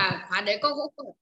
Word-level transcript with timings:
là 0.00 0.26
khóa 0.28 0.40
đấy 0.40 0.58
con 0.62 0.72
cũng 0.76 0.92
không 0.96 1.16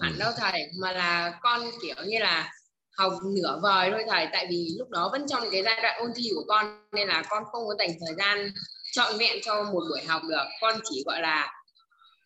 hẳn 0.00 0.18
đâu 0.18 0.32
thầy 0.36 0.66
mà 0.80 0.92
là 0.92 1.38
con 1.42 1.60
kiểu 1.82 2.04
như 2.06 2.18
là 2.18 2.52
học 2.96 3.12
nửa 3.36 3.60
vời 3.62 3.90
thôi 3.90 4.04
thầy. 4.08 4.28
Tại 4.32 4.46
vì 4.50 4.68
lúc 4.78 4.90
đó 4.90 5.08
vẫn 5.12 5.26
trong 5.28 5.42
cái 5.52 5.62
giai 5.62 5.80
đoạn 5.82 6.00
ôn 6.00 6.10
thi 6.16 6.30
của 6.34 6.44
con 6.48 6.86
nên 6.92 7.08
là 7.08 7.22
con 7.28 7.44
không 7.44 7.66
có 7.66 7.74
dành 7.78 7.88
thời 8.06 8.14
gian 8.18 8.52
trọn 8.92 9.18
vẹn 9.18 9.38
cho 9.42 9.62
một 9.62 9.80
buổi 9.88 10.02
học 10.08 10.22
được. 10.28 10.44
Con 10.60 10.80
chỉ 10.90 11.02
gọi 11.06 11.20
là 11.20 11.52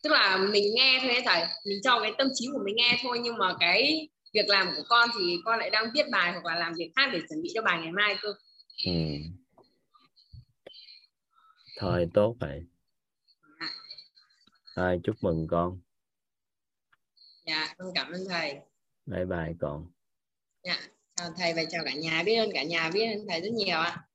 tức 0.02 0.10
là 0.10 0.36
mình 0.36 0.74
nghe 0.74 0.98
thôi 1.02 1.22
thầy. 1.24 1.42
Mình 1.64 1.78
cho 1.84 2.00
cái 2.02 2.12
tâm 2.18 2.28
trí 2.34 2.46
của 2.52 2.62
mình 2.64 2.76
nghe 2.76 2.98
thôi 3.02 3.18
nhưng 3.22 3.38
mà 3.38 3.54
cái 3.60 4.08
việc 4.34 4.48
làm 4.48 4.72
của 4.76 4.82
con 4.88 5.08
thì 5.18 5.36
con 5.44 5.58
lại 5.58 5.70
đang 5.70 5.84
viết 5.94 6.06
bài 6.10 6.32
hoặc 6.32 6.44
là 6.44 6.58
làm 6.58 6.72
việc 6.78 6.90
khác 6.96 7.08
để 7.12 7.18
chuẩn 7.28 7.42
bị 7.42 7.50
cho 7.54 7.62
bài 7.62 7.78
ngày 7.82 7.92
mai 7.92 8.16
cơ. 8.22 8.28
Ừ. 8.86 8.92
thôi 11.80 12.08
tốt 12.14 12.36
vậy 12.40 12.60
à, 14.74 14.94
chúc 15.04 15.16
mừng 15.20 15.46
con. 15.50 15.80
Dạ 17.46 17.74
con 17.78 17.92
cảm 17.94 18.12
ơn 18.12 18.20
thầy. 18.28 18.60
Bye 19.06 19.24
bye 19.24 19.54
con. 19.60 19.86
Dạ 20.62 20.76
chào 21.14 21.30
thầy 21.36 21.54
và 21.54 21.62
chào 21.70 21.82
cả 21.84 21.94
nhà. 21.94 22.22
Biết 22.26 22.36
ơn 22.36 22.50
cả 22.54 22.62
nhà 22.62 22.90
biết 22.94 23.14
ơn 23.16 23.26
thầy 23.28 23.40
rất 23.40 23.52
nhiều 23.52 23.78
ạ. 23.78 24.06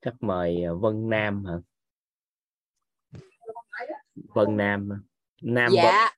Chắc 0.00 0.14
mời 0.20 0.64
à, 0.64 0.72
Vân 0.80 1.10
Nam 1.10 1.44
hả? 1.44 1.54
Vân 4.14 4.56
Nam 4.56 4.88
Nam 5.42 5.72
dạ. 5.74 6.10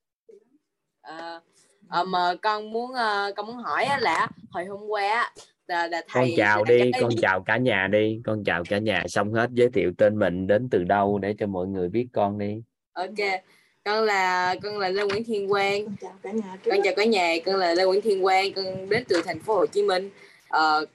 À, 1.00 1.40
à, 1.88 2.04
mà 2.04 2.34
con 2.42 2.72
muốn 2.72 2.90
uh, 2.90 3.36
con 3.36 3.46
muốn 3.46 3.56
hỏi 3.56 3.86
là 4.00 4.28
hồi 4.50 4.64
hôm 4.64 4.80
qua 4.88 5.34
là, 5.66 5.88
là 5.88 6.02
thầy 6.08 6.22
con 6.22 6.36
chào 6.36 6.64
đi 6.64 6.90
con 7.00 7.10
chào 7.20 7.42
cả 7.42 7.56
nhà 7.56 7.88
đi 7.92 8.20
con 8.24 8.44
chào 8.44 8.64
cả 8.68 8.78
nhà. 8.78 9.04
Xong 9.08 9.32
hết 9.32 9.50
giới 9.52 9.68
thiệu 9.70 9.92
tên 9.98 10.18
mình 10.18 10.46
đến 10.46 10.68
từ 10.70 10.84
đâu 10.84 11.18
để 11.18 11.34
cho 11.38 11.46
mọi 11.46 11.66
người 11.66 11.88
biết 11.88 12.06
con 12.12 12.38
đi. 12.38 12.62
Ok 12.92 13.42
con 13.84 14.04
là 14.04 14.54
con 14.62 14.78
là 14.78 14.88
Lê 14.88 15.04
Nguyễn 15.06 15.24
Thiên 15.24 15.48
Quang. 15.48 15.84
Con 15.84 15.96
chào 16.00 16.12
cả 16.22 16.32
nhà 16.32 16.56
con 16.64 16.78
chào 16.84 16.94
cả 16.96 17.04
nhà 17.04 17.34
con 17.46 17.56
là 17.56 17.74
Lê 17.74 17.84
Nguyễn 17.84 18.00
Thiên 18.00 18.22
Quang 18.22 18.52
con 18.52 18.88
đến 18.88 19.04
từ 19.08 19.22
thành 19.24 19.40
phố 19.40 19.54
Hồ 19.54 19.66
Chí 19.66 19.82
Minh. 19.82 20.10
Ờ, 20.48 20.86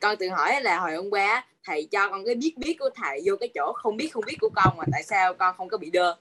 con 0.00 0.16
tự 0.18 0.28
hỏi 0.28 0.62
là 0.62 0.80
hồi 0.80 0.94
hôm 0.94 1.10
qua 1.10 1.46
thầy 1.64 1.88
cho 1.90 2.08
con 2.10 2.24
cái 2.24 2.34
biết 2.34 2.54
biết 2.56 2.76
của 2.78 2.90
thầy 2.94 3.22
vô 3.24 3.36
cái 3.40 3.48
chỗ 3.54 3.72
không 3.72 3.96
biết 3.96 4.08
không 4.12 4.24
biết 4.26 4.36
của 4.40 4.50
con 4.54 4.76
mà 4.76 4.84
tại 4.92 5.02
sao 5.02 5.34
con 5.34 5.54
không 5.56 5.68
có 5.68 5.78
bị 5.78 5.90
đơ? 5.90 6.16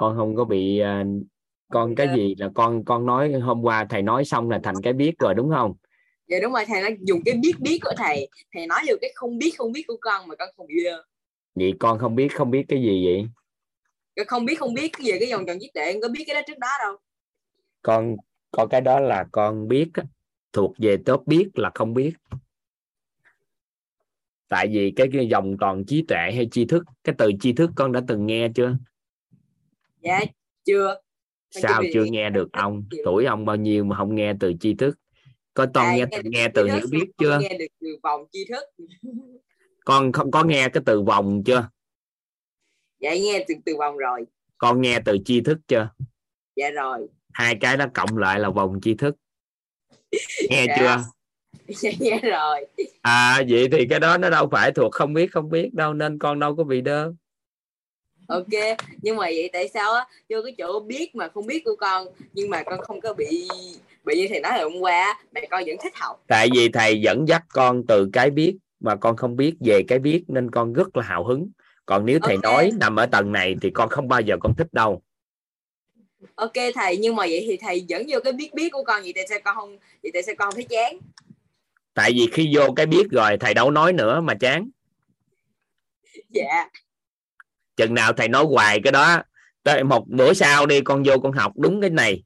Con 0.00 0.16
không 0.16 0.36
có 0.36 0.44
bị 0.44 0.82
uh, 0.82 1.06
con 1.74 1.94
cái 1.94 2.08
gì 2.16 2.34
là 2.38 2.50
con 2.54 2.84
con 2.84 3.06
nói 3.06 3.32
hôm 3.32 3.62
qua 3.62 3.86
thầy 3.90 4.02
nói 4.02 4.24
xong 4.24 4.50
là 4.50 4.60
thành 4.62 4.74
cái 4.82 4.92
biết 4.92 5.18
rồi 5.18 5.34
đúng 5.34 5.50
không? 5.50 5.74
Dạ 6.28 6.38
đúng 6.42 6.52
rồi 6.52 6.64
thầy 6.66 6.82
nó 6.82 6.88
dùng 7.00 7.20
cái 7.24 7.34
biết 7.42 7.52
biết 7.60 7.78
của 7.82 7.92
thầy. 7.96 8.28
Thầy 8.52 8.66
nói 8.66 8.80
vô 8.88 8.94
cái 9.00 9.12
không 9.14 9.38
biết 9.38 9.50
không 9.56 9.72
biết 9.72 9.84
của 9.86 9.96
con 10.00 10.28
mà 10.28 10.34
con 10.36 10.48
không 10.56 10.66
đơ 10.84 11.04
vậy 11.54 11.72
con 11.78 11.98
không 11.98 12.14
biết 12.14 12.28
không 12.34 12.50
biết 12.50 12.64
cái 12.68 12.82
gì 12.82 13.06
vậy? 13.06 13.26
Con 14.16 14.26
không 14.26 14.44
biết 14.44 14.58
không 14.58 14.74
biết 14.74 14.92
cái 14.92 15.06
gì 15.06 15.12
cái 15.20 15.28
dòng 15.28 15.46
tròn 15.46 15.56
trí 15.60 15.70
tuệ 15.74 15.98
có 16.02 16.08
biết 16.08 16.24
cái 16.26 16.34
đó 16.34 16.40
trước 16.46 16.58
đó 16.58 16.68
đâu. 16.84 16.96
Con 17.82 18.16
có 18.50 18.66
cái 18.66 18.80
đó 18.80 19.00
là 19.00 19.24
con 19.32 19.68
biết 19.68 19.88
thuộc 20.52 20.74
về 20.78 20.96
tốt 21.06 21.22
biết 21.26 21.48
là 21.54 21.70
không 21.74 21.94
biết. 21.94 22.12
Tại 24.48 24.68
vì 24.72 24.92
cái, 24.96 25.06
cái 25.12 25.26
dòng 25.28 25.56
toàn 25.60 25.84
trí 25.84 26.04
tuệ 26.08 26.30
hay 26.34 26.48
tri 26.50 26.64
thức 26.64 26.84
cái 27.04 27.14
từ 27.18 27.30
tri 27.40 27.52
thức 27.52 27.70
con 27.76 27.92
đã 27.92 28.00
từng 28.08 28.26
nghe 28.26 28.48
chưa? 28.54 28.76
Dạ 30.00 30.20
chưa 30.64 31.03
sao 31.62 31.82
chưa 31.92 32.04
nghe 32.04 32.30
được 32.30 32.52
ông? 32.52 32.84
tuổi 33.04 33.24
ông 33.24 33.44
bao 33.44 33.56
nhiêu 33.56 33.84
mà 33.84 33.96
không 33.96 34.14
nghe 34.14 34.32
từ 34.40 34.52
tri 34.60 34.74
thức? 34.74 34.98
Có 35.54 35.66
con 35.74 35.86
à, 35.86 35.96
nghe, 35.96 36.04
nghe, 36.10 36.18
nghe 36.24 36.48
từ 36.48 36.64
hiểu 36.64 36.86
biết 36.90 37.06
chưa? 37.18 37.38
nghe 37.42 37.58
được 37.58 37.66
từ 37.80 37.96
vòng 38.02 38.24
tri 38.32 38.44
thức. 38.48 38.64
Con 39.84 40.12
không 40.12 40.30
có 40.30 40.44
nghe 40.44 40.68
cái 40.68 40.82
từ 40.86 41.02
vòng 41.02 41.42
chưa? 41.46 41.68
Dạ 43.00 43.14
nghe 43.14 43.44
từ 43.48 43.54
từ 43.64 43.76
vòng 43.76 43.96
rồi. 43.96 44.26
Con 44.58 44.80
nghe 44.80 45.00
từ 45.04 45.18
tri 45.24 45.40
thức 45.40 45.58
chưa? 45.68 45.88
Dạ 46.56 46.70
rồi. 46.70 47.08
Hai 47.32 47.56
cái 47.60 47.76
đó 47.76 47.86
cộng 47.94 48.18
lại 48.18 48.40
là 48.40 48.50
vòng 48.50 48.80
tri 48.82 48.94
thức. 48.94 49.16
Nghe 50.50 50.66
dạ. 50.68 50.76
chưa? 50.78 51.04
Dạ, 51.68 51.90
nghe 52.00 52.20
rồi. 52.20 52.66
À 53.00 53.42
vậy 53.48 53.68
thì 53.72 53.86
cái 53.90 54.00
đó 54.00 54.18
nó 54.18 54.30
đâu 54.30 54.48
phải 54.50 54.72
thuộc 54.72 54.92
không 54.92 55.12
biết 55.12 55.32
không 55.32 55.50
biết 55.50 55.74
đâu 55.74 55.94
nên 55.94 56.18
con 56.18 56.38
đâu 56.38 56.56
có 56.56 56.64
bị 56.64 56.80
đơ 56.80 57.12
ok 58.28 58.78
nhưng 59.02 59.16
mà 59.16 59.22
vậy 59.22 59.50
tại 59.52 59.68
sao 59.68 59.92
á? 59.92 60.06
Vô 60.28 60.38
cái 60.44 60.54
chỗ 60.58 60.80
biết 60.80 61.14
mà 61.14 61.28
không 61.28 61.46
biết 61.46 61.64
của 61.64 61.76
con 61.76 62.06
nhưng 62.32 62.50
mà 62.50 62.62
con 62.62 62.80
không 62.80 63.00
có 63.00 63.14
bị 63.14 63.48
bị 64.04 64.16
như 64.16 64.26
thầy 64.28 64.40
nói 64.40 64.52
hôm 64.58 64.80
qua 64.80 65.20
mẹ 65.32 65.46
con 65.50 65.62
vẫn 65.66 65.76
thích 65.82 65.92
học. 65.96 66.22
Tại 66.26 66.48
vì 66.54 66.68
thầy 66.68 67.00
dẫn 67.00 67.28
dắt 67.28 67.42
con 67.48 67.86
từ 67.88 68.10
cái 68.12 68.30
biết 68.30 68.56
mà 68.80 68.96
con 68.96 69.16
không 69.16 69.36
biết 69.36 69.54
về 69.60 69.82
cái 69.88 69.98
biết 69.98 70.24
nên 70.28 70.50
con 70.50 70.72
rất 70.72 70.96
là 70.96 71.02
hào 71.02 71.24
hứng. 71.24 71.50
Còn 71.86 72.06
nếu 72.06 72.18
thầy 72.22 72.36
okay. 72.42 72.52
nói 72.52 72.72
nằm 72.80 72.96
ở 72.96 73.06
tầng 73.06 73.32
này 73.32 73.54
thì 73.62 73.70
con 73.70 73.88
không 73.88 74.08
bao 74.08 74.20
giờ 74.20 74.36
con 74.40 74.54
thích 74.54 74.68
đâu. 74.72 75.02
Ok 76.34 76.52
thầy 76.74 76.96
nhưng 76.96 77.16
mà 77.16 77.22
vậy 77.22 77.44
thì 77.48 77.56
thầy 77.56 77.80
dẫn 77.80 78.02
vô 78.08 78.18
cái 78.24 78.32
biết 78.32 78.54
biết 78.54 78.68
của 78.72 78.84
con 78.84 79.02
vậy 79.02 79.12
tại 79.14 79.26
sao 79.28 79.38
con 79.44 79.56
không 79.56 79.78
vậy 80.02 80.10
tại 80.14 80.22
sao 80.22 80.34
con 80.38 80.46
không 80.46 80.54
thấy 80.54 80.64
chán? 80.64 80.98
Tại 81.94 82.12
vì 82.14 82.28
khi 82.32 82.52
vô 82.56 82.72
cái 82.76 82.86
biết 82.86 83.06
rồi 83.10 83.36
thầy 83.40 83.54
đâu 83.54 83.70
nói 83.70 83.92
nữa 83.92 84.20
mà 84.20 84.34
chán. 84.34 84.68
Dạ 86.30 86.68
chừng 87.76 87.94
nào 87.94 88.12
thầy 88.12 88.28
nói 88.28 88.44
hoài 88.44 88.80
cái 88.80 88.92
đó, 88.92 89.22
tới 89.62 89.84
một 89.84 90.08
bữa 90.08 90.32
sau 90.32 90.66
đi, 90.66 90.80
con 90.80 91.02
vô 91.02 91.18
con 91.18 91.32
học 91.32 91.52
đúng 91.56 91.80
cái 91.80 91.90
này. 91.90 92.22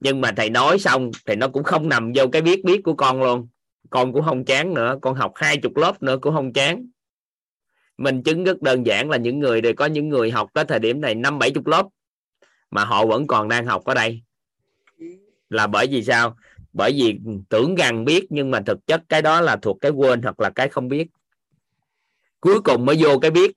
Nhưng 0.00 0.20
mà 0.20 0.32
thầy 0.36 0.50
nói 0.50 0.78
xong 0.78 1.10
thì 1.26 1.34
nó 1.34 1.48
cũng 1.48 1.64
không 1.64 1.88
nằm 1.88 2.12
vô 2.14 2.26
cái 2.32 2.42
biết 2.42 2.64
biết 2.64 2.80
của 2.84 2.94
con 2.94 3.22
luôn. 3.22 3.48
Con 3.90 4.12
cũng 4.12 4.24
không 4.24 4.44
chán 4.44 4.74
nữa, 4.74 4.98
con 5.02 5.14
học 5.14 5.32
hai 5.34 5.56
chục 5.56 5.76
lớp 5.76 6.02
nữa 6.02 6.18
cũng 6.20 6.34
không 6.34 6.52
chán. 6.52 6.86
Mình 7.98 8.22
chứng 8.22 8.44
rất 8.44 8.62
đơn 8.62 8.86
giản 8.86 9.10
là 9.10 9.16
những 9.16 9.38
người 9.38 9.60
đều 9.60 9.74
có 9.74 9.86
những 9.86 10.08
người 10.08 10.30
học 10.30 10.50
tới 10.52 10.64
thời 10.64 10.78
điểm 10.78 11.00
này 11.00 11.14
năm 11.14 11.38
bảy 11.38 11.50
chục 11.50 11.66
lớp, 11.66 11.86
mà 12.70 12.84
họ 12.84 13.06
vẫn 13.06 13.26
còn 13.26 13.48
đang 13.48 13.66
học 13.66 13.84
ở 13.84 13.94
đây. 13.94 14.22
Là 15.50 15.66
bởi 15.66 15.86
vì 15.86 16.04
sao? 16.04 16.36
Bởi 16.72 16.92
vì 16.92 17.18
tưởng 17.48 17.74
rằng 17.74 18.04
biết, 18.04 18.26
nhưng 18.30 18.50
mà 18.50 18.60
thực 18.60 18.86
chất 18.86 19.02
cái 19.08 19.22
đó 19.22 19.40
là 19.40 19.56
thuộc 19.56 19.78
cái 19.80 19.90
quên 19.90 20.22
hoặc 20.22 20.40
là 20.40 20.50
cái 20.50 20.68
không 20.68 20.88
biết. 20.88 21.06
Cuối 22.40 22.60
cùng 22.60 22.84
mới 22.84 22.96
vô 23.00 23.18
cái 23.18 23.30
biết 23.30 23.50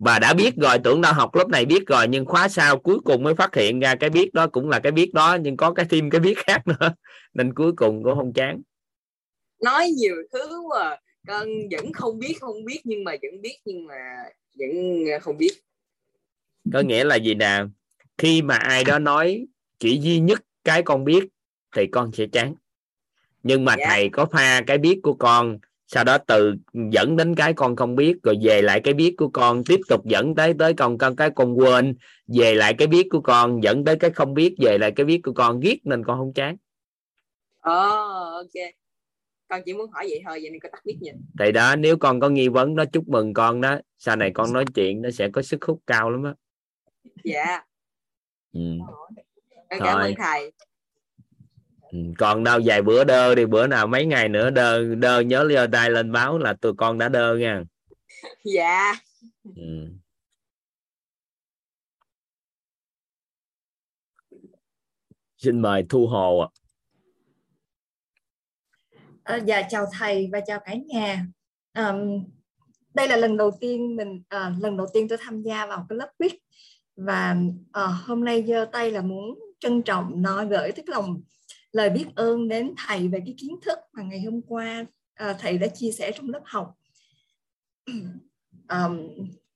và 0.00 0.18
đã 0.18 0.34
biết 0.34 0.54
rồi 0.56 0.78
tưởng 0.84 1.00
đâu 1.00 1.12
học 1.12 1.34
lớp 1.34 1.48
này 1.48 1.64
biết 1.64 1.86
rồi 1.86 2.08
nhưng 2.08 2.24
khóa 2.24 2.48
sau 2.48 2.78
cuối 2.78 2.98
cùng 3.04 3.22
mới 3.22 3.34
phát 3.34 3.54
hiện 3.54 3.80
ra 3.80 3.94
cái 3.94 4.10
biết 4.10 4.34
đó 4.34 4.46
cũng 4.46 4.68
là 4.68 4.80
cái 4.80 4.92
biết 4.92 5.14
đó 5.14 5.38
nhưng 5.40 5.56
có 5.56 5.72
cái 5.72 5.86
thêm 5.90 6.10
cái 6.10 6.20
biết 6.20 6.38
khác 6.38 6.66
nữa. 6.66 6.94
Nên 7.34 7.54
cuối 7.54 7.72
cùng 7.76 8.02
cũng 8.02 8.14
không 8.14 8.32
chán. 8.32 8.62
Nói 9.62 9.88
nhiều 9.88 10.14
thứ 10.32 10.68
mà 10.68 10.96
con 11.26 11.48
vẫn 11.70 11.92
không 11.92 12.18
biết 12.18 12.34
không 12.40 12.64
biết 12.64 12.80
nhưng 12.84 13.04
mà 13.04 13.12
vẫn 13.22 13.42
biết 13.42 13.56
nhưng 13.64 13.86
mà 13.86 13.94
vẫn 14.58 14.70
không 15.20 15.38
biết. 15.38 15.52
Có 16.72 16.80
nghĩa 16.80 17.04
là 17.04 17.16
gì 17.16 17.34
nè 17.34 17.64
khi 18.18 18.42
mà 18.42 18.56
ai 18.56 18.84
đó 18.84 18.98
nói 18.98 19.46
chỉ 19.78 19.98
duy 20.00 20.20
nhất 20.20 20.40
cái 20.64 20.82
con 20.82 21.04
biết 21.04 21.24
thì 21.76 21.86
con 21.92 22.12
sẽ 22.12 22.26
chán. 22.32 22.54
Nhưng 23.42 23.64
mà 23.64 23.72
yeah. 23.72 23.80
Dạ. 23.80 23.94
thầy 23.94 24.08
có 24.12 24.26
pha 24.26 24.62
cái 24.66 24.78
biết 24.78 25.00
của 25.02 25.14
con 25.14 25.58
sau 25.92 26.04
đó 26.04 26.18
từ 26.18 26.54
dẫn 26.90 27.16
đến 27.16 27.34
cái 27.34 27.52
con 27.54 27.76
không 27.76 27.96
biết 27.96 28.16
rồi 28.22 28.36
về 28.42 28.62
lại 28.62 28.80
cái 28.84 28.94
biết 28.94 29.14
của 29.16 29.28
con 29.28 29.64
tiếp 29.64 29.80
tục 29.88 30.06
dẫn 30.06 30.34
tới 30.34 30.54
tới 30.58 30.74
con 30.74 30.98
con 30.98 31.16
cái 31.16 31.30
con 31.30 31.58
quên 31.58 31.96
về 32.26 32.54
lại 32.54 32.74
cái 32.78 32.88
biết 32.88 33.06
của 33.10 33.20
con 33.20 33.62
dẫn 33.62 33.84
tới 33.84 33.96
cái 33.96 34.10
không 34.10 34.34
biết 34.34 34.54
về 34.58 34.78
lại 34.78 34.92
cái 34.96 35.06
biết 35.06 35.20
của 35.24 35.32
con 35.32 35.60
ghét 35.60 35.76
nên 35.84 36.04
con 36.04 36.18
không 36.18 36.32
chán. 36.32 36.56
Oh, 37.58 38.32
ok. 38.32 38.72
Con 39.48 39.60
chỉ 39.66 39.72
muốn 39.74 39.90
hỏi 39.90 40.06
vậy 40.10 40.22
thôi 40.26 40.38
vậy 40.42 40.50
nên 40.50 40.60
con 40.60 40.72
tắt 40.72 40.84
biết 40.84 40.96
nhìn 41.00 41.14
thì 41.38 41.52
đó 41.52 41.76
nếu 41.76 41.96
con 41.96 42.20
có 42.20 42.28
nghi 42.28 42.48
vấn 42.48 42.76
đó 42.76 42.84
chúc 42.92 43.08
mừng 43.08 43.34
con 43.34 43.60
đó. 43.60 43.78
Sau 43.98 44.16
này 44.16 44.30
con 44.34 44.52
nói 44.52 44.64
chuyện 44.74 45.02
nó 45.02 45.10
sẽ 45.10 45.28
có 45.32 45.42
sức 45.42 45.64
hút 45.64 45.80
cao 45.86 46.10
lắm 46.10 46.24
á. 46.24 46.34
Dạ. 47.24 47.62
Ừ. 48.52 48.60
cảm 49.68 49.98
ơn 49.98 50.14
thầy 50.18 50.52
còn 52.18 52.44
đâu 52.44 52.60
vài 52.64 52.82
bữa 52.82 53.04
đơ 53.04 53.34
đi 53.34 53.46
bữa 53.46 53.66
nào 53.66 53.86
mấy 53.86 54.06
ngày 54.06 54.28
nữa 54.28 54.50
đơ 54.50 54.94
đơ 54.94 55.20
nhớ 55.20 55.44
liêu 55.44 55.66
tay 55.72 55.90
lên 55.90 56.12
báo 56.12 56.38
là 56.38 56.52
tụi 56.52 56.72
con 56.76 56.98
đã 56.98 57.08
đơ 57.08 57.36
nha. 57.36 57.62
Dạ. 58.44 58.94
Ừ. 59.56 59.90
xin 65.40 65.62
mời 65.62 65.84
thu 65.88 66.06
hồ 66.06 66.38
ạ. 66.38 66.48
À, 69.22 69.36
dạ 69.36 69.62
chào 69.70 69.86
thầy 69.98 70.28
và 70.32 70.40
chào 70.46 70.60
cả 70.64 70.74
nhà. 70.86 71.26
À, 71.72 71.94
đây 72.94 73.08
là 73.08 73.16
lần 73.16 73.36
đầu 73.36 73.50
tiên 73.60 73.96
mình 73.96 74.22
à, 74.28 74.52
lần 74.60 74.76
đầu 74.76 74.86
tiên 74.94 75.08
tôi 75.08 75.18
tham 75.20 75.42
gia 75.42 75.66
vào 75.66 75.86
cái 75.88 75.98
lớp 75.98 76.10
quiz. 76.18 76.36
Và 76.96 77.36
à, 77.72 77.86
hôm 77.86 78.24
nay 78.24 78.44
giơ 78.48 78.66
tay 78.72 78.90
là 78.90 79.02
muốn 79.02 79.38
trân 79.60 79.82
trọng 79.82 80.22
nói 80.22 80.46
gửi 80.50 80.72
tới 80.72 80.84
lòng 80.86 81.22
lời 81.72 81.90
biết 81.90 82.06
ơn 82.14 82.48
đến 82.48 82.74
thầy 82.86 83.08
về 83.08 83.20
cái 83.24 83.34
kiến 83.38 83.56
thức 83.62 83.78
mà 83.92 84.02
ngày 84.02 84.22
hôm 84.22 84.42
qua 84.42 84.84
à, 85.14 85.36
thầy 85.38 85.58
đã 85.58 85.66
chia 85.66 85.92
sẻ 85.92 86.12
trong 86.14 86.30
lớp 86.30 86.42
học. 86.44 86.74
Um, 88.68 89.08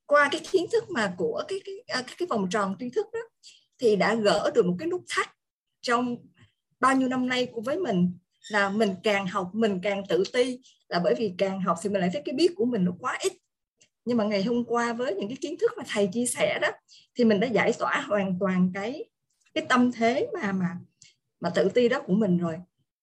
qua 0.06 0.28
cái 0.32 0.40
kiến 0.50 0.66
thức 0.72 0.90
mà 0.90 1.14
của 1.18 1.42
cái 1.48 1.60
cái 1.64 1.74
à, 1.86 2.02
cái, 2.06 2.14
cái 2.18 2.26
vòng 2.30 2.48
tròn 2.50 2.76
tri 2.80 2.90
thức 2.90 3.06
đó 3.12 3.20
thì 3.78 3.96
đã 3.96 4.14
gỡ 4.14 4.50
được 4.54 4.66
một 4.66 4.76
cái 4.78 4.88
nút 4.88 5.04
thắt 5.08 5.26
trong 5.80 6.16
bao 6.80 6.96
nhiêu 6.96 7.08
năm 7.08 7.28
nay 7.28 7.46
của 7.52 7.60
với 7.60 7.78
mình 7.78 8.18
là 8.50 8.70
mình 8.70 8.94
càng 9.02 9.26
học 9.26 9.50
mình 9.52 9.80
càng 9.82 10.02
tự 10.08 10.24
ti 10.32 10.60
là 10.88 10.98
bởi 11.04 11.14
vì 11.14 11.34
càng 11.38 11.60
học 11.60 11.78
thì 11.82 11.90
mình 11.90 12.00
lại 12.00 12.10
thấy 12.12 12.22
cái 12.24 12.34
biết 12.34 12.52
của 12.56 12.64
mình 12.64 12.84
nó 12.84 12.92
quá 13.00 13.18
ít. 13.22 13.32
Nhưng 14.04 14.16
mà 14.16 14.24
ngày 14.24 14.42
hôm 14.42 14.64
qua 14.64 14.92
với 14.92 15.14
những 15.14 15.28
cái 15.28 15.38
kiến 15.40 15.56
thức 15.60 15.72
mà 15.76 15.84
thầy 15.88 16.08
chia 16.12 16.26
sẻ 16.26 16.58
đó 16.62 16.68
thì 17.14 17.24
mình 17.24 17.40
đã 17.40 17.46
giải 17.46 17.72
tỏa 17.78 18.04
hoàn 18.08 18.36
toàn 18.40 18.70
cái 18.74 19.04
cái 19.54 19.66
tâm 19.68 19.92
thế 19.92 20.28
mà 20.34 20.52
mà 20.52 20.76
mà 21.44 21.50
tự 21.54 21.68
ti 21.74 21.88
đó 21.88 22.02
của 22.06 22.12
mình 22.14 22.38
rồi. 22.38 22.58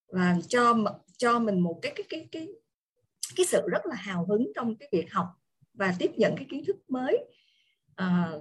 Và 0.08 0.38
cho 0.48 0.76
cho 1.18 1.40
mình 1.40 1.60
một 1.60 1.80
cái 1.82 1.94
cái 1.96 2.06
cái 2.10 2.28
cái 2.32 2.48
cái 3.36 3.46
sự 3.46 3.62
rất 3.72 3.86
là 3.86 3.96
hào 3.96 4.26
hứng 4.26 4.52
trong 4.56 4.76
cái 4.76 4.90
việc 4.92 5.14
học 5.14 5.28
và 5.74 5.96
tiếp 6.00 6.12
nhận 6.18 6.36
cái 6.36 6.46
kiến 6.50 6.64
thức 6.68 6.76
mới. 6.88 7.18
À, 7.96 8.32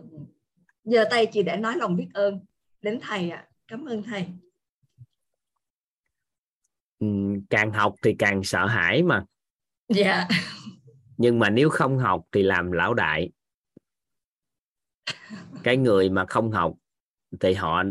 giờ 0.85 1.05
tay 1.11 1.27
chị 1.27 1.43
để 1.43 1.57
nói 1.57 1.77
lòng 1.77 1.97
biết 1.97 2.09
ơn 2.15 2.41
đến 2.83 2.99
thầy 3.03 3.31
ạ. 3.31 3.37
À. 3.37 3.49
cảm 3.69 3.85
ơn 3.85 4.03
thầy. 4.03 4.27
Ừ, 6.99 7.07
càng 7.51 7.73
học 7.73 7.95
thì 8.03 8.17
càng 8.19 8.43
sợ 8.45 8.67
hãi 8.67 9.03
mà. 9.03 9.25
Dạ. 9.89 10.05
Yeah. 10.05 10.29
nhưng 11.17 11.39
mà 11.39 11.51
nếu 11.51 11.69
không 11.69 11.99
học 11.99 12.25
thì 12.33 12.43
làm 12.43 12.73
lão 12.73 12.95
đại. 12.95 13.31
Cái 15.63 15.77
người 15.77 16.11
mà 16.11 16.25
không 16.29 16.51
học 16.51 16.75
thì 17.41 17.55
họ 17.55 17.83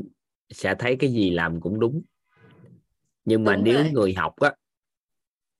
sẽ 0.49 0.75
thấy 0.79 0.95
cái 0.99 1.11
gì 1.11 1.29
làm 1.29 1.61
cũng 1.61 1.79
đúng 1.79 2.01
nhưng 3.25 3.43
mà 3.43 3.55
đúng 3.55 3.63
nếu 3.63 3.83
rồi. 3.83 3.91
người 3.91 4.13
học 4.13 4.35
á 4.35 4.55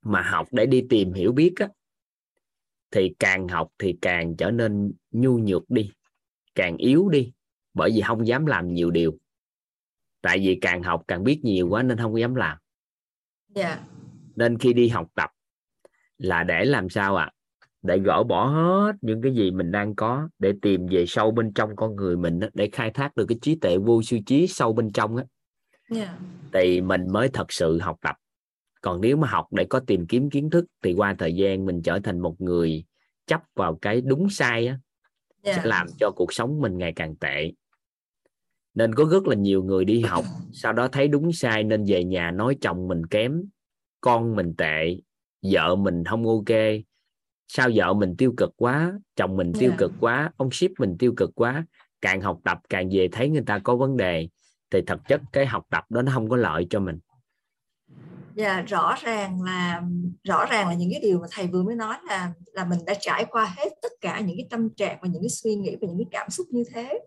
mà 0.02 0.22
học 0.22 0.48
để 0.50 0.66
đi 0.66 0.86
tìm 0.90 1.12
hiểu 1.12 1.32
biết 1.32 1.52
á 1.56 1.68
thì 2.90 3.14
càng 3.18 3.48
học 3.48 3.68
thì 3.78 3.98
càng 4.02 4.36
trở 4.36 4.50
nên 4.50 4.92
nhu 5.10 5.38
nhược 5.38 5.70
đi 5.70 5.90
càng 6.54 6.76
yếu 6.76 7.08
đi 7.08 7.32
bởi 7.74 7.90
vì 7.94 8.00
không 8.00 8.26
dám 8.26 8.46
làm 8.46 8.74
nhiều 8.74 8.90
điều 8.90 9.18
tại 10.20 10.38
vì 10.38 10.58
càng 10.60 10.82
học 10.82 11.04
càng 11.08 11.24
biết 11.24 11.40
nhiều 11.42 11.68
quá 11.68 11.82
nên 11.82 11.98
không 11.98 12.20
dám 12.20 12.34
làm 12.34 12.58
yeah. 13.54 13.78
Dạ. 13.78 13.86
nên 14.36 14.58
khi 14.58 14.72
đi 14.72 14.88
học 14.88 15.08
tập 15.14 15.30
là 16.18 16.44
để 16.44 16.64
làm 16.64 16.88
sao 16.88 17.16
ạ 17.16 17.24
à? 17.24 17.32
Để 17.82 17.98
gỡ 17.98 18.22
bỏ 18.22 18.46
hết 18.46 18.92
những 19.00 19.22
cái 19.22 19.34
gì 19.34 19.50
mình 19.50 19.72
đang 19.72 19.94
có 19.94 20.28
để 20.38 20.52
tìm 20.62 20.86
về 20.86 21.04
sâu 21.06 21.30
bên 21.30 21.52
trong 21.52 21.76
con 21.76 21.96
người 21.96 22.16
mình 22.16 22.40
để 22.54 22.68
khai 22.72 22.90
thác 22.90 23.16
được 23.16 23.26
cái 23.28 23.38
trí 23.42 23.54
tuệ 23.54 23.78
vô 23.78 24.02
sư 24.02 24.18
trí 24.26 24.46
sâu 24.46 24.72
bên 24.72 24.92
trong 24.92 25.16
á 25.16 25.24
yeah. 25.94 26.08
Dạ. 26.08 26.18
thì 26.52 26.80
mình 26.80 27.12
mới 27.12 27.28
thật 27.28 27.52
sự 27.52 27.78
học 27.78 27.96
tập 28.00 28.16
còn 28.80 29.00
nếu 29.00 29.16
mà 29.16 29.28
học 29.28 29.46
để 29.50 29.64
có 29.64 29.80
tìm 29.80 30.06
kiếm 30.06 30.30
kiến 30.30 30.50
thức 30.50 30.64
thì 30.82 30.92
qua 30.92 31.14
thời 31.18 31.34
gian 31.34 31.66
mình 31.66 31.82
trở 31.82 32.00
thành 32.04 32.20
một 32.20 32.40
người 32.40 32.84
chấp 33.26 33.42
vào 33.54 33.78
cái 33.82 34.00
đúng 34.00 34.30
sai 34.30 34.66
á 34.66 34.78
yeah. 35.42 35.56
sẽ 35.56 35.62
dạ. 35.64 35.70
làm 35.70 35.86
cho 35.98 36.10
cuộc 36.16 36.32
sống 36.32 36.60
mình 36.60 36.78
ngày 36.78 36.92
càng 36.96 37.16
tệ 37.16 37.52
nên 38.74 38.94
có 38.94 39.04
rất 39.04 39.26
là 39.26 39.34
nhiều 39.34 39.62
người 39.62 39.84
đi 39.84 40.00
học 40.00 40.24
sau 40.52 40.72
đó 40.72 40.88
thấy 40.88 41.08
đúng 41.08 41.32
sai 41.32 41.64
nên 41.64 41.84
về 41.84 42.04
nhà 42.04 42.30
nói 42.30 42.56
chồng 42.60 42.88
mình 42.88 43.06
kém 43.06 43.42
con 44.00 44.36
mình 44.36 44.54
tệ 44.58 44.96
vợ 45.42 45.76
mình 45.76 46.04
không 46.04 46.26
ok 46.26 46.56
sao 47.52 47.70
vợ 47.74 47.94
mình 47.94 48.14
tiêu 48.18 48.34
cực 48.36 48.50
quá 48.56 48.92
chồng 49.16 49.36
mình 49.36 49.52
tiêu 49.52 49.70
yeah. 49.70 49.80
Dạ. 49.80 49.86
cực 49.86 49.92
quá 50.00 50.30
ông 50.36 50.50
ship 50.50 50.70
mình 50.78 50.96
tiêu 50.98 51.14
cực 51.16 51.30
quá 51.34 51.64
càng 52.00 52.20
học 52.20 52.40
tập 52.44 52.58
càng 52.68 52.88
về 52.92 53.08
thấy 53.12 53.28
người 53.28 53.42
ta 53.46 53.58
có 53.58 53.76
vấn 53.76 53.96
đề 53.96 54.28
thì 54.70 54.82
thật 54.86 55.00
chất 55.08 55.20
cái 55.32 55.46
học 55.46 55.66
tập 55.70 55.84
đó 55.88 56.02
nó 56.02 56.12
không 56.14 56.28
có 56.28 56.36
lợi 56.36 56.66
cho 56.70 56.80
mình 56.80 56.98
Dạ 58.34 58.62
rõ 58.62 58.96
ràng 59.02 59.42
là 59.42 59.82
rõ 60.24 60.46
ràng 60.50 60.68
là 60.68 60.74
những 60.74 60.90
cái 60.92 61.00
điều 61.02 61.18
mà 61.18 61.26
thầy 61.30 61.46
vừa 61.46 61.62
mới 61.62 61.74
nói 61.74 61.96
là 62.08 62.32
là 62.52 62.64
mình 62.64 62.78
đã 62.86 62.94
trải 63.00 63.24
qua 63.30 63.54
hết 63.56 63.68
tất 63.82 63.92
cả 64.00 64.20
những 64.20 64.36
cái 64.36 64.46
tâm 64.50 64.68
trạng 64.76 64.98
và 65.02 65.08
những 65.08 65.22
cái 65.22 65.28
suy 65.28 65.54
nghĩ 65.54 65.76
và 65.80 65.88
những 65.88 65.98
cái 65.98 66.08
cảm 66.10 66.30
xúc 66.30 66.46
như 66.50 66.64
thế. 66.74 66.98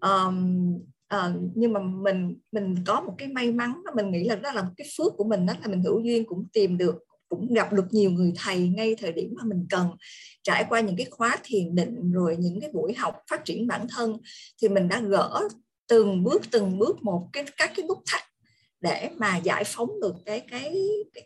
Um, 0.00 0.74
uh, 1.14 1.52
nhưng 1.54 1.72
mà 1.72 1.80
mình 1.80 2.36
mình 2.52 2.74
có 2.86 3.00
một 3.00 3.14
cái 3.18 3.28
may 3.28 3.52
mắn 3.52 3.82
mình 3.94 4.10
nghĩ 4.10 4.24
là 4.24 4.36
đó 4.36 4.52
là 4.52 4.62
một 4.62 4.72
cái 4.76 4.86
phước 4.98 5.12
của 5.16 5.24
mình 5.24 5.46
đó 5.46 5.52
là 5.62 5.68
mình 5.68 5.82
hữu 5.82 6.00
duyên 6.00 6.24
cũng 6.26 6.46
tìm 6.52 6.78
được 6.78 7.06
cũng 7.28 7.54
gặp 7.54 7.72
được 7.72 7.86
nhiều 7.90 8.10
người 8.10 8.32
thầy 8.36 8.68
ngay 8.68 8.94
thời 8.98 9.12
điểm 9.12 9.34
mà 9.36 9.44
mình 9.44 9.66
cần. 9.70 9.88
Trải 10.42 10.64
qua 10.68 10.80
những 10.80 10.96
cái 10.96 11.06
khóa 11.10 11.36
thiền 11.44 11.74
định 11.74 12.12
rồi 12.12 12.36
những 12.38 12.60
cái 12.60 12.70
buổi 12.72 12.94
học 12.94 13.16
phát 13.30 13.44
triển 13.44 13.66
bản 13.66 13.86
thân 13.88 14.16
thì 14.62 14.68
mình 14.68 14.88
đã 14.88 15.00
gỡ 15.00 15.48
từng 15.88 16.24
bước 16.24 16.42
từng 16.50 16.78
bước 16.78 17.02
một 17.02 17.28
cái, 17.32 17.44
các 17.56 17.72
cái 17.76 17.86
nút 17.88 17.98
thắt 18.06 18.22
để 18.80 19.10
mà 19.16 19.36
giải 19.36 19.64
phóng 19.66 20.00
được 20.00 20.14
cái 20.26 20.40
cái 20.50 20.74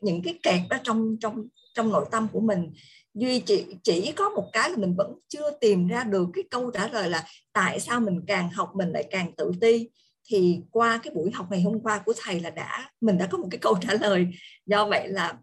những 0.01 0.23
cái 0.23 0.39
kẹt 0.43 0.61
đó 0.71 0.77
trong 0.85 1.17
trong 1.21 1.49
trong 1.75 1.93
nội 1.93 2.05
tâm 2.11 2.29
của 2.33 2.41
mình. 2.41 2.73
Duy 3.15 3.41
chỉ 3.41 3.67
chỉ 3.83 4.13
có 4.13 4.29
một 4.29 4.49
cái 4.53 4.71
là 4.71 4.77
mình 4.77 4.95
vẫn 4.97 5.19
chưa 5.29 5.51
tìm 5.61 5.89
ra 5.89 6.05
được 6.05 6.29
cái 6.35 6.45
câu 6.51 6.71
trả 6.71 6.89
lời 6.89 7.11
là 7.11 7.25
tại 7.53 7.81
sao 7.81 8.01
mình 8.01 8.21
càng 8.27 8.51
học 8.51 8.71
mình 8.75 8.89
lại 8.89 9.05
càng 9.11 9.33
tự 9.37 9.53
ti. 9.61 9.89
Thì 10.29 10.61
qua 10.71 11.01
cái 11.03 11.15
buổi 11.15 11.31
học 11.31 11.47
ngày 11.51 11.63
hôm 11.63 11.81
qua 11.81 11.99
của 11.99 12.13
thầy 12.17 12.41
là 12.41 12.51
đã, 12.51 12.91
mình 13.01 13.19
đã 13.19 13.27
có 13.27 13.39
một 13.39 13.49
cái 13.51 13.59
câu 13.59 13.75
trả 13.81 13.95
lời. 13.95 14.27
Do 14.67 14.89
vậy 14.89 15.09
là 15.09 15.39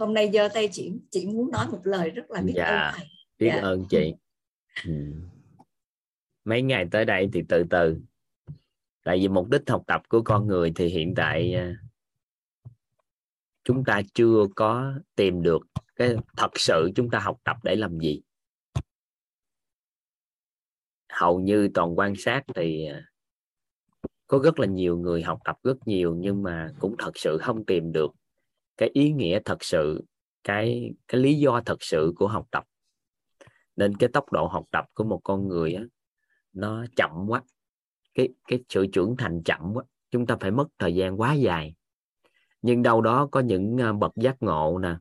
hôm 0.00 0.14
nay 0.14 0.30
giơ 0.32 0.48
tay 0.54 0.68
chị 0.72 0.92
chị 1.10 1.26
muốn 1.26 1.50
nói 1.50 1.66
một 1.70 1.80
lời 1.84 2.10
rất 2.10 2.30
là 2.30 2.40
biết 2.40 2.52
dạ, 2.56 2.64
ơn 2.64 2.92
thầy 2.96 3.06
biết 3.38 3.50
dạ. 3.54 3.60
ơn 3.60 3.84
chị 3.90 4.14
ừ. 4.86 4.92
mấy 6.44 6.62
ngày 6.62 6.86
tới 6.90 7.04
đây 7.04 7.28
thì 7.32 7.42
từ 7.48 7.64
từ 7.70 8.00
tại 9.04 9.18
vì 9.18 9.28
mục 9.28 9.48
đích 9.50 9.62
học 9.66 9.82
tập 9.86 10.02
của 10.08 10.22
con 10.22 10.46
người 10.46 10.72
thì 10.76 10.86
hiện 10.86 11.14
tại 11.16 11.54
à, 11.54 11.76
chúng 13.64 13.84
ta 13.84 14.02
chưa 14.14 14.46
có 14.56 14.92
tìm 15.16 15.42
được 15.42 15.62
cái 15.96 16.16
thật 16.36 16.50
sự 16.54 16.90
chúng 16.94 17.10
ta 17.10 17.18
học 17.18 17.40
tập 17.44 17.56
để 17.62 17.76
làm 17.76 17.98
gì 17.98 18.22
hầu 21.08 21.40
như 21.40 21.68
toàn 21.74 21.98
quan 21.98 22.16
sát 22.16 22.42
thì 22.54 22.86
à, 22.86 23.04
có 24.26 24.38
rất 24.44 24.58
là 24.58 24.66
nhiều 24.66 24.96
người 24.96 25.22
học 25.22 25.38
tập 25.44 25.58
rất 25.62 25.76
nhiều 25.86 26.14
nhưng 26.18 26.42
mà 26.42 26.68
cũng 26.80 26.94
thật 26.98 27.12
sự 27.14 27.38
không 27.40 27.64
tìm 27.64 27.92
được 27.92 28.10
cái 28.80 28.90
ý 28.92 29.12
nghĩa 29.12 29.40
thật 29.44 29.64
sự 29.64 30.04
cái 30.44 30.94
cái 31.08 31.20
lý 31.20 31.34
do 31.34 31.62
thật 31.66 31.76
sự 31.80 32.12
của 32.16 32.28
học 32.28 32.46
tập. 32.50 32.64
Nên 33.76 33.96
cái 33.96 34.08
tốc 34.12 34.32
độ 34.32 34.46
học 34.46 34.64
tập 34.72 34.84
của 34.94 35.04
một 35.04 35.20
con 35.24 35.48
người 35.48 35.74
á, 35.74 35.84
nó 36.52 36.84
chậm 36.96 37.10
quá. 37.28 37.42
Cái 38.14 38.28
cái 38.48 38.58
sự 38.68 38.86
trưởng 38.86 39.16
thành 39.18 39.42
chậm 39.44 39.60
quá. 39.74 39.84
Chúng 40.10 40.26
ta 40.26 40.36
phải 40.40 40.50
mất 40.50 40.66
thời 40.78 40.94
gian 40.94 41.20
quá 41.20 41.32
dài. 41.32 41.74
Nhưng 42.62 42.82
đâu 42.82 43.00
đó 43.00 43.28
có 43.32 43.40
những 43.40 43.76
ờ, 43.78 43.92
bậc 43.92 44.12
giác 44.16 44.36
ngộ 44.42 44.78
nè 44.78 44.96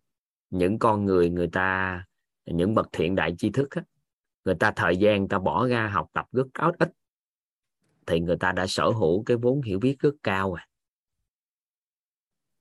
những 0.49 0.79
con 0.79 1.05
người 1.05 1.29
người 1.29 1.47
ta 1.47 2.03
những 2.45 2.75
bậc 2.75 2.87
thiện 2.91 3.15
đại 3.15 3.35
tri 3.37 3.49
thức 3.49 3.71
á, 3.71 3.83
người 4.45 4.55
ta 4.55 4.71
thời 4.75 4.97
gian 4.97 5.27
ta 5.27 5.39
bỏ 5.39 5.67
ra 5.67 5.87
học 5.87 6.07
tập 6.13 6.25
rất 6.31 6.47
ít 6.79 6.91
thì 8.07 8.19
người 8.19 8.37
ta 8.37 8.51
đã 8.51 8.67
sở 8.67 8.89
hữu 8.89 9.23
cái 9.23 9.37
vốn 9.37 9.61
hiểu 9.61 9.79
biết 9.79 9.99
rất 9.99 10.15
cao 10.23 10.49
rồi 10.49 10.59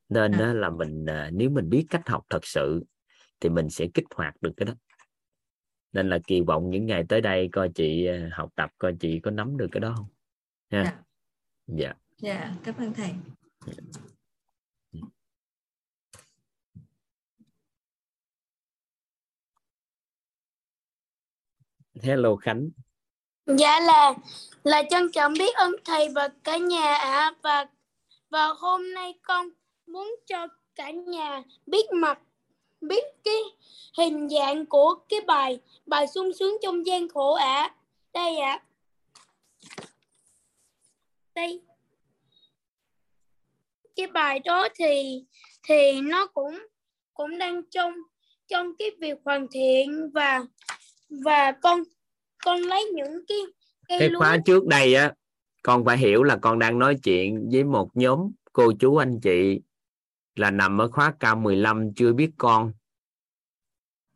nên 0.08 0.32
à. 0.32 0.52
là 0.54 0.70
mình 0.70 1.06
ờ, 1.06 1.30
nếu 1.30 1.50
mình 1.50 1.70
biết 1.70 1.86
cách 1.90 2.08
học 2.08 2.26
thật 2.30 2.46
sự 2.46 2.84
thì 3.40 3.48
mình 3.48 3.70
sẽ 3.70 3.86
kích 3.94 4.04
hoạt 4.14 4.34
được 4.42 4.52
cái 4.56 4.66
đó. 4.66 4.74
Nên 5.92 6.08
là 6.08 6.18
kỳ 6.26 6.40
vọng 6.40 6.70
những 6.70 6.86
ngày 6.86 7.04
tới 7.08 7.20
đây 7.20 7.48
coi 7.52 7.70
chị 7.74 8.06
ờ, 8.06 8.28
học 8.32 8.50
tập 8.54 8.70
coi 8.78 8.96
chị 9.00 9.20
có 9.20 9.30
nắm 9.30 9.56
được 9.56 9.68
cái 9.72 9.80
đó 9.80 9.94
không? 9.96 10.06
Ha. 10.70 10.84
Dạ. 10.84 11.02
Dạ. 11.66 11.92
Dạ 12.18 12.54
cảm 12.64 12.74
ơn 12.78 12.94
thầy. 12.94 13.10
Hello 22.02 22.36
khánh. 22.36 22.68
Dạ 23.46 23.80
là 23.80 24.14
là 24.62 24.82
trân 24.90 25.12
trọng 25.12 25.32
biết 25.32 25.54
ơn 25.54 25.72
thầy 25.84 26.08
và 26.14 26.28
cả 26.44 26.56
nhà 26.56 26.94
ạ. 26.94 27.10
À. 27.10 27.32
và 27.42 27.66
và 28.30 28.46
hôm 28.46 28.94
nay 28.94 29.14
con 29.22 29.48
muốn 29.88 30.16
cho 30.26 30.46
cả 30.74 30.90
nhà 30.90 31.42
biết 31.66 31.92
mặt 31.92 32.18
biết 32.80 33.04
cái 33.24 33.42
hình 33.98 34.28
dạng 34.28 34.66
của 34.66 34.94
cái 35.08 35.20
bài 35.20 35.60
bài 35.86 36.06
sung 36.06 36.32
sướng 36.32 36.56
trong 36.62 36.86
gian 36.86 37.08
khổ 37.08 37.34
ạ. 37.34 37.62
À. 37.62 37.74
đây 38.12 38.36
ạ. 38.36 38.52
À 38.52 38.64
đây. 41.38 41.60
Cái 43.96 44.06
bài 44.06 44.38
đó 44.38 44.68
thì 44.74 45.24
thì 45.62 46.00
nó 46.00 46.26
cũng 46.26 46.58
cũng 47.14 47.38
đang 47.38 47.62
trong 47.70 47.92
trong 48.46 48.76
cái 48.78 48.90
việc 49.00 49.18
hoàn 49.24 49.46
thiện 49.50 50.10
và 50.14 50.40
và 51.24 51.52
con 51.52 51.82
con 52.44 52.58
lấy 52.60 52.84
những 52.84 53.26
cái 53.28 53.38
cái, 53.88 53.98
cái 53.98 54.10
khóa 54.18 54.36
trước 54.46 54.66
đây 54.66 54.94
á 54.94 55.14
con 55.62 55.84
phải 55.84 55.98
hiểu 55.98 56.22
là 56.22 56.36
con 56.36 56.58
đang 56.58 56.78
nói 56.78 56.96
chuyện 57.02 57.48
với 57.52 57.64
một 57.64 57.96
nhóm 57.96 58.30
cô 58.52 58.72
chú 58.80 58.96
anh 58.96 59.20
chị 59.20 59.60
là 60.38 60.50
nằm 60.50 60.80
ở 60.80 60.88
khóa 60.88 61.12
K15 61.20 61.92
chưa 61.96 62.12
biết 62.12 62.30
con. 62.38 62.72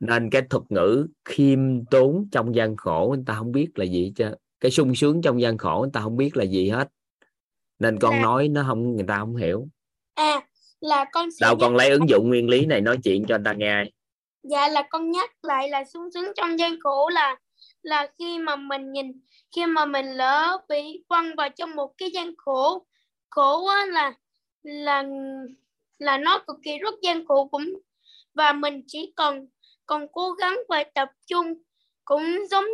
Nên 0.01 0.31
cái 0.31 0.43
thuật 0.51 0.65
ngữ 0.69 1.07
khiêm 1.25 1.85
tốn 1.85 2.29
trong 2.33 2.55
gian 2.55 2.77
khổ 2.77 3.13
người 3.15 3.25
ta 3.27 3.35
không 3.35 3.53
biết 3.53 3.69
là 3.75 3.85
gì 3.85 4.13
chứ 4.17 4.35
cái 4.61 4.71
sung 4.71 4.95
sướng 4.95 5.23
trong 5.23 5.41
gian 5.41 5.59
khổ 5.59 5.79
người 5.81 5.91
ta 5.93 6.01
không 6.01 6.17
biết 6.17 6.37
là 6.37 6.45
gì 6.45 6.69
hết. 6.69 6.89
Nên 7.79 7.99
con 7.99 8.15
là... 8.15 8.23
nói 8.23 8.49
nó 8.49 8.65
không 8.67 8.97
người 8.97 9.05
ta 9.09 9.19
không 9.19 9.37
hiểu. 9.37 9.69
À 10.15 10.41
là 10.81 11.05
con 11.13 11.31
sẽ 11.31 11.47
đâu 11.47 11.57
con 11.61 11.77
lấy 11.77 11.91
ứng 11.91 12.09
dụng 12.09 12.29
nguyên 12.29 12.49
lý 12.49 12.67
này 12.67 12.81
nói 12.81 12.99
chuyện 13.05 13.25
cho 13.29 13.37
người 13.37 13.45
ta 13.45 13.53
nghe. 13.53 13.85
Dạ 14.43 14.69
là 14.69 14.83
con 14.91 15.11
nhắc 15.11 15.31
lại 15.43 15.69
là 15.69 15.85
sung 15.85 16.11
sướng 16.15 16.33
trong 16.37 16.59
gian 16.59 16.81
khổ 16.81 17.09
là 17.09 17.37
là 17.83 18.09
khi 18.19 18.39
mà 18.39 18.57
mình 18.57 18.93
nhìn 18.93 19.13
khi 19.57 19.67
mà 19.67 19.85
mình 19.85 20.07
lỡ 20.07 20.59
bị 20.69 21.05
quăng 21.09 21.37
vào 21.37 21.49
trong 21.57 21.77
một 21.77 21.95
cái 21.99 22.11
gian 22.11 22.33
khổ. 22.39 22.87
Khổ 23.31 23.67
á 23.67 23.87
là 23.87 24.13
là 24.63 25.05
là 25.99 26.19
nó 26.19 26.39
cực 26.47 26.57
kỳ 26.63 26.79
rất 26.79 26.95
gian 27.03 27.27
khổ 27.27 27.49
cũng, 27.51 27.65
và 28.35 28.53
mình 28.53 28.83
chỉ 28.87 29.13
cần 29.17 29.47
còn 29.87 30.07
cố 30.13 30.33
gắng 30.33 30.57
và 30.69 30.85
tập 30.95 31.09
trung 31.27 31.55
cũng 32.05 32.47
giống 32.51 32.65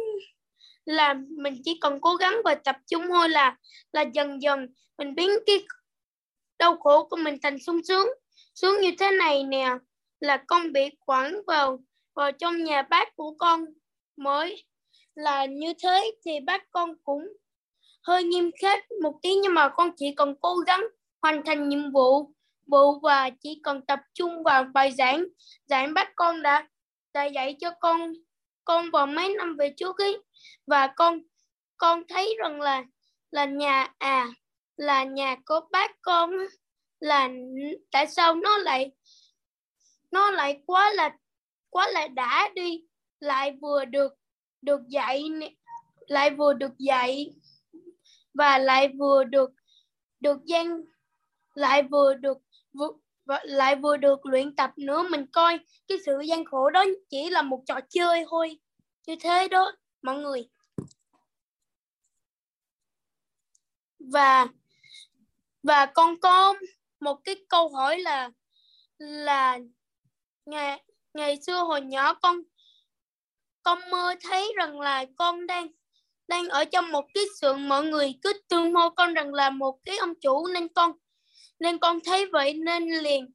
là 0.85 1.15
mình 1.29 1.61
chỉ 1.65 1.79
cần 1.81 2.01
cố 2.01 2.15
gắng 2.15 2.37
và 2.45 2.55
tập 2.55 2.77
trung 2.87 3.03
thôi 3.09 3.29
là 3.29 3.57
là 3.93 4.03
dần 4.03 4.43
dần 4.43 4.69
mình 4.99 5.15
biến 5.15 5.31
cái 5.47 5.65
đau 6.59 6.77
khổ 6.77 7.05
của 7.05 7.17
mình 7.17 7.37
thành 7.43 7.59
sung 7.59 7.85
sướng. 7.85 8.09
Sướng 8.55 8.81
như 8.81 8.91
thế 8.99 9.11
này 9.11 9.45
nè, 9.45 9.71
là 10.21 10.45
con 10.47 10.73
bị 10.73 10.91
quản 11.07 11.43
vào 11.47 11.79
vào 12.15 12.33
trong 12.33 12.65
nhà 12.65 12.83
bác 12.83 13.17
của 13.17 13.35
con 13.39 13.65
mới. 14.17 14.65
Là 15.15 15.45
như 15.45 15.73
thế 15.83 16.13
thì 16.25 16.41
bác 16.47 16.71
con 16.71 16.95
cũng 17.05 17.23
hơi 18.03 18.25
nghiêm 18.25 18.51
khắc 18.63 18.85
một 19.03 19.19
tí 19.23 19.35
nhưng 19.35 19.55
mà 19.55 19.69
con 19.69 19.91
chỉ 19.97 20.15
cần 20.17 20.35
cố 20.41 20.57
gắng 20.57 20.85
hoàn 21.23 21.45
thành 21.45 21.69
nhiệm 21.69 21.91
vụ 21.93 22.33
bố 22.69 23.01
và 23.03 23.31
chỉ 23.31 23.61
cần 23.63 23.87
tập 23.87 24.01
trung 24.15 24.43
vào 24.43 24.65
bài 24.75 24.93
giảng. 24.93 25.25
Giảng 25.67 25.95
bác 25.95 26.09
con 26.17 26.43
đã 26.43 26.69
đã 27.15 27.25
dạy 27.25 27.57
cho 27.61 27.71
con 27.81 28.13
con 28.65 28.91
vào 28.91 29.07
mấy 29.07 29.35
năm 29.35 29.57
về 29.57 29.75
trước 29.77 29.99
ấy 29.99 30.23
và 30.67 30.87
con 30.97 31.19
con 31.77 32.03
thấy 32.09 32.37
rằng 32.39 32.61
là 32.61 32.85
là 33.31 33.45
nhà 33.45 33.95
à 33.99 34.29
là 34.77 35.05
nhà 35.05 35.37
của 35.47 35.61
bác 35.73 35.91
con 36.03 36.31
là 37.01 37.29
tại 37.91 38.07
sao 38.07 38.35
nó 38.35 38.59
lại 38.59 38.91
nó 40.11 40.31
lại 40.31 40.63
quá 40.67 40.93
là 40.93 41.17
quá 41.71 41.89
là 41.89 42.09
đã 42.09 42.51
đi, 42.55 42.85
lại 43.21 43.57
vừa 43.63 43.85
được 43.85 44.13
được 44.63 44.81
dạy 44.89 45.25
lại 46.07 46.31
vừa 46.31 46.53
được 46.53 46.79
dạy 46.79 47.35
và 48.35 48.59
lại 48.59 48.89
vừa 48.99 49.25
được 49.25 49.51
được 50.21 50.39
gian, 50.45 50.81
lại 51.55 51.83
vừa 51.83 52.15
được 52.15 52.39
lại 53.43 53.77
vừa 53.77 53.97
được 53.97 54.27
luyện 54.27 54.57
tập 54.57 54.73
nữa, 54.77 55.07
mình 55.11 55.27
coi 55.27 55.59
cái 55.89 55.99
sự 56.07 56.21
gian 56.21 56.45
khổ 56.45 56.71
đó 56.71 56.85
chỉ 57.11 57.31
là 57.31 57.43
một 57.43 57.63
trò 57.67 57.81
chơi 57.91 58.25
thôi. 58.31 58.59
Như 59.07 59.17
thế 59.21 59.49
đó, 59.49 59.73
mọi 60.03 60.19
người. 60.19 60.49
Và 63.99 64.47
và 65.63 65.87
con 65.87 66.21
có 66.21 66.55
một 67.01 67.25
cái 67.25 67.37
câu 67.49 67.69
hỏi 67.69 67.99
là 67.99 68.31
là 68.99 69.59
ngày 70.47 70.85
ngày 71.15 71.39
xưa 71.47 71.63
hồi 71.63 71.81
nhỏ 71.81 72.15
con 72.15 72.43
con 73.63 73.79
mơ 73.91 74.15
thấy 74.23 74.53
rằng 74.57 74.81
là 74.81 75.05
con 75.17 75.47
đang 75.47 75.69
đang 76.29 76.49
ở 76.49 76.65
trong 76.65 76.93
một 76.93 77.07
cái 77.15 77.25
xưởng, 77.41 77.69
mọi 77.69 77.85
người 77.85 78.15
cứ 78.23 78.33
tương 78.49 78.75
hô 78.75 78.91
con 78.91 79.15
rằng 79.15 79.35
là 79.35 79.51
một 79.51 79.79
cái 79.85 79.97
ông 79.97 80.15
chủ 80.21 80.47
nên 80.47 80.69
con 80.69 80.93
nên 81.61 81.79
con 81.79 81.99
thấy 82.05 82.27
vậy 82.27 82.55
nên 82.55 82.91
liền 82.91 83.31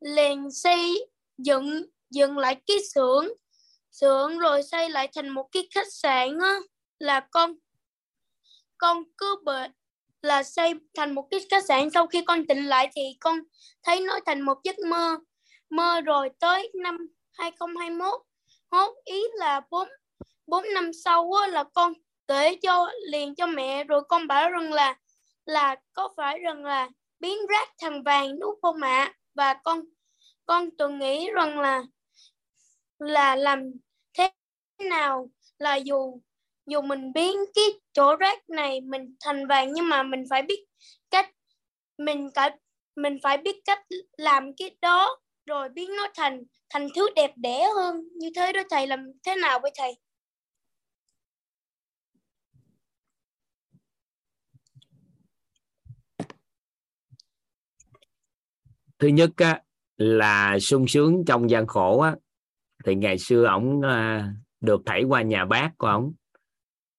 liền 0.00 0.50
xây 0.50 1.06
dựng 1.38 1.86
dựng 2.10 2.38
lại 2.38 2.56
cái 2.66 2.76
xưởng. 2.94 3.28
Xưởng 3.90 4.38
rồi 4.38 4.62
xây 4.62 4.90
lại 4.90 5.08
thành 5.14 5.28
một 5.28 5.48
cái 5.52 5.68
khách 5.74 5.92
sạn 5.92 6.38
á 6.38 6.54
là 6.98 7.20
con 7.20 7.54
con 8.78 9.02
cứ 9.18 9.36
bệ 9.44 9.68
là 10.22 10.42
xây 10.42 10.74
thành 10.94 11.14
một 11.14 11.28
cái 11.30 11.40
khách 11.50 11.64
sạn. 11.64 11.90
Sau 11.90 12.06
khi 12.06 12.24
con 12.26 12.46
tỉnh 12.46 12.66
lại 12.66 12.90
thì 12.94 13.02
con 13.20 13.38
thấy 13.82 14.00
nó 14.00 14.18
thành 14.26 14.40
một 14.40 14.58
giấc 14.64 14.78
mơ. 14.78 15.18
Mơ 15.70 16.00
rồi 16.00 16.30
tới 16.40 16.70
năm 16.74 17.08
2021 17.32 18.20
hốt 18.70 18.94
ý 19.04 19.22
là 19.34 19.60
bốn 19.70 19.88
bốn 20.46 20.64
năm 20.74 20.90
sau 21.04 21.32
á, 21.32 21.46
là 21.46 21.64
con 21.64 21.92
kể 22.28 22.56
cho 22.62 22.90
liền 23.08 23.34
cho 23.34 23.46
mẹ. 23.46 23.84
Rồi 23.84 24.02
con 24.08 24.26
bảo 24.26 24.50
rằng 24.50 24.72
là 24.72 24.96
là 25.44 25.76
có 25.92 26.08
phải 26.16 26.38
rằng 26.38 26.64
là 26.64 26.88
biến 27.20 27.38
rác 27.48 27.68
thành 27.82 28.02
vàng 28.02 28.38
đúng 28.40 28.54
không 28.62 28.80
ạ 28.82 29.14
và 29.34 29.54
con 29.54 29.80
con 30.46 30.70
tôi 30.78 30.92
nghĩ 30.92 31.30
rằng 31.34 31.60
là 31.60 31.82
là 32.98 33.36
làm 33.36 33.72
thế 34.18 34.30
nào 34.90 35.30
là 35.58 35.74
dù 35.76 36.20
dù 36.66 36.80
mình 36.82 37.12
biến 37.12 37.36
cái 37.54 37.64
chỗ 37.92 38.16
rác 38.16 38.50
này 38.50 38.80
mình 38.80 39.16
thành 39.24 39.46
vàng, 39.46 39.72
nhưng 39.72 39.88
mà 39.88 40.02
mình 40.02 40.24
phải 40.30 40.42
biết 40.42 40.64
cách, 41.10 41.30
mình 41.98 42.30
cả 42.34 42.56
mình 42.96 43.18
phải 43.22 43.36
biết 43.38 43.56
cách 43.64 43.80
làm 44.16 44.56
cái 44.56 44.76
đó 44.82 45.18
rồi 45.46 45.68
biến 45.68 45.96
nó 45.96 46.08
thành 46.14 46.42
thành 46.70 46.88
thứ 46.96 47.08
đẹp 47.16 47.32
đẽ 47.36 47.68
hơn. 47.76 48.08
Như 48.18 48.30
thế 48.36 48.52
đó, 48.52 48.62
thầy, 48.70 48.86
làm 48.86 49.12
thế 49.24 49.34
nào 49.36 49.58
với 49.62 49.70
thầy? 49.78 49.96
Thứ 58.98 59.08
nhất 59.08 59.30
á, 59.36 59.60
là 59.96 60.58
sung 60.58 60.86
sướng 60.86 61.24
trong 61.26 61.50
gian 61.50 61.66
khổ 61.66 62.00
á, 62.00 62.14
thì 62.84 62.94
ngày 62.94 63.18
xưa 63.18 63.44
ổng 63.44 63.82
à, 63.82 64.32
được 64.60 64.80
thảy 64.86 65.02
qua 65.02 65.22
nhà 65.22 65.44
bác 65.44 65.70
của 65.78 65.86
ổng. 65.86 66.12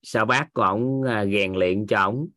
Sau 0.04 0.26
bác 0.26 0.54
của 0.54 0.62
ổng 0.62 1.04
à, 1.04 1.26
rèn 1.26 1.54
luyện 1.54 1.88
cho 1.88 2.00
ổng. 2.00 2.28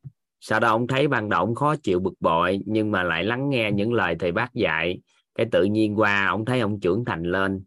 Sau 0.40 0.61
đó 0.61 0.71
ổng 0.71 0.87
thấy 0.87 1.09
ban 1.09 1.29
đầu 1.29 1.40
ổng 1.40 1.55
khó 1.55 1.76
chịu 1.76 2.00
bực 2.00 2.14
bội 2.21 2.61
nhưng 2.67 2.90
mà 2.90 3.02
lại 3.02 3.25
lắng 3.25 3.50
nghe 3.50 3.71
những 3.73 3.93
lời 3.93 4.17
thầy 4.19 4.33
bác 4.33 4.55
dạy. 4.55 5.00
Cái 5.35 5.47
tự 5.52 5.64
nhiên 5.64 6.00
qua 6.00 6.26
ổng 6.26 6.45
thấy 6.45 6.61
ổng 6.61 6.81
trưởng 6.81 7.05
thành 7.05 7.23
lên. 7.23 7.64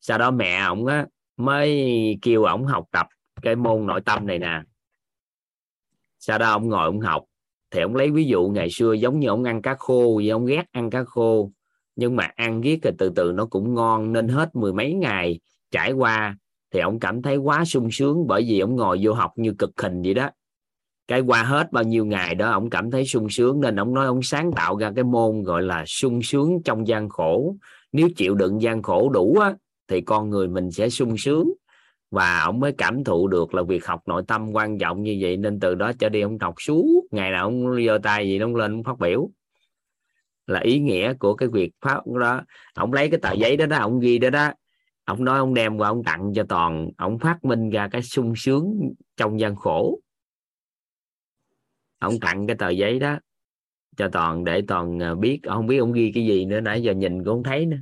Sau 0.00 0.18
đó 0.18 0.30
mẹ 0.30 0.64
ổng 0.64 0.86
á 0.86 1.06
mới 1.36 2.18
kêu 2.22 2.44
ổng 2.44 2.64
học 2.64 2.84
tập 2.90 3.06
cái 3.42 3.56
môn 3.56 3.86
nội 3.86 4.00
tâm 4.00 4.26
này 4.26 4.38
nè. 4.38 4.62
Sau 6.18 6.38
đó 6.38 6.50
ông 6.50 6.68
ngồi 6.68 6.84
ông 6.84 7.00
học 7.00 7.24
thì 7.74 7.80
ông 7.80 7.96
lấy 7.96 8.10
ví 8.10 8.24
dụ 8.24 8.48
ngày 8.48 8.70
xưa 8.70 8.92
giống 8.92 9.20
như 9.20 9.28
ông 9.28 9.44
ăn 9.44 9.62
cá 9.62 9.74
khô 9.74 10.16
vì 10.18 10.28
ông 10.28 10.46
ghét 10.46 10.64
ăn 10.72 10.90
cá 10.90 11.04
khô. 11.04 11.50
Nhưng 11.96 12.16
mà 12.16 12.30
ăn 12.36 12.60
ghét 12.60 12.78
rồi 12.82 12.92
từ 12.98 13.12
từ 13.16 13.32
nó 13.32 13.46
cũng 13.46 13.74
ngon 13.74 14.12
nên 14.12 14.28
hết 14.28 14.54
mười 14.54 14.72
mấy 14.72 14.94
ngày 14.94 15.40
trải 15.70 15.92
qua 15.92 16.36
thì 16.72 16.80
ông 16.80 17.00
cảm 17.00 17.22
thấy 17.22 17.36
quá 17.36 17.64
sung 17.64 17.88
sướng 17.92 18.26
bởi 18.26 18.44
vì 18.48 18.60
ông 18.60 18.76
ngồi 18.76 18.98
vô 19.02 19.12
học 19.12 19.30
như 19.36 19.52
cực 19.58 19.70
hình 19.82 20.02
vậy 20.02 20.14
đó. 20.14 20.30
Cái 21.08 21.20
qua 21.20 21.42
hết 21.42 21.72
bao 21.72 21.84
nhiêu 21.84 22.06
ngày 22.06 22.34
đó 22.34 22.50
ông 22.50 22.70
cảm 22.70 22.90
thấy 22.90 23.06
sung 23.06 23.28
sướng 23.30 23.60
nên 23.60 23.80
ông 23.80 23.94
nói 23.94 24.06
ông 24.06 24.22
sáng 24.22 24.52
tạo 24.52 24.76
ra 24.76 24.92
cái 24.96 25.04
môn 25.04 25.42
gọi 25.42 25.62
là 25.62 25.84
sung 25.86 26.22
sướng 26.22 26.62
trong 26.64 26.88
gian 26.88 27.08
khổ. 27.08 27.56
Nếu 27.92 28.08
chịu 28.16 28.34
đựng 28.34 28.62
gian 28.62 28.82
khổ 28.82 29.10
đủ 29.10 29.36
á, 29.40 29.54
thì 29.88 30.00
con 30.00 30.30
người 30.30 30.48
mình 30.48 30.70
sẽ 30.70 30.88
sung 30.88 31.16
sướng 31.16 31.52
và 32.14 32.40
ông 32.40 32.60
mới 32.60 32.72
cảm 32.78 33.04
thụ 33.04 33.28
được 33.28 33.54
là 33.54 33.62
việc 33.62 33.86
học 33.86 34.02
nội 34.06 34.22
tâm 34.28 34.52
quan 34.52 34.78
trọng 34.78 35.02
như 35.02 35.18
vậy, 35.20 35.36
nên 35.36 35.60
từ 35.60 35.74
đó 35.74 35.92
trở 35.98 36.08
đi 36.08 36.20
ông 36.20 36.38
học 36.38 36.54
suốt. 36.58 37.04
Ngày 37.10 37.30
nào 37.30 37.44
ông 37.44 37.84
giơ 37.86 37.98
tay 38.02 38.28
gì 38.28 38.38
ông 38.38 38.56
lên, 38.56 38.72
ông 38.72 38.84
phát 38.84 38.98
biểu. 38.98 39.30
Là 40.46 40.60
ý 40.60 40.78
nghĩa 40.78 41.14
của 41.14 41.34
cái 41.34 41.48
việc 41.48 41.70
phát 41.80 42.00
đó. 42.20 42.42
Ông 42.74 42.92
lấy 42.92 43.10
cái 43.10 43.20
tờ 43.22 43.32
giấy 43.32 43.56
đó 43.56 43.66
đó, 43.66 43.76
ông 43.78 44.00
ghi 44.00 44.18
đó 44.18 44.30
đó. 44.30 44.52
Ông 45.04 45.24
nói 45.24 45.38
ông 45.38 45.54
đem 45.54 45.78
qua 45.78 45.88
ông 45.88 46.04
tặng 46.04 46.32
cho 46.34 46.44
toàn. 46.48 46.90
Ông 46.96 47.18
phát 47.18 47.44
minh 47.44 47.70
ra 47.70 47.88
cái 47.88 48.02
sung 48.02 48.32
sướng 48.36 48.80
trong 49.16 49.40
gian 49.40 49.56
khổ. 49.56 49.98
Ông 51.98 52.20
tặng 52.20 52.46
cái 52.46 52.56
tờ 52.56 52.70
giấy 52.70 52.98
đó 52.98 53.18
cho 53.96 54.08
toàn 54.12 54.44
để 54.44 54.62
toàn 54.68 55.02
à, 55.02 55.14
biết. 55.14 55.40
Không 55.48 55.66
biết 55.66 55.78
ông 55.78 55.92
ghi 55.92 56.12
cái 56.14 56.26
gì 56.26 56.44
nữa, 56.44 56.60
nãy 56.60 56.82
giờ 56.82 56.92
nhìn 56.92 57.18
cũng 57.18 57.34
không 57.34 57.42
thấy 57.42 57.66
nữa. 57.66 57.78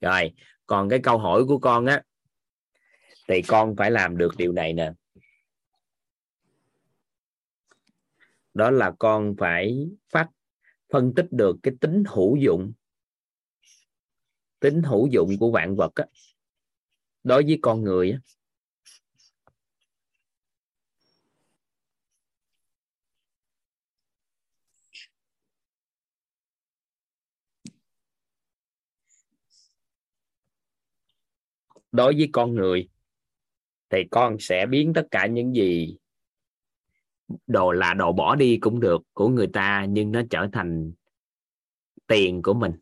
Rồi, 0.00 0.32
còn 0.66 0.88
cái 0.88 0.98
câu 0.98 1.18
hỏi 1.18 1.44
của 1.44 1.58
con 1.58 1.86
á 1.86 2.02
thì 3.30 3.42
con 3.42 3.76
phải 3.76 3.90
làm 3.90 4.16
được 4.16 4.36
điều 4.36 4.52
này 4.52 4.72
nè 4.72 4.92
đó 8.54 8.70
là 8.70 8.92
con 8.98 9.34
phải 9.38 9.88
phát 10.12 10.28
phân 10.92 11.14
tích 11.16 11.26
được 11.30 11.56
cái 11.62 11.74
tính 11.80 12.04
hữu 12.08 12.36
dụng 12.36 12.72
tính 14.60 14.82
hữu 14.82 15.06
dụng 15.06 15.30
của 15.40 15.50
vạn 15.50 15.76
vật 15.76 15.94
á, 15.94 16.04
đối 17.24 17.42
với 17.42 17.58
con 17.62 17.82
người 17.82 18.10
á. 18.10 18.18
đối 31.92 32.14
với 32.14 32.28
con 32.32 32.54
người 32.54 32.89
thì 33.90 34.04
con 34.10 34.36
sẽ 34.38 34.66
biến 34.66 34.92
tất 34.94 35.06
cả 35.10 35.26
những 35.26 35.54
gì 35.54 35.96
đồ 37.46 37.72
là 37.72 37.94
đồ 37.94 38.12
bỏ 38.12 38.36
đi 38.36 38.56
cũng 38.56 38.80
được 38.80 39.02
của 39.12 39.28
người 39.28 39.46
ta 39.46 39.86
nhưng 39.88 40.12
nó 40.12 40.22
trở 40.30 40.48
thành 40.52 40.92
tiền 42.06 42.42
của 42.42 42.54
mình 42.54 42.72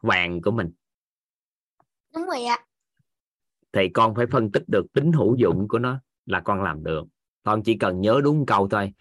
vàng 0.00 0.42
của 0.42 0.50
mình. 0.50 0.72
Đúng 2.14 2.26
rồi 2.26 2.44
ạ. 2.44 2.58
Thì 3.72 3.88
con 3.88 4.14
phải 4.14 4.26
phân 4.26 4.52
tích 4.52 4.62
được 4.66 4.92
tính 4.92 5.12
hữu 5.12 5.36
dụng 5.36 5.68
của 5.68 5.78
nó 5.78 6.00
là 6.26 6.40
con 6.40 6.62
làm 6.62 6.84
được. 6.84 7.04
Con 7.42 7.62
chỉ 7.62 7.76
cần 7.76 8.00
nhớ 8.00 8.20
đúng 8.24 8.46
câu 8.46 8.68
thôi. 8.68 8.92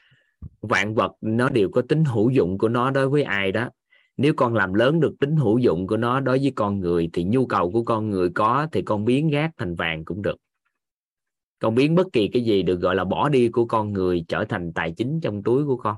Vạn 0.62 0.96
vật 0.96 1.12
nó 1.22 1.50
đều 1.50 1.70
có 1.70 1.82
tính 1.82 2.06
hữu 2.06 2.30
dụng 2.30 2.58
của 2.58 2.70
nó 2.70 2.92
đối 2.92 3.10
với 3.10 3.24
ai 3.24 3.52
đó. 3.52 3.70
Nếu 4.18 4.34
con 4.38 4.54
làm 4.54 4.74
lớn 4.74 5.00
được 5.00 5.16
tính 5.20 5.36
hữu 5.36 5.58
dụng 5.58 5.88
của 5.88 5.98
nó 5.98 6.20
đối 6.20 6.40
với 6.40 6.54
con 6.56 6.80
người 6.80 7.10
thì 7.14 7.24
nhu 7.24 7.46
cầu 7.46 7.72
của 7.72 7.84
con 7.84 8.10
người 8.10 8.30
có 8.36 8.68
thì 8.72 8.82
con 8.82 9.06
biến 9.06 9.30
rác 9.30 9.52
thành 9.58 9.76
vàng 9.76 10.06
cũng 10.06 10.22
được 10.22 10.38
con 11.60 11.76
biến 11.76 11.96
bất 11.96 12.08
kỳ 12.14 12.30
cái 12.34 12.44
gì 12.44 12.64
được 12.64 12.80
gọi 12.80 12.96
là 12.96 13.06
bỏ 13.06 13.30
đi 13.30 13.50
của 13.50 13.66
con 13.66 13.94
người 13.94 14.26
trở 14.28 14.46
thành 14.50 14.74
tài 14.76 14.94
chính 14.98 15.20
trong 15.24 15.44
túi 15.44 15.66
của 15.66 15.78
con. 15.78 15.96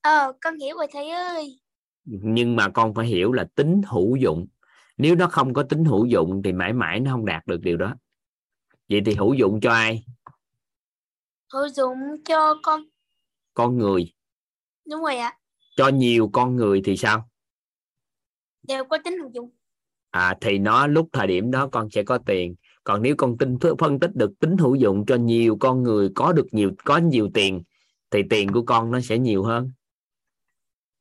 Ờ 0.00 0.32
con 0.40 0.58
hiểu 0.58 0.76
rồi 0.76 0.86
thầy 0.92 1.10
ơi. 1.10 1.60
Nhưng 2.04 2.56
mà 2.56 2.68
con 2.68 2.94
phải 2.94 3.06
hiểu 3.06 3.32
là 3.32 3.48
tính 3.54 3.80
hữu 3.86 4.16
dụng. 4.16 4.46
Nếu 4.96 5.14
nó 5.14 5.28
không 5.28 5.54
có 5.54 5.62
tính 5.62 5.84
hữu 5.84 6.06
dụng 6.06 6.42
thì 6.44 6.52
mãi 6.52 6.72
mãi 6.72 7.00
nó 7.00 7.10
không 7.10 7.24
đạt 7.24 7.46
được 7.46 7.60
điều 7.60 7.76
đó. 7.76 7.94
Vậy 8.88 9.02
thì 9.06 9.14
hữu 9.14 9.34
dụng 9.34 9.60
cho 9.60 9.72
ai? 9.72 10.04
Hữu 11.52 11.68
dụng 11.68 11.98
cho 12.24 12.54
con. 12.62 12.82
Con 13.54 13.78
người. 13.78 14.12
Đúng 14.90 15.02
rồi 15.02 15.16
ạ. 15.16 15.38
Cho 15.76 15.88
nhiều 15.88 16.30
con 16.32 16.56
người 16.56 16.82
thì 16.84 16.96
sao? 16.96 17.28
Đều 18.62 18.84
có 18.84 18.98
tính 19.04 19.18
hữu 19.18 19.30
dụng. 19.34 19.50
À 20.10 20.34
thì 20.40 20.58
nó 20.58 20.86
lúc 20.86 21.08
thời 21.12 21.26
điểm 21.26 21.50
đó 21.50 21.68
con 21.72 21.88
sẽ 21.90 22.02
có 22.02 22.18
tiền 22.18 22.54
còn 22.88 23.02
nếu 23.02 23.14
con 23.18 23.38
tin 23.38 23.58
phân 23.78 24.00
tích 24.00 24.10
được 24.14 24.30
tính 24.40 24.56
hữu 24.58 24.74
dụng 24.74 25.06
cho 25.06 25.16
nhiều 25.16 25.56
con 25.60 25.82
người 25.82 26.08
có 26.14 26.32
được 26.32 26.46
nhiều 26.52 26.70
có 26.84 26.98
nhiều 26.98 27.30
tiền 27.34 27.62
thì 28.10 28.22
tiền 28.30 28.52
của 28.52 28.62
con 28.62 28.90
nó 28.90 29.00
sẽ 29.00 29.18
nhiều 29.18 29.42
hơn 29.42 29.70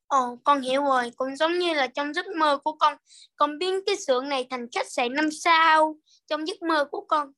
Ồ, 0.08 0.38
con 0.44 0.62
hiểu 0.62 0.84
rồi. 0.84 1.12
Cũng 1.16 1.36
giống 1.36 1.60
như 1.60 1.74
là 1.74 1.88
trong 1.88 2.14
giấc 2.14 2.26
mơ 2.40 2.58
của 2.64 2.72
con, 2.80 2.98
con 3.36 3.58
biến 3.58 3.80
cái 3.86 3.96
xưởng 3.96 4.30
này 4.30 4.48
thành 4.50 4.68
khách 4.76 4.92
sạn 4.92 5.14
năm 5.14 5.32
sao 5.32 5.96
trong 6.28 6.48
giấc 6.48 6.62
mơ 6.62 6.86
của 6.92 7.06
con. 7.08 7.32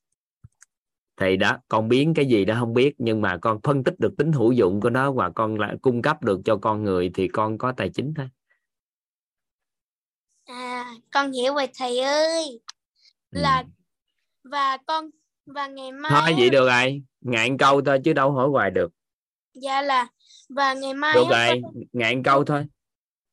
Thì 1.16 1.36
đó, 1.36 1.58
con 1.68 1.88
biến 1.88 2.14
cái 2.14 2.26
gì 2.26 2.44
đó 2.44 2.56
không 2.60 2.74
biết 2.74 2.94
nhưng 2.98 3.20
mà 3.20 3.38
con 3.42 3.60
phân 3.62 3.84
tích 3.84 3.94
được 3.98 4.14
tính 4.18 4.32
hữu 4.32 4.52
dụng 4.52 4.80
của 4.80 4.90
nó 4.90 5.12
và 5.12 5.30
con 5.30 5.58
lại 5.58 5.76
cung 5.82 6.02
cấp 6.02 6.22
được 6.22 6.40
cho 6.44 6.56
con 6.56 6.84
người 6.84 7.10
thì 7.14 7.28
con 7.28 7.58
có 7.58 7.72
tài 7.76 7.90
chính 7.94 8.14
thôi. 8.14 8.28
À, 10.44 10.94
con 11.12 11.32
hiểu 11.32 11.54
rồi 11.54 11.68
thầy 11.74 11.98
ơi. 11.98 12.60
Là 13.30 13.62
ừ. 13.62 13.79
Và 14.50 14.78
con 14.86 15.10
và 15.46 15.66
ngày 15.66 15.92
mai 15.92 16.12
Thôi 16.14 16.34
vậy 16.38 16.50
được 16.50 16.66
rồi, 16.66 17.02
ngạn 17.20 17.58
câu 17.58 17.82
thôi 17.82 18.00
chứ 18.04 18.12
đâu 18.12 18.32
hỏi 18.32 18.48
hoài 18.48 18.70
được. 18.70 18.92
Dạ 19.54 19.82
là 19.82 20.08
và 20.48 20.74
ngày 20.74 20.94
mai 20.94 21.14
được 21.14 21.24
rồi 21.30 21.60
con... 21.62 21.72
ngạn 21.92 22.22
câu 22.22 22.44
thôi 22.44 22.66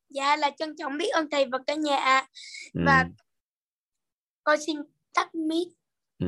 dạ 0.10 0.36
là 0.36 0.52
trân 0.58 0.76
trọng 0.78 0.98
biết 0.98 1.10
ơn 1.10 1.30
thầy 1.30 1.46
và 1.46 1.60
cả 1.68 1.76
nhà 1.76 1.98
ạ 1.98 2.28
ừ. 2.74 2.82
và 2.86 3.10
con 4.44 4.60
xin 4.66 4.78
tắt 5.14 5.36
mic 5.36 5.68
ừ. 6.20 6.28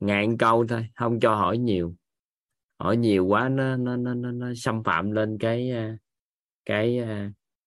ngạn 0.00 0.38
câu 0.38 0.66
thôi 0.68 0.88
không 0.94 1.20
cho 1.20 1.34
hỏi 1.34 1.58
nhiều 1.58 1.94
hỏi 2.78 2.96
nhiều 2.96 3.26
quá 3.26 3.48
nó 3.48 3.76
nó 3.76 3.96
nó 3.96 4.14
nó, 4.14 4.30
nó 4.32 4.46
xâm 4.56 4.84
phạm 4.84 5.10
lên 5.12 5.38
cái 5.40 5.72
cái 6.64 7.00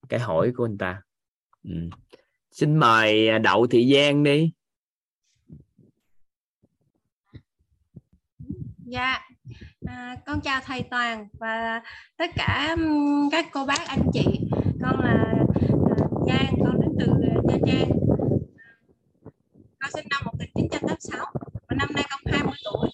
cái 0.10 0.20
hỏi 0.20 0.52
của 0.58 0.66
anh 0.66 0.78
ta 0.78 1.02
ừ. 1.64 1.76
xin 2.52 2.76
mời 2.80 3.40
đậu 3.40 3.68
thị 3.68 3.94
giang 3.94 4.24
đi 4.24 4.52
dạ 8.86 9.20
À, 9.88 10.16
con 10.26 10.42
chào 10.42 10.62
thầy 10.66 10.84
Toàn 10.92 11.28
và 11.40 11.82
tất 12.18 12.32
cả 12.36 12.76
các 13.32 13.46
cô 13.52 13.66
bác 13.66 13.88
anh 13.88 14.10
chị. 14.14 14.26
Con 14.82 15.00
là 15.00 15.34
à, 15.90 15.98
Giang, 16.28 16.54
con 16.64 16.82
đến 16.82 16.92
từ 17.00 17.14
Nha 17.44 17.58
Trang. 17.68 17.90
Con 19.80 19.92
sinh 19.94 20.06
năm 20.10 20.22
1986 20.26 21.26
và 21.68 21.76
năm 21.76 21.90
nay 21.94 22.06
con 22.10 22.34
20 22.34 22.54
tuổi. 22.64 22.90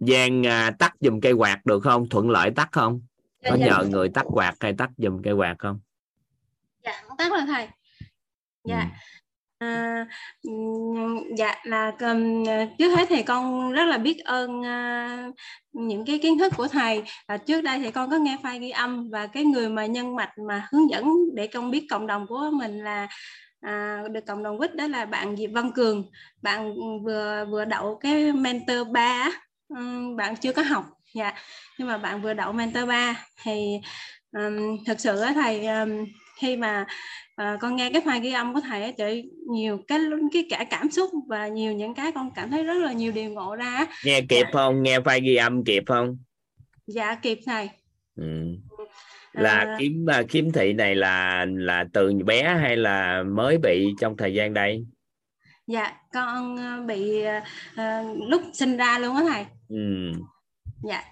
Giang 0.00 0.46
à, 0.46 0.70
tắt 0.78 0.94
dùm 1.00 1.20
cây 1.20 1.32
quạt 1.32 1.66
được 1.66 1.80
không? 1.80 2.08
Thuận 2.08 2.30
lợi 2.30 2.50
tắt 2.56 2.68
không? 2.72 3.00
Có 3.44 3.56
dạ, 3.56 3.66
dạ. 3.66 3.66
nhờ 3.66 3.84
người 3.88 4.08
tắt 4.08 4.24
quạt 4.28 4.54
hay 4.60 4.74
tắt 4.78 4.90
dùm 4.96 5.22
cây 5.22 5.34
quạt 5.34 5.54
không? 5.58 5.80
Dạ, 6.84 7.02
tắt 7.18 7.30
rồi 7.30 7.40
thầy. 7.46 7.68
Dạ. 8.64 8.80
Ừ. 8.80 9.17
À, 9.58 10.06
dạ 11.36 11.54
là 11.64 11.92
um, 12.00 12.44
trước 12.78 12.88
hết 12.96 13.06
thì 13.08 13.22
con 13.22 13.72
rất 13.72 13.84
là 13.84 13.98
biết 13.98 14.18
ơn 14.24 14.60
uh, 14.60 15.34
những 15.72 16.04
cái 16.06 16.18
kiến 16.18 16.38
thức 16.38 16.52
của 16.56 16.68
thầy. 16.68 17.02
À, 17.26 17.36
trước 17.36 17.60
đây 17.60 17.78
thì 17.78 17.90
con 17.90 18.10
có 18.10 18.16
nghe 18.16 18.36
file 18.42 18.60
ghi 18.60 18.70
âm 18.70 19.10
và 19.10 19.26
cái 19.26 19.44
người 19.44 19.68
mà 19.68 19.86
nhân 19.86 20.16
mạch 20.16 20.30
mà 20.48 20.68
hướng 20.72 20.90
dẫn 20.90 21.14
để 21.34 21.46
con 21.46 21.70
biết 21.70 21.86
cộng 21.90 22.06
đồng 22.06 22.26
của 22.26 22.50
mình 22.52 22.84
là 22.84 23.08
à, 23.60 24.02
được 24.10 24.26
cộng 24.26 24.42
đồng 24.42 24.58
quýt 24.58 24.76
đó 24.76 24.86
là 24.86 25.04
bạn 25.04 25.36
Diệp 25.36 25.50
Văn 25.52 25.72
Cường. 25.72 26.04
Bạn 26.42 26.74
vừa 27.04 27.44
vừa 27.50 27.64
đậu 27.64 27.98
cái 28.00 28.32
mentor 28.32 28.88
3 28.92 29.30
um, 29.68 30.16
bạn 30.16 30.36
chưa 30.36 30.52
có 30.52 30.62
học 30.62 30.84
dạ. 31.14 31.32
Nhưng 31.78 31.88
mà 31.88 31.98
bạn 31.98 32.22
vừa 32.22 32.34
đậu 32.34 32.52
mentor 32.52 32.88
3 32.88 33.26
thì 33.42 33.80
um, 34.32 34.84
thực 34.86 35.00
sự 35.00 35.20
á 35.20 35.32
thầy 35.34 35.66
um, 35.66 35.90
khi 36.36 36.56
mà 36.56 36.86
à, 37.38 37.56
con 37.60 37.76
nghe 37.76 37.90
cái 37.92 38.02
file 38.02 38.20
ghi 38.20 38.32
âm 38.32 38.54
của 38.54 38.60
thầy 38.60 38.82
ấy, 38.82 38.92
chị 38.92 39.30
nhiều 39.50 39.78
cái 39.88 40.00
cái 40.32 40.46
cả 40.50 40.64
cảm 40.70 40.90
xúc 40.90 41.10
và 41.28 41.48
nhiều 41.48 41.72
những 41.72 41.94
cái 41.94 42.12
con 42.12 42.30
cảm 42.34 42.50
thấy 42.50 42.64
rất 42.64 42.74
là 42.74 42.92
nhiều 42.92 43.12
điều 43.12 43.30
ngộ 43.30 43.56
ra 43.56 43.86
nghe 44.04 44.20
kịp 44.20 44.42
dạ. 44.42 44.50
không? 44.52 44.82
Nghe 44.82 44.98
file 44.98 45.22
ghi 45.22 45.36
âm 45.36 45.64
kịp 45.64 45.82
không? 45.86 46.18
Dạ 46.86 47.14
kịp 47.14 47.38
thầy. 47.46 47.70
Ừ. 48.16 48.24
là 49.32 49.58
à, 49.58 49.76
kiếm 49.78 50.06
kiếm 50.28 50.52
thị 50.52 50.72
này 50.72 50.94
là 50.94 51.46
là 51.48 51.84
từ 51.92 52.12
bé 52.24 52.42
hay 52.42 52.76
là 52.76 53.22
mới 53.22 53.58
bị 53.58 53.94
trong 54.00 54.16
thời 54.16 54.34
gian 54.34 54.54
đây? 54.54 54.84
Dạ 55.66 55.96
con 56.12 56.56
à, 56.56 56.80
bị 56.86 57.22
uh, 57.74 58.18
lúc 58.28 58.42
sinh 58.52 58.76
ra 58.76 58.98
luôn 58.98 59.16
á 59.16 59.22
thầy. 59.32 59.44
Ừ. 59.68 60.12
dạ. 60.84 61.04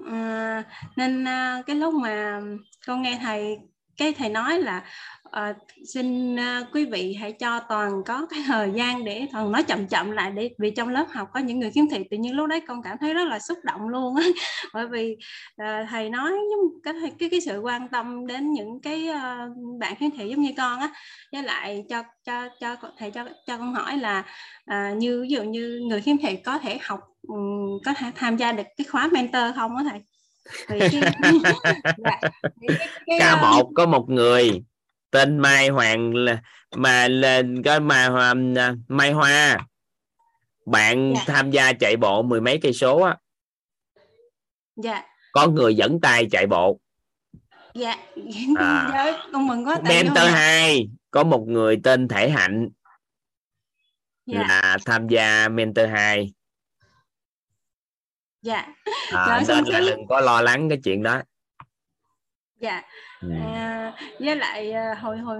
Uh, 0.00 0.64
nên 0.96 1.22
uh, 1.22 1.66
cái 1.66 1.76
lúc 1.76 1.94
mà 1.94 2.40
con 2.86 3.02
nghe 3.02 3.18
thầy 3.22 3.58
cái 3.98 4.12
thầy 4.12 4.28
nói 4.28 4.58
là 4.58 4.84
uh, 5.28 5.56
xin 5.94 6.34
uh, 6.34 6.66
quý 6.72 6.84
vị 6.84 7.16
hãy 7.20 7.32
cho 7.32 7.60
toàn 7.68 8.02
có 8.06 8.26
cái 8.30 8.40
thời 8.46 8.70
gian 8.74 9.04
để 9.04 9.26
toàn 9.32 9.52
nói 9.52 9.62
chậm 9.62 9.86
chậm 9.86 10.10
lại 10.10 10.30
để 10.30 10.50
vì 10.58 10.70
trong 10.70 10.88
lớp 10.88 11.06
học 11.10 11.28
có 11.34 11.40
những 11.40 11.60
người 11.60 11.70
khiếm 11.70 11.84
thị 11.90 12.04
tự 12.10 12.16
nhiên 12.16 12.36
lúc 12.36 12.48
đấy 12.48 12.60
con 12.68 12.82
cảm 12.82 12.96
thấy 13.00 13.14
rất 13.14 13.28
là 13.28 13.38
xúc 13.38 13.58
động 13.62 13.88
luôn 13.88 14.16
á. 14.16 14.24
Bởi 14.74 14.86
vì 14.86 15.16
uh, 15.62 15.88
thầy 15.90 16.10
nói 16.10 16.30
giống 16.30 16.80
cái, 16.82 16.94
cái 17.18 17.28
cái 17.30 17.40
sự 17.40 17.60
quan 17.60 17.88
tâm 17.88 18.26
đến 18.26 18.52
những 18.52 18.80
cái 18.80 19.08
uh, 19.10 19.56
bạn 19.80 19.94
khiếm 19.96 20.10
thị 20.10 20.28
giống 20.28 20.42
như 20.42 20.52
con 20.56 20.80
á. 20.80 20.90
Với 21.32 21.42
lại 21.42 21.84
cho 21.88 22.02
cho 22.24 22.48
cho 22.60 22.76
thầy 22.98 23.10
cho 23.10 23.24
cho 23.46 23.58
con 23.58 23.74
hỏi 23.74 23.96
là 23.96 24.24
uh, 24.70 24.96
như 24.96 25.22
ví 25.22 25.28
dụ 25.28 25.42
như 25.42 25.80
người 25.88 26.00
khiếm 26.00 26.18
thị 26.18 26.36
có 26.36 26.58
thể 26.58 26.78
học 26.82 27.00
um, 27.28 27.80
có 27.84 27.94
thể 27.94 28.06
tham 28.14 28.36
gia 28.36 28.52
được 28.52 28.66
cái 28.76 28.86
khóa 28.90 29.08
mentor 29.12 29.42
không 29.56 29.76
á 29.76 29.84
thầy? 29.90 30.00
Ca 33.18 33.42
một 33.42 33.70
có 33.74 33.86
một 33.86 34.08
người 34.08 34.62
tên 35.10 35.38
Mai 35.38 35.68
Hoàng 35.68 36.14
là 36.14 36.42
mà 36.76 37.08
lên 37.08 37.62
cái 37.62 37.80
mà 37.80 38.34
Mai 38.88 39.12
Hoa. 39.12 39.58
Bạn 40.66 41.12
dạ. 41.16 41.24
tham 41.26 41.50
gia 41.50 41.72
chạy 41.72 41.96
bộ 41.96 42.22
mười 42.22 42.40
mấy 42.40 42.58
cây 42.62 42.72
số 42.72 43.00
á. 43.00 43.16
Dạ. 44.76 45.02
Có 45.32 45.46
người 45.46 45.76
dẫn 45.76 46.00
tay 46.00 46.26
chạy 46.30 46.46
bộ. 46.46 46.80
Dạ. 47.74 47.96
À. 48.56 48.88
dạ 48.92 49.28
con 49.32 49.46
mừng 49.46 49.68
quá 49.68 49.78
mentor 49.82 50.28
hai 50.30 50.88
có 51.10 51.24
một 51.24 51.44
người 51.48 51.80
tên 51.84 52.08
Thể 52.08 52.30
Hạnh. 52.30 52.68
Dạ. 54.28 54.38
là 54.38 54.78
tham 54.86 55.08
gia 55.08 55.48
mentor 55.48 55.86
2 55.90 56.32
dạ. 58.42 58.66
À, 59.12 59.42
nên 59.48 59.64
là 59.64 59.80
đừng 59.80 60.06
có 60.08 60.20
lo 60.20 60.42
lắng 60.42 60.68
cái 60.68 60.78
chuyện 60.84 61.02
đó 61.02 61.22
dạ. 62.60 62.82
Ừ. 63.22 63.28
à, 63.54 63.92
với 64.20 64.36
lại 64.36 64.72
à, 64.72 64.94
hồi 65.00 65.18
hồi 65.18 65.38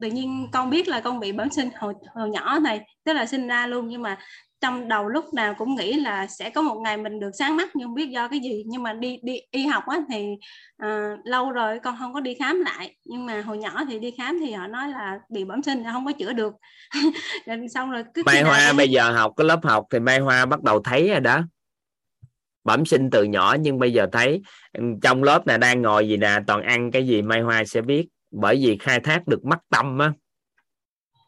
tự 0.00 0.08
nhiên 0.08 0.48
con 0.52 0.70
biết 0.70 0.88
là 0.88 1.00
con 1.00 1.20
bị 1.20 1.32
bẩm 1.32 1.50
sinh 1.50 1.70
hồi 1.78 1.94
hồi 2.14 2.30
nhỏ 2.30 2.58
này 2.58 2.80
tức 3.04 3.12
là 3.12 3.26
sinh 3.26 3.48
ra 3.48 3.66
luôn 3.66 3.88
nhưng 3.88 4.02
mà 4.02 4.18
trong 4.60 4.88
đầu 4.88 5.08
lúc 5.08 5.34
nào 5.34 5.54
cũng 5.54 5.74
nghĩ 5.74 5.92
là 5.92 6.26
sẽ 6.26 6.50
có 6.50 6.62
một 6.62 6.80
ngày 6.84 6.96
mình 6.96 7.20
được 7.20 7.30
sáng 7.38 7.56
mắt 7.56 7.68
nhưng 7.74 7.88
không 7.88 7.94
biết 7.94 8.10
do 8.10 8.28
cái 8.28 8.40
gì. 8.40 8.64
Nhưng 8.66 8.82
mà 8.82 8.92
đi 8.92 9.18
đi 9.22 9.40
y 9.50 9.66
học 9.66 9.84
á 9.86 9.98
thì 10.10 10.26
uh, 10.82 11.18
lâu 11.24 11.50
rồi 11.50 11.78
con 11.84 11.96
không 11.98 12.14
có 12.14 12.20
đi 12.20 12.34
khám 12.34 12.60
lại. 12.60 12.96
Nhưng 13.04 13.26
mà 13.26 13.40
hồi 13.40 13.58
nhỏ 13.58 13.84
thì 13.88 13.98
đi 13.98 14.10
khám 14.18 14.38
thì 14.40 14.52
họ 14.52 14.66
nói 14.66 14.88
là 14.88 15.18
bị 15.28 15.44
bẩm 15.44 15.62
sinh 15.62 15.82
là 15.82 15.92
không 15.92 16.06
có 16.06 16.12
chữa 16.12 16.32
được. 16.32 16.54
Xong 17.74 17.90
rồi 17.90 18.04
cứ 18.14 18.22
Mai 18.26 18.42
Hoa 18.42 18.72
bây 18.72 18.88
giờ 18.88 19.12
học 19.12 19.32
cái 19.36 19.44
lớp 19.44 19.60
học 19.62 19.86
thì 19.90 19.98
Mai 19.98 20.18
Hoa 20.18 20.46
bắt 20.46 20.62
đầu 20.62 20.82
thấy 20.82 21.08
rồi 21.08 21.20
đó 21.20 21.42
bẩm 22.66 22.84
sinh 22.84 23.10
từ 23.10 23.24
nhỏ 23.24 23.56
nhưng 23.60 23.78
bây 23.78 23.92
giờ 23.92 24.06
thấy 24.12 24.42
ừ, 24.72 24.84
trong 25.02 25.22
lớp 25.22 25.46
này 25.46 25.58
đang 25.58 25.82
ngồi 25.82 26.08
gì 26.08 26.16
nè 26.16 26.38
toàn 26.46 26.62
ăn 26.62 26.90
cái 26.90 27.06
gì 27.06 27.22
mai 27.22 27.40
hoa 27.40 27.64
sẽ 27.64 27.80
biết 27.80 28.06
bởi 28.30 28.56
vì 28.56 28.78
khai 28.80 29.00
thác 29.00 29.26
được 29.26 29.44
mắt 29.44 29.58
tâm 29.70 29.98
á. 29.98 30.12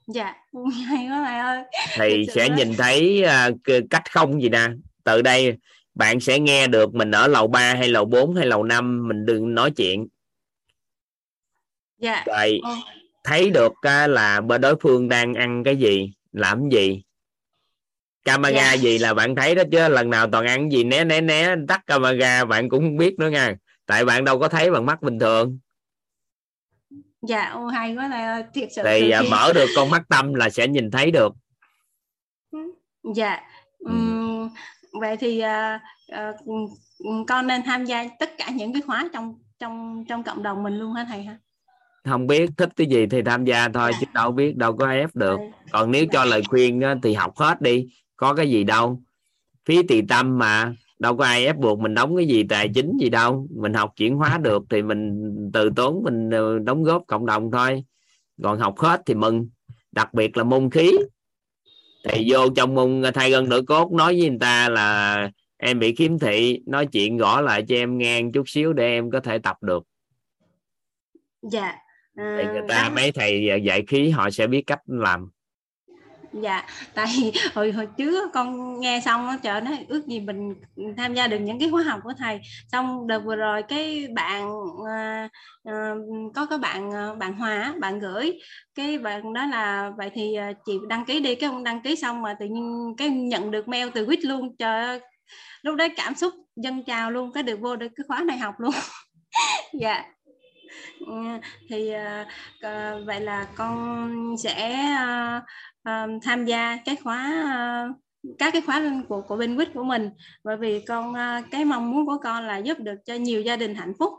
Dạ 0.06 0.34
hay 0.88 1.08
quá 1.08 1.24
thầy 1.26 1.38
ơi. 1.38 1.62
Thì 1.94 2.26
sẽ 2.34 2.48
nhìn 2.48 2.72
thấy 2.78 3.24
uh, 3.50 3.88
cách 3.90 4.12
không 4.12 4.42
gì 4.42 4.48
nè. 4.48 4.68
Từ 5.04 5.22
đây 5.22 5.56
bạn 5.94 6.20
sẽ 6.20 6.38
nghe 6.38 6.66
được 6.66 6.94
mình 6.94 7.10
ở 7.10 7.26
lầu 7.26 7.46
3 7.46 7.74
hay 7.74 7.88
lầu 7.88 8.04
4 8.04 8.34
hay 8.34 8.46
lầu 8.46 8.64
5 8.64 9.08
mình 9.08 9.26
đừng 9.26 9.54
nói 9.54 9.70
chuyện. 9.70 10.06
Dạ 11.98 12.24
rồi 12.26 12.60
ừ. 12.64 12.70
thấy 13.24 13.50
được 13.50 13.72
uh, 13.72 14.10
là 14.10 14.40
bên 14.40 14.60
đối 14.60 14.76
phương 14.80 15.08
đang 15.08 15.34
ăn 15.34 15.64
cái 15.64 15.76
gì 15.76 16.12
làm 16.32 16.68
gì 16.68 17.02
camera 18.28 18.60
yeah. 18.60 18.74
Dạ. 18.74 18.82
gì 18.82 18.98
là 18.98 19.14
bạn 19.14 19.34
thấy 19.34 19.54
đó 19.54 19.62
chứ 19.72 19.88
lần 19.88 20.10
nào 20.10 20.30
toàn 20.30 20.46
ăn 20.46 20.72
gì 20.72 20.84
né 20.84 21.04
né 21.04 21.20
né 21.20 21.54
tắt 21.68 21.86
camera 21.86 22.44
bạn 22.44 22.68
cũng 22.68 22.80
không 22.84 22.96
biết 22.96 23.18
nữa 23.18 23.30
nha. 23.30 23.56
Tại 23.86 24.04
bạn 24.04 24.24
đâu 24.24 24.38
có 24.38 24.48
thấy 24.48 24.70
bằng 24.70 24.86
mắt 24.86 25.02
bình 25.02 25.18
thường. 25.18 25.58
Dạ 27.22 27.48
ô 27.48 27.66
hay 27.66 27.94
quá 27.94 28.08
là 28.08 28.42
thiệt 28.54 28.68
sự 28.72 28.82
thì 28.84 29.10
à, 29.10 29.22
mở 29.30 29.52
được 29.54 29.66
con 29.76 29.90
mắt 29.90 30.02
tâm 30.08 30.34
là 30.34 30.50
sẽ 30.50 30.68
nhìn 30.68 30.90
thấy 30.90 31.10
được. 31.10 31.32
Dạ 33.14 33.40
ừ. 33.78 33.92
vậy 35.00 35.16
thì 35.16 35.42
uh, 35.42 35.80
uh, 36.18 36.70
con 37.28 37.46
nên 37.46 37.62
tham 37.62 37.84
gia 37.84 38.08
tất 38.18 38.30
cả 38.38 38.50
những 38.50 38.72
cái 38.72 38.82
khóa 38.82 39.08
trong 39.12 39.34
trong 39.58 40.04
trong 40.08 40.22
cộng 40.22 40.42
đồng 40.42 40.62
mình 40.62 40.78
luôn 40.78 40.92
hả 40.92 41.06
thầy 41.08 41.22
ha 41.22 41.38
không 42.08 42.26
biết 42.26 42.50
thích 42.56 42.68
cái 42.76 42.86
gì 42.86 43.06
thì 43.06 43.22
tham 43.22 43.44
gia 43.44 43.68
thôi 43.68 43.92
chứ 44.00 44.06
đâu 44.14 44.32
biết 44.32 44.56
đâu 44.56 44.76
có 44.76 44.90
ép 44.90 45.16
được. 45.16 45.40
Còn 45.72 45.90
nếu 45.90 46.06
cho 46.12 46.24
lời 46.24 46.42
khuyên 46.48 46.82
thì 47.02 47.14
học 47.14 47.36
hết 47.36 47.60
đi 47.60 47.88
có 48.18 48.34
cái 48.34 48.50
gì 48.50 48.64
đâu. 48.64 49.02
Phí 49.64 49.82
tỳ 49.82 50.02
tâm 50.02 50.38
mà. 50.38 50.74
Đâu 50.98 51.16
có 51.16 51.24
ai 51.24 51.46
ép 51.46 51.56
buộc 51.56 51.78
mình 51.78 51.94
đóng 51.94 52.16
cái 52.16 52.26
gì 52.26 52.44
tài 52.48 52.68
chính 52.74 52.96
gì 53.00 53.08
đâu. 53.08 53.46
Mình 53.50 53.74
học 53.74 53.92
chuyển 53.96 54.16
hóa 54.16 54.38
được 54.38 54.62
thì 54.70 54.82
mình 54.82 55.32
từ 55.52 55.70
tốn 55.76 56.02
mình 56.04 56.30
ờ, 56.30 56.58
đóng 56.58 56.84
góp 56.84 57.02
cộng 57.06 57.26
đồng 57.26 57.50
thôi. 57.50 57.84
Còn 58.42 58.58
học 58.58 58.78
hết 58.78 59.02
thì 59.06 59.14
mừng. 59.14 59.48
Đặc 59.92 60.14
biệt 60.14 60.36
là 60.36 60.44
môn 60.44 60.70
khí. 60.70 60.92
Thì 62.04 62.26
vô 62.32 62.48
trong 62.56 62.74
môn 62.74 63.02
thay 63.14 63.30
gân 63.30 63.48
đổi 63.48 63.62
cốt 63.62 63.92
nói 63.92 64.18
với 64.18 64.28
người 64.28 64.38
ta 64.40 64.68
là 64.68 65.30
em 65.56 65.78
bị 65.78 65.94
khiếm 65.94 66.18
thị. 66.18 66.60
Nói 66.66 66.86
chuyện 66.86 67.16
gõ 67.16 67.40
lại 67.40 67.64
cho 67.68 67.76
em 67.76 67.98
nghe 67.98 68.22
chút 68.34 68.48
xíu 68.48 68.72
để 68.72 68.86
em 68.86 69.10
có 69.10 69.20
thể 69.20 69.38
tập 69.38 69.56
được. 69.62 69.82
Dạ 71.42 71.74
à, 72.14 72.38
thì 72.38 72.48
người 72.52 72.62
ta 72.68 72.90
mấy 72.94 73.12
thầy 73.12 73.48
dạy 73.64 73.84
khí 73.86 74.10
họ 74.10 74.30
sẽ 74.30 74.46
biết 74.46 74.62
cách 74.66 74.80
làm 74.86 75.30
dạ 76.32 76.66
tại 76.94 77.32
hồi 77.54 77.72
hồi 77.72 77.88
trước 77.96 78.30
con 78.32 78.80
nghe 78.80 79.00
xong 79.04 79.28
á 79.28 79.38
chờ 79.42 79.60
nó 79.60 79.70
ước 79.88 80.06
gì 80.06 80.20
mình 80.20 80.54
tham 80.96 81.14
gia 81.14 81.26
được 81.26 81.38
những 81.38 81.58
cái 81.58 81.70
khóa 81.70 81.82
học 81.82 82.00
của 82.04 82.12
thầy. 82.18 82.40
Xong 82.72 83.06
đợt 83.06 83.18
vừa 83.18 83.36
rồi 83.36 83.62
cái 83.62 84.06
bạn 84.14 84.50
à, 84.88 85.28
à, 85.64 85.94
có 86.34 86.46
cái 86.46 86.58
bạn 86.58 86.90
à, 86.94 87.14
bạn 87.14 87.32
Hòa 87.32 87.74
bạn 87.80 87.98
gửi. 87.98 88.38
Cái 88.74 88.98
bạn 88.98 89.32
đó 89.32 89.46
là 89.46 89.90
vậy 89.96 90.10
thì 90.14 90.34
à, 90.34 90.52
chị 90.66 90.72
đăng 90.88 91.04
ký 91.04 91.20
đi. 91.20 91.34
Cái 91.34 91.50
ông 91.50 91.64
đăng 91.64 91.82
ký 91.82 91.96
xong 91.96 92.22
mà 92.22 92.36
tự 92.40 92.46
nhiên 92.46 92.94
cái 92.98 93.08
nhận 93.08 93.50
được 93.50 93.68
mail 93.68 93.88
từ 93.94 94.06
quýt 94.06 94.24
luôn. 94.24 94.56
Chờ 94.56 94.98
lúc 95.62 95.76
đấy 95.76 95.88
cảm 95.96 96.14
xúc 96.14 96.34
dân 96.56 96.84
trào 96.84 97.10
luôn 97.10 97.32
cái 97.32 97.42
được 97.42 97.60
vô 97.60 97.76
được 97.76 97.88
cái 97.96 98.04
khóa 98.08 98.22
này 98.26 98.38
học 98.38 98.54
luôn. 98.58 98.74
Dạ. 99.72 100.04
Ừ, 101.06 101.14
thì 101.68 101.92
uh, 101.94 103.06
vậy 103.06 103.20
là 103.20 103.46
con 103.54 104.36
sẽ 104.38 104.86
uh, 104.94 105.42
uh, 105.88 106.22
tham 106.22 106.44
gia 106.44 106.76
cái 106.84 106.96
khóa 106.96 107.44
uh, 107.90 107.96
các 108.38 108.52
cái 108.52 108.62
khóa 108.62 109.02
của 109.08 109.20
của 109.20 109.36
bên 109.36 109.56
quýt 109.56 109.68
của 109.74 109.84
mình. 109.84 110.10
Bởi 110.44 110.56
vì 110.56 110.80
con 110.80 111.10
uh, 111.10 111.50
cái 111.50 111.64
mong 111.64 111.90
muốn 111.90 112.06
của 112.06 112.18
con 112.22 112.46
là 112.46 112.58
giúp 112.58 112.78
được 112.78 112.96
cho 113.06 113.14
nhiều 113.14 113.42
gia 113.42 113.56
đình 113.56 113.74
hạnh 113.74 113.92
phúc. 113.98 114.12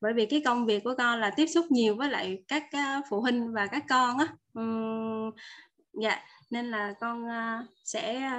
Bởi 0.00 0.12
vì 0.14 0.26
cái 0.26 0.42
công 0.44 0.66
việc 0.66 0.84
của 0.84 0.94
con 0.98 1.20
là 1.20 1.30
tiếp 1.30 1.46
xúc 1.46 1.66
nhiều 1.70 1.96
với 1.96 2.10
lại 2.10 2.42
các 2.48 2.64
phụ 3.10 3.20
huynh 3.20 3.52
và 3.52 3.66
các 3.66 3.84
con 3.88 4.18
á. 4.18 4.26
Dạ 6.02 6.18
nên 6.50 6.70
là 6.70 6.94
con 7.00 7.24
sẽ 7.84 8.30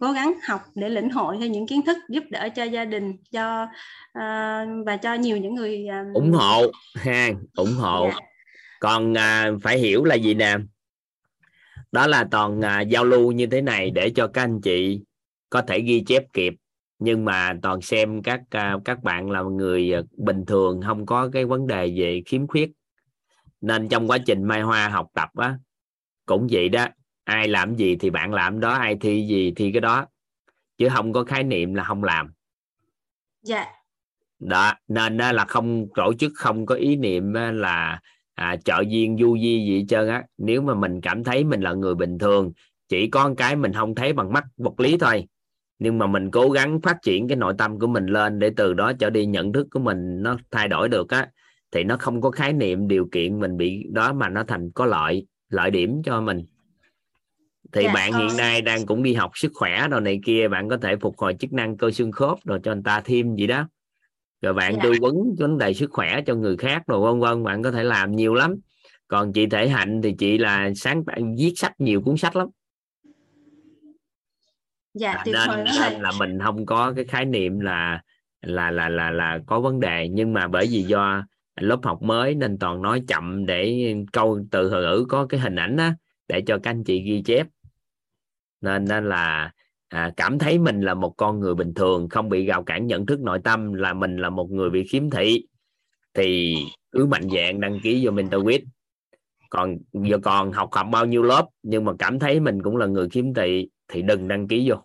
cố 0.00 0.12
gắng 0.12 0.34
học 0.42 0.60
để 0.74 0.88
lĩnh 0.88 1.10
hội 1.10 1.36
thêm 1.40 1.52
những 1.52 1.66
kiến 1.66 1.82
thức 1.82 1.96
giúp 2.08 2.24
đỡ 2.30 2.48
cho 2.48 2.64
gia 2.64 2.84
đình 2.84 3.16
cho 3.32 3.62
uh, 4.18 4.86
và 4.86 4.96
cho 5.02 5.14
nhiều 5.14 5.36
những 5.36 5.54
người 5.54 5.86
uh, 6.10 6.14
ủng 6.14 6.32
hộ 6.32 6.62
ha 6.94 7.28
ủng 7.56 7.74
hộ. 7.78 8.08
Dạ. 8.10 8.16
còn 8.80 9.12
uh, 9.12 9.62
phải 9.62 9.78
hiểu 9.78 10.04
là 10.04 10.14
gì 10.14 10.34
nè 10.34 10.56
đó 11.92 12.06
là 12.06 12.28
toàn 12.30 12.58
uh, 12.58 12.88
giao 12.88 13.04
lưu 13.04 13.32
như 13.32 13.46
thế 13.46 13.62
này 13.62 13.90
để 13.90 14.10
cho 14.10 14.26
các 14.26 14.42
anh 14.42 14.60
chị 14.60 15.00
có 15.50 15.62
thể 15.62 15.80
ghi 15.80 16.04
chép 16.06 16.24
kịp. 16.32 16.54
Nhưng 16.98 17.24
mà 17.24 17.54
toàn 17.62 17.80
xem 17.80 18.22
các 18.22 18.40
uh, 18.40 18.84
các 18.84 19.02
bạn 19.02 19.30
là 19.30 19.42
người 19.42 19.92
uh, 19.98 20.18
bình 20.18 20.44
thường 20.46 20.80
không 20.86 21.06
có 21.06 21.30
cái 21.32 21.44
vấn 21.44 21.66
đề 21.66 21.92
về 21.96 22.22
khiếm 22.26 22.46
khuyết. 22.46 22.70
Nên 23.60 23.88
trong 23.88 24.10
quá 24.10 24.18
trình 24.26 24.44
mai 24.44 24.62
hoa 24.62 24.88
học 24.88 25.06
tập 25.14 25.28
á 25.36 25.58
cũng 26.26 26.46
vậy 26.50 26.68
đó. 26.68 26.86
Ai 27.24 27.48
làm 27.48 27.76
gì 27.76 27.96
thì 27.96 28.10
bạn 28.10 28.34
làm 28.34 28.60
đó 28.60 28.70
ai 28.70 28.96
thi 29.00 29.26
gì 29.26 29.52
thì 29.56 29.72
cái 29.72 29.80
đó. 29.80 30.06
Chứ 30.78 30.88
không 30.94 31.12
có 31.12 31.24
khái 31.24 31.42
niệm 31.42 31.74
là 31.74 31.84
không 31.84 32.04
làm. 32.04 32.32
Dạ. 33.42 33.66
Đó 34.38 34.72
nên 34.88 35.16
là 35.16 35.44
không 35.44 35.86
tổ 35.94 36.12
chức 36.18 36.32
không 36.34 36.66
có 36.66 36.74
ý 36.74 36.96
niệm 36.96 37.32
là 37.34 38.00
à, 38.40 38.56
trợ 38.64 38.82
duyên 38.88 39.16
du 39.20 39.36
di 39.38 39.64
gì 39.66 39.78
hết 39.78 39.84
trơn 39.88 40.08
á. 40.08 40.24
Nếu 40.38 40.62
mà 40.62 40.74
mình 40.74 41.00
cảm 41.00 41.24
thấy 41.24 41.44
mình 41.44 41.60
là 41.60 41.72
người 41.72 41.94
bình 41.94 42.18
thường 42.18 42.52
chỉ 42.88 43.06
có 43.06 43.34
cái 43.36 43.56
mình 43.56 43.72
không 43.72 43.94
thấy 43.94 44.12
bằng 44.12 44.32
mắt 44.32 44.44
vật 44.56 44.80
lý 44.80 44.98
thôi. 44.98 45.26
Nhưng 45.78 45.98
mà 45.98 46.06
mình 46.06 46.30
cố 46.30 46.50
gắng 46.50 46.80
phát 46.80 46.96
triển 47.02 47.28
cái 47.28 47.36
nội 47.36 47.54
tâm 47.58 47.78
của 47.78 47.86
mình 47.86 48.06
lên 48.06 48.38
để 48.38 48.50
từ 48.56 48.74
đó 48.74 48.92
trở 48.92 49.10
đi 49.10 49.26
nhận 49.26 49.52
thức 49.52 49.66
của 49.70 49.80
mình 49.80 50.22
nó 50.22 50.36
thay 50.50 50.68
đổi 50.68 50.88
được 50.88 51.10
á 51.10 51.28
thì 51.72 51.84
nó 51.84 51.96
không 51.96 52.20
có 52.20 52.30
khái 52.30 52.52
niệm 52.52 52.88
điều 52.88 53.08
kiện 53.12 53.40
mình 53.40 53.56
bị 53.56 53.84
đó 53.92 54.12
mà 54.12 54.28
nó 54.28 54.44
thành 54.44 54.70
có 54.70 54.86
lợi 54.86 55.26
lợi 55.48 55.70
điểm 55.70 56.02
cho 56.04 56.20
mình. 56.20 56.44
Thì 57.72 57.82
dạ, 57.84 57.92
bạn 57.94 58.12
hiện 58.12 58.28
ờ. 58.28 58.34
nay 58.38 58.62
đang 58.62 58.86
cũng 58.86 59.02
đi 59.02 59.14
học 59.14 59.30
sức 59.34 59.52
khỏe 59.54 59.88
rồi 59.88 60.00
này 60.00 60.20
kia 60.24 60.48
bạn 60.48 60.68
có 60.68 60.76
thể 60.76 60.96
phục 60.96 61.18
hồi 61.18 61.36
chức 61.40 61.52
năng 61.52 61.76
cơ 61.76 61.90
xương 61.90 62.12
khớp 62.12 62.38
rồi 62.44 62.60
cho 62.62 62.74
người 62.74 62.82
ta 62.84 63.00
thêm 63.04 63.34
gì 63.34 63.46
đó 63.46 63.68
rồi 64.42 64.54
bạn 64.54 64.74
dạ. 64.74 64.80
tư 64.82 64.92
vấn 65.00 65.14
vấn 65.38 65.58
đề 65.58 65.74
sức 65.74 65.90
khỏe 65.92 66.20
cho 66.26 66.34
người 66.34 66.56
khác 66.56 66.82
rồi 66.86 67.00
vân 67.00 67.20
vân 67.20 67.44
bạn 67.44 67.62
có 67.62 67.70
thể 67.70 67.84
làm 67.84 68.16
nhiều 68.16 68.34
lắm. 68.34 68.56
Còn 69.08 69.32
chị 69.32 69.46
thể 69.46 69.68
hạnh 69.68 70.00
thì 70.02 70.14
chị 70.18 70.38
là 70.38 70.70
sáng 70.76 71.04
bạn 71.04 71.36
viết 71.38 71.52
sách 71.56 71.72
nhiều 71.78 72.02
cuốn 72.02 72.16
sách 72.16 72.36
lắm. 72.36 72.48
Dạ, 74.94 75.12
à, 75.12 75.24
nên, 75.26 75.64
nên 75.64 76.00
là 76.02 76.12
mình 76.18 76.38
không 76.44 76.66
có 76.66 76.92
cái 76.96 77.04
khái 77.04 77.24
niệm 77.24 77.60
là 77.60 78.02
là 78.40 78.70
là 78.70 78.88
là 78.88 79.10
là 79.10 79.38
có 79.46 79.60
vấn 79.60 79.80
đề. 79.80 80.08
Nhưng 80.08 80.32
mà 80.32 80.48
bởi 80.48 80.66
vì 80.70 80.82
do 80.82 81.24
lớp 81.56 81.78
học 81.82 82.02
mới 82.02 82.34
nên 82.34 82.58
toàn 82.58 82.82
nói 82.82 83.02
chậm 83.08 83.46
để 83.46 83.94
câu 84.12 84.40
từ 84.50 84.70
ngữ 84.70 85.06
có 85.08 85.26
cái 85.26 85.40
hình 85.40 85.56
ảnh 85.56 85.76
đó 85.76 85.90
để 86.28 86.42
cho 86.46 86.58
các 86.62 86.70
anh 86.70 86.84
chị 86.84 87.02
ghi 87.02 87.22
chép. 87.22 87.46
Nên 88.60 88.84
nên 88.84 89.08
là 89.08 89.52
à, 89.90 90.12
cảm 90.16 90.38
thấy 90.38 90.58
mình 90.58 90.80
là 90.80 90.94
một 90.94 91.14
con 91.16 91.40
người 91.40 91.54
bình 91.54 91.74
thường 91.74 92.08
không 92.08 92.28
bị 92.28 92.46
rào 92.46 92.62
cản 92.62 92.86
nhận 92.86 93.06
thức 93.06 93.20
nội 93.20 93.38
tâm 93.44 93.72
là 93.72 93.92
mình 93.92 94.16
là 94.16 94.30
một 94.30 94.50
người 94.50 94.70
bị 94.70 94.84
khiếm 94.84 95.10
thị. 95.10 95.46
Thì 96.14 96.56
cứ 96.92 97.06
mạnh 97.06 97.28
dạng 97.34 97.60
đăng 97.60 97.80
ký 97.82 98.06
vô 98.06 98.10
mentor 98.10 98.46
còn 99.50 99.78
giờ 99.92 100.18
còn 100.22 100.52
học 100.52 100.68
học 100.72 100.86
bao 100.92 101.06
nhiêu 101.06 101.22
lớp 101.22 101.46
nhưng 101.62 101.84
mà 101.84 101.92
cảm 101.98 102.18
thấy 102.18 102.40
mình 102.40 102.62
cũng 102.62 102.76
là 102.76 102.86
người 102.86 103.08
khiếm 103.08 103.34
thị 103.34 103.68
thì 103.88 104.02
đừng 104.02 104.28
đăng 104.28 104.48
ký 104.48 104.70
vô 104.70 104.76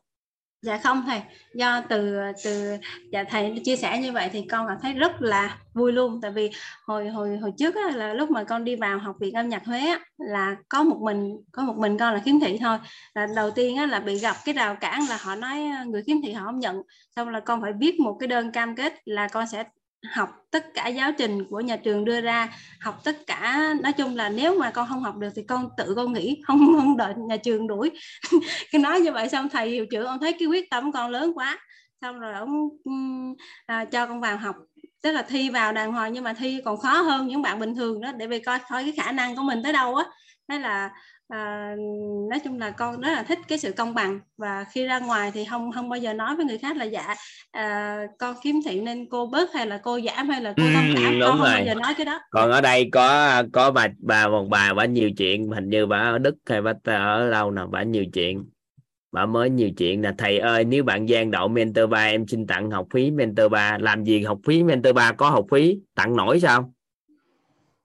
dạ 0.65 0.77
không 0.77 1.03
thầy. 1.07 1.21
Do 1.55 1.81
từ 1.89 2.17
từ 2.43 2.77
dạ 3.11 3.23
thầy 3.23 3.61
chia 3.63 3.75
sẻ 3.75 3.99
như 3.99 4.11
vậy 4.11 4.29
thì 4.33 4.45
con 4.51 4.67
cảm 4.67 4.77
thấy 4.81 4.93
rất 4.93 5.21
là 5.21 5.57
vui 5.73 5.91
luôn. 5.91 6.19
Tại 6.21 6.31
vì 6.31 6.51
hồi 6.85 7.09
hồi 7.09 7.37
hồi 7.37 7.53
trước 7.57 7.75
á, 7.75 7.91
là 7.95 8.13
lúc 8.13 8.31
mà 8.31 8.43
con 8.43 8.63
đi 8.63 8.75
vào 8.75 8.99
học 8.99 9.15
viện 9.19 9.33
âm 9.33 9.49
nhạc 9.49 9.65
Huế 9.65 9.79
á, 9.79 9.99
là 10.17 10.55
có 10.69 10.83
một 10.83 10.97
mình 11.01 11.37
có 11.51 11.63
một 11.63 11.75
mình 11.77 11.97
con 11.97 12.13
là 12.13 12.19
khiếm 12.19 12.39
thị 12.39 12.57
thôi. 12.61 12.77
Là 13.13 13.27
đầu 13.35 13.51
tiên 13.51 13.77
á, 13.77 13.85
là 13.85 13.99
bị 13.99 14.19
gặp 14.19 14.35
cái 14.45 14.53
rào 14.53 14.75
cản 14.75 15.01
là 15.09 15.17
họ 15.21 15.35
nói 15.35 15.61
à, 15.61 15.83
người 15.83 16.03
khiếm 16.03 16.17
thị 16.21 16.33
họ 16.33 16.45
không 16.45 16.59
nhận. 16.59 16.81
Xong 17.15 17.29
là 17.29 17.39
con 17.39 17.61
phải 17.61 17.73
viết 17.79 17.99
một 17.99 18.17
cái 18.19 18.27
đơn 18.27 18.51
cam 18.51 18.75
kết 18.75 18.93
là 19.05 19.27
con 19.27 19.47
sẽ 19.47 19.63
học 20.13 20.29
tất 20.51 20.73
cả 20.73 20.87
giáo 20.87 21.11
trình 21.17 21.45
của 21.49 21.59
nhà 21.59 21.75
trường 21.75 22.05
đưa 22.05 22.21
ra 22.21 22.53
học 22.81 23.01
tất 23.03 23.27
cả 23.27 23.73
nói 23.83 23.93
chung 23.93 24.15
là 24.15 24.29
nếu 24.29 24.59
mà 24.59 24.71
con 24.71 24.87
không 24.89 25.03
học 25.03 25.15
được 25.17 25.29
thì 25.35 25.43
con 25.47 25.69
tự 25.77 25.93
con 25.95 26.13
nghĩ 26.13 26.41
không 26.47 26.75
không 26.77 26.97
đợi 26.97 27.13
nhà 27.17 27.37
trường 27.37 27.67
đuổi. 27.67 27.91
Cái 28.71 28.81
nói 28.81 28.99
như 28.99 29.11
vậy 29.11 29.29
xong 29.29 29.49
thầy 29.49 29.69
hiệu 29.69 29.85
trưởng 29.91 30.05
ông 30.05 30.19
thấy 30.19 30.35
cái 30.39 30.47
quyết 30.47 30.69
tâm 30.69 30.91
con 30.91 31.11
lớn 31.11 31.31
quá. 31.35 31.59
Xong 32.01 32.19
rồi 32.19 32.33
ông 32.33 32.69
à, 33.65 33.85
cho 33.85 34.05
con 34.05 34.21
vào 34.21 34.37
học. 34.37 34.55
Tức 35.03 35.11
là 35.11 35.21
thi 35.21 35.49
vào 35.49 35.73
đàng 35.73 35.91
hoàng 35.91 36.13
nhưng 36.13 36.23
mà 36.23 36.33
thi 36.33 36.61
còn 36.65 36.77
khó 36.77 37.01
hơn 37.01 37.27
những 37.27 37.41
bạn 37.41 37.59
bình 37.59 37.75
thường 37.75 38.01
đó 38.01 38.11
để 38.11 38.27
vì 38.27 38.39
coi 38.39 38.59
coi 38.69 38.83
cái 38.83 38.93
khả 38.97 39.11
năng 39.11 39.35
của 39.35 39.43
mình 39.43 39.63
tới 39.63 39.73
đâu 39.73 39.95
á. 39.95 40.05
Thế 40.49 40.59
là 40.59 40.89
à, 41.27 41.75
nói 42.29 42.39
chung 42.43 42.59
là 42.59 42.71
con 42.71 43.01
rất 43.01 43.11
là 43.11 43.23
thích 43.23 43.39
cái 43.47 43.57
sự 43.57 43.71
công 43.71 43.93
bằng 43.93 44.19
và 44.37 44.65
khi 44.71 44.85
ra 44.85 44.99
ngoài 44.99 45.31
thì 45.33 45.45
không 45.45 45.71
không 45.71 45.89
bao 45.89 45.99
giờ 45.99 46.13
nói 46.13 46.35
với 46.35 46.45
người 46.45 46.57
khác 46.57 46.77
là 46.77 46.85
dạ 46.85 47.15
à, 47.51 47.99
con 48.19 48.35
kiếm 48.43 48.59
thị 48.65 48.81
nên 48.81 49.09
cô 49.09 49.25
bớt 49.25 49.53
hay 49.53 49.67
là 49.67 49.77
cô 49.77 49.99
giảm 50.01 50.29
hay 50.29 50.41
là 50.41 50.53
cô 50.57 50.63
thông 50.73 50.93
cảm 50.95 51.13
ừ, 51.13 51.19
con 51.21 51.31
không 51.31 51.41
bao 51.41 51.65
giờ 51.65 51.75
nói 51.75 51.93
cái 51.97 52.05
đó. 52.05 52.19
Còn 52.31 52.51
ở 52.51 52.61
đây 52.61 52.89
có 52.91 53.43
có 53.53 53.71
bà 53.71 53.87
bà 53.97 54.27
một 54.27 54.47
bà 54.49 54.73
bà 54.73 54.85
nhiều 54.85 55.11
chuyện 55.17 55.49
hình 55.49 55.69
như 55.69 55.85
bà 55.85 55.97
ở 55.97 56.17
đức 56.17 56.35
hay 56.49 56.61
bà 56.61 56.73
ở 56.85 57.29
đâu 57.31 57.51
nào 57.51 57.67
bà 57.67 57.83
nhiều 57.83 58.05
chuyện. 58.13 58.45
Bà 59.11 59.25
mới 59.25 59.49
nhiều 59.49 59.69
chuyện 59.77 60.01
là 60.01 60.13
thầy 60.17 60.39
ơi 60.39 60.63
nếu 60.63 60.83
bạn 60.83 61.09
gian 61.09 61.31
đậu 61.31 61.47
mentor 61.47 61.89
ba 61.89 62.05
em 62.05 62.27
xin 62.27 62.47
tặng 62.47 62.71
học 62.71 62.87
phí 62.93 63.11
mentor 63.11 63.51
ba. 63.51 63.77
Làm 63.81 64.03
gì 64.03 64.23
học 64.23 64.39
phí 64.45 64.63
mentor 64.63 64.95
ba? 64.95 65.11
Có 65.11 65.29
học 65.29 65.45
phí 65.51 65.79
tặng 65.95 66.15
nổi 66.15 66.39
sao? 66.39 66.73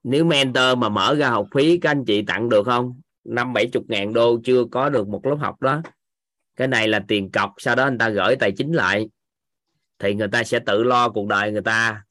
Nếu 0.03 0.25
mentor 0.25 0.77
mà 0.77 0.89
mở 0.89 1.15
ra 1.15 1.29
học 1.29 1.47
phí 1.55 1.77
các 1.77 1.91
anh 1.91 2.05
chị 2.05 2.21
tặng 2.21 2.49
được 2.49 2.65
không 2.65 3.00
năm 3.23 3.53
bảy 3.53 3.67
chục 3.67 3.83
ngàn 3.87 4.13
đô 4.13 4.39
chưa 4.43 4.65
có 4.71 4.89
được 4.89 5.07
một 5.07 5.25
lớp 5.25 5.35
học 5.39 5.61
đó. 5.61 5.81
Cái 6.55 6.67
này 6.67 6.87
là 6.87 7.03
tiền 7.07 7.31
cọc 7.31 7.53
sau 7.57 7.75
đó 7.75 7.89
người 7.89 7.97
ta 7.99 8.09
gửi 8.09 8.35
tài 8.39 8.51
chính 8.51 8.71
lại. 8.71 9.09
Thì 9.99 10.13
người 10.13 10.27
ta 10.27 10.43
sẽ 10.43 10.59
tự 10.59 10.83
lo 10.83 11.09
cuộc 11.09 11.27
đời 11.27 11.51
người 11.51 11.61
ta. 11.61 12.03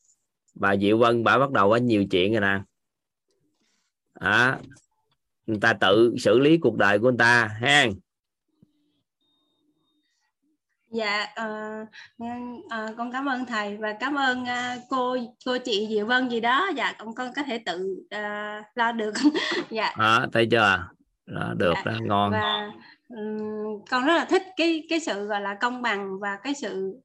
Bà 0.54 0.76
Diệu 0.76 0.98
Vân 0.98 1.24
bà 1.24 1.38
bắt 1.38 1.50
đầu 1.50 1.70
có 1.70 1.76
nhiều 1.76 2.04
chuyện 2.10 2.32
rồi 2.32 2.40
nè. 2.40 2.60
À, 4.14 4.58
người 5.46 5.58
ta 5.60 5.72
tự 5.72 6.14
xử 6.18 6.38
lý 6.38 6.58
cuộc 6.58 6.76
đời 6.76 6.98
của 6.98 7.08
người 7.08 7.18
ta 7.18 7.46
ha. 7.60 7.86
Dạ 10.92 11.26
uh, 11.42 11.88
uh, 12.22 12.96
con 12.96 13.12
cảm 13.12 13.26
ơn 13.26 13.46
thầy 13.46 13.76
và 13.76 13.96
cảm 14.00 14.14
ơn 14.14 14.42
uh, 14.42 14.82
cô 14.88 15.16
cô 15.46 15.58
chị 15.64 15.86
Diệu 15.90 16.06
Vân 16.06 16.28
gì 16.28 16.40
đó. 16.40 16.70
Dạ 16.76 16.92
con 16.98 17.14
con 17.14 17.32
có 17.36 17.42
thể 17.42 17.58
tự 17.58 18.04
uh, 18.16 18.64
lo 18.74 18.92
được. 18.92 19.14
Dạ. 19.70 19.86
À, 19.86 20.26
thấy 20.32 20.48
chưa 20.50 20.88
đó, 21.30 21.54
được 21.56 21.74
dạ. 21.76 21.82
đó 21.84 21.98
ngon. 22.02 22.32
Và 22.32 22.70
con 23.90 24.06
rất 24.06 24.14
là 24.14 24.24
thích 24.24 24.42
cái 24.56 24.82
cái 24.88 25.00
sự 25.00 25.26
gọi 25.26 25.40
là 25.40 25.54
công 25.60 25.82
bằng 25.82 26.18
và 26.20 26.36
cái 26.42 26.54
sự 26.54 27.00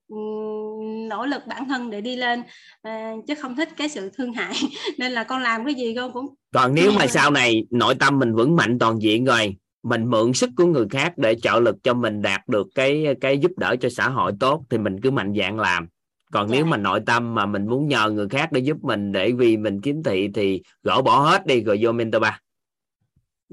nỗ 1.09 1.25
lực 1.25 1.41
bản 1.47 1.67
thân 1.67 1.89
để 1.89 2.01
đi 2.01 2.15
lên 2.15 2.43
à, 2.81 3.13
chứ 3.27 3.35
không 3.35 3.55
thích 3.55 3.69
cái 3.77 3.89
sự 3.89 4.11
thương 4.17 4.33
hại. 4.33 4.53
Nên 4.99 5.11
là 5.11 5.23
con 5.23 5.41
làm 5.41 5.65
cái 5.65 5.73
gì 5.73 5.95
con 5.95 6.13
cũng 6.13 6.25
còn 6.53 6.75
nếu 6.75 6.91
mà 6.91 7.07
sau 7.07 7.31
này 7.31 7.65
nội 7.71 7.95
tâm 7.95 8.19
mình 8.19 8.35
vững 8.35 8.55
mạnh 8.55 8.79
toàn 8.79 9.01
diện 9.01 9.25
rồi 9.25 9.55
mình 9.83 10.09
mượn 10.09 10.33
sức 10.33 10.49
của 10.57 10.65
người 10.65 10.85
khác 10.89 11.17
để 11.17 11.35
trợ 11.35 11.59
lực 11.59 11.75
cho 11.83 11.93
mình 11.93 12.21
đạt 12.21 12.47
được 12.47 12.67
cái 12.75 13.05
cái 13.21 13.37
giúp 13.37 13.51
đỡ 13.57 13.75
cho 13.81 13.89
xã 13.89 14.09
hội 14.09 14.31
tốt 14.39 14.63
thì 14.69 14.77
mình 14.77 15.01
cứ 15.01 15.11
mạnh 15.11 15.33
dạng 15.37 15.59
làm. 15.59 15.87
Còn 16.31 16.49
dạ. 16.49 16.55
nếu 16.55 16.65
mà 16.65 16.77
nội 16.77 16.99
tâm 17.05 17.35
mà 17.35 17.45
mình 17.45 17.67
muốn 17.67 17.87
nhờ 17.87 18.09
người 18.09 18.29
khác 18.29 18.51
để 18.51 18.59
giúp 18.59 18.77
mình 18.81 19.11
để 19.11 19.31
vì 19.31 19.57
mình 19.57 19.81
kiếm 19.81 20.03
thị 20.03 20.29
thì 20.33 20.61
gỡ 20.83 21.01
bỏ 21.01 21.19
hết 21.19 21.45
đi 21.45 21.61
rồi 21.61 21.79
vô 21.81 21.91
mentor 21.91 22.21
ba 22.21 22.39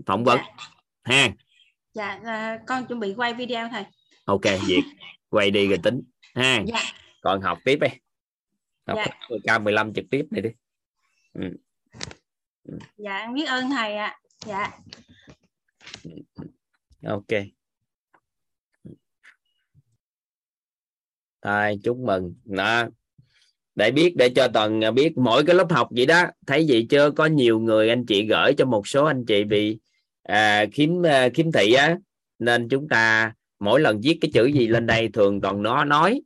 phỏng 0.06 0.24
vấn. 0.24 0.38
Dạ. 0.38 0.68
ha. 1.02 1.28
Dạ 1.94 2.20
là 2.22 2.58
con 2.66 2.86
chuẩn 2.86 3.00
bị 3.00 3.14
quay 3.16 3.34
video 3.34 3.68
thầy 3.68 3.84
ok 4.24 4.42
việc 4.66 4.82
quay 5.28 5.50
đi 5.50 5.68
rồi 5.68 5.78
tính. 5.82 6.02
Ha. 6.34 6.62
Dạ. 6.66 6.82
còn 7.20 7.40
học 7.40 7.58
tiếp 7.64 7.78
đi. 7.80 7.88
Học 8.86 8.98
dạ. 9.44 9.58
k 9.58 9.62
15 9.62 9.94
trực 9.94 10.04
tiếp 10.10 10.26
này 10.30 10.42
đi. 10.42 10.50
Ừ. 11.32 11.58
dạ 12.96 13.18
em 13.18 13.34
biết 13.34 13.44
ơn 13.44 13.70
thầy 13.70 13.96
ạ. 13.96 14.18
Dạ. 14.46 14.70
Ok. 17.06 17.26
Thôi, 21.42 21.78
chúc 21.84 21.98
mừng. 21.98 22.34
Đó. 22.44 22.88
Để 23.74 23.90
biết 23.90 24.14
để 24.16 24.28
cho 24.36 24.48
toàn 24.54 24.94
biết 24.94 25.12
mỗi 25.18 25.44
cái 25.46 25.56
lớp 25.56 25.66
học 25.70 25.88
vậy 25.90 26.06
đó. 26.06 26.26
Thấy 26.46 26.66
gì 26.66 26.86
chưa 26.90 27.10
có 27.10 27.26
nhiều 27.26 27.60
người 27.60 27.88
anh 27.88 28.06
chị 28.06 28.26
gửi 28.26 28.54
cho 28.58 28.64
một 28.64 28.88
số 28.88 29.04
anh 29.04 29.24
chị 29.26 29.44
bị 29.44 29.80
à, 30.22 30.66
khiếm 30.72 31.06
à, 31.06 31.28
khiếm 31.34 31.52
thị 31.52 31.72
á 31.72 31.96
nên 32.38 32.68
chúng 32.68 32.88
ta 32.88 33.32
mỗi 33.60 33.80
lần 33.80 34.00
viết 34.00 34.18
cái 34.20 34.30
chữ 34.34 34.46
gì 34.46 34.66
lên 34.66 34.86
đây 34.86 35.08
thường 35.12 35.40
toàn 35.40 35.62
nó 35.62 35.84
nói. 35.84 36.22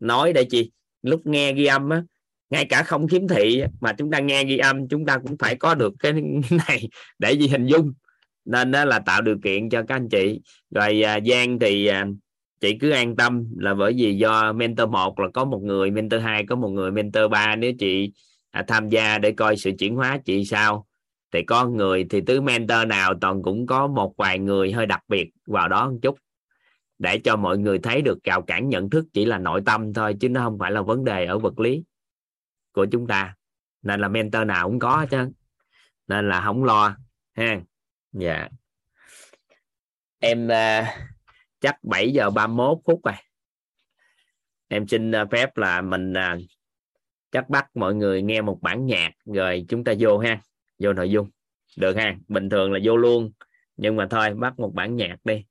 Nói 0.00 0.32
để 0.32 0.44
chị 0.44 0.70
lúc 1.02 1.26
nghe 1.26 1.52
ghi 1.52 1.64
âm 1.64 1.90
á 1.90 2.02
ngay 2.52 2.64
cả 2.64 2.82
không 2.82 3.08
khiếm 3.08 3.28
thị 3.28 3.62
mà 3.80 3.92
chúng 3.92 4.10
ta 4.10 4.18
nghe 4.18 4.44
ghi 4.44 4.58
âm 4.58 4.88
chúng 4.88 5.06
ta 5.06 5.18
cũng 5.18 5.36
phải 5.38 5.56
có 5.56 5.74
được 5.74 5.94
cái 5.98 6.12
này 6.68 6.88
để 7.18 7.32
gì 7.32 7.48
hình 7.48 7.66
dung. 7.66 7.92
Nên 8.44 8.70
đó 8.70 8.84
là 8.84 8.98
tạo 8.98 9.22
điều 9.22 9.36
kiện 9.42 9.68
cho 9.68 9.82
các 9.82 9.96
anh 9.96 10.08
chị. 10.08 10.40
Rồi 10.70 11.02
à, 11.02 11.18
Giang 11.26 11.58
thì 11.58 11.86
à, 11.86 12.06
chị 12.60 12.78
cứ 12.80 12.90
an 12.90 13.16
tâm 13.16 13.46
là 13.56 13.74
bởi 13.74 13.92
vì 13.96 14.16
do 14.16 14.52
mentor 14.52 14.88
một 14.88 15.20
là 15.20 15.28
có 15.34 15.44
một 15.44 15.62
người 15.62 15.90
mentor 15.90 16.22
hai 16.22 16.44
có 16.46 16.56
một 16.56 16.68
người 16.68 16.90
mentor 16.90 17.30
ba. 17.30 17.56
Nếu 17.56 17.72
chị 17.78 18.12
à, 18.50 18.64
tham 18.68 18.88
gia 18.88 19.18
để 19.18 19.32
coi 19.32 19.56
sự 19.56 19.70
chuyển 19.78 19.94
hóa 19.94 20.18
chị 20.24 20.44
sao 20.44 20.86
thì 21.32 21.42
có 21.42 21.66
người 21.66 22.06
thì 22.10 22.20
tứ 22.26 22.40
mentor 22.40 22.86
nào 22.86 23.14
toàn 23.20 23.42
cũng 23.42 23.66
có 23.66 23.86
một 23.86 24.14
vài 24.16 24.38
người 24.38 24.72
hơi 24.72 24.86
đặc 24.86 25.00
biệt 25.08 25.30
vào 25.46 25.68
đó 25.68 25.90
một 25.90 25.98
chút. 26.02 26.18
Để 26.98 27.18
cho 27.18 27.36
mọi 27.36 27.58
người 27.58 27.78
thấy 27.78 28.02
được 28.02 28.24
rào 28.24 28.42
cản 28.42 28.68
nhận 28.68 28.90
thức 28.90 29.04
chỉ 29.12 29.24
là 29.24 29.38
nội 29.38 29.62
tâm 29.66 29.94
thôi 29.94 30.16
chứ 30.20 30.28
nó 30.28 30.44
không 30.44 30.58
phải 30.58 30.70
là 30.70 30.82
vấn 30.82 31.04
đề 31.04 31.26
ở 31.26 31.38
vật 31.38 31.60
lý 31.60 31.84
của 32.72 32.86
chúng 32.92 33.06
ta. 33.06 33.34
Nên 33.82 34.00
là 34.00 34.08
mentor 34.08 34.46
nào 34.46 34.68
cũng 34.68 34.78
có 34.78 35.06
chứ 35.10 35.30
nên 36.06 36.28
là 36.28 36.40
không 36.40 36.64
lo 36.64 36.96
ha. 37.34 37.60
Dạ. 38.12 38.48
Em 40.18 40.46
uh, 40.46 40.86
chắc 41.60 41.84
7 41.84 42.12
giờ 42.12 42.30
31 42.30 42.78
phút 42.84 43.00
rồi. 43.04 43.14
Em 44.68 44.88
xin 44.88 45.12
à, 45.12 45.24
phép 45.30 45.56
là 45.56 45.80
mình 45.80 46.12
uh, 46.12 46.40
chắc 47.30 47.48
bắt 47.48 47.76
mọi 47.76 47.94
người 47.94 48.22
nghe 48.22 48.40
một 48.40 48.58
bản 48.62 48.86
nhạc 48.86 49.10
rồi 49.24 49.64
chúng 49.68 49.84
ta 49.84 49.92
vô 49.98 50.18
ha 50.18 50.40
vô 50.82 50.92
nội 50.92 51.10
dung. 51.10 51.30
Được 51.76 51.96
ha 51.96 52.16
bình 52.28 52.50
thường 52.50 52.72
là 52.72 52.80
vô 52.84 52.96
luôn. 52.96 53.32
Nhưng 53.76 53.96
mà 53.96 54.06
thôi 54.10 54.34
bắt 54.34 54.58
một 54.58 54.72
bản 54.74 54.96
nhạc 54.96 55.16
đi. 55.24 55.44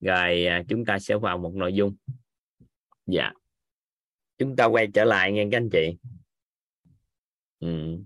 Rồi 0.00 0.46
à, 0.46 0.62
chúng 0.68 0.84
ta 0.84 0.98
sẽ 0.98 1.16
vào 1.16 1.38
một 1.38 1.54
nội 1.54 1.74
dung. 1.74 1.96
Dạ. 3.06 3.32
Chúng 4.38 4.56
ta 4.56 4.64
quay 4.64 4.86
trở 4.94 5.04
lại 5.04 5.32
nghe 5.32 5.48
các 5.52 5.56
anh 5.56 5.68
chị. 5.72 5.96
Ừ. 7.60 7.98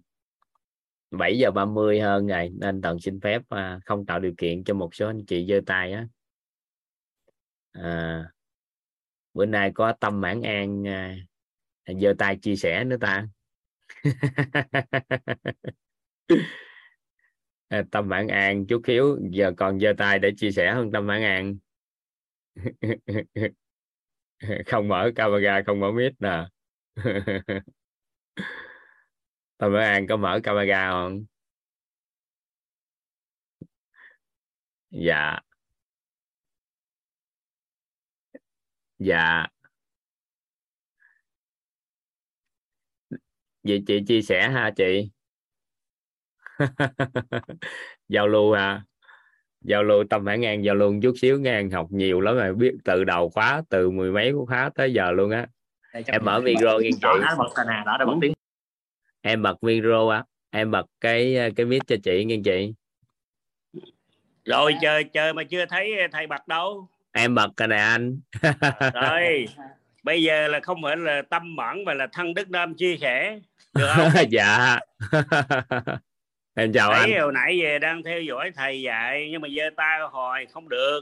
7 1.10 1.38
giờ 1.38 1.50
30 1.50 2.00
hơn 2.00 2.26
ngày 2.26 2.50
nên 2.54 2.82
toàn 2.82 3.00
xin 3.00 3.20
phép 3.20 3.42
à, 3.48 3.80
không 3.84 4.06
tạo 4.06 4.20
điều 4.20 4.34
kiện 4.38 4.64
cho 4.64 4.74
một 4.74 4.94
số 4.94 5.06
anh 5.06 5.24
chị 5.26 5.46
giơ 5.48 5.60
tay 5.66 5.92
á. 5.92 6.06
À, 7.72 8.24
bữa 9.34 9.46
nay 9.46 9.72
có 9.74 9.92
tâm 10.00 10.20
mãn 10.20 10.42
an 10.42 10.86
à, 10.86 11.16
giơ 12.00 12.14
tay 12.18 12.38
chia 12.42 12.56
sẻ 12.56 12.84
nữa 12.84 12.96
ta. 13.00 13.28
Ờ, 17.68 17.82
tâm 17.90 18.08
bản 18.08 18.28
an, 18.28 18.66
chú 18.66 18.80
khiếu, 18.84 19.18
giờ 19.30 19.52
còn 19.56 19.80
giơ 19.80 19.92
tay 19.98 20.18
để 20.18 20.30
chia 20.36 20.50
sẻ 20.50 20.72
hơn 20.74 20.92
tâm 20.92 21.06
bản 21.06 21.22
an 21.22 21.58
không 24.66 24.88
mở 24.88 25.10
camera, 25.16 25.62
không 25.66 25.80
mở 25.80 25.92
mic 25.92 26.12
nè 26.20 26.46
tâm 29.58 29.72
bản 29.72 29.82
An 29.82 30.06
có 30.06 30.16
mở 30.16 30.40
camera 30.42 30.90
không? 30.90 31.24
Dạ. 34.90 35.40
Dạ. 38.98 39.46
Vậy 43.62 43.82
chị 43.86 44.00
chia 44.06 44.22
sẻ 44.22 44.48
ha 44.50 44.70
chị. 44.76 45.10
giao 48.08 48.28
lưu 48.28 48.52
ha. 48.52 48.82
Giao 49.60 49.82
lưu 49.82 50.04
tâm 50.10 50.26
hãng 50.26 50.40
ngang 50.40 50.64
giao 50.64 50.74
lưu 50.74 50.94
chút 51.02 51.14
xíu 51.20 51.40
ngang 51.40 51.70
học 51.70 51.86
nhiều 51.90 52.20
lắm 52.20 52.36
rồi 52.36 52.54
biết 52.54 52.74
từ 52.84 53.04
đầu 53.04 53.30
khóa 53.30 53.62
từ 53.68 53.90
mười 53.90 54.12
mấy 54.12 54.32
khóa 54.46 54.70
tới 54.74 54.92
giờ 54.92 55.10
luôn 55.10 55.30
á. 55.30 55.46
Em 56.06 56.24
mở 56.24 56.40
video 56.40 56.80
nghe 56.80 56.90
chị. 56.92 56.98
Đó, 57.02 57.36
bật 57.38 57.64
nè, 57.68 57.82
đó, 57.86 57.98
bật 58.06 58.14
tiếng. 58.20 58.32
Em 59.22 59.42
bật 59.42 59.56
video 59.62 60.08
á 60.08 60.24
em 60.50 60.70
bật 60.70 60.86
cái 61.00 61.36
cái 61.56 61.66
mic 61.66 61.82
cho 61.86 61.96
chị 62.04 62.24
nghe 62.24 62.36
chị. 62.44 62.74
Rồi 64.44 64.74
chơi 64.82 65.04
chơi 65.04 65.34
mà 65.34 65.44
chưa 65.44 65.66
thấy 65.66 65.92
thầy 66.12 66.26
bật 66.26 66.48
đâu. 66.48 66.88
Em 67.12 67.34
bật 67.34 67.50
cái 67.56 67.68
này 67.68 67.78
anh. 67.78 68.20
Rồi 68.94 69.46
bây 70.02 70.22
giờ 70.22 70.48
là 70.48 70.60
không 70.60 70.78
phải 70.82 70.96
là 70.96 71.22
tâm 71.30 71.56
mẫn 71.56 71.84
mà 71.84 71.94
là 71.94 72.06
thân 72.12 72.34
đức 72.34 72.50
nam 72.50 72.74
chia 72.74 72.96
sẻ. 73.00 73.40
Được 73.74 73.88
không? 73.96 74.10
Dạ 74.30 74.78
em 76.54 76.72
chào 76.72 76.92
Thấy 76.92 77.12
anh. 77.12 77.22
hồi 77.22 77.32
nãy 77.32 77.60
về 77.62 77.78
đang 77.78 78.02
theo 78.02 78.20
dõi 78.20 78.50
thầy 78.56 78.82
dạy 78.82 79.28
nhưng 79.32 79.40
mà 79.40 79.48
giơ 79.56 79.70
tay 79.76 80.00
hồi 80.10 80.46
không 80.52 80.68
được. 80.68 81.00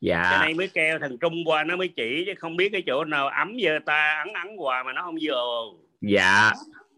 Dạ. 0.00 0.30
Cho 0.32 0.46
nên 0.46 0.56
mới 0.56 0.68
kêu 0.68 0.98
thằng 0.98 1.18
trung 1.18 1.34
qua 1.46 1.64
nó 1.64 1.76
mới 1.76 1.88
chỉ 1.88 2.22
chứ 2.26 2.32
không 2.38 2.56
biết 2.56 2.68
cái 2.72 2.82
chỗ 2.86 3.04
nào 3.04 3.28
ấm 3.28 3.56
giơ 3.64 3.78
tay 3.86 4.16
ấn 4.18 4.28
ấn 4.34 4.56
hoài 4.56 4.84
mà 4.84 4.92
nó 4.92 5.02
không 5.02 5.16
vô. 5.22 5.74
Dạ. 6.00 6.52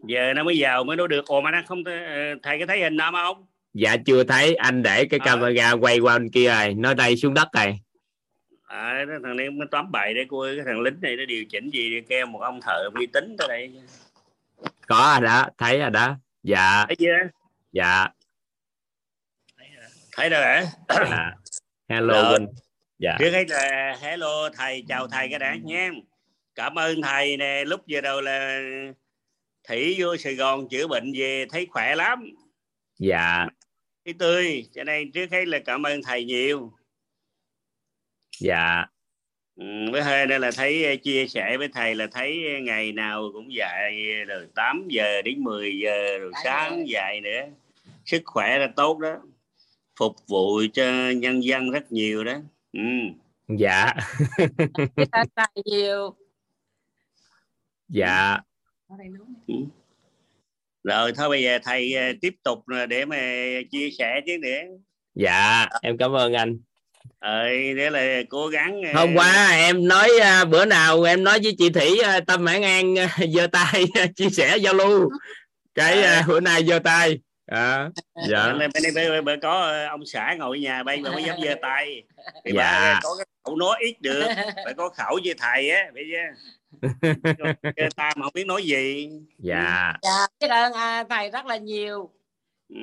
Giờ 0.07 0.33
nó 0.33 0.43
mới 0.43 0.55
vào 0.59 0.83
mới 0.83 0.97
nói 0.97 1.07
được. 1.07 1.25
Ồ 1.25 1.41
mà 1.41 1.51
nó 1.51 1.61
không 1.67 1.83
ờ, 1.85 1.91
thầy 2.43 2.59
có 2.59 2.65
thấy 2.65 2.81
hình 2.81 2.97
nào 2.97 3.11
không? 3.11 3.45
Dạ 3.73 3.97
chưa 4.05 4.23
thấy. 4.23 4.55
Anh 4.55 4.83
để 4.83 5.05
cái 5.05 5.19
à. 5.23 5.25
camera 5.25 5.71
quay 5.71 5.99
qua 5.99 6.19
bên 6.19 6.29
kia 6.29 6.49
rồi 6.49 6.73
nó 6.73 6.93
đây 6.93 7.17
xuống 7.17 7.33
đất 7.33 7.47
rồi. 7.55 7.79
À, 8.67 9.05
thằng 9.23 9.37
này 9.37 9.49
nó 9.49 9.65
tóm 9.71 9.91
bậy 9.91 10.13
để 10.13 10.25
coi 10.29 10.55
cái 10.55 10.65
thằng 10.65 10.81
lính 10.81 10.97
này 11.01 11.15
nó 11.15 11.25
điều 11.25 11.45
chỉnh 11.45 11.69
gì 11.69 11.89
để 11.95 12.01
kêu 12.09 12.25
một 12.25 12.39
ông 12.39 12.59
thợ 12.61 12.89
uy 12.95 13.07
tín 13.07 13.35
tới 13.37 13.47
đây. 13.47 13.71
Có 14.87 15.17
rồi 15.21 15.27
đó 15.27 15.47
thấy 15.57 15.79
rồi 15.79 15.89
đó. 15.89 16.15
Dạ. 16.43 16.83
Thấy 16.87 16.95
chưa 16.95 17.13
dạ. 17.73 18.07
Thấy 20.11 20.29
rồi 20.29 20.41
hả? 20.41 20.65
À. 20.87 21.35
hello 21.89 22.31
Vinh 22.31 22.47
dạ. 22.99 23.15
Trước 23.19 23.31
hết 23.31 23.45
là 23.49 23.97
hello 24.01 24.49
thầy 24.49 24.83
chào 24.87 25.07
thầy 25.07 25.27
cái 25.29 25.39
đã 25.39 25.55
nhé 25.63 25.89
cảm 26.55 26.79
ơn 26.79 27.01
thầy 27.01 27.37
nè 27.37 27.63
lúc 27.65 27.87
giờ 27.87 28.01
đầu 28.01 28.21
là 28.21 28.61
thủy 29.67 29.95
vô 29.99 30.17
sài 30.17 30.35
gòn 30.35 30.69
chữa 30.69 30.87
bệnh 30.87 31.13
về 31.17 31.45
thấy 31.49 31.67
khỏe 31.69 31.95
lắm. 31.95 32.25
Dạ. 32.99 33.47
Thấy 34.05 34.13
tươi 34.19 34.65
cho 34.73 34.83
nên 34.83 35.11
trước 35.11 35.31
hết 35.31 35.47
là 35.47 35.59
cảm 35.65 35.83
ơn 35.85 36.01
thầy 36.03 36.23
nhiều. 36.23 36.73
Dạ. 38.39 38.85
Ừ, 39.55 39.65
với 39.91 40.01
hơi 40.01 40.25
đây 40.25 40.39
là 40.39 40.51
thấy 40.55 40.85
ờ, 40.85 40.95
chia 41.03 41.27
sẻ 41.27 41.57
với 41.57 41.67
thầy 41.67 41.95
là 41.95 42.07
thấy 42.11 42.43
ngày 42.61 42.91
nào 42.91 43.29
cũng 43.33 43.53
dạy 43.53 44.13
rồi 44.27 44.47
8 44.55 44.87
giờ 44.89 45.21
đến 45.21 45.43
10 45.43 45.79
giờ 45.79 46.17
rồi 46.17 46.31
sáng 46.43 46.89
dạy 46.89 47.21
nữa 47.21 47.41
sức 48.05 48.21
khỏe 48.25 48.57
là 48.57 48.67
tốt 48.75 48.99
đó. 48.99 49.15
Phục 49.99 50.15
vụ 50.27 50.61
cho 50.73 50.83
nhân 51.15 51.43
dân 51.43 51.71
rất 51.71 51.91
nhiều 51.91 52.23
đó. 52.23 52.33
Ừ. 52.73 52.79
dạ. 53.47 53.93
Nhiều. 55.65 56.15
Dạ. 57.89 58.37
Ừ. 59.47 59.55
rồi 60.83 61.11
thôi 61.15 61.29
bây 61.29 61.43
giờ 61.43 61.59
thầy 61.63 61.93
ờ, 61.93 62.03
tiếp 62.21 62.35
tục 62.43 62.59
để 62.89 63.05
mà 63.05 63.17
chia 63.71 63.89
sẻ 63.97 64.21
chứ 64.25 64.37
nữa 64.41 64.77
dạ 65.15 65.67
em 65.81 65.97
cảm 65.97 66.15
ơn 66.15 66.33
anh. 66.33 66.57
Ờ 67.19 67.49
để 67.77 67.89
là 67.89 68.21
cố 68.29 68.47
gắng 68.47 68.81
ờ, 68.93 68.99
hôm 68.99 69.15
qua 69.15 69.49
em 69.51 69.87
nói 69.87 70.09
ờ, 70.21 70.45
bữa 70.45 70.65
nào 70.65 71.03
em 71.03 71.23
nói 71.23 71.39
với 71.43 71.55
chị 71.57 71.69
thủy 71.69 71.97
tâm 72.27 72.43
mãn 72.43 72.61
an 72.61 72.95
giơ 73.33 73.47
tay 73.47 73.85
chia 74.15 74.29
sẻ 74.29 74.57
giao 74.57 74.73
lưu. 74.73 75.09
Cái 75.75 76.03
à. 76.03 76.23
bữa 76.27 76.39
nay 76.39 76.65
giơ 76.65 76.79
tay 76.79 77.19
à, 77.45 77.89
dạ. 78.29 78.53
Bên 78.59 78.71
đây 78.95 79.21
bên 79.21 79.39
có 79.39 79.61
ờ, 79.61 79.85
ông 79.87 80.05
xã 80.05 80.35
ngồi 80.39 80.57
ở 80.57 80.61
nhà 80.61 80.83
bay 80.83 81.01
mà 81.01 81.11
mới 81.11 81.23
dám 81.23 81.37
giơ 81.43 81.55
tay. 81.61 82.03
Thì 82.45 82.51
Dạ. 82.55 82.93
bà 82.93 82.99
có 83.03 83.09
cái 83.17 83.25
khẩu 83.45 83.55
nói 83.55 83.75
ít 83.79 84.01
được 84.01 84.23
phải 84.65 84.73
có 84.77 84.89
khẩu 84.89 85.19
như 85.23 85.33
thầy 85.37 85.69
á 85.69 85.91
bây 85.93 86.03
giờ 87.77 87.87
tay 87.95 88.13
mà 88.15 88.23
không 88.23 88.31
biết 88.33 88.47
nói 88.47 88.63
gì. 88.63 89.09
Dạ. 89.39 89.93
Dạ 90.01 90.27
biết 90.39 90.47
ơn 90.47 90.73
à, 90.73 91.03
thầy 91.09 91.29
rất 91.29 91.45
là 91.45 91.57
nhiều. 91.57 92.09
Ừ. 92.69 92.75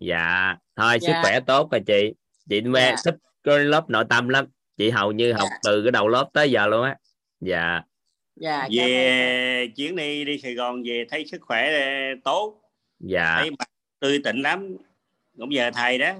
dạ. 0.00 0.56
Thôi 0.76 0.98
sức 1.00 1.06
Dạ. 1.12 1.20
khỏe 1.22 1.40
tốt 1.40 1.68
rồi 1.72 1.80
chị. 1.86 2.12
Chị 2.48 2.60
mê 2.60 2.80
Dạ. 2.80 2.96
thích 3.04 3.14
cái 3.44 3.58
lớp 3.58 3.90
nội 3.90 4.04
tâm 4.10 4.28
lắm. 4.28 4.46
Chị 4.76 4.90
hầu 4.90 5.12
như 5.12 5.32
học 5.32 5.48
từ 5.64 5.82
cái 5.82 5.92
đầu 5.92 6.08
lớp 6.08 6.28
tới 6.32 6.50
giờ 6.50 6.66
luôn 6.66 6.84
á. 6.84 6.96
Dạ. 7.40 7.82
Dạ 8.36 8.68
về 8.72 9.68
chuyến 9.76 9.96
đi 9.96 10.24
đi 10.24 10.38
Sài 10.38 10.54
Gòn 10.54 10.82
về 10.82 11.04
thấy 11.10 11.24
sức 11.26 11.40
khỏe 11.40 11.80
ờ, 11.80 11.90
tốt. 12.24 12.60
Dạ. 13.00 13.36
Thấy 13.40 13.50
bà 13.58 13.64
tươi 14.04 14.20
tỉnh 14.24 14.42
lắm. 14.42 14.76
Cũng 15.38 15.54
giờ 15.54 15.70
thầy 15.74 15.98
đó. 15.98 16.12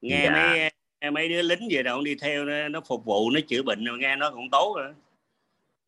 Nghe 0.00 0.24
Dạ. 0.24 0.70
mấy 1.02 1.10
mấy 1.10 1.28
đứa 1.28 1.42
lính 1.42 1.68
về 1.70 1.82
đâu 1.82 2.02
đi 2.02 2.14
theo 2.14 2.44
nó, 2.44 2.68
nó 2.68 2.80
phục 2.80 3.04
vụ 3.04 3.30
nó 3.30 3.40
chữa 3.48 3.62
bệnh 3.62 3.98
nghe 3.98 4.16
nó 4.16 4.30
cũng 4.30 4.50
tốt 4.50 4.74
rồi. 4.76 4.92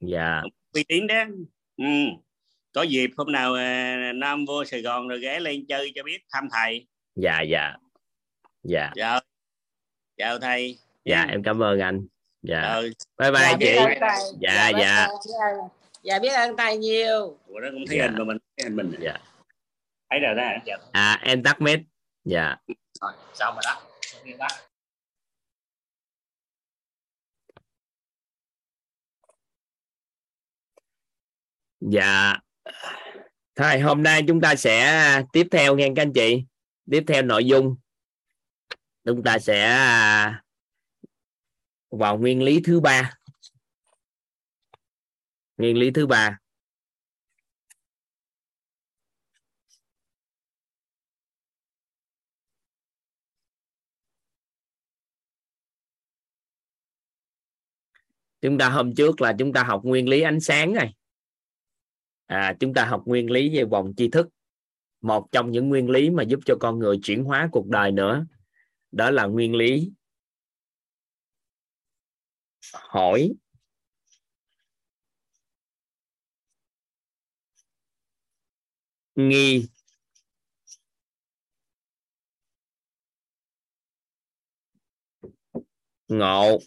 Dạ. 0.00 0.42
Uy 0.72 0.84
tín 0.88 1.06
đó. 1.06 1.24
Ừ. 1.76 1.84
có 2.72 2.82
dịp 2.82 3.10
hôm 3.16 3.32
nào 3.32 3.54
à, 3.54 4.12
Nam 4.14 4.44
vô 4.44 4.64
Sài 4.64 4.82
Gòn 4.82 5.08
rồi 5.08 5.20
ghé 5.20 5.40
lên 5.40 5.66
chơi 5.66 5.92
cho 5.94 6.02
biết 6.02 6.18
thăm 6.32 6.48
thầy. 6.52 6.86
Dạ 7.16 7.42
dạ. 7.42 7.72
Dạ. 8.62 8.90
Chào 8.94 9.20
chào 10.16 10.38
thầy. 10.38 10.78
Dạ 11.04 11.26
em 11.30 11.42
cảm 11.42 11.62
ơn 11.62 11.80
anh. 11.80 12.06
Dạ. 12.42 12.60
Ờ, 12.60 12.82
bye 13.18 13.30
bye 13.30 13.42
dạ, 13.42 13.56
chị. 13.60 13.76
Dạ, 14.40 14.72
biết 14.72 14.82
dạ. 14.82 15.04
ơn, 15.04 15.10
ơn. 15.10 15.68
dạ 16.02 16.18
biết 16.18 16.28
ơn 16.28 16.56
thầy 16.56 16.76
nhiều. 16.76 17.38
Của 17.46 17.60
nó 17.60 17.68
cũng 17.70 17.84
thấy 17.88 17.98
Dạ. 17.98 18.04
hình 18.04 18.18
mà 18.18 18.24
mình 18.24 18.38
thấy 18.56 18.64
hình 18.64 18.76
mình 18.76 18.92
dạ 19.00 19.16
thấy 20.12 20.20
rồi 20.20 20.34
đó 20.34 20.42
dạ. 20.66 20.76
à 20.92 21.20
em 21.22 21.42
tắt 21.42 21.60
mic 21.60 21.80
dạ 22.24 22.56
rồi 23.00 23.12
sao 23.34 23.52
mà 23.52 23.60
đó 23.64 23.80
Dạ. 31.90 32.34
Thôi 33.54 33.80
hôm 33.80 34.02
nay 34.02 34.22
chúng 34.28 34.40
ta 34.40 34.54
sẽ 34.56 35.22
tiếp 35.32 35.46
theo 35.50 35.76
nghe 35.76 35.88
các 35.96 36.02
anh 36.02 36.12
chị. 36.12 36.44
Tiếp 36.90 37.04
theo 37.06 37.22
nội 37.22 37.44
dung 37.44 37.76
chúng 39.04 39.22
ta 39.22 39.38
sẽ 39.38 39.64
à, 39.64 40.42
vào 41.90 42.18
nguyên 42.18 42.42
lý 42.42 42.60
thứ 42.64 42.80
ba. 42.80 43.14
Nguyên 45.56 45.76
lý 45.76 45.90
thứ 45.90 46.06
ba. 46.06 46.41
Chúng 58.42 58.58
ta 58.58 58.68
hôm 58.68 58.94
trước 58.94 59.20
là 59.20 59.34
chúng 59.38 59.52
ta 59.52 59.62
học 59.62 59.80
nguyên 59.84 60.08
lý 60.08 60.20
ánh 60.20 60.40
sáng 60.40 60.72
này. 60.72 60.94
À, 62.26 62.56
chúng 62.60 62.74
ta 62.74 62.84
học 62.84 63.02
nguyên 63.06 63.30
lý 63.30 63.56
về 63.56 63.64
vòng 63.64 63.92
tri 63.96 64.08
thức. 64.08 64.28
Một 65.00 65.28
trong 65.32 65.50
những 65.50 65.68
nguyên 65.68 65.90
lý 65.90 66.10
mà 66.10 66.22
giúp 66.22 66.40
cho 66.46 66.56
con 66.60 66.78
người 66.78 66.98
chuyển 67.02 67.24
hóa 67.24 67.48
cuộc 67.52 67.66
đời 67.66 67.92
nữa 67.92 68.26
đó 68.92 69.10
là 69.10 69.26
nguyên 69.26 69.54
lý 69.54 69.92
hỏi. 72.72 73.32
Nghi. 79.16 79.68
Ngộ. 86.08 86.58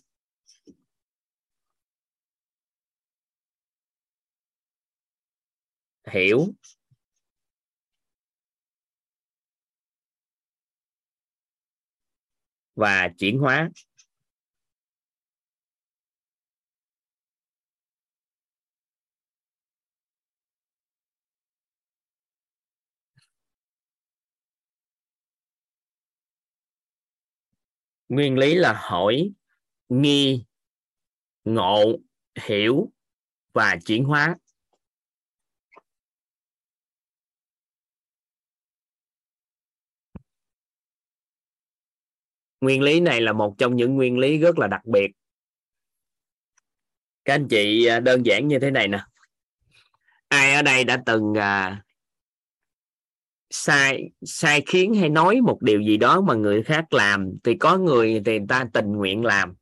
Hiểu. 6.08 6.48
Và 12.76 13.10
chuyển 13.18 13.40
hóa. 13.40 13.70
Nguyên 28.10 28.38
lý 28.38 28.56
là 28.56 28.74
hỏi 28.78 29.32
nghi 29.90 30.46
ngộ 31.44 31.98
hiểu 32.48 32.92
và 33.54 33.78
chuyển 33.86 34.04
hóa. 34.04 34.36
Nguyên 42.62 42.82
lý 42.82 43.00
này 43.00 43.22
là 43.22 43.34
một 43.34 43.56
trong 43.58 43.76
những 43.76 43.96
nguyên 43.96 44.18
lý 44.18 44.38
rất 44.38 44.60
là 44.60 44.68
đặc 44.68 44.86
biệt. 44.86 45.12
Các 47.26 47.34
anh 47.34 47.48
chị 47.48 47.86
à, 47.86 48.00
đơn 48.00 48.26
giản 48.26 48.48
như 48.48 48.60
thế 48.60 48.72
này 48.72 48.88
nè. 48.88 49.00
Ai 50.28 50.54
ở 50.54 50.62
đây 50.62 50.84
đã 50.84 51.04
từng 51.06 51.34
à, 51.38 51.84
sai 53.50 54.10
sai 54.22 54.64
khiến 54.68 54.94
hay 54.94 55.10
nói 55.10 55.42
một 55.42 55.58
điều 55.62 55.82
gì 55.82 55.98
đó 55.98 56.22
mà 56.22 56.34
người 56.34 56.64
khác 56.64 56.94
làm 56.94 57.32
thì 57.44 57.58
có 57.58 57.78
người 57.78 58.22
thì 58.26 58.40
người 58.40 58.48
ta 58.50 58.66
tình 58.74 58.92
nguyện 58.92 59.24
làm. 59.24 59.56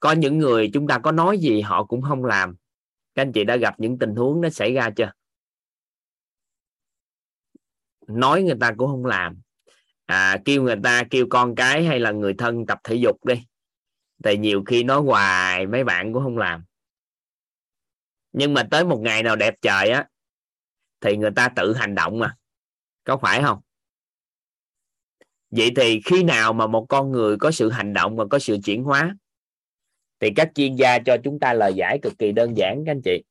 Có 0.00 0.12
những 0.12 0.38
người 0.38 0.70
chúng 0.72 0.86
ta 0.86 0.98
có 0.98 1.12
nói 1.12 1.38
gì 1.38 1.60
họ 1.60 1.84
cũng 1.84 2.02
không 2.02 2.24
làm. 2.24 2.56
Các 3.14 3.22
anh 3.22 3.32
chị 3.32 3.44
đã 3.44 3.56
gặp 3.56 3.74
những 3.80 3.98
tình 3.98 4.14
huống 4.14 4.40
nó 4.40 4.50
xảy 4.50 4.74
ra 4.74 4.90
chưa? 4.96 5.12
Nói 8.06 8.42
người 8.42 8.56
ta 8.60 8.72
cũng 8.76 8.90
không 8.90 9.04
làm 9.04 9.40
à, 10.10 10.36
kêu 10.44 10.62
người 10.62 10.76
ta 10.82 11.04
kêu 11.10 11.26
con 11.30 11.54
cái 11.54 11.84
hay 11.84 12.00
là 12.00 12.10
người 12.10 12.34
thân 12.34 12.66
tập 12.66 12.78
thể 12.84 12.94
dục 12.94 13.24
đi. 13.24 13.34
Tại 14.22 14.36
nhiều 14.36 14.62
khi 14.66 14.84
nói 14.84 15.00
hoài 15.00 15.66
mấy 15.66 15.84
bạn 15.84 16.12
cũng 16.12 16.22
không 16.22 16.38
làm. 16.38 16.64
Nhưng 18.32 18.54
mà 18.54 18.62
tới 18.70 18.84
một 18.84 19.00
ngày 19.00 19.22
nào 19.22 19.36
đẹp 19.36 19.54
trời 19.62 19.90
á 19.90 20.08
thì 21.00 21.16
người 21.16 21.30
ta 21.36 21.48
tự 21.56 21.74
hành 21.74 21.94
động 21.94 22.18
mà. 22.18 22.36
Có 23.04 23.16
phải 23.16 23.42
không? 23.42 23.60
Vậy 25.50 25.70
thì 25.76 26.00
khi 26.04 26.22
nào 26.22 26.52
mà 26.52 26.66
một 26.66 26.86
con 26.88 27.12
người 27.12 27.36
có 27.36 27.50
sự 27.50 27.70
hành 27.70 27.92
động 27.92 28.16
và 28.16 28.24
có 28.30 28.38
sự 28.38 28.56
chuyển 28.64 28.84
hóa 28.84 29.16
thì 30.20 30.30
các 30.36 30.50
chuyên 30.54 30.76
gia 30.76 30.98
cho 30.98 31.16
chúng 31.24 31.38
ta 31.40 31.52
lời 31.52 31.74
giải 31.74 31.98
cực 32.02 32.18
kỳ 32.18 32.32
đơn 32.32 32.56
giản 32.56 32.82
các 32.86 32.92
anh 32.92 33.02
chị. 33.04 33.22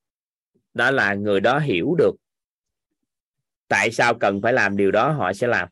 Đó 0.73 0.91
là 0.91 1.13
người 1.13 1.39
đó 1.39 1.59
hiểu 1.59 1.95
được 1.97 2.15
tại 3.67 3.91
sao 3.91 4.13
cần 4.13 4.41
phải 4.41 4.53
làm 4.53 4.77
điều 4.77 4.91
đó 4.91 5.11
họ 5.11 5.33
sẽ 5.33 5.47
làm. 5.47 5.69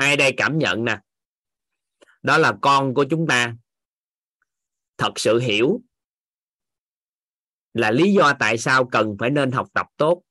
Ai 0.00 0.16
đây 0.16 0.34
cảm 0.36 0.58
nhận 0.58 0.84
nè? 0.84 1.00
Đó 2.22 2.38
là 2.38 2.52
con 2.62 2.94
của 2.94 3.04
chúng 3.10 3.26
ta. 3.26 3.54
Thật 4.98 5.12
sự 5.16 5.38
hiểu 5.38 5.80
là 7.72 7.90
lý 7.90 8.12
do 8.12 8.32
tại 8.38 8.58
sao 8.58 8.88
cần 8.92 9.16
phải 9.18 9.30
nên 9.30 9.50
học 9.50 9.68
tập 9.74 9.86
tốt 9.96 10.22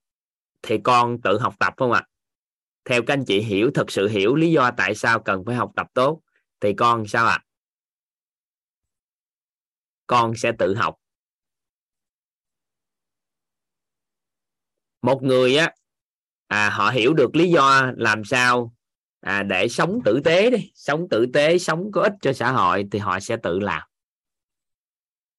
thì 0.62 0.78
con 0.84 1.22
tự 1.22 1.40
học 1.40 1.56
tập 1.60 1.74
không 1.78 1.92
ạ? 1.92 2.08
Theo 2.86 3.02
các 3.08 3.14
anh 3.14 3.26
chị 3.28 3.42
hiểu 3.42 3.72
thật 3.74 3.92
sự 3.92 4.08
hiểu 4.08 4.36
lý 4.36 4.52
do 4.52 4.72
tại 4.78 4.96
sao 4.96 5.20
cần 5.20 5.44
phải 5.46 5.56
học 5.56 5.72
tập 5.76 5.88
tốt 5.94 6.22
thì 6.60 6.74
con 6.78 7.08
sao 7.08 7.26
ạ? 7.26 7.40
Con 10.08 10.34
sẽ 10.36 10.52
tự 10.60 10.76
học. 10.76 10.96
Một 15.02 15.24
người 15.24 15.56
á 15.56 15.74
à, 16.48 16.70
họ 16.70 16.90
hiểu 16.90 17.14
được 17.14 17.36
lý 17.36 17.50
do 17.50 17.92
làm 17.98 18.24
sao 18.24 18.74
à, 19.22 19.44
để 19.44 19.68
sống 19.68 20.00
tử 20.06 20.22
tế 20.24 20.50
đi. 20.50 20.72
Sống 20.76 21.10
tử 21.10 21.26
tế 21.34 21.58
sống 21.58 21.92
có 21.92 22.02
ích 22.02 22.14
cho 22.22 22.34
xã 22.34 22.52
hội 22.52 22.88
thì 22.92 23.00
họ 23.00 23.20
sẽ 23.20 23.38
tự 23.38 23.60
làm. 23.60 23.82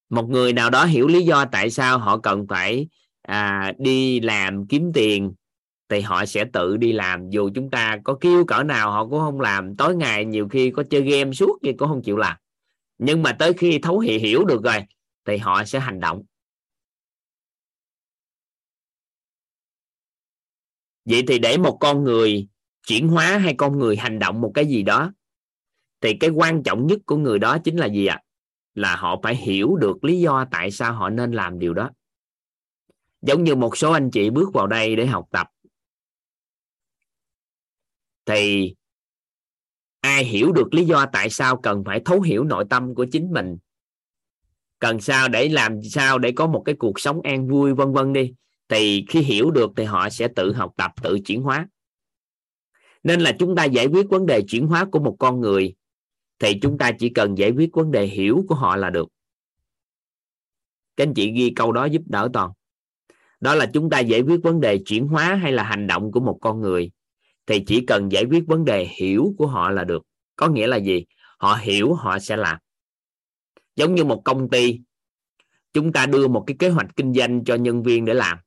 Một 0.09 0.29
người 0.29 0.53
nào 0.53 0.71
đó 0.71 0.85
hiểu 0.85 1.07
lý 1.09 1.23
do 1.23 1.45
tại 1.53 1.71
sao 1.71 1.99
họ 1.99 2.19
cần 2.19 2.47
phải 2.49 2.89
à, 3.23 3.73
đi 3.79 4.21
làm 4.21 4.67
kiếm 4.67 4.91
tiền 4.95 5.35
thì 5.89 6.01
họ 6.01 6.27
sẽ 6.27 6.45
tự 6.53 6.77
đi 6.77 6.93
làm. 6.93 7.31
Dù 7.31 7.51
chúng 7.55 7.71
ta 7.71 7.99
có 8.05 8.17
kêu 8.21 8.45
cỡ 8.45 8.63
nào 8.63 8.93
họ 8.93 9.07
cũng 9.07 9.21
không 9.21 9.41
làm. 9.41 9.77
Tối 9.77 9.97
ngày 9.97 10.25
nhiều 10.25 10.49
khi 10.49 10.71
có 10.71 10.83
chơi 10.91 11.03
game 11.03 11.33
suốt 11.33 11.59
nhưng 11.63 11.77
cũng 11.77 11.89
không 11.89 12.03
chịu 12.03 12.17
làm. 12.17 12.37
Nhưng 12.99 13.23
mà 13.23 13.33
tới 13.33 13.53
khi 13.53 13.79
thấu 13.79 13.99
hiểu 13.99 14.21
hiểu 14.21 14.45
được 14.45 14.63
rồi 14.63 14.85
thì 15.25 15.37
họ 15.37 15.65
sẽ 15.65 15.81
hành 15.81 16.01
động. 16.01 16.23
Vậy 21.05 21.25
thì 21.29 21.39
để 21.39 21.57
một 21.57 21.79
con 21.81 22.05
người 22.05 22.49
chuyển 22.91 23.09
hóa 23.09 23.39
hay 23.39 23.55
con 23.55 23.79
người 23.79 23.97
hành 23.97 24.19
động 24.19 24.41
một 24.41 24.53
cái 24.55 24.67
gì 24.67 24.83
đó, 24.83 25.13
thì 26.01 26.15
cái 26.21 26.31
quan 26.31 26.63
trọng 26.63 26.87
nhất 26.87 26.99
của 27.07 27.17
người 27.17 27.39
đó 27.39 27.59
chính 27.65 27.77
là 27.77 27.87
gì 27.87 28.07
ạ? 28.07 28.21
Là 28.75 28.97
họ 28.97 29.21
phải 29.23 29.37
hiểu 29.37 29.77
được 29.77 30.05
lý 30.05 30.21
do 30.21 30.45
tại 30.51 30.71
sao 30.71 30.93
họ 30.93 31.11
nên 31.11 31.33
làm 31.33 31.59
điều 31.59 31.75
đó. 31.75 31.91
Giống 33.23 33.45
như 33.45 33.55
một 33.55 33.77
số 33.77 33.93
anh 33.93 34.11
chị 34.11 34.31
bước 34.31 34.53
vào 34.55 34.67
đây 34.67 34.97
để 34.97 35.07
học 35.07 35.29
tập, 35.31 35.47
thì 38.27 38.75
ai 40.01 40.25
hiểu 40.25 40.53
được 40.53 40.75
lý 40.75 40.85
do 40.85 41.07
tại 41.13 41.31
sao 41.31 41.57
cần 41.57 41.83
phải 41.87 42.01
thấu 42.05 42.21
hiểu 42.21 42.45
nội 42.45 42.65
tâm 42.71 42.95
của 42.95 43.07
chính 43.13 43.33
mình? 43.33 43.57
Cần 44.79 45.01
sao 45.01 45.29
để 45.29 45.49
làm 45.49 45.83
sao 45.83 46.19
để 46.19 46.33
có 46.33 46.47
một 46.47 46.63
cái 46.67 46.75
cuộc 46.79 47.01
sống 47.01 47.21
an 47.23 47.49
vui, 47.49 47.75
vân 47.75 47.93
vân 47.93 48.13
đi? 48.13 48.33
Thì 48.69 49.05
khi 49.09 49.21
hiểu 49.21 49.51
được 49.51 49.71
thì 49.77 49.85
họ 49.85 50.11
sẽ 50.11 50.29
tự 50.37 50.53
học 50.53 50.73
tập, 50.77 50.93
tự 51.03 51.19
chuyển 51.25 51.43
hóa 51.43 51.69
nên 53.03 53.21
là 53.21 53.33
chúng 53.39 53.57
ta 53.57 53.65
giải 53.65 53.87
quyết 53.87 54.07
vấn 54.11 54.27
đề 54.27 54.43
chuyển 54.49 54.67
hóa 54.67 54.85
của 54.85 55.01
một 55.01 55.17
con 55.19 55.41
người, 55.41 55.75
thì 56.39 56.59
chúng 56.63 56.79
ta 56.79 56.93
chỉ 56.99 57.09
cần 57.09 57.39
giải 57.39 57.51
quyết 57.51 57.71
vấn 57.73 57.91
đề 57.91 58.07
hiểu 58.07 58.45
của 58.49 58.55
họ 58.55 58.77
là 58.77 58.91
được. 58.91 59.09
Các 60.97 61.07
anh 61.07 61.15
chị 61.15 61.33
ghi 61.33 61.53
câu 61.57 61.73
đó 61.73 61.85
giúp 61.85 62.03
đỡ 62.07 62.29
toàn. 62.33 62.51
Đó 63.41 63.55
là 63.55 63.67
chúng 63.73 63.91
ta 63.91 64.01
giải 64.01 64.21
quyết 64.21 64.41
vấn 64.43 64.61
đề 64.61 64.79
chuyển 64.87 65.07
hóa 65.07 65.35
hay 65.35 65.53
là 65.53 65.63
hành 65.63 65.87
động 65.87 66.13
của 66.13 66.21
một 66.21 66.39
con 66.41 66.61
người, 66.61 66.91
thì 67.47 67.65
chỉ 67.67 67.85
cần 67.87 68.13
giải 68.13 68.25
quyết 68.25 68.45
vấn 68.47 68.65
đề 68.65 68.89
hiểu 68.99 69.35
của 69.39 69.47
họ 69.47 69.71
là 69.71 69.85
được. 69.85 70.03
Có 70.37 70.49
nghĩa 70.49 70.67
là 70.67 70.77
gì? 70.77 71.05
Họ 71.39 71.59
hiểu 71.61 71.95
họ 71.95 72.19
sẽ 72.19 72.37
làm. 72.37 72.59
Giống 73.77 73.95
như 73.95 74.05
một 74.05 74.23
công 74.25 74.51
ty, 74.51 74.81
chúng 75.73 75.93
ta 75.93 76.07
đưa 76.07 76.29
một 76.29 76.45
cái 76.47 76.57
kế 76.59 76.69
hoạch 76.69 76.97
kinh 76.97 77.15
doanh 77.15 77.45
cho 77.45 77.55
nhân 77.55 77.83
viên 77.83 78.05
để 78.05 78.15
làm. 78.15 78.39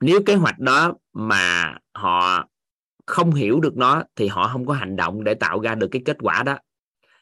Nếu 0.00 0.22
kế 0.26 0.34
hoạch 0.34 0.58
đó 0.58 0.94
mà 1.12 1.74
họ 1.94 2.48
không 3.10 3.34
hiểu 3.34 3.60
được 3.60 3.76
nó 3.76 4.02
thì 4.16 4.28
họ 4.28 4.48
không 4.48 4.66
có 4.66 4.74
hành 4.74 4.96
động 4.96 5.24
để 5.24 5.34
tạo 5.34 5.60
ra 5.60 5.74
được 5.74 5.88
cái 5.90 6.02
kết 6.04 6.16
quả 6.20 6.42
đó. 6.42 6.58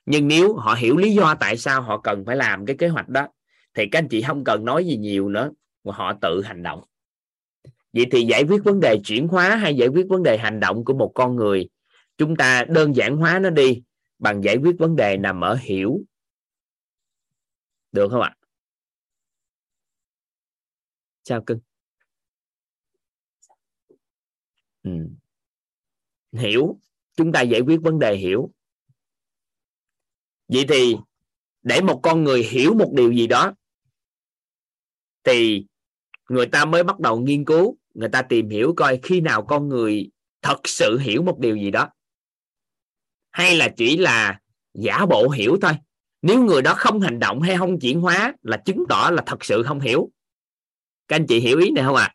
Nhưng 0.06 0.28
nếu 0.28 0.56
họ 0.56 0.74
hiểu 0.74 0.96
lý 0.96 1.12
do 1.14 1.34
tại 1.40 1.56
sao 1.56 1.82
họ 1.82 2.00
cần 2.00 2.24
phải 2.24 2.36
làm 2.36 2.66
cái 2.66 2.76
kế 2.76 2.88
hoạch 2.88 3.08
đó, 3.08 3.28
thì 3.74 3.86
các 3.92 3.98
anh 3.98 4.08
chị 4.08 4.22
không 4.22 4.44
cần 4.44 4.64
nói 4.64 4.84
gì 4.84 4.96
nhiều 4.96 5.28
nữa 5.28 5.50
mà 5.84 5.92
họ 5.94 6.12
tự 6.22 6.42
hành 6.42 6.62
động. 6.62 6.84
Vậy 7.92 8.06
thì 8.12 8.22
giải 8.22 8.44
quyết 8.48 8.64
vấn 8.64 8.80
đề 8.80 9.00
chuyển 9.04 9.28
hóa 9.28 9.56
hay 9.56 9.76
giải 9.76 9.88
quyết 9.88 10.06
vấn 10.08 10.22
đề 10.22 10.38
hành 10.38 10.60
động 10.60 10.84
của 10.84 10.94
một 10.94 11.12
con 11.14 11.36
người, 11.36 11.68
chúng 12.18 12.36
ta 12.36 12.64
đơn 12.68 12.96
giản 12.96 13.16
hóa 13.16 13.38
nó 13.38 13.50
đi 13.50 13.82
bằng 14.18 14.44
giải 14.44 14.56
quyết 14.56 14.76
vấn 14.78 14.96
đề 14.96 15.16
nằm 15.16 15.40
ở 15.40 15.58
hiểu. 15.60 16.00
Được 17.92 18.08
không 18.10 18.22
ạ? 18.22 18.34
Sao 21.24 21.42
cưng. 21.42 21.58
Ừ 24.82 24.90
hiểu. 26.32 26.80
Chúng 27.16 27.32
ta 27.32 27.42
giải 27.42 27.60
quyết 27.60 27.80
vấn 27.82 27.98
đề 27.98 28.16
hiểu. 28.16 28.50
Vậy 30.48 30.64
thì 30.68 30.96
để 31.62 31.80
một 31.80 32.00
con 32.02 32.24
người 32.24 32.42
hiểu 32.42 32.74
một 32.74 32.92
điều 32.92 33.12
gì 33.12 33.26
đó, 33.26 33.54
thì 35.24 35.66
người 36.28 36.46
ta 36.46 36.64
mới 36.64 36.84
bắt 36.84 37.00
đầu 37.00 37.20
nghiên 37.20 37.44
cứu, 37.44 37.76
người 37.94 38.08
ta 38.08 38.22
tìm 38.22 38.48
hiểu 38.48 38.74
coi 38.76 39.00
khi 39.02 39.20
nào 39.20 39.44
con 39.44 39.68
người 39.68 40.10
thật 40.42 40.58
sự 40.64 40.98
hiểu 40.98 41.22
một 41.22 41.38
điều 41.38 41.56
gì 41.56 41.70
đó. 41.70 41.88
Hay 43.30 43.56
là 43.56 43.68
chỉ 43.76 43.96
là 43.96 44.40
giả 44.74 45.06
bộ 45.06 45.30
hiểu 45.30 45.58
thôi. 45.62 45.72
Nếu 46.22 46.44
người 46.44 46.62
đó 46.62 46.74
không 46.76 47.00
hành 47.00 47.18
động 47.18 47.40
hay 47.40 47.56
không 47.56 47.80
chuyển 47.80 48.00
hóa 48.00 48.34
là 48.42 48.56
chứng 48.56 48.84
tỏ 48.88 49.10
là 49.12 49.22
thật 49.26 49.44
sự 49.44 49.62
không 49.62 49.80
hiểu. 49.80 50.10
Các 51.08 51.16
anh 51.16 51.26
chị 51.26 51.40
hiểu 51.40 51.58
ý 51.58 51.70
này 51.70 51.84
không 51.84 51.96
ạ? 51.96 52.14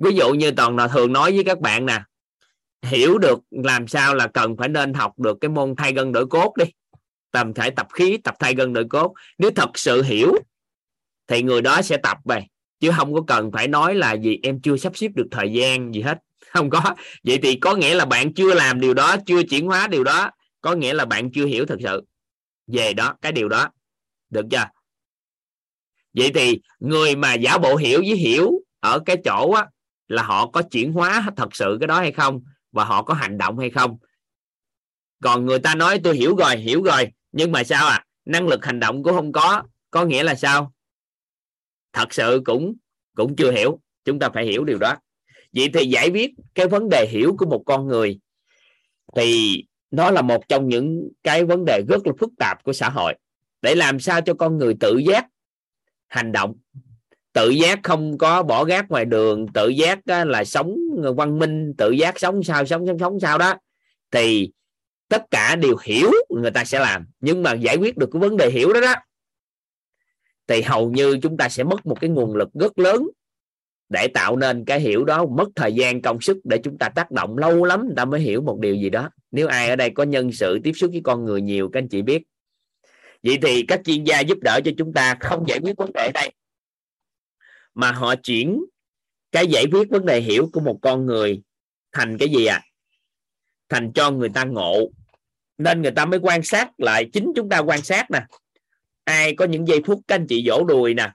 ví 0.00 0.14
dụ 0.14 0.32
như 0.32 0.50
toàn 0.50 0.76
là 0.76 0.88
thường 0.88 1.12
nói 1.12 1.32
với 1.32 1.44
các 1.44 1.60
bạn 1.60 1.86
nè 1.86 2.02
hiểu 2.82 3.18
được 3.18 3.38
làm 3.50 3.88
sao 3.88 4.14
là 4.14 4.26
cần 4.26 4.56
phải 4.56 4.68
nên 4.68 4.94
học 4.94 5.18
được 5.18 5.38
cái 5.40 5.48
môn 5.48 5.74
thay 5.76 5.92
gân 5.92 6.12
đổi 6.12 6.26
cốt 6.26 6.56
đi. 6.56 6.64
Tầm 7.30 7.54
thể 7.54 7.70
tập 7.70 7.86
khí 7.92 8.16
tập 8.16 8.34
thay 8.38 8.54
gân 8.54 8.72
đổi 8.72 8.84
cốt. 8.90 9.14
Nếu 9.38 9.50
thật 9.50 9.70
sự 9.74 10.02
hiểu 10.02 10.34
thì 11.28 11.42
người 11.42 11.62
đó 11.62 11.82
sẽ 11.82 11.96
tập 11.96 12.18
về. 12.24 12.42
Chứ 12.80 12.90
không 12.96 13.14
có 13.14 13.20
cần 13.26 13.52
phải 13.52 13.68
nói 13.68 13.94
là 13.94 14.12
gì 14.12 14.38
em 14.42 14.60
chưa 14.60 14.76
sắp 14.76 14.96
xếp 14.96 15.08
được 15.14 15.26
thời 15.30 15.52
gian 15.52 15.94
gì 15.94 16.00
hết. 16.00 16.18
Không 16.50 16.70
có. 16.70 16.94
Vậy 17.24 17.38
thì 17.42 17.56
có 17.56 17.76
nghĩa 17.76 17.94
là 17.94 18.04
bạn 18.04 18.34
chưa 18.34 18.54
làm 18.54 18.80
điều 18.80 18.94
đó 18.94 19.16
chưa 19.26 19.42
chuyển 19.42 19.66
hóa 19.66 19.86
điều 19.86 20.04
đó 20.04 20.30
có 20.60 20.74
nghĩa 20.74 20.94
là 20.94 21.04
bạn 21.04 21.30
chưa 21.32 21.46
hiểu 21.46 21.66
thật 21.66 21.76
sự 21.82 22.02
về 22.66 22.94
đó 22.94 23.14
cái 23.22 23.32
điều 23.32 23.48
đó. 23.48 23.68
Được 24.30 24.46
chưa? 24.50 24.64
Vậy 26.14 26.30
thì 26.34 26.60
người 26.78 27.16
mà 27.16 27.34
giả 27.34 27.58
bộ 27.58 27.76
hiểu 27.76 28.00
với 28.00 28.16
hiểu 28.16 28.50
ở 28.80 29.00
cái 29.06 29.16
chỗ 29.24 29.52
á, 29.52 29.66
là 30.08 30.22
họ 30.22 30.46
có 30.46 30.62
chuyển 30.62 30.92
hóa 30.92 31.26
thật 31.36 31.48
sự 31.56 31.76
cái 31.80 31.86
đó 31.86 31.98
hay 31.98 32.12
không? 32.12 32.40
Và 32.72 32.84
họ 32.84 33.02
có 33.02 33.14
hành 33.14 33.38
động 33.38 33.58
hay 33.58 33.70
không. 33.70 33.98
Còn 35.22 35.46
người 35.46 35.58
ta 35.58 35.74
nói, 35.74 36.00
tôi 36.04 36.16
hiểu 36.16 36.36
rồi 36.36 36.56
hiểu 36.56 36.82
rồi, 36.82 37.08
nhưng 37.32 37.52
mà 37.52 37.64
sao 37.64 37.88
à? 37.88 38.04
Năng 38.24 38.48
lực 38.48 38.64
hành 38.64 38.80
động 38.80 39.02
cũng 39.02 39.14
không 39.14 39.32
có 39.32 39.62
có 39.90 40.04
nghĩa 40.04 40.22
là 40.22 40.34
sao? 40.34 40.72
Thật 41.92 42.14
sự 42.14 42.42
cũng 42.44 42.74
cũng 43.16 43.36
chưa 43.36 43.52
hiểu. 43.52 43.80
Chúng 44.04 44.18
ta 44.18 44.28
phải 44.34 44.46
hiểu 44.46 44.64
điều 44.64 44.78
đó. 44.78 44.96
Vậy 45.52 45.70
thì 45.74 45.86
giải 45.86 46.10
quyết 46.10 46.30
cái 46.54 46.68
vấn 46.68 46.88
đề 46.88 47.06
hiểu 47.10 47.36
của 47.38 47.46
một 47.46 47.62
con 47.66 47.86
người 47.86 48.20
thì 49.16 49.62
nó 49.90 50.10
là 50.10 50.22
một 50.22 50.48
trong 50.48 50.68
những 50.68 51.08
cái 51.22 51.44
vấn 51.44 51.64
đề 51.64 51.82
rất 51.88 52.06
là 52.06 52.12
phức 52.18 52.30
tạp 52.38 52.64
của 52.64 52.72
xã 52.72 52.88
hội. 52.88 53.14
Để 53.62 53.74
làm 53.74 54.00
sao 54.00 54.20
cho 54.20 54.34
con 54.34 54.58
người 54.58 54.74
tự 54.80 54.96
giác 54.96 55.26
hành 56.08 56.32
động? 56.32 56.54
Tự 57.32 57.50
giác 57.50 57.80
không 57.82 58.18
có 58.18 58.42
bỏ 58.42 58.64
gác 58.64 58.90
ngoài 58.90 59.04
đường, 59.04 59.46
tự 59.54 59.68
giác 59.68 59.98
là 60.06 60.44
sống 60.44 60.76
văn 61.16 61.38
minh, 61.38 61.74
tự 61.78 61.90
giác 61.90 62.20
sống 62.20 62.42
sao, 62.42 62.66
sống 62.66 62.86
sống 62.86 62.98
sống 62.98 63.20
sao 63.20 63.38
đó, 63.38 63.54
thì 64.10 64.50
tất 65.08 65.22
cả 65.30 65.56
đều 65.56 65.76
hiểu 65.82 66.10
người 66.28 66.50
ta 66.50 66.64
sẽ 66.64 66.80
làm. 66.80 67.06
Nhưng 67.20 67.42
mà 67.42 67.54
giải 67.54 67.76
quyết 67.76 67.96
được 67.96 68.08
cái 68.12 68.20
vấn 68.20 68.36
đề 68.36 68.50
hiểu 68.50 68.72
đó 68.72 68.80
đó, 68.80 68.94
thì 70.46 70.62
hầu 70.62 70.90
như 70.90 71.18
chúng 71.22 71.36
ta 71.36 71.48
sẽ 71.48 71.64
mất 71.64 71.86
một 71.86 72.00
cái 72.00 72.10
nguồn 72.10 72.36
lực 72.36 72.48
rất 72.54 72.78
lớn 72.78 73.08
để 73.88 74.08
tạo 74.08 74.36
nên 74.36 74.64
cái 74.64 74.80
hiểu 74.80 75.04
đó. 75.04 75.26
Mất 75.26 75.48
thời 75.56 75.72
gian, 75.72 76.02
công 76.02 76.20
sức 76.20 76.36
để 76.44 76.58
chúng 76.64 76.78
ta 76.78 76.88
tác 76.88 77.10
động 77.10 77.38
lâu 77.38 77.64
lắm, 77.64 77.86
người 77.86 77.94
ta 77.96 78.04
mới 78.04 78.20
hiểu 78.20 78.42
một 78.42 78.58
điều 78.60 78.74
gì 78.74 78.90
đó. 78.90 79.10
Nếu 79.30 79.46
ai 79.46 79.68
ở 79.68 79.76
đây 79.76 79.90
có 79.90 80.02
nhân 80.02 80.32
sự 80.32 80.58
tiếp 80.64 80.72
xúc 80.72 80.90
với 80.92 81.00
con 81.04 81.24
người 81.24 81.40
nhiều, 81.40 81.68
các 81.72 81.78
anh 81.78 81.88
chị 81.88 82.02
biết. 82.02 82.22
Vậy 83.22 83.38
thì 83.42 83.62
các 83.68 83.80
chuyên 83.84 84.04
gia 84.04 84.20
giúp 84.20 84.38
đỡ 84.42 84.60
cho 84.64 84.70
chúng 84.78 84.92
ta 84.92 85.16
không 85.20 85.48
giải 85.48 85.58
quyết 85.62 85.76
vấn 85.76 85.92
đề 85.92 86.10
đây 86.14 86.32
mà 87.74 87.92
họ 87.92 88.14
chuyển 88.16 88.64
cái 89.32 89.46
giải 89.46 89.64
quyết 89.72 89.90
vấn 89.90 90.06
đề 90.06 90.20
hiểu 90.20 90.50
của 90.52 90.60
một 90.60 90.78
con 90.82 91.06
người 91.06 91.42
thành 91.92 92.18
cái 92.18 92.28
gì 92.28 92.46
à 92.46 92.62
thành 93.68 93.92
cho 93.92 94.10
người 94.10 94.28
ta 94.28 94.44
ngộ. 94.44 94.90
Nên 95.58 95.82
người 95.82 95.90
ta 95.90 96.04
mới 96.04 96.20
quan 96.22 96.42
sát 96.42 96.70
lại 96.78 97.10
chính 97.12 97.32
chúng 97.36 97.48
ta 97.48 97.58
quan 97.58 97.82
sát 97.82 98.10
nè. 98.10 98.26
Ai 99.04 99.34
có 99.34 99.44
những 99.44 99.68
giây 99.68 99.80
phút 99.86 100.00
các 100.08 100.14
anh 100.14 100.26
chị 100.26 100.48
vỗ 100.48 100.64
đùi 100.64 100.94
nè 100.94 101.10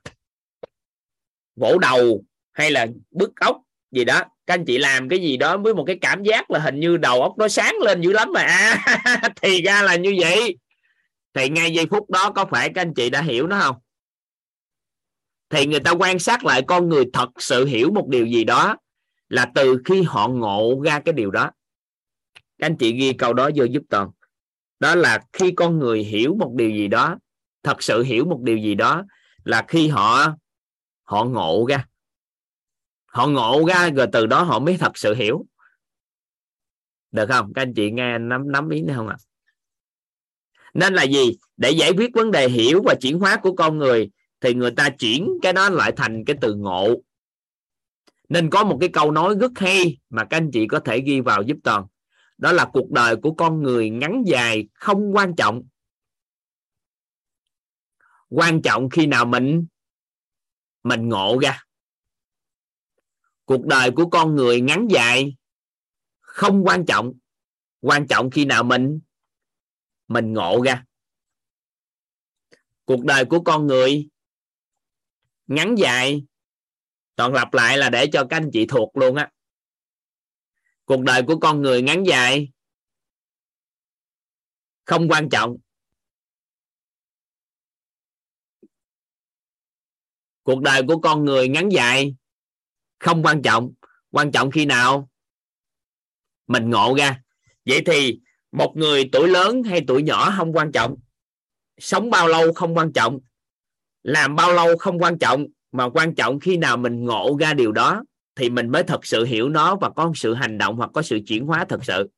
vỗ 1.56 1.78
đầu 1.78 2.24
hay 2.54 2.72
là 2.72 2.88
bứt 3.12 3.32
ốc 3.40 3.62
gì 3.92 4.06
đó 4.06 4.24
các 4.46 4.54
anh 4.54 4.66
chị 4.66 4.78
làm 4.78 5.10
cái 5.10 5.20
gì 5.20 5.38
đó 5.38 5.58
với 5.58 5.74
một 5.74 5.84
cái 5.88 5.98
cảm 6.02 6.24
giác 6.24 6.52
là 6.52 6.60
hình 6.60 6.80
như 6.80 6.98
đầu 6.98 7.22
óc 7.22 7.34
nó 7.38 7.48
sáng 7.48 7.76
lên 7.82 8.02
dữ 8.02 8.14
lắm 8.14 8.32
mà. 8.34 8.42
À, 8.42 9.22
thì 9.42 9.62
ra 9.62 9.82
là 9.82 9.96
như 9.96 10.16
vậy. 10.20 10.58
Thì 11.34 11.50
ngay 11.50 11.74
giây 11.74 11.86
phút 11.92 12.10
đó 12.10 12.32
có 12.36 12.46
phải 12.46 12.70
các 12.76 12.82
anh 12.82 12.94
chị 12.94 13.10
đã 13.10 13.22
hiểu 13.22 13.48
nó 13.48 13.60
không? 13.60 13.76
Thì 15.50 15.66
người 15.66 15.80
ta 15.80 15.92
quan 15.92 16.20
sát 16.20 16.46
lại 16.46 16.62
con 16.68 16.90
người 16.90 17.06
thật 17.14 17.30
sự 17.38 17.66
hiểu 17.66 17.92
một 17.92 18.08
điều 18.08 18.26
gì 18.26 18.44
đó 18.44 18.76
là 19.30 19.52
từ 19.56 19.82
khi 19.86 20.02
họ 20.02 20.28
ngộ 20.28 20.82
ra 20.86 21.00
cái 21.00 21.14
điều 21.14 21.32
đó. 21.32 21.52
Các 22.34 22.66
anh 22.66 22.78
chị 22.78 22.94
ghi 22.94 23.14
câu 23.14 23.34
đó 23.34 23.50
vô 23.56 23.64
giúp 23.64 23.84
toàn. 23.90 24.10
Đó 24.80 24.96
là 24.96 25.20
khi 25.34 25.52
con 25.52 25.80
người 25.80 26.04
hiểu 26.04 26.36
một 26.40 26.54
điều 26.56 26.70
gì 26.70 26.88
đó, 26.88 27.18
thật 27.64 27.84
sự 27.84 28.04
hiểu 28.04 28.26
một 28.26 28.40
điều 28.42 28.58
gì 28.58 28.76
đó 28.76 29.04
là 29.44 29.66
khi 29.68 29.88
họ 29.88 30.36
họ 31.04 31.24
ngộ 31.24 31.66
ra. 31.70 31.86
Họ 33.06 33.28
ngộ 33.28 33.66
ra 33.68 33.90
rồi 33.90 34.08
từ 34.14 34.26
đó 34.26 34.44
họ 34.44 34.60
mới 34.60 34.78
thật 34.78 34.98
sự 34.98 35.16
hiểu. 35.16 35.46
Được 37.12 37.26
không? 37.30 37.54
Các 37.54 37.62
anh 37.62 37.74
chị 37.74 37.92
nghe 37.92 38.18
nắm 38.18 38.52
nắm 38.52 38.70
ý 38.70 38.82
này 38.82 38.96
không 38.96 39.08
ạ? 39.08 39.16
À? 39.20 39.24
nên 40.76 40.94
là 40.94 41.04
gì? 41.04 41.38
Để 41.58 41.72
giải 41.72 41.92
quyết 41.98 42.14
vấn 42.14 42.32
đề 42.32 42.50
hiểu 42.50 42.82
và 42.86 42.96
chuyển 43.02 43.20
hóa 43.20 43.40
của 43.44 43.56
con 43.56 43.78
người 43.78 44.10
thì 44.42 44.54
người 44.54 44.72
ta 44.72 44.90
chuyển 44.90 45.30
cái 45.42 45.54
đó 45.54 45.70
lại 45.70 45.92
thành 45.98 46.24
cái 46.26 46.36
từ 46.42 46.56
ngộ. 46.56 46.96
Nên 48.30 48.50
có 48.50 48.64
một 48.64 48.78
cái 48.80 48.90
câu 48.94 49.12
nói 49.12 49.36
rất 49.40 49.52
hay 49.56 49.98
mà 50.10 50.26
các 50.30 50.38
anh 50.38 50.50
chị 50.54 50.68
có 50.68 50.80
thể 50.80 51.02
ghi 51.02 51.22
vào 51.22 51.42
giúp 51.42 51.58
toàn. 51.64 51.86
Đó 52.38 52.52
là 52.52 52.70
cuộc 52.74 52.92
đời 52.92 53.16
của 53.16 53.34
con 53.34 53.64
người 53.64 53.90
ngắn 53.90 54.24
dài 54.26 54.68
không 54.74 55.16
quan 55.16 55.36
trọng. 55.36 55.64
Quan 58.30 58.62
trọng 58.62 58.90
khi 58.90 59.06
nào 59.06 59.26
mình 59.26 59.66
mình 60.84 61.10
ngộ 61.10 61.40
ra. 61.42 61.64
Cuộc 63.46 63.66
đời 63.66 63.92
của 63.92 64.10
con 64.10 64.36
người 64.36 64.62
ngắn 64.62 64.88
dài 64.90 65.36
không 66.22 66.64
quan 66.66 66.86
trọng. 66.86 67.14
Quan 67.82 68.08
trọng 68.08 68.32
khi 68.32 68.46
nào 68.46 68.64
mình 68.64 69.00
mình 70.08 70.34
ngộ 70.34 70.62
ra. 70.66 70.86
Cuộc 72.86 73.06
đời 73.06 73.26
của 73.26 73.42
con 73.42 73.68
người 73.68 74.10
ngắn 75.48 75.76
dài. 75.78 76.24
Toàn 77.16 77.34
lặp 77.34 77.54
lại 77.54 77.78
là 77.78 77.90
để 77.90 78.08
cho 78.14 78.26
các 78.30 78.38
anh 78.38 78.50
chị 78.54 78.66
thuộc 78.70 78.98
luôn 78.98 79.16
á. 79.16 79.32
Cuộc 80.86 81.02
đời 81.02 81.24
của 81.28 81.40
con 81.40 81.62
người 81.62 81.82
ngắn 81.82 82.04
dài. 82.08 82.52
Không 84.86 85.08
quan 85.10 85.30
trọng. 85.30 85.58
Cuộc 90.44 90.62
đời 90.62 90.82
của 90.88 91.00
con 91.00 91.26
người 91.26 91.48
ngắn 91.48 91.70
dài. 91.70 92.16
Không 93.00 93.24
quan 93.24 93.42
trọng. 93.42 93.74
Quan 94.10 94.32
trọng 94.32 94.52
khi 94.52 94.66
nào? 94.66 95.10
Mình 96.48 96.70
ngộ 96.70 96.96
ra. 96.98 97.22
Vậy 97.66 97.82
thì 97.86 98.20
một 98.52 98.74
người 98.76 99.10
tuổi 99.12 99.28
lớn 99.28 99.64
hay 99.64 99.82
tuổi 99.88 100.04
nhỏ 100.04 100.34
không 100.38 100.54
quan 100.54 100.72
trọng. 100.72 100.96
Sống 101.78 102.10
bao 102.10 102.28
lâu 102.28 102.54
không 102.54 102.78
quan 102.78 102.94
trọng 102.94 103.20
làm 104.06 104.36
bao 104.36 104.54
lâu 104.54 104.78
không 104.78 105.00
quan 105.00 105.20
trọng, 105.20 105.46
mà 105.72 105.90
quan 105.90 106.16
trọng 106.16 106.40
khi 106.40 106.58
nào 106.58 106.78
mình 106.78 107.04
ngộ 107.04 107.38
ra 107.40 107.54
điều 107.54 107.72
đó 107.72 108.04
thì 108.36 108.50
mình 108.50 108.72
mới 108.72 108.84
thật 108.84 109.06
sự 109.06 109.26
hiểu 109.26 109.50
nó 109.50 109.76
và 109.76 109.90
có 109.90 110.12
sự 110.16 110.34
hành 110.34 110.58
động 110.58 110.76
hoặc 110.76 110.90
có 110.94 111.02
sự 111.02 111.20
chuyển 111.28 111.46
hóa 111.46 111.66
thật 111.70 111.80
sự. 111.86 112.10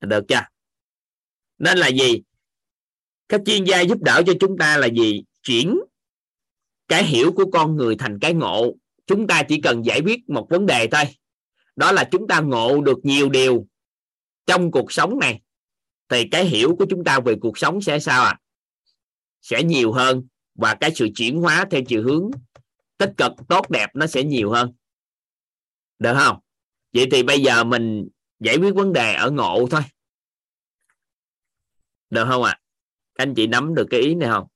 Được 0.00 0.24
chưa? 0.28 0.40
Nên 1.58 1.78
là 1.78 1.88
gì? 1.88 2.22
Các 3.28 3.40
chuyên 3.46 3.64
gia 3.64 3.80
giúp 3.80 3.98
đỡ 4.02 4.22
cho 4.26 4.32
chúng 4.40 4.58
ta 4.58 4.76
là 4.76 4.86
gì? 4.86 5.24
Chuyển 5.42 5.78
cái 6.88 7.04
hiểu 7.04 7.32
của 7.32 7.50
con 7.50 7.76
người 7.76 7.96
thành 7.96 8.18
cái 8.20 8.34
ngộ. 8.34 8.74
Chúng 9.06 9.26
ta 9.26 9.42
chỉ 9.48 9.60
cần 9.60 9.84
giải 9.84 10.00
quyết 10.04 10.28
một 10.28 10.46
vấn 10.50 10.66
đề 10.66 10.88
thôi. 10.90 11.04
Đó 11.76 11.92
là 11.92 12.08
chúng 12.10 12.28
ta 12.28 12.40
ngộ 12.40 12.80
được 12.80 12.98
nhiều 13.02 13.28
điều 13.28 13.66
trong 14.46 14.70
cuộc 14.70 14.92
sống 14.92 15.18
này. 15.18 15.40
Thì 16.08 16.28
cái 16.30 16.44
hiểu 16.44 16.76
của 16.76 16.86
chúng 16.90 17.04
ta 17.04 17.20
về 17.20 17.34
cuộc 17.40 17.58
sống 17.58 17.80
sẽ 17.80 17.98
sao 17.98 18.22
ạ? 18.22 18.30
À? 18.30 18.40
sẽ 19.44 19.62
nhiều 19.62 19.92
hơn 19.92 20.26
và 20.54 20.74
cái 20.80 20.94
sự 20.94 21.08
chuyển 21.14 21.40
hóa 21.40 21.64
theo 21.70 21.80
chiều 21.88 22.02
hướng 22.02 22.30
tích 22.98 23.10
cực, 23.16 23.32
tốt, 23.48 23.70
đẹp 23.70 23.86
nó 23.94 24.06
sẽ 24.06 24.24
nhiều 24.24 24.50
hơn. 24.50 24.72
Được 25.98 26.14
không? 26.18 26.38
Vậy 26.92 27.06
thì 27.12 27.22
bây 27.22 27.42
giờ 27.42 27.64
mình 27.64 28.08
giải 28.40 28.56
quyết 28.56 28.74
vấn 28.74 28.92
đề 28.92 29.14
ở 29.14 29.30
ngộ 29.30 29.66
thôi. 29.70 29.80
Được 32.10 32.24
không 32.28 32.42
ạ? 32.42 32.52
À? 32.52 32.60
các 33.14 33.22
anh 33.22 33.34
chị 33.34 33.46
nắm 33.46 33.74
được 33.74 33.86
cái 33.90 34.00
ý 34.00 34.14
này 34.14 34.28
không? 34.28 34.46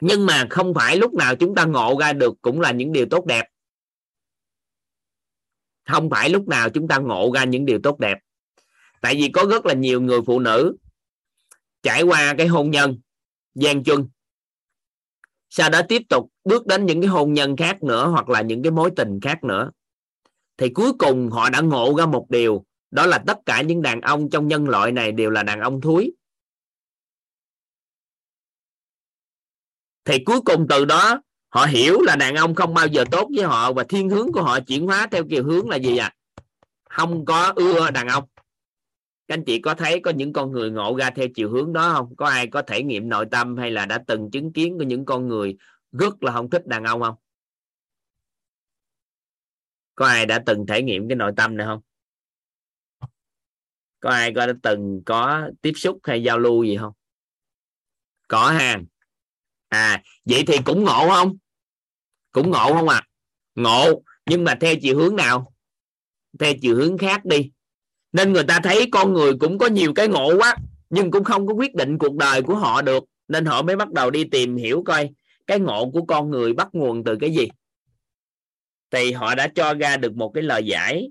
Nhưng 0.00 0.26
mà 0.26 0.46
không 0.50 0.74
phải 0.74 0.96
lúc 0.96 1.14
nào 1.14 1.36
chúng 1.36 1.54
ta 1.54 1.64
ngộ 1.64 1.96
ra 2.00 2.12
được 2.12 2.34
cũng 2.42 2.60
là 2.60 2.72
những 2.72 2.92
điều 2.92 3.06
tốt 3.10 3.26
đẹp. 3.26 3.44
Không 5.84 6.10
phải 6.10 6.30
lúc 6.30 6.48
nào 6.48 6.70
chúng 6.70 6.88
ta 6.88 6.98
ngộ 6.98 7.32
ra 7.34 7.44
những 7.44 7.66
điều 7.66 7.80
tốt 7.82 7.98
đẹp. 7.98 8.18
Tại 9.00 9.14
vì 9.14 9.30
có 9.32 9.44
rất 9.50 9.66
là 9.66 9.74
nhiều 9.74 10.00
người 10.00 10.20
phụ 10.26 10.40
nữ 10.40 10.76
trải 11.82 12.02
qua 12.02 12.34
cái 12.38 12.46
hôn 12.46 12.70
nhân, 12.70 13.00
gian 13.54 13.84
chung 13.84 14.08
sau 15.56 15.70
đó 15.70 15.80
tiếp 15.88 16.02
tục 16.08 16.30
bước 16.44 16.66
đến 16.66 16.86
những 16.86 17.00
cái 17.00 17.08
hôn 17.08 17.32
nhân 17.32 17.56
khác 17.56 17.82
nữa 17.82 18.08
hoặc 18.08 18.28
là 18.28 18.42
những 18.42 18.62
cái 18.62 18.70
mối 18.70 18.90
tình 18.96 19.20
khác 19.22 19.44
nữa. 19.44 19.70
Thì 20.56 20.68
cuối 20.68 20.92
cùng 20.98 21.30
họ 21.30 21.50
đã 21.50 21.60
ngộ 21.60 21.94
ra 21.98 22.06
một 22.06 22.26
điều, 22.30 22.64
đó 22.90 23.06
là 23.06 23.18
tất 23.26 23.38
cả 23.46 23.62
những 23.62 23.82
đàn 23.82 24.00
ông 24.00 24.30
trong 24.30 24.48
nhân 24.48 24.68
loại 24.68 24.92
này 24.92 25.12
đều 25.12 25.30
là 25.30 25.42
đàn 25.42 25.60
ông 25.60 25.80
thúi. 25.80 26.12
Thì 30.04 30.24
cuối 30.24 30.40
cùng 30.40 30.66
từ 30.68 30.84
đó, 30.84 31.22
họ 31.48 31.66
hiểu 31.66 32.00
là 32.00 32.16
đàn 32.16 32.34
ông 32.34 32.54
không 32.54 32.74
bao 32.74 32.86
giờ 32.86 33.04
tốt 33.10 33.28
với 33.36 33.44
họ 33.44 33.72
và 33.72 33.84
thiên 33.88 34.10
hướng 34.10 34.32
của 34.32 34.42
họ 34.42 34.60
chuyển 34.60 34.86
hóa 34.86 35.08
theo 35.10 35.24
chiều 35.30 35.44
hướng 35.44 35.68
là 35.68 35.76
gì 35.76 35.96
à 35.96 36.14
không 36.88 37.24
có 37.24 37.52
ưa 37.56 37.90
đàn 37.90 38.08
ông 38.08 38.24
các 39.28 39.34
anh 39.34 39.44
chị 39.44 39.60
có 39.60 39.74
thấy 39.74 40.00
có 40.00 40.10
những 40.10 40.32
con 40.32 40.52
người 40.52 40.70
ngộ 40.70 40.96
ra 40.96 41.10
theo 41.10 41.26
chiều 41.34 41.50
hướng 41.50 41.72
đó 41.72 41.92
không? 41.92 42.16
Có 42.16 42.26
ai 42.26 42.46
có 42.46 42.62
thể 42.62 42.82
nghiệm 42.82 43.08
nội 43.08 43.26
tâm 43.30 43.56
hay 43.56 43.70
là 43.70 43.86
đã 43.86 44.04
từng 44.06 44.30
chứng 44.30 44.52
kiến 44.52 44.78
của 44.78 44.84
những 44.84 45.04
con 45.04 45.28
người 45.28 45.56
rất 45.92 46.22
là 46.22 46.32
không 46.32 46.50
thích 46.50 46.66
đàn 46.66 46.84
ông 46.84 47.00
không? 47.00 47.14
Có 49.94 50.06
ai 50.06 50.26
đã 50.26 50.42
từng 50.46 50.66
thể 50.66 50.82
nghiệm 50.82 51.08
cái 51.08 51.16
nội 51.16 51.32
tâm 51.36 51.56
này 51.56 51.66
không? 51.66 51.80
Có 54.00 54.10
ai 54.10 54.32
có 54.36 54.46
đã 54.46 54.52
từng 54.62 55.02
có 55.06 55.50
tiếp 55.62 55.72
xúc 55.76 55.98
hay 56.02 56.22
giao 56.22 56.38
lưu 56.38 56.64
gì 56.64 56.76
không? 56.76 56.92
Có 58.28 58.50
ha. 58.50 58.80
À 59.68 60.02
vậy 60.24 60.44
thì 60.46 60.56
cũng 60.64 60.84
ngộ 60.84 61.08
không? 61.08 61.36
Cũng 62.32 62.50
ngộ 62.50 62.72
không 62.72 62.88
à? 62.88 63.06
Ngộ, 63.54 64.02
nhưng 64.26 64.44
mà 64.44 64.54
theo 64.60 64.74
chiều 64.82 64.98
hướng 64.98 65.16
nào? 65.16 65.54
Theo 66.38 66.52
chiều 66.60 66.76
hướng 66.76 66.98
khác 66.98 67.24
đi 67.24 67.50
nên 68.14 68.32
người 68.32 68.44
ta 68.44 68.60
thấy 68.64 68.88
con 68.92 69.12
người 69.12 69.32
cũng 69.40 69.58
có 69.58 69.66
nhiều 69.66 69.92
cái 69.94 70.08
ngộ 70.08 70.36
quá, 70.38 70.56
nhưng 70.90 71.10
cũng 71.10 71.24
không 71.24 71.46
có 71.46 71.54
quyết 71.54 71.74
định 71.74 71.98
cuộc 71.98 72.14
đời 72.16 72.42
của 72.42 72.54
họ 72.54 72.82
được. 72.82 73.04
Nên 73.28 73.44
họ 73.44 73.62
mới 73.62 73.76
bắt 73.76 73.92
đầu 73.92 74.10
đi 74.10 74.24
tìm 74.24 74.56
hiểu 74.56 74.82
coi 74.86 75.10
cái 75.46 75.60
ngộ 75.60 75.90
của 75.90 76.04
con 76.04 76.30
người 76.30 76.52
bắt 76.52 76.68
nguồn 76.72 77.04
từ 77.04 77.16
cái 77.20 77.34
gì. 77.34 77.48
Thì 78.90 79.12
họ 79.12 79.34
đã 79.34 79.48
cho 79.54 79.74
ra 79.74 79.96
được 79.96 80.16
một 80.16 80.30
cái 80.34 80.42
lời 80.42 80.64
giải. 80.64 81.10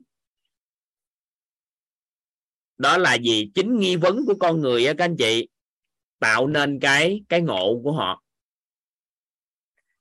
Đó 2.78 2.97
là 2.97 3.16
gì? 3.16 3.51
Chính 3.56 3.80
nghi 3.80 3.95
vấn 3.95 4.26
của 4.26 4.36
con 4.39 4.62
người 4.62 4.86
á, 4.86 4.93
các 4.97 5.06
anh 5.06 5.16
chị, 5.18 5.47
tạo 6.20 6.47
nên 6.47 6.80
cái 6.80 7.24
cái 7.30 7.41
ngộ 7.41 7.82
của 7.84 7.91
họ. 7.91 8.24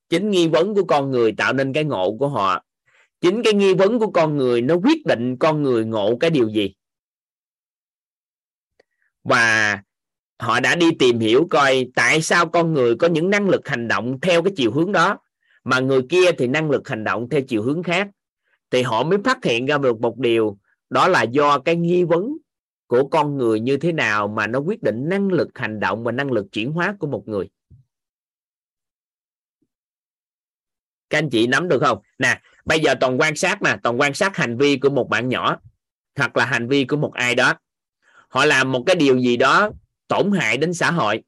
Chính 0.09 0.31
nghi 0.31 0.49
vấn 0.49 0.75
của 0.75 0.85
con 0.85 1.11
người 1.11 1.33
tạo 1.37 1.53
nên 1.53 1.73
cái 1.73 1.85
ngộ 1.85 2.17
của 2.19 2.29
họ. 2.29 2.65
Chính 3.21 3.43
cái 3.43 3.53
nghi 3.53 3.75
vấn 3.75 3.99
của 3.99 4.11
con 4.11 4.37
người 4.37 4.61
nó 4.61 4.75
quyết 4.75 5.07
định 5.07 5.37
con 5.37 5.63
người 5.63 5.85
ngộ 5.85 6.17
cái 6.21 6.31
điều 6.31 6.49
gì 6.49 6.75
và 9.25 9.79
họ 10.39 10.61
đã 10.61 10.75
đi 10.75 10.87
tìm 10.99 11.19
hiểu 11.19 11.47
coi 11.51 11.87
tại 11.95 12.23
sao 12.23 12.49
con 12.49 12.73
người 12.73 12.97
có 12.97 13.09
những 13.09 13.31
năng 13.31 13.49
lực 13.49 13.69
hành 13.69 13.89
động 13.89 14.21
theo 14.21 14.43
cái 14.43 14.53
chiều 14.57 14.73
hướng 14.73 14.93
đó, 14.93 15.19
mà 15.65 15.81
người 15.81 16.03
kia 16.09 16.33
thì 16.39 16.47
năng 16.47 16.71
lực 16.71 16.89
hành 16.89 17.05
động 17.05 17.29
theo 17.29 17.41
chiều 17.49 17.63
hướng 17.63 17.83
khác. 17.83 18.09
Thì 18.71 18.83
họ 18.83 19.05
mới 19.05 19.19
phát 19.25 19.45
hiện 19.45 19.67
ra 19.67 19.79
được 19.79 20.01
một 20.01 20.19
điều, 20.19 20.59
đó 20.91 21.09
là 21.09 21.23
do 21.23 21.59
cái 21.59 21.77
nghi 21.77 22.05
vấn 22.05 22.37
của 22.87 23.09
con 23.09 23.37
người 23.37 23.61
như 23.61 23.77
thế 23.77 23.93
nào 23.93 24.29
mà 24.29 24.47
nó 24.47 24.59
quyết 24.59 24.83
định 24.83 25.09
năng 25.09 25.29
lực 25.29 25.49
hành 25.55 25.81
động 25.81 26.05
và 26.05 26.13
năng 26.13 26.33
lực 26.33 26.47
chuyển 26.53 26.73
hóa 26.73 26.97
của 26.99 27.07
một 27.07 27.29
người. 27.29 27.49
Các 31.11 31.19
anh 31.19 31.31
chị 31.31 31.47
nắm 31.47 31.69
được 31.69 31.81
không? 31.81 31.99
Nè, 32.19 32.41
bây 32.65 32.81
giờ 32.81 32.95
toàn 33.01 33.21
quan 33.21 33.37
sát 33.37 33.63
mà, 33.63 33.77
toàn 33.83 34.01
quan 34.01 34.15
sát 34.15 34.37
hành 34.37 34.57
vi 34.57 34.77
của 34.77 34.91
một 34.91 35.09
bạn 35.09 35.29
nhỏ 35.29 35.61
hoặc 36.17 36.37
là 36.37 36.45
hành 36.45 36.69
vi 36.69 36.85
của 36.85 36.97
một 36.97 37.13
ai 37.15 37.35
đó 37.35 37.55
họ 38.33 38.45
làm 38.45 38.73
một 38.73 38.83
cái 38.87 38.97
điều 38.97 39.19
gì 39.19 39.37
đó 39.37 39.71
tổn 40.09 40.33
hại 40.33 40.57
đến 40.57 40.75
xã 40.75 40.91
hội. 40.91 41.23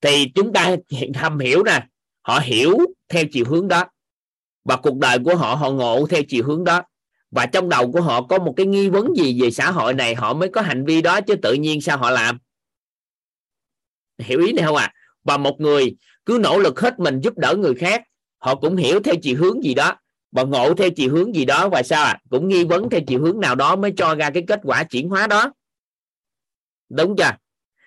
Thì 0.00 0.32
chúng 0.34 0.52
ta 0.52 0.76
thầm 1.14 1.38
hiểu 1.38 1.62
nè, 1.62 1.86
họ 2.22 2.40
hiểu 2.42 2.78
theo 3.08 3.24
chiều 3.32 3.44
hướng 3.48 3.68
đó. 3.68 3.84
Và 4.64 4.76
cuộc 4.76 4.96
đời 4.96 5.18
của 5.24 5.36
họ 5.36 5.54
họ 5.54 5.70
ngộ 5.70 6.06
theo 6.06 6.22
chiều 6.28 6.44
hướng 6.46 6.64
đó. 6.64 6.82
Và 7.30 7.46
trong 7.46 7.68
đầu 7.68 7.92
của 7.92 8.00
họ 8.00 8.22
có 8.22 8.38
một 8.38 8.54
cái 8.56 8.66
nghi 8.66 8.88
vấn 8.88 9.16
gì 9.16 9.42
về 9.42 9.50
xã 9.50 9.70
hội 9.70 9.94
này, 9.94 10.14
họ 10.14 10.34
mới 10.34 10.48
có 10.48 10.60
hành 10.60 10.84
vi 10.84 11.02
đó, 11.02 11.20
chứ 11.20 11.34
tự 11.42 11.52
nhiên 11.52 11.80
sao 11.80 11.98
họ 11.98 12.10
làm? 12.10 12.38
Hiểu 14.18 14.40
ý 14.40 14.52
này 14.52 14.64
không 14.64 14.76
ạ? 14.76 14.84
À? 14.84 14.94
và 15.24 15.36
một 15.36 15.60
người 15.60 15.96
cứ 16.26 16.38
nỗ 16.42 16.58
lực 16.58 16.80
hết 16.80 16.98
mình 16.98 17.20
giúp 17.20 17.38
đỡ 17.38 17.54
người 17.58 17.74
khác, 17.74 18.02
họ 18.38 18.54
cũng 18.54 18.76
hiểu 18.76 19.00
theo 19.00 19.14
chiều 19.22 19.36
hướng 19.38 19.64
gì 19.64 19.74
đó 19.74 19.94
và 20.32 20.42
ngộ 20.42 20.74
theo 20.74 20.90
chiều 20.90 21.10
hướng 21.10 21.34
gì 21.34 21.44
đó 21.44 21.68
và 21.68 21.82
sao 21.82 22.04
ạ? 22.04 22.10
À? 22.10 22.20
cũng 22.30 22.48
nghi 22.48 22.64
vấn 22.64 22.90
theo 22.90 23.00
chiều 23.06 23.20
hướng 23.20 23.40
nào 23.40 23.54
đó 23.54 23.76
mới 23.76 23.92
cho 23.96 24.14
ra 24.14 24.30
cái 24.30 24.44
kết 24.46 24.60
quả 24.62 24.84
chuyển 24.84 25.08
hóa 25.08 25.26
đó. 25.26 25.52
Đúng 26.88 27.16
chưa? 27.16 27.30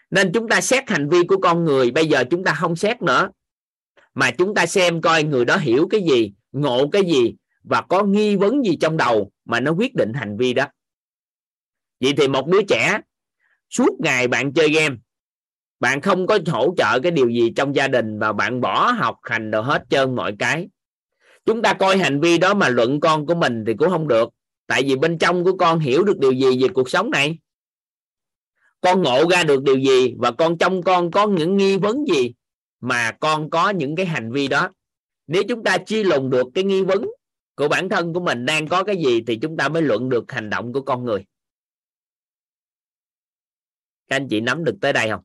Nên 0.10 0.32
chúng 0.34 0.50
ta 0.50 0.62
xét 0.62 0.90
hành 0.90 1.10
vi 1.10 1.24
của 1.24 1.38
con 1.38 1.64
người, 1.64 1.92
bây 1.92 2.08
giờ 2.08 2.24
chúng 2.30 2.44
ta 2.44 2.54
không 2.54 2.76
xét 2.76 3.02
nữa. 3.02 3.30
Mà 4.14 4.32
chúng 4.32 4.56
ta 4.56 4.66
xem 4.66 5.02
coi 5.02 5.24
người 5.24 5.46
đó 5.46 5.58
hiểu 5.58 5.88
cái 5.90 6.02
gì, 6.02 6.34
ngộ 6.52 6.88
cái 6.92 7.04
gì 7.04 7.36
và 7.64 7.82
có 7.82 8.04
nghi 8.04 8.36
vấn 8.36 8.66
gì 8.66 8.78
trong 8.82 8.98
đầu 8.98 9.32
mà 9.46 9.60
nó 9.60 9.72
quyết 9.72 9.96
định 9.96 10.14
hành 10.14 10.38
vi 10.38 10.54
đó. 10.54 10.66
Vậy 12.00 12.14
thì 12.18 12.28
một 12.28 12.48
đứa 12.48 12.62
trẻ, 12.62 13.00
suốt 13.70 14.00
ngày 14.00 14.28
bạn 14.28 14.54
chơi 14.54 14.70
game, 14.70 14.96
bạn 15.80 16.02
không 16.02 16.28
có 16.28 16.40
hỗ 16.48 16.74
trợ 16.78 17.00
cái 17.00 17.12
điều 17.12 17.30
gì 17.30 17.54
trong 17.56 17.76
gia 17.76 17.88
đình 17.88 18.20
và 18.20 18.34
bạn 18.34 18.62
bỏ 18.62 18.92
học 18.92 19.20
hành 19.24 19.52
đồ 19.52 19.62
hết 19.62 19.84
trơn 19.90 20.16
mọi 20.16 20.36
cái 20.40 20.68
chúng 21.46 21.62
ta 21.62 21.74
coi 21.74 21.98
hành 21.98 22.22
vi 22.22 22.38
đó 22.38 22.54
mà 22.54 22.70
luận 22.70 23.00
con 23.00 23.26
của 23.26 23.36
mình 23.36 23.64
thì 23.68 23.74
cũng 23.74 23.90
không 23.90 24.08
được. 24.08 24.30
Tại 24.68 24.84
vì 24.84 24.96
bên 24.96 25.18
trong 25.18 25.44
của 25.44 25.58
con 25.58 25.80
hiểu 25.80 26.04
được 26.04 26.20
điều 26.20 26.32
gì 26.32 26.64
về 26.64 26.68
cuộc 26.74 26.90
sống 26.90 27.12
này? 27.12 27.40
Con 28.82 29.02
ngộ 29.02 29.30
ra 29.30 29.44
được 29.44 29.64
điều 29.64 29.80
gì 29.80 30.16
và 30.18 30.32
con 30.32 30.58
trong 30.58 30.84
con 30.84 31.12
có 31.12 31.28
những 31.28 31.58
nghi 31.58 31.78
vấn 31.78 32.06
gì 32.06 32.34
mà 32.80 33.12
con 33.20 33.50
có 33.50 33.70
những 33.70 33.96
cái 33.96 34.06
hành 34.06 34.32
vi 34.32 34.48
đó? 34.48 34.70
Nếu 35.28 35.44
chúng 35.50 35.64
ta 35.64 35.78
chi 35.86 36.04
lùng 36.04 36.30
được 36.30 36.48
cái 36.54 36.64
nghi 36.64 36.84
vấn 36.84 37.06
của 37.56 37.68
bản 37.68 37.90
thân 37.90 38.14
của 38.14 38.20
mình 38.20 38.46
đang 38.46 38.68
có 38.68 38.84
cái 38.84 38.96
gì 38.98 39.24
thì 39.28 39.40
chúng 39.42 39.58
ta 39.58 39.70
mới 39.70 39.82
luận 39.82 40.10
được 40.10 40.32
hành 40.32 40.50
động 40.50 40.74
của 40.74 40.82
con 40.82 41.06
người. 41.06 41.26
Các 44.08 44.16
anh 44.16 44.28
chị 44.30 44.42
nắm 44.42 44.64
được 44.64 44.78
tới 44.82 44.94
đây 44.94 45.10
không? 45.10 45.24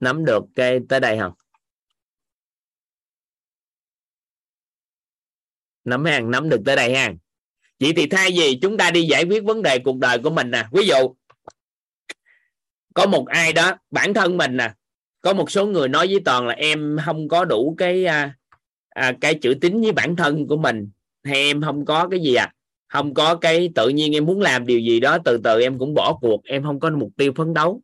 Nắm 0.00 0.24
được 0.24 0.44
cái, 0.54 0.80
tới 0.88 1.00
đây 1.00 1.18
không? 1.18 1.32
Nắm 5.88 6.04
hàng 6.04 6.30
nắm 6.30 6.48
được 6.48 6.60
tới 6.64 6.76
đây 6.76 6.94
ha. 6.94 7.12
Vậy 7.80 7.92
thì 7.96 8.06
thay 8.06 8.30
vì 8.36 8.58
chúng 8.62 8.76
ta 8.76 8.90
đi 8.90 9.02
giải 9.02 9.24
quyết 9.24 9.44
vấn 9.44 9.62
đề 9.62 9.78
cuộc 9.78 9.98
đời 9.98 10.18
của 10.18 10.30
mình 10.30 10.50
nè 10.50 10.64
ví 10.72 10.86
dụ 10.86 11.14
có 12.94 13.06
một 13.06 13.26
ai 13.26 13.52
đó 13.52 13.72
bản 13.90 14.14
thân 14.14 14.36
mình 14.36 14.56
nè 14.56 14.72
có 15.20 15.32
một 15.32 15.50
số 15.50 15.66
người 15.66 15.88
nói 15.88 16.06
với 16.06 16.20
toàn 16.24 16.46
là 16.46 16.54
em 16.54 16.96
không 17.04 17.28
có 17.28 17.44
đủ 17.44 17.74
cái 17.78 18.04
à, 18.04 18.34
à, 18.88 19.12
cái 19.20 19.34
chữ 19.34 19.54
tín 19.60 19.80
với 19.80 19.92
bản 19.92 20.16
thân 20.16 20.46
của 20.46 20.56
mình 20.56 20.90
hay 21.24 21.36
em 21.36 21.62
không 21.62 21.84
có 21.84 22.08
cái 22.08 22.20
gì 22.20 22.34
à 22.34 22.52
không 22.88 23.14
có 23.14 23.34
cái 23.34 23.70
tự 23.74 23.88
nhiên 23.88 24.16
em 24.16 24.26
muốn 24.26 24.40
làm 24.40 24.66
điều 24.66 24.80
gì 24.80 25.00
đó 25.00 25.18
từ 25.24 25.38
từ 25.44 25.60
em 25.60 25.78
cũng 25.78 25.94
bỏ 25.94 26.18
cuộc 26.20 26.44
em 26.44 26.62
không 26.62 26.80
có 26.80 26.90
mục 26.90 27.10
tiêu 27.16 27.32
phấn 27.36 27.54
đấu. 27.54 27.82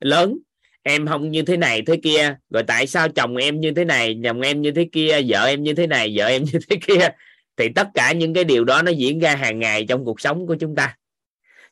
Lớn 0.00 0.38
em 0.82 1.06
không 1.06 1.30
như 1.30 1.42
thế 1.42 1.56
này 1.56 1.82
thế 1.86 1.96
kia, 2.02 2.36
rồi 2.50 2.62
tại 2.62 2.86
sao 2.86 3.08
chồng 3.08 3.36
em 3.36 3.60
như 3.60 3.72
thế 3.72 3.84
này, 3.84 4.20
chồng 4.24 4.40
em 4.40 4.62
như 4.62 4.70
thế 4.70 4.88
kia, 4.92 5.20
vợ 5.28 5.44
em 5.44 5.62
như 5.62 5.74
thế 5.74 5.86
này, 5.86 6.14
vợ 6.16 6.26
em 6.26 6.44
như 6.44 6.58
thế 6.68 6.76
kia? 6.86 7.08
Thì 7.56 7.68
tất 7.74 7.88
cả 7.94 8.12
những 8.12 8.34
cái 8.34 8.44
điều 8.44 8.64
đó 8.64 8.82
nó 8.82 8.92
diễn 8.92 9.18
ra 9.18 9.36
hàng 9.36 9.58
ngày 9.58 9.84
trong 9.88 10.04
cuộc 10.04 10.20
sống 10.20 10.46
của 10.46 10.56
chúng 10.60 10.74
ta. 10.74 10.96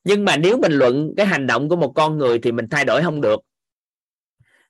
Nhưng 0.05 0.25
mà 0.25 0.37
nếu 0.37 0.59
mình 0.59 0.73
luận 0.73 1.15
cái 1.17 1.27
hành 1.27 1.47
động 1.47 1.69
của 1.69 1.77
một 1.77 1.93
con 1.95 2.19
người 2.19 2.39
thì 2.39 2.53
mình 2.53 2.69
thay 2.71 2.85
đổi 2.85 3.03
không 3.03 3.21
được. 3.21 3.41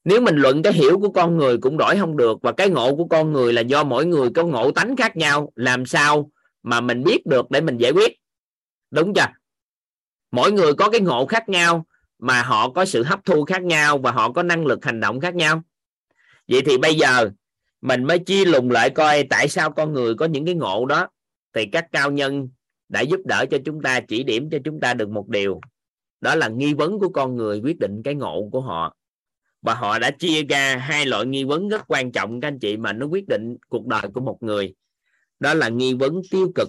Nếu 0.05 0.21
mình 0.21 0.37
luận 0.37 0.63
cái 0.63 0.73
hiểu 0.73 0.99
của 0.99 1.11
con 1.11 1.37
người 1.37 1.59
cũng 1.59 1.77
đổi 1.77 1.97
không 1.97 2.17
được, 2.17 2.39
và 2.43 2.53
cái 2.53 2.69
ngộ 2.69 2.97
của 2.97 3.05
con 3.05 3.33
người 3.33 3.53
là 3.53 3.61
do 3.61 3.85
mỗi 3.85 4.07
người 4.07 4.31
có 4.35 4.45
ngộ 4.45 4.71
tánh 4.71 4.97
khác 4.97 5.17
nhau, 5.17 5.53
làm 5.55 5.87
sao 5.87 6.31
mà 6.63 6.81
mình 6.81 7.05
biết 7.05 7.27
được 7.27 7.51
để 7.51 7.61
mình 7.61 7.77
giải 7.77 7.93
quyết? 7.93 8.13
Đúng 8.91 9.15
chưa? 9.15 9.27
Mỗi 10.31 10.53
người 10.53 10.75
có 10.75 10.91
cái 10.91 11.01
ngộ 11.01 11.27
khác 11.27 11.49
nhau 11.49 11.87
mà 12.21 12.43
họ 12.43 12.71
có 12.71 12.85
sự 12.85 13.03
hấp 13.03 13.25
thu 13.25 13.45
khác 13.45 13.63
nhau 13.63 13.99
và 13.99 14.13
họ 14.13 14.33
có 14.33 14.43
năng 14.43 14.67
lực 14.67 14.85
hành 14.85 15.01
động 15.01 15.21
khác 15.21 15.35
nhau. 15.35 15.63
Vậy 16.49 16.63
thì 16.67 16.79
bây 16.79 16.95
giờ 16.95 17.31
mình 17.81 18.05
mới 18.05 18.19
chia 18.19 18.45
lùng 18.45 18.71
lại 18.71 18.91
coi 18.91 19.25
tại 19.31 19.49
sao 19.49 19.71
con 19.71 19.93
người 19.93 20.15
có 20.15 20.27
những 20.27 20.47
cái 20.47 20.55
ngộ 20.55 20.87
đó. 20.87 21.09
Thì 21.53 21.67
các 21.73 21.87
cao 21.93 22.11
nhân 22.11 22.49
đã 22.89 23.01
giúp 23.01 23.21
đỡ 23.25 23.45
cho 23.51 23.59
chúng 23.65 23.83
ta, 23.83 24.01
chỉ 24.01 24.23
điểm 24.23 24.51
cho 24.51 24.59
chúng 24.65 24.81
ta 24.81 24.95
được 24.95 25.09
một 25.09 25.29
điều. 25.29 25.61
Đó 26.21 26.35
là 26.35 26.49
nghi 26.49 26.75
vấn 26.75 26.99
của 26.99 27.09
con 27.09 27.37
người 27.37 27.61
quyết 27.65 27.79
định 27.79 28.03
cái 28.03 28.15
ngộ 28.15 28.49
của 28.53 28.61
họ. 28.61 28.97
Và 29.63 29.75
họ 29.75 29.99
đã 29.99 30.11
chia 30.11 30.43
ra 30.43 30.77
hai 30.77 31.07
loại 31.07 31.27
nghi 31.27 31.45
vấn 31.45 31.69
rất 31.69 31.83
quan 31.89 32.13
trọng, 32.13 32.41
các 32.41 32.49
anh 32.49 32.59
chị, 32.59 32.77
mà 32.77 32.93
nó 32.93 33.07
quyết 33.07 33.29
định 33.29 33.57
cuộc 33.69 33.87
đời 33.87 34.03
của 34.15 34.21
một 34.21 34.39
người. 34.41 34.75
Đó 35.41 35.55
là 35.55 35.69
nghi 35.69 35.95
vấn 35.95 36.21
tiêu 36.31 36.53
cực 36.55 36.69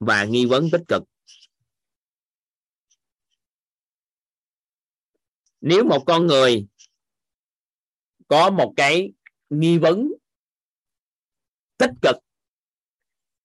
và 0.00 0.24
nghi 0.24 0.46
vấn 0.46 0.70
tích 0.70 0.82
cực. 0.88 1.02
Nếu 5.60 5.84
một 5.84 6.04
con 6.06 6.26
người 6.26 6.66
có 8.28 8.50
một 8.50 8.74
cái 8.76 9.12
nghi 9.50 9.78
vấn 9.78 10.12
tích 11.78 11.90
cực, 12.02 12.16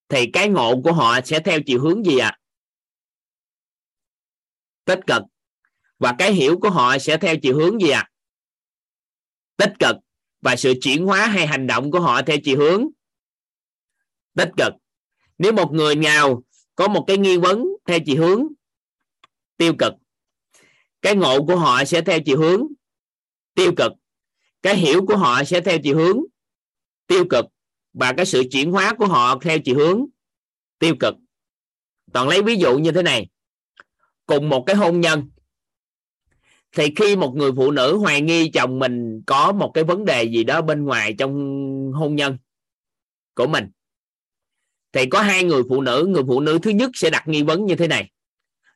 thì 0.09 0.29
cái 0.33 0.49
ngộ 0.49 0.81
của 0.83 0.93
họ 0.93 1.21
sẽ 1.25 1.39
theo 1.39 1.59
chiều 1.65 1.81
hướng 1.81 2.05
gì 2.05 2.17
ạ 2.17 2.27
à? 2.27 2.39
tích 4.85 4.99
cực 5.07 5.21
và 5.99 6.15
cái 6.19 6.33
hiểu 6.33 6.59
của 6.61 6.69
họ 6.69 6.97
sẽ 6.97 7.17
theo 7.17 7.35
chiều 7.41 7.57
hướng 7.57 7.81
gì 7.81 7.89
ạ 7.89 7.99
à? 7.99 8.11
tích 9.57 9.73
cực 9.79 9.95
và 10.41 10.55
sự 10.55 10.73
chuyển 10.81 11.05
hóa 11.05 11.27
hay 11.27 11.47
hành 11.47 11.67
động 11.67 11.91
của 11.91 11.99
họ 11.99 12.21
theo 12.21 12.37
chiều 12.43 12.59
hướng 12.59 12.87
tích 14.33 14.49
cực 14.57 14.73
nếu 15.37 15.53
một 15.53 15.71
người 15.73 15.95
nào 15.95 16.43
có 16.75 16.87
một 16.87 17.03
cái 17.07 17.17
nghi 17.17 17.37
vấn 17.37 17.65
theo 17.85 17.99
chiều 18.05 18.21
hướng 18.21 18.47
tiêu 19.57 19.73
cực 19.79 19.93
cái 21.03 21.15
ngộ 21.15 21.45
của 21.45 21.55
họ 21.55 21.85
sẽ 21.85 22.01
theo 22.01 22.19
chiều 22.25 22.39
hướng 22.39 22.67
tiêu 23.53 23.73
cực. 23.77 23.91
Cái 24.61 24.75
hiểu 24.75 25.05
của 25.05 25.17
họ 25.17 25.43
sẽ 25.43 25.61
theo 25.61 25.77
chiều 25.83 25.97
hướng 25.97 26.19
tiêu 27.07 27.25
cực. 27.29 27.45
Và 27.93 28.13
cái 28.13 28.25
sự 28.25 28.43
chuyển 28.51 28.71
hóa 28.71 28.93
của 28.97 29.07
họ 29.07 29.39
theo 29.41 29.59
chiều 29.59 29.77
hướng 29.77 30.05
tiêu 30.79 30.95
cực. 30.99 31.15
Toàn 32.13 32.27
lấy 32.27 32.41
ví 32.41 32.55
dụ 32.55 32.77
như 32.77 32.91
thế 32.91 33.03
này. 33.03 33.29
Cùng 34.25 34.49
một 34.49 34.63
cái 34.67 34.75
hôn 34.75 35.01
nhân, 35.01 35.29
thì 36.71 36.93
khi 36.95 37.15
một 37.15 37.33
người 37.35 37.51
phụ 37.55 37.71
nữ 37.71 37.97
hoài 37.97 38.21
nghi 38.21 38.49
chồng 38.49 38.79
mình 38.79 39.21
có 39.27 39.51
một 39.51 39.71
cái 39.73 39.83
vấn 39.83 40.05
đề 40.05 40.23
gì 40.23 40.43
đó 40.43 40.61
bên 40.61 40.85
ngoài 40.85 41.15
trong 41.17 41.33
hôn 41.93 42.15
nhân 42.15 42.37
của 43.35 43.47
mình, 43.47 43.69
thì 44.91 45.05
có 45.05 45.21
hai 45.21 45.43
người 45.43 45.63
phụ 45.69 45.81
nữ, 45.81 46.05
người 46.09 46.23
phụ 46.27 46.39
nữ 46.39 46.59
thứ 46.61 46.69
nhất 46.69 46.91
sẽ 46.93 47.09
đặt 47.09 47.27
nghi 47.27 47.43
vấn 47.43 47.65
như 47.65 47.75
thế 47.75 47.87
này 47.87 48.11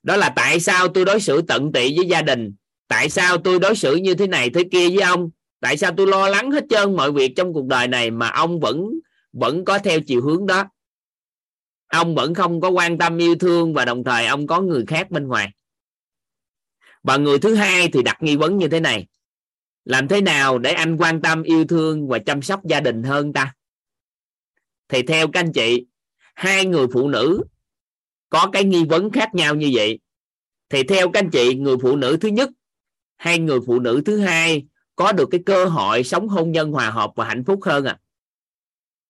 đó 0.08 0.18
là 0.18 0.30
tại 0.36 0.60
sao 0.60 0.88
tôi 0.88 1.06
đối 1.06 1.22
xử 1.22 1.42
tận 1.42 1.72
tị 1.72 1.98
với 1.98 2.08
gia 2.08 2.22
đình? 2.22 2.54
Tại 2.88 3.10
sao 3.10 3.38
tôi 3.38 3.60
đối 3.60 3.76
xử 3.76 3.96
như 3.96 4.14
thế 4.14 4.28
này 4.28 4.50
thế 4.50 4.64
kia 4.72 4.90
với 4.90 5.02
ông? 5.02 5.30
Tại 5.60 5.78
sao 5.78 5.92
tôi 5.98 6.08
lo 6.08 6.30
lắng 6.30 6.52
hết 6.52 6.64
trơn 6.70 6.96
mọi 6.96 7.12
việc 7.12 7.34
trong 7.36 7.54
cuộc 7.54 7.66
đời 7.66 7.88
này 7.88 8.12
mà 8.12 8.30
ông 8.30 8.60
vẫn 8.60 8.90
vẫn 9.34 9.66
có 9.66 9.80
theo 9.80 10.00
chiều 10.02 10.22
hướng 10.22 10.46
đó? 10.46 10.64
Ông 11.88 12.16
vẫn 12.16 12.34
không 12.34 12.62
có 12.62 12.70
quan 12.70 12.98
tâm 12.98 13.18
yêu 13.18 13.36
thương 13.36 13.74
và 13.74 13.86
đồng 13.86 14.04
thời 14.04 14.26
ông 14.26 14.48
có 14.48 14.62
người 14.62 14.86
khác 14.88 15.12
bên 15.12 15.28
ngoài. 15.28 15.52
Và 17.04 17.18
người 17.18 17.40
thứ 17.40 17.56
hai 17.56 17.90
thì 17.94 18.04
đặt 18.04 18.18
nghi 18.24 18.36
vấn 18.36 18.58
như 18.58 18.68
thế 18.68 18.80
này. 18.80 19.08
Làm 19.86 20.08
thế 20.08 20.22
nào 20.22 20.58
để 20.58 20.72
anh 20.72 20.98
quan 20.98 21.22
tâm 21.22 21.44
yêu 21.44 21.66
thương 21.66 22.08
và 22.08 22.20
chăm 22.20 22.42
sóc 22.42 22.66
gia 22.66 22.80
đình 22.80 23.04
hơn 23.04 23.34
ta? 23.34 23.54
Thì 24.90 25.02
theo 25.02 25.28
các 25.28 25.40
anh 25.40 25.52
chị, 25.54 25.86
hai 26.36 26.66
người 26.66 26.88
phụ 26.94 27.10
nữ 27.10 27.44
có 28.30 28.50
cái 28.54 28.64
nghi 28.64 28.84
vấn 28.86 29.12
khác 29.12 29.36
nhau 29.36 29.56
như 29.56 29.72
vậy. 29.74 30.00
Thì 30.70 30.84
theo 30.84 31.12
các 31.12 31.20
anh 31.20 31.30
chị, 31.30 31.56
người 31.56 31.76
phụ 31.82 31.96
nữ 31.96 32.18
thứ 32.22 32.28
nhất 32.28 32.50
hay 33.18 33.40
người 33.40 33.60
phụ 33.68 33.80
nữ 33.80 34.02
thứ 34.06 34.20
hai 34.20 34.66
có 34.96 35.12
được 35.12 35.28
cái 35.32 35.42
cơ 35.46 35.66
hội 35.66 36.04
sống 36.04 36.28
hôn 36.28 36.52
nhân 36.52 36.72
hòa 36.72 36.90
hợp 36.90 37.12
và 37.16 37.26
hạnh 37.26 37.44
phúc 37.48 37.60
hơn 37.64 37.86
à? 37.86 38.00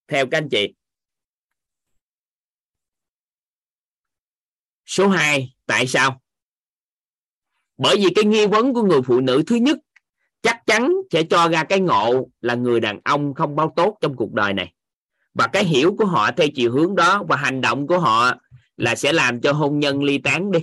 Theo 0.07 0.25
các 0.31 0.37
anh 0.37 0.49
chị. 0.49 0.73
Số 4.85 5.07
2 5.07 5.55
tại 5.65 5.87
sao? 5.87 6.21
Bởi 7.77 7.95
vì 7.97 8.07
cái 8.15 8.25
nghi 8.25 8.47
vấn 8.47 8.73
của 8.73 8.83
người 8.83 9.01
phụ 9.01 9.19
nữ 9.19 9.43
thứ 9.47 9.55
nhất 9.55 9.77
chắc 10.41 10.65
chắn 10.65 10.93
sẽ 11.11 11.23
cho 11.23 11.47
ra 11.49 11.63
cái 11.63 11.79
ngộ 11.79 12.29
là 12.41 12.55
người 12.55 12.79
đàn 12.79 12.99
ông 13.03 13.33
không 13.33 13.55
bao 13.55 13.73
tốt 13.75 13.97
trong 14.01 14.15
cuộc 14.15 14.33
đời 14.33 14.53
này. 14.53 14.73
Và 15.33 15.47
cái 15.47 15.65
hiểu 15.65 15.95
của 15.97 16.05
họ 16.05 16.31
theo 16.31 16.47
chiều 16.55 16.71
hướng 16.71 16.95
đó 16.95 17.23
và 17.29 17.35
hành 17.35 17.61
động 17.61 17.87
của 17.87 17.99
họ 17.99 18.33
là 18.77 18.95
sẽ 18.95 19.13
làm 19.13 19.41
cho 19.41 19.51
hôn 19.51 19.79
nhân 19.79 20.03
ly 20.03 20.17
tán 20.17 20.51
đi. 20.51 20.59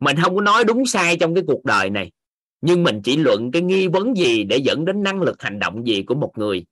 Mình 0.00 0.16
không 0.22 0.34
có 0.34 0.40
nói 0.40 0.64
đúng 0.64 0.86
sai 0.86 1.16
trong 1.16 1.34
cái 1.34 1.44
cuộc 1.46 1.64
đời 1.64 1.90
này, 1.90 2.12
nhưng 2.60 2.82
mình 2.82 3.00
chỉ 3.04 3.16
luận 3.16 3.50
cái 3.52 3.62
nghi 3.62 3.88
vấn 3.88 4.16
gì 4.16 4.44
để 4.44 4.56
dẫn 4.56 4.84
đến 4.84 5.02
năng 5.02 5.22
lực 5.22 5.42
hành 5.42 5.58
động 5.58 5.86
gì 5.86 6.02
của 6.02 6.14
một 6.14 6.32
người. 6.36 6.64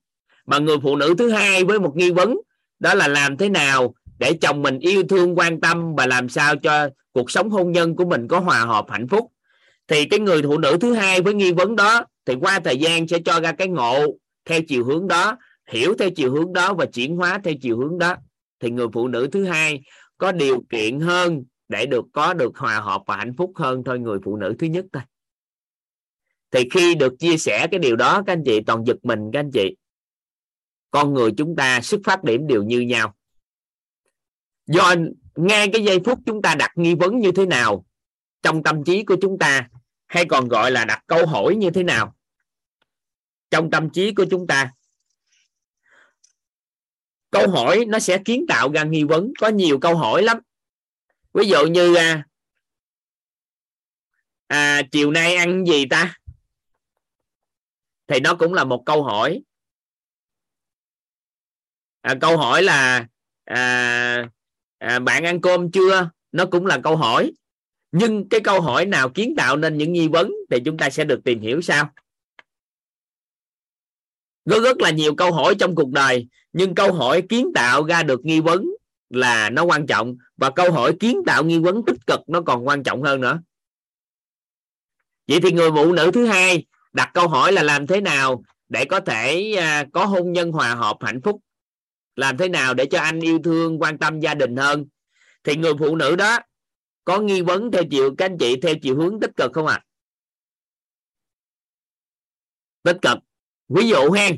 Mà 0.45 0.59
người 0.59 0.77
phụ 0.83 0.95
nữ 0.95 1.15
thứ 1.17 1.29
hai 1.29 1.63
với 1.63 1.79
một 1.79 1.95
nghi 1.95 2.11
vấn, 2.11 2.37
đó 2.79 2.93
là 2.93 3.07
làm 3.07 3.37
thế 3.37 3.49
nào 3.49 3.95
để 4.19 4.33
chồng 4.41 4.61
mình 4.61 4.79
yêu 4.79 5.03
thương, 5.09 5.37
quan 5.37 5.61
tâm 5.61 5.95
và 5.95 6.07
làm 6.07 6.29
sao 6.29 6.55
cho 6.55 6.89
cuộc 7.11 7.31
sống 7.31 7.49
hôn 7.49 7.71
nhân 7.71 7.95
của 7.95 8.05
mình 8.05 8.27
có 8.27 8.39
hòa 8.39 8.59
hợp, 8.59 8.85
hạnh 8.89 9.07
phúc. 9.07 9.31
Thì 9.87 10.05
cái 10.05 10.19
người 10.19 10.41
phụ 10.43 10.57
nữ 10.57 10.77
thứ 10.81 10.93
hai 10.93 11.21
với 11.21 11.33
nghi 11.33 11.51
vấn 11.51 11.75
đó 11.75 12.05
thì 12.25 12.35
qua 12.39 12.59
thời 12.59 12.77
gian 12.77 13.07
sẽ 13.07 13.19
cho 13.25 13.39
ra 13.39 13.51
cái 13.51 13.67
ngộ 13.67 14.17
theo 14.45 14.61
chiều 14.67 14.85
hướng 14.85 15.07
đó, 15.07 15.37
hiểu 15.67 15.95
theo 15.99 16.09
chiều 16.09 16.31
hướng 16.31 16.53
đó 16.53 16.73
và 16.73 16.85
chuyển 16.85 17.15
hóa 17.15 17.39
theo 17.43 17.53
chiều 17.61 17.77
hướng 17.77 17.97
đó 17.99 18.15
thì 18.63 18.69
người 18.69 18.87
phụ 18.93 19.07
nữ 19.07 19.29
thứ 19.31 19.45
hai 19.45 19.81
có 20.17 20.31
điều 20.31 20.63
kiện 20.69 20.99
hơn 20.99 21.43
để 21.69 21.85
được, 21.85 22.05
có 22.13 22.33
được 22.33 22.57
hòa 22.57 22.79
hợp 22.79 23.01
và 23.07 23.17
hạnh 23.17 23.33
phúc 23.37 23.51
hơn 23.55 23.83
thôi, 23.85 23.99
người 23.99 24.19
phụ 24.25 24.35
nữ 24.35 24.55
thứ 24.59 24.67
nhất 24.67 24.85
thôi. 24.93 25.03
Thì 26.51 26.69
khi 26.71 26.95
được 26.95 27.13
chia 27.19 27.37
sẻ 27.37 27.67
cái 27.71 27.79
điều 27.79 27.95
đó, 27.95 28.23
các 28.25 28.33
anh 28.33 28.43
chị, 28.45 28.59
toàn 28.67 28.83
giật 28.85 28.97
mình 29.03 29.19
các 29.33 29.39
anh 29.39 29.51
chị. 29.53 29.75
Con 30.91 31.13
người 31.13 31.31
chúng 31.37 31.55
ta 31.55 31.81
xuất 31.81 32.01
phát 32.03 32.23
điểm 32.23 32.47
đều 32.47 32.63
như 32.63 32.79
nhau. 32.79 33.15
Do 34.67 34.95
ngay 35.35 35.69
cái 35.73 35.83
giây 35.83 35.99
phút 36.05 36.19
chúng 36.25 36.41
ta 36.41 36.55
đặt 36.55 36.71
nghi 36.75 36.95
vấn 36.95 37.19
như 37.19 37.31
thế 37.31 37.45
nào 37.45 37.85
trong 38.41 38.63
tâm 38.63 38.83
trí 38.83 39.03
của 39.03 39.15
chúng 39.21 39.39
ta, 39.39 39.69
hay 40.07 40.25
còn 40.25 40.47
gọi 40.47 40.71
là 40.71 40.85
đặt 40.85 41.03
câu 41.07 41.25
hỏi 41.25 41.55
như 41.55 41.69
thế 41.69 41.83
nào 41.83 42.15
trong 43.49 43.71
tâm 43.71 43.89
trí 43.89 44.13
của 44.13 44.25
chúng 44.29 44.47
ta 44.47 44.71
câu 47.33 47.49
hỏi 47.49 47.85
nó 47.87 47.99
sẽ 47.99 48.17
kiến 48.25 48.45
tạo 48.47 48.71
ra 48.71 48.83
nghi 48.83 49.03
vấn 49.03 49.33
có 49.39 49.47
nhiều 49.47 49.79
câu 49.79 49.97
hỏi 49.97 50.23
lắm. 50.23 50.37
Ví 51.33 51.47
dụ 51.47 51.65
như 51.67 51.95
à, 51.95 52.25
à 54.47 54.81
chiều 54.91 55.11
nay 55.11 55.35
ăn 55.35 55.65
gì 55.65 55.85
ta? 55.85 56.15
Thì 58.07 58.19
nó 58.19 58.35
cũng 58.35 58.53
là 58.53 58.63
một 58.63 58.83
câu 58.85 59.03
hỏi. 59.03 59.41
À, 62.01 62.15
câu 62.21 62.37
hỏi 62.37 62.63
là 62.63 63.07
à, 63.45 64.27
à, 64.77 64.99
bạn 64.99 65.23
ăn 65.23 65.41
cơm 65.41 65.71
chưa? 65.71 66.09
Nó 66.31 66.45
cũng 66.45 66.65
là 66.65 66.79
câu 66.83 66.97
hỏi. 66.97 67.31
Nhưng 67.91 68.29
cái 68.29 68.39
câu 68.43 68.61
hỏi 68.61 68.85
nào 68.85 69.09
kiến 69.09 69.33
tạo 69.37 69.57
nên 69.57 69.77
những 69.77 69.93
nghi 69.93 70.07
vấn 70.07 70.31
thì 70.51 70.57
chúng 70.65 70.77
ta 70.77 70.89
sẽ 70.89 71.03
được 71.03 71.21
tìm 71.25 71.41
hiểu 71.41 71.61
sao 71.61 71.93
có 74.49 74.59
rất 74.59 74.81
là 74.81 74.89
nhiều 74.89 75.15
câu 75.15 75.31
hỏi 75.31 75.55
trong 75.59 75.75
cuộc 75.75 75.89
đời, 75.89 76.27
nhưng 76.53 76.75
câu 76.75 76.93
hỏi 76.93 77.23
kiến 77.29 77.51
tạo 77.55 77.85
ra 77.85 78.03
được 78.03 78.25
nghi 78.25 78.39
vấn 78.39 78.65
là 79.09 79.49
nó 79.49 79.63
quan 79.63 79.87
trọng, 79.87 80.15
và 80.37 80.49
câu 80.49 80.71
hỏi 80.71 80.93
kiến 80.99 81.21
tạo 81.25 81.43
nghi 81.43 81.59
vấn 81.59 81.85
tích 81.85 82.07
cực 82.07 82.19
nó 82.27 82.41
còn 82.41 82.67
quan 82.67 82.83
trọng 82.83 83.03
hơn 83.03 83.21
nữa. 83.21 83.41
Vậy 85.27 85.39
thì 85.43 85.51
người 85.51 85.69
phụ 85.71 85.93
nữ 85.93 86.11
thứ 86.13 86.25
hai 86.25 86.65
đặt 86.93 87.11
câu 87.13 87.27
hỏi 87.27 87.51
là 87.51 87.63
làm 87.63 87.87
thế 87.87 88.01
nào 88.01 88.43
để 88.69 88.85
có 88.85 88.99
thể 88.99 89.53
à, 89.59 89.85
có 89.93 90.05
hôn 90.05 90.31
nhân 90.31 90.51
hòa 90.51 90.75
hợp 90.75 90.97
hạnh 91.01 91.21
phúc? 91.21 91.41
Làm 92.15 92.37
thế 92.37 92.49
nào 92.49 92.73
để 92.73 92.85
cho 92.85 92.99
anh 92.99 93.19
yêu 93.19 93.39
thương, 93.43 93.81
quan 93.81 93.97
tâm 93.97 94.19
gia 94.19 94.33
đình 94.33 94.55
hơn? 94.55 94.85
Thì 95.43 95.55
người 95.55 95.73
phụ 95.79 95.95
nữ 95.95 96.15
đó 96.15 96.39
có 97.05 97.19
nghi 97.19 97.41
vấn 97.41 97.71
theo 97.71 97.83
chiều, 97.91 98.15
các 98.17 98.25
anh 98.25 98.37
chị, 98.37 98.61
theo 98.61 98.75
chiều 98.81 98.97
hướng 98.97 99.19
tích 99.19 99.31
cực 99.37 99.51
không 99.53 99.67
ạ? 99.67 99.73
À? 99.73 99.85
tích 102.83 102.97
cực 103.01 103.17
ví 103.69 103.87
dụ 103.87 104.11
ha, 104.11 104.29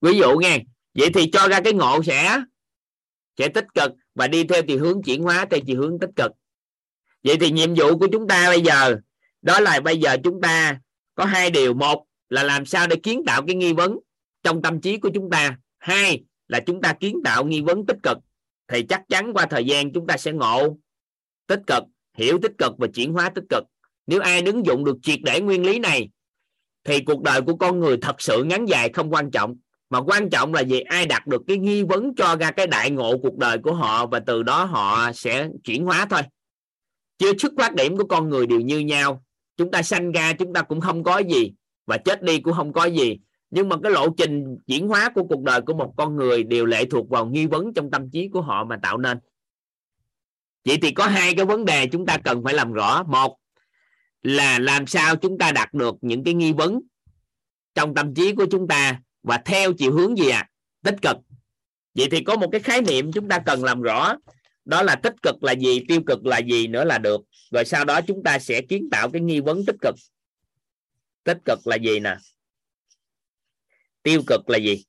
ví 0.00 0.18
dụ 0.18 0.38
nha. 0.38 0.58
Vậy 0.94 1.10
thì 1.14 1.30
cho 1.30 1.48
ra 1.48 1.60
cái 1.60 1.72
ngộ 1.72 2.02
sẽ 2.02 2.40
sẽ 3.38 3.48
tích 3.48 3.66
cực 3.74 3.92
và 4.14 4.28
đi 4.28 4.44
theo 4.44 4.62
thì 4.68 4.76
hướng 4.76 5.02
chuyển 5.02 5.22
hóa 5.22 5.46
theo 5.50 5.60
chiều 5.66 5.80
hướng 5.80 5.98
tích 5.98 6.10
cực. 6.16 6.32
Vậy 7.24 7.36
thì 7.40 7.50
nhiệm 7.50 7.74
vụ 7.74 7.98
của 7.98 8.08
chúng 8.12 8.28
ta 8.28 8.48
bây 8.48 8.60
giờ, 8.60 8.96
đó 9.42 9.60
là 9.60 9.80
bây 9.80 9.96
giờ 9.96 10.16
chúng 10.24 10.40
ta 10.40 10.80
có 11.14 11.24
hai 11.24 11.50
điều. 11.50 11.74
Một 11.74 12.04
là 12.28 12.42
làm 12.42 12.66
sao 12.66 12.86
để 12.86 12.96
kiến 12.96 13.22
tạo 13.26 13.42
cái 13.46 13.56
nghi 13.56 13.72
vấn 13.72 13.98
trong 14.42 14.62
tâm 14.62 14.80
trí 14.80 14.96
của 14.96 15.10
chúng 15.14 15.30
ta. 15.30 15.58
Hai 15.78 16.24
là 16.48 16.60
chúng 16.60 16.82
ta 16.82 16.92
kiến 16.92 17.20
tạo 17.24 17.44
nghi 17.44 17.60
vấn 17.60 17.86
tích 17.86 17.96
cực. 18.02 18.18
Thì 18.68 18.82
chắc 18.88 19.02
chắn 19.08 19.32
qua 19.32 19.46
thời 19.46 19.64
gian 19.64 19.92
chúng 19.92 20.06
ta 20.06 20.16
sẽ 20.16 20.32
ngộ 20.32 20.78
tích 21.46 21.60
cực, 21.66 21.82
hiểu 22.14 22.38
tích 22.42 22.52
cực 22.58 22.72
và 22.78 22.86
chuyển 22.94 23.12
hóa 23.12 23.30
tích 23.30 23.44
cực. 23.50 23.64
Nếu 24.06 24.20
ai 24.20 24.42
ứng 24.42 24.66
dụng 24.66 24.84
được 24.84 24.96
triệt 25.02 25.18
để 25.22 25.40
nguyên 25.40 25.66
lý 25.66 25.78
này 25.78 26.08
thì 26.84 27.00
cuộc 27.00 27.22
đời 27.22 27.40
của 27.42 27.56
con 27.56 27.80
người 27.80 27.96
thật 28.02 28.20
sự 28.20 28.44
ngắn 28.44 28.68
dài 28.68 28.88
không 28.92 29.12
quan 29.12 29.30
trọng. 29.30 29.56
Mà 29.90 30.00
quan 30.00 30.30
trọng 30.30 30.54
là 30.54 30.60
gì? 30.60 30.80
Ai 30.80 31.06
đặt 31.06 31.26
được 31.26 31.42
cái 31.46 31.58
nghi 31.58 31.82
vấn 31.82 32.14
cho 32.14 32.36
ra 32.36 32.50
cái 32.50 32.66
đại 32.66 32.90
ngộ 32.90 33.18
cuộc 33.22 33.36
đời 33.36 33.58
của 33.58 33.74
họ 33.74 34.06
và 34.06 34.20
từ 34.20 34.42
đó 34.42 34.64
họ 34.64 35.12
sẽ 35.12 35.48
chuyển 35.64 35.84
hóa 35.84 36.06
thôi. 36.10 36.20
Chưa 37.18 37.32
xuất 37.38 37.52
phát 37.58 37.74
điểm 37.74 37.96
của 37.96 38.04
con 38.04 38.28
người 38.28 38.46
đều 38.46 38.60
như 38.60 38.78
nhau. 38.78 39.24
Chúng 39.56 39.70
ta 39.70 39.82
sanh 39.82 40.12
ra 40.12 40.32
chúng 40.32 40.52
ta 40.52 40.62
cũng 40.62 40.80
không 40.80 41.04
có 41.04 41.18
gì 41.18 41.52
và 41.86 41.98
chết 41.98 42.22
đi 42.22 42.40
cũng 42.40 42.54
không 42.54 42.72
có 42.72 42.84
gì. 42.84 43.18
Nhưng 43.50 43.68
mà 43.68 43.76
cái 43.82 43.92
lộ 43.92 44.08
trình 44.16 44.58
chuyển 44.66 44.88
hóa 44.88 45.10
của 45.14 45.24
cuộc 45.24 45.42
đời 45.42 45.60
của 45.60 45.74
một 45.74 45.94
con 45.96 46.16
người 46.16 46.42
đều 46.42 46.66
lệ 46.66 46.84
thuộc 46.84 47.08
vào 47.08 47.26
nghi 47.26 47.46
vấn 47.46 47.74
trong 47.74 47.90
tâm 47.90 48.10
trí 48.10 48.28
của 48.28 48.40
họ 48.40 48.64
mà 48.64 48.78
tạo 48.82 48.98
nên. 48.98 49.18
Vậy 50.64 50.78
thì 50.82 50.90
có 50.90 51.06
hai 51.06 51.34
cái 51.34 51.44
vấn 51.46 51.64
đề 51.64 51.86
chúng 51.86 52.06
ta 52.06 52.18
cần 52.24 52.44
phải 52.44 52.54
làm 52.54 52.72
rõ. 52.72 53.02
Một 53.02 53.36
là 54.22 54.58
làm 54.58 54.86
sao 54.86 55.16
chúng 55.16 55.38
ta 55.38 55.52
đạt 55.52 55.74
được 55.74 55.94
những 56.00 56.24
cái 56.24 56.34
nghi 56.34 56.52
vấn 56.52 56.80
trong 57.74 57.94
tâm 57.94 58.14
trí 58.14 58.34
của 58.34 58.46
chúng 58.50 58.68
ta 58.68 59.00
và 59.22 59.42
theo 59.44 59.72
chiều 59.72 59.92
hướng 59.92 60.18
gì 60.18 60.28
à 60.28 60.48
tích 60.82 60.96
cực. 61.02 61.16
Vậy 61.94 62.08
thì 62.10 62.24
có 62.24 62.36
một 62.36 62.48
cái 62.52 62.60
khái 62.60 62.82
niệm 62.82 63.12
chúng 63.12 63.28
ta 63.28 63.38
cần 63.46 63.64
làm 63.64 63.82
rõ, 63.82 64.16
đó 64.64 64.82
là 64.82 64.96
tích 64.96 65.14
cực 65.22 65.42
là 65.42 65.52
gì, 65.52 65.84
tiêu 65.88 66.02
cực 66.06 66.26
là 66.26 66.38
gì 66.38 66.66
nữa 66.66 66.84
là 66.84 66.98
được. 66.98 67.20
Rồi 67.50 67.64
sau 67.64 67.84
đó 67.84 68.00
chúng 68.06 68.22
ta 68.22 68.38
sẽ 68.38 68.62
kiến 68.62 68.88
tạo 68.90 69.10
cái 69.10 69.22
nghi 69.22 69.40
vấn 69.40 69.64
tích 69.66 69.76
cực. 69.80 69.94
Tích 71.24 71.38
cực 71.44 71.66
là 71.66 71.76
gì 71.76 72.00
nè? 72.00 72.16
Tiêu 74.02 74.22
cực 74.26 74.50
là 74.50 74.58
gì? 74.58 74.84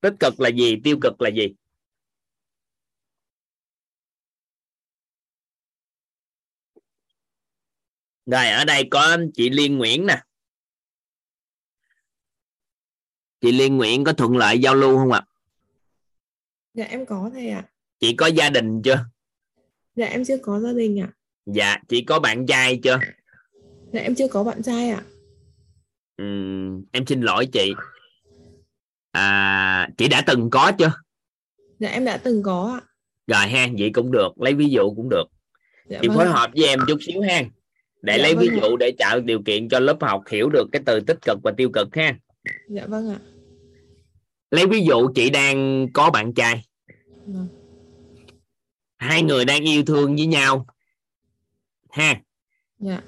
Tích 0.00 0.14
cực 0.20 0.40
là 0.40 0.48
gì, 0.48 0.76
tiêu 0.84 0.98
cực 1.02 1.20
là 1.20 1.30
gì? 1.30 1.54
Rồi 8.26 8.46
ở 8.48 8.64
đây 8.64 8.88
có 8.90 9.16
chị 9.34 9.50
Liên 9.50 9.78
Nguyễn 9.78 10.06
nè. 10.06 10.22
Chị 13.40 13.52
Liên 13.52 13.76
Nguyễn 13.76 14.04
có 14.04 14.12
thuận 14.12 14.36
lợi 14.36 14.58
giao 14.58 14.74
lưu 14.74 14.98
không 14.98 15.12
ạ? 15.12 15.22
Dạ 16.74 16.84
em 16.84 17.06
có 17.06 17.30
thầy 17.32 17.48
ạ. 17.48 17.64
chị 18.00 18.14
có 18.16 18.26
gia 18.26 18.50
đình 18.50 18.82
chưa? 18.82 19.04
Dạ 19.96 20.06
em 20.06 20.24
chưa 20.24 20.36
có 20.42 20.60
gia 20.60 20.72
đình 20.72 21.00
ạ. 21.00 21.08
dạ 21.46 21.78
chị 21.88 22.04
có 22.04 22.20
bạn 22.20 22.46
trai 22.46 22.80
chưa? 22.82 22.98
Dạ 23.92 24.00
em 24.00 24.14
chưa 24.14 24.28
có 24.28 24.44
bạn 24.44 24.62
trai 24.62 24.90
ạ. 24.90 25.02
Ừm, 26.16 26.84
em 26.92 27.06
xin 27.06 27.20
lỗi 27.20 27.46
chị. 27.52 27.72
À, 29.12 29.88
chị 29.98 30.08
đã 30.08 30.22
từng 30.26 30.50
có 30.50 30.72
chưa? 30.78 30.92
Dạ 31.78 31.88
em 31.88 32.04
đã 32.04 32.16
từng 32.16 32.42
có 32.42 32.80
ạ. 32.80 32.86
rồi 33.26 33.46
ha 33.46 33.68
vậy 33.78 33.90
cũng 33.94 34.12
được 34.12 34.28
lấy 34.40 34.54
ví 34.54 34.68
dụ 34.68 34.94
cũng 34.96 35.08
được. 35.08 35.24
Dạ 35.88 35.98
chị 36.02 36.08
vâng 36.08 36.16
phối 36.16 36.26
hợp 36.26 36.50
với 36.54 36.66
em 36.66 36.80
chút 36.88 36.98
xíu 37.00 37.20
ha 37.22 37.42
để 38.04 38.16
Dạ 38.18 38.22
lấy 38.22 38.34
ví 38.34 38.48
vâng 38.48 38.58
ạ. 38.58 38.60
dụ 38.62 38.76
để 38.76 38.92
tạo 38.98 39.20
điều 39.20 39.42
kiện 39.42 39.68
cho 39.68 39.80
lớp 39.80 39.96
học 40.00 40.22
hiểu 40.30 40.48
được 40.48 40.66
cái 40.72 40.82
từ 40.86 41.00
tích 41.00 41.18
cực 41.22 41.38
và 41.42 41.52
tiêu 41.56 41.70
cực 41.72 41.94
ha 41.96 42.16
Dạ 42.68 42.86
vâng 42.86 43.10
ạ. 43.10 43.18
lấy 44.50 44.66
ví 44.66 44.80
dụ 44.84 45.08
chị 45.14 45.30
đang 45.30 45.88
có 45.92 46.10
bạn 46.10 46.34
trai 46.34 46.64
Vâng. 47.26 47.48
hai 48.96 49.22
người 49.22 49.44
đang 49.44 49.62
yêu 49.64 49.82
thương 49.86 50.16
với 50.16 50.26
nhau 50.26 50.66
ha 51.90 52.20
Dạ. 52.78 53.00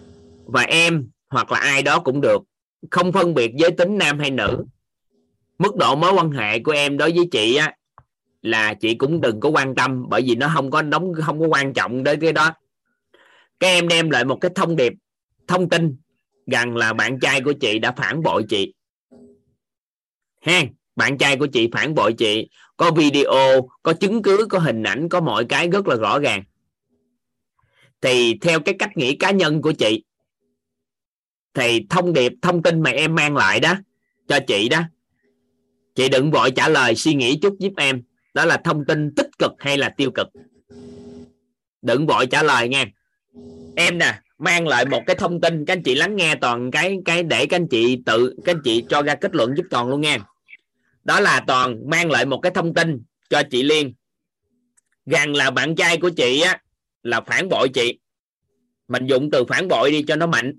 và 0.47 0.63
em 0.63 1.09
hoặc 1.29 1.53
là 1.53 1.59
ai 1.59 1.83
đó 1.83 1.99
cũng 2.01 2.21
được 2.21 2.43
không 2.91 3.13
phân 3.13 3.35
biệt 3.35 3.53
giới 3.59 3.71
tính 3.71 3.99
nam 3.99 4.19
hay 4.19 4.31
nữ 4.31 4.65
mức 5.59 5.77
độ 5.77 5.97
mối 5.97 6.13
quan 6.13 6.31
hệ 6.31 6.59
của 6.59 6.73
em 6.73 6.99
đối 6.99 7.13
với 7.13 7.29
chị 7.33 7.57
á 7.57 7.75
là 8.43 8.75
chị 8.75 8.95
cũng 8.95 9.21
đừng 9.21 9.41
có 9.41 9.49
quan 9.49 9.75
tâm 9.75 10.05
bởi 10.09 10.23
vì 10.27 10.35
nó 10.35 10.51
không 10.55 10.71
có 10.71 10.83
đóng 10.83 11.13
không 11.25 11.41
có 11.41 11.47
quan 11.47 11.73
trọng 11.73 12.03
đến 12.05 12.21
cái 12.21 12.33
đó 12.33 12.55
các 13.61 13.67
em 13.67 13.89
đem 13.89 14.11
lại 14.11 14.25
một 14.25 14.39
cái 14.41 14.51
thông 14.55 14.77
điệp, 14.77 14.93
thông 15.47 15.69
tin 15.69 15.97
rằng 16.47 16.77
là 16.77 16.93
bạn 16.93 17.21
trai 17.21 17.41
của 17.41 17.53
chị 17.53 17.79
đã 17.79 17.93
phản 17.93 18.23
bội 18.23 18.45
chị. 18.49 18.75
Ha, 20.43 20.63
bạn 20.97 21.19
trai 21.19 21.37
của 21.37 21.47
chị 21.47 21.69
phản 21.73 21.95
bội 21.95 22.13
chị. 22.13 22.49
Có 22.77 22.91
video, 22.91 23.69
có 23.83 23.93
chứng 23.93 24.23
cứ, 24.23 24.47
có 24.51 24.59
hình 24.59 24.83
ảnh, 24.83 25.09
có 25.09 25.21
mọi 25.21 25.45
cái 25.45 25.69
rất 25.69 25.89
là 25.89 25.97
rõ 25.97 26.19
ràng. 26.19 26.45
Thì 28.01 28.39
theo 28.41 28.61
cái 28.61 28.75
cách 28.79 28.97
nghĩ 28.97 29.17
cá 29.17 29.31
nhân 29.31 29.63
của 29.63 29.73
chị, 29.73 30.05
thì 31.55 31.87
thông 31.91 32.13
điệp, 32.13 32.33
thông 32.43 32.63
tin 32.63 32.83
mà 32.83 32.91
em 32.91 33.15
mang 33.15 33.37
lại 33.37 33.61
đó, 33.61 33.75
cho 34.29 34.39
chị 34.47 34.69
đó, 34.69 34.83
chị 35.95 36.09
đừng 36.09 36.31
vội 36.31 36.51
trả 36.51 36.69
lời, 36.69 36.95
suy 36.95 37.15
nghĩ 37.15 37.39
chút 37.43 37.57
giúp 37.59 37.73
em. 37.77 38.03
Đó 38.35 38.45
là 38.45 38.57
thông 38.65 38.85
tin 38.85 39.15
tích 39.15 39.31
cực 39.39 39.53
hay 39.59 39.79
là 39.79 39.89
tiêu 39.89 40.11
cực? 40.11 40.29
Đừng 41.83 42.07
vội 42.07 42.27
trả 42.27 42.43
lời 42.43 42.69
nha 42.69 42.85
em 43.77 43.99
nè, 43.99 44.21
mang 44.39 44.69
lại 44.69 44.87
một 44.87 45.03
cái 45.07 45.17
thông 45.17 45.41
tin, 45.41 45.65
các 45.65 45.73
anh 45.73 45.83
chị 45.83 45.95
lắng 45.95 46.17
nghe 46.17 46.35
toàn 46.35 46.71
cái 46.71 46.97
cái 47.05 47.23
để 47.23 47.47
các 47.47 47.57
anh 47.57 47.69
chị 47.69 48.03
tự, 48.07 48.35
các 48.45 48.55
anh 48.55 48.63
chị 48.65 48.85
cho 48.89 49.03
ra 49.03 49.15
kết 49.15 49.35
luận 49.35 49.55
giúp 49.57 49.67
toàn 49.71 49.89
luôn 49.89 50.01
nghe 50.01 50.19
đó 51.07 51.21
là 51.21 51.45
toàn 51.47 51.91
mang 51.91 52.11
lại 52.11 52.27
một 52.27 52.39
cái 52.39 52.53
thông 52.55 52.75
tin 52.75 53.03
cho 53.31 53.43
chị 53.51 53.63
Liên. 53.63 53.95
Rằng 55.07 55.35
là 55.35 55.51
bạn 55.51 55.75
trai 55.75 55.97
của 55.97 56.11
chị 56.11 56.41
á, 56.41 56.59
là 57.03 57.21
phản 57.21 57.49
bội 57.49 57.69
chị. 57.69 57.99
Mình 58.89 59.07
dùng 59.07 59.31
từ 59.31 59.45
phản 59.45 59.69
bội 59.69 59.91
đi 59.91 60.05
cho 60.09 60.17
nó 60.17 60.27
mạnh. 60.27 60.59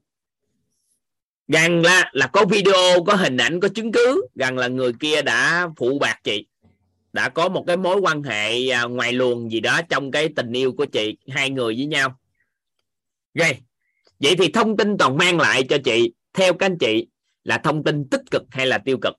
Rằng 1.48 1.82
là 1.82 2.10
là 2.14 2.28
có 2.28 2.46
video, 2.46 3.04
có 3.06 3.16
hình 3.16 3.38
ảnh, 3.38 3.60
có 3.60 3.68
chứng 3.68 3.92
cứ. 3.92 4.28
Rằng 4.36 4.58
là 4.58 4.68
người 4.68 4.94
kia 5.00 5.22
đã 5.22 5.68
phụ 5.78 6.00
bạc 6.00 6.20
chị. 6.24 6.46
Đã 7.14 7.30
có 7.30 7.50
một 7.50 7.64
cái 7.68 7.78
mối 7.78 8.00
quan 8.00 8.24
hệ 8.24 8.70
à, 8.70 8.84
ngoài 8.84 9.14
luồng 9.14 9.52
gì 9.52 9.60
đó 9.60 9.82
trong 9.90 10.12
cái 10.12 10.30
tình 10.36 10.54
yêu 10.54 10.72
của 10.72 10.86
chị, 10.86 11.18
hai 11.30 11.50
người 11.50 11.76
với 11.76 11.86
nhau 11.86 12.20
rồi 13.38 13.58
vậy 14.20 14.36
thì 14.38 14.52
thông 14.52 14.78
tin 14.78 14.98
toàn 14.98 15.18
mang 15.18 15.40
lại 15.40 15.64
cho 15.70 15.78
chị, 15.84 16.12
theo 16.34 16.54
các 16.54 16.66
anh 16.66 16.78
chị, 16.78 17.08
là 17.44 17.58
thông 17.58 17.84
tin 17.84 18.10
tích 18.10 18.22
cực 18.32 18.44
hay 18.52 18.66
là 18.66 18.78
tiêu 18.78 18.98
cực? 19.02 19.14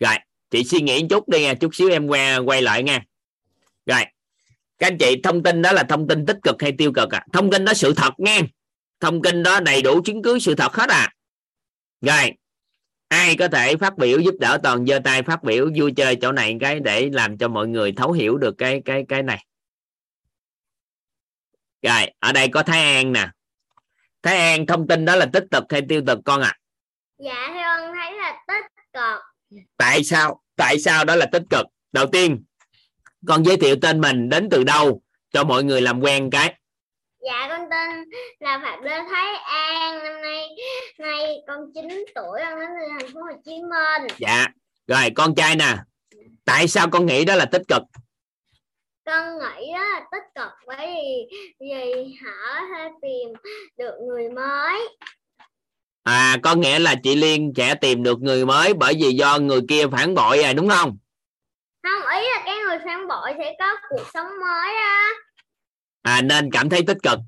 Rồi, 0.00 0.14
chị 0.50 0.64
suy 0.64 0.80
nghĩ 0.80 1.06
chút 1.10 1.28
đi 1.28 1.42
nha, 1.42 1.54
chút 1.54 1.74
xíu 1.74 1.90
em 1.90 2.06
quay 2.06 2.38
quay 2.38 2.62
lại 2.62 2.82
nha. 2.82 3.04
Rồi, 3.86 4.00
các 4.78 4.86
anh 4.86 4.98
chị, 4.98 5.20
thông 5.22 5.42
tin 5.42 5.62
đó 5.62 5.72
là 5.72 5.82
thông 5.82 6.08
tin 6.08 6.26
tích 6.26 6.38
cực 6.42 6.62
hay 6.62 6.72
tiêu 6.78 6.92
cực 6.92 7.10
à 7.10 7.24
thông 7.32 7.50
tin 7.50 7.64
đó 7.64 7.74
sự 7.74 7.94
thật 7.94 8.12
nghe. 8.18 8.40
Thông 9.00 9.22
tin 9.22 9.42
đó 9.42 9.60
đầy 9.60 9.82
đủ 9.82 10.02
chứng 10.04 10.22
cứ 10.22 10.38
sự 10.38 10.54
thật 10.54 10.72
hết 10.72 10.88
à 10.88 11.12
rồi, 12.00 12.32
ai 13.08 13.36
có 13.36 13.48
thể 13.48 13.76
phát 13.76 13.96
biểu 13.96 14.18
giúp 14.18 14.34
đỡ 14.40 14.58
toàn 14.62 14.86
giơ 14.86 14.98
tay 14.98 15.22
phát 15.22 15.42
biểu 15.42 15.70
vui 15.76 15.92
chơi 15.92 16.16
chỗ 16.16 16.32
này 16.32 16.56
cái 16.60 16.80
để 16.80 17.10
làm 17.12 17.38
cho 17.38 17.48
mọi 17.48 17.68
người 17.68 17.92
thấu 17.92 18.12
hiểu 18.12 18.38
được 18.38 18.54
cái 18.58 18.82
cái 18.84 19.04
cái 19.08 19.22
này? 19.22 19.44
Rồi 21.82 22.10
ở 22.18 22.32
đây 22.32 22.48
có 22.48 22.62
Thái 22.62 22.94
An 22.94 23.12
nè. 23.12 23.28
Thái 24.22 24.36
An 24.36 24.66
thông 24.66 24.88
tin 24.88 25.04
đó 25.04 25.16
là 25.16 25.26
tích 25.32 25.44
cực 25.50 25.64
hay 25.70 25.82
tiêu 25.88 26.02
cực 26.06 26.18
con 26.24 26.40
ạ? 26.40 26.48
À? 26.48 26.58
Dạ 27.18 27.48
theo 27.54 27.78
con 27.78 27.94
thấy 27.94 28.12
là 28.12 28.42
tích 28.48 28.64
cực. 28.92 29.22
tại 29.76 30.04
sao? 30.04 30.42
Tại 30.56 30.78
sao 30.78 31.04
đó 31.04 31.16
là 31.16 31.26
tích 31.32 31.42
cực? 31.50 31.66
Đầu 31.92 32.06
tiên 32.06 32.44
con 33.26 33.44
giới 33.44 33.56
thiệu 33.56 33.76
tên 33.82 34.00
mình 34.00 34.28
đến 34.28 34.48
từ 34.50 34.64
đâu 34.64 35.02
cho 35.30 35.44
mọi 35.44 35.64
người 35.64 35.80
làm 35.80 36.00
quen 36.00 36.30
cái? 36.30 36.54
Dạ 37.20 37.46
con 37.48 37.60
tên 37.70 38.04
là 38.40 38.60
Phạm 38.64 38.82
Lê 38.82 38.98
Thái 39.10 39.36
An, 39.36 40.04
năm 40.04 40.22
nay 40.22 40.48
nay 40.98 41.42
con 41.46 41.60
9 41.74 41.88
tuổi, 42.14 42.40
con 42.44 42.58
đến 42.60 42.68
từ 42.80 42.86
thành 42.98 43.14
phố 43.14 43.20
Hồ 43.20 43.40
Chí 43.44 43.52
Minh. 43.52 44.16
dạ 44.18 44.46
rồi 44.86 45.10
con 45.14 45.34
trai 45.34 45.56
nè. 45.56 45.76
Tại 46.44 46.68
sao 46.68 46.90
con 46.90 47.06
nghĩ 47.06 47.24
đó 47.24 47.34
là 47.34 47.44
tích 47.44 47.62
cực 47.68 47.82
Con 49.08 49.38
nghĩ 49.38 49.72
đó 49.72 49.78
là 49.84 50.00
tích 50.12 50.22
cực 50.34 50.52
bởi 50.66 50.86
vì 50.86 51.26
vì 51.60 52.14
họ 52.24 52.60
sẽ 52.76 52.90
tìm 53.02 53.28
được 53.78 53.94
người 54.08 54.28
mới. 54.30 54.88
à 56.02 56.36
có 56.42 56.54
nghĩa 56.54 56.78
là 56.78 56.94
chị 57.02 57.16
Liên 57.16 57.52
sẽ 57.56 57.74
tìm 57.74 58.02
được 58.02 58.18
người 58.20 58.46
mới 58.46 58.74
bởi 58.74 58.94
vì 59.00 59.10
do 59.16 59.38
người 59.38 59.60
kia 59.68 59.84
phản 59.92 60.14
bội 60.14 60.42
à 60.42 60.52
đúng 60.52 60.68
không 60.68 60.98
Không 61.82 62.02
ý 62.16 62.20
là 62.34 62.42
cái 62.44 62.56
người 62.66 62.78
phản 62.84 63.08
bội 63.08 63.30
sẽ 63.38 63.54
có 63.58 63.76
cuộc 63.88 64.04
sống 64.14 64.26
mới 64.26 64.74
đó. 64.74 65.04
à 66.02 66.20
nên 66.22 66.50
cảm 66.52 66.68
thấy 66.70 66.80
tích 66.86 66.98
cực 67.02 67.18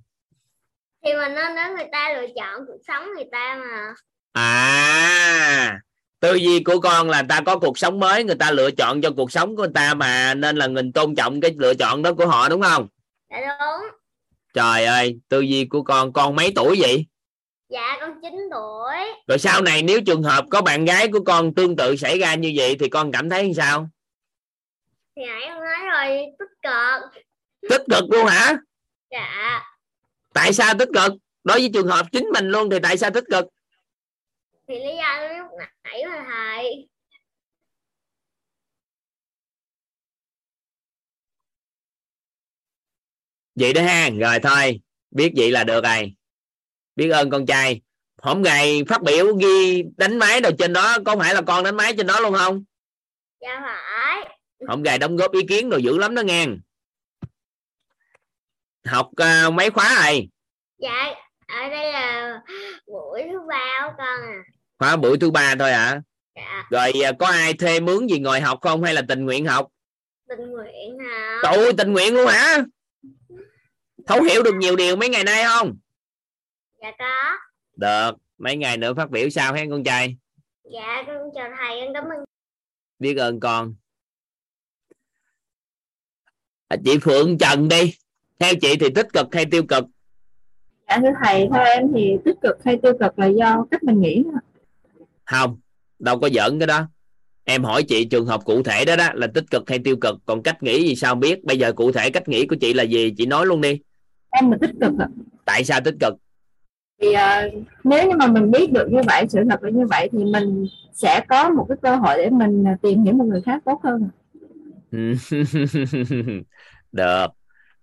Thì 1.05 1.13
mình 1.15 1.35
nên 1.35 1.55
để 1.55 1.63
người 1.77 1.89
ta 1.93 2.13
lựa 2.15 2.27
chọn 2.37 2.67
cuộc 2.67 2.79
sống 2.87 3.09
người 3.15 3.27
ta 3.33 3.57
mà. 3.65 3.95
à 4.33 5.81
tư 6.21 6.35
duy 6.35 6.63
của 6.65 6.81
con 6.81 7.11
là 7.11 7.23
ta 7.29 7.41
có 7.47 7.59
cuộc 7.59 7.79
sống 7.79 8.01
mới 8.01 8.25
người 8.25 8.35
ta 8.37 8.51
lựa 8.51 8.71
chọn 8.71 9.01
cho 9.03 9.11
cuộc 9.17 9.33
sống 9.33 9.57
của 9.57 9.63
người 9.63 9.73
ta 9.75 9.95
mà 9.95 10.35
nên 10.35 10.57
là 10.57 10.69
mình 10.69 10.93
tôn 10.93 11.15
trọng 11.15 11.41
cái 11.41 11.55
lựa 11.59 11.75
chọn 11.75 12.03
đó 12.03 12.13
của 12.15 12.27
họ 12.27 12.49
đúng 12.49 12.63
không 12.63 12.89
Dạ 13.31 13.37
đúng. 13.41 13.89
trời 14.55 14.85
ơi 14.85 15.19
tư 15.29 15.41
duy 15.41 15.65
của 15.65 15.83
con 15.83 16.13
con 16.13 16.37
mấy 16.37 16.53
tuổi 16.57 16.77
vậy 16.81 17.07
Dạ 17.69 17.97
con 18.01 18.21
9 18.23 18.33
tuổi. 18.51 18.97
rồi 19.29 19.39
sau 19.39 19.63
này 19.63 19.83
nếu 19.83 20.01
trường 20.07 20.23
hợp 20.23 20.45
có 20.51 20.63
bạn 20.63 20.85
gái 20.85 21.09
của 21.09 21.21
con 21.27 21.55
tương 21.55 21.77
tự 21.77 21.97
xảy 21.97 22.19
ra 22.19 22.35
như 22.35 22.53
vậy 22.57 22.77
thì 22.81 22.89
con 22.89 23.13
cảm 23.13 23.31
thấy 23.31 23.47
như 23.49 23.53
sao 23.57 23.89
Thì 25.17 25.23
nãy 25.27 25.43
con 25.49 25.61
nói 25.61 25.91
rồi 25.93 26.27
tích 26.39 26.49
cực. 26.63 27.23
tích 27.71 27.83
cực 27.91 28.05
luôn 28.11 28.27
hả 28.27 28.57
Dạ. 29.11 29.61
tại 30.35 30.53
sao 30.53 30.75
tích 30.79 30.89
cực 30.95 31.13
đối 31.45 31.59
với 31.59 31.71
trường 31.75 31.87
hợp 31.89 32.07
chính 32.13 32.25
mình 32.35 32.49
luôn 32.49 32.71
thì 32.71 32.79
tại 32.83 32.99
sao 32.99 33.11
tích 33.11 33.25
cực 33.31 33.45
thì 34.69 34.79
lý 34.79 34.97
do 34.97 35.29
lúc 35.39 35.47
nãy 35.91 36.03
mà 36.07 36.25
thầy. 36.29 36.89
Vậy 43.55 43.73
đó 43.73 43.83
ha 43.83 44.11
rồi 44.21 44.39
thôi 44.43 44.81
biết 45.11 45.33
vậy 45.37 45.51
là 45.51 45.65
được 45.65 45.85
rồi. 45.85 46.15
Biết 46.97 47.09
ơn 47.11 47.31
con 47.31 47.47
trai. 47.47 47.81
Hôm 48.23 48.43
ngày 48.43 48.83
phát 48.89 49.03
biểu 49.03 49.37
ghi 49.37 49.83
đánh 49.97 50.19
máy 50.19 50.41
đâu 50.41 50.53
trên 50.59 50.73
đó 50.73 50.99
có 51.07 51.17
phải 51.17 51.35
là 51.35 51.43
con 51.47 51.65
đánh 51.65 51.77
máy 51.77 51.95
trên 51.97 52.07
đó 52.07 52.21
luôn 52.21 52.35
không? 52.35 52.65
Dạ 53.41 53.61
phải. 53.63 54.39
Hôm 54.69 54.83
ngày 54.83 54.99
đóng 54.99 55.17
góp 55.17 55.33
ý 55.33 55.41
kiến 55.49 55.71
rồi 55.71 55.83
dữ 55.83 55.99
lắm 55.99 56.15
đó 56.15 56.23
nghe. 56.23 56.47
Học 58.85 59.07
uh, 59.07 59.53
mấy 59.53 59.71
khóa 59.71 60.05
rồi? 60.05 60.29
Dạ 60.79 61.15
ở 61.47 61.69
đây 61.69 61.93
là 61.93 62.41
buổi 62.87 63.23
thứ 63.31 63.39
ba 63.49 63.81
của 63.87 63.95
con 63.99 64.21
à 64.23 64.43
khóa 64.81 64.97
buổi 64.97 65.19
thứ 65.19 65.31
ba 65.31 65.55
thôi 65.59 65.73
hả? 65.73 65.85
À? 65.85 66.03
dạ. 66.37 66.67
Rồi 66.71 66.93
uh, 67.11 67.19
có 67.19 67.27
ai 67.27 67.55
thuê 67.55 67.81
mướn 67.81 68.07
gì 68.07 68.19
ngồi 68.19 68.41
học 68.41 68.59
không 68.63 68.83
hay 68.83 68.95
là 68.95 69.03
tình 69.09 69.25
nguyện 69.25 69.47
học? 69.47 69.69
Tình 70.29 70.51
nguyện 70.51 70.99
hả? 70.99 71.41
Trời 71.43 71.57
ơi 71.57 71.73
tình 71.79 71.93
nguyện 71.93 72.15
luôn 72.15 72.27
hả? 72.27 72.65
Thấu 74.07 74.23
hiểu 74.23 74.43
được 74.43 74.55
nhiều 74.55 74.77
điều 74.77 74.97
mấy 74.97 75.09
ngày 75.09 75.25
nay 75.25 75.45
không? 75.45 75.77
Dạ 76.83 76.91
có. 76.99 77.39
Được. 77.77 78.19
Mấy 78.39 78.57
ngày 78.57 78.77
nữa 78.77 78.95
phát 78.95 79.11
biểu 79.11 79.31
sao 79.31 79.55
hen 79.55 79.71
con 79.71 79.85
trai? 79.85 80.17
Dạ 80.65 81.03
con 81.07 81.17
chào 81.35 81.51
thầy 81.59 81.81
con 81.85 81.95
cảm 81.95 82.05
ơn. 82.05 82.25
Biết 82.99 83.17
ơn 83.17 83.41
con. 83.41 83.75
À, 86.69 86.77
chị 86.85 86.99
Phượng 86.99 87.39
Trần 87.39 87.69
đi. 87.69 87.95
Theo 88.39 88.55
chị 88.61 88.77
thì 88.81 88.87
tích 88.95 89.07
cực 89.13 89.27
hay 89.33 89.47
tiêu 89.51 89.63
cực? 89.69 89.85
Dạ 90.89 90.99
thưa 91.03 91.13
thầy 91.25 91.49
theo 91.53 91.65
em 91.65 91.93
thì 91.95 92.17
tích 92.25 92.37
cực 92.43 92.57
hay 92.65 92.79
tiêu 92.83 92.93
cực 93.01 93.19
là 93.19 93.27
do 93.27 93.67
cách 93.71 93.83
mình 93.83 94.01
nghĩ 94.01 94.23
thôi. 94.25 94.41
Không 95.31 95.59
đâu 95.99 96.19
có 96.19 96.29
giỡn 96.29 96.59
cái 96.59 96.67
đó. 96.67 96.89
Em 97.45 97.65
hỏi 97.65 97.83
chị 97.83 98.05
trường 98.05 98.27
hợp 98.27 98.45
cụ 98.45 98.63
thể 98.63 98.85
đó 98.85 98.97
đó 98.97 99.09
là 99.15 99.27
tích 99.27 99.45
cực 99.51 99.69
hay 99.69 99.79
tiêu 99.79 99.97
cực 99.97 100.17
còn 100.27 100.43
cách 100.43 100.63
nghĩ 100.63 100.89
gì 100.89 100.97
sao 100.97 101.15
biết? 101.15 101.45
Bây 101.45 101.59
giờ 101.59 101.73
cụ 101.73 101.93
thể 101.93 102.11
cách 102.11 102.29
nghĩ 102.29 102.47
của 102.47 102.57
chị 102.61 102.75
là 102.75 102.83
gì 102.83 103.15
chị 103.17 103.27
nói 103.27 103.47
luôn 103.47 103.61
đi. 103.61 103.81
Em 104.31 104.51
là 104.51 104.57
tích 104.61 104.71
cực 104.81 104.93
ạ. 104.99 105.09
Tại 105.45 105.65
sao 105.65 105.81
tích 105.81 105.95
cực? 106.01 106.15
Thì 107.01 107.09
uh, 107.09 107.65
nếu 107.85 108.09
như 108.09 108.17
mà 108.17 108.27
mình 108.27 108.51
biết 108.51 108.73
được 108.73 108.89
như 108.91 109.01
vậy 109.07 109.27
sự 109.29 109.39
thật 109.51 109.63
là 109.63 109.71
như 109.71 109.87
vậy 109.87 110.09
thì 110.13 110.25
mình 110.25 110.67
sẽ 110.93 111.21
có 111.29 111.51
một 111.51 111.67
cái 111.69 111.79
cơ 111.83 111.97
hội 111.97 112.17
để 112.17 112.31
mình 112.31 112.65
à, 112.67 112.77
tìm 112.83 113.05
hiểu 113.05 113.15
một 113.15 113.25
người 113.25 113.43
khác 113.43 113.63
tốt 113.65 113.81
hơn 113.85 114.09
được. 116.93 117.27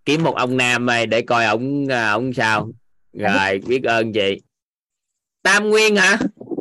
Kiếm 0.05 0.23
một 0.23 0.35
ông 0.35 0.57
nam 0.57 0.85
này 0.85 1.05
để 1.05 1.21
coi 1.21 1.45
ổng 1.45 1.87
à, 1.91 2.11
ổng 2.11 2.33
sao. 2.33 2.69
Rồi 3.13 3.61
biết 3.67 3.83
ơn 3.83 4.13
chị. 4.13 4.41
Tam 5.43 5.69
nguyên 5.69 5.95
hả 5.95 6.17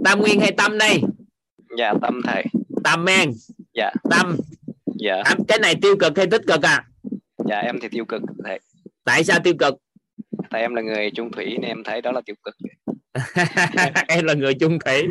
tam 0.07 0.21
nguyên 0.21 0.41
hay 0.41 0.53
tâm 0.53 0.79
đây? 0.79 1.01
Dạ 1.79 1.95
tâm 2.03 2.21
thầy. 2.25 2.45
Tâm 2.85 3.05
men? 3.05 3.31
Dạ. 3.75 3.91
Tâm. 4.11 4.37
Dạ. 5.01 5.23
À, 5.25 5.35
cái 5.49 5.59
này 5.59 5.75
tiêu 5.83 5.97
cực 5.97 6.17
hay 6.17 6.27
tích 6.27 6.43
cực 6.47 6.63
à? 6.63 6.85
Dạ 7.49 7.59
em 7.59 7.81
thì 7.81 7.89
tiêu 7.89 8.05
cực 8.05 8.23
thầy. 8.45 8.61
Tại 9.05 9.25
sao 9.25 9.39
tiêu 9.45 9.55
cực? 9.59 9.75
Tại 10.51 10.61
em 10.61 10.75
là 10.75 10.83
người 10.83 11.11
trung 11.11 11.31
thủy 11.33 11.45
nên 11.45 11.71
em 11.71 11.85
thấy 11.85 12.03
đó 12.03 12.13
là 12.13 12.21
tiêu 12.27 12.37
cực. 12.43 12.57
Em 14.09 14.25
là 14.25 14.35
người 14.35 14.55
trung 14.55 14.79
thủy. 14.85 15.03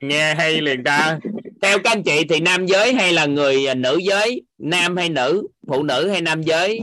Nghe 0.00 0.34
hay 0.34 0.60
liền 0.60 0.84
ta. 0.84 1.18
Theo 1.62 1.78
các 1.78 1.90
anh 1.90 2.02
chị 2.02 2.24
thì 2.28 2.40
nam 2.40 2.66
giới 2.66 2.94
hay 2.94 3.12
là 3.12 3.26
người 3.26 3.74
nữ 3.76 3.98
giới? 4.02 4.42
Nam 4.58 4.96
hay 4.96 5.08
nữ? 5.08 5.48
Phụ 5.68 5.82
nữ 5.82 6.08
hay 6.08 6.20
nam 6.20 6.42
giới? 6.42 6.80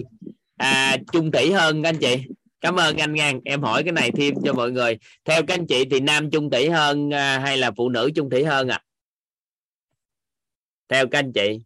À, 0.57 0.97
trung 1.11 1.31
thủy 1.31 1.51
hơn 1.51 1.83
các 1.83 1.89
anh 1.89 1.97
chị 1.97 2.17
cảm 2.63 2.75
ơn 2.75 2.97
anh 2.97 3.13
ngang. 3.13 3.41
Em 3.45 3.61
hỏi 3.61 3.83
cái 3.83 3.91
này 3.91 4.11
thêm 4.11 4.33
cho 4.45 4.53
mọi 4.53 4.71
người. 4.71 4.97
Theo 5.25 5.41
các 5.47 5.53
anh 5.53 5.67
chị 5.67 5.85
thì 5.91 5.99
nam 5.99 6.31
chung 6.31 6.49
thủy 6.49 6.69
hơn 6.69 7.13
à, 7.13 7.39
hay 7.39 7.57
là 7.57 7.71
phụ 7.77 7.89
nữ 7.89 8.11
chung 8.15 8.29
thủy 8.29 8.45
hơn 8.45 8.67
à 8.67 8.83
theo 10.93 11.07
các 11.07 11.19
anh 11.19 11.33
chị, 11.33 11.59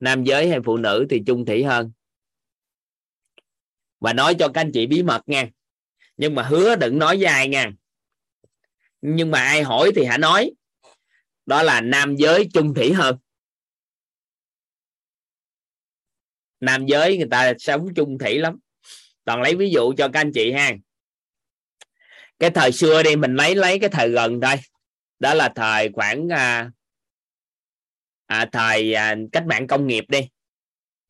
nam 0.00 0.24
giới 0.24 0.48
hay 0.48 0.58
phụ 0.64 0.76
nữ 0.76 1.06
thì 1.10 1.22
chung 1.26 1.44
thủy 1.44 1.64
hơn? 1.64 1.92
Và 4.00 4.12
nói 4.12 4.34
cho 4.38 4.48
các 4.54 4.60
anh 4.60 4.70
chị 4.74 4.86
bí 4.86 5.02
mật 5.02 5.22
nha. 5.26 5.48
Nhưng 6.16 6.34
mà 6.34 6.42
hứa 6.42 6.76
đừng 6.76 6.98
nói 6.98 7.16
với 7.16 7.24
ai 7.24 7.48
nha. 7.48 7.70
Nhưng 9.00 9.30
mà 9.30 9.40
ai 9.40 9.62
hỏi 9.62 9.90
thì 9.96 10.04
hãy 10.04 10.18
nói. 10.18 10.50
Đó 11.46 11.62
là 11.62 11.80
nam 11.80 12.16
giới 12.16 12.48
chung 12.54 12.74
thủy 12.74 12.92
hơn. 12.92 13.16
Nam 16.60 16.86
giới 16.86 17.16
người 17.16 17.28
ta 17.30 17.52
sống 17.58 17.88
chung 17.96 18.18
thủy 18.18 18.38
lắm 18.38 18.58
toàn 19.30 19.42
lấy 19.42 19.54
ví 19.54 19.70
dụ 19.70 19.92
cho 19.96 20.08
các 20.08 20.20
anh 20.20 20.32
chị 20.32 20.52
ha. 20.52 20.72
Cái 22.38 22.50
thời 22.50 22.72
xưa 22.72 23.02
đi 23.02 23.16
mình 23.16 23.34
lấy 23.34 23.54
lấy 23.54 23.78
cái 23.78 23.90
thời 23.90 24.08
gần 24.08 24.40
thôi. 24.40 24.54
Đó 25.18 25.34
là 25.34 25.48
thời 25.54 25.90
khoảng 25.92 26.28
à, 26.28 26.70
à, 28.26 28.46
thời 28.52 28.94
à, 28.94 29.16
cách 29.32 29.46
mạng 29.46 29.66
công 29.66 29.86
nghiệp 29.86 30.04
đi. 30.08 30.28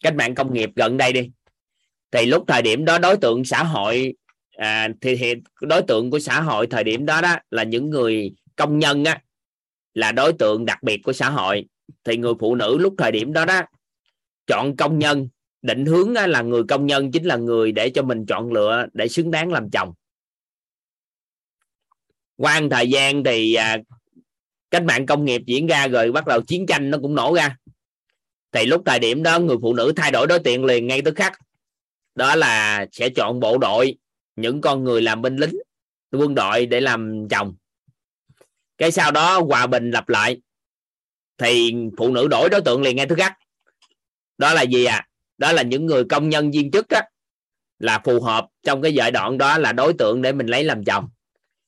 Cách 0.03 0.15
mạng 0.15 0.35
công 0.35 0.55
nghiệp 0.55 0.71
gần 0.77 0.97
đây 0.97 1.13
đi. 1.13 1.31
Thì 2.11 2.27
lúc 2.27 2.45
thời 2.47 2.63
điểm 2.63 2.85
đó 2.85 2.99
đối 2.99 3.17
tượng 3.17 3.45
xã 3.45 3.63
hội 3.63 4.15
à, 4.57 4.89
thì, 5.01 5.17
thì 5.17 5.35
đối 5.61 5.83
tượng 5.83 6.11
của 6.11 6.19
xã 6.19 6.41
hội 6.41 6.67
thời 6.67 6.85
điểm 6.85 7.07
đó 7.07 7.21
đó 7.21 7.37
là 7.51 7.63
những 7.63 7.91
người 7.91 8.33
công 8.57 8.79
nhân 8.79 9.05
á 9.05 9.23
là 9.95 10.13
đối 10.13 10.33
tượng 10.33 10.65
đặc 10.65 10.83
biệt 10.83 11.01
của 11.05 11.13
xã 11.13 11.31
hội. 11.31 11.67
Thì 12.05 12.17
người 12.17 12.35
phụ 12.41 12.55
nữ 12.55 12.79
lúc 12.79 12.95
thời 12.99 13.13
điểm 13.13 13.33
đó 13.33 13.45
đó 13.45 13.63
chọn 14.47 14.77
công 14.77 14.99
nhân 14.99 15.29
định 15.63 15.87
hướng 15.87 16.13
là 16.13 16.43
người 16.43 16.63
công 16.69 16.87
nhân 16.87 17.13
chính 17.13 17.25
là 17.25 17.37
người 17.37 17.73
để 17.73 17.91
cho 17.91 18.03
mình 18.03 18.27
chọn 18.27 18.53
lựa 18.53 18.87
để 18.93 19.09
xứng 19.09 19.31
đáng 19.31 19.53
làm 19.53 19.71
chồng. 19.71 19.93
Qua 22.37 22.61
thời 22.71 22.89
gian 22.89 23.25
thì 23.25 23.55
à, 23.55 23.79
cách 24.71 24.83
mạng 24.83 25.07
công 25.07 25.25
nghiệp 25.25 25.43
diễn 25.47 25.67
ra 25.67 25.89
rồi 25.89 26.13
bắt 26.13 26.27
đầu 26.27 26.43
chiến 26.43 26.67
tranh 26.67 26.91
nó 26.91 26.99
cũng 27.03 27.15
nổ 27.15 27.35
ra. 27.35 27.57
Thì 28.53 28.67
lúc 28.67 28.83
thời 28.87 28.99
điểm 28.99 29.23
đó 29.23 29.39
người 29.39 29.57
phụ 29.63 29.75
nữ 29.75 29.93
thay 29.97 30.11
đổi 30.11 30.27
đối 30.27 30.39
tượng 30.39 30.65
liền 30.65 30.87
ngay 30.87 31.03
tức 31.03 31.15
khắc. 31.17 31.39
Đó 32.15 32.37
là 32.37 32.87
sẽ 32.93 33.09
chọn 33.09 33.41
bộ 33.41 33.59
đội 33.59 33.97
những 34.37 34.61
con 34.61 34.85
người 34.85 35.03
làm 35.03 35.23
binh 35.23 35.37
lính 35.37 35.57
quân 36.13 36.35
đội 36.35 36.67
để 36.67 36.81
làm 36.81 37.29
chồng. 37.29 37.55
Cái 38.79 38.93
sau 38.93 39.11
đó 39.11 39.41
hòa 39.41 39.67
bình 39.67 39.91
lặp 39.91 40.09
lại 40.09 40.41
thì 41.39 41.75
phụ 41.99 42.11
nữ 42.11 42.29
đổi 42.29 42.49
đối 42.49 42.61
tượng 42.61 42.83
liền 42.83 42.97
ngay 42.97 43.07
tức 43.07 43.19
khắc. 43.19 43.33
Đó 44.39 44.55
là 44.55 44.63
gì 44.63 44.85
à 44.85 45.07
đó 45.41 45.53
là 45.53 45.63
những 45.63 45.87
người 45.87 46.05
công 46.05 46.29
nhân 46.29 46.51
viên 46.51 46.71
chức 46.71 46.89
á, 46.89 47.03
là 47.79 48.01
phù 48.05 48.21
hợp 48.21 48.47
trong 48.63 48.83
cái 48.83 48.95
giai 48.95 49.11
đoạn 49.11 49.39
đó 49.39 49.59
là 49.59 49.73
đối 49.73 49.93
tượng 49.93 50.23
để 50.23 50.33
mình 50.33 50.47
lấy 50.47 50.65
làm 50.65 50.85
chồng. 50.85 51.09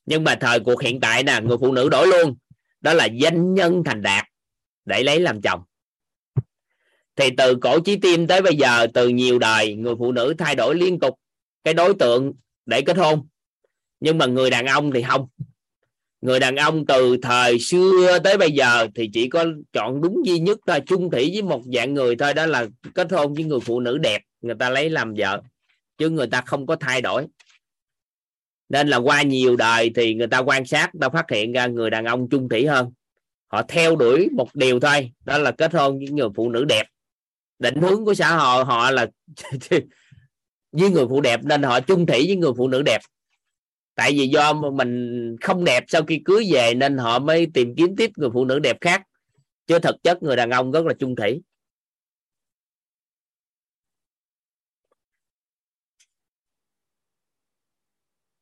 Nhưng 0.07 0.25
mà 0.25 0.35
thời 0.35 0.61
cuộc 0.61 0.83
hiện 0.83 1.01
tại 1.01 1.23
nè 1.23 1.41
người 1.43 1.57
phụ 1.61 1.73
nữ 1.73 1.89
đổi 1.89 2.07
luôn. 2.07 2.37
Đó 2.81 2.93
là 2.93 3.05
danh 3.05 3.55
nhân 3.55 3.83
thành 3.85 4.03
đạt 4.03 4.25
để 4.85 5.03
lấy 5.03 5.20
làm 5.20 5.43
chồng. 5.43 5.62
Thì 7.16 7.29
từ 7.37 7.57
cổ 7.61 7.81
chí 7.81 7.97
tim 7.97 8.27
tới 8.27 8.43
bây 8.43 8.57
giờ 8.57 8.87
từ 8.95 9.09
nhiều 9.09 9.39
đời 9.39 9.75
người 9.75 9.95
phụ 9.99 10.12
nữ 10.12 10.35
thay 10.39 10.55
đổi 10.55 10.75
liên 10.75 11.01
tục 11.01 11.18
cái 11.64 11.75
đối 11.75 11.95
tượng 11.95 12.33
để 12.66 12.83
kết 12.83 12.97
hôn. 12.97 13.27
Nhưng 14.01 14.18
mà 14.18 14.27
người 14.27 14.51
đàn 14.51 14.66
ông 14.66 14.93
thì 14.93 15.03
không 15.03 15.29
người 16.23 16.41
đàn 16.41 16.57
ông 16.57 16.87
từ 16.87 17.16
thời 17.23 17.59
xưa 17.59 18.18
tới 18.25 18.39
bây 18.39 18.51
giờ 18.51 18.87
thì 18.95 19.11
chỉ 19.12 19.29
có 19.29 19.45
chọn 19.73 20.01
đúng 20.01 20.27
duy 20.27 20.39
nhất 20.39 20.59
thôi, 20.66 20.81
chung 20.87 21.11
thủy 21.11 21.31
với 21.33 21.43
một 21.43 21.62
dạng 21.75 21.95
người 21.95 22.16
thôi, 22.16 22.35
đó 22.35 22.47
là 22.47 22.66
kết 22.95 23.12
hôn 23.12 23.35
với 23.35 23.45
người 23.45 23.61
phụ 23.61 23.81
nữ 23.81 23.99
đẹp, 23.99 24.23
người 24.41 24.55
ta 24.59 24.70
lấy 24.70 24.91
làm 24.91 25.14
vợ, 25.16 25.43
chứ 25.99 26.11
người 26.11 26.27
ta 26.27 26.41
không 26.41 26.66
có 26.66 26.77
thay 26.77 27.01
đổi. 27.01 27.27
Nên 28.68 28.89
là 28.89 28.97
qua 28.97 29.23
nhiều 29.23 29.57
đời 29.57 29.91
thì 29.95 30.14
người 30.14 30.27
ta 30.27 30.39
quan 30.39 30.66
sát 30.66 30.91
ta 31.01 31.09
phát 31.09 31.31
hiện 31.31 31.53
ra 31.53 31.66
người 31.66 31.91
đàn 31.91 32.05
ông 32.05 32.29
chung 32.29 32.49
thủy 32.49 32.66
hơn. 32.66 32.93
Họ 33.47 33.62
theo 33.62 33.97
đuổi 33.97 34.29
một 34.33 34.55
điều 34.55 34.81
thôi, 34.81 35.11
đó 35.25 35.39
là 35.39 35.51
kết 35.51 35.75
hôn 35.75 35.99
với 35.99 36.09
người 36.09 36.29
phụ 36.35 36.51
nữ 36.51 36.64
đẹp. 36.64 36.87
Định 37.59 37.77
hướng 37.77 38.05
của 38.05 38.14
xã 38.14 38.37
hội 38.37 38.64
họ 38.64 38.91
là 38.91 39.07
với 40.73 40.91
người 40.91 41.07
phụ 41.09 41.20
đẹp 41.20 41.41
nên 41.45 41.62
họ 41.62 41.81
chung 41.81 42.07
thủy 42.07 42.25
với 42.27 42.37
người 42.37 42.53
phụ 42.57 42.68
nữ 42.68 42.83
đẹp 42.83 43.01
tại 43.95 44.12
vì 44.12 44.28
do 44.28 44.53
mình 44.53 45.36
không 45.40 45.64
đẹp 45.64 45.84
sau 45.88 46.03
khi 46.03 46.22
cưới 46.24 46.49
về 46.53 46.74
nên 46.74 46.99
họ 46.99 47.18
mới 47.18 47.47
tìm 47.55 47.74
kiếm 47.76 47.97
tiếp 47.97 48.11
người 48.16 48.30
phụ 48.34 48.45
nữ 48.45 48.59
đẹp 48.59 48.76
khác. 48.80 49.03
Chứ 49.66 49.78
thực 49.78 49.97
chất 50.03 50.22
người 50.22 50.36
đàn 50.36 50.51
ông 50.51 50.72
rất 50.72 50.86
là 50.86 50.95
chung 50.99 51.16
thủy. 51.16 51.43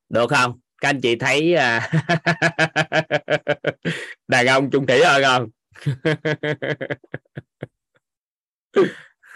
Được 0.08 0.30
không? 0.30 0.60
Các 0.80 0.88
anh 0.88 1.00
chị 1.00 1.16
thấy 1.16 1.54
à, 1.54 1.90
đàn 4.28 4.46
ông 4.46 4.70
chung 4.70 4.86
thủy 4.86 5.00
hơn 5.04 5.22
không? 5.22 5.48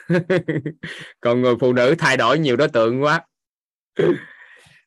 Còn 1.20 1.42
người 1.42 1.54
phụ 1.60 1.72
nữ 1.72 1.94
thay 1.98 2.16
đổi 2.16 2.38
nhiều 2.38 2.56
đối 2.56 2.68
tượng 2.68 3.02
quá. 3.02 3.26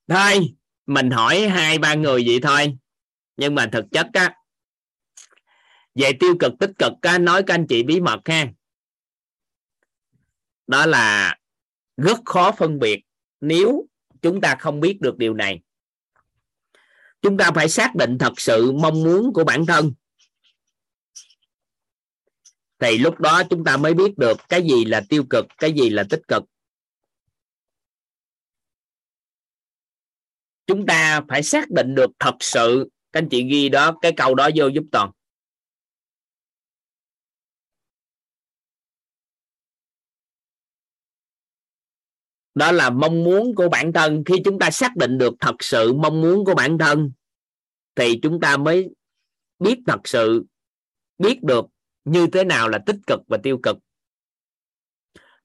Thôi 0.08 0.57
mình 0.88 1.12
hỏi 1.12 1.48
hai 1.48 1.78
ba 1.78 1.94
người 1.94 2.24
vậy 2.28 2.40
thôi. 2.42 2.78
Nhưng 3.38 3.56
mà 3.56 3.70
thực 3.72 3.86
chất 3.92 4.08
á 4.14 4.36
về 5.96 6.12
tiêu 6.20 6.36
cực 6.40 6.54
tích 6.60 6.72
cực 6.80 6.94
á, 7.02 7.18
nói 7.18 7.44
các 7.48 7.54
anh 7.54 7.68
chị 7.70 7.84
bí 7.84 8.02
mật 8.02 8.20
ha. 8.26 8.48
Đó 10.68 10.86
là 10.86 11.38
rất 11.98 12.20
khó 12.26 12.52
phân 12.52 12.80
biệt 12.80 13.04
nếu 13.42 13.88
chúng 14.22 14.42
ta 14.42 14.56
không 14.60 14.80
biết 14.80 14.98
được 15.02 15.18
điều 15.18 15.34
này. 15.34 15.62
Chúng 17.22 17.38
ta 17.38 17.52
phải 17.56 17.70
xác 17.70 17.96
định 17.96 18.18
thật 18.18 18.34
sự 18.38 18.72
mong 18.72 19.04
muốn 19.04 19.34
của 19.34 19.44
bản 19.44 19.66
thân. 19.66 19.94
Thì 22.80 22.98
lúc 22.98 23.20
đó 23.20 23.44
chúng 23.50 23.64
ta 23.64 23.78
mới 23.78 23.94
biết 23.94 24.18
được 24.18 24.38
cái 24.50 24.62
gì 24.62 24.86
là 24.86 25.02
tiêu 25.10 25.24
cực 25.30 25.46
cái 25.58 25.74
gì 25.74 25.90
là 25.90 26.04
tích 26.10 26.22
cực. 26.28 26.44
Chúng 30.68 30.86
ta 30.86 31.22
phải 31.30 31.44
xác 31.44 31.70
định 31.70 31.96
được 31.96 32.12
thật 32.20 32.36
sự. 32.40 32.90
Các 33.12 33.20
anh 33.20 33.30
chị 33.30 33.44
ghi 33.44 33.70
đó, 33.70 33.98
cái 34.02 34.12
câu 34.18 34.36
đó 34.36 34.50
vô 34.56 34.68
giúp 34.68 34.84
toàn. 34.92 35.12
Đó 42.56 42.72
là 42.72 42.90
mong 42.90 43.24
muốn 43.24 43.56
của 43.56 43.70
bản 43.70 43.94
thân. 43.94 44.24
Khi 44.26 44.36
chúng 44.46 44.60
ta 44.60 44.72
xác 44.72 44.96
định 44.96 45.18
được 45.18 45.34
thật 45.40 45.56
sự 45.60 45.94
mong 45.94 46.22
muốn 46.22 46.46
của 46.46 46.56
bản 46.56 46.78
thân, 46.78 47.12
thì 47.96 48.20
chúng 48.22 48.40
ta 48.40 48.58
mới 48.58 48.90
biết 49.60 49.78
thật 49.88 50.00
sự, 50.04 50.46
biết 51.18 51.44
được 51.44 51.66
như 52.06 52.28
thế 52.34 52.44
nào 52.44 52.70
là 52.70 52.80
tích 52.86 52.96
cực 53.08 53.20
và 53.28 53.38
tiêu 53.44 53.60
cực. 53.64 53.78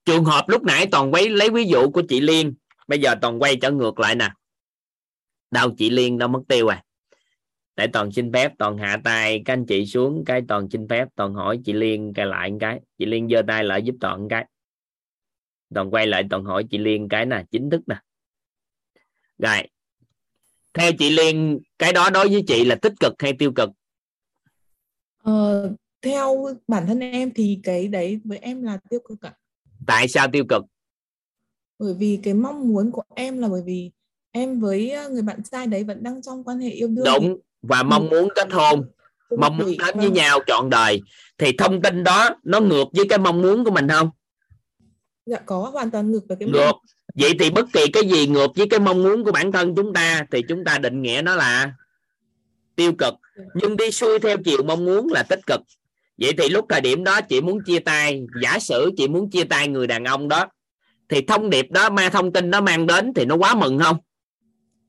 Trường 0.04 0.24
hợp 0.24 0.44
lúc 0.48 0.62
nãy 0.62 0.88
toàn 0.92 1.12
quấy, 1.12 1.28
lấy 1.28 1.50
ví 1.50 1.64
dụ 1.64 1.90
của 1.90 2.02
chị 2.08 2.20
liên. 2.20 2.54
Bây 2.86 3.00
giờ 3.00 3.14
toàn 3.22 3.42
quay 3.42 3.56
trở 3.62 3.70
ngược 3.70 4.00
lại 4.00 4.14
nè 4.14 4.30
đâu 5.52 5.70
chị 5.78 5.90
liên 5.90 6.18
đâu 6.18 6.28
mất 6.28 6.40
tiêu 6.48 6.68
à. 6.68 6.82
Để 7.76 7.86
toàn 7.86 8.12
xin 8.12 8.32
phép 8.32 8.52
toàn 8.58 8.78
hạ 8.78 9.00
tay 9.04 9.42
các 9.44 9.52
anh 9.52 9.66
chị 9.66 9.86
xuống 9.86 10.22
cái 10.26 10.42
toàn 10.48 10.68
xin 10.70 10.88
phép 10.88 11.08
toàn 11.14 11.34
hỏi 11.34 11.60
chị 11.64 11.72
liên 11.72 12.12
cái 12.14 12.26
lại 12.26 12.50
một 12.50 12.56
cái. 12.60 12.80
Chị 12.98 13.06
liên 13.06 13.28
giơ 13.28 13.42
tay 13.46 13.64
lại 13.64 13.82
giúp 13.82 13.94
toàn 14.00 14.20
một 14.20 14.26
cái. 14.30 14.46
Toàn 15.74 15.90
quay 15.90 16.06
lại 16.06 16.24
toàn 16.30 16.44
hỏi 16.44 16.64
chị 16.70 16.78
liên 16.78 17.08
cái 17.08 17.26
nè 17.26 17.44
chính 17.50 17.70
thức 17.70 17.80
nè. 17.86 17.96
Rồi. 19.38 19.68
Theo 20.74 20.92
chị 20.98 21.10
liên 21.10 21.58
cái 21.78 21.92
đó 21.92 22.10
đối 22.10 22.28
với 22.28 22.44
chị 22.46 22.64
là 22.64 22.74
tích 22.82 22.92
cực 23.00 23.12
hay 23.18 23.32
tiêu 23.38 23.52
cực? 23.56 23.70
Ờ, 25.18 25.72
theo 26.02 26.46
bản 26.68 26.86
thân 26.86 27.00
em 27.00 27.30
thì 27.34 27.60
cái 27.62 27.88
đấy 27.88 28.20
với 28.24 28.38
em 28.38 28.62
là 28.62 28.78
tiêu 28.90 29.00
cực 29.08 29.20
ạ. 29.20 29.34
tại 29.86 30.08
sao 30.08 30.28
tiêu 30.32 30.44
cực? 30.48 30.64
Bởi 31.78 31.94
vì 31.94 32.20
cái 32.22 32.34
mong 32.34 32.68
muốn 32.68 32.90
của 32.92 33.02
em 33.14 33.38
là 33.38 33.48
bởi 33.48 33.62
vì 33.66 33.90
em 34.32 34.60
với 34.60 34.90
ờ, 34.90 35.08
người 35.08 35.22
bạn 35.22 35.42
trai 35.50 35.66
đấy 35.66 35.84
vẫn 35.84 36.02
đang 36.02 36.22
trong 36.22 36.44
quan 36.44 36.58
hệ 36.58 36.70
yêu 36.70 36.88
đương. 36.88 37.04
đúng 37.04 37.38
và 37.62 37.82
mong 37.82 38.08
muốn 38.10 38.28
kết 38.34 38.52
hôn. 38.52 38.84
Mong 39.38 39.58
muốn 39.58 39.76
đến 39.78 39.98
với 39.98 40.10
nhau 40.10 40.40
trọn 40.46 40.70
đời. 40.70 41.02
Thì 41.38 41.52
thông 41.58 41.82
tin 41.82 42.04
đó 42.04 42.30
nó 42.44 42.60
ngược 42.60 42.84
với 42.92 43.08
cái 43.08 43.18
mong 43.18 43.42
muốn 43.42 43.64
của 43.64 43.70
mình 43.70 43.88
không? 43.88 44.10
Dạ 45.26 45.38
có 45.46 45.58
hoàn 45.72 45.90
toàn 45.90 46.10
ngược 46.10 46.28
với 46.28 46.36
cái 46.40 46.48
ngược. 46.48 46.72
vậy 47.14 47.32
thì 47.38 47.50
bất 47.50 47.66
kỳ 47.72 47.86
cái 47.92 48.02
gì 48.08 48.26
ngược 48.26 48.50
với 48.56 48.68
cái 48.68 48.80
mong 48.80 49.02
muốn 49.02 49.24
của 49.24 49.32
bản 49.32 49.52
thân 49.52 49.74
chúng 49.76 49.92
ta 49.92 50.26
thì 50.30 50.42
chúng 50.48 50.64
ta 50.64 50.78
định 50.78 51.02
nghĩa 51.02 51.22
nó 51.24 51.36
là 51.36 51.72
tiêu 52.76 52.92
cực. 52.92 53.14
Nhưng 53.54 53.76
đi 53.76 53.90
xuôi 53.90 54.18
theo 54.18 54.36
chiều 54.44 54.62
mong 54.62 54.84
muốn 54.84 55.12
là 55.12 55.22
tích 55.22 55.40
cực. 55.46 55.60
Vậy 56.18 56.32
thì 56.38 56.48
lúc 56.48 56.66
thời 56.68 56.80
điểm 56.80 57.04
đó 57.04 57.20
chị 57.20 57.40
muốn 57.40 57.64
chia 57.64 57.78
tay 57.78 58.22
giả 58.42 58.58
sử 58.58 58.90
chị 58.96 59.08
muốn 59.08 59.30
chia 59.30 59.44
tay 59.44 59.68
người 59.68 59.86
đàn 59.86 60.04
ông 60.04 60.28
đó 60.28 60.48
thì 61.08 61.22
thông 61.22 61.50
điệp 61.50 61.66
đó 61.70 61.90
ma 61.90 62.08
thông 62.08 62.32
tin 62.32 62.50
nó 62.50 62.60
mang 62.60 62.86
đến 62.86 63.12
thì 63.14 63.24
nó 63.24 63.36
quá 63.36 63.54
mừng 63.54 63.78
không 63.78 63.96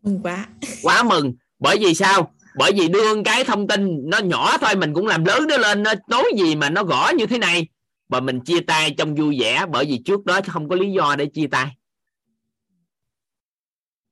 mừng 0.04 0.20
quá. 0.24 0.48
Quá 0.82 1.04
mừng. 1.04 1.34
Bởi 1.60 1.78
vì 1.80 1.94
sao? 1.94 2.34
Bởi 2.58 2.72
vì 2.76 2.88
đưa 2.88 3.24
cái 3.24 3.44
thông 3.44 3.68
tin 3.68 4.10
nó 4.10 4.20
nhỏ 4.20 4.58
thôi 4.58 4.76
mình 4.76 4.94
cũng 4.94 5.08
làm 5.08 5.26
lớn 5.26 5.48
nó 5.48 5.58
lên 5.58 5.84
nó 5.84 5.94
nói 6.08 6.26
gì 6.38 6.56
mà 6.56 6.70
nó 6.70 6.84
gõ 6.84 7.12
như 7.18 7.26
thế 7.26 7.38
này. 7.38 7.68
Và 8.08 8.20
mình 8.20 8.40
chia 8.42 8.60
tay 8.60 8.92
trong 8.98 9.16
vui 9.16 9.40
vẻ 9.40 9.66
bởi 9.72 9.86
vì 9.86 10.02
trước 10.06 10.26
đó 10.26 10.42
không 10.48 10.70
có 10.70 10.76
lý 10.76 10.92
do 10.92 11.16
để 11.16 11.26
chia 11.26 11.48
tay. 11.48 11.78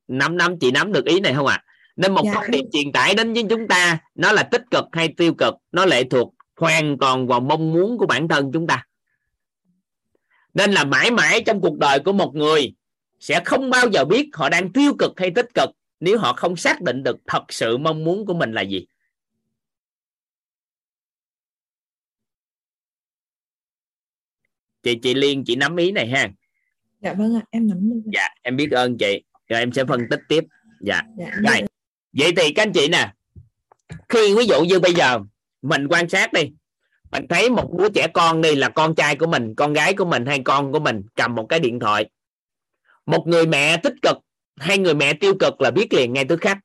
Năm 0.08 0.38
năm 0.38 0.60
chị 0.60 0.72
nắm 0.72 0.94
được 0.94 1.06
ý 1.06 1.20
này 1.20 1.34
không 1.34 1.48
ạ? 1.48 1.64
À? 1.66 1.72
nên 1.96 2.14
một 2.14 2.22
Dạ. 2.26 2.34
thông 2.34 2.52
điệp 2.52 2.64
truyền 2.74 2.92
tải 2.92 3.16
đến 3.16 3.34
với 3.34 3.46
chúng 3.50 3.68
ta 3.68 4.00
nó 4.16 4.32
là 4.32 4.44
tích 4.44 4.64
cực 4.72 4.86
hay 4.92 5.14
tiêu 5.18 5.34
cực 5.34 5.54
nó 5.72 5.86
lệ 5.86 6.04
thuộc 6.04 6.34
hoàn 6.56 6.98
toàn 6.98 7.28
vào 7.28 7.40
mong 7.40 7.74
muốn 7.74 7.98
của 7.98 8.06
bản 8.06 8.28
thân 8.28 8.52
chúng 8.54 8.68
ta. 8.68 8.86
Nên 10.54 10.72
là 10.72 10.84
mãi 10.84 11.12
mãi 11.12 11.44
trong 11.46 11.62
cuộc 11.62 11.78
đời 11.78 12.00
của 12.00 12.14
một 12.14 12.36
người 12.36 12.74
sẽ 13.20 13.42
không 13.46 13.70
bao 13.70 13.90
giờ 13.90 14.06
biết 14.06 14.30
họ 14.34 14.50
đang 14.50 14.74
tiêu 14.74 14.94
cực 15.00 15.20
hay 15.20 15.32
tích 15.36 15.48
cực 15.54 15.70
nếu 16.02 16.18
họ 16.18 16.34
không 16.34 16.56
xác 16.56 16.82
định 16.82 17.04
được 17.04 17.18
thật 17.28 17.44
sự 17.50 17.78
mong 17.78 18.04
muốn 18.04 18.26
của 18.26 18.34
mình 18.34 18.52
là 18.52 18.62
gì? 18.62 18.88
Chị 24.84 25.00
chị 25.02 25.14
liên 25.14 25.44
chị 25.46 25.56
nắm 25.56 25.76
ý 25.76 25.92
này 25.92 26.08
ha. 26.08 26.30
Dạ 27.02 27.14
vâng 27.14 27.36
ạ, 27.36 27.42
em 27.50 27.68
nắm 27.68 27.90
được. 27.90 28.12
dạ 28.14 28.28
em 28.42 28.56
biết 28.56 28.72
ơn 28.72 28.98
chị. 28.98 29.24
Rồi 29.48 29.60
em 29.60 29.72
sẽ 29.74 29.86
phân 29.86 30.02
tích 30.10 30.20
tiếp. 30.28 30.44
Dạ. 30.80 31.02
Dạ. 31.18 31.32
rồi. 31.34 31.62
vậy 32.14 32.34
thì 32.38 32.54
các 32.54 32.64
anh 32.64 32.74
chị 32.74 32.88
nè 32.88 33.14
khi 34.10 34.36
ví 34.38 34.46
dụ 34.46 34.64
như 34.64 34.80
bây 34.80 34.94
giờ 34.94 35.20
mình 35.62 35.88
quan 35.88 36.10
sát 36.10 36.34
đi. 36.34 36.42
Mình 37.12 37.28
thấy 37.30 37.50
một 37.50 37.78
đứa 37.78 37.90
trẻ 37.90 38.08
con 38.14 38.42
đi 38.42 38.56
là 38.56 38.70
con 38.70 38.96
trai 38.96 39.16
của 39.16 39.28
mình 39.28 39.56
con 39.56 39.74
gái 39.74 39.94
của 39.94 40.06
mình 40.06 40.26
hay 40.26 40.42
con 40.46 40.72
của 40.72 40.80
mình 40.80 41.02
cầm 41.16 41.36
một 41.36 41.46
cái 41.50 41.60
điện 41.60 41.80
thoại. 41.80 42.10
Một 43.06 43.28
người 43.28 43.46
mẹ 43.48 43.78
tích 43.78 43.96
cực 44.02 44.18
hai 44.62 44.78
người 44.78 44.94
mẹ 44.94 45.14
tiêu 45.14 45.34
cực 45.40 45.62
là 45.62 45.72
biết 45.72 45.94
liền 45.94 46.14
ngay 46.14 46.26
tức 46.30 46.40
khắc. 46.42 46.58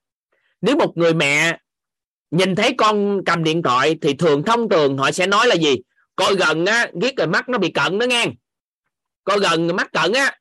Nếu 0.60 0.76
một 0.76 0.92
người 0.96 1.14
mẹ 1.14 1.58
nhìn 2.30 2.54
thấy 2.54 2.74
con 2.78 3.20
cầm 3.26 3.44
điện 3.44 3.62
thoại 3.62 3.98
thì 4.02 4.14
thường 4.14 4.42
thông 4.46 4.68
thường 4.68 4.98
họ 4.98 5.10
sẽ 5.10 5.26
nói 5.26 5.46
là 5.46 5.54
gì? 5.54 5.76
Coi 6.16 6.36
gần 6.36 6.66
á, 6.66 6.90
ghét 7.02 7.12
rồi 7.16 7.26
mắt 7.26 7.48
nó 7.48 7.58
bị 7.58 7.70
cận 7.70 7.98
đó 7.98 8.06
nghe. 8.06 8.26
Coi 9.24 9.38
gần 9.40 9.76
mắt 9.76 9.92
cận 9.92 10.12
á. 10.12 10.38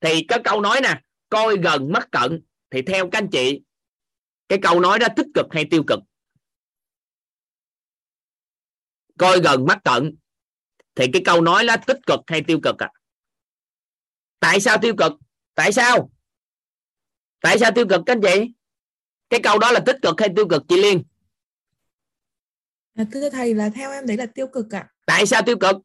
Thì 0.00 0.24
cái 0.28 0.38
câu 0.44 0.60
nói 0.60 0.80
nè, 0.82 1.00
coi 1.28 1.56
gần 1.56 1.92
mắt 1.92 2.08
cận. 2.10 2.42
Thì 2.70 2.82
theo 2.82 3.10
các 3.10 3.18
anh 3.18 3.30
chị, 3.30 3.60
cái 4.48 4.58
câu 4.62 4.80
nói 4.80 4.98
đó 4.98 5.06
tích 5.16 5.26
cực 5.34 5.46
hay 5.50 5.64
tiêu 5.70 5.82
cực? 5.86 5.98
Coi 9.18 9.40
gần 9.40 9.66
mắt 9.66 9.78
cận. 9.84 10.16
Thì 10.94 11.06
cái 11.12 11.22
câu 11.24 11.40
nói 11.40 11.66
đó 11.66 11.76
tích 11.86 11.98
cực 12.06 12.20
hay 12.26 12.42
tiêu 12.46 12.60
cực 12.62 12.78
à 12.78 12.88
tại 14.42 14.60
sao 14.60 14.78
tiêu 14.78 14.94
cực? 14.98 15.12
Tại 15.54 15.72
sao? 15.72 16.10
Tại 17.42 17.58
sao 17.58 17.70
tiêu 17.70 17.86
cực 17.88 18.00
các 18.06 18.12
anh 18.12 18.20
chị? 18.22 18.52
Cái 19.30 19.40
câu 19.40 19.58
đó 19.58 19.72
là 19.72 19.80
tích 19.80 19.96
cực 20.02 20.20
hay 20.20 20.28
tiêu 20.36 20.48
cực 20.48 20.62
chị 20.68 20.82
liên? 20.82 21.02
À, 22.94 23.04
thưa 23.12 23.30
thầy 23.30 23.54
là 23.54 23.68
theo 23.74 23.92
em 23.92 24.06
đấy 24.06 24.16
là 24.16 24.26
tiêu 24.26 24.46
cực 24.46 24.74
ạ. 24.74 24.88
tại 25.06 25.26
sao 25.26 25.42
tiêu 25.42 25.56
cực? 25.58 25.76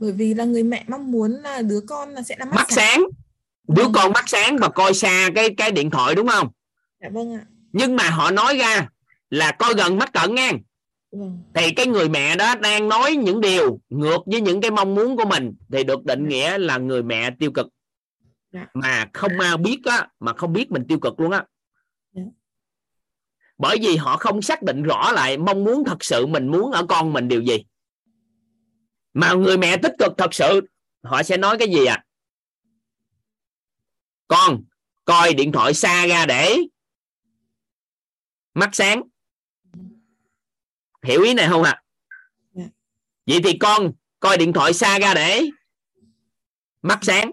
Bởi 0.00 0.12
vì 0.12 0.34
là 0.34 0.44
người 0.44 0.62
mẹ 0.62 0.84
mong 0.88 1.10
muốn 1.10 1.32
là 1.32 1.62
đứa 1.62 1.80
con 1.80 2.10
là 2.10 2.22
sẽ 2.22 2.36
là 2.38 2.44
mắt, 2.44 2.54
mắt 2.54 2.66
sáng. 2.70 3.02
đứa 3.68 3.86
con 3.94 4.12
mắt 4.12 4.24
sáng 4.28 4.56
và 4.56 4.68
coi 4.68 4.94
xa 4.94 5.28
cái 5.34 5.54
cái 5.56 5.70
điện 5.70 5.90
thoại 5.90 6.14
đúng 6.14 6.28
không? 6.28 6.48
Dạ 7.02 7.08
vâng 7.12 7.34
ạ. 7.34 7.44
nhưng 7.72 7.96
mà 7.96 8.10
họ 8.10 8.30
nói 8.30 8.58
ra 8.58 8.88
là 9.30 9.52
coi 9.52 9.74
gần 9.74 9.98
mắt 9.98 10.12
cận 10.12 10.34
nha. 10.34 10.52
Vâng. 11.12 11.38
thì 11.54 11.70
cái 11.70 11.86
người 11.86 12.08
mẹ 12.08 12.36
đó 12.36 12.54
đang 12.54 12.88
nói 12.88 13.16
những 13.16 13.40
điều 13.40 13.80
ngược 13.88 14.18
với 14.26 14.40
những 14.40 14.60
cái 14.60 14.70
mong 14.70 14.94
muốn 14.94 15.16
của 15.16 15.24
mình 15.24 15.54
thì 15.72 15.84
được 15.84 16.04
định 16.04 16.28
nghĩa 16.28 16.58
là 16.58 16.78
người 16.78 17.02
mẹ 17.02 17.30
tiêu 17.38 17.50
cực 17.52 17.66
Dạ. 18.52 18.66
mà 18.74 19.10
không 19.14 19.38
ai 19.40 19.56
biết 19.56 19.80
á 19.84 20.08
mà 20.20 20.32
không 20.32 20.52
biết 20.52 20.70
mình 20.70 20.84
tiêu 20.88 20.98
cực 21.02 21.20
luôn 21.20 21.30
á 21.30 21.44
Dạ. 22.12 22.22
bởi 23.58 23.78
vì 23.82 23.96
họ 23.96 24.16
không 24.16 24.42
xác 24.42 24.62
định 24.62 24.82
rõ 24.82 25.12
lại 25.12 25.38
mong 25.38 25.64
muốn 25.64 25.84
thật 25.84 25.96
sự 26.04 26.26
mình 26.26 26.48
muốn 26.48 26.72
ở 26.72 26.86
con 26.88 27.12
mình 27.12 27.28
điều 27.28 27.42
gì 27.42 27.64
mà 29.14 29.32
người 29.34 29.58
mẹ 29.58 29.76
tích 29.76 29.92
cực 29.98 30.12
thật 30.18 30.34
sự 30.34 30.60
họ 31.02 31.22
sẽ 31.22 31.36
nói 31.36 31.58
cái 31.58 31.68
gì 31.68 31.84
à 31.84 32.04
con 34.28 34.62
coi 35.04 35.34
điện 35.34 35.52
thoại 35.52 35.74
xa 35.74 36.06
ra 36.06 36.26
để 36.26 36.56
mắt 38.54 38.70
sáng 38.72 39.02
hiểu 41.02 41.22
ý 41.22 41.34
này 41.34 41.48
không 41.48 41.62
ạ 41.62 41.82
Dạ. 42.52 42.64
vậy 43.26 43.40
thì 43.44 43.58
con 43.58 43.92
coi 44.20 44.36
điện 44.38 44.52
thoại 44.52 44.72
xa 44.72 44.98
ra 44.98 45.14
để 45.14 45.46
mắt 46.82 46.98
sáng 47.02 47.32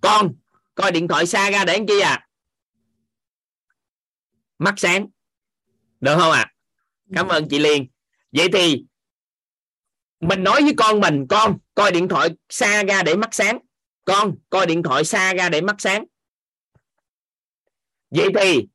con 0.00 0.34
coi 0.82 0.92
điện 0.92 1.08
thoại 1.08 1.26
xa 1.26 1.50
ra 1.50 1.64
để 1.64 1.78
làm 1.78 1.86
chi 1.86 2.00
à? 2.00 2.26
Mắt 4.58 4.74
sáng. 4.76 5.06
Được 6.00 6.16
không 6.18 6.32
ạ? 6.32 6.52
Cảm 7.14 7.28
ơn 7.28 7.48
chị 7.48 7.58
Liên. 7.58 7.86
Vậy 8.32 8.48
thì 8.52 8.84
mình 10.20 10.42
nói 10.42 10.62
với 10.62 10.74
con 10.76 11.00
mình, 11.00 11.26
con, 11.28 11.58
coi 11.74 11.92
điện 11.92 12.08
thoại 12.08 12.28
xa 12.48 12.84
ra 12.84 13.02
để 13.02 13.16
mắt 13.16 13.28
sáng. 13.34 13.58
Con, 14.04 14.34
coi 14.50 14.66
điện 14.66 14.82
thoại 14.82 15.04
xa 15.04 15.34
ra 15.34 15.48
để 15.48 15.60
mắt 15.60 15.76
sáng. 15.78 16.04
Vậy 18.10 18.28
thì 18.40 18.66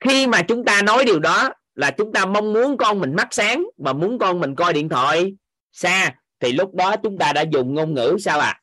khi 0.00 0.26
mà 0.26 0.42
chúng 0.48 0.64
ta 0.64 0.82
nói 0.82 1.04
điều 1.04 1.18
đó 1.18 1.50
là 1.74 1.90
chúng 1.90 2.12
ta 2.12 2.26
mong 2.26 2.52
muốn 2.52 2.76
con 2.76 3.00
mình 3.00 3.14
mắt 3.16 3.28
sáng 3.30 3.64
và 3.76 3.92
muốn 3.92 4.18
con 4.18 4.40
mình 4.40 4.54
coi 4.54 4.72
điện 4.72 4.88
thoại 4.88 5.34
xa, 5.72 6.14
thì 6.40 6.52
lúc 6.52 6.74
đó 6.74 6.96
chúng 7.02 7.18
ta 7.18 7.32
đã 7.32 7.44
dùng 7.52 7.74
ngôn 7.74 7.94
ngữ 7.94 8.16
sao 8.20 8.40
ạ? 8.40 8.60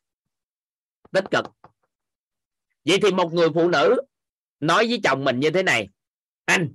Tích 1.12 1.26
cực 1.32 1.46
vậy 2.86 3.00
thì 3.02 3.12
một 3.12 3.34
người 3.34 3.48
phụ 3.54 3.70
nữ 3.70 3.98
nói 4.60 4.88
với 4.88 5.00
chồng 5.04 5.24
mình 5.24 5.40
như 5.40 5.50
thế 5.52 5.64
này. 5.64 5.90
Anh, 6.46 6.70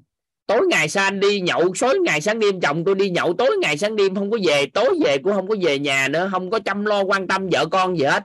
tối 0.47 0.67
ngày 0.71 0.89
sao 0.89 1.05
anh 1.05 1.21
đi 1.21 1.41
nhậu 1.41 1.73
tối 1.81 1.99
ngày 2.05 2.21
sáng 2.21 2.39
đêm 2.39 2.61
chồng 2.61 2.83
tôi 2.87 2.95
đi 2.95 3.11
nhậu, 3.11 3.35
tối 3.39 3.57
ngày 3.63 3.79
sáng 3.79 3.97
đêm 3.97 4.15
không 4.15 4.31
có 4.31 4.39
về, 4.47 4.67
tối 4.75 4.99
về 5.05 5.19
cũng 5.19 5.33
không 5.33 5.49
có 5.49 5.57
về 5.63 5.79
nhà 5.79 6.09
nữa, 6.09 6.29
không 6.33 6.51
có 6.51 6.59
chăm 6.65 6.85
lo, 6.85 7.05
quan 7.05 7.29
tâm 7.29 7.49
vợ 7.53 7.67
con 7.71 7.99
gì 7.99 8.05
hết. 8.05 8.25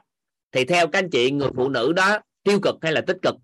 Thì 0.51 0.65
theo 0.65 0.87
các 0.87 0.99
anh 0.99 1.09
chị, 1.11 1.31
người 1.31 1.49
phụ 1.55 1.69
nữ 1.69 1.93
đó 1.93 2.19
tiêu 2.43 2.59
cực 2.63 2.75
hay 2.81 2.91
là 2.91 3.01
tích 3.07 3.17
cực? 3.21 3.35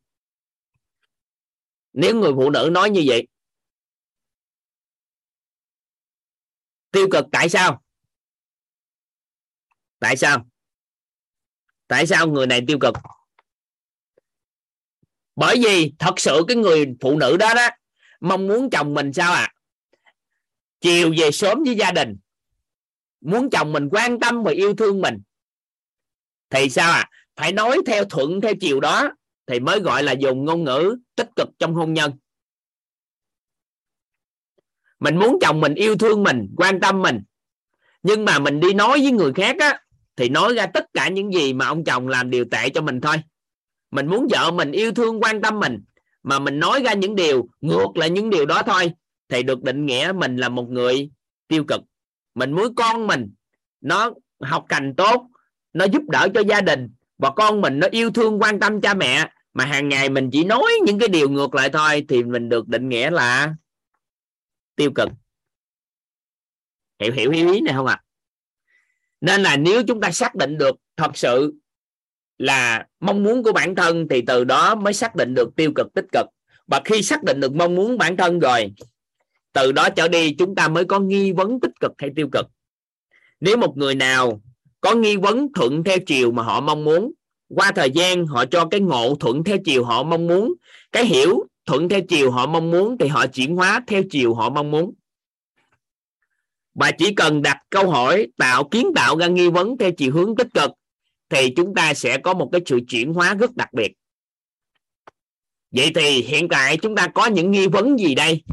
Nếu 1.94 2.16
người 2.16 2.32
phụ 2.36 2.50
nữ 2.50 2.70
nói 2.72 2.90
như 2.90 3.04
vậy, 3.06 3.28
tiêu 6.92 7.08
cực 7.12 7.26
tại 7.32 7.50
sao? 7.50 7.84
Tại 10.00 10.18
sao? 10.18 10.48
Tại 11.88 12.08
sao 12.08 12.28
người 12.28 12.48
này 12.48 12.62
tiêu 12.68 12.78
cực? 12.82 12.94
Bởi 15.38 15.58
vì 15.64 15.94
thật 16.00 16.20
sự 16.20 16.44
cái 16.48 16.58
người 16.58 16.86
phụ 17.02 17.18
nữ 17.18 17.38
đó 17.38 17.54
đó, 17.54 17.68
mong 18.20 18.48
muốn 18.48 18.70
chồng 18.70 18.94
mình 18.94 19.14
sao 19.14 19.34
à 19.34 19.54
chiều 20.82 21.14
về 21.18 21.32
sớm 21.32 21.64
với 21.64 21.76
gia 21.76 21.92
đình, 21.92 22.18
muốn 23.22 23.50
chồng 23.50 23.74
mình 23.74 23.90
quan 23.92 24.20
tâm 24.20 24.44
và 24.44 24.52
yêu 24.52 24.74
thương 24.76 25.02
mình, 25.02 25.18
thì 26.50 26.70
sao 26.70 26.92
à 26.92 27.10
phải 27.36 27.52
nói 27.52 27.78
theo 27.86 28.06
thuận 28.06 28.42
theo 28.42 28.54
chiều 28.60 28.80
đó 28.80 29.12
thì 29.48 29.60
mới 29.60 29.80
gọi 29.80 30.04
là 30.04 30.12
dùng 30.12 30.46
ngôn 30.46 30.64
ngữ 30.64 30.98
tích 31.16 31.30
cực 31.36 31.50
trong 31.60 31.74
hôn 31.74 31.94
nhân. 31.94 32.12
Mình 35.00 35.18
muốn 35.18 35.38
chồng 35.42 35.62
mình 35.62 35.74
yêu 35.74 35.98
thương 35.98 36.24
mình, 36.24 36.54
quan 36.58 36.80
tâm 36.80 37.02
mình, 37.02 37.24
nhưng 38.04 38.26
mà 38.26 38.40
mình 38.40 38.60
đi 38.60 38.74
nói 38.74 39.00
với 39.02 39.12
người 39.12 39.34
khác 39.34 39.56
á, 39.60 39.82
thì 40.16 40.30
nói 40.30 40.54
ra 40.54 40.66
tất 40.66 40.86
cả 40.94 41.10
những 41.10 41.34
gì 41.34 41.54
mà 41.54 41.66
ông 41.66 41.84
chồng 41.84 42.08
làm 42.08 42.30
điều 42.30 42.46
tệ 42.52 42.70
cho 42.70 42.82
mình 42.82 43.02
thôi 43.02 43.18
mình 43.92 44.08
muốn 44.08 44.28
vợ 44.32 44.52
mình 44.52 44.72
yêu 44.72 44.92
thương, 44.92 45.20
quan 45.22 45.42
tâm 45.42 45.60
mình. 45.60 45.84
Mà 46.24 46.40
mình 46.40 46.60
nói 46.60 46.84
ra 46.84 46.94
những 46.94 47.16
điều, 47.16 47.50
ngược 47.62 47.98
lại 47.98 48.10
những 48.10 48.30
điều 48.30 48.46
đó 48.46 48.62
thôi. 48.66 48.92
Thì 49.30 49.44
được 49.44 49.64
định 49.64 49.86
nghĩa 49.86 50.12
mình 50.16 50.38
là 50.38 50.50
một 50.50 50.70
người 50.70 51.12
tiêu 51.48 51.64
cực. 51.68 51.82
Mình 52.36 52.52
muốn 52.52 52.76
con 52.76 53.08
mình, 53.08 53.34
nó 53.82 54.14
học 54.42 54.66
hành 54.70 54.94
tốt, 54.98 55.30
nó 55.74 55.86
giúp 55.86 56.02
đỡ 56.10 56.28
cho 56.34 56.42
gia 56.42 56.62
đình. 56.62 56.90
Và 57.18 57.32
con 57.32 57.62
mình 57.62 57.80
nó 57.80 57.88
yêu 57.92 58.12
thương, 58.12 58.42
quan 58.42 58.60
tâm 58.60 58.82
cha 58.82 58.94
mẹ. 58.94 59.32
Mà 59.54 59.66
hàng 59.66 59.90
ngày 59.90 60.10
mình 60.10 60.30
chỉ 60.32 60.44
nói 60.44 60.72
những 60.86 61.00
cái 61.00 61.10
điều 61.10 61.30
ngược 61.30 61.56
lại 61.56 61.70
thôi, 61.70 62.06
thì 62.10 62.24
mình 62.24 62.50
được 62.50 62.68
định 62.68 62.90
nghĩa 62.90 63.12
là 63.12 63.56
tiêu 64.76 64.92
cực. 64.96 65.10
Hiểu 67.00 67.14
hiểu 67.14 67.32
ý 67.32 67.62
này 67.62 67.74
không 67.74 67.86
ạ? 67.86 68.02
À? 68.02 68.04
nên 69.22 69.42
là 69.42 69.58
nếu 69.58 69.84
chúng 69.88 70.02
ta 70.02 70.12
xác 70.12 70.36
định 70.36 70.58
được 70.58 70.76
thật 70.98 71.18
sự 71.18 71.54
là 72.38 72.86
mong 73.00 73.24
muốn 73.24 73.44
của 73.44 73.52
bản 73.52 73.76
thân 73.76 74.08
thì 74.10 74.22
từ 74.22 74.44
đó 74.44 74.76
mới 74.76 74.94
xác 74.94 75.16
định 75.16 75.34
được 75.34 75.56
tiêu 75.56 75.72
cực, 75.76 75.94
tích 75.94 76.06
cực. 76.12 76.26
Và 76.68 76.82
khi 76.86 77.02
xác 77.02 77.24
định 77.24 77.40
được 77.40 77.56
mong 77.56 77.76
muốn 77.76 77.98
bản 77.98 78.18
thân 78.18 78.40
rồi, 78.40 78.74
từ 79.54 79.72
đó 79.72 79.90
trở 79.90 80.08
đi 80.08 80.36
chúng 80.40 80.56
ta 80.56 80.68
mới 80.68 80.86
có 80.86 81.00
nghi 81.00 81.32
vấn 81.32 81.60
tích 81.60 81.72
cực 81.80 81.92
hay 81.98 82.10
tiêu 82.16 82.30
cực. 82.32 82.46
Nếu 83.40 83.58
một 83.58 83.78
người 83.78 83.96
nào 83.96 84.42
có 84.82 84.96
nghi 84.96 85.18
vấn 85.18 85.54
thuận 85.54 85.84
theo 85.84 85.98
chiều 86.06 86.32
mà 86.32 86.44
họ 86.44 86.62
mong 86.62 86.84
muốn, 86.84 87.12
qua 87.50 87.72
thời 87.76 87.92
gian 87.92 88.26
họ 88.26 88.46
cho 88.46 88.68
cái 88.72 88.80
ngộ 88.80 89.16
thuận 89.20 89.44
theo 89.44 89.58
chiều 89.66 89.84
họ 89.84 90.04
mong 90.04 90.28
muốn, 90.28 90.54
cái 90.92 91.06
hiểu 91.06 91.44
thuận 91.66 91.90
theo 91.90 92.02
chiều 92.10 92.32
họ 92.32 92.48
mong 92.48 92.72
muốn 92.72 92.98
thì 92.98 93.08
họ 93.08 93.28
chuyển 93.28 93.56
hóa 93.56 93.84
theo 93.88 94.02
chiều 94.10 94.34
họ 94.34 94.50
mong 94.50 94.72
muốn. 94.72 94.94
Và 96.76 96.92
chỉ 96.92 97.14
cần 97.14 97.42
đặt 97.42 97.58
câu 97.70 97.90
hỏi 97.90 98.28
tạo 98.38 98.64
kiến 98.64 98.88
tạo 98.96 99.18
ra 99.18 99.28
nghi 99.28 99.50
vấn 99.50 99.78
theo 99.78 99.92
chiều 99.92 100.14
hướng 100.14 100.36
tích 100.36 100.48
cực 100.54 100.72
thì 101.30 101.54
chúng 101.56 101.76
ta 101.76 101.94
sẽ 101.94 102.18
có 102.18 102.34
một 102.34 102.50
cái 102.52 102.62
sự 102.66 102.80
chuyển 102.88 103.14
hóa 103.14 103.34
rất 103.34 103.56
đặc 103.56 103.74
biệt. 103.74 103.92
Vậy 105.72 105.92
thì 105.96 106.22
hiện 106.22 106.48
tại 106.50 106.78
chúng 106.78 106.96
ta 106.96 107.08
có 107.08 107.26
những 107.26 107.52
nghi 107.52 107.68
vấn 107.68 108.00
gì 108.00 108.16
đây? 108.16 108.44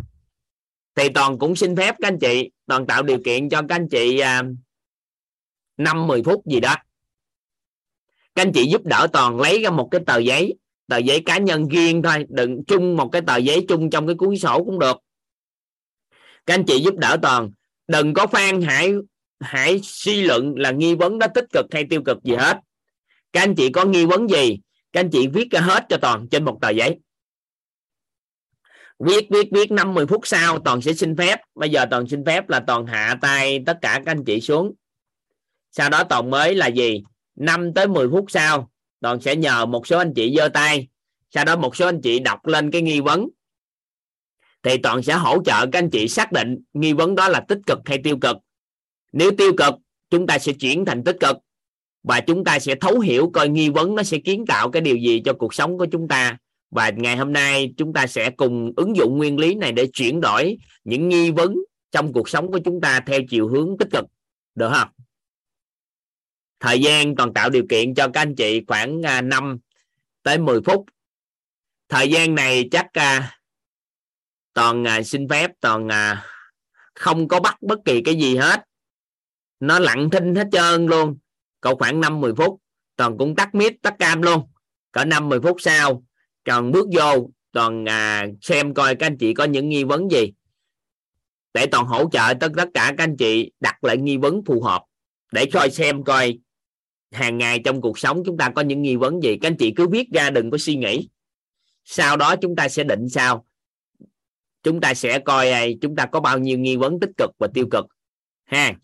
Thì 0.95 1.09
toàn 1.09 1.39
cũng 1.39 1.57
xin 1.57 1.77
phép 1.77 1.95
các 2.01 2.09
anh 2.09 2.19
chị, 2.19 2.51
toàn 2.67 2.87
tạo 2.87 3.03
điều 3.03 3.19
kiện 3.25 3.49
cho 3.49 3.63
các 3.69 3.75
anh 3.75 3.89
chị 3.89 4.19
à, 4.19 4.43
năm 5.77 6.07
10 6.07 6.23
phút 6.23 6.47
gì 6.47 6.61
đó. 6.61 6.77
Các 8.35 8.43
anh 8.43 8.53
chị 8.53 8.67
giúp 8.71 8.85
đỡ 8.85 9.07
toàn 9.13 9.41
lấy 9.41 9.63
ra 9.63 9.71
một 9.71 9.89
cái 9.91 10.01
tờ 10.07 10.19
giấy 10.19 10.55
tờ 10.87 10.97
giấy 10.97 11.23
cá 11.27 11.39
nhân 11.39 11.69
riêng 11.69 12.03
thôi 12.03 12.27
đừng 12.29 12.65
chung 12.65 12.97
một 12.97 13.09
cái 13.13 13.23
tờ 13.27 13.37
giấy 13.37 13.65
chung 13.69 13.91
trong 13.91 14.07
cái 14.07 14.17
cuốn 14.17 14.37
sổ 14.37 14.65
cũng 14.65 14.79
được. 14.79 14.97
Các 16.47 16.55
anh 16.55 16.65
chị 16.65 16.81
giúp 16.81 16.95
đỡ 16.97 17.17
toàn, 17.23 17.51
đừng 17.89 18.15
có 18.15 18.27
phan 18.27 18.63
hại 18.63 18.93
hãy 19.41 19.81
suy 19.83 20.23
luận 20.23 20.55
là 20.57 20.71
nghi 20.71 20.95
vấn 20.95 21.19
đó 21.19 21.27
tích 21.35 21.47
cực 21.53 21.67
hay 21.71 21.85
tiêu 21.91 22.03
cực 22.03 22.23
gì 22.25 22.35
hết. 22.35 22.59
Các 23.33 23.41
anh 23.41 23.55
chị 23.55 23.71
có 23.71 23.85
nghi 23.85 24.05
vấn 24.05 24.31
gì, 24.31 24.59
các 24.93 25.01
anh 25.01 25.11
chị 25.11 25.27
viết 25.27 25.51
ra 25.51 25.61
hết 25.61 25.87
cho 25.89 25.97
toàn 25.97 26.29
trên 26.31 26.45
một 26.45 26.59
tờ 26.61 26.71
giấy. 26.71 26.99
Viết 28.99 29.27
viết 29.31 29.49
viết 29.53 29.71
50 29.71 30.07
phút 30.07 30.27
sau 30.27 30.59
toàn 30.59 30.83
sẽ 30.83 30.93
xin 30.93 31.17
phép. 31.17 31.41
Bây 31.55 31.71
giờ 31.71 31.87
toàn 31.91 32.09
xin 32.09 32.25
phép 32.25 32.49
là 32.49 32.61
toàn 32.67 32.87
hạ 32.87 33.19
tay 33.21 33.63
tất 33.67 33.79
cả 33.83 34.03
các 34.05 34.11
anh 34.13 34.25
chị 34.25 34.41
xuống. 34.41 34.73
Sau 35.71 35.91
đó 35.91 36.05
toàn 36.05 36.31
mới 36.31 36.55
là 36.55 36.67
gì? 36.67 37.03
5 37.37 37.75
tới 37.75 37.89
10 37.89 38.09
phút 38.11 38.25
sau, 38.29 38.71
toàn 39.01 39.21
sẽ 39.21 39.37
nhờ 39.37 39.67
một 39.67 39.87
số 39.87 39.99
anh 39.99 40.13
chị 40.17 40.35
giơ 40.37 40.49
tay. 40.49 40.89
Sau 41.31 41.45
đó 41.45 41.57
một 41.57 41.77
số 41.77 41.87
anh 41.87 42.01
chị 42.03 42.19
đọc 42.19 42.47
lên 42.47 42.71
cái 42.71 42.83
nghi 42.83 43.01
vấn. 43.01 43.29
Thì 44.63 44.79
toàn 44.83 45.03
sẽ 45.03 45.15
hỗ 45.15 45.43
trợ 45.45 45.67
các 45.67 45.79
anh 45.79 45.91
chị 45.91 46.09
xác 46.09 46.33
định 46.33 46.59
nghi 46.73 46.93
vấn 46.93 47.15
đó 47.15 47.29
là 47.29 47.41
tích 47.49 47.59
cực 47.67 47.79
hay 47.85 47.99
tiêu 48.05 48.19
cực 48.21 48.37
nếu 49.15 49.31
tiêu 49.39 49.53
cực, 49.57 49.75
chúng 50.11 50.27
ta 50.27 50.39
sẽ 50.39 50.53
chuyển 50.53 50.85
thành 50.85 51.05
tích 51.05 51.17
cực 51.21 51.37
và 52.03 52.21
chúng 52.21 52.45
ta 52.45 52.59
sẽ 52.59 52.75
thấu 52.75 53.01
hiểu 53.01 53.31
coi 53.35 53.49
nghi 53.49 53.69
vấn 53.69 53.95
nó 53.95 54.03
sẽ 54.03 54.19
kiến 54.19 54.45
tạo 54.49 54.71
cái 54.71 54.83
điều 54.83 54.97
gì 54.97 55.23
cho 55.25 55.33
cuộc 55.33 55.55
sống 55.55 55.79
của 55.79 55.87
chúng 55.93 56.09
ta. 56.09 56.39
Và 56.71 56.91
ngày 56.97 57.17
hôm 57.17 57.33
nay, 57.33 57.75
chúng 57.77 57.93
ta 57.93 58.07
sẽ 58.07 58.31
cùng 58.31 58.73
ứng 58.77 58.97
dụng 58.97 59.19
nguyên 59.19 59.41
lý 59.41 59.55
này 59.55 59.73
để 59.73 59.87
chuyển 59.93 60.21
đổi 60.21 60.59
những 60.85 61.09
nghi 61.09 61.31
vấn 61.31 61.55
trong 61.91 62.13
cuộc 62.13 62.29
sống 62.29 62.51
của 62.51 62.59
chúng 62.65 62.81
ta 62.81 63.01
theo 63.07 63.21
chiều 63.31 63.49
hướng 63.49 63.77
tích 63.79 63.89
cực. 63.93 64.05
Được 64.55 64.71
không? 64.75 64.89
Thời 66.61 66.81
gian 66.81 67.17
toàn 67.17 67.35
tạo 67.35 67.51
điều 67.51 67.67
kiện 67.69 67.95
cho 67.95 68.09
các 68.09 68.21
anh 68.21 68.35
chị 68.35 68.63
khoảng 68.67 69.03
à, 69.03 69.21
5 69.21 69.59
tới 70.23 70.39
10 70.39 70.61
phút. 70.65 70.85
Thời 71.89 72.11
gian 72.11 72.35
này 72.35 72.69
chắc 72.71 72.87
à, 72.93 73.39
toàn 74.53 74.87
à, 74.87 75.03
xin 75.03 75.29
phép, 75.29 75.51
toàn 75.61 75.89
không 76.95 77.29
có 77.29 77.41
bắt 77.41 77.57
bất 77.63 77.79
kỳ 77.85 78.03
cái 78.03 78.15
gì 78.15 78.37
hết 78.37 78.65
nó 79.67 79.79
lặng 79.79 80.11
thinh 80.11 80.35
hết 80.35 80.49
trơn 80.53 80.87
luôn. 80.87 81.19
Cậu 81.61 81.77
khoảng 81.77 82.01
5 82.01 82.21
10 82.21 82.35
phút 82.35 82.61
toàn 82.97 83.19
cũng 83.19 83.37
tắt 83.37 83.55
mít 83.55 83.73
tắt 83.83 83.95
cam 83.99 84.23
luôn. 84.23 84.49
Cỡ 84.93 85.05
5 85.05 85.29
10 85.29 85.41
phút 85.41 85.57
sau 85.61 86.05
toàn 86.45 86.73
bước 86.73 86.87
vô 86.93 87.31
toàn 87.53 87.85
à, 87.89 88.27
xem 88.41 88.75
coi 88.75 88.95
các 88.95 89.07
anh 89.07 89.19
chị 89.19 89.35
có 89.35 89.45
những 89.45 89.69
nghi 89.69 89.85
vấn 89.85 90.11
gì. 90.11 90.33
Để 91.55 91.67
toàn 91.67 91.87
hỗ 91.87 92.11
trợ 92.13 92.35
tất 92.41 92.53
tất 92.57 92.69
cả 92.75 92.95
các 92.99 93.05
anh 93.05 93.17
chị 93.17 93.51
đặt 93.61 93.85
lại 93.85 93.97
nghi 93.97 94.17
vấn 94.17 94.45
phù 94.47 94.63
hợp. 94.63 94.83
Để 95.33 95.47
coi 95.53 95.71
xem 95.71 96.05
coi 96.05 96.39
hàng 97.13 97.39
ngày 97.39 97.61
trong 97.65 97.81
cuộc 97.81 97.99
sống 97.99 98.23
chúng 98.27 98.37
ta 98.37 98.51
có 98.55 98.63
những 98.63 98.83
nghi 98.83 98.97
vấn 98.97 99.23
gì. 99.23 99.37
Các 99.41 99.49
anh 99.49 99.57
chị 99.57 99.73
cứ 99.77 99.89
viết 99.89 100.11
ra 100.13 100.31
đừng 100.31 100.51
có 100.51 100.59
suy 100.59 100.77
nghĩ. 100.77 101.09
Sau 101.85 102.17
đó 102.17 102.37
chúng 102.37 102.57
ta 102.57 102.69
sẽ 102.69 102.85
định 102.85 103.09
sao? 103.09 103.47
Chúng 104.63 104.81
ta 104.81 104.95
sẽ 104.95 105.19
coi 105.19 105.51
à, 105.51 105.65
chúng 105.81 105.97
ta 105.97 106.07
có 106.07 106.21
bao 106.21 106.39
nhiêu 106.39 106.59
nghi 106.59 106.77
vấn 106.77 107.01
tích 107.01 107.11
cực 107.17 107.31
và 107.39 107.49
tiêu 107.55 107.67
cực. 107.71 107.87
Ha 108.45 108.75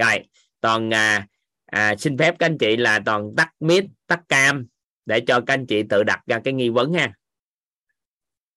rồi 0.00 0.28
toàn 0.60 0.94
à, 0.94 1.26
à, 1.66 1.94
xin 1.98 2.18
phép 2.18 2.34
các 2.38 2.46
anh 2.46 2.58
chị 2.58 2.76
là 2.76 3.00
toàn 3.06 3.34
tắt 3.36 3.52
mít 3.60 3.84
tắt 4.06 4.20
cam 4.28 4.66
để 5.06 5.20
cho 5.26 5.40
các 5.46 5.54
anh 5.54 5.66
chị 5.66 5.82
tự 5.90 6.02
đặt 6.02 6.20
ra 6.26 6.40
cái 6.44 6.54
nghi 6.54 6.68
vấn 6.68 6.92
ha. 6.92 7.12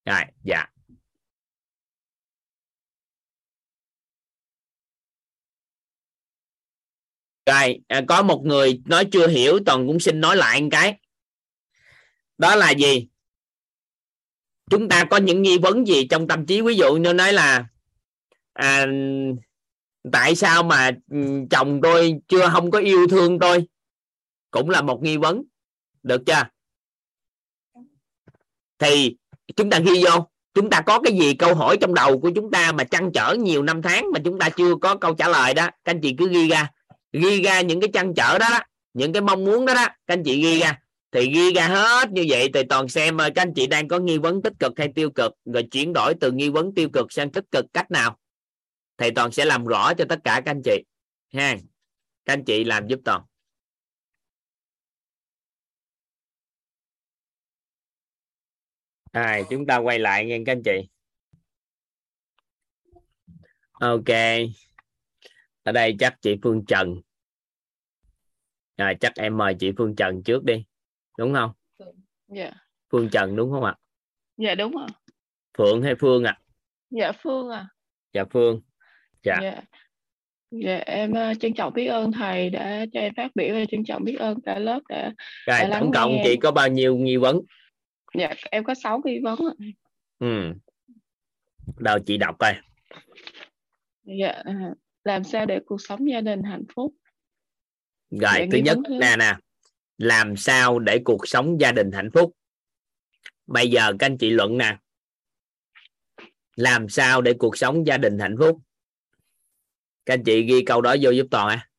Rồi 0.06 0.22
dạ. 0.44 0.66
Rồi 7.46 7.80
à, 7.88 8.02
có 8.08 8.24
một 8.24 8.42
người 8.46 8.82
nói 8.86 9.08
chưa 9.12 9.28
hiểu 9.28 9.60
toàn 9.66 9.88
cũng 9.88 10.00
xin 10.00 10.22
nói 10.22 10.36
lại 10.36 10.62
một 10.62 10.68
cái. 10.72 11.00
Đó 12.38 12.56
là 12.56 12.72
gì? 12.72 13.08
Chúng 14.70 14.90
ta 14.90 15.06
có 15.10 15.18
những 15.18 15.42
nghi 15.42 15.58
vấn 15.58 15.88
gì 15.88 16.08
trong 16.08 16.28
tâm 16.28 16.46
trí? 16.46 16.62
Ví 16.62 16.76
dụ 16.76 16.96
như 16.96 17.14
nói 17.14 17.34
là 17.34 17.66
à, 18.54 18.86
tại 20.12 20.36
sao 20.36 20.64
mà 20.64 20.92
ừ, 21.12 21.18
chồng 21.50 21.80
tôi 21.84 22.16
chưa 22.28 22.50
không 22.50 22.72
có 22.72 22.80
yêu 22.80 23.08
thương 23.08 23.40
tôi? 23.40 23.68
Cũng 24.52 24.70
là 24.70 24.82
một 24.82 25.04
nghi 25.04 25.18
vấn. 25.18 25.44
Được 26.04 26.22
chưa? 26.26 26.44
Thì 28.80 29.16
chúng 29.56 29.70
ta 29.70 29.80
ghi 29.80 30.04
vô. 30.06 30.28
Chúng 30.54 30.70
ta 30.70 30.82
có 30.82 31.00
cái 31.00 31.14
gì 31.14 31.34
câu 31.34 31.56
hỏi 31.56 31.78
trong 31.82 31.94
đầu 31.94 32.20
của 32.20 32.32
chúng 32.36 32.52
ta 32.52 32.72
mà 32.72 32.84
trăn 32.84 33.12
trở 33.14 33.34
nhiều 33.34 33.64
năm 33.64 33.82
tháng 33.82 34.12
mà 34.14 34.20
chúng 34.26 34.40
ta 34.40 34.50
chưa 34.50 34.76
có 34.82 34.96
câu 34.96 35.14
trả 35.14 35.28
lời 35.28 35.54
đó 35.54 35.64
các 35.64 35.92
anh 35.92 36.02
chị 36.02 36.16
cứ 36.18 36.30
ghi 36.30 36.48
ra. 36.48 36.68
Ghi 37.14 37.42
ra 37.42 37.62
những 37.62 37.82
cái 37.82 37.90
trăn 37.94 38.14
trở 38.14 38.38
đó, 38.40 38.48
đó 38.52 38.60
những 38.94 39.14
cái 39.14 39.22
mong 39.22 39.46
muốn 39.46 39.66
đó 39.66 39.74
đó 39.74 39.86
các 39.86 40.14
anh 40.14 40.24
chị 40.24 40.42
ghi 40.42 40.60
ra. 40.60 40.80
Thì 41.12 41.32
ghi 41.34 41.54
ra 41.54 41.68
hết 41.68 42.12
như 42.12 42.26
vậy 42.30 42.50
thì 42.54 42.64
toàn 42.70 42.88
xem 42.88 43.18
ờ, 43.18 43.30
các 43.36 43.42
anh 43.42 43.54
chị 43.54 43.68
đang 43.68 43.88
có 43.88 44.00
nghi 44.00 44.18
vấn 44.18 44.42
tích 44.42 44.54
cực 44.60 44.74
hay 44.78 44.90
tiêu 44.96 45.10
cực 45.10 45.32
rồi 45.46 45.64
chuyển 45.72 45.94
đổi 45.94 46.14
từ 46.20 46.32
nghi 46.32 46.50
vấn 46.50 46.74
tiêu 46.74 46.90
cực 46.90 47.12
sang 47.12 47.32
tích 47.32 47.46
cực 47.52 47.66
cách 47.74 47.92
nào? 47.92 48.18
Thì 48.98 49.10
toàn 49.16 49.32
sẽ 49.32 49.46
làm 49.46 49.66
rõ 49.66 49.94
cho 49.98 50.06
tất 50.10 50.20
cả 50.24 50.42
các 50.46 50.52
anh 50.52 50.62
chị. 50.66 50.84
Ha 51.34 51.56
các 52.26 52.34
anh 52.34 52.44
chị 52.46 52.64
làm 52.64 52.88
giúp 52.88 53.00
toàn. 53.06 53.22
À, 59.12 59.40
chúng 59.50 59.66
ta 59.66 59.78
quay 59.78 60.00
lại 60.00 60.26
nghe 60.26 60.40
các 60.46 60.52
anh 60.52 60.64
chị. 60.66 60.90
Ok. 63.72 64.10
Ở 65.64 65.72
đây 65.72 65.96
chắc 66.00 66.18
chị 66.22 66.36
Phương 66.44 66.66
Trần. 66.68 67.02
Rồi 68.78 68.96
chắc 69.00 69.16
em 69.16 69.38
mời 69.38 69.56
chị 69.60 69.72
Phương 69.78 69.96
Trần 69.96 70.24
trước 70.24 70.44
đi. 70.44 70.66
Đúng 71.18 71.34
không? 71.34 71.52
Dạ. 72.28 72.52
Phương 72.90 73.10
Trần 73.10 73.36
đúng 73.36 73.52
không 73.52 73.64
ạ? 73.64 73.76
Dạ 74.38 74.56
đúng 74.56 74.78
ạ. 74.78 74.88
Phượng 75.58 75.82
hay 75.82 75.94
Phương 76.00 76.24
ạ? 76.24 76.40
Dạ 76.90 77.12
Phương 77.24 77.50
à 77.50 77.68
dạ 78.14 78.24
Phương 78.32 78.62
dạ. 79.24 79.40
Dạ. 79.42 79.62
Dạ 80.52 80.78
em 80.78 81.12
uh, 81.12 81.40
trân 81.40 81.54
trọng 81.54 81.74
biết 81.74 81.86
ơn 81.86 82.12
thầy 82.12 82.50
đã 82.50 82.86
cho 82.94 83.00
em 83.00 83.14
phát 83.18 83.32
biểu 83.36 83.56
và 83.56 83.66
trân 83.72 83.84
trọng 83.84 84.04
biết 84.04 84.16
ơn 84.20 84.42
cả 84.42 84.60
lớp 84.60 84.80
đã, 84.90 85.14
rồi 85.46 85.60
đã 85.60 85.80
tổng 85.80 85.92
cộng 85.92 86.18
chị 86.24 86.30
em. 86.30 86.40
có 86.40 86.52
bao 86.52 86.68
nhiêu 86.68 86.96
nghi 86.96 87.18
vấn? 87.18 87.40
Dạ 88.20 88.34
em 88.52 88.64
có 88.64 88.74
6 88.74 89.02
nghi 89.06 89.20
vấn 89.24 89.40
ừ. 90.20 90.54
Đâu 91.78 92.00
chị 92.06 92.18
đọc 92.18 92.36
coi. 92.40 92.54
Dạ 94.04 94.44
làm 95.04 95.24
sao 95.24 95.46
để 95.46 95.60
cuộc 95.66 95.82
sống 95.82 96.10
gia 96.10 96.22
đình 96.22 96.44
hạnh 96.44 96.64
phúc? 96.76 96.94
rồi 98.10 98.20
Dạ, 98.22 98.46
thứ 98.52 98.58
nhất 98.58 98.78
thứ- 98.88 99.00
nè 99.00 99.16
nè. 99.20 99.36
Làm 99.98 100.38
sao 100.38 100.80
để 100.80 101.00
cuộc 101.04 101.28
sống 101.28 101.62
gia 101.62 101.72
đình 101.72 101.92
hạnh 101.92 102.10
phúc? 102.14 102.36
Bây 103.48 103.70
giờ 103.70 103.94
các 104.00 104.06
anh 104.06 104.18
chị 104.18 104.30
luận 104.30 104.58
nè. 104.58 104.78
Làm 106.56 106.90
sao 106.90 107.22
để 107.22 107.34
cuộc 107.34 107.58
sống 107.58 107.88
gia 107.88 107.98
đình 107.98 108.20
hạnh 108.20 108.36
phúc 108.40 108.62
các 110.06 110.14
anh 110.14 110.24
chị 110.24 110.44
ghi 110.44 110.64
câu 110.66 110.82
đó 110.82 110.96
vô 111.02 111.12
giúp 111.12 111.28
toàn 111.32 111.48
à 111.48 111.70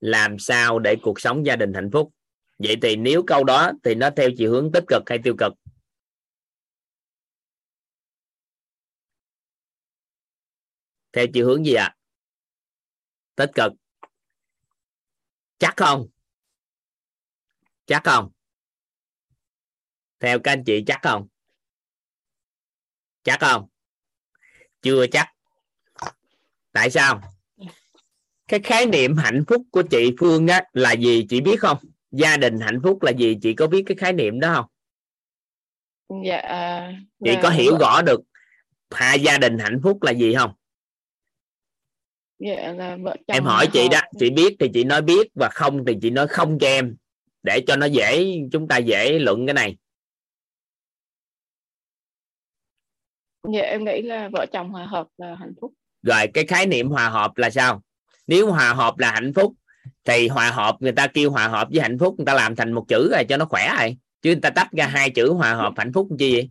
làm 0.00 0.38
sao 0.38 0.78
để 0.78 0.96
cuộc 1.02 1.20
sống 1.20 1.46
gia 1.46 1.56
đình 1.56 1.74
hạnh 1.74 1.90
phúc? 1.92 2.12
Vậy 2.58 2.76
thì 2.82 2.96
nếu 2.96 3.22
câu 3.26 3.44
đó 3.44 3.72
thì 3.84 3.94
nó 3.94 4.10
theo 4.16 4.30
chiều 4.36 4.52
hướng 4.52 4.72
tích 4.72 4.84
cực 4.88 5.02
hay 5.06 5.18
tiêu 5.24 5.34
cực? 5.38 5.52
Theo 11.12 11.26
chiều 11.34 11.46
hướng 11.46 11.66
gì 11.66 11.74
ạ? 11.74 11.96
Tích 13.34 13.50
cực. 13.54 13.72
Chắc 15.58 15.74
không? 15.76 16.08
Chắc 17.86 18.02
không? 18.04 18.32
Theo 20.20 20.38
các 20.44 20.52
anh 20.52 20.62
chị 20.66 20.84
chắc 20.86 21.00
không? 21.02 21.28
Chắc 23.22 23.38
không? 23.40 23.68
Chưa 24.82 25.06
chắc 25.12 25.35
tại 26.76 26.90
sao? 26.90 27.20
Cái 28.48 28.60
khái 28.60 28.86
niệm 28.86 29.16
hạnh 29.16 29.44
phúc 29.48 29.62
của 29.70 29.82
chị 29.82 30.14
Phương 30.20 30.48
á 30.48 30.62
là 30.72 30.92
gì 30.92 31.26
chị 31.28 31.40
biết 31.40 31.60
không? 31.60 31.78
Gia 32.10 32.36
đình 32.36 32.60
hạnh 32.60 32.80
phúc 32.82 33.02
là 33.02 33.10
gì? 33.10 33.38
Chị 33.42 33.54
có 33.54 33.66
biết 33.66 33.82
cái 33.86 33.96
khái 33.96 34.12
niệm 34.12 34.40
đó 34.40 34.54
không? 34.54 34.66
Dạ 36.24 36.36
à, 36.36 36.92
chị 37.24 37.30
là 37.30 37.40
có 37.42 37.50
hiểu 37.50 37.72
vợ- 37.72 37.78
rõ 37.78 38.02
được 38.02 38.20
hai 38.90 39.20
gia 39.20 39.38
đình 39.38 39.58
hạnh 39.58 39.80
phúc 39.82 40.02
là 40.02 40.12
gì 40.12 40.34
không? 40.34 40.52
Dạ 42.38 42.72
là 42.72 42.96
vợ 42.96 43.16
chồng 43.16 43.34
em 43.36 43.44
hỏi 43.44 43.68
chị 43.72 43.88
đó 43.92 44.00
chị 44.18 44.30
biết 44.30 44.56
thì 44.60 44.70
chị 44.74 44.84
nói 44.84 45.02
biết 45.02 45.30
và 45.34 45.48
không 45.52 45.84
thì 45.86 45.94
chị 46.02 46.10
nói 46.10 46.28
không 46.28 46.58
cho 46.58 46.66
em 46.66 46.96
để 47.42 47.60
cho 47.66 47.76
nó 47.76 47.86
dễ 47.86 48.24
chúng 48.52 48.68
ta 48.68 48.76
dễ 48.76 49.18
luận 49.18 49.46
cái 49.46 49.54
này. 49.54 49.76
Dạ 53.52 53.62
em 53.62 53.84
nghĩ 53.84 54.02
là 54.02 54.28
vợ 54.32 54.46
chồng 54.52 54.70
hòa 54.70 54.86
hợp 54.86 55.06
là 55.16 55.34
hạnh 55.34 55.52
phúc. 55.60 55.72
Rồi 56.06 56.26
cái 56.34 56.46
khái 56.46 56.66
niệm 56.66 56.88
hòa 56.88 57.08
hợp 57.08 57.36
là 57.36 57.50
sao? 57.50 57.82
Nếu 58.26 58.50
hòa 58.50 58.74
hợp 58.74 58.98
là 58.98 59.10
hạnh 59.12 59.32
phúc 59.34 59.54
thì 60.04 60.28
hòa 60.28 60.50
hợp 60.50 60.76
người 60.80 60.92
ta 60.92 61.06
kêu 61.06 61.30
hòa 61.30 61.48
hợp 61.48 61.68
với 61.70 61.80
hạnh 61.80 61.98
phúc 61.98 62.14
người 62.18 62.26
ta 62.26 62.34
làm 62.34 62.56
thành 62.56 62.72
một 62.72 62.84
chữ 62.88 63.08
rồi 63.12 63.24
cho 63.28 63.36
nó 63.36 63.44
khỏe 63.44 63.74
rồi. 63.78 63.96
Chứ 64.22 64.30
người 64.30 64.40
ta 64.40 64.50
tách 64.50 64.72
ra 64.72 64.86
hai 64.86 65.10
chữ 65.10 65.32
hòa 65.32 65.54
hợp 65.54 65.72
hạnh 65.76 65.92
phúc 65.92 66.08
chi 66.18 66.32
vậy? 66.32 66.50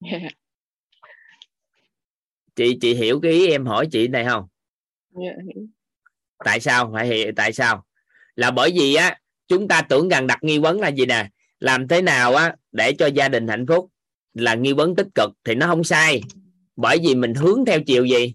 Chị 2.56 2.78
chị 2.80 2.94
hiểu 2.94 3.20
cái 3.20 3.32
ý 3.32 3.46
em 3.46 3.66
hỏi 3.66 3.88
chị 3.92 4.08
này 4.08 4.24
không? 4.24 4.48
Dạ, 5.10 5.30
tại 6.44 6.60
sao? 6.60 6.90
Phải 6.94 7.06
hiểu 7.06 7.32
tại 7.36 7.52
sao? 7.52 7.84
Là 8.36 8.50
bởi 8.50 8.70
vì 8.74 8.94
á 8.94 9.18
chúng 9.48 9.68
ta 9.68 9.82
tưởng 9.82 10.08
rằng 10.08 10.26
đặt 10.26 10.38
nghi 10.44 10.58
vấn 10.58 10.80
là 10.80 10.88
gì 10.88 11.06
nè? 11.06 11.28
Làm 11.58 11.88
thế 11.88 12.02
nào 12.02 12.34
á 12.34 12.54
để 12.72 12.92
cho 12.98 13.06
gia 13.06 13.28
đình 13.28 13.48
hạnh 13.48 13.66
phúc? 13.68 13.90
Là 14.34 14.54
nghi 14.54 14.72
vấn 14.72 14.96
tích 14.96 15.08
cực 15.14 15.30
thì 15.44 15.54
nó 15.54 15.66
không 15.66 15.84
sai 15.84 16.20
bởi 16.76 16.98
vì 17.02 17.14
mình 17.14 17.34
hướng 17.34 17.64
theo 17.64 17.80
chiều 17.86 18.04
gì? 18.04 18.34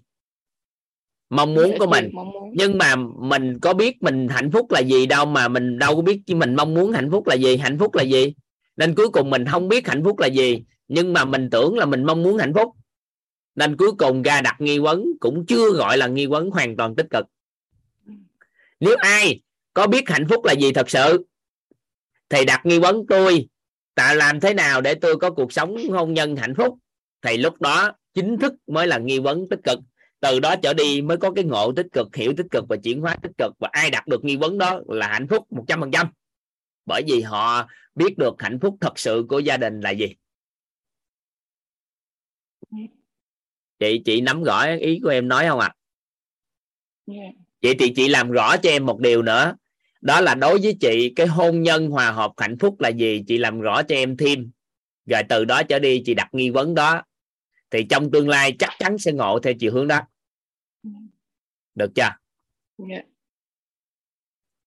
Mong 1.30 1.54
muốn 1.54 1.74
của 1.78 1.86
mình. 1.86 2.10
nhưng 2.52 2.78
mà 2.78 2.96
mình 3.18 3.58
có 3.62 3.74
biết 3.74 4.02
mình 4.02 4.28
hạnh 4.28 4.50
phúc 4.50 4.70
là 4.70 4.80
gì 4.80 5.06
đâu 5.06 5.26
mà 5.26 5.48
mình 5.48 5.78
đâu 5.78 5.96
có 5.96 6.02
biết 6.02 6.20
mình 6.26 6.54
mong 6.54 6.74
muốn 6.74 6.92
hạnh 6.92 7.10
phúc 7.10 7.26
là 7.26 7.34
gì 7.34 7.56
hạnh 7.56 7.78
phúc 7.78 7.94
là 7.94 8.02
gì. 8.02 8.34
Nên 8.76 8.94
cuối 8.94 9.08
cùng 9.08 9.30
mình 9.30 9.46
không 9.46 9.68
biết 9.68 9.88
hạnh 9.88 10.04
phúc 10.04 10.18
là 10.18 10.26
gì 10.26 10.62
nhưng 10.88 11.12
mà 11.12 11.24
mình 11.24 11.50
tưởng 11.50 11.78
là 11.78 11.86
mình 11.86 12.04
mong 12.04 12.22
muốn 12.22 12.38
hạnh 12.38 12.52
phúc. 12.54 12.68
Nên 13.54 13.76
cuối 13.76 13.92
cùng 13.98 14.22
ra 14.22 14.40
đặt 14.40 14.56
nghi 14.60 14.78
vấn 14.78 15.04
cũng 15.20 15.46
chưa 15.46 15.70
gọi 15.70 15.98
là 15.98 16.06
nghi 16.06 16.26
vấn 16.26 16.50
hoàn 16.50 16.76
toàn 16.76 16.96
tích 16.96 17.06
cực. 17.10 17.26
Nếu 18.80 18.96
ai 18.96 19.40
có 19.74 19.86
biết 19.86 20.08
hạnh 20.08 20.26
phúc 20.28 20.44
là 20.44 20.52
gì 20.52 20.72
thật 20.72 20.90
sự 20.90 21.26
thì 22.28 22.44
đặt 22.44 22.66
nghi 22.66 22.78
vấn 22.78 23.06
tôi 23.08 23.48
tại 23.94 24.16
làm 24.16 24.40
thế 24.40 24.54
nào 24.54 24.80
để 24.80 24.94
tôi 24.94 25.16
có 25.16 25.30
cuộc 25.30 25.52
sống 25.52 25.76
hôn 25.88 26.14
nhân 26.14 26.36
hạnh 26.36 26.54
phúc? 26.54 26.78
Thì 27.22 27.36
lúc 27.36 27.60
đó 27.60 27.92
chính 28.14 28.38
thức 28.38 28.54
mới 28.66 28.86
là 28.86 28.98
nghi 28.98 29.18
vấn 29.18 29.48
tích 29.50 29.60
cực. 29.64 29.78
Từ 30.20 30.40
đó 30.40 30.54
trở 30.62 30.74
đi 30.74 31.02
mới 31.02 31.16
có 31.16 31.32
cái 31.32 31.44
ngộ 31.44 31.72
tích 31.72 31.86
cực 31.92 32.16
hiểu 32.16 32.32
tích 32.36 32.46
cực 32.50 32.64
và 32.68 32.76
chuyển 32.76 33.00
hóa 33.00 33.16
tích 33.22 33.32
cực. 33.38 33.52
Và 33.58 33.68
ai 33.72 33.90
đặt 33.90 34.06
được 34.06 34.24
nghi 34.24 34.36
vấn 34.36 34.58
đó 34.58 34.80
là 34.88 35.08
hạnh 35.08 35.26
phúc 35.28 35.46
100% 35.50 36.06
bởi 36.86 37.02
vì 37.08 37.20
họ 37.20 37.68
biết 37.94 38.18
được 38.18 38.34
hạnh 38.38 38.58
phúc 38.62 38.76
thật 38.80 38.98
sự 38.98 39.24
của 39.28 39.38
gia 39.38 39.56
đình 39.56 39.80
là 39.80 39.90
gì. 39.90 40.14
Chị 43.78 44.02
chị 44.04 44.20
nắm 44.20 44.42
rõ 44.42 44.66
ý 44.80 45.00
của 45.02 45.08
em 45.08 45.28
nói 45.28 45.46
không 45.48 45.60
ạ? 45.60 45.74
Dạ. 47.06 47.14
vậy 47.62 47.74
thì 47.78 47.92
chị 47.96 48.08
làm 48.08 48.30
rõ 48.30 48.56
cho 48.56 48.70
em 48.70 48.86
một 48.86 49.00
điều 49.00 49.22
nữa. 49.22 49.56
Đó 50.00 50.20
là 50.20 50.34
đối 50.34 50.58
với 50.58 50.76
chị 50.80 51.12
cái 51.16 51.26
hôn 51.26 51.62
nhân 51.62 51.90
hòa 51.90 52.12
hợp 52.12 52.32
hạnh 52.36 52.58
phúc 52.58 52.80
là 52.80 52.88
gì? 52.88 53.24
Chị 53.26 53.38
làm 53.38 53.60
rõ 53.60 53.82
cho 53.82 53.94
em 53.94 54.16
thêm. 54.16 54.50
Rồi 55.06 55.22
từ 55.28 55.44
đó 55.44 55.62
trở 55.62 55.78
đi 55.78 56.02
chị 56.04 56.14
đặt 56.14 56.28
nghi 56.32 56.50
vấn 56.50 56.74
đó 56.74 57.02
thì 57.70 57.86
trong 57.90 58.10
tương 58.10 58.28
lai 58.28 58.56
chắc 58.58 58.70
chắn 58.78 58.98
sẽ 58.98 59.12
ngộ 59.12 59.38
theo 59.42 59.54
chiều 59.60 59.72
hướng 59.72 59.88
đó. 59.88 60.00
Được 61.74 61.90
chưa? 61.94 62.10
Dạ. 62.78 63.02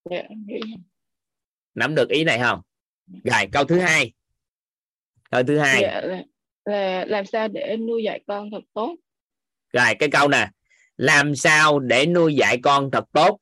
Dạ, 0.09 0.21
hiểu. 0.47 0.77
nắm 1.75 1.95
được 1.95 2.09
ý 2.09 2.23
này 2.23 2.39
không? 2.39 2.61
Rồi 3.23 3.47
câu 3.51 3.63
thứ 3.63 3.80
hai. 3.80 4.13
Câu 5.31 5.43
thứ 5.43 5.57
hai. 5.57 5.81
Dạ, 5.81 6.01
là, 6.01 6.23
là 6.65 7.05
làm 7.05 7.25
sao 7.25 7.47
để 7.47 7.77
nuôi 7.77 8.03
dạy 8.03 8.23
con 8.27 8.49
thật 8.51 8.63
tốt? 8.73 8.95
Rồi 9.73 9.95
cái 9.99 10.09
câu 10.11 10.27
nè. 10.27 10.49
Làm 10.97 11.35
sao 11.35 11.80
để 11.80 12.05
nuôi 12.05 12.35
dạy 12.35 12.59
con 12.63 12.91
thật 12.91 13.03
tốt? 13.11 13.39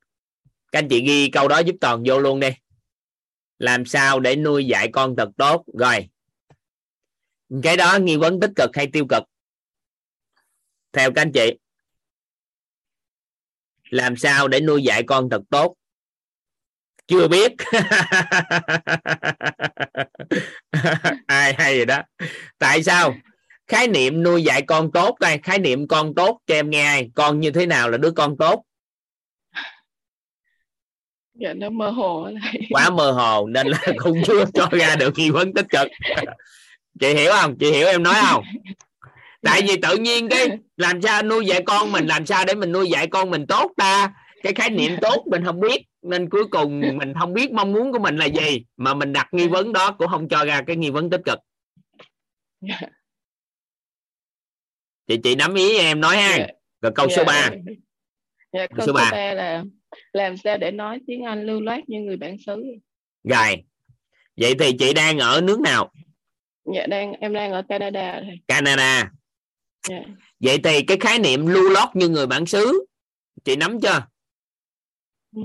Các 0.71 0.79
anh 0.79 0.87
chị 0.89 1.01
ghi 1.07 1.29
câu 1.29 1.47
đó 1.47 1.59
giúp 1.59 1.75
toàn 1.81 2.03
vô 2.05 2.19
luôn 2.19 2.39
đi. 2.39 2.49
Làm 3.57 3.85
sao 3.85 4.19
để 4.19 4.35
nuôi 4.35 4.65
dạy 4.65 4.89
con 4.93 5.15
thật 5.17 5.29
tốt? 5.37 5.65
Rồi. 5.79 6.09
Cái 7.63 7.77
đó 7.77 7.97
nghi 8.01 8.17
vấn 8.17 8.39
tích 8.39 8.51
cực 8.55 8.69
hay 8.73 8.87
tiêu 8.93 9.05
cực 9.09 9.23
theo 10.93 11.11
các 11.11 11.21
anh 11.21 11.31
chị 11.31 11.57
làm 13.89 14.15
sao 14.17 14.47
để 14.47 14.59
nuôi 14.59 14.83
dạy 14.83 15.03
con 15.03 15.29
thật 15.29 15.41
tốt? 15.49 15.75
Chưa 17.07 17.27
biết. 17.27 17.51
Ai 21.27 21.53
hay 21.53 21.77
rồi 21.77 21.85
đó. 21.85 22.01
Tại 22.57 22.83
sao? 22.83 23.15
Khái 23.67 23.87
niệm 23.87 24.23
nuôi 24.23 24.43
dạy 24.43 24.61
con 24.61 24.91
tốt 24.91 25.19
đây 25.19 25.39
khái 25.43 25.59
niệm 25.59 25.87
con 25.87 26.15
tốt 26.15 26.39
cho 26.47 26.55
em 26.55 26.69
nghe 26.69 26.83
ai. 26.83 27.09
Con 27.15 27.39
như 27.39 27.51
thế 27.51 27.65
nào 27.65 27.89
là 27.89 27.97
đứa 27.97 28.11
con 28.11 28.37
tốt? 28.37 28.63
Dạ 31.33 31.53
nó 31.53 31.69
mơ 31.69 31.89
hồ 31.89 32.29
thầy. 32.41 32.61
quá 32.69 32.89
mơ 32.89 33.11
hồ 33.11 33.47
nên 33.47 33.67
là 33.67 33.79
cũng 33.97 34.21
chưa 34.27 34.45
cho 34.53 34.69
ra 34.71 34.95
được 34.95 35.13
nghi 35.17 35.29
vấn 35.29 35.53
tích 35.53 35.65
cực. 35.69 35.87
Chị 36.99 37.13
hiểu 37.13 37.31
không? 37.31 37.57
Chị 37.59 37.71
hiểu 37.71 37.87
em 37.87 38.03
nói 38.03 38.15
không 38.29 38.43
tại 39.41 39.61
vì 39.61 39.75
tự 39.81 39.97
nhiên 39.97 40.29
cái 40.29 40.49
làm 40.77 41.01
sao 41.01 41.23
nuôi 41.23 41.45
dạy 41.45 41.61
con 41.65 41.91
mình 41.91 42.07
làm 42.07 42.25
sao 42.25 42.45
để 42.45 42.55
mình 42.55 42.71
nuôi 42.71 42.89
dạy 42.89 43.07
con 43.07 43.29
mình 43.29 43.45
tốt 43.47 43.71
ta? 43.77 44.13
Cái 44.43 44.53
khái 44.53 44.69
niệm 44.69 44.91
tốt 45.01 45.23
mình 45.31 45.45
không 45.45 45.59
biết 45.59 45.81
nên 46.01 46.29
cuối 46.29 46.47
cùng 46.51 46.79
mình 46.79 47.13
không 47.19 47.33
biết 47.33 47.51
mong 47.51 47.73
muốn 47.73 47.91
của 47.91 47.99
mình 47.99 48.17
là 48.17 48.25
gì. 48.25 48.65
Mà 48.77 48.93
mình 48.93 49.13
đặt 49.13 49.27
nghi 49.31 49.47
vấn 49.47 49.73
đó 49.73 49.91
cũng 49.91 50.07
không 50.07 50.29
cho 50.29 50.45
ra 50.45 50.61
cái 50.67 50.75
nghi 50.75 50.89
vấn 50.89 51.09
tích 51.09 51.21
cực. 51.25 51.39
Chị 55.07 55.17
chị 55.23 55.35
nắm 55.35 55.53
ý 55.53 55.77
em 55.77 56.01
nói 56.01 56.17
ha. 56.17 56.37
Dạ. 56.37 56.47
rồi 56.81 56.91
câu 56.95 57.09
số 57.09 57.23
Dạ, 57.27 57.49
3 57.49 57.49
dạ, 58.53 58.67
câu 58.67 58.79
số 58.79 58.87
số 58.87 58.93
ba. 58.93 59.09
3 59.11 59.33
là 59.33 59.63
làm 60.13 60.37
sao 60.37 60.57
để 60.57 60.71
nói 60.71 60.99
tiếng 61.07 61.23
Anh 61.23 61.45
lưu 61.45 61.61
loát 61.61 61.89
như 61.89 61.99
người 62.01 62.17
bản 62.17 62.37
xứ? 62.45 62.63
Rồi. 63.23 63.63
Vậy 64.37 64.55
thì 64.59 64.71
chị 64.79 64.93
đang 64.93 65.19
ở 65.19 65.41
nước 65.41 65.59
nào? 65.59 65.91
Dạ 66.75 66.87
đang 66.87 67.13
em 67.13 67.33
đang 67.33 67.51
ở 67.51 67.61
Canada 67.69 68.21
Canada 68.47 69.11
dạ. 69.89 69.99
vậy 70.39 70.59
thì 70.63 70.81
cái 70.87 70.97
khái 70.99 71.19
niệm 71.19 71.47
lưu 71.47 71.69
lót 71.69 71.89
như 71.93 72.09
người 72.09 72.27
bản 72.27 72.45
xứ 72.45 72.85
chị 73.43 73.55
nắm 73.55 73.81
chưa? 73.81 74.07
Ừ. 75.35 75.41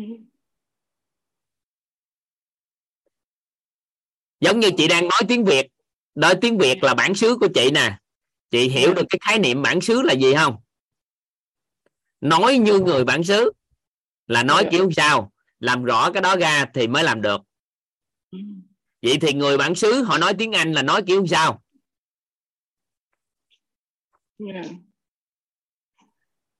giống 4.40 4.60
như 4.60 4.70
chị 4.76 4.88
đang 4.88 5.08
nói 5.08 5.20
tiếng 5.28 5.44
Việt 5.44 5.66
nói 6.16 6.34
tiếng 6.40 6.58
Việt 6.58 6.82
là 6.82 6.94
bản 6.94 7.14
xứ 7.14 7.36
của 7.40 7.48
chị 7.54 7.70
nè. 7.70 7.98
Chị 8.50 8.68
hiểu 8.68 8.94
được 8.94 9.02
cái 9.08 9.18
khái 9.22 9.38
niệm 9.38 9.62
bản 9.62 9.80
xứ 9.80 10.02
là 10.02 10.12
gì 10.12 10.34
không? 10.34 10.56
Nói 12.20 12.58
như 12.58 12.80
người 12.80 13.04
bản 13.04 13.24
xứ 13.24 13.52
là 14.26 14.42
nói 14.42 14.68
kiểu 14.70 14.90
sao? 14.96 15.32
Làm 15.58 15.84
rõ 15.84 16.10
cái 16.12 16.22
đó 16.22 16.36
ra 16.36 16.66
thì 16.74 16.86
mới 16.86 17.04
làm 17.04 17.22
được. 17.22 17.40
Ừ. 18.30 18.38
vậy 19.02 19.18
thì 19.20 19.32
người 19.32 19.58
bản 19.58 19.74
xứ 19.74 20.02
họ 20.02 20.18
nói 20.18 20.34
tiếng 20.38 20.52
Anh 20.52 20.72
là 20.72 20.82
nói 20.82 21.02
kiểu 21.06 21.26
sao 21.26 21.62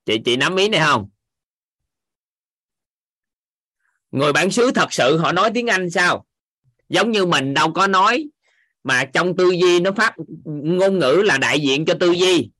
chị 0.07 0.19
chị 0.24 0.36
nắm 0.36 0.57
ý 0.57 0.69
này 0.69 0.81
không? 0.81 1.09
Người 4.11 4.32
bản 4.32 4.51
xứ 4.51 4.70
thật 4.74 4.93
sự 4.93 5.19
họ 5.19 5.32
nói 5.32 5.51
tiếng 5.55 5.66
anh 5.66 5.90
sao? 5.90 6.27
Giống 6.89 7.11
như 7.11 7.27
mình 7.27 7.55
đâu 7.55 7.73
có 7.73 7.86
nói 7.86 8.28
mà 8.85 9.05
trong 9.05 9.36
tư 9.36 9.51
duy 9.51 9.81
nó 9.81 9.93
phát 9.93 10.15
ngôn 10.44 10.98
ngữ 10.98 11.23
là 11.24 11.39
đại 11.39 11.61
diện 11.61 11.85
cho 11.85 11.94
tư 12.01 12.12
duy. 12.12 12.51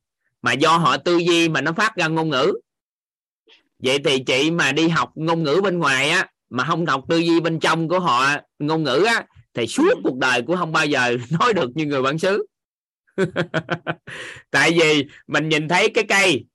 Mà 0.41 0.53
do 0.53 0.77
họ 0.77 0.97
tư 0.97 1.17
duy 1.17 1.49
mà 1.49 1.61
nó 1.61 1.73
phát 1.73 1.95
ra 1.95 2.07
ngôn 2.07 2.29
ngữ. 2.29 2.53
Vậy 3.79 3.99
thì 4.05 4.23
chị 4.23 4.51
mà 4.51 4.71
đi 4.71 4.87
học 4.87 5.11
ngôn 5.15 5.43
ngữ 5.43 5.61
bên 5.63 5.79
ngoài 5.79 6.09
á, 6.09 6.29
mà 6.49 6.65
không 6.65 6.85
học 6.85 7.03
tư 7.09 7.17
duy 7.17 7.39
bên 7.39 7.59
trong 7.59 7.87
của 7.89 7.99
họ 7.99 8.35
ngôn 8.59 8.83
ngữ 8.83 9.03
á, 9.07 9.25
thì 9.53 9.67
suốt 9.67 9.93
cuộc 10.03 10.17
đời 10.17 10.41
cũng 10.41 10.57
không 10.57 10.71
bao 10.71 10.85
giờ 10.85 11.17
nói 11.39 11.53
được 11.53 11.69
như 11.75 11.85
người 11.85 12.01
bản 12.01 12.19
xứ. 12.19 12.45
tại 14.51 14.71
vì 14.79 15.05
mình 15.27 15.49
nhìn 15.49 15.67
thấy 15.67 15.89
cái 15.89 16.03
cây 16.03 16.45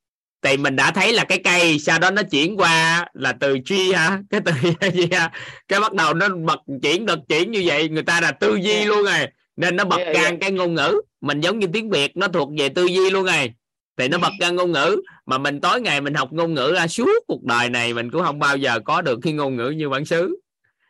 thì 0.42 0.56
mình 0.56 0.76
đã 0.76 0.90
thấy 0.90 1.12
là 1.12 1.24
cái 1.24 1.38
cây 1.44 1.78
sau 1.78 1.98
đó 1.98 2.10
nó 2.10 2.22
chuyển 2.22 2.56
qua 2.56 3.06
là 3.14 3.32
từ 3.32 3.58
tree 3.64 3.92
hả? 3.94 4.22
Cái 4.30 4.40
từ 4.44 4.52
gì 4.94 5.08
hả? 5.12 5.30
Cái 5.68 5.80
bắt 5.80 5.92
đầu 5.92 6.14
nó 6.14 6.28
bật 6.28 6.60
chuyển 6.82 7.06
được 7.06 7.18
chuyển 7.28 7.50
như 7.50 7.62
vậy 7.64 7.88
người 7.88 8.02
ta 8.02 8.20
là 8.20 8.32
tư 8.32 8.54
duy 8.54 8.84
luôn 8.84 9.04
rồi. 9.04 9.26
Nên 9.56 9.76
nó 9.76 9.84
bật 9.84 9.96
Yeah, 9.96 10.14
ra 10.16 10.22
yeah. 10.22 10.34
cái 10.40 10.52
ngôn 10.52 10.74
ngữ. 10.74 11.00
Mình 11.20 11.40
giống 11.40 11.58
như 11.58 11.66
tiếng 11.72 11.90
việt 11.90 12.16
nó 12.16 12.28
thuộc 12.28 12.48
về 12.58 12.68
tư 12.68 12.86
duy 12.86 13.10
luôn 13.10 13.24
rồi. 13.24 13.52
Thì 13.96 14.08
nó 14.08 14.18
bật 14.18 14.32
ra 14.40 14.50
ngôn 14.50 14.72
ngữ. 14.72 14.96
Mà 15.26 15.38
mình 15.38 15.60
tối 15.60 15.80
ngày 15.80 16.00
mình 16.00 16.14
học 16.14 16.32
ngôn 16.32 16.54
ngữ 16.54 16.72
ra 16.74 16.88
suốt 16.88 17.24
cuộc 17.26 17.44
đời 17.44 17.70
này 17.70 17.94
mình 17.94 18.10
cũng 18.10 18.22
không 18.22 18.38
bao 18.38 18.56
giờ 18.56 18.80
có 18.84 19.02
được 19.02 19.18
cái 19.22 19.32
ngôn 19.32 19.56
ngữ 19.56 19.70
như 19.70 19.88
bản 19.88 20.04
xứ. 20.04 20.36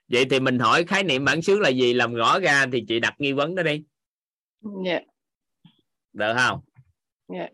Vậy 0.08 0.24
thì 0.30 0.40
mình 0.40 0.58
hỏi 0.58 0.84
khái 0.84 1.04
niệm 1.04 1.24
bản 1.24 1.42
xứ 1.42 1.58
là 1.58 1.68
gì? 1.68 1.92
Làm 1.94 2.14
rõ 2.14 2.38
ra 2.38 2.66
thì 2.72 2.84
chị 2.88 3.00
đặt 3.00 3.14
nghi 3.18 3.32
vấn 3.32 3.54
đó 3.54 3.62
đi. 3.62 3.82
Dạ 4.86 5.00
được 6.12 6.34
không? 6.36 6.60
Dạ. 7.28 7.48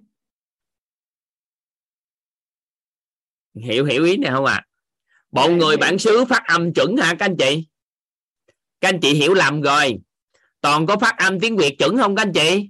Hiểu 3.54 3.84
hiểu 3.84 4.04
ý 4.04 4.16
này 4.16 4.32
không 4.32 4.44
ạ? 4.44 4.54
À? 4.54 4.66
bộ 5.30 5.48
Dạ, 5.48 5.54
người 5.54 5.68
hiểu. 5.68 5.78
bản 5.80 5.98
xứ 5.98 6.24
phát 6.24 6.42
âm 6.46 6.72
chuẩn 6.74 6.96
hả 6.96 7.14
các 7.18 7.26
anh 7.26 7.36
chị? 7.36 7.66
Các 8.80 8.88
anh 8.88 9.00
chị 9.00 9.14
hiểu 9.14 9.34
lầm 9.34 9.60
rồi. 9.60 9.98
Toàn 10.60 10.86
có 10.86 10.96
phát 10.96 11.14
âm 11.18 11.40
tiếng 11.40 11.56
việt 11.56 11.76
chuẩn 11.78 11.96
không 11.96 12.16
các 12.16 12.22
anh 12.22 12.32
chị? 12.32 12.68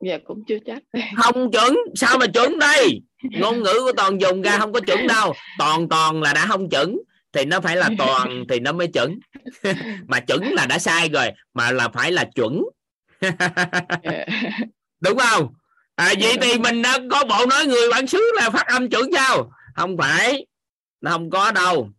Dạ 0.00 0.18
cũng 0.24 0.42
chưa 0.48 0.58
chắc. 0.66 0.82
Không 1.16 1.50
chuẩn. 1.52 1.76
Sao 1.94 2.18
mà 2.18 2.26
chuẩn 2.26 2.58
đây? 2.58 3.02
Ngôn 3.22 3.62
ngữ 3.62 3.74
của 3.84 3.92
toàn 3.96 4.20
dùng 4.20 4.42
ra 4.42 4.58
không 4.58 4.72
có 4.72 4.80
chuẩn 4.80 5.06
đâu. 5.06 5.34
Toàn 5.58 5.88
toàn 5.88 6.22
là 6.22 6.32
đã 6.34 6.46
không 6.46 6.70
chuẩn 6.70 6.98
thì 7.32 7.44
nó 7.44 7.60
phải 7.60 7.76
là 7.76 7.90
toàn 7.98 8.44
thì 8.48 8.60
nó 8.60 8.72
mới 8.72 8.86
chuẩn. 8.86 9.18
Mà 10.08 10.20
chuẩn 10.20 10.42
là 10.42 10.66
đã 10.66 10.78
sai 10.78 11.08
rồi 11.08 11.30
mà 11.54 11.70
là 11.70 11.88
phải 11.88 12.12
là 12.12 12.24
chuẩn. 12.34 12.62
Dạ. 12.62 12.75
đúng 15.00 15.18
không? 15.18 15.54
À, 15.94 16.14
vậy 16.20 16.36
thì 16.42 16.58
mình 16.58 16.82
đã 16.82 16.98
có 17.10 17.24
bộ 17.24 17.46
nói 17.46 17.66
người 17.66 17.90
bản 17.90 18.06
xứ 18.06 18.32
là 18.34 18.50
phát 18.50 18.66
âm 18.66 18.90
chuẩn 18.90 19.10
sao 19.12 19.52
không 19.76 19.96
phải 19.96 20.46
nó 21.00 21.10
không 21.10 21.30
có 21.30 21.52
đâu. 21.52 21.90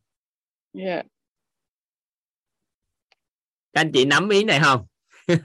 Các 3.73 3.81
anh 3.81 3.91
chị 3.93 4.05
nắm 4.05 4.29
ý 4.29 4.43
này 4.43 4.59
không? 4.63 4.85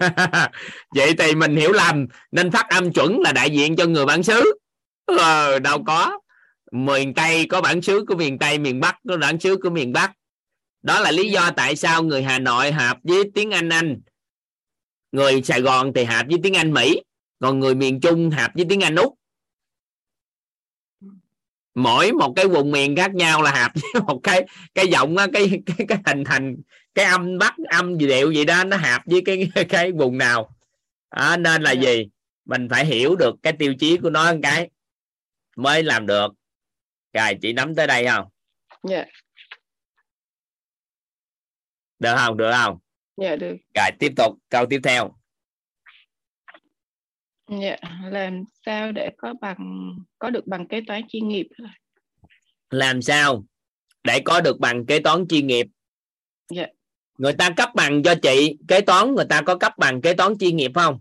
Vậy 0.95 1.15
thì 1.19 1.35
mình 1.35 1.57
hiểu 1.57 1.73
lầm 1.73 2.07
nên 2.33 2.51
phát 2.51 2.67
âm 2.69 2.93
chuẩn 2.93 3.21
là 3.21 3.33
đại 3.33 3.51
diện 3.51 3.77
cho 3.77 3.87
người 3.87 4.07
bản 4.07 4.23
xứ. 4.23 4.53
Ờ, 5.05 5.59
đâu 5.59 5.85
có. 5.87 6.19
Miền 6.73 7.15
tây 7.15 7.47
có 7.47 7.61
bản 7.61 7.83
xứ 7.83 8.05
của 8.09 8.17
miền 8.17 8.39
tây 8.39 8.59
miền 8.59 8.81
bắc 8.81 8.97
có 9.09 9.17
bản 9.17 9.41
xứ 9.41 9.57
của 9.63 9.71
miền 9.71 9.93
bắc. 9.93 10.13
Đó 10.83 11.01
là 11.01 11.11
lý 11.11 11.31
do 11.31 11.51
tại 11.57 11.77
sao 11.77 12.03
người 12.03 12.23
hà 12.23 12.39
nội 12.39 12.73
hợp 12.73 12.97
với 13.03 13.31
tiếng 13.35 13.51
anh 13.51 13.69
anh 13.69 14.01
người 15.13 15.43
sài 15.43 15.61
gòn 15.61 15.93
thì 15.95 16.05
hợp 16.05 16.27
với 16.29 16.39
tiếng 16.43 16.57
anh 16.57 16.73
mỹ 16.73 17.03
còn 17.41 17.61
người 17.61 17.75
miền 17.75 18.01
trung 18.01 18.31
hợp 18.31 18.51
với 18.55 18.67
tiếng 18.69 18.81
anh 18.81 18.97
úc. 18.97 19.15
Mỗi 21.75 22.13
một 22.13 22.33
cái 22.37 22.49
vùng 22.49 22.71
miền 22.71 22.97
khác 22.97 23.15
nhau 23.15 23.43
là 23.43 23.51
hợp 23.51 23.73
với 23.75 24.03
một 24.03 24.21
cái 24.23 24.47
cái 24.75 24.87
giọng 24.89 25.17
á, 25.17 25.27
cái 25.33 25.63
cái 25.67 25.87
cái 25.89 25.99
hình 26.07 26.25
thành 26.25 26.57
cái 26.95 27.05
âm 27.05 27.39
bắt 27.39 27.55
âm 27.69 27.99
gì 27.99 28.07
điệu 28.07 28.33
gì 28.33 28.45
đó 28.45 28.65
nó 28.65 28.77
hợp 28.77 29.03
với 29.05 29.23
cái 29.25 29.51
cái 29.69 29.93
vùng 29.93 30.19
nào. 30.19 30.55
À, 31.09 31.37
nên 31.37 31.63
là 31.63 31.73
gì? 31.73 32.09
Mình 32.45 32.69
phải 32.71 32.85
hiểu 32.87 33.17
được 33.17 33.35
cái 33.43 33.53
tiêu 33.53 33.75
chí 33.79 33.97
của 33.97 34.11
nó 34.11 34.33
một 34.33 34.41
cái 34.43 34.71
mới 35.57 35.83
làm 35.83 36.07
được. 36.07 36.29
Rồi 37.13 37.35
chị 37.43 37.53
nắm 37.53 37.75
tới 37.75 37.87
đây 37.87 38.07
không? 38.07 38.29
Dạ. 38.83 39.05
Được 41.99 42.15
không? 42.17 42.37
Được 42.37 42.53
không 42.53 42.79
dạ 43.17 43.37
được. 43.37 43.57
Rồi 43.75 43.91
tiếp 43.99 44.13
tục 44.17 44.39
câu 44.49 44.67
tiếp 44.67 44.81
theo. 44.85 45.11
Dạ 47.61 47.77
làm 48.11 48.45
sao 48.67 48.93
để 48.93 49.11
có 49.19 49.35
bằng 49.41 49.91
có 50.19 50.31
được 50.31 50.47
bằng 50.47 50.69
kế 50.69 50.81
toán 50.87 51.03
chuyên 51.09 51.29
nghiệp? 51.29 51.47
Làm 52.71 53.03
sao 53.03 53.45
để 54.05 54.21
có 54.25 54.41
được 54.41 54.59
bằng 54.61 54.87
kế 54.87 54.99
toán 55.01 55.27
chuyên 55.29 55.47
nghiệp? 55.47 55.67
Dạ. 56.51 56.67
Người 57.19 57.33
ta 57.33 57.51
cấp 57.57 57.69
bằng 57.75 58.03
cho 58.03 58.15
chị 58.23 58.57
kế 58.69 58.81
toán 58.81 59.15
người 59.15 59.25
ta 59.29 59.43
có 59.43 59.59
cấp 59.59 59.73
bằng 59.79 60.01
kế 60.01 60.15
toán 60.15 60.39
chuyên 60.39 60.57
nghiệp 60.57 60.71
không? 60.75 61.01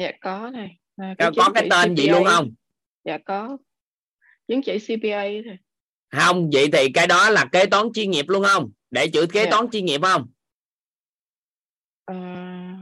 Dạ 0.00 0.10
có 0.20 0.50
này. 0.50 0.76
À, 0.96 1.14
có, 1.18 1.30
có 1.36 1.50
cái 1.54 1.66
tên 1.70 1.96
gì 1.96 2.06
CPA. 2.06 2.12
luôn 2.12 2.24
không? 2.24 2.50
Dạ 3.04 3.18
có. 3.24 3.56
Chứng 4.48 4.62
chỉ 4.62 4.78
CPA 4.78 5.22
thôi. 5.44 5.56
Không 6.10 6.50
vậy 6.52 6.68
thì 6.72 6.88
cái 6.94 7.06
đó 7.06 7.30
là 7.30 7.48
kế 7.52 7.66
toán 7.66 7.86
chuyên 7.94 8.10
nghiệp 8.10 8.28
luôn 8.28 8.44
không? 8.44 8.70
Để 8.90 9.08
chữ 9.08 9.26
kế 9.32 9.44
Dạ. 9.44 9.50
toán 9.50 9.66
chuyên 9.72 9.84
nghiệp 9.84 10.00
không 10.02 10.26
à, 12.10 12.76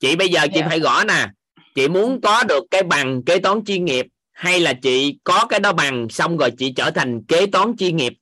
chị 0.00 0.16
bây 0.16 0.28
giờ 0.28 0.40
chị 0.54 0.60
Dạ. 0.60 0.68
phải 0.68 0.80
gõ 0.80 1.04
nè. 1.04 1.26
Chị 1.74 1.88
muốn 1.88 2.20
có 2.20 2.44
được 2.48 2.64
cái 2.70 2.82
bằng 2.82 3.22
kế 3.26 3.38
toán 3.38 3.64
chuyên 3.64 3.84
nghiệp 3.84 4.06
hay 4.32 4.60
là 4.60 4.72
chị 4.72 5.18
có 5.24 5.46
cái 5.48 5.60
đó 5.60 5.72
bằng 5.72 6.08
xong 6.08 6.36
rồi 6.36 6.50
chị 6.58 6.72
trở 6.76 6.90
thành 6.90 7.24
kế 7.24 7.46
toán 7.46 7.76
chuyên 7.78 7.96
nghiệp? 7.96 8.12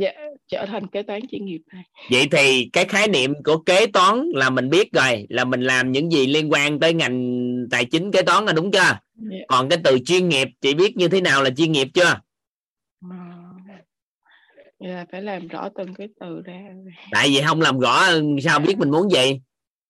Dạ 0.00 0.12
trở 0.48 0.66
thành 0.66 0.86
kế 0.86 1.02
toán 1.02 1.20
chuyên 1.30 1.44
nghiệp 1.44 1.60
này. 1.72 1.82
Vậy 2.10 2.28
thì 2.30 2.70
cái 2.72 2.84
khái 2.84 3.08
niệm 3.08 3.34
của 3.44 3.58
kế 3.58 3.86
toán 3.86 4.28
là 4.34 4.50
mình 4.50 4.70
biết 4.70 4.92
rồi 4.92 5.26
là 5.28 5.44
mình 5.44 5.60
làm 5.62 5.92
những 5.92 6.12
gì 6.12 6.26
liên 6.26 6.52
quan 6.52 6.80
tới 6.80 6.94
ngành 6.94 7.42
tài 7.70 7.84
chính 7.84 8.12
kế 8.12 8.22
toán 8.22 8.44
là 8.44 8.52
đúng 8.52 8.70
chưa? 8.72 8.78
Dạ. 8.78 9.36
còn 9.48 9.68
cái 9.68 9.78
từ 9.84 9.98
chuyên 10.04 10.28
nghiệp 10.28 10.48
chị 10.60 10.74
biết 10.74 10.96
như 10.96 11.08
thế 11.08 11.20
nào 11.20 11.42
là 11.42 11.50
chuyên 11.56 11.72
nghiệp 11.72 11.88
chưa 11.94 12.20
dạ 14.88 15.04
phải 15.12 15.22
làm 15.22 15.48
rõ 15.48 15.68
từng 15.78 15.94
cái 15.94 16.08
từ 16.20 16.42
ra 16.44 16.60
tại 17.12 17.28
vì 17.28 17.40
không 17.46 17.60
làm 17.60 17.78
rõ 17.78 18.04
sao 18.44 18.58
biết 18.58 18.78
mình 18.78 18.90
muốn 18.90 19.10
gì 19.10 19.40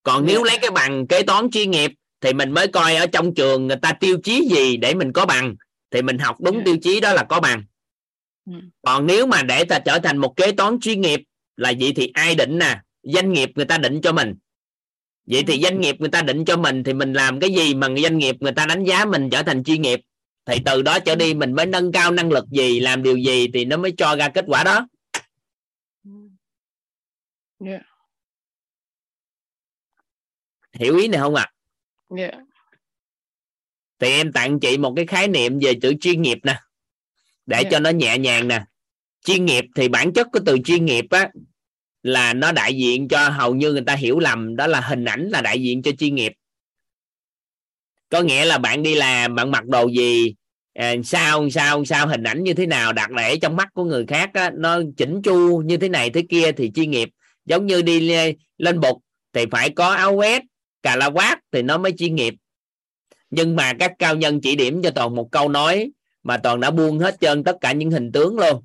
còn 0.02 0.26
nếu 0.26 0.38
Dạ. 0.38 0.44
lấy 0.50 0.58
cái 0.62 0.70
bằng 0.70 1.06
kế 1.06 1.22
toán 1.22 1.50
chuyên 1.50 1.70
nghiệp 1.70 1.90
thì 2.20 2.32
mình 2.32 2.50
mới 2.52 2.68
coi 2.68 2.96
ở 2.96 3.06
trong 3.06 3.34
trường 3.34 3.66
người 3.66 3.76
ta 3.82 3.92
tiêu 3.92 4.18
chí 4.24 4.48
gì 4.50 4.76
để 4.76 4.94
mình 4.94 5.12
có 5.12 5.26
bằng 5.26 5.54
thì 5.90 6.02
mình 6.02 6.18
học 6.18 6.36
đúng 6.40 6.56
Dạ. 6.56 6.62
tiêu 6.64 6.76
chí 6.82 7.00
đó 7.00 7.12
là 7.12 7.24
có 7.24 7.40
bằng 7.40 7.64
Ừ. 8.50 8.52
còn 8.82 9.06
nếu 9.06 9.26
mà 9.26 9.42
để 9.42 9.64
ta 9.64 9.78
trở 9.78 9.98
thành 9.98 10.16
một 10.16 10.36
kế 10.36 10.52
toán 10.52 10.78
chuyên 10.80 11.00
nghiệp 11.00 11.20
là 11.56 11.72
vậy 11.80 11.92
thì 11.96 12.10
ai 12.14 12.34
định 12.34 12.58
nè 12.58 12.80
doanh 13.02 13.32
nghiệp 13.32 13.50
người 13.54 13.64
ta 13.64 13.78
định 13.78 14.00
cho 14.00 14.12
mình 14.12 14.34
vậy 15.26 15.42
thì 15.46 15.54
Ừ. 15.54 15.60
doanh 15.62 15.80
nghiệp 15.80 15.96
người 15.98 16.08
ta 16.10 16.22
định 16.22 16.44
cho 16.44 16.56
mình 16.56 16.84
thì 16.84 16.94
mình 16.94 17.12
làm 17.12 17.40
cái 17.40 17.50
gì 17.50 17.74
mà 17.74 17.88
doanh 18.02 18.18
nghiệp 18.18 18.36
người 18.40 18.52
ta 18.52 18.66
đánh 18.66 18.84
giá 18.84 19.04
mình 19.04 19.30
trở 19.30 19.42
thành 19.42 19.64
chuyên 19.64 19.82
nghiệp 19.82 20.00
thì 20.46 20.56
từ 20.64 20.82
đó 20.82 20.98
trở 20.98 21.14
đi 21.14 21.34
mình 21.34 21.52
mới 21.52 21.66
nâng 21.66 21.92
cao 21.92 22.12
năng 22.12 22.32
lực 22.32 22.44
gì 22.50 22.80
làm 22.80 23.02
điều 23.02 23.16
gì 23.16 23.48
thì 23.54 23.64
nó 23.64 23.76
mới 23.76 23.92
cho 23.96 24.16
ra 24.16 24.28
kết 24.28 24.44
quả 24.48 24.64
đó. 24.64 24.88
Dạ. 27.60 27.80
Hiểu 30.72 30.96
ý 30.96 31.08
này 31.08 31.20
không 31.20 31.34
ạ? 31.34 31.52
Dạ. 32.16 32.30
Thì 33.98 34.08
em 34.08 34.32
tặng 34.32 34.60
chị 34.60 34.78
một 34.78 34.92
cái 34.96 35.06
khái 35.06 35.28
niệm 35.28 35.58
về 35.62 35.74
chữ 35.82 35.94
chuyên 36.00 36.22
nghiệp 36.22 36.38
nè. 36.42 36.60
Để 37.46 37.60
Dạ. 37.62 37.68
cho 37.70 37.78
nó 37.78 37.90
nhẹ 37.90 38.18
nhàng 38.18 38.48
nè. 38.48 38.64
Chuyên 39.24 39.44
nghiệp 39.44 39.64
thì 39.76 39.88
bản 39.88 40.12
chất 40.12 40.26
của 40.32 40.40
từ 40.46 40.58
chuyên 40.64 40.84
nghiệp 40.84 41.04
á 41.10 41.30
là 42.02 42.34
nó 42.34 42.52
đại 42.52 42.76
diện 42.76 43.08
cho 43.08 43.28
hầu 43.28 43.54
như 43.54 43.72
người 43.72 43.84
ta 43.86 43.94
hiểu 43.94 44.18
lầm 44.18 44.56
đó 44.56 44.66
là 44.66 44.80
hình 44.80 45.04
ảnh 45.04 45.28
là 45.28 45.40
đại 45.40 45.62
diện 45.62 45.82
cho 45.82 45.90
chuyên 45.98 46.14
nghiệp 46.14 46.32
có 48.12 48.20
nghĩa 48.20 48.44
là 48.44 48.58
bạn 48.58 48.82
đi 48.82 48.94
làm 48.94 49.34
bạn 49.34 49.50
mặc 49.50 49.66
đồ 49.66 49.86
gì 49.86 50.34
à, 50.74 50.94
sao 51.04 51.50
sao 51.50 51.84
sao 51.84 52.06
hình 52.06 52.22
ảnh 52.22 52.44
như 52.44 52.54
thế 52.54 52.66
nào 52.66 52.92
đặt 52.92 53.10
để 53.10 53.36
trong 53.36 53.56
mắt 53.56 53.68
của 53.74 53.84
người 53.84 54.06
khác 54.06 54.30
á, 54.34 54.50
nó 54.54 54.80
chỉnh 54.96 55.22
chu 55.22 55.62
như 55.66 55.76
thế 55.76 55.88
này 55.88 56.10
thế 56.10 56.22
kia 56.28 56.52
thì 56.52 56.70
chuyên 56.74 56.90
nghiệp. 56.90 57.08
Giống 57.44 57.66
như 57.66 57.82
đi 57.82 58.14
lên 58.58 58.80
bục 58.80 59.02
thì 59.32 59.46
phải 59.50 59.70
có 59.70 59.88
áo 59.88 60.16
vest 60.16 60.42
cà 60.82 60.96
la 60.96 61.06
quát 61.06 61.36
thì 61.52 61.62
nó 61.62 61.78
mới 61.78 61.92
chuyên 61.98 62.14
nghiệp. 62.14 62.34
Nhưng 63.30 63.56
mà 63.56 63.72
các 63.78 63.92
cao 63.98 64.16
nhân 64.16 64.40
chỉ 64.40 64.56
điểm 64.56 64.82
cho 64.82 64.90
toàn 64.90 65.14
một 65.14 65.28
câu 65.32 65.48
nói 65.48 65.90
mà 66.22 66.36
toàn 66.36 66.60
đã 66.60 66.70
buông 66.70 66.98
hết 66.98 67.16
trơn 67.20 67.44
tất 67.44 67.56
cả 67.60 67.72
những 67.72 67.90
hình 67.90 68.12
tướng 68.12 68.38
luôn. 68.38 68.62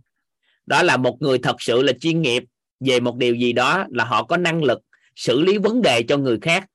Đó 0.66 0.84
là 0.84 0.98
một 0.98 1.18
người 1.20 1.38
thật 1.38 1.56
sự 1.60 1.82
là 1.82 1.94
chuyên 2.02 2.22
nghiệp. 2.22 2.44
Về 2.80 3.00
một 3.00 3.16
điều 3.16 3.36
gì 3.36 3.54
đó 3.54 3.86
là 3.90 4.04
họ 4.04 4.24
có 4.24 4.38
năng 4.38 4.64
lực 4.64 4.82
xử 5.16 5.42
lý 5.42 5.58
vấn 5.58 5.82
đề 5.82 6.04
cho 6.04 6.18
người 6.18 6.38
khác 6.42 6.66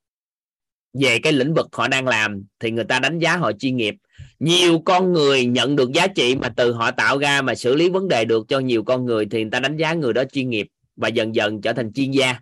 về 0.95 1.19
cái 1.19 1.33
lĩnh 1.33 1.55
vực 1.55 1.69
họ 1.73 1.89
đang 1.89 2.09
làm 2.09 2.45
thì 2.61 2.71
người 2.71 2.85
ta 2.85 2.99
đánh 2.99 3.19
giá 3.19 3.37
họ 3.37 3.53
chuyên 3.53 3.77
nghiệp. 3.77 3.95
Nhiều 4.39 4.79
con 4.85 5.13
người 5.13 5.47
nhận 5.47 5.77
được 5.77 5.93
giá 5.93 6.07
trị 6.07 6.35
mà 6.35 6.49
từ 6.49 6.73
họ 6.73 6.91
tạo 6.91 7.19
ra 7.19 7.43
mà 7.43 7.55
xử 7.55 7.75
lý 7.75 7.89
vấn 7.89 8.09
đề 8.09 8.25
được 8.25 8.49
cho 8.49 8.59
nhiều 8.59 8.85
con 8.85 9.05
người 9.05 9.27
thì 9.31 9.43
người 9.43 9.51
ta 9.51 9.61
đánh 9.61 9.77
giá 9.77 9.95
người 9.95 10.13
đó 10.13 10.23
chuyên 10.33 10.51
nghiệp 10.51 10.67
và 10.97 11.09
dần 11.09 11.35
dần 11.35 11.61
trở 11.61 11.73
thành 11.73 11.93
chuyên 11.93 12.11
gia. 12.11 12.39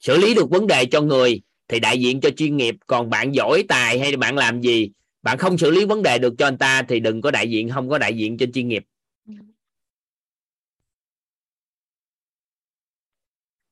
Xử 0.00 0.16
lý 0.16 0.34
được 0.34 0.50
vấn 0.50 0.66
đề 0.66 0.84
cho 0.84 1.00
người 1.00 1.40
thì 1.68 1.80
đại 1.80 2.00
diện 2.00 2.20
cho 2.20 2.30
chuyên 2.30 2.56
nghiệp. 2.56 2.74
Còn 2.86 3.10
bạn 3.10 3.34
giỏi 3.34 3.64
tài 3.68 3.98
hay 3.98 4.16
bạn 4.16 4.36
làm 4.36 4.60
gì, 4.60 4.90
bạn 5.22 5.38
không 5.38 5.58
xử 5.58 5.70
lý 5.70 5.84
vấn 5.84 6.02
đề 6.02 6.18
được 6.18 6.34
cho 6.38 6.46
anh 6.46 6.58
ta 6.58 6.82
thì 6.82 7.00
đừng 7.00 7.20
có 7.20 7.30
đại 7.30 7.50
diện, 7.50 7.68
không 7.68 7.88
có 7.88 7.98
đại 7.98 8.16
diện 8.16 8.38
cho 8.38 8.46
chuyên 8.54 8.68
nghiệp. 8.68 8.84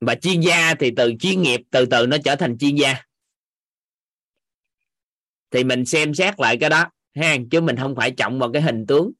Và 0.01 0.15
chuyên 0.15 0.41
gia 0.41 0.75
thì 0.75 0.91
từ 0.97 1.13
chuyên 1.21 1.43
nghiệp 1.43 1.61
từ 1.71 1.87
từ 1.87 2.07
nó 2.07 2.17
trở 2.25 2.37
thành 2.37 2.59
chuyên 2.59 2.75
gia. 2.75 2.95
Thì 5.51 5.65
mình 5.65 5.85
xem 5.85 6.15
xét 6.15 6.41
lại 6.41 6.57
cái 6.57 6.71
đó 6.71 6.85
ha 7.15 7.37
chứ 7.51 7.61
mình 7.61 7.77
không 7.77 7.95
phải 7.97 8.11
trọng 8.11 8.39
vào 8.39 8.53
cái 8.53 8.63
hình 8.63 8.87
tướng. 8.87 9.13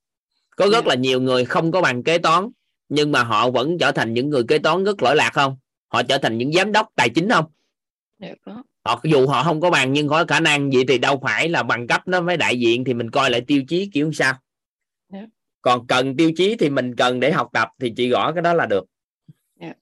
Có 0.57 0.69
rất 0.73 0.87
là 0.87 0.95
nhiều 0.95 1.21
người 1.21 1.45
không 1.45 1.73
có 1.73 1.81
bằng 1.81 2.03
kế 2.03 2.19
toán 2.19 2.49
nhưng 2.89 3.13
mà 3.13 3.25
họ 3.25 3.51
vẫn 3.51 3.79
trở 3.79 3.93
thành 3.93 4.15
những 4.15 4.29
người 4.29 4.43
kế 4.49 4.59
toán 4.59 4.85
rất 4.85 5.03
lỗi 5.03 5.17
lạc 5.17 5.31
không? 5.33 5.57
Họ 5.89 6.03
trở 6.03 6.19
thành 6.19 6.39
những 6.39 6.53
giám 6.53 6.73
đốc 6.73 6.89
tài 6.97 7.09
chính 7.09 7.29
không? 7.29 7.45
Họ 8.85 9.01
dù 9.05 9.27
họ 9.27 9.45
không 9.45 9.61
có 9.61 9.71
bằng 9.71 9.93
nhưng 9.93 10.09
có 10.09 10.25
khả 10.29 10.41
năng 10.41 10.71
vậy 10.71 10.85
thì 10.89 10.99
đâu 10.99 11.21
phải 11.23 11.49
là 11.49 11.63
bằng 11.63 11.87
cấp 11.87 12.09
nó 12.09 12.21
mới 12.21 12.37
đại 12.37 12.61
diện 12.61 12.85
thì 12.85 12.95
mình 12.95 13.11
coi 13.11 13.31
lại 13.31 13.41
tiêu 13.41 13.63
chí 13.69 13.91
kiểu 13.93 14.13
sao. 14.13 14.35
Còn 15.63 15.87
cần 15.87 16.17
tiêu 16.17 16.33
chí 16.37 16.57
thì 16.57 16.71
mình 16.71 16.97
cần 16.97 17.21
để 17.21 17.33
học 17.33 17.49
tập 17.53 17.69
thì 17.81 17.93
chị 17.97 18.09
gõ 18.09 18.33
cái 18.33 18.43
đó 18.43 18.55
là 18.55 18.67
được 18.67 18.85
Dạ. 19.61 19.75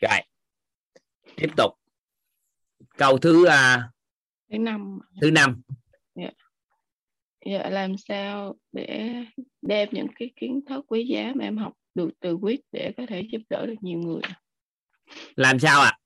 Rồi. 0.00 0.20
Tiếp 1.36 1.48
tục. 1.56 1.72
Câu 2.96 3.18
thứ 3.18 3.46
à, 3.46 3.90
thứ 4.52 4.58
năm 4.58 4.98
thứ 5.20 5.30
năm. 5.30 5.62
Dạ. 6.14 6.30
dạ 7.46 7.70
làm 7.70 7.96
sao 7.96 8.56
để 8.72 9.14
đem 9.62 9.88
những 9.92 10.06
cái 10.18 10.30
kiến 10.36 10.60
thức 10.68 10.84
quý 10.88 11.06
giá 11.06 11.32
mà 11.34 11.44
em 11.44 11.56
học 11.56 11.72
được 11.94 12.10
từ 12.20 12.36
quýt 12.36 12.60
để 12.72 12.92
có 12.96 13.06
thể 13.08 13.22
giúp 13.32 13.42
đỡ 13.50 13.66
được 13.66 13.74
nhiều 13.80 13.98
người 13.98 14.20
làm 15.36 15.58
sao 15.58 15.80
ạ? 15.80 15.98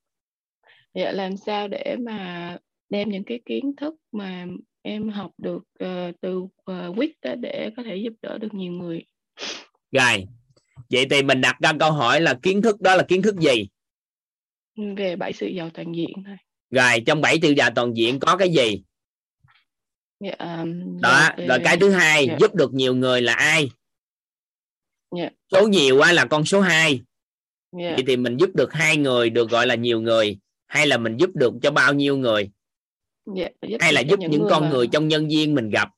Dạ 0.95 1.13
làm 1.13 1.37
sao 1.37 1.69
để 1.69 1.97
mà 2.01 2.59
đem 2.89 3.09
những 3.09 3.25
cái 3.25 3.41
kiến 3.47 3.73
thức 3.77 3.95
mà 4.13 4.47
em 4.83 5.09
học 5.09 5.31
được 5.39 5.63
ờ, 5.79 6.13
từ 6.21 6.39
uh, 6.39 6.97
quýt 6.97 7.11
đó 7.23 7.35
để 7.35 7.71
có 7.77 7.83
thể 7.83 7.97
giúp 7.97 8.13
đỡ 8.23 8.39
được 8.39 8.55
nhiều 8.55 8.73
người 8.73 9.05
rồi. 9.93 10.27
Vậy 10.91 11.07
thì 11.11 11.23
mình 11.23 11.41
đặt 11.41 11.57
ra 11.61 11.73
câu 11.81 11.93
hỏi 11.93 12.21
là 12.21 12.39
kiến 12.43 12.63
thức 12.63 12.81
đó 12.81 12.95
là 12.95 13.03
kiến 13.09 13.23
thức 13.23 13.37
gì 13.37 13.69
về 14.97 15.17
bảy 15.17 15.33
sự 15.33 15.47
giàu 15.47 15.71
toàn 15.75 15.95
diện 15.95 16.13
thôi. 16.27 16.37
Rồi 16.71 17.03
trong 17.07 17.21
bảy 17.21 17.39
từ 17.43 17.51
già 17.51 17.71
toàn 17.71 17.97
diện 17.97 18.21
có 18.21 18.37
cái 18.37 18.49
gì? 18.53 18.83
Dạ, 20.21 20.33
um, 20.39 21.01
đó 21.01 21.31
về- 21.37 21.47
rồi 21.47 21.59
cái 21.65 21.77
thứ 21.77 21.91
hai 21.91 22.27
dạ, 22.27 22.37
giúp 22.41 22.55
được 22.55 22.75
nhiều 22.75 22.95
người 22.95 23.23
là 23.23 23.35
ai? 23.35 23.71
Dạ, 25.17 25.31
số 25.53 25.69
nhiều 25.69 25.99
quá 25.99 26.13
là 26.13 26.25
con 26.25 26.45
số 26.45 26.61
2 26.61 27.01
dạ, 27.73 27.91
vậy 27.95 28.05
thì 28.07 28.17
mình 28.17 28.37
giúp 28.37 28.51
được 28.55 28.73
hai 28.73 28.97
người 28.97 29.31
được 29.31 29.51
gọi 29.51 29.67
là 29.67 29.75
nhiều 29.75 30.01
người 30.01 30.39
hay 30.67 30.87
là 30.87 30.99
mình 30.99 31.17
giúp 31.17 31.31
được 31.35 31.55
cho 31.63 31.71
bao 31.71 31.95
nhiêu 31.95 32.17
người? 32.17 32.51
Dạ, 33.37 33.49
giúp 33.69 33.77
hay 33.81 33.93
là 33.93 34.01
giúp 34.01 34.19
những 34.21 34.31
những 34.31 34.41
người 34.41 34.51
con 34.51 34.63
mà- 34.63 34.71
người 34.71 34.87
trong 34.87 35.09
nhân 35.09 35.29
viên 35.29 35.55
mình 35.55 35.71
gặp? 35.71 35.89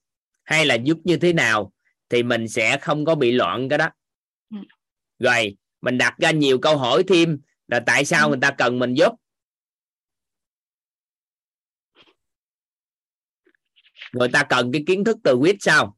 Hay 0.45 0.67
là 0.67 0.75
giúp 0.75 0.99
như 1.05 1.17
thế 1.17 1.33
nào 1.33 1.73
thì 2.09 2.23
mình 2.23 2.49
sẽ 2.49 2.79
không 2.79 3.05
có 3.05 3.15
bị 3.15 3.33
loạn 3.33 3.69
cái 3.69 3.79
đó? 3.79 3.91
Ừ. 4.51 4.57
rồi 5.19 5.57
mình 5.81 5.99
đặt 5.99 6.15
ra 6.19 6.31
nhiều 6.31 6.59
câu 6.59 6.77
hỏi 6.77 7.03
thêm 7.09 7.41
là 7.69 7.81
tại 7.87 8.05
sao 8.05 8.27
Ừ. 8.27 8.31
người 8.31 8.39
ta 8.43 8.51
cần 8.59 8.79
mình 8.79 8.95
giúp? 8.95 9.13
Người 14.13 14.29
ta 14.29 14.43
cần 14.49 14.73
cái 14.73 14.85
kiến 14.87 15.05
thức 15.05 15.17
từ 15.25 15.39
quýt 15.41 15.57
sao? 15.61 15.97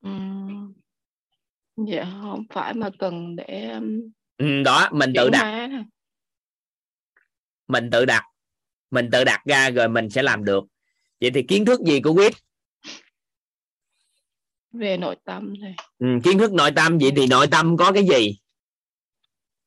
Ừm, 0.00 0.72
dạ 1.76 2.04
không 2.22 2.44
phải 2.52 2.74
mà 2.74 2.90
cần 2.98 3.36
để 3.36 3.70
um, 3.72 4.10
ừ, 4.36 4.62
đó 4.62 4.88
mình 4.92 5.12
tự 5.16 5.30
đặt. 5.30 5.40
hóa. 5.40 5.84
Mình 7.68 7.90
tự 7.92 8.04
đặt. 8.04 8.24
Mình 8.90 9.08
tự 9.12 9.24
đặt 9.24 9.40
ra 9.44 9.70
rồi 9.70 9.88
mình 9.88 10.10
sẽ 10.10 10.22
làm 10.22 10.44
được. 10.44 10.64
Vậy 11.20 11.30
thì 11.34 11.42
kiến 11.42 11.64
thức 11.64 11.80
gì 11.80 12.00
của 12.00 12.14
quýt? 12.14 12.32
Về 14.72 14.96
nội 14.96 15.16
tâm 15.24 15.54
thôi. 15.60 15.74
Ừ, 15.98 16.06
kiến 16.24 16.38
thức 16.38 16.52
nội 16.52 16.70
tâm 16.76 16.98
vậy 16.98 17.10
thì 17.16 17.26
nội 17.26 17.46
tâm 17.50 17.76
có 17.76 17.92
cái 17.92 18.06
gì 18.06 18.38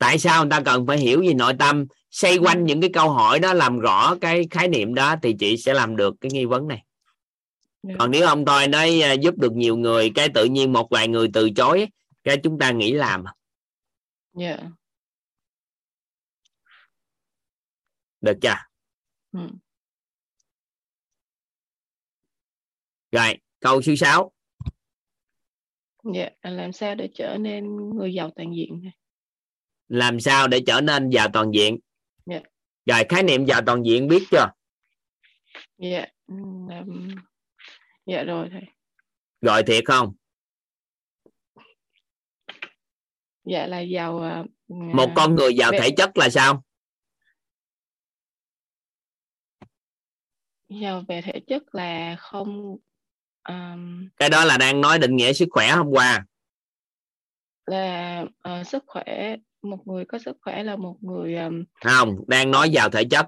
tại 0.02 0.20
sao 0.20 0.44
người 0.44 0.50
ta 0.52 0.62
cần 0.66 0.88
phải 0.88 0.98
hiểu 0.98 1.22
về 1.28 1.34
nội 1.34 1.54
tâm? 1.60 1.86
Xoay 2.12 2.38
quanh 2.38 2.66
những 2.66 2.82
cái 2.82 2.90
câu 2.94 3.10
hỏi 3.10 3.40
đó 3.40 3.54
làm 3.54 3.80
rõ 3.80 4.16
cái 4.22 4.48
khái 4.52 4.68
niệm 4.68 4.94
đó 4.94 5.16
thì 5.24 5.36
chị 5.40 5.58
sẽ 5.58 5.74
làm 5.74 5.96
được 5.96 6.16
cái 6.22 6.32
nghi 6.32 6.46
vấn 6.46 6.68
này. 6.68 6.84
Còn 8.00 8.12
nếu 8.12 8.28
ông 8.28 8.46
tôi 8.46 8.68
nói 8.68 9.02
à, 9.02 9.14
giúp 9.14 9.38
được 9.38 9.52
nhiều 9.52 9.78
người 9.78 10.12
cái 10.16 10.30
tự 10.34 10.46
nhiên 10.46 10.74
một 10.74 10.88
vài 10.92 11.08
người 11.08 11.28
từ 11.34 11.50
chối 11.50 11.88
cái 12.24 12.38
chúng 12.44 12.60
ta 12.60 12.72
nghĩ 12.72 12.92
làm. 12.92 13.24
Dạ. 14.34 14.58
Được 18.22 18.38
chưa? 18.42 18.56
Ừ. 19.32 19.40
rồi 23.12 23.38
câu 23.60 23.82
số 23.82 23.96
6 23.96 24.32
dạ 26.14 26.30
làm 26.42 26.72
sao 26.74 26.96
để 26.96 27.10
trở 27.14 27.38
nên 27.38 27.90
người 27.96 28.14
giàu 28.14 28.30
toàn 28.36 28.56
diện 28.56 28.80
thôi 28.84 28.92
làm 29.92 30.20
sao 30.20 30.48
để 30.48 30.62
trở 30.68 30.82
nên 30.82 31.10
giàu 31.10 31.28
toàn 31.34 31.52
diện? 31.54 31.80
Dạ. 32.26 32.40
Rồi 32.86 33.04
khái 33.10 33.24
niệm 33.24 33.46
giàu 33.46 33.62
toàn 33.66 33.84
diện 33.86 34.08
biết 34.08 34.24
chưa? 34.32 34.46
Dạ 35.78 36.06
ừm, 36.28 36.68
làm- 36.68 37.16
dạ 38.06 38.24
rồi 38.24 38.50
thầy. 38.52 38.62
Gọi 39.42 39.64
thiệt 39.64 39.84
không? 39.86 40.14
Dạ 43.44 43.68
là 43.68 43.80
giàu 43.80 44.20
à, 44.22 44.44
một 44.68 45.08
à, 45.10 45.14
con 45.16 45.36
người 45.36 45.54
giàu 45.56 45.72
về- 45.72 45.80
thể 45.80 45.90
chất 45.98 46.18
là 46.18 46.30
sao? 46.30 46.64
Giàu 50.70 51.04
về 51.08 51.22
thể 51.22 51.40
chất 51.48 51.76
là 51.76 52.16
không 52.20 52.78
um, 53.50 54.10
cái 54.18 54.30
đó 54.30 54.46
là 54.46 54.58
đang 54.58 54.82
nói 54.82 55.00
định 55.00 55.16
nghĩa 55.16 55.34
sức 55.34 55.48
khỏe 55.52 55.70
hôm 55.72 55.88
qua. 55.92 56.26
là 57.66 58.26
ờ, 58.42 58.64
sức 58.64 58.84
khỏe 58.88 59.36
một 59.62 59.88
người 59.88 60.06
có 60.06 60.20
sức 60.20 60.38
khỏe 60.42 60.64
là 60.64 60.76
một 60.76 60.96
người 61.02 61.36
um, 61.36 61.64
không 61.86 62.16
đang 62.28 62.52
nói 62.52 62.70
giàu 62.70 62.90
thể 62.90 63.04
chất 63.04 63.26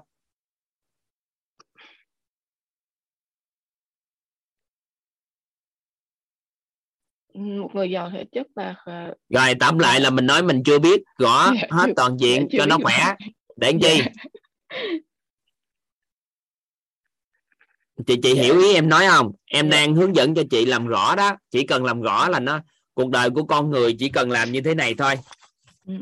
một 7.34 7.70
người 7.74 7.90
giàu 7.90 8.10
thể 8.10 8.24
chất 8.32 8.46
là 8.54 8.74
ờ, 8.84 9.14
rồi 9.28 9.54
tóm 9.60 9.78
lại 9.78 10.00
là 10.00 10.10
mình 10.10 10.26
nói 10.26 10.42
mình 10.42 10.62
chưa 10.64 10.78
biết 10.78 11.02
gõ 11.18 11.52
Dạ, 11.54 11.66
hết 11.70 11.92
toàn 11.96 12.16
diện 12.20 12.48
cho 12.52 12.66
nó 12.66 12.78
khỏe 12.82 12.98
rõ. 13.06 13.14
để 13.56 13.72
làm 13.72 13.80
chi 13.80 13.98
Dạ. 13.98 14.06
chị 18.06 18.16
chị 18.22 18.34
Dạ. 18.34 18.42
hiểu 18.42 18.58
ý 18.58 18.74
em 18.74 18.88
nói 18.88 19.04
không 19.08 19.32
em 19.46 19.70
đang 19.70 19.94
hướng 19.94 20.16
dẫn 20.16 20.34
cho 20.34 20.42
chị 20.50 20.66
làm 20.66 20.86
rõ 20.86 21.16
đó 21.16 21.36
chỉ 21.50 21.66
cần 21.66 21.84
làm 21.84 22.00
rõ 22.00 22.28
là 22.28 22.40
nó 22.40 22.60
cuộc 22.94 23.10
đời 23.10 23.30
của 23.30 23.44
con 23.44 23.70
người 23.70 23.96
chỉ 23.98 24.08
cần 24.08 24.30
làm 24.30 24.52
như 24.52 24.60
thế 24.60 24.74
này 24.74 24.94
thôi 24.94 25.14
Ừ 25.86 25.94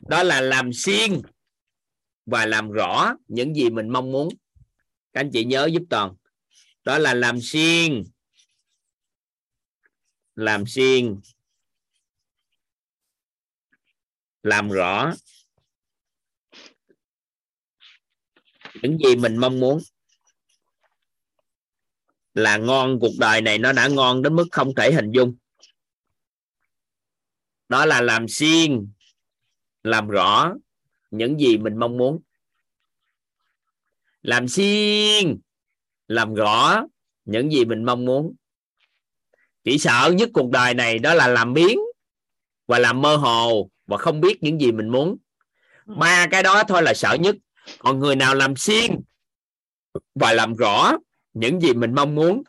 đó 0.00 0.22
là 0.22 0.40
làm 0.40 0.72
xuyên 0.72 1.20
và 2.26 2.46
làm 2.46 2.70
rõ 2.70 3.14
những 3.28 3.54
gì 3.54 3.70
mình 3.70 3.88
mong 3.88 4.12
muốn. 4.12 4.28
Các 5.12 5.20
anh 5.20 5.30
chị 5.32 5.44
nhớ 5.44 5.68
giúp 5.72 5.82
toàn. 5.90 6.14
Đó 6.84 6.98
là 6.98 7.14
làm 7.14 7.40
xuyên 7.40 8.04
làm 10.34 10.66
xuyên 10.66 11.20
làm 14.42 14.70
rõ 14.70 15.12
những 18.82 18.98
gì 18.98 19.16
mình 19.16 19.36
mong 19.36 19.60
muốn. 19.60 19.78
Là 22.34 22.56
ngon, 22.56 22.98
cuộc 23.00 23.12
đời 23.18 23.40
này 23.40 23.58
nó 23.58 23.72
đã 23.72 23.88
ngon 23.88 24.22
đến 24.22 24.36
mức 24.36 24.46
không 24.52 24.74
thể 24.74 24.92
hình 24.92 25.10
dung. 25.10 25.36
Đó 27.68 27.86
là 27.86 28.00
làm 28.00 28.28
xuyên 28.28 28.92
làm 29.82 30.08
rõ 30.08 30.54
những 31.10 31.40
gì 31.40 31.58
mình 31.58 31.76
mong 31.76 31.96
muốn. 31.96 32.20
Làm 34.22 34.48
xuyên 34.48 35.38
làm 36.08 36.34
rõ 36.34 36.82
những 37.24 37.52
gì 37.52 37.64
mình 37.64 37.84
mong 37.84 38.04
muốn. 38.04 38.34
Chỉ 39.64 39.78
sợ 39.78 40.12
nhất 40.14 40.28
cuộc 40.32 40.50
đời 40.50 40.74
này 40.74 40.98
đó 40.98 41.14
là 41.14 41.28
làm 41.28 41.54
biến 41.54 41.78
và 42.66 42.78
làm 42.78 43.00
mơ 43.00 43.16
hồ 43.16 43.70
và 43.86 43.96
không 43.96 44.20
biết 44.20 44.42
những 44.42 44.60
gì 44.60 44.72
mình 44.72 44.88
muốn. 44.88 45.16
Ba 45.86 46.26
cái 46.30 46.42
đó 46.42 46.64
thôi 46.68 46.82
là 46.82 46.94
sợ 46.94 47.14
nhất. 47.14 47.36
Còn 47.78 47.98
người 47.98 48.16
nào 48.16 48.34
làm 48.34 48.56
xuyên 48.56 49.00
và 50.14 50.32
làm 50.32 50.54
rõ 50.54 50.92
những 51.32 51.60
gì 51.60 51.74
mình 51.74 51.94
mong 51.94 52.14
muốn, 52.14 52.42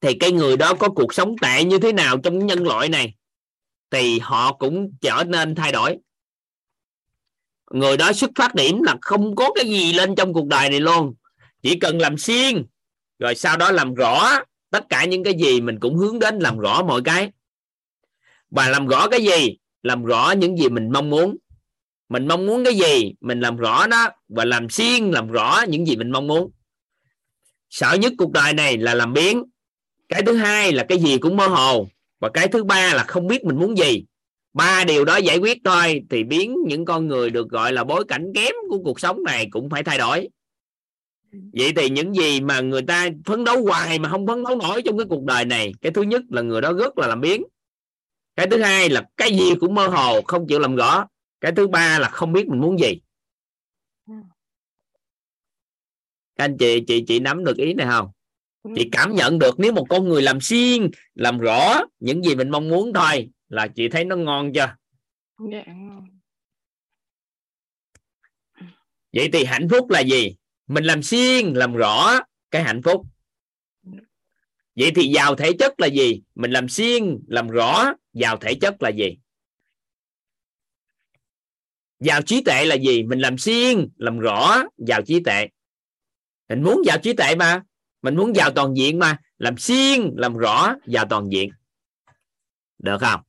thì 0.00 0.14
cái 0.20 0.32
người 0.32 0.56
đó 0.56 0.74
có 0.74 0.88
cuộc 0.88 1.14
sống 1.14 1.36
tệ 1.42 1.64
như 1.64 1.78
thế 1.78 1.92
nào 1.92 2.18
trong 2.18 2.46
nhân 2.46 2.64
loại 2.64 2.88
này, 2.88 3.14
thì 3.90 4.18
họ 4.18 4.52
cũng 4.52 4.92
trở 5.00 5.24
nên 5.26 5.54
thay 5.54 5.72
đổi 5.72 5.98
người 7.70 7.96
đó 7.96 8.12
xuất 8.12 8.30
phát 8.36 8.54
điểm 8.54 8.82
là 8.82 8.96
không 9.00 9.36
có 9.36 9.52
cái 9.54 9.64
gì 9.64 9.92
lên 9.92 10.14
trong 10.14 10.32
cuộc 10.32 10.46
đời 10.46 10.70
này 10.70 10.80
luôn. 10.80 11.14
Chỉ 11.62 11.78
cần 11.78 11.98
làm 11.98 12.18
xuyên 12.18 12.64
rồi 13.18 13.34
sau 13.34 13.56
đó 13.56 13.70
làm 13.70 13.94
rõ 13.94 14.38
tất 14.70 14.88
cả 14.88 15.04
những 15.04 15.24
cái 15.24 15.34
gì, 15.34 15.60
mình 15.60 15.80
cũng 15.80 15.96
hướng 15.96 16.18
đến 16.18 16.38
làm 16.38 16.58
rõ 16.58 16.82
mọi 16.82 17.02
cái. 17.04 17.30
Và 18.50 18.68
làm 18.68 18.86
rõ 18.86 19.08
cái 19.08 19.24
gì? 19.24 19.56
Làm 19.82 20.04
rõ 20.04 20.30
những 20.30 20.58
gì 20.58 20.68
mình 20.68 20.90
mong 20.92 21.10
muốn. 21.10 21.36
Mình 22.08 22.28
mong 22.28 22.46
muốn 22.46 22.64
cái 22.64 22.74
gì? 22.74 23.12
Mình 23.20 23.40
làm 23.40 23.56
rõ 23.56 23.86
nó 23.86 24.08
và 24.28 24.44
làm 24.44 24.68
xuyên 24.68 25.10
làm 25.10 25.30
rõ 25.30 25.64
những 25.68 25.86
gì 25.86 25.96
mình 25.96 26.10
mong 26.10 26.26
muốn. 26.26 26.50
Sợ 27.70 27.94
nhất 27.94 28.12
cuộc 28.18 28.32
đời 28.32 28.52
này 28.52 28.76
là 28.76 28.94
làm 28.94 29.12
biến. 29.12 29.44
Cái 30.08 30.22
thứ 30.26 30.36
hai 30.36 30.72
là 30.72 30.86
cái 30.88 30.98
gì 30.98 31.18
cũng 31.18 31.36
mơ 31.36 31.46
hồ. 31.46 31.88
Và 32.20 32.28
cái 32.34 32.48
thứ 32.48 32.64
ba 32.64 32.94
là 32.94 33.04
không 33.04 33.26
biết 33.26 33.44
mình 33.44 33.58
muốn 33.58 33.78
gì 33.78 34.04
ba 34.52 34.84
điều 34.84 35.04
đó 35.04 35.16
giải 35.16 35.38
quyết 35.38 35.58
thôi, 35.64 36.02
thì 36.10 36.24
biến 36.24 36.56
những 36.66 36.84
con 36.84 37.06
người 37.08 37.30
được 37.30 37.48
gọi 37.48 37.72
là 37.72 37.84
bối 37.84 38.04
cảnh 38.08 38.32
kém 38.34 38.54
của 38.68 38.78
cuộc 38.84 39.00
sống 39.00 39.22
này 39.24 39.48
cũng 39.50 39.70
phải 39.70 39.82
thay 39.82 39.98
đổi. 39.98 40.28
Vậy 41.32 41.72
thì 41.76 41.90
những 41.90 42.14
gì 42.14 42.40
mà 42.40 42.60
người 42.60 42.82
ta 42.82 43.08
phấn 43.24 43.44
đấu 43.44 43.62
hoài 43.64 43.98
mà 43.98 44.08
không 44.08 44.26
phấn 44.26 44.44
đấu 44.44 44.56
nổi 44.56 44.82
trong 44.84 44.98
cái 44.98 45.06
cuộc 45.08 45.24
đời 45.24 45.44
này, 45.44 45.72
cái 45.80 45.92
thứ 45.92 46.02
nhất 46.02 46.22
là 46.28 46.42
người 46.42 46.60
đó 46.60 46.72
rất 46.72 46.98
là 46.98 47.06
làm 47.06 47.20
biến. 47.20 47.44
Cái 48.36 48.46
thứ 48.50 48.62
hai 48.62 48.88
là 48.88 49.08
cái 49.16 49.30
gì 49.32 49.54
cũng 49.60 49.74
mơ 49.74 49.86
hồ, 49.86 50.22
không 50.22 50.46
chịu 50.46 50.58
làm 50.58 50.76
rõ 50.76 51.06
cái 51.40 51.52
thứ 51.56 51.68
ba 51.68 51.98
là 51.98 52.08
không 52.08 52.32
biết 52.32 52.48
mình 52.48 52.60
muốn 52.60 52.78
gì. 52.78 53.00
Các 56.36 56.44
anh 56.44 56.56
chị 56.58 56.84
chị 56.86 57.04
chị 57.06 57.20
nắm 57.20 57.44
được 57.44 57.56
ý 57.56 57.74
này 57.74 57.86
không? 57.90 58.10
Chị 58.76 58.88
cảm 58.92 59.14
nhận 59.14 59.38
được 59.38 59.60
nếu 59.60 59.72
một 59.72 59.86
con 59.88 60.08
người 60.08 60.22
làm 60.22 60.40
xuyên 60.40 60.90
làm 61.14 61.38
rõ 61.38 61.80
những 62.00 62.22
gì 62.22 62.34
mình 62.34 62.50
mong 62.50 62.68
muốn 62.68 62.92
thôi 62.92 63.28
là 63.50 63.68
chị 63.68 63.88
thấy 63.88 64.04
nó 64.04 64.16
ngon 64.16 64.52
chưa? 64.54 64.76
Dạ 65.52 65.64
ngon. 65.66 66.06
vậy 69.12 69.30
thì 69.32 69.44
hạnh 69.44 69.68
phúc 69.70 69.90
là 69.90 70.00
gì? 70.00 70.36
Mình 70.66 70.84
làm 70.84 71.02
xuyên 71.02 71.52
làm 71.52 71.74
rõ 71.74 72.18
cái 72.50 72.62
hạnh 72.62 72.82
phúc. 72.82 73.06
Vậy 74.76 74.92
thì 74.94 75.12
giàu 75.14 75.34
thể 75.34 75.50
chất 75.58 75.80
là 75.80 75.86
gì? 75.86 76.22
Mình 76.34 76.50
làm 76.50 76.68
xuyên 76.68 77.18
làm 77.26 77.48
rõ 77.48 77.92
giàu 78.12 78.36
thể 78.36 78.54
chất 78.60 78.82
là 78.82 78.88
gì? 78.88 79.18
Giàu 82.00 82.22
trí 82.22 82.42
tuệ 82.44 82.64
là 82.64 82.74
gì? 82.74 83.02
Mình 83.02 83.18
làm 83.18 83.38
xuyên 83.38 83.88
làm 83.96 84.18
rõ 84.18 84.62
giàu 84.76 85.02
trí 85.02 85.20
tuệ. 85.24 85.48
Mình 86.48 86.62
muốn 86.62 86.82
giàu 86.86 86.98
trí 87.02 87.12
tuệ 87.12 87.34
mà. 87.34 87.62
Mình 88.02 88.16
muốn 88.16 88.36
giàu 88.36 88.50
toàn 88.50 88.74
diện 88.76 88.98
mà. 88.98 89.18
Làm 89.38 89.58
xuyên 89.58 90.00
làm 90.16 90.36
rõ 90.36 90.74
giàu 90.86 91.04
toàn 91.10 91.28
diện. 91.32 91.50
Được 92.78 92.98
không 93.00 93.20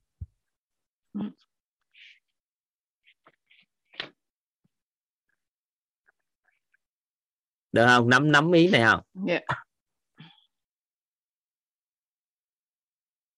được 7.72 7.86
không? 7.88 8.10
Nắm 8.10 8.32
nắm 8.32 8.52
ý 8.52 8.68
này 8.68 8.82
không? 8.86 9.02
Dạ. 9.28 9.40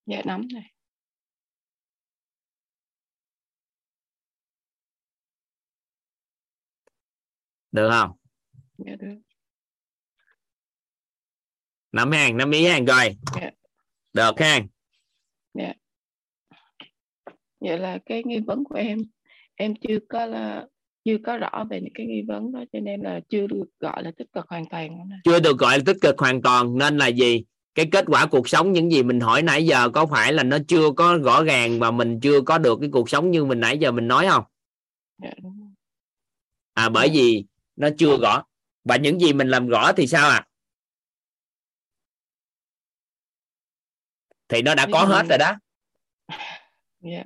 Dạ 0.06 0.22
nắm 0.26 0.48
này. 0.54 0.74
Được 7.72 7.90
không? 7.92 8.12
Dạ 8.78 8.96
được. 9.00 9.20
Nắm 11.92 12.12
hàng 12.12 12.38
nắm 12.38 12.52
ý 12.52 12.66
hàng 12.66 12.86
rồi 12.86 13.18
dạ. 13.36 13.52
Được 14.14 14.32
hàng 14.38 14.68
dạ. 15.54 15.74
Vậy 17.60 17.80
là 17.80 18.00
cái 18.06 18.24
nghi 18.26 18.40
vấn 18.48 18.64
của 18.64 18.76
em 18.76 19.00
em 19.56 19.74
chưa 19.82 19.98
có 20.10 20.26
là 20.26 20.68
chưa 21.06 21.18
có 21.26 21.38
rõ 21.38 21.66
về 21.70 21.82
những 21.82 21.94
cái 21.94 22.06
nghi 22.06 22.22
vấn 22.28 22.52
đó 22.52 22.64
cho 22.74 22.80
nên 22.80 23.02
là 23.02 23.20
chưa 23.30 23.48
được 23.48 23.66
gọi 23.80 24.04
là 24.04 24.12
tích 24.18 24.28
cực 24.34 24.46
hoàn 24.50 24.66
toàn. 24.70 25.10
Chưa 25.24 25.40
được 25.40 25.58
gọi 25.58 25.78
là 25.78 25.84
tích 25.86 25.98
cực 26.02 26.20
hoàn 26.20 26.42
toàn 26.42 26.78
nên 26.78 26.98
là 26.98 27.08
gì? 27.08 27.44
Cái 27.76 27.88
kết 27.92 28.06
quả 28.08 28.26
cuộc 28.26 28.50
sống 28.50 28.72
những 28.72 28.92
gì 28.92 29.04
mình 29.04 29.20
hỏi 29.20 29.42
nãy 29.42 29.66
giờ 29.66 29.90
có 29.90 30.06
phải 30.06 30.34
là 30.34 30.44
nó 30.44 30.58
chưa 30.68 30.92
có 30.92 31.18
rõ 31.24 31.44
ràng 31.44 31.80
và 31.80 31.92
mình 31.92 32.20
chưa 32.20 32.42
có 32.42 32.58
được 32.58 32.78
cái 32.82 32.90
cuộc 32.92 33.10
sống 33.10 33.32
như 33.32 33.46
mình 33.46 33.60
nãy 33.60 33.78
giờ 33.78 33.92
mình 33.92 34.08
nói 34.08 34.28
không? 34.30 34.44
Dạ, 35.24 35.32
à 36.74 36.90
bởi 36.90 37.10
vì 37.14 37.46
nó 37.76 37.90
chưa 37.98 38.18
rõ. 38.18 38.44
Và 38.84 38.96
những 38.96 39.20
gì 39.20 39.34
mình 39.34 39.48
làm 39.48 39.68
rõ 39.68 39.92
thì 39.94 40.08
sao 40.08 40.30
ạ? 40.30 40.36
À? 40.36 40.48
thì 44.48 44.62
nó 44.62 44.76
đã 44.76 44.88
có 44.92 45.06
hết 45.06 45.26
rồi 45.30 45.38
đó. 45.38 45.56
Dạ 47.02 47.24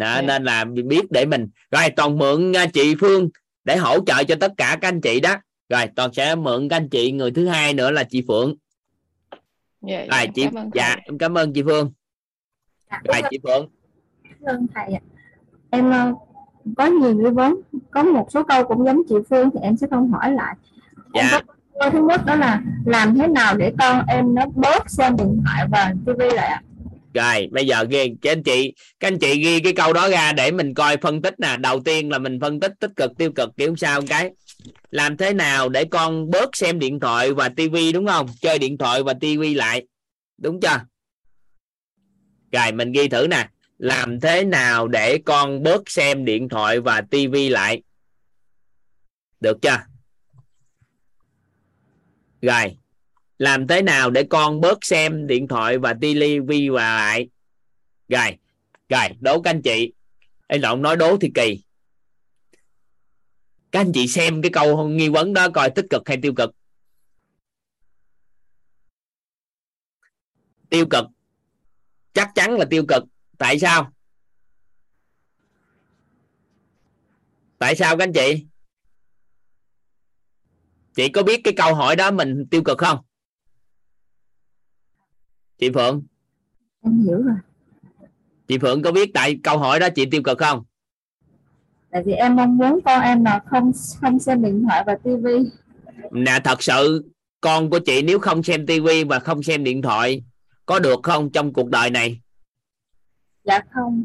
đó, 0.00 0.14
Dạ. 0.14 0.22
nên 0.22 0.44
là 0.44 0.64
biết 0.64 1.10
để 1.10 1.24
mình 1.26 1.48
rồi 1.70 1.90
toàn 1.96 2.18
mượn 2.18 2.52
nha, 2.52 2.66
chị 2.66 2.94
Phương 3.00 3.28
để 3.64 3.76
hỗ 3.76 4.04
trợ 4.06 4.24
cho 4.24 4.34
tất 4.40 4.52
cả 4.56 4.78
các 4.80 4.88
anh 4.88 5.00
chị 5.00 5.20
đó 5.20 5.36
rồi 5.68 5.86
toàn 5.96 6.12
sẽ 6.12 6.34
mượn 6.34 6.68
các 6.68 6.76
anh 6.76 6.88
chị 6.88 7.12
người 7.12 7.30
thứ 7.30 7.46
hai 7.46 7.74
nữa 7.74 7.90
là 7.90 8.04
chị 8.04 8.24
Phượng 8.28 8.54
dạ, 9.82 9.98
rồi 9.98 10.06
dạ, 10.10 10.26
chị 10.34 10.44
cảm 10.44 10.54
ơn 10.54 10.70
dạ 10.74 10.96
em 11.04 11.18
cảm 11.18 11.38
ơn 11.38 11.52
chị 11.52 11.62
Phương 11.62 11.92
rồi 13.04 13.22
chị 13.30 13.38
Phượng 13.42 13.68
Cảm 14.24 14.38
ơn 14.56 14.66
thầy 14.74 14.94
ạ. 14.94 15.00
Em 15.70 15.90
ờ, 15.90 16.14
có 16.76 16.86
nhiều 16.86 17.14
nghi 17.14 17.30
vấn, 17.30 17.60
có 17.90 18.02
một 18.02 18.26
số 18.30 18.42
câu 18.42 18.64
cũng 18.64 18.84
giống 18.84 19.02
chị 19.08 19.14
Phương 19.30 19.50
thì 19.50 19.60
em 19.62 19.76
sẽ 19.76 19.86
không 19.90 20.10
hỏi 20.10 20.32
lại. 20.32 20.54
Em 21.12 21.26
dạ 21.30 21.40
có 21.40 21.54
câu 21.80 21.90
thứ 21.90 22.06
nhất 22.08 22.20
đó 22.26 22.34
là 22.34 22.62
làm 22.86 23.18
thế 23.18 23.26
nào 23.26 23.56
để 23.56 23.72
con 23.78 24.06
em 24.08 24.34
nó 24.34 24.46
bớt 24.54 24.90
xem 24.90 25.16
điện 25.16 25.42
thoại 25.44 25.66
và 25.70 25.94
tivi 26.06 26.34
lại 26.34 26.48
ạ? 26.48 26.62
Rồi, 27.14 27.48
bây 27.52 27.66
giờ 27.66 27.84
ghi 27.84 28.12
các 28.22 28.32
anh 28.32 28.42
chị 28.42 28.72
các 29.00 29.08
anh 29.08 29.18
chị 29.18 29.42
ghi 29.44 29.60
cái 29.60 29.72
câu 29.72 29.92
đó 29.92 30.08
ra 30.08 30.32
để 30.32 30.50
mình 30.50 30.74
coi 30.74 30.96
phân 30.96 31.22
tích 31.22 31.40
nè. 31.40 31.56
Đầu 31.56 31.80
tiên 31.80 32.10
là 32.10 32.18
mình 32.18 32.40
phân 32.40 32.60
tích 32.60 32.72
tích 32.80 32.90
cực, 32.96 33.10
tiêu 33.18 33.32
cực, 33.32 33.50
kiểu 33.56 33.76
sao 33.76 34.02
cái. 34.08 34.30
Làm 34.90 35.16
thế 35.16 35.32
nào 35.34 35.68
để 35.68 35.84
con 35.84 36.30
bớt 36.30 36.56
xem 36.56 36.78
điện 36.78 37.00
thoại 37.00 37.32
và 37.32 37.48
tivi 37.48 37.92
đúng 37.92 38.06
không? 38.06 38.26
Chơi 38.40 38.58
điện 38.58 38.78
thoại 38.78 39.02
và 39.02 39.14
tivi 39.14 39.54
lại. 39.54 39.86
Đúng 40.38 40.60
chưa? 40.60 40.80
Rồi, 42.52 42.72
mình 42.72 42.92
ghi 42.92 43.08
thử 43.08 43.26
nè. 43.30 43.48
Làm 43.78 44.20
thế 44.20 44.44
nào 44.44 44.88
để 44.88 45.18
con 45.24 45.62
bớt 45.62 45.90
xem 45.90 46.24
điện 46.24 46.48
thoại 46.48 46.80
và 46.80 47.00
tivi 47.00 47.48
lại? 47.48 47.82
Được 49.40 49.58
chưa? 49.62 49.78
Rồi 52.42 52.76
làm 53.40 53.66
thế 53.66 53.82
nào 53.82 54.10
để 54.10 54.24
con 54.30 54.60
bớt 54.60 54.78
xem 54.84 55.26
điện 55.26 55.48
thoại 55.48 55.78
và 55.78 55.94
tivi 56.00 56.68
và 56.68 56.96
lại? 56.96 57.28
Rồi 58.08 58.38
rồi 58.88 59.08
đố 59.20 59.42
các 59.42 59.50
anh 59.50 59.62
chị. 59.62 59.92
Ê, 60.46 60.58
lộn 60.58 60.82
nói 60.82 60.96
đố 60.96 61.16
thì 61.20 61.30
kỳ. 61.34 61.62
Các 63.72 63.80
anh 63.80 63.92
chị 63.94 64.08
xem 64.08 64.42
cái 64.42 64.50
câu 64.52 64.88
nghi 64.88 65.08
vấn 65.08 65.32
đó 65.32 65.48
coi 65.54 65.70
tích 65.70 65.86
cực 65.90 66.02
hay 66.08 66.18
tiêu 66.22 66.34
cực? 66.36 66.50
Tiêu 70.70 70.86
cực. 70.90 71.04
Chắc 72.12 72.30
chắn 72.34 72.58
là 72.58 72.64
tiêu 72.70 72.84
cực. 72.88 73.04
Tại 73.38 73.58
sao? 73.58 73.92
Tại 77.58 77.76
sao 77.76 77.96
các 77.96 78.04
anh 78.04 78.12
chị? 78.12 78.46
Chị 80.94 81.08
có 81.08 81.22
biết 81.22 81.40
cái 81.44 81.54
câu 81.56 81.74
hỏi 81.74 81.96
đó 81.96 82.10
mình 82.10 82.46
tiêu 82.50 82.62
cực 82.64 82.78
không? 82.78 82.98
Chị 85.60 85.70
phượng 85.74 86.02
Em 86.82 87.02
hiểu 87.02 87.22
rồi. 87.22 87.36
chị 88.48 88.58
phượng 88.58 88.82
có 88.82 88.92
biết 88.92 89.10
tại 89.14 89.38
câu 89.42 89.58
hỏi 89.58 89.80
đó 89.80 89.88
chị 89.94 90.06
tiêu 90.10 90.22
cực 90.24 90.38
không 90.38 90.64
Tại 91.90 92.02
vì 92.06 92.12
em 92.12 92.36
mong 92.36 92.56
muốn 92.56 92.80
con 92.84 93.02
em 93.02 93.24
là 93.24 93.40
không 93.46 93.72
không 94.00 94.18
xem 94.18 94.42
điện 94.42 94.62
thoại 94.68 94.84
và 94.86 94.96
tivi. 95.04 95.50
nè 96.12 96.38
thật 96.44 96.62
sự 96.62 97.10
con 97.40 97.70
của 97.70 97.78
chị 97.78 98.02
nếu 98.02 98.18
không 98.18 98.42
xem 98.42 98.66
tivi 98.66 99.04
và 99.04 99.18
không 99.18 99.42
xem 99.42 99.64
điện 99.64 99.82
thoại 99.82 100.22
có 100.66 100.78
được 100.78 101.00
không 101.02 101.30
trong 101.32 101.52
cuộc 101.52 101.68
đời 101.70 101.90
này 101.90 102.20
Dạ 103.44 103.60
không. 103.70 104.04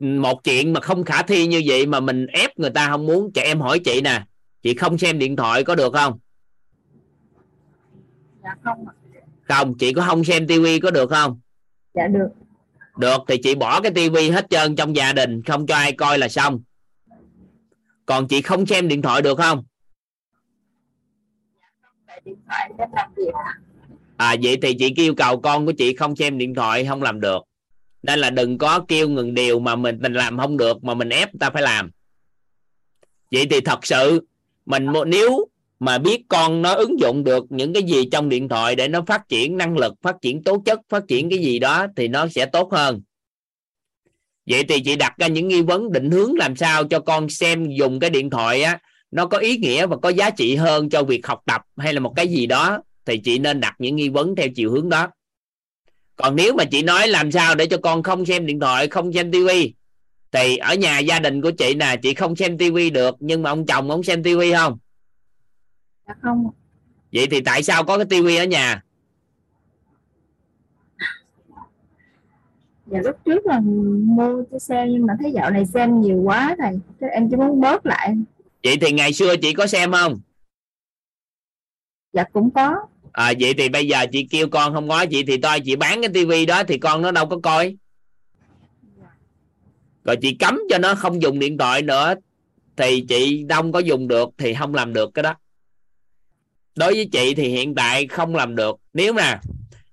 một 0.00 0.44
chuyện 0.44 0.72
mà 0.72 0.80
không 0.80 1.04
khả 1.04 1.22
thi 1.22 1.46
như 1.46 1.62
vậy 1.66 1.86
mà 1.86 2.00
mình 2.00 2.26
ép 2.26 2.58
người 2.58 2.70
ta 2.70 2.88
không 2.90 3.06
muốn 3.06 3.32
trẻ 3.32 3.42
em 3.42 3.60
hỏi 3.60 3.78
chị 3.78 4.00
nè 4.00 4.22
chị 4.62 4.74
không 4.74 4.98
xem 4.98 5.18
điện 5.18 5.36
thoại 5.36 5.64
có 5.64 5.74
được 5.74 5.92
không 5.94 6.18
Dạ 8.42 8.56
không. 8.64 8.88
ạ. 8.88 8.92
Không 9.58 9.78
chị 9.78 9.92
có 9.92 10.04
không 10.06 10.24
xem 10.24 10.46
tivi 10.46 10.80
có 10.80 10.90
được 10.90 11.10
không? 11.10 11.40
Dạ 11.94 12.08
được. 12.08 12.28
được 12.96 13.22
thì 13.28 13.36
chị 13.42 13.54
bỏ 13.54 13.80
cái 13.80 13.92
tivi 13.92 14.30
hết 14.30 14.46
trơn 14.50 14.76
trong 14.76 14.96
gia 14.96 15.12
đình 15.12 15.42
không 15.42 15.66
cho 15.66 15.74
ai 15.74 15.92
coi 15.92 16.18
là 16.18 16.28
xong. 16.28 16.60
Còn 18.06 18.28
chị 18.28 18.42
không 18.42 18.66
xem 18.66 18.88
điện 18.88 19.02
thoại 19.02 19.22
được 19.22 19.38
không? 19.38 19.64
À 24.16 24.36
vậy 24.42 24.58
thì 24.62 24.74
chị 24.78 24.92
yêu 24.96 25.14
cầu 25.14 25.40
con 25.40 25.66
của 25.66 25.72
chị 25.72 25.96
không 25.96 26.16
xem 26.16 26.38
điện 26.38 26.54
thoại 26.54 26.84
không 26.84 27.02
làm 27.02 27.20
được. 27.20 27.42
Nên 28.02 28.18
là 28.18 28.30
đừng 28.30 28.58
có 28.58 28.84
kêu 28.88 29.08
ngừng 29.08 29.34
điều 29.34 29.60
mà 29.60 29.76
mình 29.76 29.98
mình 30.00 30.12
làm 30.12 30.38
không 30.38 30.56
được 30.56 30.84
mà 30.84 30.94
mình 30.94 31.08
ép 31.08 31.34
người 31.34 31.38
ta 31.38 31.50
phải 31.50 31.62
làm. 31.62 31.90
Vậy 33.30 33.46
thì 33.50 33.60
thật 33.60 33.86
sự 33.86 34.26
mình 34.66 34.86
nếu 35.06 35.48
mà 35.82 35.98
biết 35.98 36.22
con 36.28 36.62
nó 36.62 36.74
ứng 36.74 37.00
dụng 37.00 37.24
được 37.24 37.44
những 37.50 37.72
cái 37.72 37.82
gì 37.82 38.08
trong 38.12 38.28
điện 38.28 38.48
thoại 38.48 38.76
để 38.76 38.88
nó 38.88 39.02
phát 39.06 39.28
triển 39.28 39.56
năng 39.56 39.78
lực, 39.78 39.94
phát 40.02 40.16
triển 40.22 40.42
tố 40.42 40.62
chất, 40.66 40.80
phát 40.88 41.02
triển 41.08 41.30
cái 41.30 41.38
gì 41.38 41.58
đó 41.58 41.86
thì 41.96 42.08
nó 42.08 42.28
sẽ 42.28 42.46
tốt 42.46 42.72
hơn. 42.72 43.02
Vậy 44.46 44.64
thì 44.64 44.80
chị 44.80 44.96
đặt 44.96 45.14
ra 45.18 45.26
những 45.26 45.48
nghi 45.48 45.62
vấn 45.62 45.92
định 45.92 46.10
hướng 46.10 46.34
làm 46.34 46.56
sao 46.56 46.84
cho 46.84 47.00
con 47.00 47.28
xem 47.28 47.70
dùng 47.78 48.00
cái 48.00 48.10
điện 48.10 48.30
thoại 48.30 48.62
á, 48.62 48.78
nó 49.10 49.26
có 49.26 49.38
ý 49.38 49.56
nghĩa 49.56 49.86
và 49.86 49.96
có 49.96 50.08
giá 50.08 50.30
trị 50.30 50.56
hơn 50.56 50.90
cho 50.90 51.02
việc 51.02 51.26
học 51.26 51.40
tập 51.46 51.62
hay 51.76 51.92
là 51.92 52.00
một 52.00 52.12
cái 52.16 52.28
gì 52.28 52.46
đó, 52.46 52.78
thì 53.04 53.18
chị 53.18 53.38
nên 53.38 53.60
đặt 53.60 53.74
những 53.78 53.96
nghi 53.96 54.08
vấn 54.08 54.36
theo 54.36 54.48
chiều 54.54 54.70
hướng 54.70 54.88
đó. 54.88 55.08
Còn 56.16 56.36
nếu 56.36 56.54
mà 56.54 56.64
chị 56.64 56.82
nói 56.82 57.08
làm 57.08 57.32
sao 57.32 57.54
để 57.54 57.66
cho 57.66 57.76
con 57.76 58.02
không 58.02 58.26
xem 58.26 58.46
điện 58.46 58.60
thoại, 58.60 58.88
không 58.88 59.12
xem 59.12 59.32
tivi 59.32 59.74
thì 60.32 60.56
ở 60.56 60.74
nhà 60.74 60.98
gia 60.98 61.18
đình 61.18 61.42
của 61.42 61.50
chị 61.50 61.74
nè, 61.74 61.96
chị 62.02 62.14
không 62.14 62.36
xem 62.36 62.58
tivi 62.58 62.90
được, 62.90 63.14
nhưng 63.20 63.42
mà 63.42 63.50
ông 63.50 63.66
chồng 63.66 63.90
ông 63.90 64.02
xem 64.02 64.22
tivi 64.22 64.52
không? 64.52 64.78
Dạ 66.08 66.14
không. 66.22 66.50
vậy 67.12 67.26
thì 67.30 67.40
tại 67.40 67.62
sao 67.62 67.84
có 67.84 67.96
cái 67.96 68.06
tivi 68.10 68.36
ở 68.36 68.44
nhà? 68.44 68.82
Dạ 72.86 72.98
lúc 73.04 73.16
trước 73.24 73.46
là 73.46 73.60
mua 74.04 74.44
cho 74.50 74.58
xem 74.58 74.88
nhưng 74.92 75.06
mà 75.06 75.14
thấy 75.20 75.32
dạo 75.32 75.50
này 75.50 75.66
xem 75.66 76.00
nhiều 76.00 76.16
quá 76.16 76.56
thầy 76.58 76.78
thế 77.00 77.06
em 77.06 77.30
chỉ 77.30 77.36
muốn 77.36 77.60
bớt 77.60 77.86
lại. 77.86 78.14
Vậy 78.64 78.76
thì 78.80 78.92
ngày 78.92 79.12
xưa 79.12 79.36
chị 79.36 79.52
có 79.54 79.66
xem 79.66 79.92
không? 79.92 80.20
Dạ 82.12 82.24
cũng 82.32 82.50
có. 82.50 82.76
À, 83.12 83.32
vậy 83.40 83.54
thì 83.54 83.68
bây 83.68 83.88
giờ 83.88 84.06
chị 84.12 84.26
kêu 84.30 84.48
con 84.48 84.74
không 84.74 84.88
có 84.88 85.06
chị 85.10 85.24
thì 85.24 85.36
tôi 85.36 85.60
chị 85.60 85.76
bán 85.76 86.00
cái 86.00 86.10
tivi 86.14 86.46
đó 86.46 86.64
thì 86.64 86.78
con 86.78 87.02
nó 87.02 87.10
đâu 87.10 87.26
có 87.26 87.38
coi. 87.42 87.76
Rồi 90.04 90.16
chị 90.22 90.34
cấm 90.34 90.60
cho 90.70 90.78
nó 90.78 90.94
không 90.94 91.22
dùng 91.22 91.38
điện 91.38 91.58
thoại 91.58 91.82
nữa 91.82 92.14
thì 92.76 93.04
chị 93.08 93.46
không 93.50 93.72
có 93.72 93.78
dùng 93.78 94.08
được 94.08 94.30
thì 94.38 94.54
không 94.54 94.74
làm 94.74 94.92
được 94.92 95.10
cái 95.14 95.22
đó 95.22 95.34
đối 96.76 96.94
với 96.94 97.08
chị 97.12 97.34
thì 97.34 97.48
hiện 97.48 97.74
tại 97.74 98.06
không 98.06 98.34
làm 98.34 98.56
được. 98.56 98.76
Nếu 98.92 99.12
mà 99.12 99.40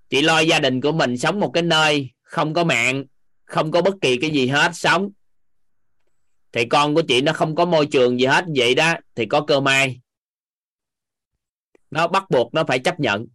chị 0.09 0.21
lo 0.21 0.39
gia 0.39 0.59
đình 0.59 0.81
của 0.81 0.91
mình 0.91 1.17
sống 1.17 1.39
một 1.39 1.51
cái 1.53 1.63
nơi 1.63 2.09
không 2.23 2.53
có 2.53 2.63
mạng 2.63 3.05
không 3.45 3.71
có 3.71 3.81
bất 3.81 3.95
kỳ 4.01 4.17
cái 4.17 4.29
gì 4.29 4.47
hết 4.47 4.71
sống 4.73 5.09
thì 6.51 6.65
con 6.65 6.95
của 6.95 7.01
chị 7.01 7.21
nó 7.21 7.33
không 7.33 7.55
có 7.55 7.65
môi 7.65 7.85
trường 7.85 8.19
gì 8.19 8.25
hết. 8.25 8.45
Vậy 8.55 8.75
đó 8.75 8.93
thì 9.15 9.25
có 9.25 9.41
cơ 9.41 9.59
may 9.59 10.01
nó 11.91 12.07
bắt 12.07 12.29
buộc 12.29 12.53
nó 12.53 12.63
phải 12.63 12.79
chấp 12.79 12.99
nhận. 12.99 13.27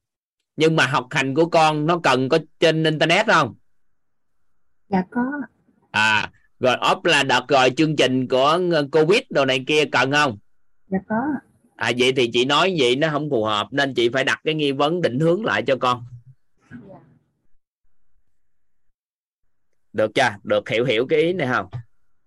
Nhưng 0.56 0.76
mà 0.76 0.86
học 0.86 1.06
hành 1.10 1.34
của 1.34 1.46
con 1.46 1.86
nó 1.86 2.00
cần 2.02 2.28
có 2.28 2.38
trên 2.60 2.84
internet 2.84 3.26
không? 3.26 3.54
Dạ 4.88 5.02
có. 5.10 5.22
À 5.90 6.30
rồi 6.60 6.76
off 6.76 7.00
là 7.04 7.22
đợt 7.22 7.44
rồi 7.48 7.70
chương 7.76 7.96
trình 7.96 8.28
của 8.28 8.60
covid 8.92 9.20
đồ 9.30 9.44
này 9.44 9.64
kia 9.66 9.84
cần 9.92 10.12
không? 10.12 10.38
Dạ 10.88 10.98
có 11.08 11.16
à 11.76 11.92
vậy 11.98 12.12
thì 12.16 12.30
chị 12.32 12.44
nói 12.44 12.74
vậy 12.78 12.96
nó 12.96 13.08
không 13.10 13.30
phù 13.30 13.44
hợp 13.44 13.68
nên 13.70 13.94
chị 13.94 14.08
phải 14.08 14.24
đặt 14.24 14.40
cái 14.44 14.54
nghi 14.54 14.72
vấn 14.72 15.02
định 15.02 15.20
hướng 15.20 15.44
lại 15.44 15.62
cho 15.62 15.76
con. 15.76 16.04
Được 19.92 20.10
chưa? 20.14 20.30
Được 20.42 20.68
hiểu 20.68 20.84
hiểu 20.84 21.06
cái 21.06 21.20
ý 21.20 21.32
này 21.32 21.48
không? 21.52 21.66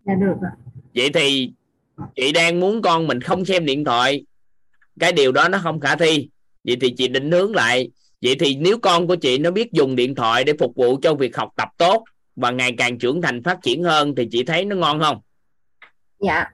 Dạ 0.05 0.13
được 0.15 0.35
ạ. 0.41 0.51
Vậy 0.95 1.09
thì 1.13 1.51
chị 2.15 2.31
đang 2.31 2.59
muốn 2.59 2.81
con 2.81 3.07
mình 3.07 3.21
không 3.21 3.45
xem 3.45 3.65
điện 3.65 3.85
thoại. 3.85 4.25
Cái 4.99 5.11
điều 5.11 5.31
đó 5.31 5.49
nó 5.49 5.59
không 5.63 5.79
khả 5.79 5.95
thi. 5.95 6.29
Vậy 6.63 6.77
thì 6.81 6.93
chị 6.97 7.07
định 7.07 7.31
hướng 7.31 7.55
lại. 7.55 7.89
Vậy 8.21 8.35
thì 8.39 8.55
nếu 8.55 8.79
con 8.79 9.07
của 9.07 9.15
chị 9.15 9.37
nó 9.37 9.51
biết 9.51 9.71
dùng 9.71 9.95
điện 9.95 10.15
thoại 10.15 10.43
để 10.43 10.53
phục 10.59 10.75
vụ 10.75 10.99
cho 11.01 11.13
việc 11.13 11.37
học 11.37 11.49
tập 11.55 11.69
tốt 11.77 12.03
và 12.35 12.51
ngày 12.51 12.75
càng 12.77 12.99
trưởng 12.99 13.21
thành 13.21 13.43
phát 13.43 13.59
triển 13.61 13.83
hơn 13.83 14.15
thì 14.15 14.27
chị 14.31 14.43
thấy 14.43 14.65
nó 14.65 14.75
ngon 14.75 14.99
không? 14.99 15.21
Dạ 16.19 16.45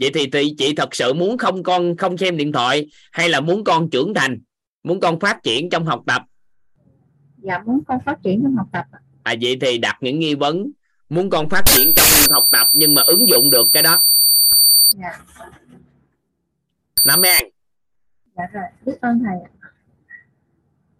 vậy 0.00 0.10
thì, 0.14 0.30
thì 0.32 0.54
chị 0.58 0.74
thật 0.74 0.94
sự 0.94 1.12
muốn 1.12 1.38
không 1.38 1.62
con 1.62 1.96
không 1.96 2.18
xem 2.18 2.36
điện 2.36 2.52
thoại 2.52 2.86
hay 3.12 3.28
là 3.28 3.40
muốn 3.40 3.64
con 3.64 3.90
trưởng 3.90 4.14
thành 4.14 4.38
muốn 4.82 5.00
con 5.00 5.20
phát 5.20 5.42
triển 5.42 5.70
trong 5.70 5.84
học 5.84 6.02
tập? 6.06 6.22
Dạ 7.36 7.58
muốn 7.66 7.80
con 7.86 7.98
phát 8.06 8.18
triển 8.22 8.40
trong 8.42 8.56
học 8.56 8.66
tập 8.72 8.84
à 9.22 9.34
vậy 9.40 9.58
thì 9.60 9.78
đặt 9.78 9.98
những 10.00 10.18
nghi 10.18 10.34
vấn 10.34 10.70
muốn 11.08 11.30
con 11.30 11.48
phát 11.48 11.62
triển 11.66 11.92
trong 11.96 12.06
học 12.30 12.44
tập 12.50 12.66
nhưng 12.72 12.94
mà 12.94 13.02
ứng 13.02 13.28
dụng 13.28 13.50
được 13.50 13.68
cái 13.72 13.82
đó. 13.82 14.02
Dạ. 14.88 15.18
Nắm 17.04 17.22
an. 17.22 17.44
Dạ 18.36 18.44
rồi 18.52 18.64
biết 18.86 19.00
ơn 19.00 19.22
thầy 19.24 19.38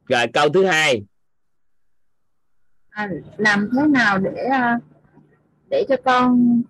rồi 0.09 0.27
câu 0.33 0.49
thứ 0.49 0.65
hai. 0.65 1.05
À, 2.91 3.09
làm 3.37 3.71
thế 3.77 3.87
nào 3.87 4.19
để 4.19 4.45
à, 4.51 4.79
để 5.71 5.85
cho 5.89 5.97
con 6.05 6.63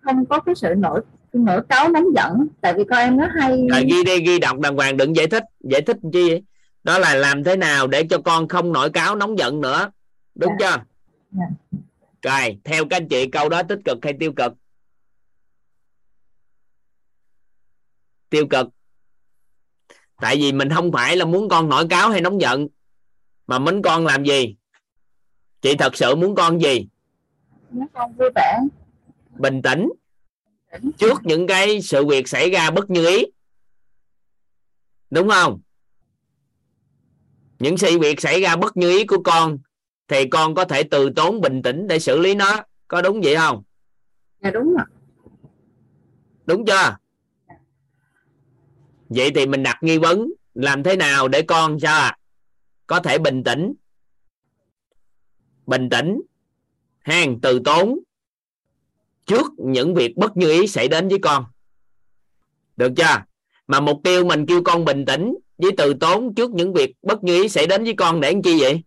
không 0.00 0.26
có 0.26 0.40
cái 0.40 0.54
sự 0.54 0.74
nổi 0.76 1.00
nổi 1.32 1.60
cáu 1.68 1.88
nóng 1.88 2.04
giận. 2.16 2.46
Tại 2.60 2.74
vì 2.74 2.84
con 2.90 2.98
em 2.98 3.16
nó 3.16 3.28
hay. 3.40 3.66
Rồi 3.70 3.84
ghi 3.90 4.04
đi 4.04 4.20
ghi 4.26 4.38
đọc 4.38 4.58
đàng 4.58 4.76
hoàng 4.76 4.96
đừng 4.96 5.16
giải 5.16 5.26
thích. 5.26 5.44
Giải 5.60 5.80
thích 5.80 5.96
chi 6.12 6.28
vậy? 6.28 6.42
đó 6.82 6.98
là 6.98 7.14
làm 7.14 7.44
thế 7.44 7.56
nào 7.56 7.86
để 7.86 8.06
cho 8.10 8.18
con 8.24 8.48
không 8.48 8.72
nổi 8.72 8.90
cáo 8.90 9.16
nóng 9.16 9.38
giận 9.38 9.60
nữa. 9.60 9.90
Đúng 10.34 10.52
chưa? 10.58 10.76
Dạ. 11.32 11.44
rồi 12.22 12.58
theo 12.64 12.84
các 12.90 12.96
anh 12.96 13.08
chị 13.08 13.26
câu 13.32 13.48
đó 13.48 13.62
tích 13.62 13.78
cực 13.84 13.98
hay 14.02 14.14
tiêu 14.20 14.32
cực? 14.32 14.52
Tiêu 18.30 18.46
cực. 18.50 18.68
Tại 20.20 20.36
vì 20.36 20.52
mình 20.52 20.68
không 20.74 20.92
phải 20.92 21.16
là 21.16 21.24
muốn 21.24 21.48
con 21.48 21.68
nổi 21.68 21.86
cáo 21.90 22.10
hay 22.10 22.20
nóng 22.20 22.40
giận. 22.40 22.68
Mà 23.46 23.58
muốn 23.58 23.82
con 23.82 24.06
làm 24.06 24.24
gì? 24.24 24.56
Chị 25.60 25.76
thật 25.76 25.96
sự 25.96 26.14
muốn 26.14 26.34
con 26.34 26.60
gì? 26.62 26.88
Nó 27.70 27.86
con 27.92 28.12
vui 28.12 28.28
vẻ. 28.34 28.58
Bình 29.30 29.62
tĩnh 29.62 29.88
trước 30.98 31.20
những 31.22 31.46
cái 31.46 31.82
sự 31.82 32.06
việc 32.06 32.28
xảy 32.28 32.50
ra 32.50 32.70
bất 32.70 32.90
như 32.90 33.06
ý. 33.06 33.24
Đúng 35.10 35.28
không? 35.28 35.60
Những 37.58 37.76
sự 37.78 37.98
việc 37.98 38.20
xảy 38.20 38.40
ra 38.40 38.56
bất 38.56 38.76
như 38.76 38.98
ý 38.98 39.06
của 39.06 39.22
con 39.22 39.58
thì 40.08 40.28
con 40.28 40.54
có 40.54 40.64
thể 40.64 40.82
từ 40.82 41.10
tốn 41.16 41.40
bình 41.40 41.62
tĩnh 41.62 41.86
để 41.88 41.98
xử 41.98 42.18
lý 42.18 42.34
nó. 42.34 42.62
Có 42.88 43.02
đúng 43.02 43.20
vậy 43.24 43.36
không? 43.36 43.62
Dạ 44.42 44.50
đúng 44.50 44.76
ạ. 44.78 44.86
Đúng 46.46 46.66
chưa? 46.66 46.96
Vậy 49.08 49.30
thì 49.34 49.46
mình 49.46 49.62
đặt 49.62 49.78
nghi 49.80 49.98
vấn 49.98 50.32
làm 50.54 50.82
thế 50.82 50.96
nào 50.96 51.28
để 51.28 51.42
con 51.42 51.80
sao 51.80 52.00
ạ 52.00 52.16
có 52.86 53.00
thể 53.00 53.18
bình 53.18 53.44
tĩnh? 53.44 53.72
Bình 55.66 55.88
tĩnh 55.90 56.20
hàng 57.00 57.40
từ 57.42 57.60
tốn 57.64 57.98
trước 59.30 59.46
những 59.58 59.94
việc 59.94 60.16
bất 60.16 60.36
như 60.36 60.50
ý 60.50 60.66
xảy 60.66 60.88
đến 60.88 61.08
với 61.08 61.18
con. 61.22 61.44
Được 62.76 62.92
chưa? 62.96 63.22
Mà 63.66 63.80
mục 63.80 64.00
tiêu 64.04 64.24
mình 64.24 64.46
kêu 64.46 64.62
con 64.64 64.84
bình 64.84 65.04
tĩnh 65.06 65.34
với 65.58 65.70
từ 65.76 65.94
tốn 65.94 66.34
trước 66.34 66.50
những 66.50 66.72
việc 66.72 66.96
bất 67.02 67.24
như 67.24 67.42
ý 67.42 67.48
xảy 67.48 67.66
đến 67.66 67.84
với 67.84 67.94
con 67.96 68.20
để 68.20 68.32
làm 68.32 68.42
chi 68.42 68.60
vậy? 68.60 68.82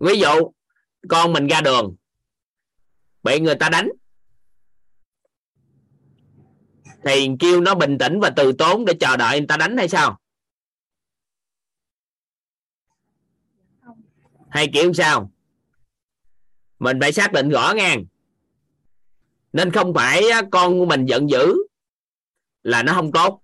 Ví 0.00 0.20
dụ, 0.20 0.52
con 1.08 1.32
mình 1.32 1.46
ra 1.46 1.60
đường, 1.60 1.96
bị 3.22 3.40
người 3.40 3.54
ta 3.54 3.68
đánh, 3.68 3.88
thì 7.04 7.28
kêu 7.40 7.60
nó 7.60 7.74
bình 7.74 7.98
tĩnh 7.98 8.20
và 8.20 8.30
từ 8.36 8.52
tốn 8.52 8.84
để 8.84 8.94
chờ 9.00 9.16
đợi 9.16 9.40
người 9.40 9.46
ta 9.46 9.56
đánh 9.56 9.76
hay 9.76 9.88
sao? 9.88 10.20
Hay 14.56 14.68
kiểu 14.72 14.92
sao? 14.92 15.30
Mình 16.78 17.00
phải 17.00 17.12
xác 17.12 17.32
định 17.32 17.48
rõ 17.48 17.72
ngang 17.76 18.04
nên 19.52 19.70
không 19.70 19.94
phải 19.94 20.22
con 20.50 20.78
của 20.78 20.86
mình 20.86 21.06
giận 21.06 21.30
dữ 21.30 21.54
là 22.62 22.82
nó 22.82 22.92
không 22.92 23.12
tốt. 23.12 23.40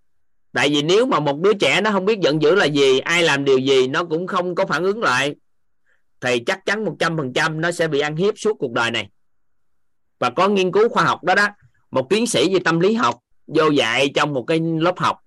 Tại 0.52 0.68
vì 0.68 0.82
nếu 0.82 1.06
mà 1.06 1.20
một 1.20 1.38
đứa 1.38 1.54
trẻ 1.54 1.80
nó 1.80 1.90
không 1.90 2.04
biết 2.04 2.20
giận 2.20 2.42
dữ 2.42 2.54
là 2.54 2.64
gì, 2.64 2.98
ai 2.98 3.22
làm 3.22 3.44
điều 3.44 3.58
gì 3.58 3.86
nó 3.86 4.04
cũng 4.04 4.26
không 4.26 4.54
có 4.54 4.66
phản 4.66 4.82
ứng 4.82 5.02
lại, 5.02 5.34
thì 6.20 6.38
chắc 6.46 6.66
chắn 6.66 6.84
một 6.84 6.96
trăm 6.98 7.16
phần 7.16 7.32
trăm 7.32 7.60
nó 7.60 7.72
sẽ 7.72 7.88
bị 7.88 8.00
ăn 8.00 8.16
hiếp 8.16 8.38
suốt 8.38 8.56
cuộc 8.58 8.72
đời 8.72 8.90
này. 8.90 9.08
Và 10.18 10.30
có 10.30 10.48
nghiên 10.48 10.72
cứu 10.72 10.88
khoa 10.88 11.04
học 11.04 11.24
đó 11.24 11.34
đó, 11.34 11.48
một 11.90 12.06
tiến 12.10 12.26
sĩ 12.26 12.54
về 12.54 12.60
tâm 12.64 12.80
lý 12.80 12.94
học 12.94 13.20
vô 13.46 13.68
dạy 13.68 14.10
trong 14.14 14.34
một 14.34 14.44
cái 14.46 14.60
lớp 14.60 14.98
học 14.98 15.21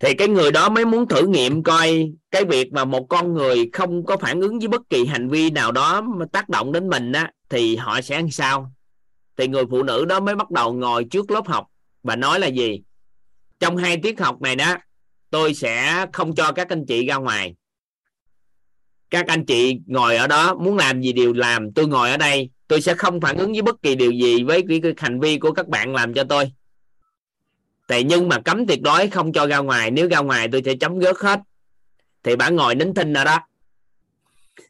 thì 0.00 0.14
cái 0.14 0.28
người 0.28 0.52
đó 0.52 0.68
mới 0.68 0.84
muốn 0.84 1.08
thử 1.08 1.26
nghiệm 1.26 1.62
coi 1.62 2.12
cái 2.30 2.44
việc 2.44 2.72
mà 2.72 2.84
một 2.84 3.06
con 3.08 3.34
người 3.34 3.70
không 3.72 4.04
có 4.04 4.16
phản 4.16 4.40
ứng 4.40 4.58
với 4.58 4.68
bất 4.68 4.82
kỳ 4.90 5.06
hành 5.06 5.28
vi 5.28 5.50
nào 5.50 5.72
đó 5.72 6.00
mà 6.00 6.26
tác 6.32 6.48
động 6.48 6.72
đến 6.72 6.88
mình 6.88 7.12
á 7.12 7.30
thì 7.48 7.76
họ 7.76 8.00
sẽ 8.00 8.14
ăn 8.14 8.30
sao? 8.30 8.72
Thì 9.36 9.48
người 9.48 9.64
phụ 9.70 9.82
nữ 9.82 10.04
đó 10.04 10.20
mới 10.20 10.36
bắt 10.36 10.50
đầu 10.50 10.72
ngồi 10.72 11.04
trước 11.04 11.30
lớp 11.30 11.46
học 11.46 11.66
và 12.02 12.16
nói 12.16 12.40
là 12.40 12.46
gì? 12.46 12.82
Trong 13.58 13.76
hai 13.76 13.96
tiết 13.96 14.20
học 14.20 14.42
này 14.42 14.56
đó 14.56 14.76
tôi 15.30 15.54
sẽ 15.54 16.06
không 16.12 16.34
cho 16.34 16.52
các 16.52 16.68
anh 16.68 16.86
chị 16.86 17.06
ra 17.06 17.16
ngoài. 17.16 17.54
Các 19.10 19.26
anh 19.26 19.46
chị 19.46 19.78
ngồi 19.86 20.16
ở 20.16 20.26
đó 20.26 20.54
muốn 20.54 20.76
làm 20.76 21.02
gì 21.02 21.12
đều 21.12 21.32
làm. 21.32 21.72
Tôi 21.72 21.86
ngồi 21.86 22.10
ở 22.10 22.16
đây 22.16 22.50
tôi 22.68 22.80
sẽ 22.80 22.94
không 22.94 23.20
phản 23.20 23.36
ứng 23.38 23.52
với 23.52 23.62
bất 23.62 23.82
kỳ 23.82 23.94
điều 23.94 24.12
gì 24.12 24.42
với 24.42 24.64
cái, 24.68 24.80
cái 24.82 24.94
hành 24.96 25.20
vi 25.20 25.38
của 25.38 25.52
các 25.52 25.68
bạn 25.68 25.94
làm 25.94 26.14
cho 26.14 26.24
tôi 26.24 26.52
thì 27.90 28.04
nhưng 28.04 28.28
mà 28.28 28.40
cấm 28.40 28.66
tuyệt 28.66 28.82
đối 28.82 29.08
không 29.08 29.32
cho 29.32 29.46
ra 29.46 29.58
ngoài. 29.58 29.90
Nếu 29.90 30.08
ra 30.08 30.18
ngoài 30.18 30.48
tôi 30.52 30.62
sẽ 30.64 30.74
chấm 30.74 30.98
gớt 30.98 31.16
hết. 31.18 31.40
Thì 32.22 32.36
bạn 32.36 32.56
ngồi 32.56 32.74
nín 32.74 32.94
thinh 32.94 33.14
ở 33.14 33.24
đó. 33.24 33.38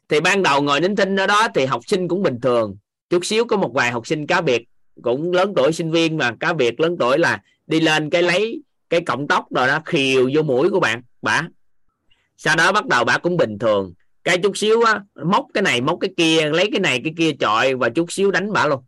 Thì 0.09 0.19
ban 0.19 0.43
đầu 0.43 0.61
ngồi 0.61 0.81
nín 0.81 0.95
thinh 0.95 1.15
ở 1.15 1.27
đó 1.27 1.47
thì 1.55 1.65
học 1.65 1.81
sinh 1.87 2.07
cũng 2.07 2.23
bình 2.23 2.39
thường. 2.41 2.77
Chút 3.09 3.25
xíu 3.25 3.45
có 3.45 3.57
một 3.57 3.71
vài 3.73 3.91
học 3.91 4.07
sinh 4.07 4.27
cá 4.27 4.41
biệt 4.41 4.63
cũng 5.01 5.31
lớn 5.31 5.53
tuổi, 5.55 5.73
sinh 5.73 5.91
viên 5.91 6.17
mà 6.17 6.31
cá 6.39 6.53
biệt 6.53 6.79
lớn 6.79 6.95
tuổi 6.99 7.17
là 7.17 7.41
đi 7.67 7.79
lên 7.79 8.09
cái 8.09 8.23
lấy 8.23 8.61
cái 8.89 9.01
cọng 9.01 9.27
tóc 9.27 9.45
rồi 9.55 9.67
đó 9.67 9.79
khiều 9.85 10.29
vô 10.33 10.41
mũi 10.41 10.69
của 10.69 10.79
bạn 10.79 11.01
bả 11.21 11.41
sau 12.43 12.55
đó 12.55 12.71
bắt 12.71 12.87
đầu 12.87 13.03
bả 13.03 13.17
cũng 13.17 13.37
bình 13.37 13.59
thường. 13.59 13.93
Cái 14.23 14.37
chút 14.43 14.57
xíu 14.57 14.81
á, 14.81 15.01
móc 15.25 15.45
cái 15.53 15.61
này, 15.61 15.81
móc 15.81 15.97
cái 16.01 16.11
kia, 16.17 16.49
lấy 16.49 16.69
cái 16.71 16.79
này, 16.79 17.01
cái 17.03 17.13
kia 17.17 17.31
chọi 17.39 17.75
và 17.75 17.89
chút 17.89 18.11
xíu 18.11 18.31
đánh 18.31 18.53
bả 18.53 18.67
luôn. 18.67 18.83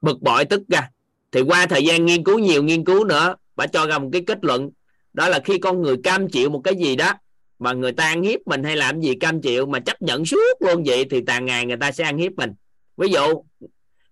Bực 0.00 0.20
bội 0.20 0.44
tức 0.44 0.62
ra 0.68 0.90
thì 1.32 1.40
qua 1.40 1.66
thời 1.66 1.84
gian 1.84 2.06
nghiên 2.06 2.24
cứu 2.24 2.38
nhiều 2.38 2.62
nghiên 2.62 2.84
cứu 2.84 3.04
nữa 3.04 3.34
bà 3.56 3.66
cho 3.66 3.86
ra 3.86 3.98
một 3.98 4.08
cái 4.12 4.22
kết 4.26 4.38
luận. 4.44 4.70
Đó 5.12 5.28
là 5.28 5.40
khi 5.44 5.58
con 5.58 5.82
người 5.82 5.96
cam 6.04 6.28
chịu 6.28 6.50
một 6.50 6.60
cái 6.64 6.74
gì 6.74 6.96
đó 6.96 7.12
mà 7.58 7.72
người 7.72 7.92
ta 7.92 8.04
ăn 8.04 8.22
hiếp 8.22 8.40
mình 8.46 8.64
hay 8.64 8.76
làm 8.76 9.00
gì 9.00 9.14
cam 9.14 9.40
chịu 9.40 9.66
mà 9.66 9.80
chấp 9.80 10.02
nhận 10.02 10.24
suốt 10.24 10.56
luôn 10.60 10.82
vậy 10.86 11.06
thì 11.10 11.20
tàn 11.26 11.46
ngày 11.46 11.66
người 11.66 11.76
ta 11.76 11.92
sẽ 11.92 12.04
ăn 12.04 12.18
hiếp 12.18 12.32
mình. 12.32 12.54
Ví 12.96 13.08
dụ 13.08 13.44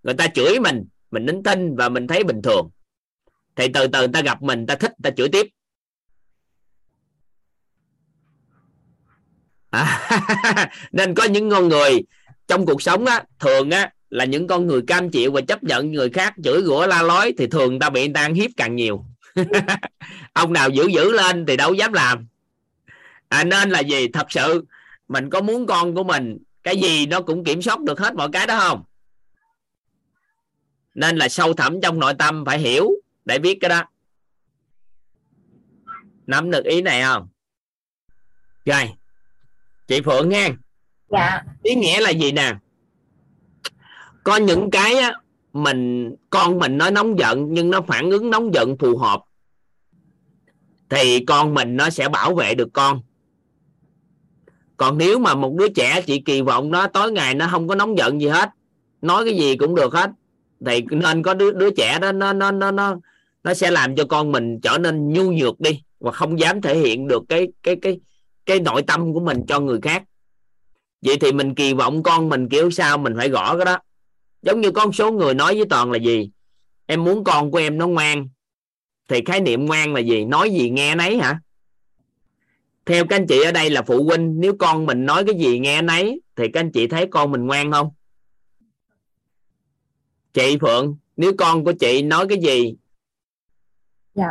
người 0.03 0.15
ta 0.15 0.27
chửi 0.35 0.61
mình 0.61 0.85
mình 1.11 1.27
nín 1.27 1.43
tin 1.43 1.77
và 1.77 1.89
mình 1.89 2.07
thấy 2.07 2.25
bình 2.25 2.43
thường. 2.43 2.71
Thì 3.57 3.69
từ 3.75 3.87
từ 3.87 4.07
ta 4.07 4.21
gặp 4.21 4.43
mình 4.43 4.67
ta 4.67 4.75
thích 4.75 4.93
ta 5.03 5.11
chửi 5.11 5.29
tiếp. 5.29 5.47
À, 9.71 10.09
nên 10.93 11.15
có 11.15 11.25
những 11.25 11.51
con 11.51 11.69
người 11.69 12.03
trong 12.47 12.67
cuộc 12.67 12.83
sống 12.83 13.05
á 13.05 13.25
thường 13.39 13.71
á 13.71 13.93
là 14.11 14.25
những 14.25 14.47
con 14.47 14.67
người 14.67 14.83
cam 14.87 15.11
chịu 15.11 15.33
và 15.33 15.41
chấp 15.41 15.65
nhận 15.65 15.93
người 15.93 16.11
khác 16.11 16.35
chửi 16.45 16.63
rủa 16.63 16.87
la 16.87 17.03
lối 17.03 17.35
thì 17.39 17.47
thường 17.47 17.79
ta 17.79 17.91
bị 17.91 18.01
người 18.01 18.15
ta 18.15 18.21
ăn 18.21 18.35
hiếp 18.35 18.51
càng 18.57 18.77
nhiều. 18.77 19.05
Ông 20.33 20.53
nào 20.53 20.71
giữ 20.71 20.87
giữ 20.87 21.13
lên 21.13 21.47
thì 21.47 21.57
đâu 21.57 21.75
dám 21.75 21.93
làm. 21.93 22.27
À, 23.29 23.45
nên 23.45 23.71
là 23.71 23.81
gì? 23.81 24.09
Thật 24.09 24.27
sự 24.29 24.65
mình 25.09 25.31
có 25.31 25.41
muốn 25.41 25.67
con 25.67 25.95
của 25.95 26.05
mình 26.05 26.39
cái 26.63 26.77
gì 26.77 27.07
nó 27.07 27.21
cũng 27.21 27.45
kiểm 27.45 27.63
soát 27.63 27.81
được 27.81 28.01
hết 28.01 28.15
mọi 28.15 28.29
cái 28.33 28.47
đó 28.47 28.59
không? 28.59 28.85
Nên 30.95 31.17
là 31.17 31.29
sâu 31.29 31.55
thẳm 31.55 31.81
trong 31.81 31.99
nội 31.99 32.15
tâm 32.19 32.45
phải 32.45 32.59
hiểu 32.59 32.91
để 33.25 33.39
biết 33.39 33.59
cái 33.61 33.69
đó. 33.69 33.85
Nắm 36.27 36.51
được 36.51 36.65
ý 36.65 36.83
này 36.83 37.03
không? 37.03 37.29
Rồi 38.65 38.93
chị 39.87 40.01
phượng 40.01 40.29
nghe 40.29 40.51
dạ. 41.09 41.43
Ý 41.63 41.75
nghĩa 41.75 42.01
là 42.01 42.11
gì 42.11 42.33
nè 42.33 42.55
có 44.27 44.37
những 44.37 44.71
cái 44.71 44.95
á, 44.95 45.15
mình 45.53 46.15
con 46.31 46.59
mình 46.59 46.79
nó 46.79 46.91
nóng 46.91 47.19
giận 47.19 47.47
nhưng 47.51 47.71
nó 47.71 47.81
phản 47.81 48.11
ứng 48.11 48.31
nóng 48.31 48.55
giận 48.55 48.77
phù 48.79 48.97
hợp 48.97 49.21
thì 50.89 51.25
con 51.25 51.55
mình 51.55 51.77
nó 51.77 51.91
sẽ 51.91 52.09
bảo 52.09 52.35
vệ 52.35 52.55
được 52.55 52.69
con. 52.73 53.01
Còn 54.77 54.99
nếu 54.99 55.19
mà 55.19 55.35
một 55.35 55.55
đứa 55.59 55.69
trẻ 55.69 56.03
chị 56.07 56.21
kỳ 56.21 56.43
vọng 56.43 56.71
nó 56.71 56.87
tối 56.87 57.13
ngày 57.13 57.35
nó 57.35 57.49
không 57.51 57.69
có 57.69 57.75
nóng 57.75 57.99
giận 57.99 58.21
gì 58.21 58.29
hết 58.29 58.51
nói 59.03 59.25
cái 59.25 59.37
gì 59.37 59.57
cũng 59.57 59.75
được 59.75 59.93
hết 59.95 60.11
thì 60.67 60.85
nên 60.91 61.23
có 61.23 61.35
đứa 61.35 61.53
đứa 61.53 61.71
trẻ 61.71 61.99
đó 61.99 62.13
nó 62.13 62.33
nó 62.33 62.51
nó 62.51 62.71
nó 62.71 62.97
nó 63.45 63.55
sẽ 63.55 63.71
làm 63.71 63.97
cho 63.97 64.05
con 64.05 64.33
mình 64.33 64.61
trở 64.61 64.79
nên 64.79 65.13
nhu 65.13 65.33
nhược 65.33 65.61
đi 65.61 65.83
và 66.01 66.13
không 66.13 66.41
dám 66.41 66.63
thể 66.63 66.79
hiện 66.79 67.09
được 67.09 67.23
cái 67.29 67.49
cái 67.63 67.77
cái 67.77 68.01
cái 68.47 68.61
nội 68.61 68.83
tâm 68.83 69.15
của 69.15 69.21
mình 69.21 69.43
cho 69.49 69.61
người 69.61 69.81
khác. 69.83 70.03
Vậy 71.03 71.17
thì 71.21 71.33
mình 71.33 71.55
kỳ 71.55 71.75
vọng 71.75 72.03
con 72.03 72.29
mình 72.29 72.49
kiểu 72.49 72.71
sao 72.71 72.99
mình 72.99 73.15
phải 73.17 73.29
gõ 73.29 73.57
cái 73.57 73.65
đó 73.65 73.79
giống 74.47 74.61
như 74.61 74.71
con 74.71 74.93
số 74.93 75.13
người 75.13 75.35
nói 75.35 75.55
với 75.55 75.65
toàn 75.71 75.93
là 75.93 75.99
gì? 75.99 76.31
Em 76.87 77.05
muốn 77.05 77.25
con 77.25 77.51
của 77.51 77.59
em 77.59 77.79
nó 77.79 77.87
ngoan. 77.87 78.29
Thì 79.09 79.21
khái 79.27 79.41
niệm 79.41 79.67
ngoan 79.67 79.95
là 79.95 80.01
gì? 80.01 80.25
Nói 80.25 80.51
gì 80.51 80.71
nghe 80.71 80.95
nấy 80.95 81.19
hả? 81.19 81.41
Theo 82.87 83.07
các 83.07 83.17
anh 83.17 83.27
chị 83.27 83.43
ở 83.43 83.53
đây 83.53 83.71
là 83.71 83.83
phụ 83.83 84.05
huynh 84.05 84.41
nếu 84.41 84.57
con 84.59 84.87
mình 84.87 85.07
nói 85.07 85.25
cái 85.25 85.35
gì 85.35 85.59
nghe 85.59 85.83
nấy 85.83 86.21
thì 86.37 86.49
các 86.53 86.61
anh 86.61 86.73
chị 86.73 86.87
thấy 86.87 87.07
con 87.11 87.33
mình 87.33 87.47
ngoan 87.47 87.73
không? 87.73 87.91
Chị 90.33 90.59
phượng 90.61 90.97
nếu 91.17 91.33
con 91.39 91.65
của 91.65 91.73
chị 91.73 92.03
nói 92.03 92.27
cái 92.29 92.39
gì? 92.39 92.75
Dạ 94.15 94.31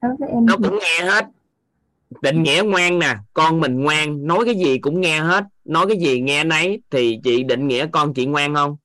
với 0.00 0.28
em 0.28 0.46
nó 0.46 0.56
cũng 0.56 0.78
nghe 0.78 1.10
hết. 1.10 1.26
Định 2.22 2.42
nghĩa 2.42 2.62
ngoan 2.66 2.98
nè 2.98 3.16
con 3.32 3.60
mình 3.60 3.80
ngoan 3.80 4.26
nói 4.26 4.44
cái 4.44 4.54
gì 4.54 4.78
cũng 4.78 5.00
nghe 5.00 5.20
hết. 5.20 5.44
Nói 5.64 5.86
cái 5.88 5.96
gì 5.96 6.20
nghe 6.20 6.44
nấy 6.44 6.80
thì 6.90 7.18
chị 7.24 7.42
định 7.42 7.68
nghĩa 7.68 7.86
con 7.92 8.14
chị 8.14 8.26
ngoan 8.26 8.54
không 8.54 8.76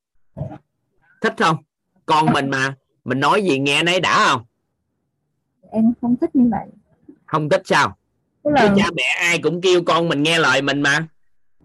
thích 1.25 1.33
không? 1.37 1.57
Con 2.05 2.25
mình 2.33 2.49
mà. 2.49 2.75
Mình 3.05 3.19
nói 3.19 3.43
gì 3.43 3.59
nghe 3.59 3.83
nấy 3.83 3.99
đã 3.99 4.27
không? 4.29 4.41
Em 5.71 5.93
không 6.01 6.15
thích 6.21 6.35
như 6.35 6.49
vậy. 6.51 6.67
Không 7.25 7.49
thích 7.49 7.61
sao? 7.65 7.97
Tức 8.43 8.51
chứ 8.59 8.65
là 8.65 8.73
cha 8.77 8.85
mẹ 8.95 9.03
ai 9.19 9.39
cũng 9.39 9.61
kêu 9.61 9.83
con 9.85 10.09
mình 10.09 10.23
nghe 10.23 10.39
lời 10.39 10.61
mình 10.61 10.81
mà. 10.81 11.07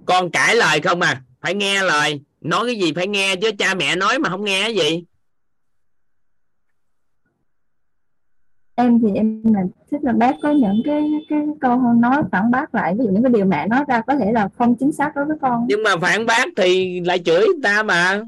Con 0.05 0.31
cãi 0.31 0.57
lời 0.57 0.81
không 0.81 1.01
à? 1.01 1.23
Phải 1.41 1.55
nghe 1.55 1.83
lời. 1.83 2.21
Nói 2.41 2.67
cái 2.67 2.77
gì 2.77 2.93
phải 2.93 3.07
nghe 3.07 3.37
chứ 3.37 3.51
cha 3.59 3.75
mẹ 3.75 3.97
nói 3.97 4.19
mà 4.19 4.29
không 4.29 4.45
nghe 4.45 4.63
cái 4.63 4.75
gì. 4.75 5.05
Em 8.75 8.99
thì 9.03 9.09
em 9.15 9.43
là 9.55 9.61
thích 9.91 10.01
là 10.03 10.13
bác 10.13 10.37
có 10.43 10.51
những 10.51 10.83
cái 10.85 11.03
cái 11.29 11.41
câu 11.61 11.79
nói 11.79 12.23
phản 12.33 12.51
bác 12.51 12.75
lại. 12.75 12.95
Ví 12.99 13.05
dụ 13.05 13.11
những 13.11 13.23
cái 13.23 13.33
điều 13.33 13.45
mẹ 13.45 13.67
nói 13.67 13.85
ra 13.89 14.03
có 14.07 14.17
thể 14.17 14.33
là 14.33 14.49
không 14.59 14.75
chính 14.81 14.93
xác 14.93 15.13
đối 15.17 15.25
với 15.25 15.37
con. 15.43 15.67
Nhưng 15.69 15.83
mà 15.83 15.91
phản 16.01 16.27
bác 16.27 16.45
thì 16.57 17.01
lại 17.01 17.19
chửi 17.19 17.47
người 17.47 17.61
ta 17.63 17.83
mà 17.83 18.23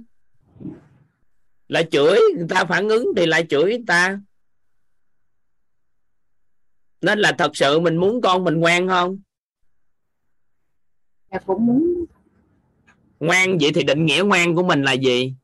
lại 1.73 1.89
chửi 1.91 2.19
người 2.37 2.47
ta 2.49 2.65
phản 2.65 2.89
ứng 2.89 3.07
thì 3.17 3.27
lại 3.27 3.47
chửi 3.51 3.65
người 3.65 3.85
ta. 3.87 4.21
Nên 7.01 7.19
là 7.19 7.33
thật 7.39 7.57
sự 7.57 7.81
mình 7.81 7.97
muốn 7.97 8.21
con 8.21 8.45
mình 8.45 8.61
ngoan 8.61 8.89
không? 8.89 9.19
Dạ 11.33 11.39
cũng 11.47 11.67
muốn. 11.67 12.05
Ngoan 13.21 13.59
vậy 13.59 13.71
thì 13.75 13.83
định 13.83 14.07
nghĩa 14.07 14.23
ngoan 14.27 14.55
của 14.55 14.63
mình 14.63 14.83
là 14.83 14.93
gì? 14.93 15.35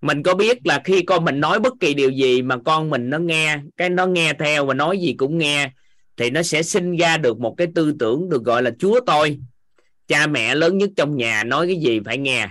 Mình 0.00 0.22
có 0.22 0.34
biết 0.34 0.66
là 0.66 0.82
khi 0.84 1.02
con 1.02 1.24
mình 1.24 1.40
nói 1.40 1.60
bất 1.60 1.74
kỳ 1.80 1.94
điều 1.94 2.10
gì 2.10 2.42
mà 2.42 2.56
con 2.64 2.90
mình 2.90 3.10
nó 3.10 3.18
nghe 3.18 3.60
cái 3.76 3.90
nó 3.90 4.06
nghe 4.06 4.32
theo 4.38 4.66
và 4.66 4.74
nói 4.74 4.98
gì 4.98 5.14
cũng 5.18 5.38
nghe 5.38 5.72
thì 6.16 6.30
nó 6.30 6.42
sẽ 6.42 6.62
sinh 6.62 6.96
ra 6.96 7.16
được 7.16 7.40
một 7.40 7.54
cái 7.58 7.66
tư 7.74 7.94
tưởng 7.98 8.28
được 8.28 8.44
gọi 8.44 8.62
là 8.62 8.70
chúa 8.78 9.00
tôi. 9.06 9.38
Cha 10.08 10.26
mẹ 10.26 10.54
lớn 10.54 10.78
nhất 10.78 10.90
trong 10.96 11.16
nhà 11.16 11.44
nói 11.44 11.66
cái 11.66 11.76
gì 11.76 12.00
phải 12.04 12.18
nghe 12.18 12.48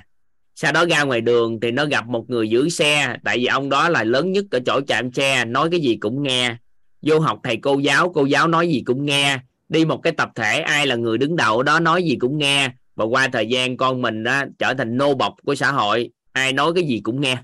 sau 0.60 0.72
đó 0.72 0.86
ra 0.86 1.04
ngoài 1.04 1.22
đường 1.22 1.60
thì 1.60 1.72
nó 1.72 1.86
gặp 1.86 2.08
một 2.08 2.30
người 2.30 2.50
giữ 2.50 2.70
xe, 2.70 3.18
tại 3.24 3.38
vì 3.38 3.46
ông 3.46 3.70
đó 3.70 3.90
là 3.90 4.04
lớn 4.04 4.32
nhất 4.32 4.46
ở 4.52 4.60
chỗ 4.66 4.82
chạm 4.88 5.14
xe, 5.14 5.46
nói 5.46 5.70
cái 5.72 5.80
gì 5.80 5.96
cũng 5.96 6.24
nghe. 6.24 6.56
Vô 7.02 7.20
học 7.20 7.40
thầy 7.44 7.58
cô 7.58 7.80
giáo 7.80 8.12
cô 8.14 8.26
giáo 8.26 8.48
nói 8.48 8.68
gì 8.70 8.84
cũng 8.86 9.06
nghe. 9.06 9.40
Đi 9.70 9.86
một 9.86 10.00
cái 10.04 10.14
tập 10.14 10.30
thể, 10.36 10.60
ai 10.60 10.88
là 10.88 10.96
người 10.96 11.18
đứng 11.18 11.36
đầu 11.36 11.64
đó 11.64 11.80
nói 11.80 12.04
gì 12.04 12.16
cũng 12.20 12.38
nghe. 12.38 12.70
Và 12.96 13.06
qua 13.06 13.28
thời 13.28 13.48
gian 13.48 13.78
con 13.78 14.02
mình 14.02 14.24
đó 14.24 14.44
trở 14.60 14.74
thành 14.74 14.98
nô 14.98 15.14
bộc 15.14 15.36
của 15.46 15.56
xã 15.56 15.72
hội, 15.72 16.10
ai 16.32 16.54
nói 16.54 16.72
cái 16.76 16.84
gì 16.84 17.00
cũng 17.04 17.22
nghe. 17.22 17.38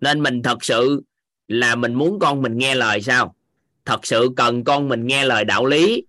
Nên 0.00 0.22
mình 0.22 0.42
thật 0.42 0.64
sự 0.64 1.02
là 1.48 1.74
mình 1.74 1.94
muốn 1.94 2.18
con 2.18 2.42
mình 2.42 2.58
nghe 2.58 2.74
lời 2.74 3.02
sao? 3.02 3.34
Thật 3.84 4.06
sự 4.06 4.28
cần 4.36 4.64
con 4.64 4.88
mình 4.88 5.06
nghe 5.06 5.24
lời 5.24 5.44
đạo 5.44 5.66
lý. 5.66 6.06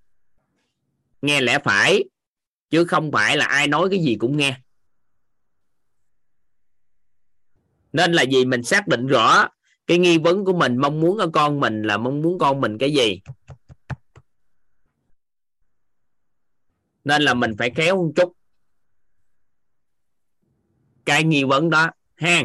Nghe 1.21 1.41
lẽ 1.41 1.59
phải 1.63 2.03
chứ 2.69 2.85
không 2.85 3.11
phải 3.11 3.37
là 3.37 3.45
ai 3.45 3.67
nói 3.67 3.87
cái 3.91 3.99
gì 3.99 4.15
cũng 4.19 4.37
nghe. 4.37 4.57
Nên 7.93 8.11
là 8.11 8.23
gì 8.23 8.45
mình 8.45 8.63
xác 8.63 8.87
định 8.87 9.07
rõ 9.07 9.47
cái 9.87 9.97
nghi 9.97 10.17
vấn 10.17 10.45
của 10.45 10.53
mình, 10.53 10.77
mong 10.77 10.99
muốn 10.99 11.17
ở 11.17 11.29
con 11.33 11.59
mình 11.59 11.81
là 11.81 11.97
mong 11.97 12.21
muốn 12.21 12.39
con 12.39 12.61
mình 12.61 12.77
cái 12.77 12.93
gì. 12.93 13.21
Nên 17.03 17.21
là 17.21 17.33
mình 17.33 17.55
phải 17.57 17.69
khéo 17.69 17.95
một 17.95 18.11
chút. 18.15 18.33
Cái 21.05 21.23
nghi 21.23 21.43
vấn 21.43 21.69
đó, 21.69 21.91
ha. 22.15 22.43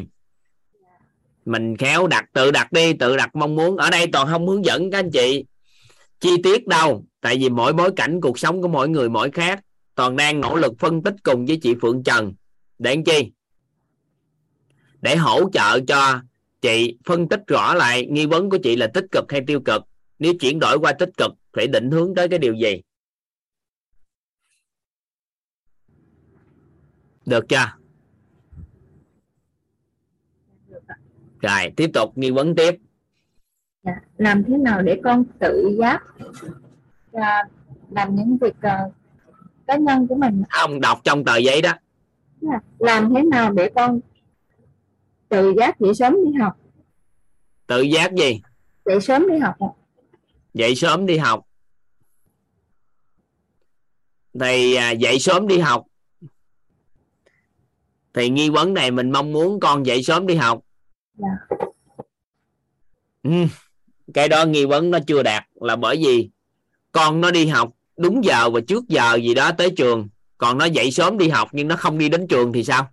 Mình 1.44 1.76
khéo 1.76 2.06
đặt, 2.06 2.24
tự 2.32 2.50
đặt 2.50 2.72
đi, 2.72 2.92
tự 2.92 3.16
đặt 3.16 3.36
mong 3.36 3.56
muốn. 3.56 3.76
Ở 3.76 3.90
đây 3.90 4.06
toàn 4.12 4.28
không 4.28 4.48
hướng 4.48 4.64
dẫn 4.64 4.90
các 4.90 4.98
anh 4.98 5.10
chị 5.10 5.44
chi 6.20 6.30
tiết 6.42 6.66
đâu. 6.66 7.04
Tại 7.20 7.36
vì 7.36 7.48
mỗi 7.48 7.72
bối 7.72 7.90
cảnh 7.96 8.20
cuộc 8.20 8.38
sống 8.38 8.62
của 8.62 8.68
mỗi 8.68 8.88
người 8.88 9.08
mỗi 9.08 9.30
khác 9.30 9.63
toàn 9.94 10.16
đang 10.16 10.40
nỗ 10.40 10.56
lực 10.56 10.72
phân 10.78 11.02
tích 11.02 11.14
cùng 11.22 11.46
với 11.46 11.58
chị 11.62 11.74
Phượng 11.82 12.02
Trần. 12.02 12.34
Để 12.78 12.94
làm 12.94 13.04
chi? 13.04 13.32
Để 15.00 15.16
hỗ 15.16 15.50
trợ 15.50 15.80
cho 15.80 16.20
chị 16.60 16.98
phân 17.04 17.28
tích 17.28 17.40
rõ 17.46 17.74
lại 17.74 18.06
nghi 18.06 18.26
vấn 18.26 18.50
của 18.50 18.58
chị 18.62 18.76
là 18.76 18.86
tích 18.94 19.04
cực 19.10 19.32
hay 19.32 19.40
tiêu 19.46 19.60
cực. 19.60 19.82
Nếu 20.18 20.32
chuyển 20.40 20.58
đổi 20.58 20.78
qua 20.78 20.92
tích 20.92 21.10
cực, 21.16 21.32
phải 21.52 21.66
định 21.66 21.90
hướng 21.90 22.14
tới 22.14 22.28
cái 22.28 22.38
điều 22.38 22.54
gì? 22.54 22.82
Được 27.26 27.44
chưa? 27.48 27.66
Rồi, 31.40 31.72
tiếp 31.76 31.90
tục 31.94 32.18
nghi 32.18 32.30
vấn 32.30 32.54
tiếp. 32.54 32.74
Dạ, 33.82 34.00
làm 34.16 34.44
thế 34.44 34.56
nào 34.56 34.82
để 34.82 35.00
con 35.04 35.24
tự 35.40 35.76
giác 35.78 36.02
à, 37.12 37.48
làm 37.90 38.14
những 38.14 38.38
việc 38.40 38.54
à, 38.60 38.78
cá 39.66 39.76
nhân 39.76 40.06
của 40.06 40.14
mình. 40.14 40.42
Ông 40.50 40.80
đọc 40.80 41.00
trong 41.04 41.24
tờ 41.24 41.36
giấy 41.36 41.62
đó. 41.62 41.72
Dạ. 42.40 42.60
làm 42.78 43.14
thế 43.14 43.22
nào 43.22 43.52
để 43.52 43.70
con 43.74 44.00
tự 45.28 45.54
giác 45.58 45.80
dậy 45.80 45.94
sớm 45.94 46.12
đi 46.24 46.32
học? 46.40 46.52
Tự 47.66 47.80
giác 47.80 48.12
gì? 48.12 48.40
Dậy 48.84 49.00
sớm 49.00 49.28
đi 49.28 49.38
học 49.38 49.56
dậy 50.54 50.74
sớm 50.74 51.06
đi 51.06 51.18
học. 51.18 51.46
Thì 54.40 54.74
à, 54.74 54.90
dậy 54.90 55.18
sớm 55.18 55.48
đi 55.48 55.58
học. 55.58 55.86
Thì 58.14 58.28
nghi 58.28 58.50
vấn 58.50 58.74
này 58.74 58.90
mình 58.90 59.10
mong 59.10 59.32
muốn 59.32 59.60
con 59.60 59.86
dậy 59.86 60.02
sớm 60.02 60.26
đi 60.26 60.34
học. 60.34 60.60
Dạ. 61.14 61.56
ừ. 63.22 63.30
cái 64.14 64.28
đó 64.28 64.44
nghi 64.44 64.64
vấn 64.64 64.90
nó 64.90 64.98
chưa 65.06 65.22
đạt 65.22 65.44
là 65.54 65.76
bởi 65.76 65.96
vì 65.96 66.30
con 66.92 67.20
nó 67.20 67.30
đi 67.30 67.46
học 67.46 67.72
đúng 67.96 68.24
giờ 68.24 68.50
và 68.50 68.60
trước 68.68 68.88
giờ 68.88 69.14
gì 69.14 69.34
đó 69.34 69.50
tới 69.58 69.70
trường, 69.76 70.08
còn 70.38 70.58
nó 70.58 70.64
dậy 70.64 70.90
sớm 70.90 71.18
đi 71.18 71.28
học 71.28 71.48
nhưng 71.52 71.68
nó 71.68 71.76
không 71.76 71.98
đi 71.98 72.08
đến 72.08 72.26
trường 72.28 72.52
thì 72.52 72.64
sao? 72.64 72.90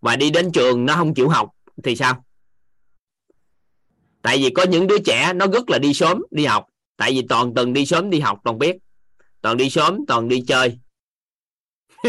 Và 0.00 0.16
đi 0.16 0.30
đến 0.30 0.52
trường 0.52 0.86
nó 0.86 0.94
không 0.94 1.14
chịu 1.14 1.28
học 1.28 1.50
thì 1.84 1.96
sao? 1.96 2.24
Tại 4.22 4.38
vì 4.38 4.50
có 4.50 4.62
những 4.62 4.86
đứa 4.86 4.98
trẻ 4.98 5.32
nó 5.32 5.46
rất 5.46 5.70
là 5.70 5.78
đi 5.78 5.94
sớm 5.94 6.22
đi 6.30 6.44
học, 6.44 6.66
tại 6.96 7.12
vì 7.12 7.22
toàn 7.28 7.54
từng 7.54 7.72
đi 7.72 7.86
sớm 7.86 8.10
đi 8.10 8.20
học, 8.20 8.40
toàn 8.44 8.58
biết. 8.58 8.76
Toàn 9.40 9.56
đi 9.56 9.70
sớm, 9.70 9.98
toàn 10.08 10.28
đi 10.28 10.44
chơi. 10.46 10.78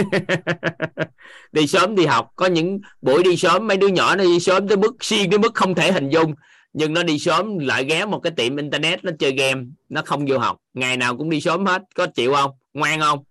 Đi 1.52 1.68
sớm 1.68 1.96
đi 1.96 2.06
học, 2.06 2.32
có 2.36 2.46
những 2.46 2.80
buổi 3.02 3.24
đi 3.24 3.38
sớm, 3.38 3.68
mấy 3.68 3.78
đứa 3.78 3.88
nhỏ 3.88 4.16
nó 4.16 4.24
đi 4.24 4.40
sớm 4.40 4.68
tới 4.68 4.78
mức 4.78 4.96
xuyên 5.02 5.30
tới 5.30 5.40
mức 5.40 5.56
không 5.56 5.76
thể 5.76 5.92
hình 5.92 6.10
dung 6.10 6.34
nhưng 6.78 6.94
nó 6.94 7.04
đi 7.04 7.20
sớm 7.20 7.60
lại 7.60 7.86
ghé 7.86 8.06
một 8.06 8.20
cái 8.20 8.34
tiệm 8.36 8.58
internet, 8.58 9.04
nó 9.04 9.12
chơi 9.20 9.32
game, 9.32 9.64
nó 9.90 10.02
không 10.06 10.26
vô 10.26 10.38
học. 10.38 10.58
Ngày 10.74 10.98
nào 10.98 11.18
cũng 11.18 11.30
đi 11.30 11.42
sớm 11.42 11.66
hết, 11.66 11.82
có 11.96 12.08
chịu 12.08 12.34
không? 12.34 12.52
Ngoan 12.74 13.00
không? 13.00 13.24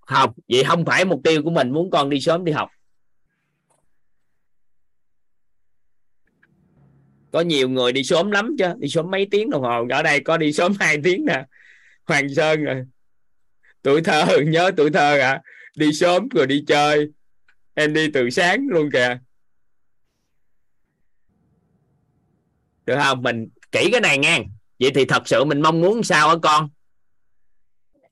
Không, 0.00 0.32
vậy 0.48 0.64
không 0.64 0.84
phải 0.84 1.04
mục 1.04 1.20
tiêu 1.24 1.42
của 1.42 1.50
mình 1.50 1.70
muốn 1.70 1.90
con 1.90 2.10
đi 2.10 2.20
sớm 2.20 2.44
đi 2.44 2.52
học. 2.52 2.70
Có 7.32 7.40
nhiều 7.40 7.68
người 7.68 7.92
đi 7.92 8.04
sớm 8.04 8.30
lắm 8.30 8.56
chứ, 8.58 8.66
đi 8.78 8.88
sớm 8.88 9.10
mấy 9.10 9.26
tiếng 9.30 9.50
đồng 9.50 9.62
hồ. 9.62 9.86
Ở 9.90 10.02
đây 10.02 10.20
có 10.20 10.36
đi 10.36 10.52
sớm 10.52 10.72
hai 10.80 10.98
tiếng 11.04 11.24
nè. 11.24 11.44
Hoàng 12.06 12.34
sơn 12.34 12.64
rồi. 12.64 12.84
Tuổi 13.82 14.02
thơ, 14.02 14.26
nhớ 14.46 14.70
tuổi 14.76 14.90
thơ 14.90 15.18
à 15.18 15.42
đi 15.76 15.92
sớm 15.92 16.28
rồi 16.28 16.46
đi 16.46 16.64
chơi. 16.66 17.08
Em 17.74 17.92
đi 17.92 18.10
từ 18.10 18.30
sáng 18.30 18.66
luôn 18.68 18.90
kìa. 18.92 19.18
Được 22.86 22.96
không? 23.02 23.22
Mình 23.22 23.48
kỹ 23.72 23.88
cái 23.92 24.00
này 24.00 24.18
nha 24.18 24.38
vậy 24.80 24.90
thì 24.94 25.04
thật 25.04 25.28
sự 25.28 25.44
mình 25.44 25.60
mong 25.60 25.80
muốn 25.80 26.02
sao 26.02 26.28
hả 26.28 26.34
con? 26.42 26.68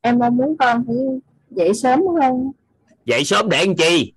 Em 0.01 0.19
mong 0.19 0.37
muốn 0.37 0.57
con 0.59 0.85
phải 0.87 0.97
dậy 1.51 1.75
sớm 1.75 2.01
hơn 2.21 2.53
dậy 3.05 3.25
sớm 3.25 3.49
để 3.49 3.67
làm 3.67 3.77
chi? 3.77 4.13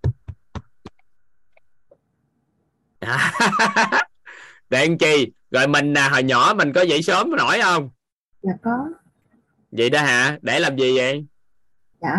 Để 4.69 4.88
làm 4.88 4.98
chi? 4.98 5.32
Rồi 5.52 5.68
mình 5.68 5.94
à, 5.94 6.10
hồi 6.10 6.23
nhỏ 6.23 6.53
mình 6.57 6.73
có 6.73 6.82
dậy 6.82 7.02
sớm 7.02 7.36
nổi 7.36 7.60
không? 7.64 7.90
Dạ 8.41 8.53
có. 8.61 8.90
Vậy 9.72 9.90
đó 9.90 10.02
hả? 10.02 10.40
Để 10.41 10.60
làm 10.60 10.77
gì 10.77 10.98
vậy? 10.98 11.26
Dạ 12.02 12.15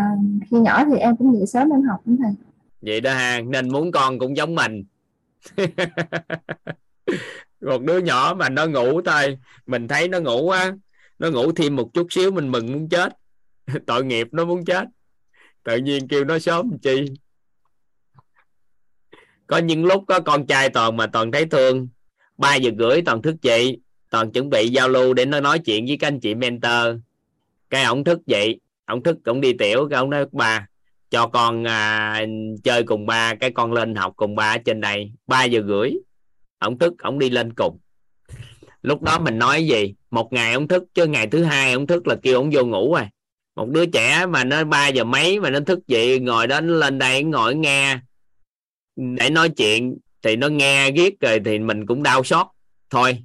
khi 0.51 0.57
nhỏ 0.57 0.85
thì 0.85 0.97
em 0.97 1.17
cũng 1.17 1.37
dậy 1.37 1.47
sớm 1.47 1.71
em 1.71 1.83
học 1.83 2.01
cũng 2.05 2.17
thầy. 2.23 2.33
Vậy 2.81 3.01
đó 3.01 3.13
ha 3.15 3.41
nên 3.41 3.69
muốn 3.73 3.93
con 3.93 4.19
cũng 4.19 4.37
giống 4.37 4.55
mình 4.55 4.85
một 7.61 7.83
đứa 7.83 7.99
nhỏ 7.99 8.35
mà 8.39 8.49
nó 8.49 8.67
ngủ 8.67 9.01
thôi. 9.03 9.39
Mình 9.67 9.89
thấy 9.89 10.09
nó 10.09 10.21
ngủ 10.21 10.51
á 10.51 10.73
nó 11.19 11.31
ngủ 11.31 11.53
thêm 11.53 11.77
một 11.77 11.91
chút 11.95 12.07
xíu 12.11 12.31
mình 12.31 12.53
mừng 12.53 12.73
muốn 12.73 12.89
chết. 12.89 13.13
Tội 13.87 14.05
nghiệp 14.05 14.29
nó 14.33 14.45
muốn 14.45 14.65
chết. 14.65 14.85
Tự 15.63 15.77
nhiên 15.77 16.09
kêu 16.09 16.25
nó 16.25 16.39
sớm 16.39 16.79
chi? 16.83 17.05
Có 19.47 19.59
những 19.59 19.85
lúc 19.85 20.05
có 20.09 20.21
con 20.21 20.47
trai 20.47 20.69
toàn 20.69 20.97
mà 20.97 21.07
toàn 21.07 21.33
thấy 21.33 21.47
thương. 21.47 21.89
Ba 22.39 22.55
giờ 22.55 22.71
rưỡi 22.79 23.03
toàn 23.03 23.23
thức 23.23 23.43
dậy 23.43 23.79
toàn 24.11 24.33
chuẩn 24.33 24.51
bị 24.51 24.69
giao 24.69 24.89
lưu 24.89 25.15
để 25.15 25.25
nó 25.25 25.41
nói 25.41 25.59
chuyện 25.59 25.87
với 25.87 25.97
các 25.97 26.07
anh 26.07 26.21
chị 26.21 26.35
mentor. 26.35 26.97
Cái 27.71 27.85
ổng 27.85 28.05
thức 28.05 28.27
dậy 28.27 28.61
ổng 28.87 29.03
thức 29.03 29.17
ổng 29.25 29.41
đi 29.41 29.53
tiểu 29.53 29.89
cái 29.91 29.99
ổng 29.99 30.11
nói 30.11 30.27
ba 30.33 30.67
cho 31.11 31.27
con 31.27 31.67
à, 31.67 32.25
chơi 32.65 32.83
cùng 32.83 33.07
ba 33.07 33.35
cái 33.35 33.51
con 33.51 33.73
lên 33.73 33.95
học 33.95 34.13
cùng 34.17 34.35
ba 34.37 34.55
ở 34.55 34.59
trên 34.59 34.81
đây. 34.81 35.13
Ba 35.27 35.45
giờ 35.45 35.63
rưỡi 35.69 35.91
ông 36.67 36.79
thức, 36.79 36.95
ông 36.99 37.19
đi 37.19 37.31
lên 37.31 37.53
cùng. 37.53 37.79
Lúc 38.83 39.03
đó 39.03 39.19
mình 39.19 39.39
nói 39.39 39.67
gì? 39.67 39.95
Một 40.11 40.33
ngày 40.33 40.53
ông 40.53 40.69
thức, 40.69 40.85
chứ 40.95 41.07
ngày 41.07 41.27
thứ 41.27 41.43
hai 41.43 41.73
ông 41.73 41.87
thức 41.87 42.07
là 42.07 42.17
kêu 42.23 42.37
ông 42.37 42.51
vô 42.53 42.65
ngủ 42.65 42.95
rồi. 42.95 43.05
Một 43.57 43.69
đứa 43.69 43.87
trẻ 43.87 44.27
mà 44.29 44.45
nó 44.45 44.65
ba 44.65 44.89
giờ 44.89 45.05
mấy 45.05 45.41
mà 45.41 45.51
nó 45.51 45.61
thức 45.61 45.87
dậy, 45.87 46.21
ngồi 46.21 46.47
đó 46.47 46.61
nó 46.61 46.75
lên 46.75 46.99
đây 46.99 47.23
ngồi 47.23 47.55
nghe. 47.55 47.99
Để 48.97 49.31
nói 49.31 49.49
chuyện, 49.49 49.99
thì 50.23 50.37
nó 50.37 50.49
nghe 50.49 50.91
ghét 50.91 51.21
rồi 51.21 51.41
thì 51.45 51.59
mình 51.59 51.87
cũng 51.87 52.03
đau 52.03 52.25
xót. 52.25 52.47
Thôi, 52.91 53.19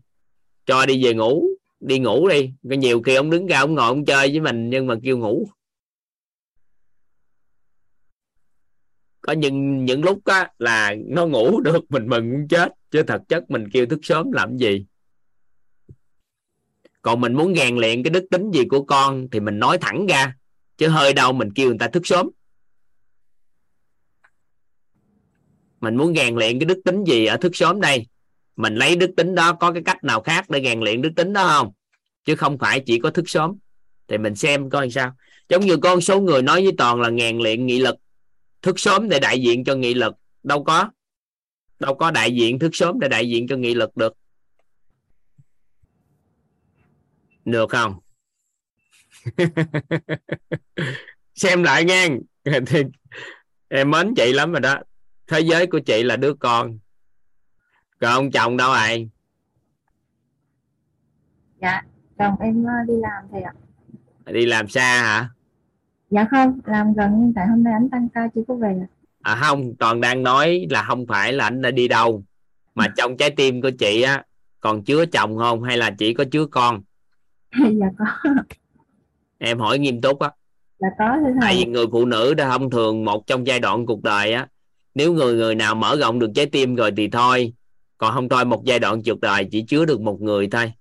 cho 0.66 0.86
đi 0.86 1.04
về 1.04 1.14
ngủ, 1.14 1.46
đi 1.80 2.00
ngủ 2.00 2.28
đi. 2.28 2.52
Nhiều 2.64 3.02
khi 3.02 3.16
ông 3.16 3.30
đứng 3.30 3.48
ra 3.48 3.60
ông 3.60 3.76
ngồi 3.76 3.88
ông 3.88 4.06
chơi 4.06 4.30
với 4.30 4.40
mình 4.40 4.70
nhưng 4.70 4.88
mà 4.88 4.96
kêu 5.04 5.18
ngủ. 5.18 5.48
Có 9.22 9.34
những 9.34 9.86
những 9.86 10.04
lúc 10.04 10.26
á, 10.26 10.50
là 10.60 10.96
nó 11.08 11.26
ngủ 11.26 11.62
được, 11.64 11.92
mình 11.92 12.10
mừng 12.10 12.32
muốn 12.32 12.48
chết. 12.48 12.72
Chứ 12.92 13.04
thật 13.04 13.22
chất 13.28 13.52
mình 13.52 13.70
kêu 13.74 13.86
thức 13.86 14.00
sớm 14.04 14.32
làm 14.32 14.58
gì? 14.58 14.86
Còn 17.02 17.22
mình 17.22 17.34
muốn 17.34 17.56
rèn 17.56 17.76
luyện 17.76 18.04
cái 18.04 18.12
đức 18.12 18.26
tính 18.32 18.52
gì 18.52 18.66
của 18.70 18.84
con 18.84 19.28
thì 19.32 19.40
mình 19.40 19.60
nói 19.60 19.78
thẳng 19.78 20.08
ra. 20.08 20.36
Chứ 20.78 20.88
hơi 20.88 21.14
đâu 21.14 21.34
mình 21.34 21.50
kêu 21.56 21.68
người 21.68 21.78
ta 21.80 21.88
thức 21.88 22.08
sớm. 22.08 22.30
Mình 25.82 25.96
muốn 25.96 26.16
rèn 26.16 26.36
luyện 26.36 26.60
cái 26.60 26.66
đức 26.66 26.82
tính 26.86 27.04
gì 27.04 27.26
ở 27.26 27.38
thức 27.38 27.56
sớm 27.56 27.82
đây? 27.82 28.08
Mình 28.56 28.76
lấy 28.76 28.96
đức 28.96 29.12
tính 29.18 29.36
đó, 29.36 29.54
có 29.54 29.72
cái 29.72 29.82
cách 29.86 30.04
nào 30.04 30.22
khác 30.22 30.50
để 30.50 30.62
rèn 30.64 30.80
luyện 30.80 31.02
đức 31.02 31.12
tính 31.16 31.34
đó 31.34 31.48
không? 31.48 31.72
Chứ 32.26 32.36
không 32.36 32.58
phải 32.58 32.80
chỉ 32.86 33.00
có 33.00 33.10
thức 33.10 33.30
sớm. 33.30 33.58
Thì 34.08 34.18
mình 34.18 34.36
xem 34.36 34.70
coi 34.70 34.90
sao. 34.90 35.14
Giống 35.50 35.66
như 35.66 35.78
con 35.78 36.02
số 36.02 36.22
người 36.22 36.42
nói 36.42 36.64
với 36.64 36.72
toàn 36.78 37.02
là 37.02 37.12
rèn 37.20 37.38
luyện 37.38 37.66
nghị 37.66 37.80
lực 37.80 37.96
thức 38.62 38.80
sớm 38.80 39.10
để 39.10 39.20
đại 39.20 39.42
diện 39.42 39.64
cho 39.64 39.76
nghị 39.76 39.94
lực. 39.94 40.16
Đâu 40.44 40.64
có 40.64 40.90
đâu 41.80 41.96
có 41.96 42.12
đại 42.12 42.36
diện 42.36 42.60
thức 42.60 42.70
sớm 42.74 43.00
để 43.00 43.08
đại 43.08 43.30
diện 43.30 43.48
cho 43.48 43.58
nghị 43.58 43.74
lực 43.74 43.98
được. 43.98 44.14
Được 47.46 47.70
không? 47.70 48.00
Xem 51.36 51.64
lại 51.64 51.86
nha 51.86 52.08
em 53.68 53.92
mến 53.92 54.14
chị 54.16 54.34
lắm 54.34 54.52
rồi 54.52 54.62
đó. 54.62 54.80
Thế 55.28 55.40
giới 55.40 55.68
của 55.68 55.80
chị 55.80 56.04
là 56.04 56.16
đứa 56.16 56.34
con. 56.34 56.80
Còn 58.00 58.12
ông 58.12 58.32
chồng 58.32 58.58
đâu 58.58 58.74
rồi 58.74 59.10
dạ 61.62 61.82
chồng 62.18 62.36
em 62.40 62.66
ờ, 62.66 62.74
đi 62.88 62.94
làm 63.02 63.24
thầy 63.32 63.42
ạ. 63.42 63.54
Đi 64.26 64.46
làm 64.46 64.68
xa 64.68 65.02
hả 65.02 65.30
dạ 66.12 66.28
không 66.32 66.60
làm 66.66 66.94
gần 66.94 67.12
nhưng 67.20 67.34
tại 67.34 67.48
hôm 67.48 67.64
nay 67.64 67.74
anh 67.74 67.90
tăng 67.90 68.08
ca 68.14 68.28
chưa 68.36 68.42
có 68.48 68.56
về 68.56 68.80
à 69.22 69.36
không 69.36 69.76
toàn 69.80 70.02
đang 70.02 70.24
nói 70.24 70.68
là 70.70 70.84
không 70.84 71.06
phải 71.08 71.34
là 71.34 71.44
anh 71.44 71.62
đã 71.62 71.72
đi 71.72 71.88
đâu 71.88 72.24
mà 72.76 72.88
trong 72.98 73.18
trái 73.18 73.32
tim 73.32 73.62
của 73.62 73.72
chị 73.80 74.02
á 74.02 74.24
còn 74.60 74.84
chứa 74.84 75.06
chồng 75.06 75.38
không 75.38 75.64
hay 75.64 75.78
là 75.78 75.92
chỉ 75.98 76.14
có 76.14 76.24
chứa 76.32 76.46
con? 76.46 76.82
Dạ 77.80 77.88
có. 77.98 78.06
Em 79.38 79.60
hỏi 79.60 79.80
nghiêm 79.80 80.02
túc 80.02 80.20
á. 80.20 80.32
Dạ 80.80 80.88
có 81.00 81.18
tại 81.42 81.56
vì 81.56 81.66
người 81.66 81.86
phụ 81.92 82.06
nữ 82.06 82.34
đã 82.34 82.50
thông 82.50 82.70
thường 82.70 83.06
một 83.06 83.28
trong 83.28 83.48
giai 83.48 83.60
đoạn 83.60 83.86
cuộc 83.86 84.04
đời 84.04 84.34
á 84.34 84.48
nếu 84.96 85.14
người 85.14 85.36
người 85.36 85.56
nào 85.56 85.76
mở 85.76 85.96
rộng 85.96 86.20
được 86.20 86.32
trái 86.36 86.46
tim 86.46 86.76
rồi 86.76 86.92
thì 86.98 87.08
thôi 87.08 87.54
còn 87.98 88.14
không 88.14 88.30
thôi 88.30 88.46
một 88.46 88.66
giai 88.66 88.80
đoạn 88.80 89.02
cuộc 89.06 89.22
đời 89.22 89.48
chỉ 89.52 89.66
chứa 89.68 89.86
được 89.86 90.02
một 90.02 90.22
người 90.22 90.48
thôi. 90.52 90.74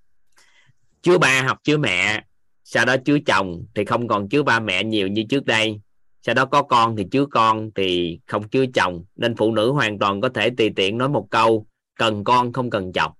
Chứa 1.02 1.18
ba 1.18 1.42
hoặc 1.42 1.60
chứa 1.64 1.76
mẹ 1.76 2.24
sau 2.72 2.84
đó 2.84 2.96
chứa 3.04 3.18
chồng 3.26 3.64
thì 3.74 3.84
không 3.84 4.08
còn 4.08 4.28
chứa 4.28 4.42
ba 4.42 4.60
mẹ 4.60 4.84
nhiều 4.84 5.08
như 5.08 5.24
trước 5.28 5.46
đây. 5.46 5.80
Sau 6.22 6.34
đó 6.34 6.44
có 6.44 6.62
con 6.62 6.96
thì 6.96 7.06
chứa 7.10 7.26
con 7.26 7.70
thì 7.74 8.20
không 8.26 8.48
chứa 8.48 8.64
chồng. 8.74 9.04
Nên 9.16 9.36
phụ 9.36 9.54
nữ 9.54 9.72
hoàn 9.72 9.98
toàn 9.98 10.20
có 10.20 10.28
thể 10.28 10.50
tùy 10.50 10.70
tiện 10.76 10.98
nói 10.98 11.08
một 11.08 11.26
câu, 11.30 11.66
cần 11.98 12.24
con 12.24 12.52
không 12.52 12.70
cần 12.70 12.92
chồng. 12.92 13.12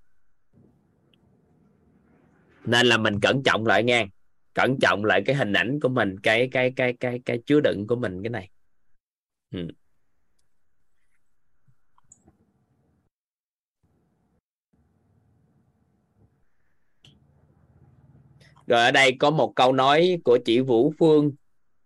Nên 2.65 2.87
là 2.87 2.97
mình 2.97 3.19
cẩn 3.19 3.43
trọng 3.43 3.65
lại 3.65 3.83
nghe. 3.83 4.07
Cẩn 4.53 4.79
trọng 4.79 5.05
lại 5.05 5.21
cái 5.25 5.35
hình 5.35 5.53
ảnh 5.53 5.79
của 5.79 5.89
mình, 5.89 6.19
cái 6.19 6.47
cái 6.51 6.73
cái 6.75 6.93
cái 6.99 7.19
cái 7.25 7.39
chứa 7.45 7.59
đựng 7.59 7.87
của 7.87 7.95
mình 7.95 8.23
cái 8.23 8.29
này. 8.29 8.49
Ừ. 9.53 9.67
rồi 18.67 18.81
ở 18.81 18.91
đây 18.91 19.15
có 19.19 19.29
một 19.29 19.53
câu 19.55 19.73
nói 19.73 20.17
của 20.23 20.39
chị 20.45 20.59
Vũ 20.59 20.93
Phương 20.99 21.31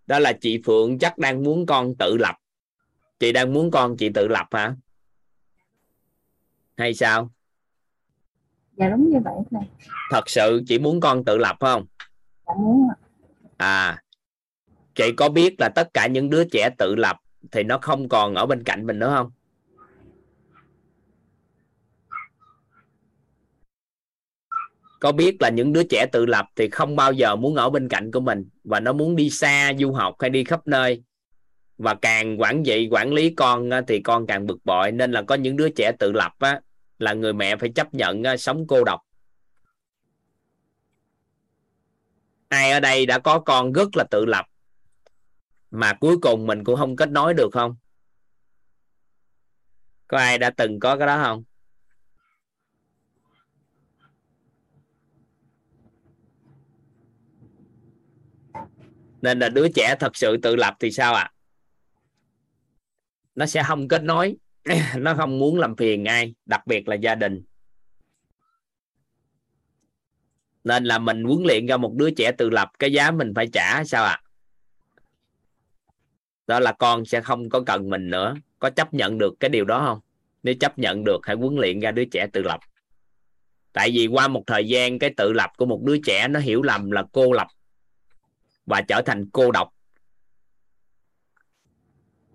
đó 0.08 0.20
là 0.20 0.34
chị 0.34 0.62
Phượng 0.66 1.00
chắc 1.00 1.18
đang 1.18 1.44
muốn 1.44 1.66
con 1.66 1.96
tự 1.96 2.18
lập. 2.18 2.36
Chị 3.20 3.32
đang 3.32 3.54
muốn 3.54 3.72
con 3.72 3.98
chị 3.98 4.10
tự 4.10 4.28
lập 4.28 4.48
hả? 4.52 4.76
Hay 6.78 6.94
sao? 6.94 7.32
Dạ 8.78 8.90
đúng 8.90 9.10
như 9.10 9.20
vậy 9.24 9.34
thầy 9.52 9.62
thật 10.12 10.30
sự 10.30 10.64
chị 10.68 10.80
muốn 10.80 11.00
con 11.00 11.26
tự 11.26 11.38
lập 11.38 11.58
không? 11.60 11.86
Dạ 12.48 12.54
muốn 12.58 12.88
à 13.58 14.04
chị 14.96 15.12
có 15.18 15.30
biết 15.30 15.56
là 15.60 15.70
tất 15.70 15.94
cả 15.94 16.08
những 16.08 16.30
đứa 16.30 16.44
trẻ 16.52 16.70
tự 16.78 16.96
lập 16.96 17.18
thì 17.52 17.64
nó 17.64 17.78
không 17.82 18.10
còn 18.10 18.36
ở 18.36 18.46
bên 18.46 18.64
cạnh 18.64 18.86
mình 18.86 19.00
nữa 19.00 19.14
không 19.16 19.32
có 25.00 25.12
biết 25.12 25.42
là 25.42 25.50
những 25.50 25.74
đứa 25.74 25.84
trẻ 25.84 26.06
tự 26.12 26.26
lập 26.26 26.46
thì 26.56 26.70
không 26.70 26.96
bao 26.96 27.14
giờ 27.14 27.36
muốn 27.36 27.56
ở 27.56 27.70
bên 27.70 27.90
cạnh 27.90 28.12
của 28.12 28.20
mình 28.20 28.50
và 28.64 28.80
nó 28.80 28.94
muốn 28.94 29.16
đi 29.16 29.30
xa 29.30 29.74
du 29.80 29.92
học 29.92 30.16
hay 30.20 30.30
đi 30.30 30.44
khắp 30.44 30.68
nơi. 30.68 31.04
Và 31.78 31.96
càng 31.96 32.42
quản 32.42 32.64
trị 32.64 32.88
quản 32.92 33.14
lý 33.14 33.34
con 33.36 33.70
thì 33.88 34.02
con 34.02 34.28
càng 34.28 34.48
bực 34.48 34.66
bội. 34.66 34.92
Nên 34.92 35.12
là 35.12 35.22
có 35.22 35.36
những 35.36 35.56
đứa 35.56 35.70
trẻ 35.70 35.92
tự 36.00 36.12
lập 36.12 36.32
á, 36.40 36.62
là 37.00 37.14
người 37.14 37.34
mẹ 37.34 37.56
phải 37.56 37.70
chấp 37.76 37.94
nhận 37.94 38.24
sống 38.38 38.66
cô 38.68 38.84
độc. 38.84 39.02
Ai 42.48 42.72
ở 42.72 42.80
đây 42.80 43.06
đã 43.06 43.20
có 43.20 43.40
con 43.40 43.74
rất 43.74 43.98
là 43.98 44.04
tự 44.04 44.26
lập 44.26 44.46
mà 45.72 45.94
cuối 45.94 46.18
cùng 46.22 46.48
mình 46.48 46.64
cũng 46.64 46.76
không 46.76 46.96
kết 46.96 47.10
nối 47.10 47.34
được 47.34 47.50
không? 47.54 47.76
Có 50.08 50.18
ai 50.18 50.38
đã 50.38 50.50
từng 50.50 50.80
có 50.80 50.98
cái 50.98 51.08
đó 51.08 51.24
không? 51.24 51.44
Nên 59.26 59.40
là 59.40 59.50
đứa 59.50 59.68
trẻ 59.76 59.96
thật 60.00 60.16
sự 60.16 60.38
tự 60.38 60.56
lập 60.56 60.76
thì 60.80 60.92
sao 60.92 61.14
ạ? 61.14 61.22
À? 61.22 61.32
nó 63.36 63.46
sẽ 63.46 63.64
không 63.64 63.88
kết 63.88 64.04
nối. 64.04 64.36
Nó 64.98 65.16
không 65.16 65.40
muốn 65.40 65.60
làm 65.60 65.76
phiền 65.76 66.06
ai, 66.06 66.34
đặc 66.46 66.68
biệt 66.68 66.88
là 66.88 66.96
gia 66.96 67.16
đình. 67.16 67.44
Nên 70.64 70.84
là 70.84 71.00
mình 71.00 71.24
huấn 71.24 71.44
luyện 71.44 71.66
ra 71.66 71.78
một 71.78 71.94
đứa 71.94 72.10
trẻ 72.12 72.32
tự 72.32 72.50
lập, 72.50 72.72
cái 72.80 72.94
giá 72.94 73.12
mình 73.12 73.34
phải 73.36 73.48
trả 73.54 73.84
sao 73.84 74.04
ạ? 74.04 74.22
À? 74.22 74.22
đó 76.48 76.60
là 76.60 76.72
con 76.72 77.06
sẽ 77.06 77.22
không 77.22 77.50
có 77.50 77.64
cần 77.66 77.90
mình 77.90 78.10
nữa. 78.10 78.36
Có 78.60 78.70
chấp 78.70 78.94
nhận 78.94 79.18
được 79.18 79.34
cái 79.40 79.50
điều 79.50 79.66
đó 79.66 79.84
không? 79.86 80.00
Nếu 80.44 80.56
chấp 80.60 80.80
nhận 80.80 81.04
được, 81.04 81.20
hãy 81.24 81.36
huấn 81.36 81.56
luyện 81.56 81.80
ra 81.80 81.92
đứa 81.92 82.06
trẻ 82.06 82.28
tự 82.34 82.42
lập. 82.44 82.60
Tại 83.74 83.92
vì 83.94 84.08
qua 84.08 84.28
một 84.28 84.44
thời 84.48 84.68
gian, 84.68 85.00
cái 85.00 85.14
tự 85.18 85.34
lập 85.34 85.52
của 85.58 85.66
một 85.66 85.82
đứa 85.84 85.98
trẻ 86.06 86.28
nó 86.28 86.40
hiểu 86.40 86.62
lầm 86.62 86.92
là 86.92 87.04
cô 87.12 87.34
lập 87.34 87.48
và 88.66 88.82
trở 88.82 89.02
thành 89.06 89.30
cô 89.34 89.52
độc. 89.52 89.74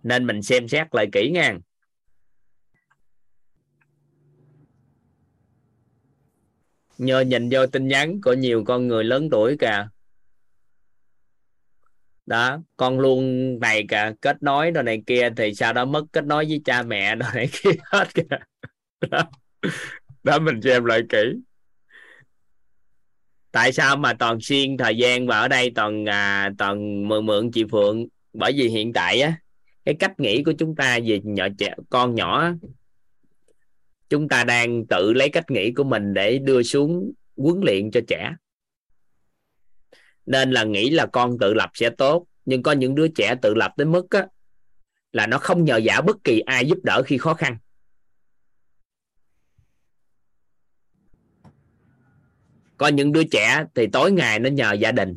Nên 0.02 0.26
mình 0.26 0.42
xem 0.42 0.68
xét 0.68 0.94
lại 0.94 1.06
kỹ 1.12 1.30
nha. 1.34 1.58
Nhờ 6.98 7.20
nhìn 7.20 7.48
vô 7.52 7.66
tin 7.66 7.88
nhắn 7.88 8.20
của 8.20 8.32
nhiều 8.32 8.64
con 8.66 8.88
người 8.88 9.04
lớn 9.04 9.28
tuổi 9.30 9.56
kìa. 9.60 9.88
Đó 12.26 12.58
con 12.76 13.00
luôn 13.00 13.58
này 13.60 13.84
cả 13.88 14.12
kết 14.20 14.42
nối 14.42 14.70
đồ 14.70 14.82
này 14.82 15.02
kia 15.06 15.28
thì 15.36 15.54
sau 15.54 15.72
đó 15.72 15.84
mất 15.84 16.04
kết 16.12 16.24
nối 16.24 16.44
với 16.44 16.60
cha 16.64 16.82
mẹ 16.82 17.14
đồ 17.14 17.26
này 17.34 17.48
kia 17.52 17.70
hết 17.84 18.14
kìa. 18.14 18.22
Đó, 19.10 19.30
đó 20.22 20.38
mình 20.38 20.60
xem 20.62 20.84
lại 20.84 21.02
kỹ 21.08 21.18
tại 23.52 23.72
sao 23.72 23.96
mà 23.96 24.14
toàn 24.14 24.40
xuyên 24.40 24.76
thời 24.76 24.96
gian 24.96 25.26
và 25.26 25.38
ở 25.38 25.48
đây 25.48 25.72
toàn 25.74 26.08
à, 26.08 26.50
toàn 26.58 27.08
mượn 27.08 27.26
mượn 27.26 27.50
chị 27.50 27.64
Phượng? 27.70 28.06
Bởi 28.32 28.52
vì 28.52 28.68
hiện 28.68 28.92
tại 28.92 29.20
á 29.20 29.38
cái 29.84 29.94
cách 29.98 30.20
nghĩ 30.20 30.42
của 30.42 30.52
chúng 30.58 30.74
ta 30.74 30.98
về 31.06 31.20
nhỏ 31.24 31.46
trẻ 31.58 31.74
con 31.90 32.14
nhỏ 32.14 32.52
chúng 34.08 34.28
ta 34.28 34.44
đang 34.44 34.86
tự 34.86 35.12
lấy 35.12 35.28
cách 35.28 35.50
nghĩ 35.50 35.72
của 35.72 35.84
mình 35.84 36.14
để 36.14 36.38
đưa 36.38 36.62
xuống 36.62 37.12
huấn 37.36 37.60
luyện 37.62 37.90
cho 37.90 38.00
trẻ. 38.08 38.34
Nên 40.26 40.50
là 40.50 40.64
nghĩ 40.64 40.90
là 40.90 41.06
con 41.06 41.38
tự 41.38 41.54
lập 41.54 41.70
sẽ 41.74 41.90
tốt 41.90 42.26
nhưng 42.44 42.62
có 42.62 42.72
những 42.72 42.94
đứa 42.94 43.08
trẻ 43.08 43.34
tự 43.42 43.54
lập 43.54 43.72
tới 43.76 43.86
mức 43.86 44.10
á, 44.10 44.26
là 45.12 45.26
nó 45.26 45.38
không 45.38 45.64
nhờ 45.64 45.76
giả 45.76 46.00
bất 46.00 46.24
kỳ 46.24 46.40
ai 46.40 46.66
giúp 46.66 46.78
đỡ 46.82 47.02
khi 47.06 47.18
khó 47.18 47.34
khăn. 47.34 47.56
Có 52.80 52.88
những 52.88 53.12
đứa 53.12 53.24
trẻ 53.24 53.64
thì 53.74 53.86
tối 53.86 54.12
ngày 54.12 54.38
nó 54.38 54.50
nhờ 54.50 54.72
gia 54.72 54.92
đình. 54.92 55.16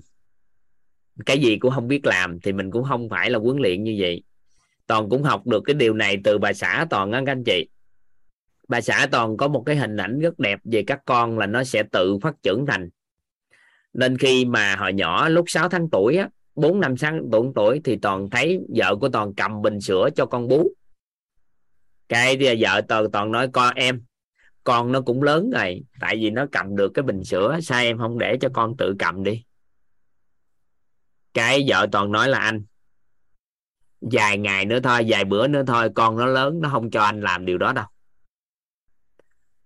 Cái 1.26 1.40
gì 1.40 1.58
cũng 1.58 1.72
không 1.72 1.88
biết 1.88 2.06
làm 2.06 2.40
thì 2.40 2.54
mình 2.54 2.72
cũng 2.72 2.84
không 2.84 3.10
phải 3.10 3.30
là 3.30 3.40
huấn 3.40 3.58
luyện 3.58 3.84
như 3.84 3.96
vậy. 4.00 4.24
Toàn 4.88 5.10
cũng 5.10 5.24
học 5.24 5.48
được 5.48 5.64
cái 5.66 5.74
điều 5.74 5.94
này 5.94 6.18
từ 6.24 6.38
bà 6.38 6.54
xã 6.54 6.86
toàn 6.90 7.12
á 7.12 7.22
các 7.26 7.32
anh 7.32 7.44
chị. 7.44 7.68
Bà 8.68 8.82
xã 8.82 9.08
toàn 9.12 9.38
có 9.38 9.48
một 9.48 9.64
cái 9.66 9.76
hình 9.76 9.98
ảnh 9.98 10.20
rất 10.20 10.40
đẹp 10.40 10.60
về 10.64 10.84
các 10.88 11.00
con 11.06 11.38
là 11.40 11.46
nó 11.46 11.64
sẽ 11.64 11.84
tự 11.84 12.18
phát 12.22 12.36
trưởng 12.44 12.66
thành. 12.66 12.90
Nên 13.94 14.18
khi 14.18 14.46
mà 14.46 14.76
hồi 14.76 14.94
nhỏ 14.94 15.30
lúc 15.30 15.46
6 15.48 15.70
tháng 15.70 15.90
tuổi 15.90 16.18
á 16.18 16.30
4 16.56 16.80
năm 16.80 16.98
sáng 16.98 17.22
tuổi 17.32 17.48
tuổi 17.56 17.82
thì 17.84 17.98
toàn 18.02 18.30
thấy 18.30 18.60
vợ 18.76 18.96
của 18.96 19.10
toàn 19.10 19.34
cầm 19.36 19.62
bình 19.62 19.82
sữa 19.82 20.10
cho 20.16 20.26
con 20.26 20.48
bú. 20.48 20.72
Cái 22.10 22.38
thì 22.38 22.64
vợ 22.64 22.82
toàn 22.88 23.12
toàn 23.12 23.32
nói, 23.32 23.48
con, 23.54 23.76
em 23.76 24.02
con 24.64 24.92
nó 24.92 25.02
cũng 25.02 25.24
lớn 25.24 25.50
rồi, 25.50 25.84
tại 26.00 26.16
vì 26.16 26.30
nó 26.30 26.46
cầm 26.52 26.76
được 26.76 26.92
cái 26.94 27.04
bình 27.04 27.24
sữa, 27.24 27.60
sao 27.64 27.82
em 27.82 27.98
không 27.98 28.20
để 28.20 28.38
cho 28.42 28.50
con 28.54 28.78
tự 28.78 28.96
cầm 29.00 29.24
đi? 29.24 29.44
Cái 31.34 31.66
vợ 31.68 31.88
toàn 31.92 32.12
nói 32.12 32.30
là 32.30 32.40
anh, 32.40 32.64
vài 34.02 34.38
ngày 34.38 34.66
nữa 34.66 34.80
thôi, 34.84 35.06
vài 35.08 35.26
bữa 35.26 35.48
nữa 35.48 35.64
thôi, 35.68 35.90
con 35.96 36.18
nó 36.18 36.26
lớn, 36.26 36.60
nó 36.62 36.70
không 36.70 36.92
cho 36.92 37.02
anh 37.02 37.22
làm 37.22 37.46
điều 37.46 37.58
đó 37.58 37.74
đâu. 37.74 37.86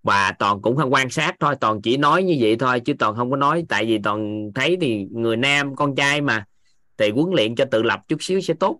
Và 0.04 0.32
toàn 0.40 0.62
cũng 0.62 0.78
không 0.78 0.94
quan 0.94 1.10
sát 1.10 1.36
thôi, 1.40 1.56
toàn 1.62 1.82
chỉ 1.82 1.98
nói 1.98 2.24
như 2.24 2.38
vậy 2.40 2.56
thôi, 2.60 2.80
chứ 2.80 2.94
toàn 3.00 3.16
không 3.16 3.32
có 3.32 3.38
nói, 3.38 3.66
tại 3.70 3.86
vì 3.86 4.00
toàn 4.04 4.50
thấy 4.56 4.78
thì 4.82 5.08
người 5.12 5.38
nam, 5.38 5.76
con 5.76 5.96
trai 5.96 6.22
mà, 6.22 6.46
thì 6.98 7.10
huấn 7.12 7.26
luyện 7.36 7.56
cho 7.56 7.66
tự 7.66 7.84
lập 7.84 8.00
chút 8.08 8.18
xíu 8.20 8.42
sẽ 8.42 8.54
tốt. 8.54 8.80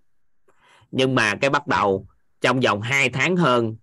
Nhưng 0.92 1.16
mà 1.16 1.36
cái 1.36 1.50
bắt 1.50 1.68
đầu, 1.68 2.08
trong 2.42 2.60
vòng 2.60 2.82
2 2.82 3.10
tháng 3.10 3.36
hơn 3.36 3.76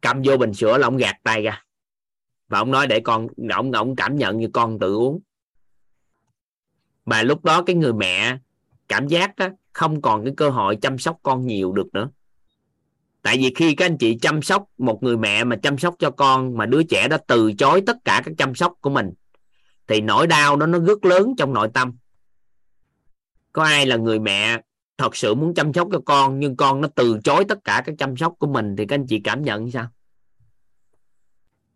cầm 0.00 0.22
vô 0.24 0.36
bình 0.36 0.54
sữa 0.54 0.78
là 0.78 0.86
ông 0.86 0.96
gạt 0.96 1.16
tay 1.22 1.42
ra. 1.42 1.64
Và 2.48 2.58
ông 2.58 2.70
nói 2.70 2.86
để 2.86 3.00
con 3.00 3.26
ông 3.52 3.72
ông 3.72 3.96
cảm 3.96 4.16
nhận 4.16 4.38
như 4.38 4.48
con 4.52 4.78
tự 4.78 4.94
uống. 4.94 5.20
Mà 7.04 7.22
lúc 7.22 7.44
đó 7.44 7.62
cái 7.62 7.76
người 7.76 7.92
mẹ 7.92 8.38
cảm 8.88 9.08
giác 9.08 9.36
đó, 9.36 9.48
không 9.72 10.02
còn 10.02 10.24
cái 10.24 10.34
cơ 10.36 10.50
hội 10.50 10.76
chăm 10.76 10.98
sóc 10.98 11.18
con 11.22 11.46
nhiều 11.46 11.72
được 11.72 11.86
nữa. 11.92 12.10
Tại 13.22 13.36
vì 13.36 13.54
khi 13.56 13.74
các 13.74 13.86
anh 13.86 13.98
chị 13.98 14.18
chăm 14.22 14.42
sóc 14.42 14.64
một 14.78 15.02
người 15.02 15.16
mẹ 15.16 15.44
mà 15.44 15.56
chăm 15.56 15.78
sóc 15.78 15.94
cho 15.98 16.10
con 16.10 16.56
mà 16.56 16.66
đứa 16.66 16.82
trẻ 16.82 17.08
đó 17.08 17.16
từ 17.26 17.52
chối 17.52 17.82
tất 17.86 17.96
cả 18.04 18.22
các 18.24 18.34
chăm 18.38 18.54
sóc 18.54 18.74
của 18.80 18.90
mình 18.90 19.10
thì 19.86 20.00
nỗi 20.00 20.26
đau 20.26 20.56
đó 20.56 20.66
nó 20.66 20.78
rất 20.78 21.04
lớn 21.04 21.34
trong 21.38 21.52
nội 21.52 21.68
tâm. 21.74 21.96
Có 23.52 23.62
ai 23.62 23.86
là 23.86 23.96
người 23.96 24.18
mẹ 24.18 24.60
thật 25.00 25.16
sự 25.16 25.34
muốn 25.34 25.54
chăm 25.54 25.72
sóc 25.72 25.88
cho 25.92 26.00
con 26.04 26.38
nhưng 26.38 26.56
con 26.56 26.80
nó 26.80 26.88
từ 26.94 27.18
chối 27.24 27.44
tất 27.48 27.58
cả 27.64 27.82
các 27.86 27.94
chăm 27.98 28.16
sóc 28.16 28.34
của 28.38 28.46
mình 28.46 28.76
thì 28.76 28.86
các 28.86 28.94
anh 28.94 29.06
chị 29.06 29.20
cảm 29.24 29.42
nhận 29.42 29.70
sao? 29.70 29.88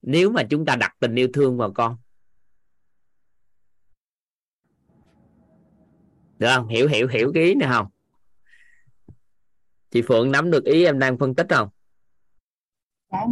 Nếu 0.03 0.31
mà 0.31 0.43
chúng 0.51 0.65
ta 0.65 0.77
đặt 0.77 0.97
tình 1.01 1.15
yêu 1.15 1.29
thương 1.35 1.57
vào 1.57 1.73
con. 1.73 1.97
Được 6.39 6.49
không? 6.55 6.69
Hiểu 6.69 6.89
hiểu 6.89 7.09
hiểu 7.09 7.33
cái 7.35 7.43
ý 7.43 7.55
này 7.55 7.69
không? 7.73 7.87
Chị 9.91 10.03
Phượng 10.03 10.31
nắm 10.31 10.51
được 10.51 10.65
ý 10.65 10.85
em 10.85 10.99
đang 10.99 11.19
phân 11.19 11.35
tích 11.35 11.47
không? 11.51 11.69
Dạ 13.11 13.27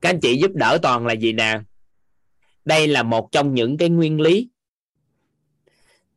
các 0.00 0.10
anh 0.10 0.20
chị 0.20 0.38
giúp 0.42 0.50
đỡ 0.54 0.78
toàn 0.82 1.06
là 1.06 1.12
gì 1.12 1.32
nè? 1.32 1.60
Đây 2.64 2.88
là 2.88 3.02
một 3.02 3.28
trong 3.32 3.54
những 3.54 3.76
cái 3.76 3.88
nguyên 3.88 4.20
lý 4.20 4.50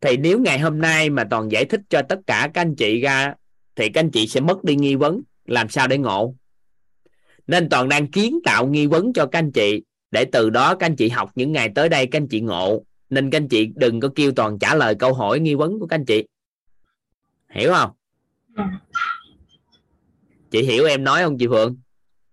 thì 0.02 0.18
nếu 0.18 0.40
ngày 0.40 0.60
hôm 0.60 0.80
nay 0.80 1.10
mà 1.10 1.24
toàn 1.30 1.52
giải 1.52 1.66
thích 1.66 1.82
cho 1.90 2.02
tất 2.10 2.20
cả 2.28 2.50
các 2.54 2.62
anh 2.62 2.76
chị 2.76 3.02
ra 3.02 3.34
thì 3.76 3.90
các 3.90 4.00
anh 4.00 4.12
chị 4.12 4.28
sẽ 4.28 4.40
mất 4.40 4.64
đi 4.64 4.76
nghi 4.76 4.96
vấn 4.96 5.22
làm 5.46 5.70
sao 5.70 5.88
để 5.88 5.98
ngộ? 5.98 6.36
Nên 7.48 7.70
toàn 7.70 7.90
đang 7.90 8.08
kiến 8.08 8.40
tạo 8.44 8.68
nghi 8.68 8.88
vấn 8.88 9.14
cho 9.14 9.26
các 9.26 9.40
anh 9.40 9.52
chị 9.52 9.84
để 10.12 10.26
từ 10.32 10.50
đó 10.50 10.76
các 10.76 10.86
anh 10.86 10.96
chị 10.96 11.10
học 11.10 11.32
những 11.36 11.52
ngày 11.52 11.70
tới 11.76 11.90
đây 11.90 12.08
các 12.08 12.22
anh 12.22 12.28
chị 12.28 12.42
ngộ. 12.42 12.84
Nên 13.10 13.30
các 13.30 13.38
anh 13.38 13.48
chị 13.48 13.70
đừng 13.76 14.00
có 14.00 14.10
kêu 14.16 14.32
toàn 14.32 14.60
trả 14.60 14.76
lời 14.76 14.96
câu 14.96 15.14
hỏi 15.14 15.40
nghi 15.40 15.56
vấn 15.56 15.80
của 15.80 15.88
các 15.88 15.96
anh 15.96 16.06
chị. 16.06 16.26
Hiểu 17.50 17.74
không? 17.74 17.92
Chị 20.52 20.64
hiểu 20.64 20.86
em 20.86 21.04
nói 21.04 21.24
không 21.24 21.38
chị 21.38 21.48
Phượng? 21.48 21.78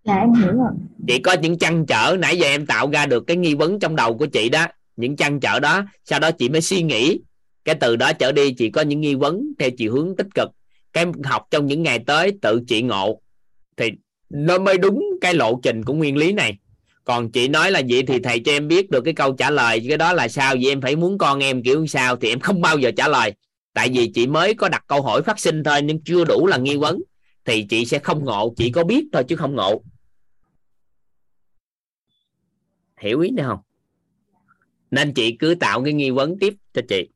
Dạ 0.05 0.15
em 0.15 0.33
hiểu 0.33 0.53
rồi. 0.53 0.71
Chị 1.09 1.19
có 1.19 1.33
những 1.33 1.59
chăn 1.59 1.87
trở 1.87 2.17
nãy 2.19 2.39
giờ 2.39 2.47
em 2.47 2.67
tạo 2.67 2.91
ra 2.91 3.07
được 3.07 3.25
cái 3.27 3.37
nghi 3.37 3.55
vấn 3.55 3.81
trong 3.81 3.97
đầu 3.97 4.19
của 4.19 4.27
chị 4.27 4.49
đó 4.49 4.67
những 4.97 5.17
chăn 5.17 5.41
trở 5.41 5.61
đó 5.61 5.85
sau 6.05 6.21
đó 6.21 6.31
chị 6.31 6.49
mới 6.49 6.61
suy 6.61 6.83
nghĩ 6.83 7.21
cái 7.65 7.75
từ 7.75 7.97
đó 7.97 8.13
trở 8.13 8.33
đi 8.33 8.53
chị 8.53 8.71
có 8.71 8.81
những 8.81 9.01
nghi 9.01 9.15
vấn 9.15 9.53
theo 9.59 9.71
chiều 9.71 9.93
hướng 9.93 10.17
tích 10.17 10.29
cực. 10.35 10.49
Cái 10.93 11.07
học 11.25 11.47
trong 11.51 11.67
những 11.67 11.83
ngày 11.83 11.99
tới 12.07 12.33
tự 12.43 12.61
chị 12.67 12.83
ngộ 12.83 13.21
thì 13.77 13.91
nó 14.31 14.59
mới 14.59 14.79
đúng 14.79 15.05
cái 15.21 15.35
lộ 15.35 15.61
trình 15.63 15.85
của 15.85 15.95
nguyên 15.95 16.17
lý 16.17 16.33
này. 16.33 16.59
Còn 17.05 17.33
chị 17.33 17.49
nói 17.49 17.71
là 17.71 17.83
vậy 17.89 18.03
thì 18.07 18.19
thầy 18.19 18.41
cho 18.41 18.53
em 18.53 18.69
biết 18.69 18.91
được 18.91 19.01
cái 19.01 19.15
câu 19.15 19.33
trả 19.33 19.51
lời, 19.51 19.85
cái 19.89 19.97
đó 19.97 20.13
là 20.13 20.29
sao, 20.29 20.55
vậy 20.55 20.69
em 20.69 20.81
phải 20.81 20.97
muốn 20.97 21.19
con 21.19 21.43
em 21.43 21.63
kiểu 21.63 21.87
sao 21.87 22.17
thì 22.17 22.29
em 22.29 22.41
không 22.41 22.61
bao 22.61 22.79
giờ 22.79 22.91
trả 22.97 23.09
lời. 23.09 23.33
Tại 23.73 23.89
vì 23.95 24.11
chị 24.15 24.27
mới 24.27 24.55
có 24.55 24.69
đặt 24.69 24.85
câu 24.87 25.03
hỏi 25.03 25.23
phát 25.23 25.41
sinh 25.41 25.65
thôi, 25.65 25.83
nhưng 25.83 26.03
chưa 26.05 26.25
đủ 26.25 26.47
là 26.47 26.57
nghi 26.57 26.77
vấn 26.77 27.03
thì 27.45 27.67
chị 27.71 27.85
sẽ 27.85 27.99
không 27.99 28.25
ngộ 28.25 28.55
chị 28.57 28.71
có 28.71 28.85
biết 28.85 29.05
thôi 29.13 29.25
chứ 29.29 29.37
không 29.37 29.55
ngộ. 29.55 29.83
Hiểu 33.01 33.21
ý 33.21 33.31
nữa 33.31 33.45
không? 33.47 33.61
Nên 34.91 35.15
chị 35.15 35.37
cứ 35.39 35.55
tạo 35.55 35.85
cái 35.85 35.93
nghi 35.93 36.11
vấn 36.11 36.39
tiếp 36.39 36.55
cho 36.75 36.83
chị. 36.89 37.09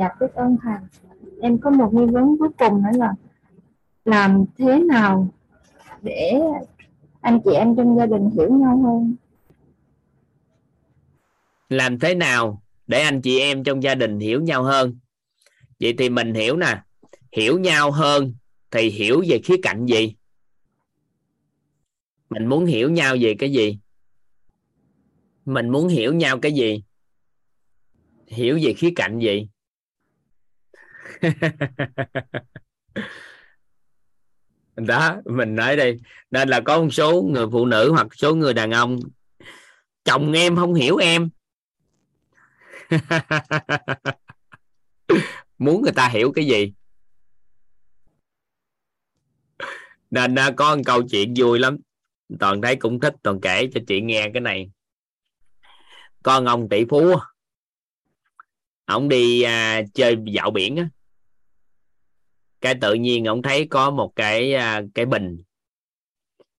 Dạ 0.00 0.08
biết 0.20 0.34
ơn 0.34 0.56
thầy. 0.62 0.76
Em 1.40 1.58
có 1.58 1.70
một 1.70 1.94
nghi 1.94 2.06
vấn 2.06 2.38
cuối 2.38 2.48
cùng 2.58 2.82
nữa 2.82 2.98
là 2.98 3.14
làm 4.04 4.44
thế 4.58 4.80
nào 4.80 5.28
để 6.02 6.40
anh 7.20 7.40
chị 7.44 7.50
em 7.50 7.76
trong 7.76 7.96
gia 7.96 8.06
đình 8.06 8.30
hiểu 8.30 8.52
nhau 8.52 8.78
hơn? 8.82 9.14
Làm 11.68 11.98
thế 11.98 12.14
nào 12.14 12.62
để 12.86 13.00
anh 13.00 13.22
chị 13.22 13.40
em 13.40 13.64
trong 13.64 13.82
gia 13.82 13.94
đình 13.94 14.18
hiểu 14.18 14.42
nhau 14.42 14.62
hơn? 14.62 14.98
Vậy 15.80 15.94
thì 15.98 16.08
mình 16.08 16.34
hiểu 16.34 16.56
nè. 16.56 16.82
Hiểu 17.32 17.58
nhau 17.58 17.90
hơn 17.90 18.34
thì 18.70 18.88
hiểu 18.90 19.24
về 19.28 19.40
khía 19.44 19.56
cạnh 19.62 19.86
gì? 19.86 20.14
Mình 22.30 22.46
muốn 22.46 22.66
hiểu 22.66 22.90
nhau 22.90 23.16
về 23.20 23.34
cái 23.38 23.52
gì? 23.52 23.78
Mình 25.44 25.68
muốn 25.68 25.88
hiểu 25.88 26.14
nhau 26.14 26.38
cái 26.38 26.52
gì? 26.52 26.82
Hiểu 28.26 28.58
về 28.62 28.74
khía 28.74 28.92
cạnh 28.96 29.18
gì? 29.18 29.48
đó 34.76 35.16
mình 35.24 35.54
nói 35.54 35.76
đi. 35.76 35.96
Nên 36.30 36.48
là 36.48 36.60
có 36.60 36.82
một 36.82 36.90
số 36.90 37.22
người 37.22 37.46
phụ 37.52 37.66
nữ 37.66 37.92
hoặc 37.92 38.06
số 38.14 38.34
người 38.34 38.54
đàn 38.54 38.70
ông 38.70 38.98
chồng 40.04 40.32
em 40.32 40.56
không 40.56 40.74
hiểu 40.74 40.96
em. 40.96 41.30
Muốn 45.58 45.82
người 45.82 45.92
ta 45.92 46.08
hiểu 46.08 46.32
cái 46.32 46.46
gì? 46.46 46.72
Nên 50.10 50.34
à, 50.34 50.50
có 50.56 50.76
một 50.76 50.82
câu 50.86 51.02
chuyện 51.10 51.34
vui 51.36 51.58
lắm. 51.58 51.76
Toàn 52.40 52.62
thấy 52.62 52.76
cũng 52.76 53.00
thích 53.00 53.14
toàn 53.22 53.40
kể 53.40 53.68
cho 53.74 53.80
chị 53.86 54.00
nghe 54.00 54.30
cái 54.34 54.40
này. 54.40 54.70
Con 56.22 56.44
ông 56.44 56.68
tỷ 56.68 56.84
phú 56.90 57.14
ông 58.84 59.08
đi 59.08 59.42
à, 59.42 59.82
chơi 59.94 60.16
dạo 60.32 60.50
biển 60.50 60.76
á 60.76 60.88
cái 62.60 62.74
tự 62.80 62.94
nhiên 62.94 63.24
ông 63.24 63.42
thấy 63.42 63.66
có 63.70 63.90
một 63.90 64.12
cái 64.16 64.54
à, 64.54 64.82
cái 64.94 65.06
bình. 65.06 65.42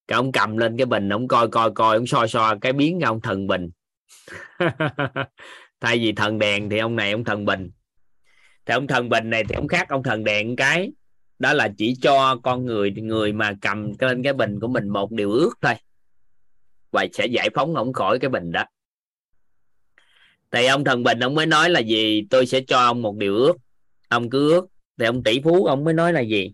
Cái 0.08 0.16
ông 0.16 0.32
cầm 0.32 0.56
lên 0.56 0.76
cái 0.76 0.86
bình, 0.86 1.08
ông 1.08 1.28
coi 1.28 1.48
coi 1.48 1.72
coi, 1.74 1.96
ông 1.96 2.06
soi 2.06 2.28
soi 2.28 2.58
cái 2.60 2.72
biến 2.72 3.00
ông 3.00 3.20
thần 3.20 3.46
bình. 3.46 3.70
Thay 5.80 5.98
vì 5.98 6.12
thần 6.12 6.38
đèn 6.38 6.70
thì 6.70 6.78
ông 6.78 6.96
này 6.96 7.12
ông 7.12 7.24
thần 7.24 7.44
bình. 7.44 7.70
Thì 8.66 8.74
ông 8.74 8.86
thần 8.86 9.08
bình 9.08 9.30
này 9.30 9.44
thì 9.44 9.54
ông 9.54 9.68
khác 9.68 9.88
ông 9.88 10.02
thần 10.02 10.24
đèn 10.24 10.56
cái. 10.56 10.92
Đó 11.38 11.52
là 11.52 11.68
chỉ 11.78 11.96
cho 12.02 12.36
con 12.42 12.66
người 12.66 12.90
người 12.90 13.32
mà 13.32 13.52
cầm 13.60 13.92
lên 13.98 14.22
cái 14.22 14.32
bình 14.32 14.60
của 14.60 14.68
mình 14.68 14.88
một 14.88 15.12
điều 15.12 15.32
ước 15.32 15.52
thôi. 15.60 15.74
Và 16.90 17.06
sẽ 17.12 17.26
giải 17.26 17.50
phóng 17.54 17.74
ông 17.74 17.92
khỏi 17.92 18.18
cái 18.18 18.30
bình 18.30 18.52
đó. 18.52 18.64
Thì 20.50 20.66
ông 20.66 20.84
thần 20.84 21.02
bình 21.02 21.20
ông 21.20 21.34
mới 21.34 21.46
nói 21.46 21.70
là 21.70 21.80
gì? 21.80 22.26
Tôi 22.30 22.46
sẽ 22.46 22.60
cho 22.66 22.78
ông 22.78 23.02
một 23.02 23.16
điều 23.16 23.36
ước. 23.36 23.56
Ông 24.08 24.30
cứ 24.30 24.50
ước 24.50 24.71
thì 25.02 25.06
ông 25.06 25.22
tỷ 25.22 25.40
phú 25.44 25.64
ông 25.64 25.84
mới 25.84 25.94
nói 25.94 26.12
là 26.12 26.20
gì? 26.20 26.52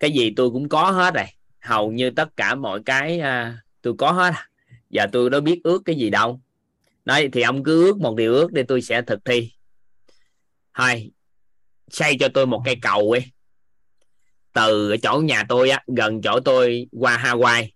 Cái 0.00 0.10
gì 0.10 0.32
tôi 0.36 0.50
cũng 0.50 0.68
có 0.68 0.90
hết 0.90 1.14
rồi. 1.14 1.24
Hầu 1.60 1.92
như 1.92 2.10
tất 2.10 2.36
cả 2.36 2.54
mọi 2.54 2.82
cái 2.86 3.20
à, 3.20 3.58
tôi 3.82 3.94
có 3.98 4.12
hết 4.12 4.32
à. 4.34 4.48
giờ 4.90 5.06
tôi 5.12 5.30
đâu 5.30 5.40
biết 5.40 5.60
ước 5.64 5.82
cái 5.84 5.96
gì 5.96 6.10
đâu. 6.10 6.40
Nói 7.04 7.28
thì 7.32 7.42
ông 7.42 7.64
cứ 7.64 7.86
ước 7.86 7.98
một 7.98 8.16
điều 8.16 8.34
ước 8.34 8.52
để 8.52 8.62
tôi 8.62 8.82
sẽ 8.82 9.02
thực 9.02 9.24
thi. 9.24 9.52
Hai 10.72 11.10
xây 11.90 12.16
cho 12.20 12.28
tôi 12.34 12.46
một 12.46 12.62
cây 12.64 12.76
cầu 12.82 13.10
ấy 13.10 13.24
từ 14.52 14.96
chỗ 15.02 15.20
nhà 15.20 15.44
tôi 15.48 15.70
á 15.70 15.82
gần 15.96 16.22
chỗ 16.22 16.40
tôi 16.40 16.86
qua 16.92 17.18
Hawaii. 17.24 17.68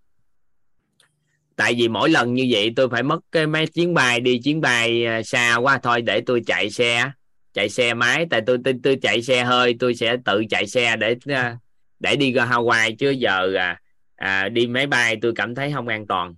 Tại 1.57 1.75
vì 1.75 1.89
mỗi 1.89 2.11
lần 2.11 2.35
như 2.35 2.47
vậy 2.51 2.73
tôi 2.77 2.89
phải 2.89 3.03
mất 3.03 3.21
cái 3.33 3.47
mấy 3.47 3.67
chuyến 3.67 3.95
bay 3.95 4.21
đi 4.21 4.41
chuyến 4.45 4.61
bay 4.61 5.07
à, 5.07 5.23
xa 5.23 5.57
quá 5.57 5.79
thôi 5.83 6.03
để 6.03 6.21
tôi 6.27 6.43
chạy 6.47 6.71
xe 6.71 7.11
chạy 7.57 7.69
xe 7.69 7.95
máy 7.95 8.27
tại 8.31 8.41
tôi 8.47 8.59
tôi, 8.65 8.75
tôi 8.83 8.99
chạy 9.03 9.23
xe 9.23 9.45
hơi 9.45 9.77
tôi 9.79 9.95
sẽ 9.95 10.17
tự 10.25 10.45
chạy 10.51 10.67
xe 10.67 10.97
để 10.97 11.17
à, 11.27 11.59
để 12.01 12.17
đi 12.17 12.33
ra 12.33 12.47
Hawaii. 12.47 12.95
Chứ 12.99 13.11
giờ 13.11 13.55
à, 13.57 13.81
à, 14.17 14.49
đi 14.49 14.67
máy 14.67 14.87
bay 14.87 15.17
tôi 15.23 15.33
cảm 15.37 15.55
thấy 15.55 15.73
không 15.73 15.89
an 15.89 16.07
toàn. 16.07 16.35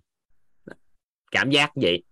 Cảm 1.30 1.50
giác 1.50 1.70
vậy. 1.74 2.02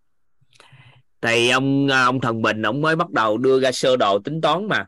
Thì 1.21 1.51
ông 1.51 1.89
à, 1.89 2.05
ông 2.05 2.21
thần 2.21 2.43
bình 2.43 2.63
ông 2.63 2.81
mới 2.81 2.97
bắt 2.97 3.11
đầu 3.11 3.39
đưa 3.39 3.61
ra 3.61 3.73
sơ 3.73 3.97
đồ 3.97 4.19
tính 4.19 4.41
toán 4.41 4.69
mà. 4.69 4.87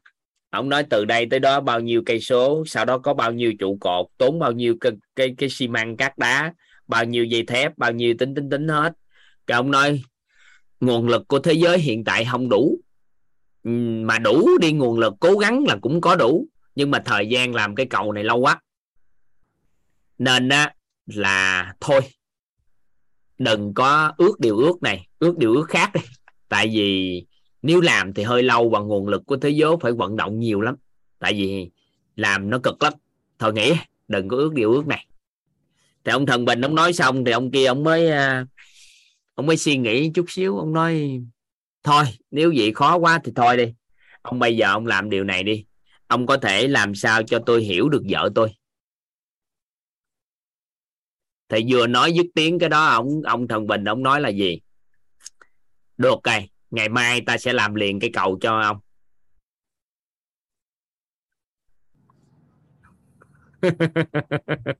Ông 0.50 0.68
nói 0.68 0.84
từ 0.90 1.04
đây 1.04 1.26
tới 1.30 1.40
đó 1.40 1.60
bao 1.60 1.80
nhiêu 1.80 2.02
cây 2.06 2.20
số 2.20 2.64
sau 2.66 2.84
đó 2.84 2.98
có 2.98 3.14
bao 3.14 3.32
nhiêu 3.32 3.52
trụ 3.58 3.78
cột 3.80 4.06
tốn 4.16 4.38
bao 4.38 4.52
nhiêu 4.52 4.76
cái 4.80 4.92
cái, 5.16 5.34
cái 5.38 5.48
xi 5.48 5.68
măng 5.68 5.96
cát 5.96 6.18
đá 6.18 6.52
bao 6.86 7.04
nhiêu 7.04 7.24
dây 7.24 7.42
thép 7.42 7.78
bao 7.78 7.92
nhiêu 7.92 8.14
tính 8.18 8.34
tính 8.34 8.50
tính 8.50 8.68
hết. 8.68 8.92
Cái 9.46 9.56
ông 9.56 9.70
nói 9.70 10.02
nguồn 10.80 11.08
lực 11.08 11.28
của 11.28 11.38
thế 11.38 11.52
giới 11.52 11.78
hiện 11.78 12.04
tại 12.04 12.24
không 12.24 12.48
đủ. 12.48 12.80
Ừ, 13.62 13.70
mà 14.04 14.18
đủ 14.18 14.58
đi, 14.60 14.72
nguồn 14.72 14.98
lực 14.98 15.14
cố 15.20 15.38
gắng 15.38 15.64
là 15.64 15.76
cũng 15.80 16.00
có 16.00 16.16
đủ, 16.16 16.46
nhưng 16.74 16.90
mà 16.90 17.02
thời 17.04 17.28
gian 17.28 17.54
làm 17.54 17.74
cái 17.74 17.86
cầu 17.86 18.12
này 18.12 18.24
lâu 18.24 18.38
quá. 18.38 18.60
Nên 20.18 20.48
á, 20.48 20.74
là 21.06 21.74
thôi, 21.80 22.00
đừng 23.38 23.74
có 23.74 24.12
ước 24.18 24.40
điều 24.40 24.56
ước 24.56 24.82
này, 24.82 25.06
ước 25.18 25.38
điều 25.38 25.54
ước 25.54 25.66
khác 25.68 25.90
đi. 25.94 26.00
Tại 26.48 26.68
vì 26.68 27.26
nếu 27.62 27.80
làm 27.80 28.14
thì 28.14 28.22
hơi 28.22 28.42
lâu 28.42 28.70
và 28.70 28.80
nguồn 28.80 29.08
lực 29.08 29.22
của 29.26 29.36
thế 29.36 29.50
giới 29.50 29.70
phải 29.80 29.92
vận 29.92 30.16
động 30.16 30.38
nhiều 30.38 30.60
lắm. 30.60 30.76
Tại 31.18 31.32
vì 31.32 31.70
làm 32.16 32.50
nó 32.50 32.58
cực 32.58 32.82
lắm. 32.82 32.92
Thôi 33.38 33.52
nghĩ 33.52 33.72
đừng 34.08 34.28
có 34.28 34.36
ước 34.36 34.54
điều 34.54 34.72
ước 34.72 34.86
này. 34.86 35.06
Thì 36.04 36.12
ông 36.12 36.26
thần 36.26 36.44
bình 36.44 36.60
ông 36.60 36.74
nói 36.74 36.92
xong 36.92 37.24
thì 37.24 37.32
ông 37.32 37.50
kia 37.50 37.66
ông 37.66 37.84
mới 37.84 38.10
à, 38.10 38.46
ông 39.34 39.46
mới 39.46 39.56
suy 39.56 39.76
nghĩ 39.76 40.10
chút 40.14 40.24
xíu, 40.28 40.58
ông 40.58 40.72
nói 40.72 41.20
thôi, 41.88 42.04
nếu 42.30 42.52
vậy 42.56 42.72
khó 42.74 42.96
quá 42.96 43.20
thì 43.24 43.32
thôi 43.36 43.56
đi. 43.56 43.74
Ông 44.22 44.38
bây 44.38 44.56
giờ 44.56 44.66
ông 44.72 44.86
làm 44.86 45.10
điều 45.10 45.24
này 45.24 45.42
đi. 45.42 45.64
Ông 46.06 46.26
có 46.26 46.36
thể 46.36 46.68
làm 46.68 46.94
sao 46.94 47.22
cho 47.22 47.38
tôi 47.46 47.62
hiểu 47.62 47.88
được 47.88 48.02
vợ 48.10 48.30
tôi? 48.34 48.48
Thì 51.48 51.58
vừa 51.68 51.86
nói 51.86 52.12
dứt 52.12 52.26
tiếng 52.34 52.58
cái 52.58 52.68
đó, 52.68 52.86
ông 52.86 53.22
ông 53.24 53.48
thần 53.48 53.66
bình 53.66 53.84
ông 53.84 54.02
nói 54.02 54.20
là 54.20 54.28
gì? 54.28 54.60
Được 55.96 56.18
rồi, 56.24 56.48
ngày 56.70 56.88
mai 56.88 57.20
ta 57.20 57.38
sẽ 57.38 57.52
làm 57.52 57.74
liền 57.74 58.00
cái 58.00 58.10
cầu 58.12 58.38
cho 58.40 58.60
ông. 58.60 58.78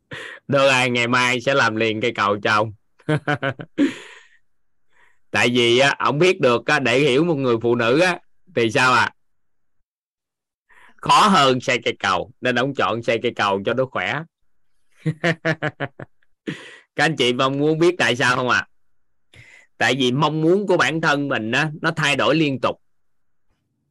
Được 0.49 0.69
rồi, 0.73 0.91
ngày 0.91 1.09
mai 1.09 1.41
sẽ 1.41 1.55
làm 1.55 1.77
liền 1.77 2.01
cây 2.01 2.13
cầu 2.15 2.39
cho 2.43 2.53
ông. 2.53 2.73
tại 5.31 5.49
vì 5.49 5.79
á 5.79 5.95
ông 5.99 6.19
biết 6.19 6.41
được 6.41 6.67
á, 6.67 6.79
để 6.79 6.99
hiểu 6.99 7.25
một 7.25 7.35
người 7.35 7.57
phụ 7.63 7.75
nữ 7.75 8.01
á 8.01 8.19
thì 8.55 8.71
sao 8.71 8.93
à? 8.93 9.13
Khó 10.97 11.29
hơn 11.29 11.61
xây 11.61 11.79
cây 11.85 11.97
cầu 11.99 12.33
nên 12.41 12.55
ông 12.55 12.75
chọn 12.75 13.03
xây 13.03 13.19
cây 13.23 13.33
cầu 13.37 13.63
cho 13.67 13.75
nó 13.75 13.85
khỏe. 13.85 14.23
Các 16.97 17.05
anh 17.05 17.17
chị 17.17 17.33
mong 17.33 17.59
muốn 17.59 17.79
biết 17.79 17.95
tại 17.99 18.17
sao 18.17 18.37
không 18.37 18.49
ạ? 18.49 18.59
À? 18.59 18.69
tại 19.79 19.95
vì 19.99 20.13
mong 20.13 20.41
muốn 20.41 20.67
của 20.67 20.77
bản 20.77 21.01
thân 21.01 21.29
mình 21.29 21.53
á 21.53 21.71
nó 21.83 21.91
thay 21.91 22.17
đổi 22.17 22.35
liên 22.35 22.59
tục. 22.63 22.81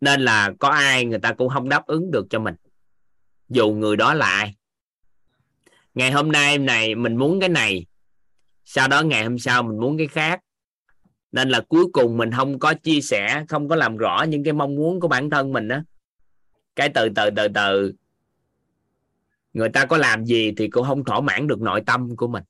Nên 0.02 0.22
là 0.22 0.52
có 0.60 0.70
ai 0.70 1.06
người 1.06 1.20
ta 1.20 1.34
cũng 1.34 1.50
không 1.50 1.70
đáp 1.70 1.86
ứng 1.86 2.12
được 2.12 2.26
cho 2.30 2.40
mình 2.40 2.56
dù 3.50 3.72
người 3.72 3.96
đó 3.96 4.14
là 4.14 4.30
ai. 4.30 4.56
Ngày 5.94 6.12
hôm 6.12 6.32
nay 6.32 6.58
này 6.58 6.96
mình 6.96 7.16
muốn 7.16 7.40
cái 7.40 7.50
này 7.50 7.86
sau 8.66 8.88
đó 8.88 9.02
ngày 9.02 9.24
hôm 9.24 9.40
sau 9.40 9.64
mình 9.64 9.80
muốn 9.80 9.98
cái 9.98 10.08
khác 10.08 10.40
nên 11.32 11.50
là 11.50 11.62
cuối 11.70 11.86
cùng 11.94 12.18
mình 12.18 12.32
không 12.32 12.60
có 12.60 12.74
chia 12.74 13.02
sẻ, 13.02 13.46
không 13.50 13.70
có 13.70 13.76
làm 13.76 13.98
rõ 13.98 14.26
những 14.30 14.44
cái 14.44 14.54
mong 14.54 14.76
muốn 14.76 15.00
của 15.00 15.08
bản 15.08 15.30
thân 15.30 15.54
mình 15.54 15.68
đó 15.68 15.78
cái 16.78 16.90
từ 16.90 17.10
từ 17.16 17.30
từ 17.36 17.48
từ. 17.48 17.94
Người 19.54 19.70
ta 19.70 19.86
có 19.86 19.98
làm 19.98 20.26
gì 20.26 20.54
thì 20.58 20.68
cũng 20.68 20.86
không 20.86 21.04
thỏa 21.04 21.22
mãn 21.22 21.48
được 21.48 21.62
nội 21.62 21.82
tâm 21.86 22.16
của 22.16 22.28
mình. 22.28 22.44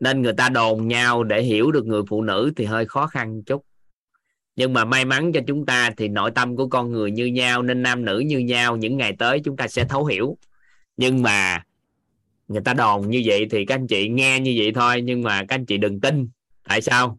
Nên 0.00 0.22
người 0.22 0.32
ta 0.32 0.48
đồn 0.48 0.88
nhau 0.88 1.24
để 1.24 1.42
hiểu 1.42 1.72
được 1.72 1.86
người 1.86 2.02
phụ 2.08 2.22
nữ 2.22 2.52
thì 2.56 2.64
hơi 2.64 2.86
khó 2.86 3.06
khăn 3.06 3.42
chút. 3.42 3.64
Nhưng 4.56 4.72
mà 4.72 4.84
may 4.84 5.04
mắn 5.04 5.32
cho 5.32 5.40
chúng 5.46 5.66
ta 5.66 5.90
thì 5.96 6.08
nội 6.08 6.30
tâm 6.30 6.56
của 6.56 6.68
con 6.68 6.92
người 6.92 7.10
như 7.10 7.26
nhau, 7.26 7.62
nên 7.62 7.82
nam 7.82 8.04
nữ 8.04 8.18
như 8.18 8.38
nhau, 8.38 8.76
những 8.76 8.96
ngày 8.96 9.16
tới 9.18 9.40
chúng 9.44 9.56
ta 9.56 9.68
sẽ 9.68 9.84
thấu 9.84 10.04
hiểu. 10.04 10.36
Nhưng 10.96 11.22
mà 11.22 11.62
người 12.50 12.62
ta 12.64 12.74
đồn 12.74 13.10
như 13.10 13.22
vậy 13.24 13.46
thì 13.50 13.66
các 13.66 13.74
anh 13.74 13.86
chị 13.86 14.08
nghe 14.08 14.40
như 14.40 14.54
vậy 14.58 14.72
thôi, 14.74 15.02
nhưng 15.02 15.22
mà 15.22 15.44
các 15.48 15.54
anh 15.54 15.66
chị 15.66 15.78
đừng 15.78 16.00
tin. 16.00 16.28
Tại 16.64 16.82
sao? 16.82 17.18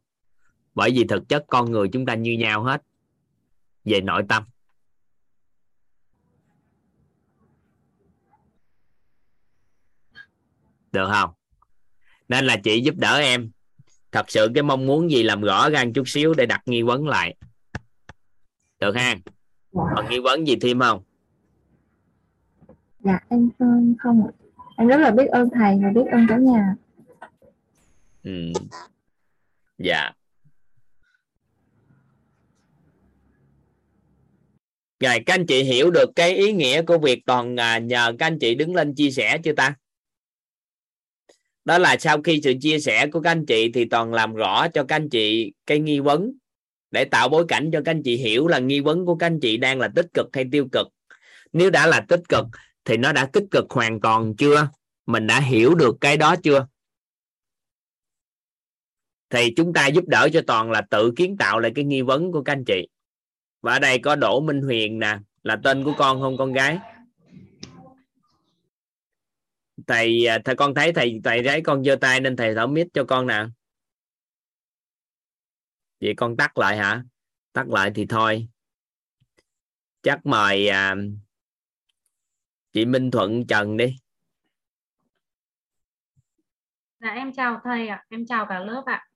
Bởi 0.75 0.91
vì 0.91 1.03
thực 1.03 1.29
chất 1.29 1.45
con 1.47 1.71
người 1.71 1.87
chúng 1.91 2.05
ta 2.05 2.15
như 2.15 2.31
nhau 2.31 2.63
hết. 2.63 2.81
Về 3.85 4.01
nội 4.01 4.23
tâm. 4.29 4.43
Được 10.91 11.09
không? 11.11 11.29
Nên 12.27 12.45
là 12.45 12.57
chị 12.63 12.81
giúp 12.81 12.95
đỡ 12.97 13.17
em. 13.17 13.51
Thật 14.11 14.31
sự 14.31 14.51
cái 14.55 14.63
mong 14.63 14.85
muốn 14.85 15.11
gì 15.11 15.23
làm 15.23 15.41
rõ 15.41 15.69
ra 15.69 15.85
chút 15.95 16.09
xíu 16.09 16.33
để 16.33 16.45
đặt 16.45 16.61
nghi 16.65 16.81
vấn 16.81 17.07
lại. 17.07 17.35
Được 18.79 18.95
ha? 18.95 19.15
Còn 19.73 20.09
nghi 20.09 20.19
vấn 20.19 20.47
gì 20.47 20.55
thêm 20.61 20.79
không? 20.79 21.03
Dạ 22.99 23.19
em 23.29 23.49
không 23.59 23.95
không 23.99 24.31
em 24.81 24.87
rất 24.87 24.97
là 24.97 25.11
biết 25.11 25.27
ơn 25.27 25.49
thầy 25.49 25.79
và 25.83 25.89
biết 25.95 26.11
ơn 26.11 26.25
cả 26.29 26.37
nhà. 26.37 26.75
Ừ. 28.23 28.53
dạ. 29.77 30.11
Rồi, 34.99 35.19
các 35.25 35.33
anh 35.33 35.45
chị 35.45 35.63
hiểu 35.63 35.91
được 35.91 36.09
cái 36.15 36.35
ý 36.35 36.53
nghĩa 36.53 36.81
của 36.81 36.97
việc 36.97 37.19
toàn 37.25 37.59
à, 37.59 37.77
nhờ 37.77 38.13
các 38.19 38.25
anh 38.25 38.39
chị 38.39 38.55
đứng 38.55 38.75
lên 38.75 38.95
chia 38.95 39.11
sẻ 39.11 39.37
chưa 39.43 39.53
ta? 39.53 39.75
Đó 41.65 41.77
là 41.77 41.97
sau 41.99 42.21
khi 42.21 42.41
sự 42.43 42.53
chia 42.61 42.79
sẻ 42.79 43.07
của 43.07 43.21
các 43.21 43.31
anh 43.31 43.45
chị 43.45 43.71
thì 43.73 43.85
toàn 43.85 44.13
làm 44.13 44.33
rõ 44.33 44.67
cho 44.67 44.83
các 44.83 44.95
anh 44.95 45.09
chị 45.09 45.53
cái 45.65 45.79
nghi 45.79 45.99
vấn 45.99 46.31
để 46.91 47.05
tạo 47.05 47.29
bối 47.29 47.45
cảnh 47.47 47.69
cho 47.73 47.81
các 47.85 47.91
anh 47.91 48.03
chị 48.03 48.15
hiểu 48.15 48.47
là 48.47 48.59
nghi 48.59 48.79
vấn 48.79 49.05
của 49.05 49.15
các 49.15 49.25
anh 49.25 49.39
chị 49.39 49.57
đang 49.57 49.79
là 49.79 49.89
tích 49.95 50.07
cực 50.13 50.27
hay 50.33 50.45
tiêu 50.51 50.67
cực. 50.71 50.87
Nếu 51.53 51.69
đã 51.69 51.87
là 51.87 52.05
tích 52.09 52.21
cực 52.29 52.45
thì 52.85 52.97
nó 52.97 53.13
đã 53.13 53.29
tích 53.33 53.43
cực 53.51 53.65
hoàn 53.69 54.01
toàn 54.01 54.35
chưa? 54.35 54.69
Mình 55.05 55.27
đã 55.27 55.39
hiểu 55.39 55.75
được 55.75 55.95
cái 56.01 56.17
đó 56.17 56.35
chưa? 56.43 56.67
Thì 59.29 59.53
chúng 59.55 59.73
ta 59.73 59.87
giúp 59.87 60.03
đỡ 60.07 60.29
cho 60.33 60.41
toàn 60.47 60.71
là 60.71 60.81
tự 60.89 61.13
kiến 61.15 61.37
tạo 61.37 61.59
lại 61.59 61.71
cái 61.75 61.85
nghi 61.85 62.01
vấn 62.01 62.31
của 62.31 62.43
các 62.43 62.53
anh 62.53 62.63
chị. 62.65 62.87
Và 63.61 63.73
ở 63.73 63.79
đây 63.79 63.99
có 63.99 64.15
Đỗ 64.15 64.39
Minh 64.39 64.61
Huyền 64.61 64.99
nè, 64.99 65.19
là 65.43 65.59
tên 65.63 65.83
của 65.83 65.93
con 65.97 66.21
không 66.21 66.37
con 66.37 66.53
gái? 66.53 66.79
Thầy 69.87 70.27
à, 70.27 70.39
thầy 70.45 70.55
con 70.55 70.73
thấy 70.73 70.93
thầy 70.93 71.19
thầy 71.23 71.43
thấy 71.43 71.61
con 71.61 71.83
giơ 71.83 71.95
tay 71.95 72.19
nên 72.19 72.35
thầy 72.35 72.55
thở 72.55 72.67
mít 72.67 72.87
cho 72.93 73.03
con 73.03 73.27
nè. 73.27 73.45
Vậy 76.01 76.13
con 76.17 76.37
tắt 76.37 76.57
lại 76.57 76.77
hả? 76.77 77.03
Tắt 77.53 77.67
lại 77.67 77.91
thì 77.95 78.05
thôi. 78.05 78.47
Chắc 80.01 80.25
mời 80.25 80.67
à, 80.67 80.95
chị 82.73 82.85
Minh 82.85 83.11
Thuận 83.11 83.47
Trần 83.47 83.77
đi 83.77 83.95
Dạ 86.99 87.09
em 87.09 87.33
chào 87.33 87.59
thầy 87.63 87.87
ạ, 87.87 88.05
em 88.09 88.25
chào 88.25 88.45
cả 88.45 88.59
lớp 88.59 88.83
ạ. 88.85 89.07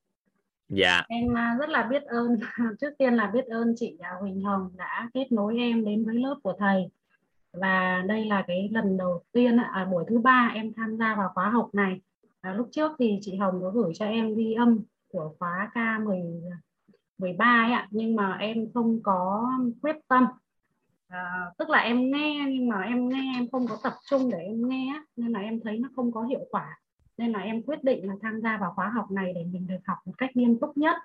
dạ 0.69 1.03
Em 1.07 1.37
à, 1.37 1.57
rất 1.59 1.69
là 1.69 1.83
biết 1.83 2.03
ơn, 2.03 2.39
trước 2.81 2.89
tiên 2.97 3.13
là 3.13 3.31
biết 3.33 3.45
ơn 3.45 3.73
chị 3.77 3.97
à, 3.99 4.11
Huỳnh 4.21 4.41
Hồng 4.41 4.71
đã 4.77 5.09
kết 5.13 5.31
nối 5.31 5.57
em 5.57 5.85
đến 5.85 6.05
với 6.05 6.15
lớp 6.15 6.35
của 6.43 6.53
thầy. 6.59 6.89
Và 7.53 8.03
đây 8.07 8.25
là 8.25 8.43
cái 8.47 8.69
lần 8.71 8.97
đầu 8.97 9.23
tiên, 9.31 9.57
ạ, 9.57 9.71
à, 9.73 9.85
buổi 9.85 10.03
thứ 10.09 10.19
ba 10.19 10.51
em 10.53 10.73
tham 10.73 10.97
gia 10.97 11.15
vào 11.15 11.31
khóa 11.33 11.49
học 11.49 11.69
này. 11.73 12.01
À, 12.41 12.53
lúc 12.53 12.69
trước 12.71 12.91
thì 12.99 13.19
chị 13.21 13.35
Hồng 13.35 13.61
có 13.61 13.69
gửi 13.69 13.93
cho 13.95 14.05
em 14.05 14.35
ghi 14.35 14.53
âm 14.53 14.79
của 15.07 15.35
khóa 15.39 15.71
K10 15.73 16.41
13 17.17 17.63
ấy 17.63 17.71
ạ, 17.71 17.87
nhưng 17.91 18.15
mà 18.15 18.37
em 18.39 18.67
không 18.73 18.99
có 19.03 19.49
quyết 19.81 19.95
tâm. 20.07 20.25
À, 21.07 21.51
tức 21.57 21.69
là 21.69 21.79
em 21.79 22.11
nghe 22.11 22.45
nhưng 22.49 22.69
mà 22.69 22.81
em 22.81 23.09
nghe 23.09 23.31
em 23.35 23.49
không 23.51 23.67
có 23.67 23.77
tập 23.83 23.93
trung 24.09 24.29
để 24.31 24.37
em 24.37 24.69
nghe 24.69 24.87
á, 24.93 25.03
nên 25.15 25.31
là 25.31 25.39
em 25.39 25.59
thấy 25.63 25.79
nó 25.79 25.89
không 25.95 26.11
có 26.11 26.23
hiệu 26.23 26.47
quả. 26.49 26.79
Nên 27.17 27.31
là 27.31 27.39
em 27.39 27.61
quyết 27.61 27.83
định 27.83 28.07
là 28.07 28.13
tham 28.21 28.41
gia 28.41 28.57
vào 28.57 28.73
khóa 28.75 28.89
học 28.89 29.11
này 29.11 29.33
để 29.35 29.43
mình 29.43 29.67
được 29.67 29.77
học 29.85 29.97
một 30.05 30.13
cách 30.17 30.35
nghiêm 30.35 30.59
túc 30.59 30.77
nhất 30.77 30.95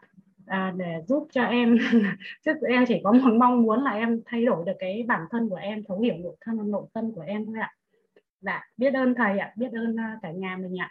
à, 0.50 0.72
để 0.76 1.02
giúp 1.08 1.28
cho 1.32 1.42
em 1.42 1.76
chứ 2.44 2.52
em 2.68 2.84
chỉ 2.88 3.00
có 3.04 3.12
một 3.12 3.32
mong 3.38 3.62
muốn 3.62 3.82
là 3.82 3.90
em 3.90 4.20
thay 4.26 4.44
đổi 4.44 4.64
được 4.66 4.72
cái 4.78 5.04
bản 5.08 5.20
thân 5.30 5.48
của 5.48 5.56
em 5.56 5.84
thấu 5.84 6.00
hiểu 6.00 6.14
nội 6.18 6.36
thân 6.40 6.70
nội 6.70 6.86
tâm 6.92 7.12
của 7.12 7.20
em 7.20 7.46
thôi 7.46 7.56
ạ. 7.60 7.74
Dạ 8.40 8.68
biết 8.76 8.94
ơn 8.94 9.14
thầy 9.14 9.38
ạ 9.38 9.52
biết 9.56 9.68
ơn 9.72 9.96
à, 9.96 10.18
cả 10.22 10.30
nhà 10.30 10.56
mình 10.56 10.76
ạ. 10.80 10.90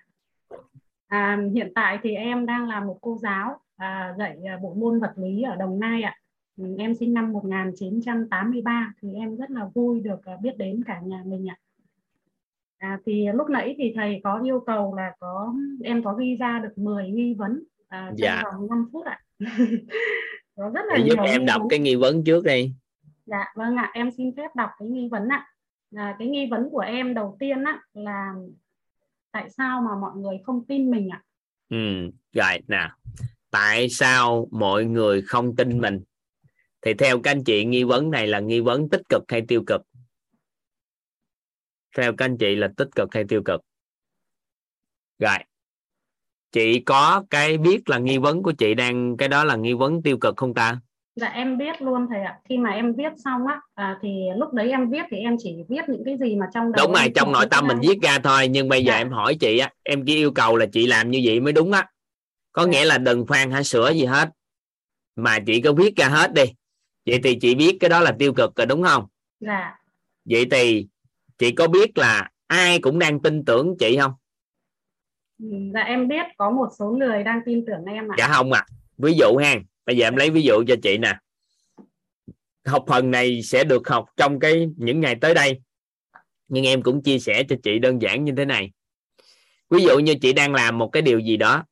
À, 1.08 1.38
hiện 1.54 1.72
tại 1.76 2.00
thì 2.04 2.16
em 2.16 2.46
đang 2.46 2.68
là 2.68 2.80
một 2.80 2.98
cô 3.02 3.18
giáo 3.22 3.60
à, 3.78 4.14
dạy 4.18 4.38
à, 4.48 4.58
bộ 4.62 4.74
môn 4.74 5.00
vật 5.00 5.14
lý 5.16 5.42
ở 5.42 5.56
Đồng 5.56 5.80
Nai 5.80 6.02
ạ 6.02 6.16
em 6.78 6.96
sinh 6.96 7.14
năm 7.14 7.32
1983 7.34 8.94
thì 9.02 9.14
em 9.14 9.36
rất 9.38 9.52
là 9.52 9.66
vui 9.76 10.00
được 10.00 10.26
à, 10.26 10.38
biết 10.44 10.58
đến 10.58 10.84
cả 10.88 11.00
nhà 11.04 11.24
mình 11.26 11.50
ạ 11.50 11.58
À, 12.78 13.00
thì 13.06 13.26
lúc 13.34 13.50
nãy 13.50 13.76
thì 13.78 13.94
thầy 13.96 14.22
có 14.24 14.42
yêu 14.44 14.60
cầu 14.66 14.96
là 14.96 15.12
có 15.20 15.54
em 15.84 16.04
có 16.04 16.14
ghi 16.14 16.36
ra 16.36 16.60
được 16.60 16.78
10 16.78 17.10
nghi 17.10 17.34
vấn 17.34 17.64
à, 17.88 18.06
trong 18.08 18.18
Dạ. 18.18 18.44
vòng 18.54 18.68
5 18.70 18.90
phút 18.92 19.06
ạ. 19.06 19.20
có 20.56 20.70
rất 20.74 20.82
là 20.88 20.98
nhiều 20.98 21.08
giúp 21.16 21.24
em 21.26 21.46
đọc 21.46 21.60
vấn. 21.62 21.70
cái 21.70 21.80
nghi 21.80 21.96
vấn 21.96 22.24
trước 22.24 22.46
đi 22.46 22.74
Dạ 23.26 23.46
vâng 23.56 23.76
ạ, 23.76 23.92
em 23.94 24.12
xin 24.18 24.36
phép 24.38 24.56
đọc 24.56 24.70
cái 24.80 24.88
nghi 24.88 25.08
vấn 25.12 25.28
ạ. 25.28 25.46
À, 25.96 26.16
cái 26.20 26.28
nghi 26.28 26.48
vấn 26.52 26.70
của 26.70 26.80
em 26.80 27.14
đầu 27.14 27.36
tiên 27.40 27.64
á 27.64 27.80
là 27.94 28.34
tại 29.32 29.50
sao 29.50 29.82
mà 29.82 29.96
mọi 30.02 30.18
người 30.18 30.38
không 30.44 30.66
tin 30.66 30.92
mình 30.92 31.10
ạ? 31.10 31.24
ừ 31.70 32.10
rồi 32.34 32.60
nè 32.68 32.90
tại 33.52 33.90
sao 33.90 34.48
mọi 34.52 34.86
người 34.86 35.22
không 35.22 35.56
tin 35.56 35.82
mình 35.82 36.00
thì 36.82 36.94
theo 36.94 37.20
các 37.24 37.32
anh 37.32 37.44
chị 37.44 37.66
nghi 37.66 37.84
vấn 37.84 38.12
này 38.12 38.28
là 38.28 38.40
nghi 38.40 38.60
vấn 38.60 38.90
tích 38.90 39.02
cực 39.10 39.24
hay 39.28 39.42
tiêu 39.48 39.64
cực? 39.68 39.82
Theo 41.98 42.14
các 42.18 42.26
anh 42.26 42.38
chị 42.38 42.56
là 42.56 42.70
tích 42.78 42.88
cực 42.96 43.10
hay 43.14 43.24
tiêu 43.30 43.42
cực? 43.46 43.62
Rồi. 45.20 45.38
Chị 46.52 46.80
có 46.86 47.24
cái 47.30 47.58
biết 47.58 47.90
là 47.90 47.98
nghi 47.98 48.18
vấn 48.18 48.44
của 48.44 48.52
chị 48.52 48.74
đang 48.74 49.18
cái 49.18 49.28
đó 49.28 49.44
là 49.44 49.56
nghi 49.56 49.74
vấn 49.74 50.02
tiêu 50.02 50.18
cực 50.18 50.38
không 50.38 50.54
ta? 50.54 50.80
Dạ 51.16 51.28
em 51.28 51.58
biết 51.58 51.82
luôn 51.82 52.08
thầy 52.10 52.22
ạ. 52.22 52.40
Khi 52.50 52.58
mà 52.58 52.70
em 52.70 52.94
viết 52.94 53.14
xong 53.26 53.48
á 53.48 53.62
à, 53.74 54.00
thì 54.02 54.10
lúc 54.38 54.54
đấy 54.54 54.70
em 54.70 54.90
viết 54.90 55.02
thì 55.12 55.18
em 55.18 55.36
chỉ 55.40 55.56
viết 55.70 55.82
những 55.88 56.04
cái 56.06 56.18
gì 56.18 56.36
mà 56.36 56.46
trong 56.54 56.72
đầu 56.72 56.86
đúng 56.88 56.96
rồi 56.96 57.12
trong 57.16 57.32
nội 57.32 57.46
tâm 57.52 57.68
ra. 57.68 57.74
mình 57.74 57.80
viết 57.90 58.00
ra 58.02 58.20
thôi 58.24 58.48
nhưng 58.48 58.70
bây 58.70 58.84
giờ 58.86 58.92
Dạ. 58.92 58.98
em 58.98 59.10
hỏi 59.12 59.36
chị 59.40 59.58
á 59.60 59.72
em 59.84 60.06
chỉ 60.06 60.16
yêu 60.16 60.32
cầu 60.32 60.58
là 60.58 60.66
chị 60.72 60.88
làm 60.88 61.12
như 61.12 61.22
vậy 61.26 61.40
mới 61.40 61.54
đúng 61.54 61.72
á. 61.72 61.88
Có 62.52 62.66
nghĩa 62.66 62.86
là 62.86 62.98
đừng 62.98 63.26
khoan 63.28 63.52
hay 63.52 63.64
sửa 63.64 63.92
gì 63.94 64.06
hết. 64.06 64.30
Mà 65.16 65.40
chị 65.46 65.62
cứ 65.62 65.74
viết 65.74 65.96
ra 65.96 66.08
hết 66.10 66.34
đi 66.34 66.44
vậy 67.06 67.20
thì 67.24 67.38
chị 67.42 67.56
biết 67.56 67.78
cái 67.80 67.90
đó 67.90 68.00
là 68.00 68.16
tiêu 68.20 68.34
cực 68.34 68.56
rồi 68.56 68.66
đúng 68.66 68.84
không? 68.84 69.08
Dạ. 69.40 69.76
vậy 70.26 70.46
thì 70.52 70.88
chị 71.38 71.52
có 71.52 71.68
biết 71.68 71.98
là 71.98 72.30
ai 72.48 72.80
cũng 72.80 73.00
đang 73.00 73.22
tin 73.22 73.46
tưởng 73.46 73.76
chị 73.80 73.98
không? 73.98 74.14
Dạ 75.74 75.82
em 75.82 76.08
biết 76.08 76.26
có 76.38 76.50
một 76.50 76.68
số 76.80 76.92
người 76.92 77.24
đang 77.24 77.42
tin 77.46 77.66
tưởng 77.66 77.86
em 77.86 78.12
ạ. 78.12 78.16
dạ 78.18 78.28
không 78.28 78.52
à 78.52 78.66
ví 78.98 79.14
dụ 79.14 79.38
ha 79.38 79.56
bây 79.86 79.98
giờ 79.98 80.08
em 80.08 80.16
lấy 80.16 80.30
ví 80.30 80.42
dụ 80.42 80.64
cho 80.68 80.76
chị 80.84 80.98
nè. 80.98 81.18
Học 82.66 82.86
phần 82.88 83.12
này 83.12 83.42
sẽ 83.44 83.64
được 83.64 83.88
học 83.88 84.06
trong 84.18 84.40
cái 84.40 84.70
những 84.78 85.00
ngày 85.00 85.16
tới 85.22 85.34
đây. 85.34 85.62
Nhưng 86.48 86.66
em 86.66 86.82
cũng 86.82 87.04
chia 87.04 87.20
sẻ 87.20 87.44
cho 87.50 87.56
chị 87.64 87.80
đơn 87.80 88.02
giản 88.02 88.24
như 88.24 88.34
thế 88.38 88.46
này. 88.46 88.72
Ví 89.70 89.84
dụ 89.84 90.00
như 90.00 90.16
chị 90.22 90.34
đang 90.34 90.54
làm 90.54 90.78
một 90.78 90.90
cái 90.94 91.02
điều 91.02 91.20
gì 91.20 91.38
đó. 91.38 91.66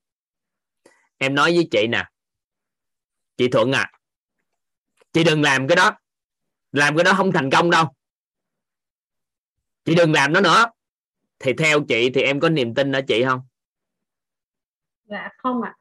Em 1.17 1.35
nói 1.35 1.55
với 1.55 1.67
chị 1.71 1.87
nè. 1.87 2.03
Chị 3.37 3.47
thuận 3.47 3.71
à 3.71 3.91
chị 5.13 5.23
đừng 5.23 5.41
làm 5.41 5.67
cái 5.67 5.75
đó. 5.75 5.97
Làm 6.71 6.97
cái 6.97 7.03
đó 7.03 7.13
không 7.17 7.31
thành 7.31 7.49
công 7.51 7.69
đâu. 7.69 7.85
Chị 9.85 9.95
đừng 9.95 10.13
làm 10.13 10.33
nó 10.33 10.41
nữa. 10.41 10.65
Thì 11.39 11.53
theo 11.57 11.83
chị 11.87 12.09
thì 12.13 12.21
em 12.21 12.39
có 12.39 12.49
niềm 12.49 12.73
tin 12.75 12.91
ở 12.91 13.01
chị 13.07 13.23
không? 13.23 13.41
Dạ 15.05 15.29
không 15.37 15.61
ạ. 15.61 15.75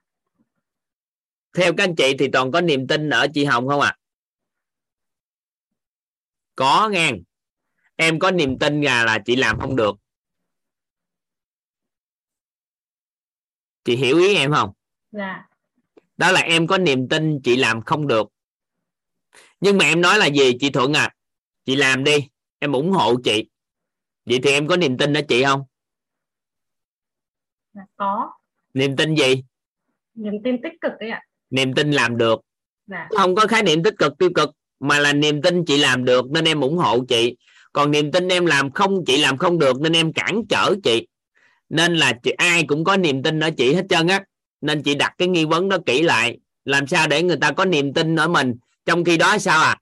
theo 1.54 1.72
các 1.76 1.84
anh 1.84 1.94
chị 1.96 2.16
thì 2.18 2.28
toàn 2.32 2.52
có 2.52 2.60
niềm 2.60 2.86
tin 2.86 3.10
ở 3.10 3.26
chị 3.34 3.44
Hồng 3.44 3.68
không 3.68 3.80
ạ? 3.80 3.96
Có 6.54 6.88
ngang 6.92 7.22
em 7.96 8.18
có 8.18 8.30
niềm 8.30 8.58
tin 8.58 8.80
là 8.80 9.04
là 9.04 9.18
chị 9.24 9.36
làm 9.36 9.60
không 9.60 9.76
được. 9.76 9.96
Chị 13.84 13.96
hiểu 13.96 14.16
ý 14.16 14.34
em 14.34 14.52
không? 14.52 14.72
Dạ. 15.10 15.48
đó 16.16 16.32
là 16.32 16.40
em 16.40 16.66
có 16.66 16.78
niềm 16.78 17.08
tin 17.08 17.40
chị 17.44 17.56
làm 17.56 17.82
không 17.82 18.06
được 18.06 18.28
nhưng 19.60 19.78
mà 19.78 19.84
em 19.84 20.00
nói 20.00 20.18
là 20.18 20.26
gì? 20.26 20.52
Chị 20.60 20.70
Thuận 20.70 20.92
à 20.92 21.12
chị 21.66 21.76
làm 21.76 22.04
đi 22.04 22.28
em 22.58 22.72
ủng 22.72 22.90
hộ 22.90 23.16
chị. 23.24 23.44
Vậy 24.24 24.40
thì 24.42 24.50
em 24.50 24.66
có 24.66 24.76
niềm 24.76 24.98
tin 24.98 25.16
ở 25.16 25.20
chị 25.28 25.44
không? 25.44 25.62
Dạ 27.74 27.82
có. 27.96 28.32
niềm 28.74 28.96
tin 28.96 29.14
gì? 29.14 29.42
Niềm 30.14 30.34
tin 30.44 30.62
tích 30.62 30.72
cực 30.80 30.92
đấy 31.00 31.10
ạ. 31.10 31.22
niềm 31.50 31.74
tin 31.74 31.90
làm 31.90 32.16
được. 32.16 32.40
Dạ. 32.86 33.08
không 33.10 33.34
có 33.34 33.46
khái 33.46 33.62
niệm 33.62 33.82
tích 33.82 33.94
cực 33.98 34.18
tiêu 34.18 34.30
cực 34.34 34.50
mà 34.80 34.98
là 34.98 35.12
niềm 35.12 35.42
tin 35.42 35.64
chị 35.64 35.76
làm 35.76 36.04
được 36.04 36.30
nên 36.30 36.44
em 36.44 36.60
ủng 36.60 36.76
hộ 36.76 37.04
chị. 37.08 37.36
Còn 37.72 37.90
niềm 37.90 38.12
tin 38.12 38.28
em 38.28 38.46
làm 38.46 38.72
không 38.72 39.04
chị 39.06 39.16
làm 39.16 39.38
không 39.38 39.58
được 39.58 39.80
nên 39.80 39.92
em 39.92 40.12
cản 40.12 40.42
trở 40.48 40.74
chị. 40.82 41.06
Nên 41.68 41.96
là 41.96 42.12
chị 42.22 42.30
ai 42.30 42.64
cũng 42.68 42.84
có 42.84 42.96
niềm 42.96 43.22
tin 43.22 43.40
ở 43.40 43.50
chị 43.50 43.74
hết 43.74 43.86
trơn 43.88 44.06
á. 44.06 44.24
Nên 44.60 44.82
chị 44.82 44.94
đặt 44.94 45.14
cái 45.18 45.28
nghi 45.28 45.44
vấn 45.44 45.68
đó 45.68 45.78
kỹ 45.86 46.02
lại. 46.02 46.38
Làm 46.64 46.86
sao 46.86 47.08
để 47.08 47.22
người 47.22 47.36
ta 47.40 47.52
có 47.52 47.64
niềm 47.64 47.92
tin 47.92 48.16
ở 48.16 48.28
mình 48.28 48.54
trong 48.86 49.04
khi 49.04 49.16
đó 49.16 49.38
sao 49.38 49.62
à? 49.62 49.76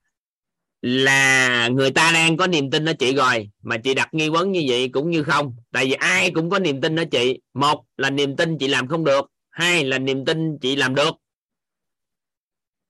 Là 0.81 1.67
người 1.67 1.91
ta 1.91 2.11
đang 2.11 2.37
có 2.37 2.47
niềm 2.47 2.71
tin 2.71 2.85
ở 2.85 2.93
chị 2.99 3.15
rồi, 3.15 3.49
mà 3.61 3.77
chị 3.77 3.93
đặt 3.93 4.13
nghi 4.13 4.29
vấn 4.29 4.51
như 4.51 4.63
vậy 4.67 4.89
cũng 4.93 5.09
như 5.09 5.23
không. 5.23 5.55
Tại 5.71 5.85
vì 5.85 5.93
ai 5.93 6.31
cũng 6.31 6.49
có 6.49 6.59
niềm 6.59 6.81
tin 6.81 6.99
ở 6.99 7.05
chị. 7.11 7.39
Một 7.53 7.85
là 7.97 8.09
niềm 8.09 8.35
tin 8.35 8.57
chị 8.57 8.67
làm 8.67 8.87
không 8.87 9.03
được, 9.03 9.25
hai 9.49 9.85
là 9.85 9.99
niềm 9.99 10.25
tin 10.25 10.57
chị 10.61 10.75
làm 10.75 10.95
được. 10.95 11.15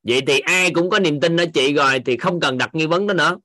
Vậy 0.04 0.22
thì 0.28 0.40
ai 0.40 0.72
cũng 0.74 0.90
có 0.90 1.00
niềm 1.00 1.20
tin 1.20 1.38
ở 1.38 1.46
chị 1.54 1.74
rồi 1.74 2.02
thì 2.06 2.18
không 2.18 2.40
cần 2.40 2.58
đặt 2.58 2.70
nghi 2.76 2.86
vấn 2.86 3.08
đó 3.08 3.14
nữa. 3.14 3.38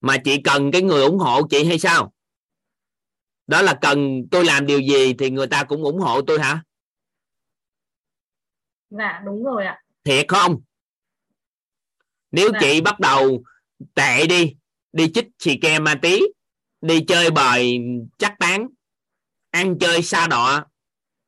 Mà 0.00 0.16
chị 0.24 0.40
cần 0.44 0.70
cái 0.72 0.82
người 0.82 1.02
ủng 1.02 1.18
hộ 1.18 1.46
chị 1.50 1.64
hay 1.64 1.78
sao? 1.78 2.12
Đó 3.46 3.62
là 3.62 3.78
cần 3.80 4.22
tôi 4.30 4.44
làm 4.44 4.66
điều 4.66 4.80
gì 4.80 5.14
thì 5.18 5.30
người 5.30 5.46
ta 5.46 5.64
cũng 5.64 5.82
ủng 5.82 5.98
hộ 5.98 6.22
tôi 6.22 6.40
hả? 6.40 6.62
Dạ 8.90 9.22
đúng 9.24 9.44
rồi 9.44 9.64
ạ. 9.64 9.82
thiệt 10.04 10.28
không? 10.28 10.60
Nếu 12.30 12.50
Dạ. 12.52 12.58
chị 12.62 12.80
bắt 12.80 13.00
đầu 13.00 13.42
tệ 13.94 14.26
đi 14.26 14.54
đi 14.92 15.12
chích 15.14 15.26
xì 15.38 15.56
ke 15.56 15.78
ma 15.78 15.94
tí 16.02 16.20
đi 16.80 17.04
chơi 17.08 17.30
bời 17.30 17.78
chắc 18.18 18.34
tán 18.38 18.68
ăn 19.50 19.78
chơi 19.78 20.02
xa 20.02 20.26
đọ 20.26 20.64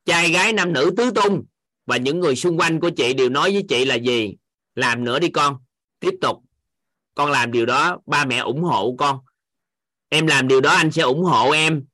trai 0.05 0.31
gái 0.31 0.53
nam 0.53 0.73
nữ 0.73 0.95
tứ 0.97 1.11
tung 1.11 1.45
và 1.87 1.97
những 1.97 2.21
người 2.21 2.37
xung 2.37 2.59
quanh 2.59 2.81
của 2.81 2.91
chị 2.97 3.15
đều 3.15 3.29
nói 3.29 3.53
với 3.53 3.65
chị 3.69 3.85
là 3.85 3.95
gì? 3.95 4.37
Làm 4.75 5.05
nữa 5.05 5.19
đi 5.19 5.29
con 5.29 5.57
tiếp 6.01 6.15
tục. 6.21 6.43
Con 7.15 7.31
làm 7.31 7.53
điều 7.53 7.67
đó 7.67 7.99
ba 8.07 8.25
mẹ 8.25 8.39
ủng 8.39 8.63
hộ 8.63 8.95
con. 8.99 9.19
Em 10.09 10.27
làm 10.27 10.49
điều 10.49 10.61
đó 10.61 10.71
anh 10.71 10.91
sẽ 10.93 11.03
ủng 11.03 11.25
hộ 11.25 11.51
em. 11.51 11.85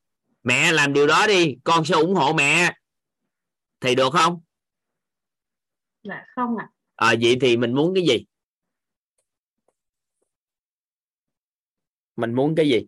Mẹ 0.42 0.72
làm 0.72 0.92
điều 0.92 1.06
đó 1.06 1.26
đi 1.26 1.56
con 1.64 1.84
sẽ 1.84 1.94
ủng 1.94 2.14
hộ 2.14 2.32
mẹ. 2.32 2.72
Thì 3.80 3.94
được 3.94 4.12
không 4.12 4.40
Dạ 6.04 6.24
không 6.34 6.56
ạ. 6.56 6.68
à, 6.96 7.14
vậy 7.22 7.36
thì 7.40 7.56
mình 7.56 7.74
muốn 7.74 7.94
cái 7.94 8.04
gì 8.06 8.24
mình 12.16 12.34
muốn 12.34 12.54
cái 12.54 12.68
gì 12.68 12.86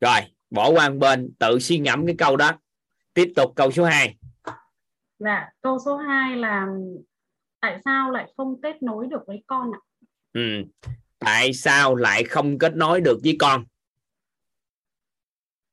rồi 0.00 0.20
bỏ 0.50 0.70
qua 0.70 0.88
một 0.88 0.96
bên 1.00 1.34
tự 1.38 1.58
suy 1.58 1.78
ngẫm 1.78 2.06
cái 2.06 2.14
câu 2.18 2.36
đó 2.36 2.52
tiếp 3.14 3.32
tục 3.36 3.52
câu 3.56 3.70
số 3.72 3.84
2 3.84 4.16
Dạ 5.18 5.48
câu 5.60 5.78
số 5.84 5.96
2 5.96 6.36
là 6.36 6.66
tại 7.60 7.80
sao 7.84 8.10
lại 8.10 8.32
không 8.36 8.60
kết 8.62 8.82
nối 8.82 9.06
được 9.06 9.20
với 9.26 9.44
con 9.46 9.70
ạ? 9.72 9.80
ừ. 10.32 10.40
tại 11.18 11.52
sao 11.52 11.94
lại 11.94 12.24
không 12.24 12.58
kết 12.58 12.76
nối 12.76 13.00
được 13.00 13.18
với 13.22 13.36
con 13.38 13.64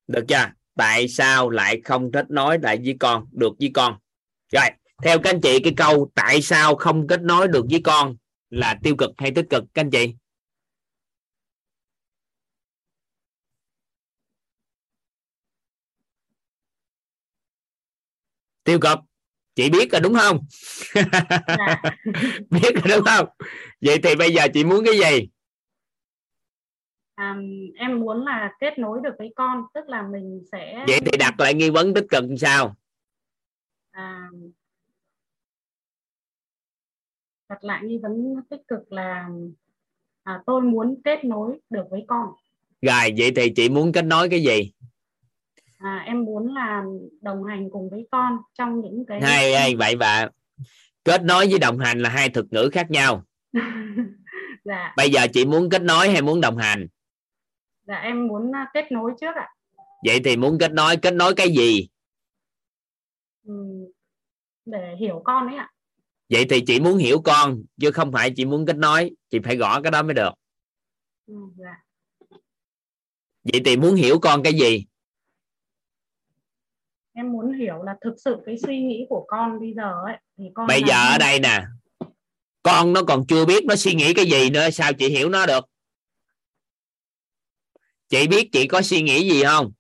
được 0.08 0.26
chưa 0.28 0.52
tại 0.76 1.08
sao 1.08 1.50
lại 1.50 1.82
không 1.84 2.12
kết 2.12 2.32
nối 2.32 2.60
lại 2.60 2.78
với 2.78 2.96
con 3.00 3.28
được 3.32 3.54
với 3.60 3.72
con 3.74 3.98
rồi 4.52 4.66
theo 5.04 5.20
các 5.20 5.30
anh 5.30 5.42
chị 5.42 5.60
cái 5.64 5.74
câu 5.78 6.12
tại 6.16 6.42
sao 6.42 6.76
không 6.76 7.08
kết 7.08 7.22
nối 7.22 7.48
được 7.48 7.66
với 7.70 7.82
con 7.84 8.16
là 8.50 8.80
tiêu 8.84 8.96
cực 8.96 9.12
hay 9.18 9.32
tích 9.32 9.46
cực 9.50 9.64
các 9.74 9.82
anh 9.82 9.90
chị? 9.90 10.16
Tiêu 18.64 18.80
cực. 18.80 19.00
Chị 19.56 19.70
biết 19.70 19.92
rồi 19.92 20.02
đúng 20.02 20.14
không? 20.14 20.40
Biết 22.50 22.76
rồi 22.76 22.96
đúng 22.96 23.06
không? 23.06 23.28
Vậy 23.82 24.00
thì 24.04 24.16
bây 24.16 24.34
giờ 24.34 24.48
chị 24.54 24.64
muốn 24.64 24.86
cái 24.86 25.00
gì? 25.00 25.30
À, 27.16 27.36
em 27.76 28.00
muốn 28.00 28.26
là 28.26 28.52
kết 28.60 28.80
nối 28.80 29.00
được 29.04 29.14
với 29.18 29.34
con 29.36 29.64
tức 29.74 29.88
là 29.88 30.02
mình 30.02 30.44
sẽ 30.52 30.86
vậy 30.88 31.00
thì 31.06 31.18
đặt 31.18 31.40
lại 31.40 31.54
nghi 31.54 31.70
vấn 31.70 31.94
tích 31.94 32.06
cực 32.10 32.24
làm 32.24 32.38
sao? 32.38 32.76
À, 33.92 34.30
đặt 37.52 37.64
lại 37.64 37.82
nghi 37.84 37.98
vấn 37.98 38.36
tích 38.50 38.62
cực 38.68 38.92
là 38.92 39.30
à, 40.24 40.42
tôi 40.46 40.62
muốn 40.62 41.02
kết 41.04 41.26
nối 41.26 41.60
được 41.70 41.84
với 41.90 42.06
con. 42.08 42.30
Rồi 42.82 43.14
vậy 43.18 43.32
thì 43.36 43.50
chị 43.56 43.70
muốn 43.70 43.92
kết 43.92 44.06
nối 44.06 44.30
cái 44.30 44.44
gì? 44.44 44.72
À, 45.78 46.04
em 46.08 46.24
muốn 46.24 46.54
là 46.54 46.84
đồng 47.22 47.44
hành 47.44 47.70
cùng 47.72 47.90
với 47.90 48.08
con 48.12 48.38
trong 48.54 48.82
những 48.82 49.06
cái 49.08 49.22
hay 49.22 49.56
hay 49.56 49.76
vậy 49.80 49.96
bà. 49.96 50.28
Kết 51.04 51.24
nối 51.24 51.48
với 51.50 51.60
đồng 51.60 51.80
hành 51.80 52.00
là 52.00 52.10
hai 52.10 52.30
thuật 52.30 52.46
ngữ 52.52 52.70
khác 52.74 52.92
nhau. 52.92 53.24
Dạ. 54.64 54.94
Bây 54.98 55.10
giờ 55.10 55.28
chị 55.34 55.46
muốn 55.46 55.70
kết 55.70 55.82
nối 55.82 56.10
hay 56.10 56.22
muốn 56.22 56.42
đồng 56.42 56.58
hành? 56.58 56.88
Dạ 57.88 57.96
em 57.96 58.28
muốn 58.28 58.56
à, 58.56 58.70
kết 58.74 58.92
nối 58.92 59.12
trước 59.22 59.36
ạ. 59.36 59.50
Vậy 60.06 60.22
thì 60.24 60.38
muốn 60.38 60.58
kết 60.60 60.72
nối 60.72 60.98
kết 60.98 61.14
nối 61.14 61.34
cái 61.34 61.50
gì? 61.50 61.88
Ừ, 63.46 63.54
để 64.66 64.96
hiểu 65.00 65.22
con 65.26 65.48
ấy 65.48 65.56
ạ 65.56 65.70
vậy 66.32 66.46
thì 66.50 66.62
chị 66.68 66.80
muốn 66.80 66.98
hiểu 66.98 67.22
con 67.22 67.64
chứ 67.82 67.92
không 67.92 68.12
phải 68.12 68.32
chị 68.36 68.46
muốn 68.46 68.66
kết 68.66 68.78
nối 68.78 69.12
chị 69.30 69.40
phải 69.44 69.58
gõ 69.58 69.82
cái 69.82 69.92
đó 69.92 70.04
mới 70.04 70.14
được. 70.14 70.34
Ừ, 71.28 71.34
dạ. 71.58 71.84
vậy 73.44 73.62
thì 73.66 73.78
muốn 73.78 73.96
hiểu 73.96 74.20
con 74.20 74.44
cái 74.44 74.54
gì? 74.54 74.86
Em 77.14 77.32
muốn 77.32 77.54
hiểu 77.54 77.84
là 77.84 77.96
thực 78.02 78.14
sự 78.26 78.38
cái 78.46 78.56
suy 78.58 78.82
nghĩ 78.82 79.06
của 79.10 79.26
con 79.28 79.60
bây 79.60 79.74
giờ 79.74 79.92
ấy 80.06 80.18
thì 80.38 80.44
con 80.54 80.68
bây 80.68 80.82
giờ 80.88 80.96
ở 81.14 81.18
đây 81.18 81.40
nè 81.40 81.64
con 82.64 82.94
nó 82.94 83.02
còn 83.08 83.28
chưa 83.28 83.46
biết 83.46 83.66
nó 83.66 83.76
suy 83.76 83.94
nghĩ 83.94 84.14
cái 84.14 84.26
gì 84.26 84.50
nữa 84.50 84.70
sao 84.70 84.94
chị 84.94 85.10
hiểu 85.10 85.30
nó 85.30 85.46
được? 85.46 85.66
Chị 88.10 88.28
biết 88.28 88.50
chị 88.52 88.68
có 88.68 88.82
suy 88.82 89.02
nghĩ 89.02 89.30
gì 89.30 89.44
không? 89.44 89.72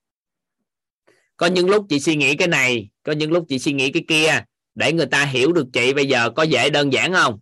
Có 1.37 1.47
những 1.47 1.69
lúc 1.69 1.85
chị 1.89 1.99
suy 1.99 2.15
nghĩ 2.15 2.35
cái 2.35 2.47
này 2.47 2.89
có 3.03 3.11
những 3.11 3.31
lúc 3.31 3.45
chị 3.49 3.59
suy 3.59 3.73
nghĩ 3.73 3.91
cái 3.91 4.03
kia 4.07 4.43
để 4.75 4.93
người 4.93 5.05
ta 5.05 5.25
hiểu 5.25 5.53
được 5.53 5.65
chị 5.73 5.93
bây 5.93 6.07
giờ 6.07 6.29
có 6.35 6.43
dễ 6.43 6.69
đơn 6.69 6.93
giản 6.93 7.13
không? 7.13 7.39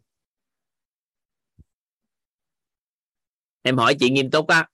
Em 3.61 3.77
hỏi 3.77 3.95
chị 3.99 4.09
nghiêm 4.09 4.31
túc 4.31 4.47
á. 4.47 4.67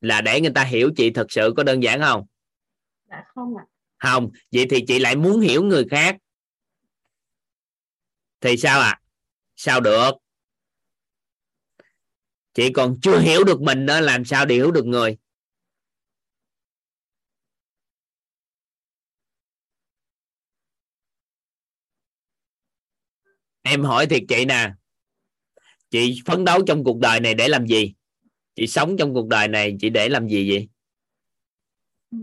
Là 0.00 0.20
để 0.20 0.40
người 0.40 0.52
ta 0.54 0.64
hiểu 0.64 0.90
chị 0.96 1.10
thật 1.10 1.26
sự 1.28 1.52
có 1.56 1.62
đơn 1.62 1.82
giản 1.82 2.00
không? 2.00 2.26
Dạ 3.10 3.24
không 3.34 3.56
ạ. 3.56 3.64
Không 3.98 4.30
vậy 4.52 4.66
thì 4.70 4.84
chị 4.88 4.98
lại 4.98 5.16
muốn 5.16 5.40
hiểu 5.40 5.62
người 5.62 5.84
khác. 5.90 6.16
Thì 8.40 8.56
sao 8.56 8.80
ạ? 8.80 9.00
Sao 9.56 9.80
được? 9.80 10.10
Chị 12.54 12.72
còn 12.72 12.96
chưa 13.02 13.18
hiểu 13.18 13.44
được 13.44 13.60
mình 13.60 13.86
nữa 13.86 14.00
làm 14.00 14.24
sao 14.24 14.46
để 14.46 14.54
hiểu 14.54 14.70
được 14.70 14.86
người 14.86 15.16
em 23.64 23.84
hỏi 23.84 24.06
thiệt 24.06 24.22
chị 24.28 24.44
nè. 24.44 24.70
Chị 25.90 26.20
phấn 26.26 26.44
đấu 26.44 26.62
trong 26.66 26.84
cuộc 26.84 26.98
đời 26.98 27.20
này 27.20 27.34
để 27.34 27.48
làm 27.48 27.66
gì? 27.66 27.94
Chị 28.54 28.66
sống 28.66 28.96
trong 28.98 29.14
cuộc 29.14 29.28
đời 29.28 29.48
này 29.48 29.76
chị 29.80 29.90
để 29.90 30.08
làm 30.08 30.28
gì 30.28 30.50
vậy? 30.50 30.68
Ừ, 32.10 32.18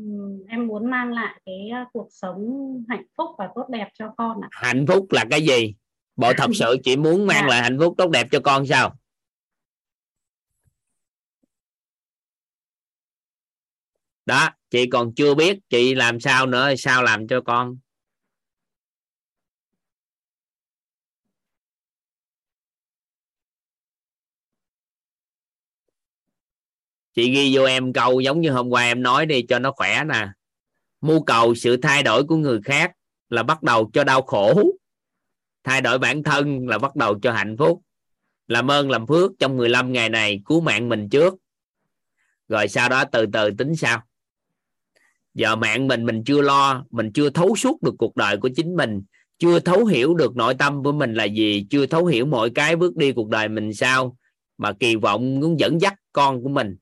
em 0.49 0.67
muốn 0.67 0.89
mang 0.89 1.11
lại 1.13 1.41
cái 1.45 1.69
à, 1.73 1.85
cuộc 1.93 2.07
sống 2.11 2.37
hạnh 2.89 3.05
phúc 3.17 3.29
và 3.37 3.49
tốt 3.55 3.65
đẹp 3.69 3.87
cho 3.93 4.13
con 4.17 4.41
ạ. 4.41 4.49
Hạnh 4.51 4.85
phúc 4.87 5.07
là 5.11 5.25
cái 5.29 5.41
gì? 5.45 5.73
Bộ 6.15 6.33
thật 6.37 6.49
sự 6.53 6.77
chị 6.83 6.95
muốn 6.97 7.27
mang 7.27 7.41
Dạ. 7.41 7.47
lại 7.47 7.61
hạnh 7.61 7.77
phúc 7.79 7.93
tốt 7.97 8.09
đẹp 8.09 8.27
cho 8.31 8.39
con 8.39 8.67
sao? 8.67 8.95
Đó 14.25 14.49
chị 14.69 14.89
còn 14.89 15.13
chưa 15.15 15.35
biết 15.35 15.57
chị 15.69 15.95
làm 15.95 16.19
sao 16.19 16.45
nữa 16.45 16.75
sao 16.77 17.03
làm 17.03 17.27
cho 17.27 17.41
con 17.41 17.77
chị 27.13 27.31
ghi 27.31 27.57
vô 27.57 27.63
em 27.63 27.93
câu 27.93 28.19
giống 28.19 28.41
như 28.41 28.51
hôm 28.51 28.69
qua 28.69 28.83
em 28.83 29.03
nói 29.03 29.25
đi 29.25 29.41
cho 29.41 29.59
nó 29.59 29.71
khỏe 29.71 30.03
nè. 30.03 30.27
Mưu 31.01 31.23
cầu 31.23 31.55
sự 31.55 31.77
thay 31.77 32.03
đổi 32.03 32.23
của 32.23 32.35
người 32.35 32.61
khác 32.61 32.91
là 33.29 33.43
bắt 33.43 33.63
đầu 33.63 33.89
cho 33.93 34.03
đau 34.03 34.21
khổ. 34.21 34.63
Thay 35.63 35.81
đổi 35.81 35.99
bản 35.99 36.23
thân 36.23 36.67
là 36.67 36.77
bắt 36.77 36.95
đầu 36.95 37.19
cho 37.19 37.31
hạnh 37.31 37.55
phúc. 37.57 37.81
Làm 38.47 38.71
ơn, 38.71 38.89
làm 38.89 39.07
phước 39.07 39.31
trong 39.39 39.57
15 39.57 39.93
ngày 39.93 40.09
này, 40.09 40.41
cứu 40.45 40.61
mạng 40.61 40.89
mình 40.89 41.09
trước. 41.09 41.33
Rồi 42.47 42.67
sau 42.67 42.89
đó 42.89 43.03
từ 43.05 43.25
từ 43.33 43.51
tính 43.57 43.75
sao 43.75 44.03
giờ 45.33 45.55
mạng 45.55 45.87
mình 45.87 46.05
mình 46.05 46.23
chưa 46.23 46.41
lo, 46.41 46.85
mình 46.91 47.11
chưa 47.13 47.29
thấu 47.29 47.55
suốt 47.55 47.83
được 47.83 47.95
cuộc 47.97 48.15
đời 48.15 48.37
của 48.37 48.49
chính 48.55 48.75
mình, 48.75 49.01
chưa 49.39 49.59
thấu 49.59 49.85
hiểu 49.85 50.13
được 50.13 50.35
nội 50.35 50.53
tâm 50.53 50.83
của 50.83 50.91
mình 50.91 51.13
là 51.13 51.23
gì, 51.23 51.65
chưa 51.69 51.85
thấu 51.85 52.05
hiểu 52.05 52.25
mọi 52.25 52.49
cái 52.49 52.75
bước 52.75 52.95
đi 52.95 53.11
cuộc 53.11 53.29
đời 53.29 53.49
mình 53.49 53.73
sao, 53.73 54.17
mà 54.57 54.73
kỳ 54.73 54.95
vọng 54.95 55.39
muốn 55.39 55.59
dẫn 55.59 55.81
dắt 55.81 55.95
con 56.13 56.43
của 56.43 56.49
mình 56.49 56.77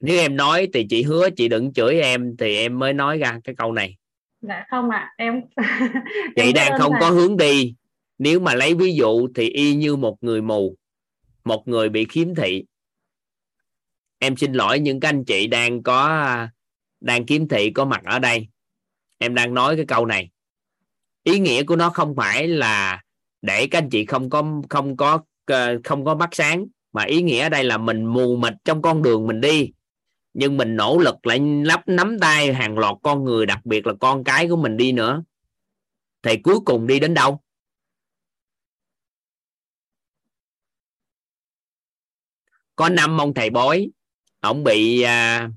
nếu 0.00 0.18
em 0.18 0.36
nói 0.36 0.68
thì 0.74 0.86
chị 0.90 1.02
hứa 1.02 1.30
chị 1.30 1.48
đừng 1.48 1.72
chửi 1.72 2.00
em 2.00 2.36
thì 2.36 2.56
em 2.56 2.78
mới 2.78 2.92
nói 2.92 3.18
ra 3.18 3.40
cái 3.44 3.54
câu 3.54 3.72
này. 3.72 3.96
Dạ 4.40 4.64
không 4.70 4.90
ạ 4.90 5.14
em 5.16 5.40
chị 6.36 6.42
em 6.42 6.54
đang 6.54 6.78
không 6.78 6.92
thầy. 6.92 7.00
có 7.00 7.10
hướng 7.10 7.36
đi. 7.36 7.74
Nếu 8.18 8.40
mà 8.40 8.54
lấy 8.54 8.74
ví 8.74 8.94
dụ 8.94 9.28
thì 9.34 9.48
y 9.48 9.74
như 9.74 9.96
một 9.96 10.16
người 10.20 10.42
mù 10.42 10.76
một 11.44 11.68
người 11.68 11.88
bị 11.88 12.04
khiếm 12.04 12.34
thị. 12.34 12.64
Em 14.18 14.36
xin 14.36 14.52
lỗi 14.52 14.78
những 14.78 15.00
các 15.00 15.08
anh 15.08 15.24
chị 15.24 15.46
đang 15.46 15.82
có 15.82 16.26
đang 17.00 17.26
kiếm 17.26 17.48
thị 17.48 17.70
có 17.70 17.84
mặt 17.84 18.04
ở 18.04 18.18
đây. 18.18 18.48
Em 19.18 19.34
đang 19.34 19.54
nói 19.54 19.76
cái 19.76 19.84
câu 19.86 20.06
này. 20.06 20.30
Ý 21.22 21.38
nghĩa 21.38 21.62
của 21.62 21.76
nó 21.76 21.90
không 21.90 22.14
phải 22.16 22.48
là 22.48 23.02
để 23.42 23.66
các 23.66 23.78
anh 23.78 23.90
chị 23.90 24.06
không 24.06 24.30
có 24.30 24.44
không 24.70 24.96
có 24.96 25.20
ờ, 25.46 25.80
không 25.84 26.04
có 26.04 26.14
mắt 26.14 26.28
sáng 26.32 26.66
mà 26.92 27.02
ý 27.02 27.22
nghĩa 27.22 27.42
ở 27.42 27.48
đây 27.48 27.64
là 27.64 27.78
mình 27.78 28.04
mù 28.04 28.36
mịt 28.36 28.52
trong 28.64 28.82
con 28.82 29.02
đường 29.02 29.26
mình 29.26 29.40
đi 29.40 29.72
nhưng 30.32 30.56
mình 30.56 30.76
nỗ 30.76 30.98
lực 30.98 31.26
lại 31.26 31.40
lắp 31.64 31.88
nắm 31.88 32.18
tay 32.20 32.52
hàng 32.54 32.78
loạt 32.78 32.94
con 33.02 33.24
người 33.24 33.46
đặc 33.46 33.60
biệt 33.64 33.86
là 33.86 33.92
con 34.00 34.24
cái 34.24 34.48
của 34.48 34.56
mình 34.56 34.76
đi 34.76 34.92
nữa. 34.92 35.22
Thì 36.22 36.36
cuối 36.36 36.60
cùng 36.64 36.86
đi 36.86 37.00
đến 37.00 37.14
đâu? 37.14 37.40
Có 42.76 42.88
năm 42.88 43.20
ông 43.20 43.34
thầy 43.34 43.50
bói. 43.50 43.90
Ông 44.40 44.64
bị 44.64 45.02
à, 45.02 45.50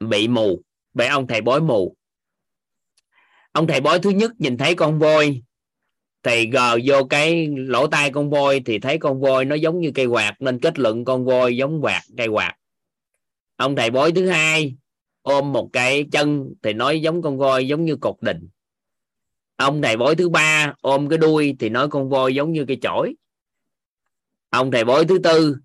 bị 0.00 0.28
mù. 0.28 0.62
Bị 0.94 1.06
ông 1.06 1.26
thầy 1.26 1.40
bói 1.40 1.60
mù. 1.60 1.96
Ông 3.52 3.66
thầy 3.66 3.80
bói 3.80 3.98
thứ 4.00 4.10
nhất 4.10 4.32
nhìn 4.38 4.56
thấy 4.56 4.74
con 4.74 4.98
voi. 4.98 5.42
Thì 6.22 6.50
gờ 6.50 6.78
vô 6.84 7.04
cái 7.04 7.48
lỗ 7.56 7.86
tai 7.86 8.10
con 8.10 8.30
voi 8.30 8.62
thì 8.66 8.78
thấy 8.78 8.98
con 8.98 9.20
voi 9.20 9.44
nó 9.44 9.54
giống 9.54 9.80
như 9.80 9.90
cây 9.94 10.06
quạt 10.06 10.34
nên 10.40 10.60
kết 10.60 10.78
luận 10.78 11.04
con 11.04 11.24
voi 11.24 11.56
giống 11.56 11.80
quạt 11.82 12.02
cây 12.16 12.28
quạt 12.28 12.54
ông 13.64 13.76
thầy 13.76 13.90
bói 13.90 14.12
thứ 14.12 14.26
hai 14.26 14.74
ôm 15.22 15.52
một 15.52 15.70
cái 15.72 16.06
chân 16.12 16.54
thì 16.62 16.72
nói 16.72 17.00
giống 17.00 17.22
con 17.22 17.38
voi 17.38 17.68
giống 17.68 17.84
như 17.84 17.96
cột 17.96 18.16
đình. 18.20 18.48
Ông 19.56 19.82
thầy 19.82 19.96
bói 19.96 20.16
thứ 20.16 20.28
ba 20.28 20.74
ôm 20.80 21.08
cái 21.08 21.18
đuôi 21.18 21.56
thì 21.58 21.68
nói 21.68 21.88
con 21.88 22.08
voi 22.08 22.34
giống 22.34 22.52
như 22.52 22.64
cây 22.68 22.78
chổi. 22.82 23.14
Ông 24.50 24.70
thầy 24.70 24.84
bói 24.84 25.04
thứ 25.04 25.18
tư 25.18 25.56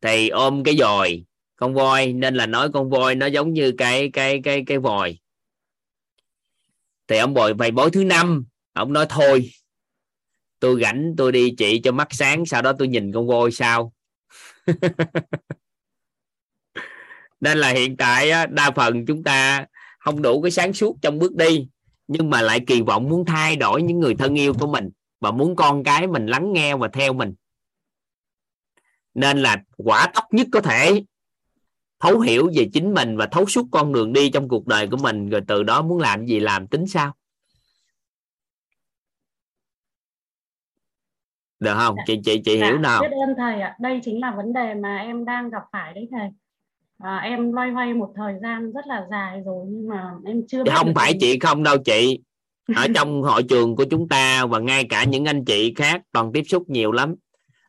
thì 0.00 0.28
ôm 0.28 0.64
cái 0.64 0.76
dòi 0.76 1.24
con 1.56 1.74
voi 1.74 2.12
nên 2.12 2.34
là 2.34 2.46
nói 2.46 2.70
con 2.72 2.90
voi 2.90 3.14
nó 3.14 3.26
giống 3.26 3.52
như 3.52 3.72
cái 3.78 4.10
cái 4.12 4.40
cái 4.44 4.62
cái 4.66 4.78
vòi. 4.78 5.18
Thì 7.08 7.18
ông 7.18 7.34
bồi, 7.34 7.54
thầy 7.58 7.70
bói 7.70 7.90
thứ 7.90 8.04
năm, 8.04 8.44
ông 8.72 8.92
nói 8.92 9.06
thôi, 9.08 9.50
tôi 10.60 10.80
rảnh 10.82 11.14
tôi 11.16 11.32
đi 11.32 11.54
trị 11.58 11.80
cho 11.84 11.92
mắt 11.92 12.08
sáng, 12.10 12.46
sau 12.46 12.62
đó 12.62 12.72
tôi 12.78 12.88
nhìn 12.88 13.12
con 13.12 13.26
voi 13.26 13.52
sao? 13.52 13.92
nên 17.40 17.58
là 17.58 17.68
hiện 17.68 17.96
tại 17.96 18.30
đa 18.50 18.70
phần 18.70 19.06
chúng 19.06 19.22
ta 19.22 19.66
không 19.98 20.22
đủ 20.22 20.42
cái 20.42 20.50
sáng 20.50 20.72
suốt 20.72 20.96
trong 21.02 21.18
bước 21.18 21.34
đi 21.34 21.68
nhưng 22.08 22.30
mà 22.30 22.42
lại 22.42 22.60
kỳ 22.66 22.82
vọng 22.82 23.08
muốn 23.08 23.24
thay 23.24 23.56
đổi 23.56 23.82
những 23.82 24.00
người 24.00 24.14
thân 24.14 24.34
yêu 24.34 24.54
của 24.60 24.66
mình 24.66 24.90
và 25.20 25.30
muốn 25.30 25.56
con 25.56 25.84
cái 25.84 26.06
mình 26.06 26.26
lắng 26.26 26.52
nghe 26.52 26.76
và 26.76 26.88
theo 26.88 27.12
mình. 27.12 27.34
Nên 29.14 29.38
là 29.38 29.56
quả 29.76 30.10
tốc 30.14 30.24
nhất 30.30 30.46
có 30.52 30.60
thể 30.60 31.02
thấu 32.00 32.20
hiểu 32.20 32.50
về 32.54 32.68
chính 32.72 32.94
mình 32.94 33.16
và 33.16 33.26
thấu 33.26 33.46
suốt 33.46 33.66
con 33.70 33.92
đường 33.92 34.12
đi 34.12 34.30
trong 34.30 34.48
cuộc 34.48 34.66
đời 34.66 34.88
của 34.90 34.96
mình 34.96 35.28
rồi 35.28 35.40
từ 35.48 35.62
đó 35.62 35.82
muốn 35.82 35.98
làm 35.98 36.26
gì 36.26 36.40
làm 36.40 36.66
tính 36.66 36.86
sao? 36.86 37.12
Được 41.60 41.74
không? 41.74 41.96
Chị 42.06 42.20
chị 42.24 42.42
chị 42.44 42.56
hiểu 42.56 42.74
Dạ, 42.74 42.78
nào? 42.78 43.02
biết 43.02 43.08
ơn 43.26 43.34
thầy 43.36 43.60
ạ. 43.60 43.76
Đây 43.80 44.00
chính 44.04 44.20
là 44.20 44.34
vấn 44.36 44.52
đề 44.52 44.74
mà 44.74 44.98
em 44.98 45.24
đang 45.24 45.50
gặp 45.50 45.62
phải 45.72 45.94
đấy 45.94 46.08
thầy 46.10 46.28
à, 46.98 47.16
em 47.16 47.52
loay 47.52 47.70
hoay 47.70 47.94
một 47.94 48.12
thời 48.16 48.34
gian 48.42 48.72
rất 48.72 48.86
là 48.86 49.06
dài 49.10 49.40
rồi 49.46 49.66
nhưng 49.68 49.88
mà 49.88 50.10
em 50.24 50.42
chưa 50.48 50.64
biết 50.64 50.70
không 50.74 50.94
phải 50.94 51.12
mình- 51.12 51.20
chị 51.20 51.38
không 51.38 51.62
đâu 51.62 51.76
chị. 51.84 52.18
Ở 52.76 52.86
trong 52.94 53.22
hội 53.22 53.42
trường 53.42 53.76
của 53.76 53.84
chúng 53.90 54.08
ta 54.08 54.46
và 54.46 54.58
ngay 54.58 54.84
cả 54.88 55.04
những 55.04 55.24
anh 55.24 55.44
chị 55.44 55.74
khác 55.76 56.02
toàn 56.12 56.32
tiếp 56.32 56.42
xúc 56.48 56.70
nhiều 56.70 56.92
lắm. 56.92 57.14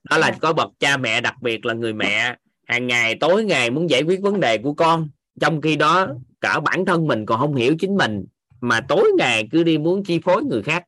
Đó 0.09 0.17
là 0.17 0.31
có 0.41 0.53
bậc 0.53 0.69
cha 0.79 0.97
mẹ 0.97 1.21
đặc 1.21 1.35
biệt 1.41 1.65
là 1.65 1.73
người 1.73 1.93
mẹ. 1.93 2.35
Hàng 2.67 2.87
ngày 2.87 3.15
tối 3.19 3.43
ngày 3.43 3.69
muốn 3.71 3.89
giải 3.89 4.01
quyết 4.03 4.21
vấn 4.21 4.39
đề 4.39 4.57
của 4.57 4.73
con. 4.73 5.09
Trong 5.41 5.61
khi 5.61 5.75
đó 5.75 6.07
cả 6.41 6.59
bản 6.59 6.85
thân 6.85 7.07
mình 7.07 7.25
còn 7.25 7.39
không 7.39 7.55
hiểu 7.55 7.75
chính 7.79 7.95
mình. 7.97 8.25
Mà 8.61 8.81
tối 8.81 9.09
ngày 9.17 9.47
cứ 9.51 9.63
đi 9.63 9.77
muốn 9.77 10.03
chi 10.03 10.19
phối 10.23 10.43
người 10.43 10.63
khác. 10.63 10.83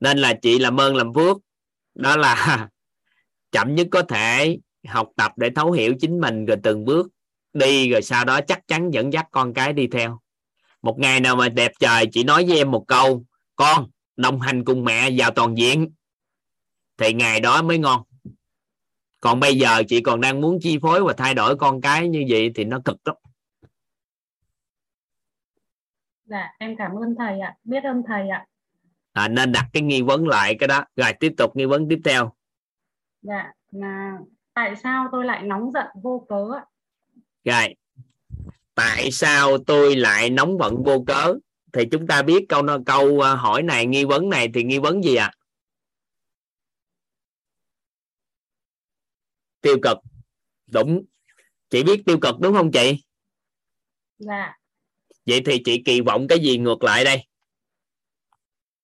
Nên 0.00 0.18
là 0.18 0.34
chị 0.42 0.58
làm 0.58 0.80
ơn 0.80 0.96
làm 0.96 1.14
phước. 1.14 1.36
Đó 1.94 2.16
là 2.16 2.68
chậm 3.52 3.74
nhất 3.74 3.86
có 3.90 4.02
thể 4.02 4.58
học 4.86 5.10
tập 5.16 5.32
để 5.36 5.50
thấu 5.50 5.72
hiểu 5.72 5.94
chính 6.00 6.20
mình 6.20 6.44
rồi 6.46 6.56
từng 6.62 6.84
bước 6.84 7.08
đi 7.52 7.90
rồi 7.90 8.02
sau 8.02 8.24
đó 8.24 8.40
chắc 8.40 8.68
chắn 8.68 8.90
dẫn 8.90 9.12
dắt 9.12 9.26
con 9.30 9.54
cái 9.54 9.72
đi 9.72 9.86
theo. 9.86 10.20
Một 10.82 10.98
ngày 10.98 11.20
nào 11.20 11.36
mà 11.36 11.48
đẹp 11.48 11.72
trời 11.80 12.06
chị 12.12 12.24
nói 12.24 12.44
với 12.48 12.56
em 12.56 12.70
một 12.70 12.84
câu 12.88 13.24
con 13.56 13.90
đồng 14.16 14.40
hành 14.40 14.64
cùng 14.64 14.84
mẹ 14.84 15.10
vào 15.16 15.30
toàn 15.30 15.58
diện. 15.58 15.92
Thì 16.96 17.12
ngày 17.12 17.40
đó 17.40 17.62
mới 17.62 17.78
ngon. 17.78 18.02
Còn 19.20 19.40
bây 19.40 19.58
giờ 19.58 19.82
chị 19.88 20.00
còn 20.00 20.20
đang 20.20 20.40
muốn 20.40 20.58
chi 20.60 20.78
phối 20.82 21.04
và 21.04 21.12
thay 21.12 21.34
đổi 21.34 21.56
con 21.56 21.80
cái 21.80 22.08
như 22.08 22.24
vậy 22.28 22.50
thì 22.54 22.64
nó 22.64 22.80
cực 22.84 22.96
lắm. 23.04 23.16
Dạ 26.24 26.54
em 26.58 26.76
cảm 26.76 26.90
ơn 26.90 27.14
thầy 27.18 27.40
ạ. 27.40 27.56
Biết 27.64 27.84
ơn 27.84 28.02
thầy 28.08 28.28
ạ. 28.28 28.46
À, 29.12 29.28
nên 29.28 29.52
đặt 29.52 29.66
cái 29.72 29.82
nghi 29.82 30.02
vấn 30.02 30.28
lại 30.28 30.56
cái 30.58 30.68
đó. 30.68 30.84
Rồi 30.96 31.12
tiếp 31.20 31.32
tục 31.36 31.56
nghi 31.56 31.64
vấn 31.64 31.88
tiếp 31.88 31.98
theo. 32.04 32.32
Dạ 33.22 33.52
là 33.70 34.18
tại 34.58 34.76
sao 34.76 35.08
tôi 35.12 35.24
lại 35.24 35.42
nóng 35.42 35.72
giận 35.72 35.86
vô 36.02 36.26
cớ 36.28 36.50
ạ? 36.56 36.64
Rồi 37.44 37.74
tại 38.74 39.10
sao 39.10 39.58
tôi 39.66 39.96
lại 39.96 40.30
nóng 40.30 40.58
bận 40.58 40.82
vô 40.84 41.04
cớ? 41.06 41.34
Thì 41.72 41.82
chúng 41.90 42.06
ta 42.06 42.22
biết 42.22 42.44
câu 42.48 42.62
câu 42.86 43.20
à, 43.20 43.34
hỏi 43.34 43.62
này 43.62 43.86
nghi 43.86 44.04
vấn 44.04 44.28
này 44.28 44.50
thì 44.54 44.64
nghi 44.64 44.78
vấn 44.78 45.02
gì 45.02 45.14
ạ? 45.14 45.32
Tiêu 49.60 49.78
cực. 49.82 49.98
Đúng. 50.66 51.04
Chị 51.70 51.82
biết 51.82 52.02
tiêu 52.06 52.18
cực 52.22 52.34
đúng 52.40 52.54
không 52.54 52.70
chị? 52.72 53.04
Dạ. 54.18 54.58
Vậy 55.26 55.42
thì 55.46 55.62
chị 55.64 55.82
kỳ 55.84 56.00
vọng 56.00 56.28
cái 56.28 56.38
gì 56.38 56.58
ngược 56.58 56.82
lại 56.82 57.04
đây? 57.04 57.26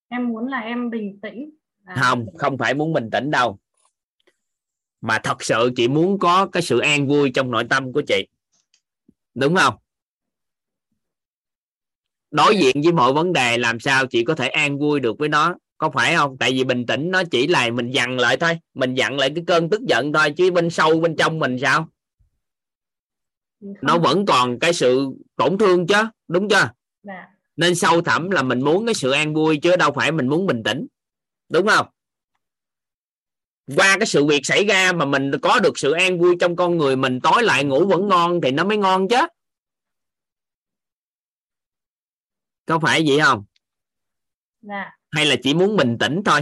Em 0.09 0.29
muốn 0.29 0.49
là 0.49 0.59
em 0.61 0.91
bình 0.91 1.19
tĩnh. 1.23 1.51
À, 1.85 1.97
không 2.01 2.27
không 2.39 2.59
phải 2.59 2.75
muốn 2.75 2.93
bình 2.93 3.11
tĩnh 3.13 3.31
đâu 3.31 3.59
mà 5.05 5.19
thật 5.19 5.43
sự 5.43 5.71
chị 5.77 5.89
muốn 5.89 6.19
có 6.19 6.47
cái 6.47 6.63
sự 6.63 6.79
an 6.79 7.09
vui 7.09 7.31
trong 7.35 7.51
nội 7.51 7.65
tâm 7.71 7.93
của 7.93 8.03
chị. 8.07 8.27
Đúng 9.35 9.57
không? 9.57 9.75
Đối 12.31 12.57
diện 12.57 12.83
với 12.83 12.93
mọi 12.93 13.13
vấn 13.13 13.33
đề 13.33 13.59
làm 13.59 13.81
sao 13.81 14.07
chị 14.07 14.25
có 14.25 14.35
thể 14.35 14.49
an 14.49 14.79
vui 14.79 15.01
được 15.01 15.19
với 15.19 15.29
nó? 15.29 15.55
Có 15.79 15.91
phải 15.91 16.15
không? 16.17 16.37
Tại 16.39 16.53
vì 16.53 16.65
bình 16.65 16.87
tĩnh 16.87 17.11
nó 17.11 17.23
chỉ 17.31 17.47
là 17.47 17.71
mình 17.71 17.91
dằn 17.91 18.19
lại 18.19 18.37
thôi. 18.37 18.59
Mình 18.75 18.95
dặn 18.95 19.19
lại 19.19 19.33
cái 19.35 19.45
cơn 19.47 19.71
tức 19.71 19.81
giận 19.89 20.13
thôi 20.13 20.31
chứ 20.37 20.51
bên 20.51 20.71
sâu 20.71 21.01
bên 21.01 21.17
trong 21.17 21.39
mình 21.39 21.57
sao? 21.61 21.89
Nó 23.61 23.99
vẫn 23.99 24.27
còn 24.27 24.59
cái 24.59 24.73
sự 24.73 25.07
tổn 25.37 25.59
thương 25.59 25.87
chứ 25.87 26.03
đúng 26.29 26.49
chưa? 26.49 26.71
Dạ. 27.03 27.29
Nên 27.57 27.75
sâu 27.75 28.03
thẳm 28.03 28.31
là 28.31 28.43
mình 28.43 28.61
muốn 28.61 28.87
cái 28.87 28.95
sự 28.95 29.11
an 29.11 29.35
vui 29.35 29.59
chứ 29.63 29.77
đâu 29.77 29.93
phải 29.93 30.13
mình 30.13 30.29
muốn 30.29 30.47
bình 30.47 30.63
tĩnh. 30.63 30.87
Đúng 31.49 31.67
không 31.67 31.87
qua 33.77 33.97
cái 33.99 34.07
sự 34.07 34.25
việc 34.25 34.41
xảy 34.47 34.65
ra 34.65 34.93
mà 34.93 35.05
mình 35.05 35.31
có 35.43 35.61
được 35.61 35.79
sự 35.79 35.93
an 35.93 36.21
vui 36.21 36.37
trong 36.41 36.57
con 36.57 36.77
người 36.77 36.97
mình 36.97 37.21
tối 37.21 37.43
lại 37.43 37.65
ngủ 37.65 37.87
vẫn 37.87 38.09
ngon 38.09 38.41
thì 38.41 38.51
nó 38.51 38.65
mới 38.65 38.77
ngon 38.77 39.09
chứ. 39.09 39.27
Có 42.67 42.79
phải 42.79 43.03
vậy 43.07 43.21
không? 43.21 43.45
Dạ. 44.63 44.91
Hay 45.11 45.27
là 45.27 45.37
chỉ 45.43 45.55
muốn 45.55 45.77
bình 45.77 45.97
tĩnh 46.01 46.23
thôi? 46.25 46.41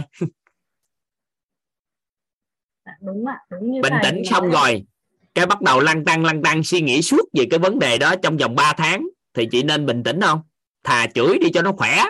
Dạ, 2.85 2.91
đúng 3.01 3.25
ạ 3.25 3.39
đúng 3.51 3.71
như 3.71 3.81
bình 3.81 3.93
tĩnh 4.03 4.21
xong 4.29 4.49
rồi 4.49 4.85
cái 5.33 5.45
bắt 5.45 5.61
đầu 5.61 5.79
lăn 5.79 6.05
tăng 6.05 6.25
lăn 6.25 6.43
tăng 6.43 6.63
suy 6.63 6.81
nghĩ 6.81 7.01
suốt 7.01 7.29
về 7.33 7.45
cái 7.49 7.59
vấn 7.59 7.79
đề 7.79 7.97
đó 7.97 8.15
trong 8.23 8.37
vòng 8.37 8.55
3 8.55 8.73
tháng. 8.77 9.07
Thì 9.33 9.47
chị 9.51 9.63
nên 9.63 9.85
bình 9.85 10.03
tĩnh 10.03 10.21
không? 10.21 10.41
Thà 10.83 11.07
chửi 11.07 11.37
đi 11.39 11.47
cho 11.53 11.61
nó 11.61 11.71
khỏe. 11.77 12.03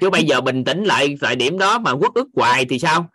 Chứ 0.00 0.10
bây 0.10 0.24
giờ 0.24 0.40
bình 0.40 0.64
tĩnh 0.64 0.84
lại 0.84 1.16
tại 1.20 1.36
điểm 1.36 1.58
đó 1.58 1.78
mà 1.78 1.94
quất 2.00 2.12
ức 2.14 2.28
hoài 2.34 2.64
thì 2.64 2.78
sao 2.78 3.10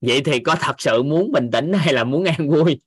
vậy 0.00 0.20
thì 0.24 0.38
có 0.38 0.56
thật 0.60 0.80
sự 0.80 1.02
muốn 1.02 1.32
bình 1.32 1.50
tĩnh 1.50 1.72
hay 1.72 1.94
là 1.94 2.04
muốn 2.04 2.24
an 2.24 2.48
vui? 2.50 2.80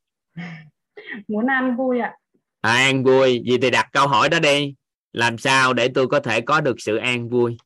Muốn 1.28 1.48
an 1.48 1.78
vui 1.78 2.00
ạ. 2.00 2.14
À, 2.62 2.72
an 2.74 3.04
vui. 3.04 3.44
Vậy 3.48 3.58
thì 3.62 3.70
đặt 3.70 3.90
câu 3.92 4.08
hỏi 4.08 4.30
đó 4.30 4.40
đi. 4.40 4.76
Làm 5.14 5.38
sao 5.38 5.74
để 5.74 5.88
tôi 5.88 6.08
có 6.08 6.20
thể 6.20 6.42
có 6.42 6.62
được 6.62 6.76
sự 6.82 6.96
an 6.96 7.30
vui? 7.30 7.58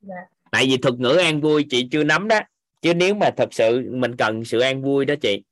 Dạ. 0.00 0.14
Tại 0.50 0.66
vì 0.66 0.76
thuật 0.76 0.94
ngữ 0.94 1.16
an 1.16 1.40
vui 1.40 1.66
chị 1.70 1.88
chưa 1.92 2.04
nắm 2.04 2.28
đó. 2.28 2.40
Chứ 2.82 2.94
nếu 2.94 3.14
mà 3.14 3.30
thật 3.36 3.48
sự 3.50 3.90
mình 3.90 4.16
cần 4.16 4.44
sự 4.44 4.60
an 4.60 4.82
vui 4.82 5.04
đó 5.04 5.14
chị 5.20 5.42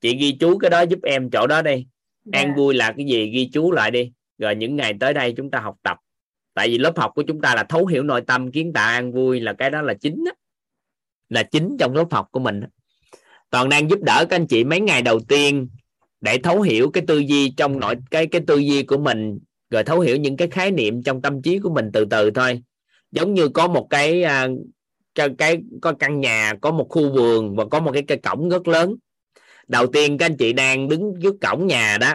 chị 0.00 0.16
ghi 0.16 0.36
chú 0.40 0.58
cái 0.58 0.70
đó 0.70 0.80
giúp 0.80 0.98
em 1.02 1.30
chỗ 1.30 1.46
đó 1.46 1.62
đi. 1.62 1.86
An 2.32 2.48
Dạ. 2.48 2.54
vui 2.56 2.74
là 2.74 2.92
cái 2.96 3.06
gì 3.06 3.30
ghi 3.30 3.50
chú 3.52 3.72
lại 3.72 3.90
đi. 3.90 4.12
Rồi 4.38 4.56
những 4.56 4.76
ngày 4.76 4.94
tới 5.00 5.14
đây 5.14 5.34
chúng 5.36 5.50
ta 5.50 5.60
học 5.60 5.76
tập. 5.82 5.96
Tại 6.54 6.68
vì 6.68 6.78
lớp 6.78 6.92
học 6.96 7.12
của 7.14 7.22
chúng 7.22 7.40
ta 7.40 7.54
là 7.54 7.64
thấu 7.64 7.86
hiểu 7.86 8.02
nội 8.02 8.22
tâm 8.26 8.50
kiến 8.52 8.72
tạo 8.72 8.88
an 8.88 9.12
vui 9.12 9.40
là 9.40 9.52
cái 9.52 9.70
đó 9.70 9.82
là 9.82 9.94
chính 9.94 10.24
đó 10.24 10.32
là 11.32 11.42
chính 11.42 11.76
trong 11.78 11.94
lớp 11.94 12.04
học 12.10 12.28
của 12.30 12.40
mình. 12.40 12.60
Toàn 13.50 13.68
đang 13.68 13.90
giúp 13.90 13.98
đỡ 14.02 14.26
các 14.30 14.36
anh 14.36 14.46
chị 14.46 14.64
mấy 14.64 14.80
ngày 14.80 15.02
đầu 15.02 15.20
tiên 15.20 15.68
để 16.20 16.38
thấu 16.38 16.60
hiểu 16.60 16.90
cái 16.90 17.04
tư 17.06 17.18
duy 17.18 17.50
trong 17.56 17.80
nội 17.80 17.94
cái 18.10 18.26
cái 18.26 18.40
tư 18.46 18.56
duy 18.56 18.82
của 18.82 18.98
mình 18.98 19.38
rồi 19.70 19.84
thấu 19.84 20.00
hiểu 20.00 20.16
những 20.16 20.36
cái 20.36 20.48
khái 20.48 20.70
niệm 20.70 21.02
trong 21.02 21.22
tâm 21.22 21.42
trí 21.42 21.58
của 21.58 21.70
mình 21.70 21.90
từ 21.92 22.04
từ 22.04 22.30
thôi. 22.30 22.62
Giống 23.10 23.34
như 23.34 23.48
có 23.48 23.68
một 23.68 23.86
cái 23.90 24.22
à, 24.22 24.48
cái, 25.14 25.28
cái 25.38 25.58
có 25.82 25.92
căn 25.92 26.20
nhà 26.20 26.54
có 26.60 26.70
một 26.70 26.86
khu 26.88 27.12
vườn 27.12 27.56
và 27.56 27.64
có 27.64 27.80
một 27.80 27.92
cái 27.92 28.02
cây 28.02 28.18
cổng 28.18 28.48
rất 28.48 28.68
lớn. 28.68 28.94
Đầu 29.68 29.86
tiên 29.86 30.18
các 30.18 30.26
anh 30.26 30.36
chị 30.36 30.52
đang 30.52 30.88
đứng 30.88 31.14
trước 31.22 31.34
cổng 31.40 31.66
nhà 31.66 31.98
đó 31.98 32.14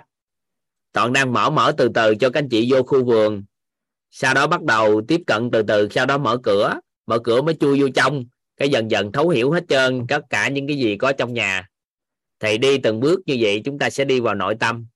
toàn 0.93 1.13
đang 1.13 1.33
mở 1.33 1.49
mở 1.49 1.73
từ 1.77 1.89
từ 1.93 2.15
cho 2.15 2.29
các 2.29 2.39
anh 2.39 2.49
chị 2.49 2.71
vô 2.71 2.83
khu 2.83 3.05
vườn. 3.05 3.43
Sau 4.11 4.33
đó 4.33 4.47
bắt 4.47 4.63
đầu 4.63 5.01
tiếp 5.07 5.21
cận 5.27 5.51
từ 5.51 5.61
từ 5.61 5.87
sau 5.91 6.05
đó 6.05 6.17
mở 6.17 6.37
cửa. 6.43 6.79
Mở 7.07 7.19
cửa 7.19 7.41
mới 7.41 7.55
chui 7.59 7.81
vô 7.81 7.87
trong 7.95 8.25
cái 8.57 8.69
dần 8.69 8.91
dần 8.91 9.11
thấu 9.11 9.29
hiểu 9.29 9.51
hết 9.51 9.63
trơn 9.69 10.07
tất 10.07 10.21
cả 10.29 10.49
những 10.49 10.67
cái 10.67 10.77
gì 10.77 10.97
có 10.97 11.11
trong 11.11 11.33
nhà. 11.33 11.67
Thì 12.39 12.57
đi 12.57 12.77
từng 12.77 12.99
bước 12.99 13.19
như 13.25 13.37
vậy 13.39 13.61
chúng 13.65 13.79
ta 13.79 13.89
sẽ 13.89 14.05
đi 14.05 14.19
vào 14.19 14.35
nội 14.35 14.55
tâm. 14.59 14.87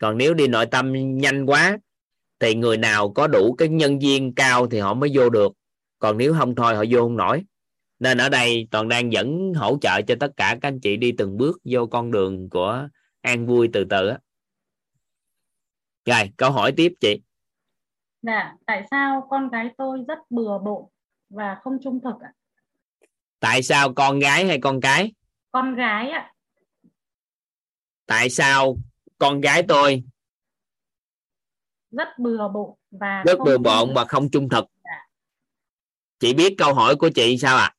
Còn 0.00 0.18
nếu 0.18 0.34
đi 0.34 0.48
nội 0.48 0.66
tâm 0.66 0.92
nhanh 1.18 1.46
quá, 1.46 1.78
thì 2.38 2.54
người 2.54 2.76
nào 2.76 3.12
có 3.12 3.26
đủ 3.26 3.54
cái 3.58 3.68
nhân 3.68 3.98
viên 3.98 4.34
cao 4.34 4.66
thì 4.66 4.78
họ 4.78 4.94
mới 4.94 5.10
vô 5.14 5.30
được. 5.30 5.52
Còn 5.98 6.18
nếu 6.18 6.34
không 6.38 6.54
thôi, 6.54 6.74
họ 6.74 6.84
vô 6.90 7.00
không 7.00 7.16
nổi. 7.16 7.44
Nên 7.98 8.18
ở 8.18 8.28
đây 8.28 8.68
toàn 8.70 8.88
đang 8.88 9.12
dẫn 9.12 9.52
hỗ 9.54 9.78
trợ 9.80 10.02
cho 10.02 10.14
tất 10.20 10.32
cả 10.36 10.58
các 10.60 10.68
anh 10.68 10.80
chị 10.80 10.96
đi 10.96 11.12
từng 11.18 11.36
bước 11.36 11.60
vô 11.64 11.86
con 11.86 12.10
đường 12.10 12.50
của 12.50 12.88
an 13.20 13.46
vui 13.46 13.68
từ 13.72 13.84
từ 13.84 14.08
á. 14.08 14.18
Rồi, 16.04 16.30
câu 16.36 16.50
hỏi 16.50 16.72
tiếp 16.76 16.92
chị. 17.00 17.20
Dạ 18.22 18.54
tại 18.66 18.86
sao 18.90 19.26
con 19.30 19.48
gái 19.48 19.68
tôi 19.78 19.98
rất 20.08 20.18
bừa 20.30 20.58
bộn 20.58 20.84
và 21.28 21.58
không 21.62 21.78
trung 21.84 22.00
thực 22.04 22.14
ạ? 22.20 22.32
Tại 23.40 23.62
sao 23.62 23.94
con 23.94 24.18
gái 24.18 24.46
hay 24.46 24.58
con 24.60 24.80
cái? 24.80 25.12
Con 25.52 25.74
gái 25.74 26.10
ạ. 26.10 26.32
Tại 28.06 28.30
sao 28.30 28.76
con 29.18 29.40
gái 29.40 29.62
tôi? 29.68 30.02
Rất 31.90 32.08
bừa 32.18 32.48
bộn 32.48 32.70
và 32.90 33.22
rất 33.26 33.38
không 33.38 33.44
bừa 33.44 33.58
bộn 33.58 33.94
và 33.94 34.04
không 34.04 34.30
trung 34.30 34.48
thực. 34.48 34.64
Dạ. 34.84 35.06
chị 36.18 36.34
biết 36.34 36.54
câu 36.58 36.74
hỏi 36.74 36.96
của 36.96 37.10
chị 37.14 37.38
sao 37.38 37.56
ạ? 37.56 37.74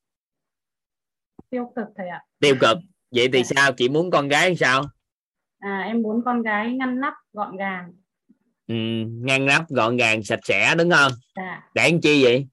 Tiêu 1.49 1.71
cực 1.75 1.85
thầy 1.97 2.07
ạ. 2.07 2.23
Tiêu 2.39 2.55
cực. 2.61 2.77
Vậy 3.11 3.29
thì 3.33 3.43
sao? 3.43 3.71
Chị 3.73 3.89
muốn 3.89 4.11
con 4.11 4.27
gái 4.27 4.55
sao? 4.55 4.83
À, 5.59 5.83
em 5.87 6.01
muốn 6.01 6.21
con 6.25 6.41
gái 6.41 6.71
ngăn 6.71 6.99
nắp 6.99 7.13
gọn 7.33 7.57
gàng. 7.57 7.93
Ừ, 8.67 8.75
ngăn 9.07 9.45
nắp 9.45 9.69
gọn 9.69 9.97
gàng 9.97 10.23
sạch 10.23 10.39
sẽ 10.43 10.75
đúng 10.77 10.91
không? 10.91 11.11
Dạ. 11.35 11.69
Để 11.73 11.91
làm 11.91 12.01
chi 12.01 12.23
vậy 12.23 12.47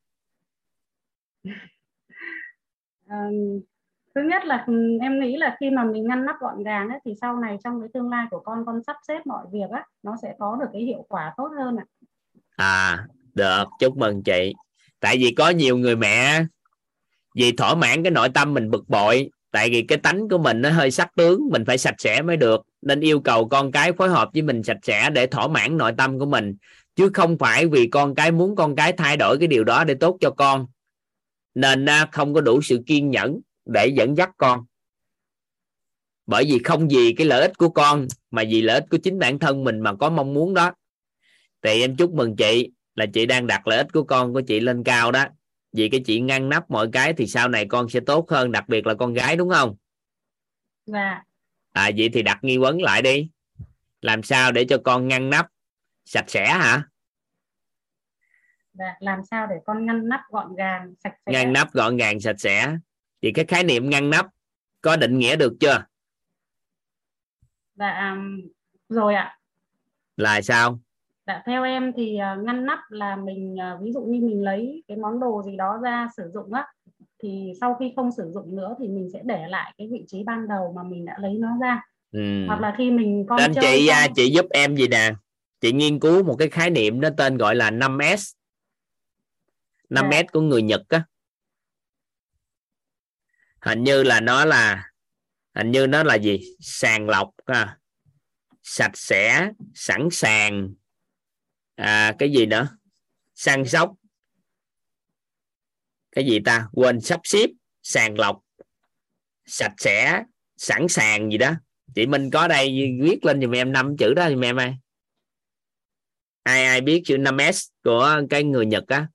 thứ 4.15 4.21
nhất 4.23 4.45
là 4.45 4.67
em 5.01 5.21
nghĩ 5.21 5.37
là 5.37 5.57
khi 5.61 5.71
mà 5.71 5.85
mình 5.85 6.07
ngăn 6.07 6.25
nắp 6.25 6.37
gọn 6.41 6.63
gàng 6.63 6.89
ấy, 6.89 6.99
thì 7.05 7.15
sau 7.21 7.37
này 7.37 7.57
trong 7.65 7.81
cái 7.81 7.89
tương 7.95 8.11
lai 8.11 8.27
của 8.31 8.41
con 8.41 8.67
con 8.67 8.81
sắp 8.87 8.97
xếp 9.09 9.27
mọi 9.27 9.45
việc 9.53 9.71
á 9.71 9.85
nó 10.03 10.17
sẽ 10.23 10.35
có 10.39 10.57
được 10.61 10.67
cái 10.73 10.83
hiệu 10.83 11.07
quả 11.09 11.35
tốt 11.37 11.49
hơn 11.59 11.77
ạ. 11.77 11.85
À 12.57 13.07
được. 13.35 13.65
Chúc 13.81 13.97
mừng 13.97 14.23
chị. 14.23 14.55
Tại 15.01 15.17
vì 15.19 15.35
có 15.37 15.51
nhiều 15.51 15.77
người 15.77 15.97
mẹ 15.97 16.45
vì 17.35 17.53
thỏa 17.53 17.75
mãn 17.75 18.03
cái 18.03 18.11
nội 18.11 18.29
tâm 18.29 18.55
mình 18.55 18.71
bực 18.71 18.89
bội 18.89 19.31
tại 19.51 19.71
vì 19.71 19.83
cái 19.83 19.99
tánh 19.99 20.29
của 20.29 20.39
mình 20.39 20.63
nó 20.63 20.71
hơi 20.71 20.91
sắc 20.91 21.15
tướng 21.17 21.49
mình 21.53 21.65
phải 21.65 21.79
sạch 21.79 21.95
sẽ 21.99 22.23
mới 22.23 22.37
được. 22.37 22.63
Nên 22.83 23.01
yêu 23.01 23.21
cầu 23.21 23.49
con 23.49 23.73
cái 23.73 23.93
phối 23.93 24.09
hợp 24.09 24.29
với 24.33 24.43
mình 24.43 24.63
sạch 24.63 24.79
sẽ 24.83 25.11
để 25.11 25.27
thỏa 25.27 25.49
mãn 25.49 25.77
nội 25.77 25.93
tâm 25.99 26.19
của 26.19 26.27
mình. 26.27 26.57
Chứ 26.97 27.11
không 27.15 27.39
phải 27.39 27.67
vì 27.67 27.89
con 27.89 28.15
cái 28.15 28.31
muốn 28.31 28.57
con 28.57 28.77
cái 28.77 28.93
thay 28.93 29.17
đổi 29.17 29.39
cái 29.39 29.49
điều 29.49 29.65
đó 29.65 29.85
để 29.85 29.95
tốt 29.95 30.17
cho 30.21 30.31
con 30.31 30.67
nên 31.55 31.87
không 32.13 32.35
có 32.35 32.41
đủ 32.41 32.63
sự 32.63 32.83
kiên 32.87 33.11
nhẫn 33.11 33.41
để 33.65 33.87
dẫn 33.87 34.17
dắt 34.17 34.31
con. 34.37 34.65
Bởi 36.27 36.45
vì 36.45 36.59
không 36.65 36.89
vì 36.89 37.15
cái 37.17 37.27
lợi 37.27 37.41
ích 37.41 37.59
của 37.59 37.69
con 37.69 38.07
mà 38.31 38.43
vì 38.49 38.63
lợi 38.63 38.75
ích 38.75 38.85
của 38.91 38.99
chính 38.99 39.19
bản 39.19 39.39
thân 39.39 39.65
mình 39.65 39.81
mà 39.81 39.95
có 39.95 40.11
mong 40.11 40.35
muốn 40.35 40.55
đó. 40.55 40.73
Thì 41.63 41.81
em 41.81 41.97
chúc 41.97 42.13
mừng 42.15 42.37
chị 42.37 42.71
là 42.95 43.07
chị 43.15 43.27
đang 43.27 43.47
đặt 43.47 43.67
lợi 43.67 43.79
ích 43.79 43.93
của 43.93 44.03
con 44.03 44.33
của 44.33 44.41
chị 44.41 44.61
lên 44.61 44.85
cao 44.85 45.13
đó. 45.13 45.25
Vì 45.73 45.89
cái 45.89 46.01
chị 46.07 46.21
ngăn 46.21 46.49
nắp 46.49 46.71
mọi 46.71 46.89
cái 46.93 47.13
thì 47.13 47.27
sau 47.27 47.49
này 47.49 47.67
con 47.67 47.89
sẽ 47.89 48.01
tốt 48.01 48.31
hơn 48.31 48.53
đặc 48.53 48.69
biệt 48.69 48.87
là 48.87 48.95
con 48.95 49.13
gái 49.13 49.37
đúng 49.37 49.51
không? 49.51 49.77
Dạ. 50.87 51.23
À 51.73 51.91
vậy 51.97 52.09
thì 52.13 52.23
đặt 52.23 52.39
nghi 52.43 52.59
vấn 52.59 52.83
lại 52.83 53.03
đi. 53.03 53.29
Làm 54.01 54.23
sao 54.23 54.53
để 54.53 54.65
cho 54.65 54.79
con 54.85 55.09
ngăn 55.09 55.31
nắp 55.31 55.47
sạch 56.05 56.31
sẽ 56.31 56.47
hả 56.47 56.83
dạ 58.79 58.97
làm 59.01 59.25
sao 59.31 59.47
để 59.47 59.57
con 59.67 59.87
ngăn 59.87 60.09
nắp 60.09 60.21
gọn 60.31 60.55
gàng 60.55 60.95
sạch 61.05 61.15
sẽ? 61.27 61.33
Ngăn 61.33 61.53
nắp 61.53 61.73
gọn 61.73 61.97
gàng 61.97 62.21
sạch 62.21 62.41
sẽ. 62.41 62.77
Thì 63.23 63.33
cái 63.33 63.45
khái 63.45 63.65
niệm 63.65 63.91
ngăn 63.91 64.11
nắp 64.11 64.27
có 64.81 64.97
định 64.97 65.19
nghĩa 65.19 65.37
được 65.37 65.53
chưa? 65.61 65.85
Dạ 67.75 68.11
um, 68.11 68.41
rồi 68.89 69.15
ạ. 69.15 69.39
Là 70.17 70.43
sao? 70.43 70.79
Dạ, 71.27 71.43
theo 71.47 71.65
em 71.65 71.93
thì 71.97 72.19
uh, 72.33 72.45
ngăn 72.45 72.67
nắp 72.67 72.79
là 72.89 73.17
mình 73.17 73.57
uh, 73.75 73.83
ví 73.83 73.93
dụ 73.93 74.01
như 74.01 74.21
mình 74.21 74.43
lấy 74.43 74.85
cái 74.89 74.97
món 74.97 75.21
đồ 75.21 75.43
gì 75.43 75.57
đó 75.57 75.79
ra 75.83 76.09
sử 76.17 76.31
dụng 76.35 76.53
á 76.53 76.67
thì 77.23 77.53
sau 77.61 77.77
khi 77.81 77.93
không 77.97 78.13
sử 78.13 78.31
dụng 78.35 78.57
nữa 78.57 78.75
thì 78.81 78.89
mình 78.89 79.09
sẽ 79.13 79.21
để 79.25 79.49
lại 79.49 79.75
cái 79.79 79.89
vị 79.93 80.05
trí 80.07 80.23
ban 80.25 80.49
đầu 80.49 80.73
mà 80.77 80.83
mình 80.83 81.05
đã 81.05 81.17
lấy 81.21 81.35
nó 81.35 81.49
ra. 81.61 81.83
Ừ. 82.13 82.47
hoặc 82.47 82.61
là 82.61 82.75
khi 82.79 82.91
mình 82.91 83.27
con 83.29 83.39
Nên 83.39 83.55
chơi 83.55 83.65
chị 83.65 83.89
xong... 83.89 84.13
chị 84.17 84.31
giúp 84.31 84.47
em 84.51 84.77
gì 84.77 84.89
nè? 84.89 85.13
Chị 85.61 85.73
nghiên 85.73 86.01
cứu 86.01 86.23
một 86.23 86.35
cái 86.39 86.49
khái 86.49 86.71
niệm 86.71 87.01
nó 87.01 87.09
tên 87.17 87.37
gọi 87.37 87.55
là 87.55 87.71
5S 87.71 88.38
5S 89.89 90.23
Dạ. 90.25 90.31
của 90.33 90.41
người 90.41 90.63
Nhật 90.63 90.83
á. 90.89 91.05
Hình 93.61 93.85
như 93.85 94.03
là 94.03 94.21
nó 94.21 94.45
là 94.45 94.91
hình 95.55 95.71
như 95.71 95.87
nó 95.87 96.03
là 96.03 96.15
gì? 96.15 96.41
Sàng 96.61 97.09
lọc 97.09 97.31
à, 97.45 97.79
sạch 98.63 98.91
sẽ 98.95 99.51
sẵn 99.75 100.09
sàng. 100.13 100.75
À, 101.75 102.15
cái 102.19 102.33
gì 102.33 102.47
nữa? 102.47 102.79
Săn 103.35 103.65
sóc. 103.67 103.95
Cái 106.13 106.27
gì 106.27 106.39
ta? 106.45 106.69
Quên 106.73 107.01
sắp 107.01 107.21
xếp 107.25 107.47
sàng 107.83 108.19
lọc. 108.19 108.41
Sạch 109.47 109.75
sẽ 109.79 110.25
sẵn 110.57 110.89
sàng 110.89 111.31
gì 111.31 111.39
đó. 111.39 111.53
Chị 111.95 112.07
Minh 112.07 112.31
có 112.31 112.49
đây 112.49 112.69
viết 113.03 113.25
lên 113.25 113.41
giùm 113.41 113.51
em 113.51 113.73
năm 113.73 113.97
chữ 113.99 114.15
đó 114.15 114.31
giùm 114.31 114.45
em 114.45 114.57
ơi. 114.57 114.75
Ai 116.43 116.65
ai 116.65 116.81
biết 116.81 117.03
chữ 117.05 117.17
5S 117.17 117.69
của 117.85 118.21
cái 118.31 118.45
người 118.45 118.67
Nhật 118.67 118.85
á 118.87 119.09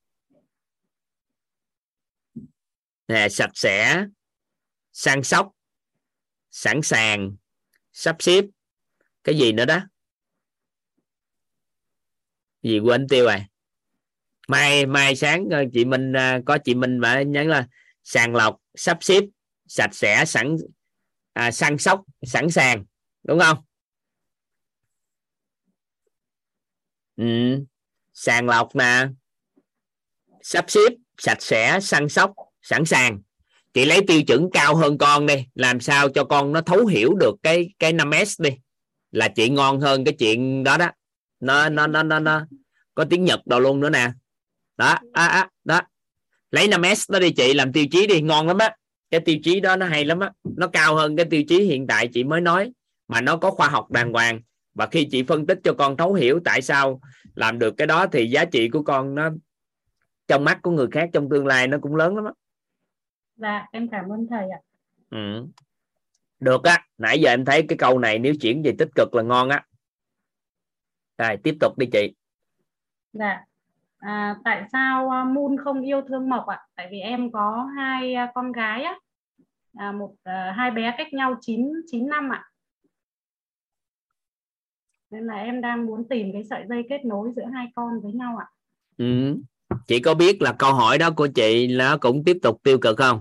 nè 3.08 3.28
sạch 3.28 3.50
sẽ 3.54 4.04
săn 4.92 5.22
sóc 5.22 5.52
sẵn 6.50 6.82
sàng 6.82 7.36
sắp 7.92 8.16
xếp. 8.18 8.44
Cái 9.24 9.38
gì 9.38 9.52
nữa 9.52 9.64
đó? 9.64 9.80
Gì 12.62 12.78
quên 12.78 13.08
tiêu 13.08 13.24
rồi? 13.24 13.44
Mai 14.48 14.86
mai 14.86 15.16
sáng 15.16 15.48
ờ, 15.50 15.64
chị 15.72 15.84
Minh 15.84 16.12
ờ, 16.12 16.40
có 16.46 16.58
chị 16.64 16.74
Minh 16.74 17.00
và 17.00 17.22
nhắn 17.22 17.48
là 17.48 17.68
sàng 18.02 18.34
lọc 18.34 18.60
sắp 18.74 18.98
xếp 19.00 19.24
sạch 19.66 19.94
sẽ 19.94 20.24
sẵn 20.24 20.56
à, 21.32 21.50
săn 21.50 21.78
sóc 21.78 22.02
sẵn 22.22 22.50
sàng. 22.50 22.84
Đúng 23.22 23.38
không? 23.40 23.58
Ừ. 27.16 27.24
sàng 28.12 28.48
lọc 28.48 28.76
nè 28.76 29.06
sắp 30.42 30.64
xếp 30.68 30.90
sạch 31.18 31.42
sẽ 31.42 31.78
săn 31.82 32.08
sóc 32.08 32.32
sẵn 32.64 32.84
sàng. 32.84 33.20
Chị 33.74 33.84
lấy 33.84 34.00
tiêu 34.06 34.22
chuẩn 34.22 34.50
cao 34.50 34.76
hơn 34.76 34.98
con 34.98 35.26
đi 35.26 35.46
làm 35.54 35.80
sao 35.80 36.08
cho 36.08 36.24
con 36.24 36.52
nó 36.52 36.60
thấu 36.60 36.86
hiểu 36.86 37.14
được 37.14 37.34
cái 37.42 37.70
cái 37.78 37.92
5S 37.92 38.42
đi. 38.42 38.50
Là 39.10 39.28
chị 39.28 39.48
ngon 39.48 39.80
hơn 39.80 40.04
cái 40.04 40.14
chuyện 40.18 40.64
đó 40.64 40.76
đó. 40.76 40.90
Nó 41.40 41.68
nó 41.68 41.86
nó 41.86 42.02
nó, 42.02 42.18
nó 42.18 42.46
có 42.94 43.04
tiếng 43.04 43.24
Nhật 43.24 43.46
đâu 43.46 43.60
luôn 43.60 43.80
nữa 43.80 43.90
nè. 43.90 44.10
Đó 44.76 44.98
á 45.12 45.26
á 45.26 45.48
đó. 45.64 45.80
Lấy 46.50 46.68
5S 46.68 47.12
đó 47.12 47.18
đi 47.18 47.30
chị 47.30 47.54
làm 47.54 47.72
tiêu 47.72 47.84
chí 47.90 48.06
đi 48.06 48.20
ngon 48.20 48.46
lắm 48.46 48.58
á. 48.58 48.76
Cái 49.10 49.20
tiêu 49.20 49.36
chí 49.42 49.60
đó 49.60 49.76
nó 49.76 49.86
hay 49.86 50.04
lắm 50.04 50.20
á. 50.20 50.30
Nó 50.56 50.66
cao 50.66 50.94
hơn 50.94 51.16
cái 51.16 51.26
tiêu 51.26 51.42
chí 51.48 51.62
hiện 51.62 51.86
tại 51.86 52.08
chị 52.12 52.24
mới 52.24 52.40
nói 52.40 52.72
mà 53.08 53.20
nó 53.20 53.36
có 53.36 53.50
khoa 53.50 53.68
học 53.68 53.90
đàng 53.90 54.12
hoàng. 54.12 54.40
Và 54.74 54.86
khi 54.86 55.08
chị 55.10 55.22
phân 55.22 55.46
tích 55.46 55.58
cho 55.64 55.72
con 55.72 55.96
thấu 55.96 56.14
hiểu 56.14 56.40
tại 56.44 56.62
sao 56.62 57.00
làm 57.34 57.58
được 57.58 57.74
cái 57.76 57.86
đó 57.86 58.06
thì 58.06 58.30
giá 58.30 58.44
trị 58.44 58.68
của 58.68 58.82
con 58.82 59.14
nó 59.14 59.30
trong 60.28 60.44
mắt 60.44 60.58
của 60.62 60.70
người 60.70 60.86
khác 60.92 61.10
trong 61.12 61.28
tương 61.30 61.46
lai 61.46 61.66
nó 61.66 61.78
cũng 61.82 61.96
lớn 61.96 62.16
lắm 62.16 62.24
á 62.24 62.32
dạ 63.36 63.66
em 63.72 63.88
cảm 63.88 64.12
ơn 64.12 64.26
thầy 64.30 64.50
ạ 64.50 64.60
ừ. 65.10 65.46
được 66.40 66.64
á 66.64 66.86
nãy 66.98 67.20
giờ 67.20 67.30
em 67.30 67.44
thấy 67.44 67.64
cái 67.68 67.78
câu 67.78 67.98
này 67.98 68.18
nếu 68.18 68.34
chuyển 68.40 68.62
về 68.62 68.72
tích 68.78 68.88
cực 68.94 69.14
là 69.14 69.22
ngon 69.22 69.48
á 69.48 69.64
rồi 71.18 71.36
tiếp 71.42 71.56
tục 71.60 71.78
đi 71.78 71.86
chị 71.92 72.14
Dạ. 73.14 73.44
À, 73.98 74.36
tại 74.44 74.64
sao 74.72 75.10
à, 75.10 75.24
Moon 75.24 75.56
không 75.64 75.80
yêu 75.80 76.02
thương 76.08 76.28
Mộc 76.28 76.46
ạ? 76.46 76.66
Tại 76.74 76.88
vì 76.90 76.98
em 76.98 77.32
có 77.32 77.68
hai 77.76 78.14
à, 78.14 78.32
con 78.34 78.52
gái 78.52 78.82
á, 78.82 78.98
à, 79.74 79.92
một 79.92 80.14
à, 80.22 80.54
hai 80.56 80.70
bé 80.70 80.94
cách 80.98 81.12
nhau 81.12 81.36
9 81.40 81.72
9 81.86 82.08
năm 82.08 82.32
ạ. 82.32 82.44
Nên 85.10 85.26
là 85.26 85.34
em 85.34 85.60
đang 85.60 85.86
muốn 85.86 86.08
tìm 86.08 86.32
cái 86.32 86.44
sợi 86.44 86.64
dây 86.68 86.82
kết 86.88 87.04
nối 87.04 87.32
giữa 87.36 87.44
hai 87.54 87.66
con 87.74 88.00
với 88.00 88.12
nhau 88.12 88.36
ạ. 88.36 88.46
ừ. 88.96 89.36
Chị 89.86 90.00
có 90.00 90.14
biết 90.14 90.42
là 90.42 90.52
câu 90.52 90.74
hỏi 90.74 90.98
đó 90.98 91.10
của 91.10 91.26
chị 91.26 91.66
nó 91.66 91.96
cũng 91.96 92.24
tiếp 92.24 92.36
tục 92.42 92.60
tiêu 92.62 92.78
cực 92.78 92.98
không? 92.98 93.20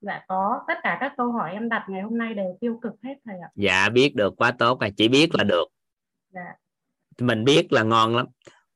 Dạ 0.00 0.20
có, 0.28 0.60
tất 0.68 0.74
cả 0.82 0.96
các 1.00 1.12
câu 1.16 1.32
hỏi 1.32 1.52
em 1.52 1.68
đặt 1.68 1.86
ngày 1.88 2.02
hôm 2.02 2.18
nay 2.18 2.34
đều 2.34 2.58
tiêu 2.60 2.78
cực 2.82 2.92
hết 3.04 3.14
thầy 3.24 3.34
ạ. 3.42 3.48
dạ 3.54 3.88
biết 3.88 4.14
được 4.14 4.34
quá 4.36 4.50
tốt 4.50 4.80
rồi 4.80 4.90
chị 4.96 5.08
biết 5.08 5.34
là 5.34 5.44
được. 5.44 5.64
Dạ. 6.34 6.54
mình 7.20 7.44
biết 7.44 7.72
là 7.72 7.82
ngon 7.82 8.16
lắm. 8.16 8.26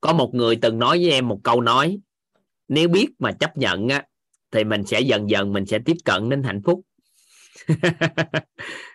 Có 0.01 0.13
một 0.13 0.35
người 0.35 0.57
từng 0.57 0.79
nói 0.79 0.99
với 0.99 1.11
em 1.11 1.29
một 1.29 1.39
câu 1.45 1.61
nói 1.61 2.01
nếu 2.69 2.89
biết 2.89 3.09
mà 3.19 3.33
chấp 3.33 3.57
nhận 3.57 3.89
á 3.89 4.05
thì 4.53 4.65
mình 4.65 4.87
sẽ 4.87 5.01
dần 5.01 5.31
dần 5.31 5.53
mình 5.53 5.67
sẽ 5.67 5.79
tiếp 5.85 5.97
cận 6.05 6.29
đến 6.29 6.43
hạnh 6.43 6.63
phúc. 6.65 6.81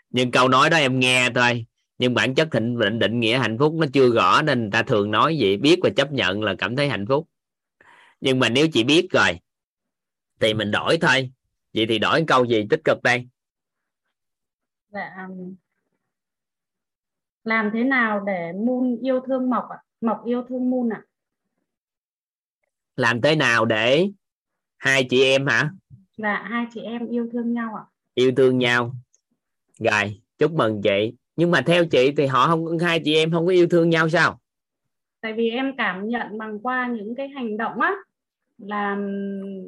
Nhưng 0.10 0.32
câu 0.32 0.48
nói 0.48 0.70
đó 0.70 0.78
em 0.78 1.00
nghe 1.00 1.30
thôi 1.36 1.66
nhưng 1.98 2.14
bản 2.14 2.36
chất 2.36 2.50
định 2.52 2.80
định 2.80 3.00
định 3.00 3.20
nghĩa 3.20 3.38
hạnh 3.38 3.58
phúc 3.58 3.74
nó 3.74 3.88
chưa 3.94 4.10
rõ 4.10 4.42
nên 4.42 4.62
người 4.62 4.72
ta 4.72 4.84
thường 4.84 5.12
nói 5.12 5.38
vậy 5.40 5.58
biết 5.58 5.80
và 5.84 5.90
chấp 5.96 6.12
nhận 6.12 6.44
là 6.44 6.56
cảm 6.58 6.76
thấy 6.76 6.90
hạnh 6.90 7.06
phúc 7.08 7.28
nhưng 8.22 8.40
mà 8.40 8.50
nếu 8.50 8.68
chị 8.74 8.84
biết 8.84 9.08
rồi 9.12 9.40
thì 10.40 10.54
mình 10.54 10.72
đổi 10.72 10.98
thôi 11.02 11.32
vậy 11.74 11.86
thì 11.90 12.00
đổi 12.00 12.24
câu 12.28 12.46
gì 12.46 12.64
tích 12.70 12.82
cực 12.84 13.04
đây 13.04 13.28
Dạ. 14.90 15.16
um, 15.28 15.56
Làm 17.44 17.70
thế 17.74 17.84
nào 17.84 18.20
để 18.20 18.54
Moon 18.54 18.98
yêu 19.02 19.20
thương 19.28 19.50
Mộc 19.50 19.64
ạ? 19.70 19.78
Mộc 20.02 20.26
yêu 20.26 20.44
thương 20.50 20.70
Moon 20.70 20.90
ạ? 20.94 21.02
làm 22.96 23.22
thế 23.22 23.36
nào 23.36 23.66
để 23.66 24.08
hai 24.78 25.08
chị 25.10 25.24
em 25.24 25.48
hả 25.48 25.72
Dạ, 26.18 26.44
hai 26.50 26.66
chị 26.74 26.82
em 26.82 27.08
yêu 27.08 27.30
thương 27.34 27.54
nhau 27.54 27.76
ạ. 27.76 27.84
yêu 28.14 28.32
thương 28.38 28.58
nhau 28.58 28.96
rồi 29.80 30.22
chúc 30.38 30.52
mừng 30.54 30.82
chị 30.84 31.14
nhưng 31.36 31.52
mà 31.52 31.62
theo 31.66 31.86
chị 31.86 32.12
thì 32.18 32.26
họ 32.26 32.48
không 32.48 32.78
hai 32.80 33.02
chị 33.06 33.16
em 33.16 33.32
không 33.32 33.46
có 33.46 33.52
yêu 33.52 33.68
thương 33.70 33.90
nhau 33.90 34.10
sao 34.10 34.40
tại 35.26 35.34
vì 35.34 35.50
em 35.50 35.74
cảm 35.78 36.08
nhận 36.08 36.38
bằng 36.38 36.60
qua 36.60 36.88
những 36.88 37.16
cái 37.16 37.30
hành 37.30 37.58
động 37.58 37.80
á 37.82 37.92
là 38.58 38.98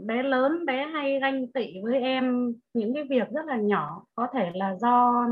bé 0.06 0.24
lớn 0.24 0.66
bé 0.66 0.86
hay 0.94 1.20
ganh 1.20 1.52
tị 1.52 1.68
với 1.84 2.00
em 2.02 2.54
những 2.74 2.94
cái 2.94 3.04
việc 3.10 3.28
rất 3.34 3.46
là 3.48 3.58
nhỏ. 3.58 4.04
Có 4.16 4.28
thể 4.34 4.52
là 4.54 4.76
do 4.82 5.26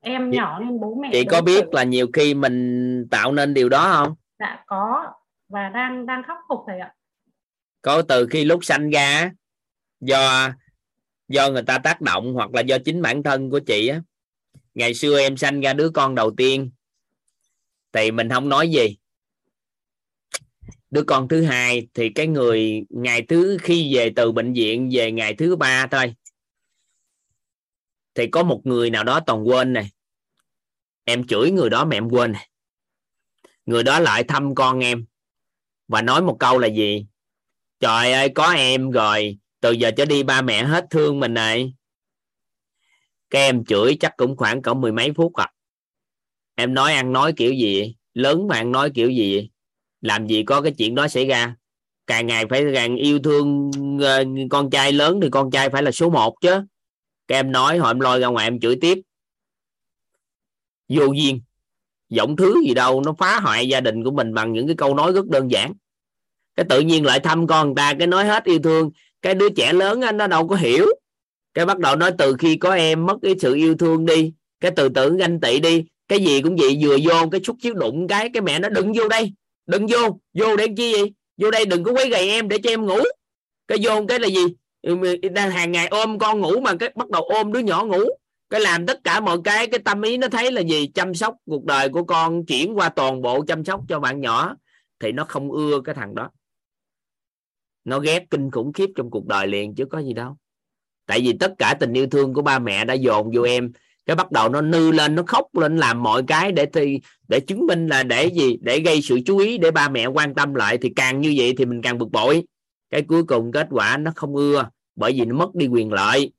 em 0.00 0.30
Chị- 0.32 0.36
nhỏ 0.36 0.60
nên 0.60 0.80
bố 0.80 0.94
mẹ 0.94 1.08
chị 1.12 1.24
có 1.24 1.42
biết 1.42 1.60
xử. 1.60 1.68
là 1.72 1.84
nhiều 1.84 2.06
khi 2.12 2.34
mình 2.34 3.06
tạo 3.10 3.32
nên 3.32 3.54
điều 3.54 3.68
đó 3.68 3.92
không? 3.92 4.14
Dạ 4.38 4.64
có. 4.66 5.12
Và 5.48 5.68
đang 5.68 6.06
đang 6.06 6.22
khắc 6.26 6.36
phục 6.48 6.60
thầy 6.66 6.78
ạ. 6.78 6.94
Có 7.82 8.02
từ 8.02 8.26
khi 8.30 8.44
lúc 8.44 8.64
sanh 8.64 8.90
ra 8.90 9.00
á, 9.06 9.30
do 10.00 10.50
do 11.28 11.50
người 11.50 11.62
ta 11.62 11.78
tác 11.78 12.00
động 12.00 12.32
hoặc 12.34 12.54
là 12.54 12.60
do 12.60 12.78
chính 12.84 13.02
bản 13.02 13.22
thân 13.22 13.50
của 13.50 13.60
chị 13.60 13.88
á. 13.88 14.00
Ngày 14.74 14.94
xưa 14.94 15.18
em 15.20 15.36
sanh 15.36 15.60
ra 15.60 15.72
đứa 15.72 15.90
con 15.90 16.14
đầu 16.14 16.30
tiên 16.30 16.70
thì 17.92 18.10
mình 18.10 18.28
không 18.28 18.48
nói 18.48 18.70
gì 18.70 18.96
đứa 20.90 21.02
con 21.02 21.28
thứ 21.28 21.42
hai 21.42 21.88
thì 21.94 22.10
cái 22.10 22.26
người, 22.26 22.84
ngày 22.90 23.22
thứ 23.22 23.58
khi 23.62 23.94
về 23.94 24.12
từ 24.16 24.32
bệnh 24.32 24.52
viện 24.52 24.90
về 24.92 25.12
ngày 25.12 25.34
thứ 25.34 25.56
ba 25.56 25.86
thôi. 25.86 26.14
Thì 28.14 28.26
có 28.26 28.42
một 28.42 28.60
người 28.64 28.90
nào 28.90 29.04
đó 29.04 29.20
toàn 29.20 29.48
quên 29.48 29.72
này. 29.72 29.90
Em 31.04 31.26
chửi 31.26 31.50
người 31.50 31.70
đó 31.70 31.84
mà 31.84 31.96
em 31.96 32.08
quên 32.08 32.32
này. 32.32 32.48
Người 33.66 33.82
đó 33.82 34.00
lại 34.00 34.24
thăm 34.24 34.54
con 34.54 34.80
em 34.80 35.04
và 35.88 36.02
nói 36.02 36.22
một 36.22 36.36
câu 36.40 36.58
là 36.58 36.68
gì? 36.68 37.06
Trời 37.80 38.12
ơi, 38.12 38.28
có 38.34 38.52
em 38.52 38.90
rồi, 38.90 39.38
từ 39.60 39.72
giờ 39.72 39.90
trở 39.90 40.04
đi 40.04 40.22
ba 40.22 40.42
mẹ 40.42 40.64
hết 40.64 40.86
thương 40.90 41.20
mình 41.20 41.34
này. 41.34 41.74
Cái 43.30 43.42
em 43.42 43.64
chửi 43.64 43.96
chắc 44.00 44.16
cũng 44.16 44.36
khoảng 44.36 44.62
cỡ 44.62 44.74
mười 44.74 44.92
mấy 44.92 45.12
phút 45.16 45.34
à. 45.34 45.52
Em 46.54 46.74
nói 46.74 46.92
ăn 46.92 47.12
nói 47.12 47.32
kiểu 47.36 47.52
gì? 47.52 47.96
Lớn 48.14 48.48
mà 48.48 48.56
ăn 48.56 48.72
nói 48.72 48.90
kiểu 48.94 49.10
gì? 49.10 49.49
Làm 50.00 50.26
gì 50.26 50.42
có 50.42 50.62
cái 50.62 50.72
chuyện 50.72 50.94
đó 50.94 51.08
xảy 51.08 51.26
ra? 51.26 51.54
Càng 52.06 52.26
ngày 52.26 52.46
phải 52.46 52.64
càng 52.74 52.96
yêu 52.96 53.18
thương 53.18 53.70
ờ, 54.02 54.24
con 54.50 54.70
trai 54.70 54.92
lớn 54.92 55.20
thì 55.22 55.28
con 55.30 55.50
trai 55.50 55.70
phải 55.70 55.82
là 55.82 55.90
số 55.90 56.10
1 56.10 56.34
chứ. 56.40 56.62
Các 57.28 57.34
em 57.34 57.52
nói 57.52 57.78
hồi 57.78 57.90
em 57.90 58.00
lôi 58.00 58.20
ra 58.20 58.28
ngoài 58.28 58.46
em 58.46 58.60
chửi 58.60 58.76
tiếp. 58.80 59.00
Vô 60.88 61.04
duyên. 61.04 61.40
Giọng 62.08 62.36
thứ 62.36 62.54
gì 62.66 62.74
đâu, 62.74 63.02
nó 63.06 63.12
phá 63.18 63.40
hoại 63.40 63.68
gia 63.68 63.80
đình 63.80 64.04
của 64.04 64.10
mình 64.10 64.34
bằng 64.34 64.52
những 64.52 64.66
cái 64.66 64.76
câu 64.76 64.94
nói 64.94 65.12
rất 65.12 65.26
đơn 65.26 65.50
giản. 65.50 65.72
Cái 66.56 66.66
tự 66.68 66.80
nhiên 66.80 67.04
lại 67.04 67.20
thăm 67.20 67.46
con 67.46 67.66
người 67.66 67.74
ta, 67.76 67.94
cái 67.98 68.06
nói 68.06 68.24
hết 68.24 68.44
yêu 68.44 68.58
thương. 68.58 68.90
Cái 69.22 69.34
đứa 69.34 69.48
trẻ 69.48 69.72
lớn 69.72 70.00
nó 70.14 70.26
đâu 70.26 70.48
có 70.48 70.56
hiểu. 70.56 70.86
Cái 71.54 71.66
bắt 71.66 71.78
đầu 71.78 71.96
nói 71.96 72.12
từ 72.18 72.36
khi 72.38 72.56
có 72.56 72.74
em 72.74 73.06
mất 73.06 73.16
cái 73.22 73.34
sự 73.40 73.54
yêu 73.54 73.74
thương 73.74 74.06
đi, 74.06 74.32
cái 74.60 74.70
từ 74.76 74.88
từ 74.88 75.16
ganh 75.16 75.40
tị 75.40 75.60
đi, 75.60 75.84
cái 76.08 76.24
gì 76.24 76.42
cũng 76.42 76.56
vậy, 76.56 76.78
vừa 76.82 76.96
vô 77.02 77.28
cái 77.30 77.40
chút 77.44 77.56
chiếu 77.60 77.74
đụng 77.74 78.08
cái 78.08 78.30
cái 78.34 78.42
mẹ 78.42 78.58
nó 78.58 78.68
đừng 78.68 78.92
vô 78.92 79.08
đây 79.08 79.32
đừng 79.70 79.86
vô 79.86 80.20
vô 80.34 80.56
để 80.56 80.66
chi 80.76 80.92
gì 80.92 81.12
vô 81.36 81.50
đây 81.50 81.66
đừng 81.66 81.84
có 81.84 81.92
quấy 81.92 82.08
gầy 82.08 82.28
em 82.28 82.48
để 82.48 82.58
cho 82.62 82.70
em 82.70 82.86
ngủ. 82.86 82.98
Cái 83.68 83.78
vô 83.82 84.04
cái 84.08 84.18
là 84.18 84.28
gì? 84.28 84.46
Ừ, 84.82 84.96
đang 85.32 85.50
hàng 85.50 85.72
ngày 85.72 85.88
ôm 85.88 86.18
con 86.18 86.40
ngủ 86.40 86.60
mà 86.60 86.74
cái 86.80 86.92
bắt 86.94 87.10
đầu 87.10 87.22
ôm 87.22 87.52
đứa 87.52 87.60
nhỏ 87.60 87.84
ngủ. 87.84 88.04
Cái 88.50 88.60
làm 88.60 88.86
tất 88.86 89.00
cả 89.04 89.20
mọi 89.20 89.38
cái 89.44 89.66
cái 89.66 89.80
tâm 89.84 90.02
ý 90.02 90.16
nó 90.16 90.28
thấy 90.28 90.52
là 90.52 90.60
gì? 90.60 90.86
Chăm 90.86 91.14
sóc 91.14 91.36
cuộc 91.46 91.64
đời 91.64 91.88
của 91.88 92.04
con 92.04 92.46
chuyển 92.46 92.78
qua 92.78 92.88
toàn 92.88 93.22
bộ 93.22 93.44
chăm 93.44 93.64
sóc 93.64 93.80
cho 93.88 94.00
bạn 94.00 94.20
nhỏ 94.20 94.56
thì 95.00 95.12
nó 95.12 95.24
không 95.24 95.52
ưa 95.52 95.80
cái 95.84 95.94
thằng 95.94 96.14
đó. 96.14 96.30
Nó 97.84 97.98
ghét 97.98 98.24
kinh 98.30 98.50
khủng 98.50 98.72
khiếp 98.72 98.90
trong 98.96 99.10
cuộc 99.10 99.26
đời 99.26 99.46
liền 99.46 99.74
chứ 99.74 99.84
có 99.84 99.98
gì 99.98 100.12
đâu. 100.12 100.36
Tại 101.06 101.20
vì 101.20 101.32
tất 101.40 101.52
cả 101.58 101.74
tình 101.80 101.92
yêu 101.92 102.06
thương 102.06 102.34
của 102.34 102.42
ba 102.42 102.58
mẹ 102.58 102.84
đã 102.84 102.94
dồn 102.94 103.30
vô 103.34 103.42
em 103.42 103.72
cái 104.06 104.16
bắt 104.16 104.32
đầu 104.32 104.48
nó 104.48 104.60
nư 104.60 104.92
lên, 104.92 105.14
nó 105.14 105.22
khóc 105.26 105.56
lên, 105.56 105.76
làm 105.76 106.02
mọi 106.02 106.22
cái 106.26 106.52
để 106.52 106.66
thì 106.72 107.00
để 107.28 107.40
chứng 107.40 107.66
minh 107.66 107.86
là 107.86 108.02
để 108.02 108.26
gì? 108.26 108.56
Để 108.60 108.80
gây 108.80 109.02
sự 109.02 109.18
chú 109.26 109.38
ý, 109.38 109.58
để 109.58 109.70
ba 109.70 109.88
mẹ 109.88 110.06
quan 110.06 110.34
tâm 110.34 110.54
lại, 110.54 110.78
thì 110.78 110.92
càng 110.96 111.20
như 111.20 111.34
vậy 111.36 111.54
thì 111.58 111.64
mình 111.64 111.82
càng 111.82 111.98
bực 111.98 112.10
bội. 112.12 112.46
Cái 112.90 113.02
cuối 113.02 113.24
cùng 113.24 113.52
kết 113.52 113.66
quả 113.70 113.96
nó 113.96 114.12
không 114.16 114.36
ưa, 114.36 114.68
bởi 114.96 115.12
vì 115.12 115.24
nó 115.24 115.36
mất 115.36 115.54
đi 115.54 115.66
quyền 115.66 115.92
lợi 115.92 116.32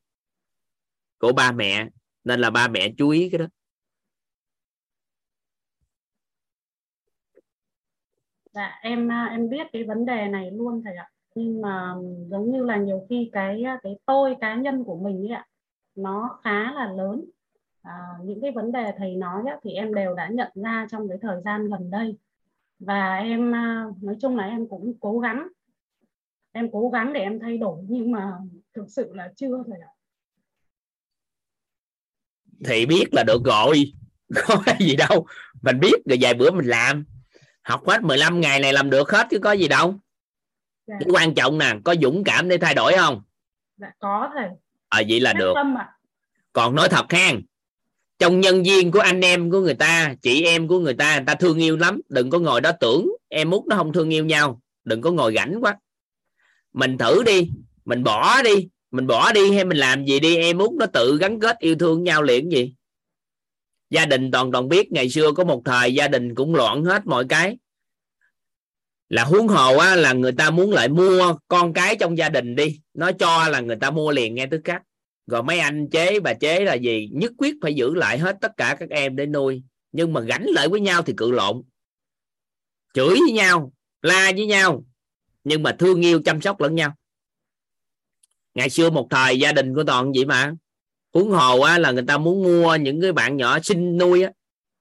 của 1.20 1.32
ba 1.34 1.52
mẹ, 1.52 1.88
nên 2.24 2.40
là 2.40 2.50
ba 2.50 2.68
mẹ 2.68 2.94
chú 2.98 3.10
ý 3.10 3.30
cái 3.30 3.40
đó. 3.40 3.46
Dạ 8.54 8.80
em 8.82 9.12
à, 9.12 9.28
em 9.32 9.50
biết 9.50 9.68
cái 9.74 9.84
vấn 9.84 10.06
đề 10.06 10.28
này 10.28 10.52
luôn 10.52 10.82
thầy 10.86 10.96
ạ. 10.96 11.10
Nhưng 11.36 11.62
mà 11.62 11.96
giống 12.30 12.52
như 12.52 12.64
là 12.64 12.78
nhiều 12.78 13.06
khi 13.10 13.30
cái 13.34 13.64
à, 13.64 13.80
cái 13.84 13.96
tôi 14.06 14.36
cá 14.42 14.56
nhân 14.56 14.84
của 14.84 14.96
mình 14.96 15.22
ấy 15.22 15.30
ạ, 15.30 15.46
nó 15.96 16.40
khá 16.44 16.72
là 16.72 16.94
lớn 16.98 17.26
à, 17.82 17.94
những 18.24 18.42
cái 18.42 18.52
vấn 18.52 18.72
đề 18.72 18.92
thầy 18.98 19.16
nói 19.16 19.44
á, 19.48 19.58
thì 19.64 19.72
em 19.72 19.94
đều 19.94 20.16
đã 20.16 20.30
nhận 20.32 20.52
ra 20.56 20.88
trong 20.92 21.10
cái 21.10 21.18
thời 21.22 21.42
gian 21.46 21.70
gần 21.70 21.90
đây. 21.90 22.18
Và 22.80 23.16
em 23.16 23.52
nói 24.02 24.16
chung 24.22 24.38
là 24.38 24.44
em 24.44 24.68
cũng 24.70 24.94
cố 25.00 25.20
gắng. 25.20 25.48
Em 26.52 26.70
cố 26.72 26.90
gắng 26.90 27.14
để 27.14 27.20
em 27.20 27.40
thay 27.40 27.58
đổi 27.58 27.86
nhưng 27.90 28.12
mà 28.12 28.32
thực 28.74 28.86
sự 28.90 29.14
là 29.14 29.32
chưa 29.36 29.64
thầy 29.68 29.80
ạ. 29.80 29.92
Thì 32.66 32.86
biết 32.86 33.06
là 33.12 33.24
được 33.24 33.42
rồi 33.46 33.94
có 34.48 34.64
cái 34.66 34.76
gì 34.80 34.96
đâu. 34.96 35.26
Mình 35.62 35.80
biết 35.80 35.96
rồi 36.06 36.18
vài 36.22 36.34
bữa 36.34 36.52
mình 36.52 36.66
làm. 36.66 37.06
Học 37.62 37.88
hết 37.88 38.04
15 38.04 38.42
ngày 38.42 38.60
này 38.60 38.74
làm 38.74 38.90
được 38.90 39.10
hết 39.12 39.28
chứ 39.30 39.40
có 39.40 39.52
gì 39.52 39.68
đâu. 39.68 39.96
Dạ. 40.88 40.96
cái 41.00 41.10
quan 41.14 41.34
trọng 41.34 41.58
nè 41.58 41.76
có 41.84 41.96
dũng 42.02 42.24
cảm 42.24 42.50
để 42.50 42.58
thay 42.58 42.74
đổi 42.74 42.94
không? 42.98 43.22
Dạ 43.78 43.92
có 44.00 44.32
thầy. 44.34 44.50
À, 44.90 45.02
vậy 45.10 45.20
là 45.20 45.34
được. 45.34 45.54
à. 45.78 45.98
còn 46.54 46.76
nói 46.76 46.90
thật 46.90 47.06
ha 47.10 47.32
trong 48.22 48.40
nhân 48.40 48.64
viên 48.64 48.92
của 48.92 49.00
anh 49.00 49.22
em 49.22 49.52
của 49.52 49.60
người 49.60 49.74
ta 49.74 50.16
chị 50.22 50.44
em 50.44 50.68
của 50.68 50.80
người 50.80 50.94
ta 50.94 51.16
người 51.16 51.26
ta 51.28 51.36
thương 51.36 51.58
yêu 51.58 51.78
lắm. 51.78 52.02
Đừng 52.10 52.30
có 52.30 52.40
ngồi 52.40 52.62
đó 52.62 52.72
tưởng 52.80 53.12
em 53.30 53.52
út 53.52 53.66
nó 53.68 53.76
không 53.76 53.94
thương 53.94 54.14
yêu 54.14 54.26
nhau. 54.26 54.62
Đừng 54.84 55.02
có 55.02 55.12
ngồi 55.12 55.34
rảnh 55.36 55.58
quá. 55.62 55.78
Mình 56.74 56.98
thử 56.98 57.24
đi. 57.24 57.50
Mình 57.86 58.04
bỏ 58.04 58.42
đi. 58.42 58.68
Mình 58.92 59.08
bỏ 59.08 59.32
đi 59.32 59.52
hay 59.52 59.66
mình 59.66 59.78
làm 59.78 60.06
gì 60.06 60.20
đi. 60.20 60.38
Em 60.38 60.58
út 60.58 60.72
nó 60.72 60.86
tự 60.86 61.18
gắn 61.18 61.40
kết 61.40 61.60
yêu 61.60 61.76
thương 61.76 62.04
nhau 62.04 62.24
liền 62.24 62.52
gì. 62.52 62.74
Gia 63.90 64.06
đình 64.06 64.32
toàn 64.32 64.52
toàn 64.52 64.70
biết 64.70 64.92
ngày 64.92 65.10
xưa 65.10 65.32
có 65.32 65.44
một 65.44 65.62
thời 65.66 65.94
gia 65.94 66.08
đình 66.08 66.36
cũng 66.36 66.56
loạn 66.56 66.84
hết 66.84 67.06
mọi 67.06 67.26
cái. 67.30 67.58
Là 69.10 69.24
huống 69.24 69.48
hồ 69.48 69.78
á, 69.78 69.96
là 69.96 70.14
người 70.14 70.32
ta 70.32 70.50
muốn 70.50 70.72
lại 70.72 70.90
mua 70.90 71.36
con 71.48 71.74
cái 71.74 71.96
trong 71.96 72.18
gia 72.18 72.30
đình 72.30 72.56
đi. 72.56 72.80
Nó 72.94 73.12
cho 73.12 73.48
là 73.48 73.60
người 73.60 73.76
ta 73.76 73.92
mua 73.92 74.12
liền 74.12 74.36
nghe 74.36 74.46
tức 74.46 74.62
cách 74.64 74.82
rồi 75.28 75.44
mấy 75.44 75.60
anh 75.60 75.90
chế 75.90 76.20
bà 76.20 76.34
chế 76.34 76.60
là 76.60 76.74
gì? 76.74 77.10
Nhất 77.12 77.32
quyết 77.38 77.56
phải 77.62 77.74
giữ 77.74 77.96
lại 77.96 78.18
hết 78.18 78.38
tất 78.42 78.52
cả 78.58 78.76
các 78.80 78.90
em 78.90 79.16
để 79.16 79.26
nuôi. 79.26 79.64
Nhưng 79.92 80.14
mà 80.14 80.22
gánh 80.22 80.46
lại 80.46 80.68
với 80.70 80.80
nhau 80.80 81.02
thì 81.02 81.14
cự 81.18 81.32
lộn. 81.32 81.62
Chửi 82.94 83.10
với 83.10 83.32
nhau 83.32 83.74
la 84.02 84.32
với 84.36 84.46
nhau. 84.46 84.86
Nhưng 85.44 85.64
mà 85.64 85.76
thương 85.80 86.02
yêu 86.02 86.22
chăm 86.26 86.42
sóc 86.42 86.62
lẫn 86.62 86.76
nhau. 86.76 86.96
Ngày 88.54 88.70
xưa 88.70 88.90
một 88.90 89.08
thời 89.10 89.40
gia 89.40 89.52
đình 89.52 89.76
của 89.76 89.84
toàn 89.84 90.12
vậy 90.12 90.26
mà. 90.26 90.54
Huống 91.14 91.32
hồ 91.32 91.60
á, 91.60 91.78
là 91.78 91.92
người 91.92 92.04
ta 92.08 92.18
muốn 92.18 92.44
mua 92.44 92.76
những 92.76 93.02
cái 93.02 93.12
bạn 93.12 93.38
nhỏ 93.38 93.60
sinh 93.60 93.98
nuôi 93.98 94.24
á, 94.24 94.32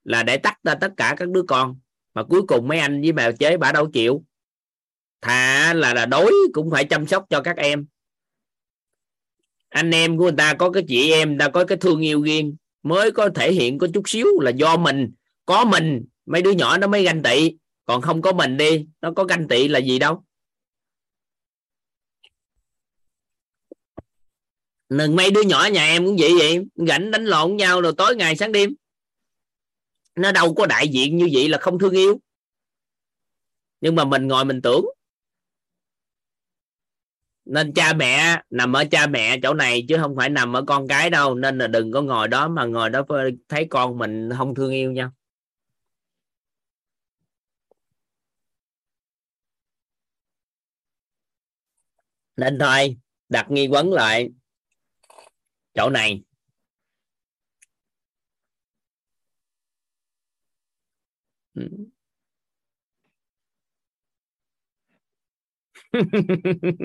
là 0.04 0.22
để 0.22 0.36
tắt 0.36 0.58
ra 0.62 0.74
tất 0.74 0.92
cả 0.96 1.14
các 1.18 1.28
đứa 1.28 1.42
con. 1.42 1.78
Mà 2.14 2.24
cuối 2.24 2.42
cùng 2.48 2.68
mấy 2.68 2.78
anh 2.78 3.00
với 3.00 3.12
bà 3.12 3.32
chế 3.32 3.56
bà 3.56 3.72
đâu 3.72 3.90
chịu. 3.90 4.24
Thà 5.20 5.74
là 5.74 5.94
là 5.94 6.06
đối 6.06 6.32
cũng 6.52 6.70
phải 6.70 6.84
chăm 6.84 7.06
sóc 7.06 7.26
cho 7.30 7.42
các 7.42 7.56
em 7.56 7.86
anh 9.70 9.90
em 9.90 10.18
của 10.18 10.24
người 10.24 10.34
ta 10.38 10.54
có 10.54 10.70
cái 10.70 10.84
chị 10.88 11.12
em 11.12 11.38
ta 11.38 11.48
có 11.48 11.64
cái 11.64 11.78
thương 11.78 12.00
yêu 12.00 12.22
riêng. 12.22 12.56
Mới 12.82 13.12
có 13.12 13.30
thể 13.34 13.52
hiện 13.52 13.78
có 13.78 13.86
chút 13.94 14.02
xíu 14.06 14.26
là 14.40 14.50
do 14.50 14.76
mình. 14.76 15.10
Có 15.46 15.64
mình, 15.64 16.04
mấy 16.26 16.42
đứa 16.42 16.50
nhỏ 16.50 16.78
nó 16.78 16.86
mới 16.86 17.02
ganh 17.02 17.22
tị. 17.22 17.52
Còn 17.84 18.02
không 18.02 18.22
có 18.22 18.32
mình 18.32 18.56
đi, 18.56 18.86
nó 19.00 19.12
có 19.16 19.24
ganh 19.24 19.48
tị 19.48 19.68
là 19.68 19.78
gì 19.78 19.98
đâu. 19.98 20.24
Nên 24.88 25.16
mấy 25.16 25.30
đứa 25.30 25.42
nhỏ 25.42 25.68
nhà 25.72 25.84
em 25.84 26.06
cũng 26.06 26.16
vậy 26.18 26.30
vậy. 26.38 26.58
Rảnh 26.74 27.10
đánh 27.10 27.24
lộn 27.24 27.56
nhau 27.56 27.80
rồi 27.80 27.92
tối 27.96 28.16
ngày 28.16 28.36
sáng 28.36 28.52
đêm. 28.52 28.74
Nó 30.14 30.32
đâu 30.32 30.54
có 30.54 30.66
đại 30.66 30.88
diện 30.88 31.16
như 31.16 31.28
vậy 31.32 31.48
là 31.48 31.58
không 31.58 31.78
thương 31.78 31.92
yêu. 31.92 32.20
Nhưng 33.80 33.94
mà 33.94 34.04
mình 34.04 34.28
ngồi 34.28 34.44
mình 34.44 34.62
tưởng 34.62 34.84
nên 37.50 37.72
cha 37.74 37.92
mẹ, 37.92 38.42
nằm 38.50 38.72
ở 38.72 38.84
cha 38.90 39.06
mẹ 39.06 39.38
chỗ 39.42 39.54
này 39.54 39.84
chứ 39.88 39.96
không 40.00 40.16
phải 40.16 40.28
nằm 40.30 40.52
ở 40.56 40.62
con 40.66 40.88
cái 40.88 41.10
đâu. 41.10 41.34
Nên 41.34 41.58
là 41.58 41.66
đừng 41.66 41.92
có 41.92 42.02
ngồi 42.02 42.28
đó 42.28 42.48
mà 42.48 42.64
ngồi 42.64 42.90
đó 42.90 43.02
thấy 43.48 43.66
con 43.70 43.98
mình 43.98 44.30
không 44.38 44.54
thương 44.54 44.72
yêu 44.72 44.92
nhau. 44.92 45.10
Nên 52.36 52.58
thôi, 52.58 52.96
đặt 53.28 53.50
nghi 53.50 53.68
vấn 53.68 53.92
lại 53.92 54.30
chỗ 55.74 55.90
này. 55.90 56.22
Ừ. 61.54 61.90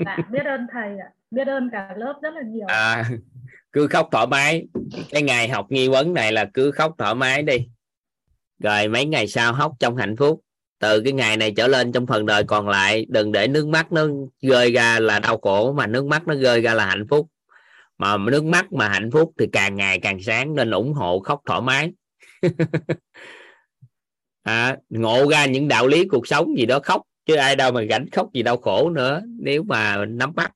dạ, 0.04 0.18
biết 0.30 0.44
ơn 0.44 0.66
thầy 0.72 0.98
ạ. 0.98 1.08
Biết 1.30 1.46
ơn 1.46 1.70
cả 1.72 1.94
lớp 1.96 2.14
rất 2.22 2.34
là 2.34 2.42
nhiều. 2.42 2.66
À, 2.68 3.04
cứ 3.72 3.86
khóc 3.86 4.08
thoải 4.12 4.26
mái. 4.26 4.66
Cái 5.10 5.22
ngày 5.22 5.48
học 5.48 5.66
nghi 5.68 5.88
vấn 5.88 6.14
này 6.14 6.32
là 6.32 6.50
cứ 6.54 6.70
khóc 6.70 6.94
thoải 6.98 7.14
mái 7.14 7.42
đi. 7.42 7.68
Rồi 8.58 8.88
mấy 8.88 9.04
ngày 9.04 9.26
sau 9.26 9.54
khóc 9.54 9.72
trong 9.78 9.96
hạnh 9.96 10.16
phúc. 10.16 10.40
Từ 10.78 11.00
cái 11.00 11.12
ngày 11.12 11.36
này 11.36 11.52
trở 11.56 11.66
lên 11.66 11.92
trong 11.92 12.06
phần 12.06 12.26
đời 12.26 12.44
còn 12.44 12.68
lại 12.68 13.06
đừng 13.08 13.32
để 13.32 13.48
nước 13.48 13.66
mắt 13.66 13.92
nó 13.92 14.06
rơi 14.42 14.72
ra 14.72 15.00
là 15.00 15.18
đau 15.18 15.38
khổ 15.38 15.72
mà 15.72 15.86
nước 15.86 16.04
mắt 16.04 16.26
nó 16.26 16.34
rơi 16.34 16.60
ra 16.60 16.74
là 16.74 16.86
hạnh 16.86 17.06
phúc. 17.08 17.28
Mà 17.98 18.16
nước 18.16 18.44
mắt 18.44 18.72
mà 18.72 18.88
hạnh 18.88 19.10
phúc 19.10 19.32
thì 19.38 19.46
càng 19.52 19.76
ngày 19.76 19.98
càng 19.98 20.22
sáng 20.22 20.54
nên 20.54 20.70
ủng 20.70 20.92
hộ 20.92 21.20
khóc 21.20 21.40
thoải 21.46 21.60
mái. 21.60 21.92
À, 24.46 24.76
ngộ 24.88 25.30
ra 25.30 25.46
những 25.46 25.68
đạo 25.68 25.86
lý 25.86 26.08
cuộc 26.08 26.26
sống 26.26 26.58
gì 26.58 26.66
đó 26.66 26.80
khóc 26.82 27.02
chứ 27.26 27.34
ai 27.34 27.56
đâu 27.56 27.72
mà 27.72 27.82
gánh 27.82 28.06
khóc 28.12 28.32
gì 28.32 28.42
đau 28.42 28.56
khổ 28.56 28.90
nữa 28.90 29.22
nếu 29.38 29.62
mà 29.62 30.04
nắm 30.08 30.34
bắt. 30.34 30.52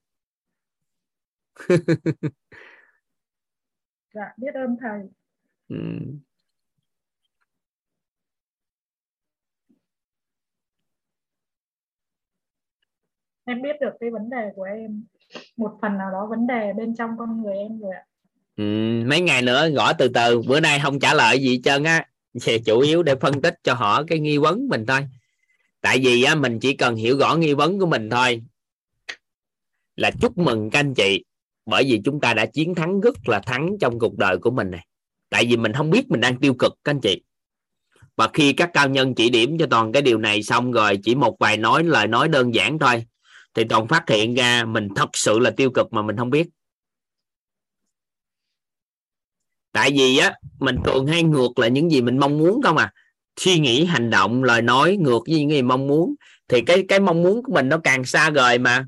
Dạ 4.15 4.23
biết 4.37 4.55
ơn 4.55 4.77
thầy. 4.81 5.01
Ừ. 5.69 5.77
em 13.45 13.63
biết 13.63 13.77
được 13.81 13.93
cái 14.01 14.11
vấn 14.11 14.31
đề 14.31 14.51
của 14.57 14.63
em. 14.63 15.05
Một 15.57 15.79
phần 15.83 15.99
nào 15.99 16.11
đó 16.13 16.27
vấn 16.31 16.47
đề 16.47 16.73
bên 16.73 16.95
trong 16.97 17.11
con 17.19 17.43
người 17.43 17.55
em 17.55 17.81
rồi 17.81 17.93
ạ. 17.95 18.05
Ừ, 18.57 18.65
mấy 19.07 19.21
ngày 19.21 19.43
nữa 19.43 19.69
gõ 19.71 19.93
từ 19.93 20.09
từ. 20.09 20.43
Bữa 20.49 20.61
nay 20.61 20.79
không 20.83 21.01
trả 21.01 21.15
lời 21.15 21.39
gì 21.39 21.61
trơn 21.65 21.85
á. 21.85 22.07
Thì 22.43 22.59
chủ 22.59 22.81
yếu 22.81 23.03
để 23.03 23.15
phân 23.15 23.43
tích 23.43 23.55
cho 23.63 23.75
họ 23.75 24.03
cái 24.09 24.19
nghi 24.19 24.39
vấn 24.39 24.69
mình 24.69 24.87
thôi 24.87 25.01
tại 25.81 25.99
vì 25.99 26.23
á, 26.23 26.35
mình 26.35 26.59
chỉ 26.61 26.77
cần 26.77 26.97
hiểu 26.97 27.19
rõ 27.19 27.37
nghi 27.37 27.55
vấn 27.55 27.79
của 27.79 27.87
mình 27.87 28.11
thôi. 28.11 28.43
Là 29.97 30.11
chúc 30.21 30.39
mừng 30.39 30.71
các 30.71 30.81
anh 30.81 30.95
chị 30.95 31.25
bởi 31.67 31.85
vì 31.85 32.01
chúng 32.05 32.21
ta 32.21 32.35
đã 32.35 32.47
chiến 32.47 32.75
thắng 32.75 33.01
rất 33.01 33.29
là 33.29 33.41
thắng 33.41 33.77
trong 33.81 33.99
cuộc 33.99 34.19
đời 34.19 34.39
của 34.39 34.51
mình 34.51 34.71
này. 34.71 34.87
Tại 35.29 35.47
vì 35.47 35.57
mình 35.57 35.73
không 35.73 35.91
biết 35.91 36.09
mình 36.09 36.21
đang 36.21 36.41
tiêu 36.41 36.55
cực 36.55 36.73
các 36.85 36.91
anh 36.91 37.01
chị. 37.01 37.23
Và 38.17 38.29
khi 38.33 38.53
các 38.53 38.71
cao 38.75 38.89
nhân 38.89 39.15
chỉ 39.15 39.31
điểm 39.31 39.59
cho 39.59 39.67
toàn 39.71 39.93
cái 39.93 40.03
điều 40.03 40.19
này 40.19 40.43
xong 40.43 40.73
rồi 40.73 40.99
chỉ 41.03 41.15
một 41.15 41.37
vài 41.41 41.57
nói 41.57 41.85
lời 41.85 42.07
nói 42.07 42.29
đơn 42.29 42.55
giản 42.55 42.79
thôi 42.79 43.05
thì 43.55 43.65
toàn 43.69 43.89
phát 43.89 44.09
hiện 44.09 44.35
ra 44.35 44.65
mình 44.65 44.89
thật 44.97 45.09
sự 45.13 45.39
là 45.39 45.51
tiêu 45.51 45.71
cực 45.75 45.93
mà 45.93 46.03
mình 46.03 46.17
không 46.17 46.31
biết. 46.31 46.49
Tại 49.73 49.91
vì 49.91 50.19
á 50.19 50.35
mình 50.59 50.77
thường 50.85 51.07
hay 51.07 51.23
ngược 51.23 51.59
lại 51.59 51.71
những 51.71 51.91
gì 51.91 52.03
mình 52.03 52.19
mong 52.19 52.39
muốn 52.39 52.63
không 52.63 52.77
à 52.77 52.93
suy 53.37 53.59
nghĩ 53.59 53.85
hành 53.85 54.11
động, 54.11 54.45
lời 54.45 54.63
nói 54.63 54.97
ngược 54.97 55.21
với 55.27 55.39
những 55.39 55.51
gì 55.51 55.63
mong 55.63 55.87
muốn, 55.87 56.15
thì 56.49 56.61
cái 56.61 56.85
cái 56.89 57.01
mong 57.01 57.23
muốn 57.23 57.43
của 57.43 57.53
mình 57.53 57.69
nó 57.69 57.79
càng 57.85 58.05
xa 58.05 58.31
rời 58.31 58.59
mà. 58.59 58.87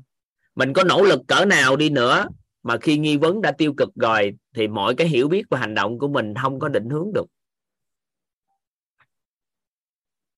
Mình 0.55 0.73
có 0.73 0.83
nỗ 0.83 1.01
lực 1.03 1.21
cỡ 1.27 1.45
nào 1.45 1.75
đi 1.75 1.89
nữa 1.89 2.27
mà 2.63 2.77
khi 2.77 2.97
nghi 2.97 3.17
vấn 3.17 3.41
đã 3.41 3.51
tiêu 3.51 3.73
cực 3.77 3.95
rồi, 3.95 4.33
thì 4.55 4.67
mọi 4.67 4.95
cái 4.95 5.07
hiểu 5.07 5.27
biết 5.27 5.43
và 5.49 5.59
hành 5.59 5.75
động 5.75 5.99
của 5.99 6.07
mình 6.07 6.33
không 6.41 6.59
có 6.59 6.69
định 6.69 6.89
hướng 6.89 7.13
được. 7.13 7.25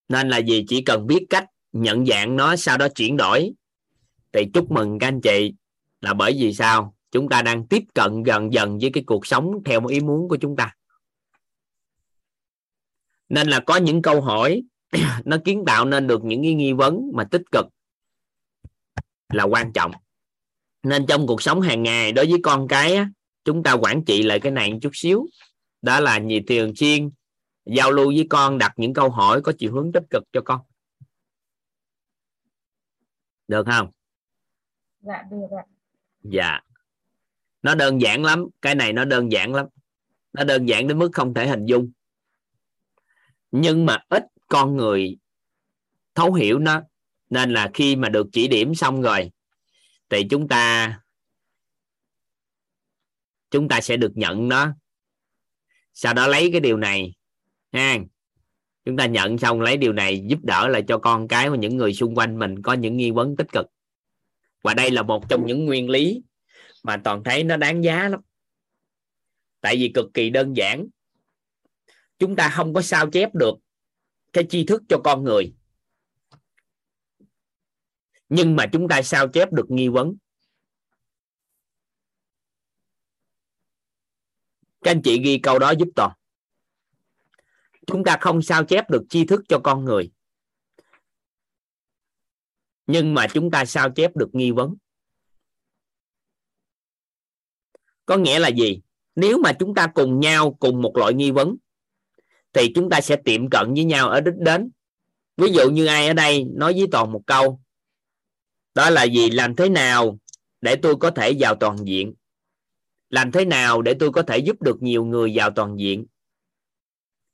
Nên 0.10 0.30
là 0.30 0.38
gì 0.38 0.66
chỉ 0.68 0.82
cần 0.82 1.08
biết 1.08 1.26
cách 1.30 1.46
nhận 1.72 2.06
dạng 2.06 2.36
nó, 2.36 2.56
sau 2.56 2.78
đó 2.78 2.88
chuyển 2.96 3.18
đổi, 3.18 3.54
thì 4.32 4.46
chúc 4.54 4.72
mừng 4.72 5.00
các 5.00 5.08
anh 5.08 5.22
chị. 5.22 5.54
Là 6.02 6.14
bởi 6.14 6.36
vì 6.40 6.54
sao? 6.54 6.96
Chúng 7.12 7.30
ta 7.30 7.42
đang 7.42 7.68
tiếp 7.68 7.84
cận 7.94 8.24
gần 8.24 8.54
dần 8.54 8.78
với 8.82 8.90
cái 8.94 9.04
cuộc 9.08 9.28
sống 9.28 9.52
theo 9.66 9.86
ý 9.86 10.00
muốn 10.00 10.30
của 10.30 10.38
chúng 10.38 10.56
ta 10.56 10.76
nên 13.30 13.48
là 13.48 13.60
có 13.60 13.78
những 13.78 14.02
câu 14.02 14.22
hỏi 14.22 14.64
nó 15.26 15.38
kiến 15.46 15.64
tạo 15.68 15.86
nên 15.86 16.08
được 16.08 16.24
những 16.24 16.42
nghi 16.42 16.74
vấn 16.74 17.12
mà 17.14 17.24
tích 17.32 17.42
cực 17.52 17.66
là 19.34 19.44
quan 19.44 19.74
trọng. 19.74 19.92
Nên 20.84 21.06
trong 21.08 21.28
cuộc 21.28 21.42
sống 21.42 21.62
hàng 21.62 21.84
ngày 21.84 22.12
đối 22.12 22.26
với 22.26 22.40
con 22.44 22.68
cái 22.68 22.96
á, 22.96 23.10
chúng 23.44 23.64
ta 23.64 23.74
quản 23.74 24.06
trị 24.06 24.24
lại 24.24 24.40
cái 24.40 24.52
này 24.52 24.72
một 24.72 24.80
chút 24.82 24.92
xíu. 24.94 25.26
Đó 25.82 26.00
là 26.00 26.18
nhị 26.18 26.40
thường 26.40 26.76
xuyên 26.76 27.10
giao 27.66 27.92
lưu 27.92 28.08
với 28.08 28.28
con 28.30 28.58
đặt 28.58 28.74
những 28.78 28.94
câu 28.94 29.10
hỏi 29.10 29.42
có 29.42 29.54
chiều 29.58 29.74
hướng 29.74 29.92
tích 29.92 30.04
cực 30.10 30.24
cho 30.34 30.42
con. 30.46 30.62
Được 33.48 33.66
không? 33.66 33.92
Dạ 35.00 35.24
được 35.32 35.58
ạ. 35.58 35.64
Dạ. 36.24 36.60
Nó 37.62 37.76
đơn 37.76 38.02
giản 38.02 38.24
lắm 38.24 38.48
cái 38.62 38.76
này 38.76 38.94
nó 38.94 39.06
đơn 39.06 39.32
giản 39.32 39.54
lắm. 39.54 39.66
Nó 40.34 40.44
đơn 40.44 40.70
giản 40.70 40.88
đến 40.88 41.00
mức 41.00 41.10
không 41.14 41.34
thể 41.34 41.48
hình 41.48 41.66
dung 41.66 41.92
nhưng 43.62 43.86
mà 43.86 43.98
ít 44.10 44.24
con 44.48 44.78
người 44.78 45.18
thấu 46.16 46.34
hiểu 46.34 46.60
nó, 46.60 46.82
nên 47.30 47.54
là 47.54 47.72
khi 47.74 47.96
mà 47.96 48.10
được 48.10 48.28
chỉ 48.32 48.48
điểm 48.48 48.76
xong 48.76 49.02
rồi, 49.02 49.32
thì 50.10 50.28
chúng 50.30 50.48
ta 50.48 51.00
chúng 53.52 53.68
ta 53.68 53.82
sẽ 53.82 53.98
được 53.98 54.12
nhận 54.16 54.48
nó. 54.48 54.76
Sau 55.94 56.14
đó 56.14 56.28
lấy 56.28 56.50
cái 56.52 56.60
điều 56.60 56.78
này, 56.78 57.14
ha, 57.72 57.98
chúng 58.86 58.98
ta 58.98 59.06
nhận 59.06 59.38
xong 59.38 59.62
lấy 59.62 59.78
điều 59.78 59.94
này 59.94 60.24
giúp 60.28 60.40
đỡ 60.44 60.68
lại 60.68 60.84
cho 60.88 60.98
con 60.98 61.28
cái 61.28 61.50
và 61.50 61.58
những 61.58 61.78
người 61.78 61.94
xung 61.94 62.16
quanh 62.16 62.40
mình 62.40 62.62
có 62.62 62.74
những 62.74 62.98
nghi 62.98 63.12
vấn 63.12 63.36
tích 63.36 63.48
cực. 63.52 63.66
Và 64.62 64.74
đây 64.74 64.92
là 64.92 65.02
một 65.02 65.30
trong 65.30 65.46
những 65.46 65.66
nguyên 65.66 65.90
lý 65.90 66.22
mà 66.84 66.98
toàn 66.98 67.24
thấy 67.24 67.44
nó 67.44 67.58
đáng 67.58 67.84
giá 67.84 68.10
lắm. 68.10 68.20
Tại 69.62 69.76
vì 69.76 69.92
cực 69.94 70.14
kỳ 70.14 70.30
đơn 70.30 70.54
giản 70.54 70.88
chúng 72.20 72.36
ta 72.36 72.50
không 72.56 72.74
có 72.74 72.82
sao 72.82 73.10
chép 73.12 73.36
được 73.36 73.56
cái 74.34 74.46
tri 74.50 74.66
thức 74.66 74.84
cho 74.90 75.02
con 75.04 75.24
người. 75.24 75.56
Nhưng 78.30 78.56
mà 78.56 78.66
chúng 78.72 78.88
ta 78.90 79.02
sao 79.02 79.28
chép 79.28 79.54
được 79.54 79.66
nghi 79.70 79.90
vấn. 79.90 80.16
Các 84.82 84.92
anh 84.92 85.02
chị 85.04 85.22
ghi 85.24 85.40
câu 85.44 85.60
đó 85.60 85.74
giúp 85.80 85.88
toàn. 85.96 86.12
Chúng 87.88 88.04
ta 88.04 88.18
không 88.22 88.42
sao 88.42 88.66
chép 88.66 88.90
được 88.90 89.04
tri 89.10 89.26
thức 89.26 89.42
cho 89.50 89.60
con 89.64 89.86
người. 89.86 90.12
Nhưng 92.88 93.14
mà 93.14 93.28
chúng 93.34 93.52
ta 93.52 93.66
sao 93.66 93.92
chép 93.96 94.16
được 94.16 94.30
nghi 94.34 94.52
vấn. 94.52 94.76
Có 98.06 98.18
nghĩa 98.18 98.40
là 98.40 98.48
gì? 98.48 98.82
Nếu 99.16 99.38
mà 99.38 99.54
chúng 99.60 99.76
ta 99.76 99.92
cùng 99.96 100.20
nhau 100.20 100.58
cùng 100.60 100.82
một 100.82 100.98
loại 100.98 101.14
nghi 101.14 101.32
vấn 101.32 101.56
thì 102.56 102.72
chúng 102.76 102.90
ta 102.90 103.02
sẽ 103.02 103.16
tiệm 103.16 103.50
cận 103.50 103.74
với 103.74 103.84
nhau 103.84 104.10
ở 104.10 104.22
đích 104.22 104.38
đến. 104.38 104.70
Ví 105.38 105.52
dụ 105.52 105.70
như 105.70 105.86
ai 105.86 106.08
ở 106.08 106.14
đây 106.14 106.44
nói 106.44 106.74
với 106.74 106.88
toàn 106.92 107.12
một 107.12 107.22
câu, 107.26 107.60
đó 108.76 108.90
là 108.90 109.04
gì? 109.04 109.30
Làm 109.30 109.56
thế 109.56 109.70
nào 109.70 110.18
để 110.62 110.76
tôi 110.76 110.96
có 110.96 111.12
thể 111.12 111.34
vào 111.40 111.56
toàn 111.56 111.78
diện? 111.86 112.14
Làm 113.10 113.32
thế 113.32 113.46
nào 113.46 113.82
để 113.82 113.94
tôi 114.00 114.12
có 114.12 114.22
thể 114.22 114.38
giúp 114.38 114.62
được 114.62 114.82
nhiều 114.82 115.06
người 115.06 115.32
vào 115.36 115.50
toàn 115.52 115.80
diện? 115.80 116.06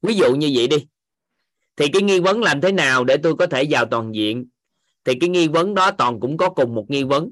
Ví 0.01 0.13
dụ 0.15 0.35
như 0.35 0.51
vậy 0.55 0.67
đi. 0.67 0.87
Thì 1.75 1.87
cái 1.93 2.01
nghi 2.01 2.19
vấn 2.19 2.41
làm 2.41 2.61
thế 2.61 2.71
nào 2.71 3.03
để 3.03 3.17
tôi 3.23 3.35
có 3.35 3.47
thể 3.47 3.65
vào 3.69 3.85
toàn 3.85 4.15
diện? 4.15 4.45
Thì 5.05 5.13
cái 5.19 5.29
nghi 5.29 5.47
vấn 5.47 5.73
đó 5.73 5.91
toàn 5.91 6.19
cũng 6.19 6.37
có 6.37 6.49
cùng 6.49 6.75
một 6.75 6.85
nghi 6.89 7.03
vấn. 7.03 7.31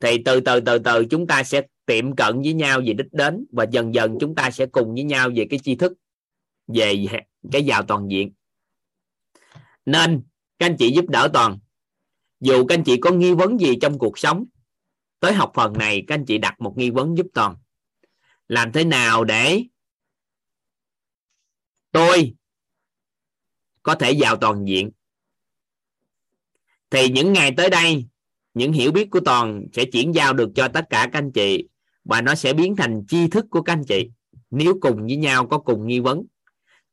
Thì 0.00 0.18
từ 0.24 0.40
từ 0.40 0.60
từ 0.60 0.78
từ 0.78 1.04
chúng 1.04 1.26
ta 1.26 1.42
sẽ 1.42 1.62
tiệm 1.86 2.16
cận 2.16 2.42
với 2.42 2.52
nhau 2.52 2.80
về 2.86 2.92
đích 2.92 3.12
đến 3.12 3.46
và 3.52 3.64
dần 3.70 3.94
dần 3.94 4.16
chúng 4.20 4.34
ta 4.34 4.50
sẽ 4.50 4.66
cùng 4.66 4.94
với 4.94 5.04
nhau 5.04 5.30
về 5.34 5.46
cái 5.50 5.60
tri 5.64 5.74
thức 5.74 5.92
về 6.66 7.06
cái 7.52 7.64
giàu 7.64 7.82
toàn 7.82 8.08
diện. 8.10 8.32
Nên, 9.86 10.22
các 10.58 10.66
anh 10.66 10.76
chị 10.78 10.92
giúp 10.92 11.04
đỡ 11.08 11.30
toàn. 11.32 11.58
Dù 12.40 12.66
các 12.66 12.74
anh 12.74 12.84
chị 12.84 12.96
có 13.00 13.10
nghi 13.10 13.34
vấn 13.34 13.60
gì 13.60 13.74
trong 13.80 13.98
cuộc 13.98 14.18
sống, 14.18 14.44
tới 15.20 15.32
học 15.32 15.52
phần 15.54 15.72
này 15.72 16.04
các 16.06 16.14
anh 16.14 16.24
chị 16.24 16.38
đặt 16.38 16.60
một 16.60 16.74
nghi 16.76 16.90
vấn 16.90 17.16
giúp 17.16 17.26
toàn. 17.34 17.56
Làm 18.48 18.72
thế 18.72 18.84
nào 18.84 19.24
để 19.24 19.62
tôi 21.90 22.34
có 23.82 23.94
thể 23.94 24.12
giàu 24.12 24.36
toàn 24.36 24.64
diện? 24.64 24.90
Thì 26.90 27.08
những 27.08 27.32
ngày 27.32 27.54
tới 27.56 27.70
đây, 27.70 28.06
những 28.54 28.72
hiểu 28.72 28.92
biết 28.92 29.08
của 29.10 29.20
toàn 29.24 29.66
sẽ 29.72 29.84
chuyển 29.84 30.14
giao 30.14 30.32
được 30.32 30.50
cho 30.54 30.68
tất 30.68 30.86
cả 30.90 31.08
các 31.12 31.18
anh 31.18 31.32
chị 31.32 31.68
và 32.04 32.20
nó 32.20 32.34
sẽ 32.34 32.52
biến 32.52 32.76
thành 32.76 33.04
tri 33.08 33.28
thức 33.28 33.46
của 33.50 33.62
các 33.62 33.72
anh 33.72 33.84
chị. 33.88 34.10
Nếu 34.50 34.78
cùng 34.80 35.02
với 35.06 35.16
nhau 35.16 35.46
có 35.46 35.58
cùng 35.58 35.86
nghi 35.86 36.00
vấn 36.00 36.26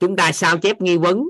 chúng 0.01 0.15
ta 0.15 0.31
sao 0.31 0.57
chép 0.57 0.81
nghi 0.81 0.97
vấn, 0.97 1.23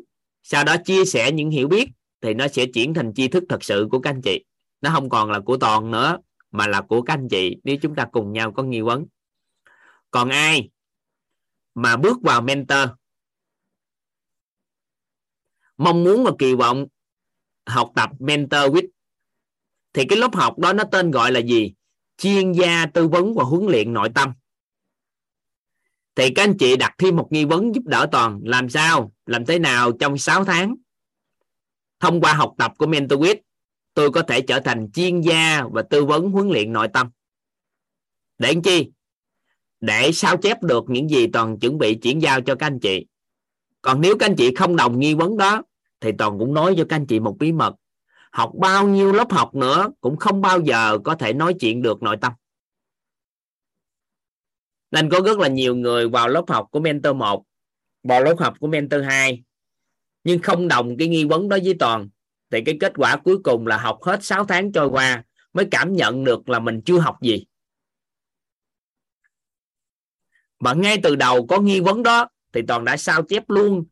sau 0.44 0.64
đó 0.64 0.76
chia 0.86 1.06
sẻ 1.06 1.32
những 1.32 1.50
hiểu 1.50 1.68
biết, 1.68 1.90
thì 2.22 2.34
nó 2.34 2.48
sẽ 2.48 2.66
chuyển 2.74 2.94
thành 2.94 3.14
tri 3.14 3.28
thức 3.28 3.44
thật 3.50 3.64
sự 3.64 3.88
của 3.92 4.00
các 4.00 4.10
anh 4.10 4.22
chị. 4.22 4.46
Nó 4.82 4.90
không 4.94 5.10
còn 5.10 5.32
là 5.32 5.40
của 5.40 5.58
toàn 5.58 5.92
nữa, 5.92 6.18
mà 6.52 6.68
là 6.68 6.82
của 6.82 7.02
các 7.02 7.14
anh 7.14 7.28
chị, 7.30 7.58
nếu 7.64 7.76
chúng 7.82 7.96
ta 7.96 8.08
cùng 8.12 8.34
nhau 8.34 8.52
có 8.52 8.64
nghi 8.64 8.82
vấn. 8.82 9.06
Còn 10.12 10.30
ai 10.30 10.70
mà 11.76 11.98
bước 11.98 12.22
vào 12.22 12.42
mentor, 12.42 12.90
mong 15.78 16.04
muốn 16.04 16.24
và 16.24 16.32
kỳ 16.40 16.56
vọng 16.56 16.86
học 17.66 17.92
tập 17.96 18.10
mentor 18.20 18.62
with, 18.62 18.88
thì 19.94 20.06
cái 20.10 20.18
lớp 20.18 20.36
học 20.36 20.60
đó 20.60 20.74
nó 20.74 20.84
tên 20.92 21.12
gọi 21.12 21.32
là 21.32 21.40
gì? 21.40 21.74
Chuyên 22.18 22.52
gia 22.52 22.86
tư 22.86 23.08
vấn 23.08 23.34
và 23.36 23.44
huấn 23.44 23.66
luyện 23.66 23.94
nội 23.94 24.10
tâm 24.16 24.34
thì 26.16 26.30
các 26.30 26.44
anh 26.44 26.58
chị 26.58 26.76
đặt 26.78 26.96
thêm 26.98 27.16
một 27.16 27.28
nghi 27.32 27.46
vấn 27.46 27.76
giúp 27.76 27.84
đỡ 27.86 28.08
toàn, 28.12 28.40
làm 28.44 28.70
sao, 28.70 29.14
làm 29.26 29.46
thế 29.46 29.60
nào 29.60 29.92
trong 29.92 30.18
6 30.18 30.46
tháng? 30.46 30.76
Thông 32.00 32.22
qua 32.22 32.34
học 32.34 32.54
tập 32.58 32.74
của 32.78 32.86
MentorWith 32.86 33.36
tôi 33.94 34.12
có 34.12 34.22
thể 34.22 34.42
trở 34.42 34.60
thành 34.60 34.92
chuyên 34.92 35.22
gia 35.22 35.64
và 35.72 35.82
tư 35.82 36.06
vấn 36.06 36.32
huấn 36.32 36.50
luyện 36.50 36.74
nội 36.74 36.88
tâm. 36.94 37.10
Để 38.38 38.54
làm 38.54 38.62
chi? 38.62 38.92
Để 39.80 40.12
sao 40.12 40.38
chép 40.38 40.64
được 40.64 40.84
những 40.88 41.10
gì 41.10 41.28
toàn 41.28 41.60
chuẩn 41.60 41.78
bị 41.78 41.96
chuyển 41.96 42.22
giao 42.22 42.42
cho 42.42 42.56
các 42.56 42.66
anh 42.66 42.80
chị. 42.80 43.06
Còn 43.82 44.02
nếu 44.02 44.18
các 44.18 44.26
anh 44.26 44.36
chị 44.36 44.56
không 44.56 44.76
đồng 44.76 45.00
nghi 45.00 45.14
vấn 45.14 45.38
đó, 45.38 45.64
thì 46.00 46.12
toàn 46.18 46.40
cũng 46.40 46.54
nói 46.54 46.74
cho 46.78 46.86
các 46.90 46.96
anh 46.96 47.06
chị 47.06 47.20
một 47.20 47.36
bí 47.40 47.52
mật. 47.52 47.76
Học 48.32 48.52
bao 48.60 48.88
nhiêu 48.88 49.14
lớp 49.14 49.32
học 49.32 49.56
nữa 49.56 49.92
cũng 50.02 50.18
không 50.18 50.42
bao 50.42 50.60
giờ 50.60 50.98
có 51.04 51.16
thể 51.16 51.34
nói 51.34 51.54
chuyện 51.60 51.82
được 51.82 52.04
nội 52.04 52.18
tâm 52.22 52.32
nên 54.92 55.10
có 55.10 55.20
rất 55.26 55.40
là 55.40 55.48
nhiều 55.48 55.76
người 55.76 56.10
vào 56.10 56.28
lớp 56.28 56.44
học 56.48 56.68
của 56.72 56.80
mentor 56.80 57.16
1 57.16 57.44
vào 58.04 58.24
lớp 58.24 58.36
học 58.40 58.54
của 58.60 58.68
mentor 58.68 59.04
2 59.04 59.44
nhưng 60.24 60.40
không 60.40 60.68
đồng 60.68 60.98
cái 60.98 61.08
nghi 61.08 61.26
vấn 61.26 61.50
đó 61.50 61.58
với 61.64 61.76
toàn. 61.80 62.10
Thì 62.52 62.62
cái 62.66 62.78
kết 62.80 62.94
quả 62.96 63.18
cuối 63.18 63.38
cùng 63.44 63.68
là 63.68 63.78
học 63.78 63.98
hết 64.02 64.24
6 64.24 64.46
tháng 64.46 64.72
trôi 64.72 64.88
qua 64.88 65.24
mới 65.54 65.66
cảm 65.72 65.94
nhận 65.94 66.24
được 66.24 66.50
là 66.50 66.60
mình 66.60 66.82
chưa 66.86 67.00
học 67.00 67.18
gì. 67.22 67.46
Mà 70.60 70.74
ngay 70.74 70.98
từ 71.04 71.16
đầu 71.16 71.48
có 71.48 71.60
nghi 71.60 71.80
vấn 71.80 72.04
đó 72.04 72.30
thì 72.54 72.62
toàn 72.68 72.86
đã 72.86 72.98
sao 72.98 73.24
chép 73.24 73.50
luôn 73.50 73.86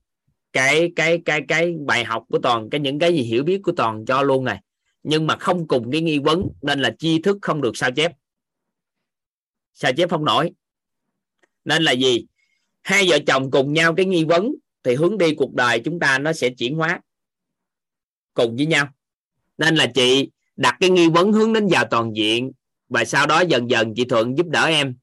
cái 0.53 0.91
cái 0.95 1.21
cái 1.25 1.41
cái 1.47 1.75
bài 1.85 2.05
học 2.05 2.23
của 2.29 2.39
toàn, 2.39 2.69
cái 2.69 2.81
những 2.81 2.99
cái 2.99 3.13
gì 3.13 3.21
hiểu 3.21 3.43
biết 3.43 3.61
của 3.63 3.71
toàn 3.71 4.05
cho 4.05 4.21
luôn 4.21 4.45
này. 4.45 4.61
Nhưng 5.03 5.27
mà 5.27 5.35
không 5.35 5.67
cùng 5.67 5.91
cái 5.91 6.01
nghi 6.01 6.19
vấn 6.19 6.47
nên 6.61 6.79
là 6.79 6.95
tri 6.99 7.21
thức 7.21 7.37
không 7.41 7.61
được 7.61 7.77
sao 7.77 7.91
chép. 7.91 8.11
Sao 9.73 9.91
chép 9.97 10.09
không 10.09 10.25
nổi 10.25 10.51
nên 11.65 11.83
là 11.83 11.91
gì? 11.91 12.25
Hai 12.81 13.05
vợ 13.09 13.19
chồng 13.27 13.51
cùng 13.51 13.73
nhau 13.73 13.95
cái 13.95 14.05
nghi 14.05 14.23
vấn 14.23 14.55
thì 14.83 14.95
hướng 14.95 15.17
đi 15.17 15.35
cuộc 15.35 15.53
đời 15.53 15.79
chúng 15.79 15.99
ta 15.99 16.19
nó 16.19 16.33
sẽ 16.33 16.49
chuyển 16.49 16.75
hóa 16.75 16.99
cùng 18.33 18.55
với 18.55 18.65
nhau. 18.65 18.87
Nên 19.57 19.75
là 19.75 19.87
chị 19.87 20.29
đặt 20.55 20.77
cái 20.79 20.89
nghi 20.89 21.09
vấn 21.09 21.31
hướng 21.31 21.53
đến 21.53 21.67
vào 21.67 21.85
toàn 21.91 22.15
diện 22.15 22.51
và 22.89 23.05
sau 23.05 23.27
đó 23.27 23.41
dần 23.41 23.69
dần 23.69 23.93
chị 23.95 24.05
thuận 24.05 24.37
giúp 24.37 24.47
đỡ 24.47 24.65
em. 24.65 24.95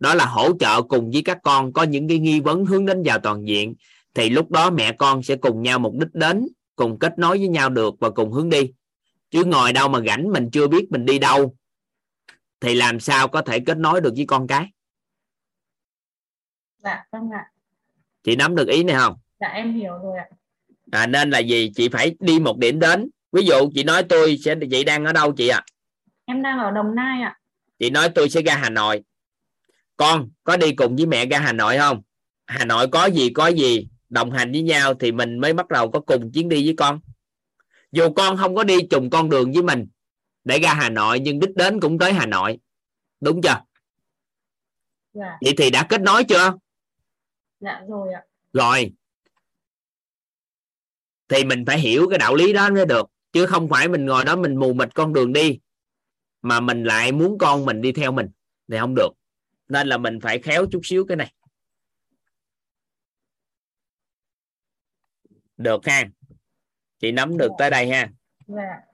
Đó 0.00 0.14
là 0.14 0.26
hỗ 0.26 0.58
trợ 0.60 0.82
cùng 0.82 1.10
với 1.10 1.22
các 1.22 1.38
con 1.42 1.72
có 1.72 1.82
những 1.82 2.08
cái 2.08 2.18
nghi 2.18 2.40
vấn 2.40 2.64
hướng 2.64 2.86
đến 2.86 3.02
vào 3.04 3.18
toàn 3.18 3.48
diện 3.48 3.74
thì 4.14 4.30
lúc 4.30 4.50
đó 4.50 4.70
mẹ 4.70 4.92
con 4.92 5.22
sẽ 5.22 5.36
cùng 5.36 5.62
nhau 5.62 5.78
mục 5.78 5.94
đích 5.94 6.14
đến, 6.14 6.48
cùng 6.76 6.98
kết 6.98 7.18
nối 7.18 7.38
với 7.38 7.48
nhau 7.48 7.70
được 7.70 7.94
và 8.00 8.10
cùng 8.10 8.32
hướng 8.32 8.50
đi. 8.50 8.72
Chứ 9.30 9.44
ngồi 9.44 9.72
đâu 9.72 9.88
mà 9.88 10.00
rảnh 10.06 10.32
mình 10.32 10.50
chưa 10.50 10.68
biết 10.68 10.90
mình 10.90 11.04
đi 11.04 11.18
đâu 11.18 11.56
thì 12.60 12.74
làm 12.74 13.00
sao 13.00 13.28
có 13.28 13.42
thể 13.42 13.60
kết 13.60 13.78
nối 13.78 14.00
được 14.00 14.12
với 14.16 14.26
con 14.26 14.46
cái? 14.46 14.66
Dạ 16.88 17.04
vâng 17.12 17.30
ạ. 17.30 17.50
Chị 18.22 18.36
nắm 18.36 18.54
được 18.54 18.68
ý 18.68 18.82
này 18.82 18.96
không? 18.96 19.16
Dạ 19.40 19.48
em 19.48 19.74
hiểu 19.74 19.92
rồi 20.02 20.18
ạ. 20.18 20.26
À, 20.92 21.06
nên 21.06 21.30
là 21.30 21.38
gì? 21.38 21.72
Chị 21.74 21.88
phải 21.88 22.16
đi 22.20 22.40
một 22.40 22.58
điểm 22.58 22.80
đến. 22.80 23.10
Ví 23.32 23.42
dụ 23.46 23.70
chị 23.74 23.84
nói 23.84 24.02
tôi 24.02 24.38
sẽ 24.44 24.54
chị 24.70 24.84
đang 24.84 25.04
ở 25.04 25.12
đâu 25.12 25.32
chị 25.32 25.48
ạ? 25.48 25.58
À? 25.58 25.64
em 26.24 26.42
đang 26.42 26.58
ở 26.58 26.70
đồng 26.70 26.94
nai 26.94 27.22
ạ. 27.22 27.38
Chị 27.78 27.90
nói 27.90 28.08
tôi 28.08 28.28
sẽ 28.28 28.42
ra 28.42 28.56
hà 28.56 28.70
nội. 28.70 29.02
Con 29.96 30.28
có 30.44 30.56
đi 30.56 30.72
cùng 30.72 30.96
với 30.96 31.06
mẹ 31.06 31.26
ra 31.26 31.38
hà 31.38 31.52
nội 31.52 31.78
không? 31.78 32.02
Hà 32.46 32.64
nội 32.64 32.88
có 32.88 33.06
gì 33.06 33.30
có 33.30 33.46
gì 33.46 33.88
đồng 34.08 34.30
hành 34.30 34.52
với 34.52 34.62
nhau 34.62 34.94
thì 34.94 35.12
mình 35.12 35.38
mới 35.38 35.52
bắt 35.52 35.68
đầu 35.68 35.90
có 35.90 36.00
cùng 36.00 36.32
chuyến 36.32 36.48
đi 36.48 36.64
với 36.64 36.74
con. 36.76 37.00
Dù 37.92 38.12
con 38.12 38.36
không 38.36 38.54
có 38.54 38.64
đi 38.64 38.76
trùng 38.90 39.10
con 39.10 39.30
đường 39.30 39.52
với 39.52 39.62
mình 39.62 39.86
để 40.44 40.58
ra 40.58 40.74
hà 40.74 40.90
nội 40.90 41.20
nhưng 41.20 41.40
đích 41.40 41.56
đến 41.56 41.80
cũng 41.80 41.98
tới 41.98 42.12
hà 42.12 42.26
nội. 42.26 42.58
Đúng 43.20 43.42
chưa? 43.42 43.60
Dạ. 45.12 45.38
Vậy 45.40 45.54
thì 45.58 45.70
đã 45.70 45.86
kết 45.88 46.00
nối 46.00 46.24
chưa 46.24 46.52
dạ 47.60 47.82
rồi 47.88 48.12
ạ. 48.12 48.22
Rồi. 48.52 48.92
Thì 51.28 51.44
mình 51.44 51.64
phải 51.66 51.78
hiểu 51.78 52.08
cái 52.10 52.18
đạo 52.18 52.34
lý 52.34 52.52
đó 52.52 52.70
mới 52.70 52.86
được 52.86 53.10
chứ 53.32 53.46
không 53.46 53.68
phải 53.68 53.88
mình 53.88 54.06
ngồi 54.06 54.24
đó 54.24 54.36
mình 54.36 54.56
mù 54.56 54.72
mịt 54.72 54.94
con 54.94 55.12
đường 55.12 55.32
đi 55.32 55.60
mà 56.42 56.60
mình 56.60 56.84
lại 56.84 57.12
muốn 57.12 57.38
con 57.38 57.64
mình 57.64 57.80
đi 57.80 57.92
theo 57.92 58.12
mình 58.12 58.26
thì 58.68 58.78
không 58.78 58.94
được. 58.94 59.10
Nên 59.68 59.86
là 59.88 59.98
mình 59.98 60.20
phải 60.20 60.38
khéo 60.38 60.66
chút 60.70 60.80
xíu 60.84 61.04
cái 61.06 61.16
này. 61.16 61.32
Được 65.56 65.86
ha. 65.86 66.04
Chị 66.98 67.12
nắm 67.12 67.38
được 67.38 67.50
tới 67.58 67.70
đây 67.70 67.88
ha. 67.90 68.10
Dạ 68.46 68.87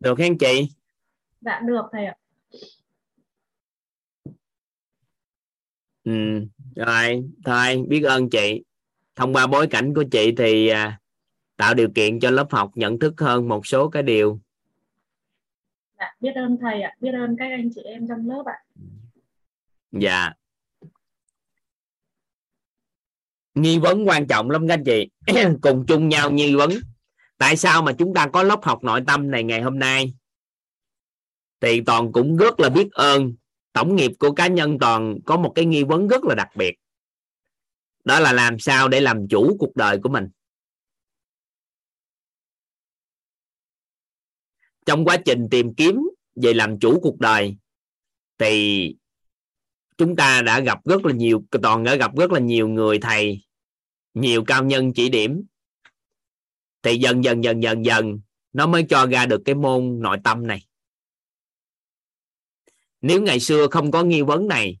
được 0.00 0.18
ha 0.18 0.26
chị? 0.40 0.68
Dạ 1.40 1.60
được 1.60 1.82
thầy 1.92 2.04
ạ. 2.06 2.16
Ừ 6.04 6.46
rồi 6.76 7.24
thôi 7.44 7.84
biết 7.88 8.02
ơn 8.02 8.30
chị. 8.30 8.64
Thông 9.16 9.34
qua 9.34 9.46
bối 9.46 9.66
cảnh 9.66 9.94
của 9.94 10.04
chị 10.10 10.34
thì 10.36 10.68
à, 10.68 11.00
tạo 11.56 11.74
điều 11.74 11.88
kiện 11.94 12.20
cho 12.20 12.30
lớp 12.30 12.46
học 12.50 12.70
nhận 12.74 12.98
thức 12.98 13.14
hơn 13.20 13.48
một 13.48 13.66
số 13.66 13.88
cái 13.88 14.02
điều. 14.02 14.40
Dạ 15.98 16.14
biết 16.20 16.32
ơn 16.34 16.56
thầy 16.60 16.82
ạ. 16.82 16.94
Biết 17.00 17.10
ơn 17.12 17.36
các 17.38 17.50
anh 17.50 17.70
chị 17.74 17.80
em 17.84 18.08
trong 18.08 18.28
lớp 18.28 18.42
ạ. 18.46 18.58
Dạ. 19.92 20.32
Nghi 23.54 23.78
vấn 23.78 24.08
quan 24.08 24.26
trọng 24.26 24.50
lắm 24.50 24.68
các 24.68 24.74
anh 24.74 24.84
chị. 24.84 25.10
Cùng 25.62 25.86
chung 25.86 26.08
nhau 26.08 26.30
nghi 26.30 26.54
vấn 26.54 26.70
tại 27.40 27.56
sao 27.56 27.82
mà 27.82 27.92
chúng 27.98 28.14
ta 28.14 28.28
có 28.32 28.42
lớp 28.42 28.60
học 28.62 28.84
nội 28.84 29.00
tâm 29.06 29.30
này 29.30 29.44
ngày 29.44 29.62
hôm 29.62 29.78
nay? 29.78 30.14
Thì 31.60 31.80
toàn 31.86 32.12
cũng 32.12 32.36
rất 32.36 32.60
là 32.60 32.68
biết 32.68 32.92
ơn 32.92 33.34
tổng 33.72 33.96
nghiệp 33.96 34.12
của 34.18 34.32
cá 34.32 34.46
nhân 34.46 34.78
toàn 34.80 35.18
có 35.26 35.36
một 35.36 35.52
cái 35.54 35.64
nghi 35.64 35.84
vấn 35.84 36.08
rất 36.08 36.24
là 36.24 36.34
đặc 36.34 36.48
biệt. 36.56 36.74
Đó 38.04 38.20
là 38.20 38.32
làm 38.32 38.58
sao 38.58 38.88
để 38.88 39.00
làm 39.00 39.28
chủ 39.28 39.56
cuộc 39.58 39.76
đời 39.76 39.98
của 40.02 40.08
mình. 40.08 40.28
Trong 44.86 45.04
quá 45.04 45.16
trình 45.24 45.48
tìm 45.50 45.74
kiếm 45.74 46.00
về 46.34 46.52
làm 46.52 46.78
chủ 46.78 47.00
cuộc 47.02 47.18
đời, 47.18 47.56
thì 48.38 48.94
chúng 49.96 50.16
ta 50.16 50.42
đã 50.42 50.60
gặp 50.60 50.78
rất 50.84 51.04
là 51.04 51.12
nhiều, 51.12 51.44
toàn 51.62 51.84
đã 51.84 51.94
gặp 51.94 52.16
rất 52.16 52.32
là 52.32 52.40
nhiều 52.40 52.68
người 52.68 52.98
thầy, 52.98 53.40
nhiều 54.14 54.44
cao 54.44 54.64
nhân 54.64 54.92
chỉ 54.94 55.08
điểm 55.08 55.42
thì 56.82 56.96
dần 56.96 57.24
dần 57.24 57.44
dần 57.44 57.62
dần 57.62 57.84
dần 57.84 58.20
nó 58.52 58.66
mới 58.66 58.82
cho 58.88 59.06
ra 59.06 59.26
được 59.26 59.42
cái 59.44 59.54
môn 59.54 59.98
nội 60.00 60.18
tâm 60.24 60.46
này. 60.46 60.66
Nếu 63.00 63.22
ngày 63.22 63.40
xưa 63.40 63.66
không 63.70 63.90
có 63.90 64.02
nghi 64.02 64.22
vấn 64.22 64.48
này, 64.48 64.78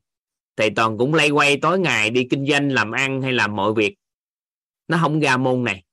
thì 0.56 0.70
toàn 0.76 0.98
cũng 0.98 1.14
lay 1.14 1.30
quay 1.30 1.56
tối 1.56 1.78
ngày 1.78 2.10
đi 2.10 2.26
kinh 2.30 2.46
doanh, 2.46 2.72
làm 2.72 2.92
ăn 2.92 3.22
hay 3.22 3.32
làm 3.32 3.56
mọi 3.56 3.72
việc. 3.72 3.96
Nó 4.88 4.98
không 5.00 5.20
ra 5.20 5.36
môn 5.36 5.64
này. 5.64 5.84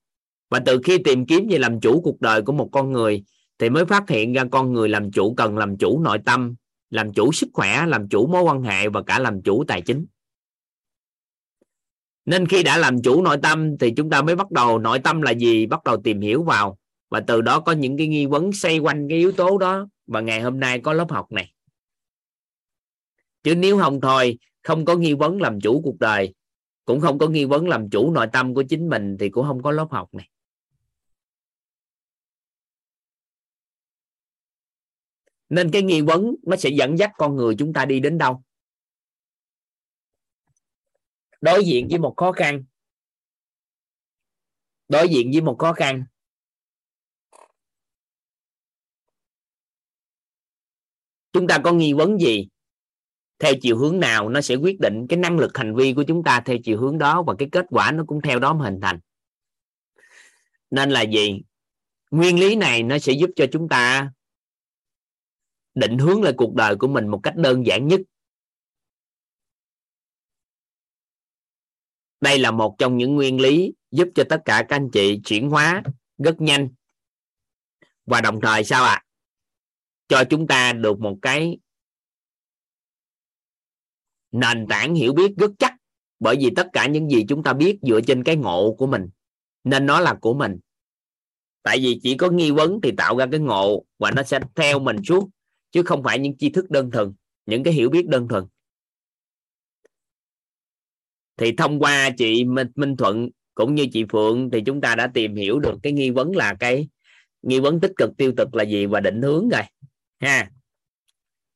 Và 0.49 0.59
từ 0.65 0.81
khi 0.83 0.97
tìm 0.97 1.25
kiếm 1.25 1.47
về 1.49 1.57
làm 1.57 1.79
chủ 1.79 2.01
cuộc 2.01 2.21
đời 2.21 2.41
của 2.41 2.53
một 2.53 2.69
con 2.71 2.91
người, 2.91 3.23
thì 3.59 3.69
mới 3.69 3.85
phát 3.85 4.09
hiện 4.09 4.33
ra 4.33 4.43
con 4.51 4.73
người 4.73 4.89
làm 4.89 5.11
chủ 5.11 5.33
cần 5.37 5.57
làm 5.57 5.77
chủ 5.77 5.99
nội 5.99 6.19
tâm, 6.25 6.55
làm 6.89 7.13
chủ 7.13 7.31
sức 7.31 7.49
khỏe, 7.53 7.85
làm 7.85 8.09
chủ 8.09 8.27
mối 8.27 8.41
quan 8.41 8.61
hệ 8.63 8.89
và 8.89 9.03
cả 9.03 9.19
làm 9.19 9.41
chủ 9.41 9.63
tài 9.67 9.81
chính 9.81 10.05
nên 12.27 12.47
khi 12.47 12.63
đã 12.63 12.77
làm 12.77 13.01
chủ 13.01 13.21
nội 13.21 13.37
tâm 13.43 13.77
thì 13.77 13.93
chúng 13.97 14.09
ta 14.09 14.21
mới 14.21 14.35
bắt 14.35 14.51
đầu 14.51 14.79
nội 14.79 14.99
tâm 14.99 15.21
là 15.21 15.31
gì? 15.31 15.65
Bắt 15.65 15.83
đầu 15.83 16.01
tìm 16.03 16.21
hiểu 16.21 16.43
vào. 16.43 16.77
Và 17.09 17.19
từ 17.19 17.41
đó 17.41 17.59
có 17.59 17.71
những 17.71 17.97
cái 17.97 18.07
nghi 18.07 18.25
vấn 18.25 18.53
xoay 18.53 18.79
quanh 18.79 19.09
cái 19.09 19.17
yếu 19.17 19.31
tố 19.31 19.57
đó. 19.57 19.87
Và 20.07 20.21
ngày 20.21 20.41
hôm 20.41 20.59
nay 20.59 20.79
có 20.79 20.93
lớp 20.93 21.11
học 21.11 21.31
này. 21.31 21.53
Chứ 23.43 23.55
nếu 23.55 23.79
không 23.79 24.01
thôi, 24.01 24.37
không 24.63 24.85
có 24.85 24.95
nghi 24.95 25.13
vấn 25.13 25.41
làm 25.41 25.61
chủ 25.61 25.81
cuộc 25.81 25.99
đời, 25.99 26.33
cũng 26.85 27.01
không 27.01 27.17
có 27.17 27.27
nghi 27.27 27.45
vấn 27.45 27.67
làm 27.67 27.89
chủ 27.89 28.11
nội 28.11 28.27
tâm 28.33 28.53
của 28.53 28.63
chính 28.63 28.89
mình, 28.89 29.17
thì 29.19 29.29
cũng 29.29 29.47
không 29.47 29.63
có 29.63 29.71
lớp 29.71 29.87
học 29.91 30.13
này. 30.13 30.29
Nên 35.49 35.71
cái 35.71 35.81
nghi 35.81 36.01
vấn 36.01 36.35
nó 36.43 36.55
sẽ 36.55 36.69
dẫn 36.69 36.97
dắt 36.97 37.11
con 37.17 37.35
người 37.35 37.55
chúng 37.55 37.73
ta 37.73 37.85
đi 37.85 37.99
đến 37.99 38.17
đâu? 38.17 38.43
Đối 41.41 41.65
diện 41.65 41.87
với 41.89 41.99
một 41.99 42.13
khó 42.17 42.31
khăn. 42.31 42.63
Đối 44.89 45.09
diện 45.09 45.31
với 45.31 45.41
một 45.41 45.55
khó 45.59 45.73
khăn. 45.73 46.05
Chúng 51.33 51.47
ta 51.47 51.57
có 51.63 51.71
nghi 51.71 51.93
vấn 51.93 52.19
gì? 52.19 52.47
Theo 53.39 53.53
chiều 53.61 53.77
hướng 53.77 53.99
nào 53.99 54.29
nó 54.29 54.41
sẽ 54.41 54.55
quyết 54.55 54.79
định 54.79 55.05
cái 55.09 55.19
năng 55.19 55.39
lực 55.39 55.57
hành 55.57 55.75
vi 55.75 55.93
của 55.93 56.03
chúng 56.07 56.23
ta 56.23 56.41
theo 56.45 56.57
chiều 56.63 56.79
hướng 56.79 56.97
đó 56.97 57.23
và 57.23 57.33
cái 57.39 57.49
kết 57.51 57.65
quả 57.69 57.91
nó 57.91 58.03
cũng 58.07 58.21
theo 58.21 58.39
đó 58.39 58.53
mà 58.53 58.65
hình 58.65 58.79
thành? 58.81 58.99
Nên 60.71 60.89
là 60.89 61.01
gì? 61.01 61.41
Nguyên 62.11 62.39
lý 62.39 62.55
này 62.55 62.83
nó 62.83 62.99
sẽ 62.99 63.13
giúp 63.13 63.29
cho 63.35 63.45
chúng 63.51 63.69
ta 63.69 64.11
định 65.75 65.97
hướng 65.97 66.23
lại 66.23 66.33
cuộc 66.37 66.53
đời 66.53 66.75
của 66.75 66.87
mình 66.87 67.07
một 67.07 67.19
cách 67.23 67.35
đơn 67.35 67.65
giản 67.65 67.87
nhất. 67.87 68.01
Đây 72.21 72.39
là 72.39 72.51
một 72.51 72.75
trong 72.79 72.97
những 72.97 73.15
nguyên 73.15 73.41
lý 73.41 73.73
giúp 73.91 74.07
cho 74.15 74.23
tất 74.29 74.41
cả 74.45 74.65
các 74.69 74.75
anh 74.75 74.89
chị 74.93 75.21
chuyển 75.25 75.49
hóa 75.49 75.83
rất 76.17 76.41
nhanh. 76.41 76.69
Và 78.05 78.21
đồng 78.21 78.41
thời 78.41 78.63
sao 78.63 78.83
ạ? 78.83 78.93
À? 78.93 79.03
cho 80.07 80.23
chúng 80.29 80.47
ta 80.47 80.73
được 80.73 80.99
một 80.99 81.17
cái 81.21 81.57
nền 84.31 84.67
tảng 84.67 84.95
hiểu 84.95 85.13
biết 85.13 85.31
rất 85.37 85.51
chắc. 85.59 85.73
Bởi 86.19 86.35
vì 86.39 86.49
tất 86.55 86.67
cả 86.73 86.87
những 86.87 87.09
gì 87.09 87.25
chúng 87.29 87.43
ta 87.43 87.53
biết 87.53 87.79
dựa 87.81 88.01
trên 88.01 88.23
cái 88.23 88.35
ngộ 88.35 88.75
của 88.77 88.87
mình, 88.87 89.09
nên 89.63 89.85
nó 89.85 89.99
là 89.99 90.13
của 90.21 90.33
mình. 90.33 90.59
Tại 91.63 91.79
vì 91.79 91.99
chỉ 92.03 92.17
có 92.17 92.29
nghi 92.29 92.51
vấn 92.51 92.81
thì 92.83 92.91
tạo 92.97 93.17
ra 93.17 93.25
cái 93.31 93.39
ngộ 93.39 93.83
và 93.99 94.11
nó 94.11 94.23
sẽ 94.23 94.39
theo 94.55 94.79
mình 94.79 94.97
suốt, 95.03 95.29
chứ 95.71 95.83
không 95.83 96.03
phải 96.03 96.19
những 96.19 96.37
tri 96.37 96.49
thức 96.49 96.69
đơn 96.69 96.91
thuần, 96.91 97.13
những 97.45 97.63
cái 97.63 97.73
hiểu 97.73 97.89
biết 97.89 98.07
đơn 98.07 98.27
thuần 98.27 98.43
thì 101.37 101.51
thông 101.57 101.79
qua 101.79 102.09
chị 102.17 102.43
Minh, 102.43 102.67
Minh 102.75 102.97
Thuận 102.97 103.29
cũng 103.55 103.75
như 103.75 103.87
chị 103.91 104.05
Phượng 104.11 104.49
thì 104.49 104.61
chúng 104.65 104.81
ta 104.81 104.95
đã 104.95 105.07
tìm 105.13 105.35
hiểu 105.35 105.59
được 105.59 105.75
cái 105.83 105.93
nghi 105.93 106.09
vấn 106.09 106.35
là 106.35 106.55
cái 106.59 106.87
nghi 107.41 107.59
vấn 107.59 107.79
tích 107.79 107.91
cực 107.97 108.17
tiêu 108.17 108.33
cực 108.37 108.55
là 108.55 108.63
gì 108.63 108.85
và 108.85 108.99
định 108.99 109.21
hướng 109.21 109.49
rồi 109.49 109.61
ha. 110.19 110.49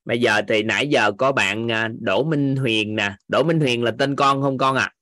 Bây 0.06 0.22
giờ 0.22 0.42
thì 0.48 0.64
nãy 0.64 0.88
giờ 0.88 1.12
có 1.18 1.32
bạn 1.32 1.72
à, 1.72 1.90
Đỗ 2.00 2.24
Minh 2.24 2.56
Huyền 2.56 2.96
nè. 2.96 3.16
Đỗ 3.28 3.44
Minh 3.44 3.60
Huyền 3.60 3.84
là 3.84 3.92
tên 4.00 4.16
con 4.16 4.42
không 4.42 4.58
con 4.58 4.76
à 4.76 4.94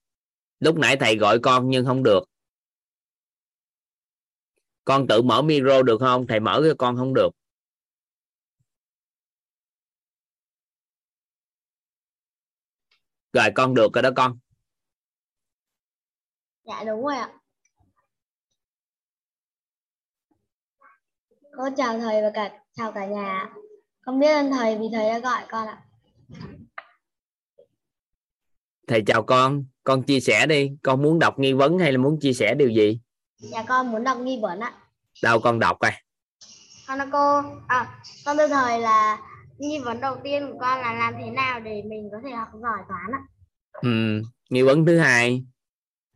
lúc 0.60 0.78
nãy 0.78 0.98
thầy 1.00 1.16
gọi 1.18 1.40
con 1.44 1.70
nhưng 1.70 1.86
không 1.86 2.04
được. 2.04 2.24
Con 4.86 5.08
tự 5.08 5.22
mở 5.22 5.42
micro 5.42 5.84
được 5.84 5.98
không? 6.00 6.28
Thầy 6.28 6.40
mở 6.40 6.62
cho 6.64 6.76
con 6.78 6.98
không 6.98 7.14
được. 7.14 7.30
Rồi 13.34 13.50
con 13.56 13.74
được 13.74 13.94
rồi 13.94 14.02
đó 14.02 14.10
con. 14.16 14.40
Dạ 16.70 16.84
đúng 16.88 17.04
rồi 17.04 17.18
ạ. 17.18 17.30
Con 21.58 21.76
chào 21.78 22.00
thầy 22.00 22.22
và 22.22 22.32
cả 22.34 22.52
chào 22.74 22.92
cả 22.92 23.06
nhà. 23.06 23.50
Con 24.06 24.20
biết 24.20 24.28
ơn 24.28 24.52
thầy 24.52 24.78
vì 24.78 24.86
thầy 24.94 25.10
đã 25.10 25.20
gọi 25.20 25.42
con 25.50 25.68
ạ. 25.68 25.84
thầy 28.88 29.04
chào 29.08 29.24
con 29.24 29.66
con 29.84 30.04
chia 30.04 30.20
sẻ 30.20 30.46
đi 30.46 30.72
con 30.84 31.02
muốn 31.02 31.20
đọc 31.20 31.40
nghi 31.40 31.54
vấn 31.54 31.80
hay 31.80 31.92
là 31.92 31.98
muốn 31.98 32.20
chia 32.20 32.34
sẻ 32.34 32.56
điều 32.56 32.70
gì 32.70 33.00
dạ 33.38 33.64
con 33.68 33.92
muốn 33.92 34.04
đọc 34.04 34.18
nghi 34.18 34.40
vấn 34.42 34.60
ạ 34.60 34.74
đâu 35.24 35.40
con 35.40 35.60
đọc 35.60 35.78
coi 35.80 35.92
con 36.88 36.98
là 36.98 37.08
cô 37.12 37.42
à 37.68 38.02
con 38.26 38.38
thưa 38.38 38.48
thầy 38.48 38.80
là 38.80 39.18
nghi 39.58 39.80
vấn 39.86 40.02
đầu 40.02 40.18
tiên 40.24 40.52
của 40.52 40.58
con 40.60 40.82
là 40.82 40.94
làm 40.94 41.14
thế 41.24 41.30
nào 41.30 41.60
để 41.60 41.82
mình 41.86 42.10
có 42.12 42.18
thể 42.24 42.32
học 42.32 42.48
giỏi 42.54 42.80
toán 42.88 43.12
ạ 43.12 43.22
ừ. 43.82 44.22
nghi 44.50 44.62
vấn 44.62 44.86
thứ 44.86 44.98
hai 45.00 45.44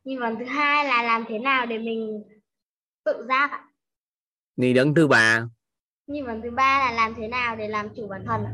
nghi 0.03 0.17
vấn 0.17 0.39
thứ 0.39 0.45
hai 0.45 0.85
là 0.85 1.03
làm 1.03 1.25
thế 1.27 1.39
nào 1.39 1.65
để 1.65 1.77
mình 1.77 2.23
tự 3.03 3.25
giác 3.27 3.51
ạ? 3.51 3.63
Nghi 4.55 4.73
vấn 4.73 4.95
thứ 4.95 5.07
ba. 5.07 5.47
Nghi 6.07 6.21
vấn 6.21 6.41
thứ 6.41 6.51
ba 6.51 6.79
là 6.79 6.91
làm 6.91 7.15
thế 7.15 7.27
nào 7.27 7.55
để 7.55 7.67
làm 7.67 7.89
chủ 7.95 8.07
bản 8.07 8.25
thân 8.25 8.45
ạ? 8.45 8.53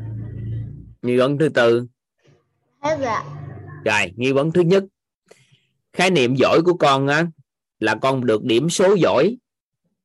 Nghi 1.02 1.16
vấn 1.16 1.38
thứ 1.38 1.48
tư. 1.48 1.86
Hết 2.80 2.96
rồi 2.96 3.06
ạ. 3.06 3.24
Rồi 3.84 4.12
nghi 4.16 4.32
vấn 4.32 4.52
thứ 4.52 4.60
nhất. 4.60 4.84
Khái 5.92 6.10
niệm 6.10 6.34
giỏi 6.34 6.60
của 6.64 6.74
con 6.74 7.06
á 7.06 7.26
là 7.78 7.94
con 8.02 8.26
được 8.26 8.44
điểm 8.44 8.70
số 8.70 8.94
giỏi 8.94 9.36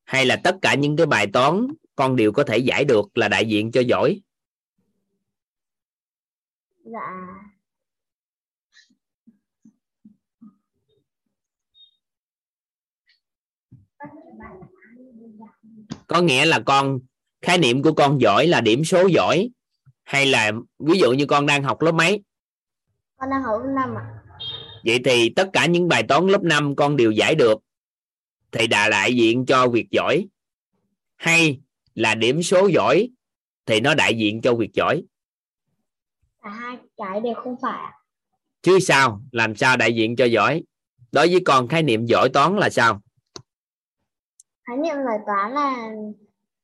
hay 0.04 0.26
là 0.26 0.42
tất 0.44 0.56
cả 0.62 0.76
những 0.76 0.98
cái 0.98 1.06
bài 1.06 1.28
toán 1.34 1.68
con 1.96 2.16
đều 2.16 2.32
có 2.32 2.44
thể 2.44 2.58
giải 2.58 2.86
được 2.86 3.18
là 3.18 3.28
đại 3.28 3.46
diện 3.46 3.72
cho 3.72 3.82
giỏi? 3.82 4.22
Dạ 6.84 7.45
có 16.08 16.22
nghĩa 16.22 16.46
là 16.46 16.60
con 16.66 17.00
khái 17.42 17.58
niệm 17.58 17.84
của 17.84 17.94
con 17.94 18.22
giỏi 18.22 18.48
là 18.48 18.62
điểm 18.62 18.84
số 18.84 19.08
giỏi. 19.08 19.50
Hay 20.04 20.26
là 20.26 20.52
ví 20.80 21.00
dụ 21.00 21.12
như 21.12 21.26
con 21.26 21.46
đang 21.46 21.64
học 21.64 21.82
lớp 21.82 21.92
mấy? 21.92 22.24
Con 23.18 23.30
đang 23.30 23.44
học 23.44 23.62
lớp 23.64 23.72
năm 23.76 23.96
ạ. 23.96 24.06
Vậy 24.86 25.00
thì 25.06 25.30
tất 25.30 25.50
cả 25.54 25.66
những 25.66 25.88
bài 25.88 26.04
toán 26.04 26.28
lớp 26.28 26.44
5 26.44 26.76
con 26.76 26.98
đều 26.98 27.12
giải 27.12 27.36
được. 27.36 27.60
Thì 28.52 28.68
đã 28.68 28.90
đại 28.90 29.16
diện 29.16 29.46
cho 29.46 29.68
việc 29.68 29.88
giỏi. 29.92 30.28
Hay 31.16 31.60
là 31.96 32.16
điểm 32.16 32.44
số 32.44 32.68
giỏi 32.68 33.10
thì 33.66 33.80
nó 33.80 33.96
đại 33.96 34.16
diện 34.18 34.42
cho 34.42 34.56
việc 34.56 34.74
giỏi. 34.74 35.04
Cả 36.44 36.50
hai 36.50 36.78
cái 36.98 37.22
đều 37.22 37.34
không 37.34 37.56
phải 37.62 37.92
chứ 38.62 38.80
sao? 38.80 39.22
Làm 39.32 39.56
sao 39.56 39.78
đại 39.78 39.96
diện 39.96 40.16
cho 40.16 40.26
giỏi? 40.26 40.64
Đối 41.12 41.28
với 41.28 41.42
con 41.46 41.68
khái 41.68 41.84
niệm 41.84 42.06
giỏi 42.06 42.30
toán 42.34 42.56
là 42.56 42.70
sao 42.70 43.02
khái 44.68 44.78
niệm 44.78 44.96
giải 45.06 45.20
toán 45.26 45.52
là 45.52 45.92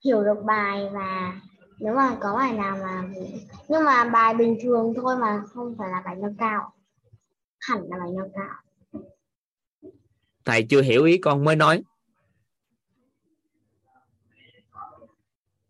hiểu 0.05 0.23
được 0.23 0.43
bài 0.45 0.89
và 0.93 1.33
nếu 1.80 1.95
mà 1.95 2.17
có 2.19 2.35
bài 2.35 2.53
nào 2.53 2.77
mà 2.83 3.03
nhưng 3.67 3.83
mà 3.85 4.05
bài 4.05 4.33
bình 4.33 4.57
thường 4.63 4.93
thôi 4.95 5.17
mà 5.17 5.43
không 5.53 5.75
phải 5.77 5.89
là 5.89 6.01
bài 6.05 6.15
nâng 6.15 6.35
cao. 6.38 6.73
Hẳn 7.59 7.81
là 7.89 7.97
bài 7.99 8.09
nâng 8.17 8.31
cao. 8.35 8.55
Thầy 10.45 10.67
chưa 10.69 10.81
hiểu 10.81 11.03
ý 11.03 11.17
con 11.17 11.45
mới 11.45 11.55
nói. 11.55 11.83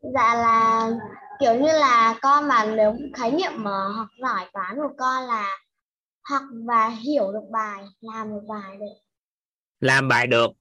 Dạ 0.02 0.36
là 0.36 0.90
kiểu 1.40 1.54
như 1.56 1.68
là 1.80 2.20
con 2.22 2.48
mà 2.48 2.66
nếu 2.66 2.96
khái 3.14 3.32
niệm 3.32 3.52
mà 3.56 3.88
học 3.96 4.08
giỏi 4.22 4.50
toán 4.54 4.76
của 4.76 4.94
con 4.98 5.24
là 5.24 5.58
học 6.24 6.44
và 6.66 6.88
hiểu 6.88 7.32
được 7.32 7.50
bài 7.52 7.86
làm 8.02 8.30
được 8.30 8.42
bài 8.48 8.78
được. 8.78 8.96
Làm 9.80 10.08
bài 10.08 10.28
được 10.28 10.61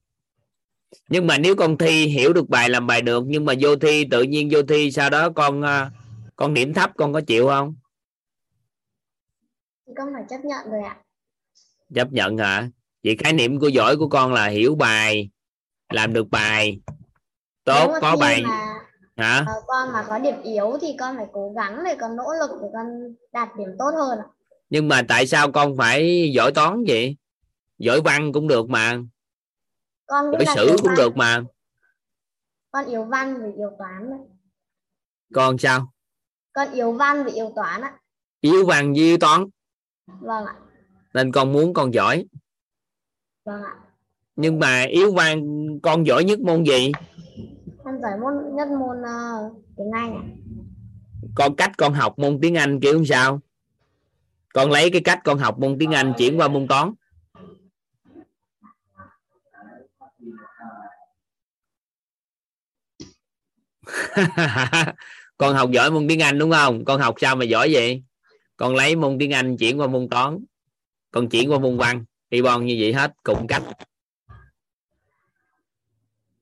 nhưng 1.09 1.27
mà 1.27 1.39
nếu 1.39 1.57
con 1.57 1.79
thi 1.79 2.07
hiểu 2.07 2.33
được 2.33 2.49
bài 2.49 2.71
làm 2.71 2.87
bài 2.87 3.03
được 3.03 3.25
nhưng 3.27 3.45
mà 3.45 3.55
vô 3.61 3.77
thi 3.77 4.07
tự 4.11 4.23
nhiên 4.23 4.49
vô 4.53 4.63
thi 4.63 4.91
sau 4.91 5.11
đó 5.11 5.31
con 5.31 5.63
à, 5.63 5.91
con 6.37 6.55
điểm 6.55 6.75
thấp 6.75 6.91
con 6.97 7.13
có 7.13 7.21
chịu 7.21 7.47
không? 7.47 7.75
Con 9.97 10.09
phải 10.15 10.25
chấp 10.31 10.45
nhận 10.45 10.71
rồi 10.71 10.83
ạ. 10.83 10.97
Chấp 11.95 12.13
nhận 12.13 12.39
hả? 12.39 12.69
Vậy 13.05 13.17
khái 13.17 13.33
niệm 13.33 13.61
của 13.61 13.69
giỏi 13.69 13.97
của 13.97 14.09
con 14.09 14.33
là 14.33 14.47
hiểu 14.47 14.75
bài 14.75 15.31
làm 15.89 16.13
được 16.13 16.31
bài. 16.31 16.81
Tốt 17.65 17.93
có 18.01 18.17
bài. 18.21 18.43
mà 18.43 18.75
hả? 19.17 19.45
con 19.67 19.93
mà 19.93 20.05
có 20.09 20.19
điểm 20.19 20.43
yếu 20.43 20.79
thì 20.81 20.89
con 20.99 21.17
phải 21.17 21.27
cố 21.33 21.53
gắng 21.57 21.83
để 21.85 21.97
con 22.01 22.17
nỗ 22.17 22.33
lực 22.41 22.51
để 22.63 22.69
con 22.73 22.87
đạt 23.33 23.49
điểm 23.59 23.69
tốt 23.79 23.91
hơn 23.97 24.19
nhưng 24.71 24.89
mà 24.89 25.03
tại 25.09 25.27
sao 25.27 25.53
con 25.53 25.77
phải 25.77 26.31
giỏi 26.35 26.53
toán 26.53 26.85
vậy? 26.89 27.17
Giỏi 27.79 28.01
văn 28.01 28.33
cũng 28.33 28.49
được 28.49 28.69
mà 28.69 28.99
con 30.11 30.33
sử 30.55 30.67
yếu 30.67 30.77
cũng 30.77 30.87
văn. 30.87 30.97
được 30.97 31.17
mà. 31.17 31.43
Con 32.71 32.87
yếu 32.87 33.05
văn 33.05 33.43
vì 33.43 33.53
yếu 33.57 33.71
toán 33.79 34.11
đấy. 34.11 34.19
con 35.35 35.59
sao? 35.59 35.93
Con 36.53 36.73
yếu 36.73 36.93
văn 36.93 37.25
vì 37.25 37.33
yếu 37.33 37.53
toán 37.57 37.81
ạ 37.81 37.97
yếu 38.41 38.67
văn 38.67 38.93
với 38.93 39.03
yếu 39.03 39.19
toán. 39.19 39.45
Vâng 40.07 40.47
ạ. 40.47 40.55
Nên 41.15 41.33
con 41.33 41.53
muốn 41.53 41.75
con 41.75 41.95
giỏi. 41.95 42.27
Vâng 43.45 43.63
ạ. 43.63 43.75
Nhưng 44.37 44.59
mà 44.59 44.83
yếu 44.83 45.13
văn 45.13 45.41
con 45.83 46.07
giỏi 46.07 46.25
nhất 46.25 46.41
môn 46.41 46.65
gì? 46.65 46.93
Con 47.85 48.01
giỏi 48.03 48.19
môn 48.21 48.57
nhất 48.57 48.69
môn 48.69 49.01
uh, 49.01 49.65
tiếng 49.77 49.91
Anh 49.95 50.15
ạ. 50.15 50.23
Con 51.35 51.57
cách 51.57 51.71
con 51.79 51.93
học 51.93 52.19
môn 52.19 52.39
tiếng 52.43 52.57
Anh 52.57 52.81
kiểu 52.81 53.05
sao? 53.05 53.41
Con 54.55 54.71
lấy 54.71 54.91
cái 54.91 55.01
cách 55.01 55.21
con 55.25 55.39
học 55.39 55.59
môn 55.59 55.77
tiếng 55.79 55.91
Anh 55.91 56.13
chuyển 56.19 56.41
qua 56.41 56.49
môn 56.49 56.69
toán 56.69 56.93
con 65.37 65.55
học 65.55 65.71
giỏi 65.71 65.91
môn 65.91 66.09
tiếng 66.09 66.23
Anh 66.23 66.39
đúng 66.39 66.51
không? 66.51 66.85
Con 66.85 67.01
học 67.01 67.15
sao 67.21 67.37
mà 67.37 67.45
giỏi 67.45 67.69
vậy? 67.73 68.03
Con 68.57 68.75
lấy 68.75 68.97
môn 68.97 69.19
tiếng 69.19 69.33
Anh 69.33 69.57
chuyển 69.57 69.81
qua 69.81 69.87
môn 69.87 70.09
toán. 70.09 70.45
Con 71.11 71.29
chuyển 71.29 71.51
qua 71.51 71.59
môn 71.59 71.79
văn. 71.79 72.05
Y 72.29 72.43
bon 72.43 72.67
như 72.67 72.77
vậy 72.81 72.93
hết 72.93 73.13
cùng 73.23 73.47
cách. 73.47 73.63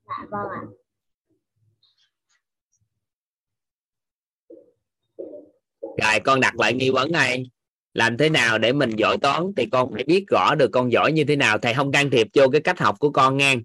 Dạ 0.06 0.24
vâng 0.30 0.50
ạ. 0.50 0.62
Rồi 5.80 6.20
con 6.20 6.40
đặt 6.40 6.60
lại 6.60 6.74
nghi 6.74 6.90
vấn 6.90 7.12
này 7.12 7.50
làm 7.94 8.16
thế 8.16 8.28
nào 8.28 8.58
để 8.58 8.72
mình 8.72 8.90
giỏi 8.96 9.18
toán 9.18 9.42
thì 9.56 9.66
con 9.72 9.92
phải 9.92 10.04
biết 10.04 10.24
rõ 10.28 10.54
được 10.54 10.70
con 10.72 10.92
giỏi 10.92 11.12
như 11.12 11.24
thế 11.24 11.36
nào? 11.36 11.58
Thầy 11.58 11.74
không 11.74 11.92
can 11.92 12.10
thiệp 12.10 12.26
vô 12.34 12.48
cái 12.48 12.60
cách 12.60 12.78
học 12.78 12.96
của 12.98 13.10
con 13.10 13.36
ngang 13.36 13.62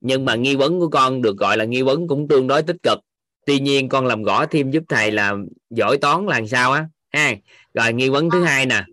nhưng 0.00 0.24
mà 0.24 0.34
nghi 0.34 0.56
vấn 0.56 0.80
của 0.80 0.88
con 0.88 1.22
được 1.22 1.36
gọi 1.36 1.56
là 1.56 1.64
nghi 1.64 1.82
vấn 1.82 2.08
cũng 2.08 2.28
tương 2.28 2.46
đối 2.46 2.62
tích 2.62 2.76
cực 2.82 2.98
tuy 3.46 3.60
nhiên 3.60 3.88
con 3.88 4.06
làm 4.06 4.24
rõ 4.24 4.46
thêm 4.46 4.70
giúp 4.70 4.82
thầy 4.88 5.10
là 5.10 5.34
giỏi 5.70 5.98
toán 5.98 6.26
là 6.26 6.38
làm 6.38 6.46
sao 6.46 6.72
á? 6.72 6.88
Ha 7.12 7.34
rồi 7.74 7.92
nghi 7.92 8.08
vấn 8.08 8.30
thứ 8.30 8.44
hai 8.44 8.66
nè. 8.66 8.84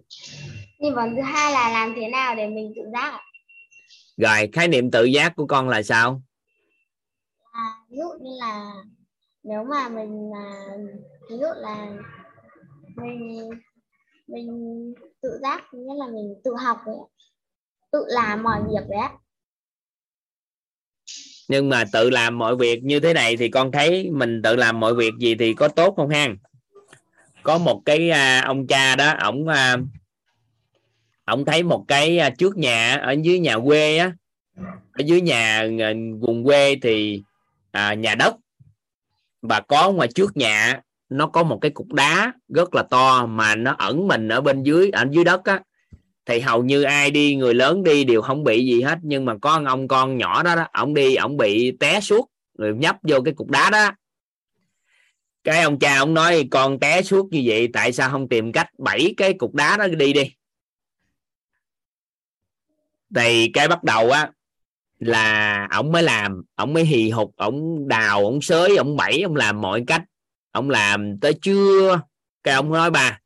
Nghi 0.80 0.90
vấn 0.92 1.16
thứ 1.16 1.22
hai 1.22 1.52
là 1.52 1.70
làm 1.70 1.94
thế 1.96 2.08
nào 2.08 2.36
để 2.36 2.48
mình 2.48 2.74
tự 2.76 2.82
giác 2.94 3.22
rồi 4.18 4.50
khái 4.54 4.68
niệm 4.68 4.92
tự 4.92 5.04
giác 5.04 5.36
của 5.36 5.46
con 5.46 5.70
là 5.70 5.84
sao? 5.84 6.22
À, 7.52 7.76
ví 7.90 7.98
dụ 7.98 8.26
như 8.26 8.32
là 8.40 8.74
nếu 9.44 9.64
mà 9.64 9.90
mình 9.90 10.32
à, 10.36 10.48
ví 11.30 11.38
dụ 11.38 11.48
là 11.56 11.88
mình 12.96 13.50
mình 14.28 14.94
tự 15.22 15.40
giác 15.42 15.74
nghĩa 15.74 15.94
là 15.96 16.08
mình 16.08 16.36
tự 16.44 16.52
học 16.64 16.78
đấy 16.86 16.96
tự 17.92 18.06
làm 18.08 18.44
mọi 18.44 18.62
việc 18.62 18.90
đấy 18.90 19.10
nhưng 21.52 21.70
mà 21.70 21.84
tự 21.92 22.10
làm 22.10 22.38
mọi 22.38 22.56
việc 22.56 22.84
như 22.84 23.00
thế 23.00 23.14
này 23.14 23.38
thì 23.38 23.50
con 23.50 23.72
thấy 23.72 24.10
mình 24.12 24.42
tự 24.42 24.56
làm 24.56 24.80
mọi 24.80 24.94
việc 24.94 25.14
gì 25.20 25.36
thì 25.36 25.54
có 25.54 25.68
tốt 25.68 25.94
không 25.98 26.10
ha 26.10 26.28
có 27.44 27.58
một 27.58 27.82
cái 27.86 28.10
à, 28.10 28.42
ông 28.46 28.68
cha 28.68 28.96
đó 28.96 29.14
ổng 29.24 29.48
à, 29.48 29.78
ổng 31.26 31.46
thấy 31.46 31.64
một 31.64 31.86
cái 31.88 32.18
à, 32.18 32.30
trước 32.30 32.58
nhà 32.58 32.96
ở 32.96 33.12
dưới 33.12 33.40
nhà 33.40 33.58
quê 33.60 33.98
á 33.98 34.12
ở 34.94 35.02
dưới 35.06 35.22
nhà 35.22 35.68
à, 35.80 35.94
vùng 36.20 36.44
quê 36.46 36.76
thì 36.82 37.24
à, 37.72 37.94
nhà 37.94 38.16
đất. 38.16 38.36
Và 39.42 39.62
có 39.62 39.92
ngoài 39.92 40.08
trước 40.16 40.38
nhà 40.38 40.82
nó 41.10 41.28
có 41.28 41.44
một 41.44 41.60
cái 41.62 41.72
cục 41.72 41.94
đá 41.94 42.34
rất 42.50 42.76
là 42.76 42.84
to 42.84 43.26
mà 43.26 43.56
nó 43.56 43.76
ẩn 43.78 44.08
mình 44.08 44.28
ở 44.28 44.42
bên 44.42 44.64
dưới 44.64 44.90
ở 44.90 45.06
dưới 45.12 45.24
đất 45.24 45.46
á 45.46 45.62
thì 46.26 46.40
hầu 46.40 46.64
như 46.64 46.84
ai 46.84 47.12
đi, 47.12 47.36
người 47.36 47.54
lớn 47.54 47.84
đi 47.84 48.04
đều 48.04 48.22
không 48.22 48.44
bị 48.44 48.66
gì 48.66 48.82
hết. 48.82 48.98
Nhưng 49.02 49.26
mà 49.26 49.36
có 49.42 49.62
ông 49.66 49.88
con 49.88 50.18
nhỏ 50.18 50.44
đó 50.44 50.56
đó 50.56 50.68
ổng 50.74 50.94
đi 50.94 51.16
ổng 51.16 51.38
bị 51.38 51.72
té 51.80 52.02
suốt, 52.02 52.32
rồi 52.58 52.74
nhấp 52.78 52.96
vô 53.04 53.22
cái 53.22 53.34
cục 53.34 53.50
đá 53.50 53.70
đó. 53.70 53.90
Cái 55.44 55.62
ông 55.62 55.80
cha 55.80 55.98
ông 55.98 56.14
nói, 56.14 56.48
con 56.52 56.80
té 56.80 57.02
suốt 57.02 57.28
như 57.32 57.44
vậy, 57.46 57.68
tại 57.74 57.92
sao 57.92 58.10
không 58.10 58.30
tìm 58.30 58.52
cách 58.52 58.68
bẫy 58.78 59.14
cái 59.18 59.34
cục 59.34 59.56
đá 59.56 59.78
đó 59.78 59.88
đi 59.88 60.14
đi? 60.14 60.32
Thì 63.16 63.50
cái 63.54 63.68
bắt 63.68 63.84
đầu 63.84 64.12
á, 64.12 64.32
là 65.00 65.68
ổng 65.72 65.92
mới 65.92 66.04
làm, 66.04 66.44
ổng 66.56 66.74
mới 66.74 66.86
hì 66.86 67.10
hục, 67.10 67.36
ổng 67.36 67.88
đào, 67.88 68.26
ổng 68.26 68.42
xới 68.42 68.78
ổng 68.78 68.98
bẫy, 68.98 69.22
ổng 69.22 69.36
làm 69.36 69.62
mọi 69.62 69.84
cách. 69.88 70.04
Ông 70.52 70.70
làm 70.70 71.20
tới 71.20 71.34
chưa 71.42 72.02
cái 72.44 72.54
ông 72.54 72.74
nói 72.74 72.92
bà 72.92 73.21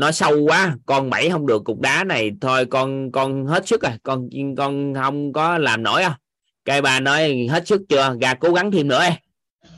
nó 0.00 0.12
sâu 0.12 0.38
quá 0.44 0.76
con 0.86 1.10
bảy 1.10 1.30
không 1.30 1.46
được 1.46 1.64
cục 1.64 1.80
đá 1.80 2.04
này. 2.04 2.30
Thôi 2.40 2.66
con 2.66 3.12
con 3.12 3.46
hết 3.46 3.68
sức 3.68 3.82
rồi. 3.82 3.92
Con 4.02 4.28
con 4.56 4.94
không 4.94 5.32
có 5.32 5.58
làm 5.58 5.82
nổi 5.82 6.02
à 6.02 6.18
cái 6.64 6.82
bà 6.82 7.00
nói 7.00 7.46
hết 7.50 7.66
sức 7.66 7.82
chưa? 7.88 8.16
Gà 8.20 8.34
cố 8.34 8.52
gắng 8.52 8.70
thêm 8.70 8.88
nữa 8.88 9.02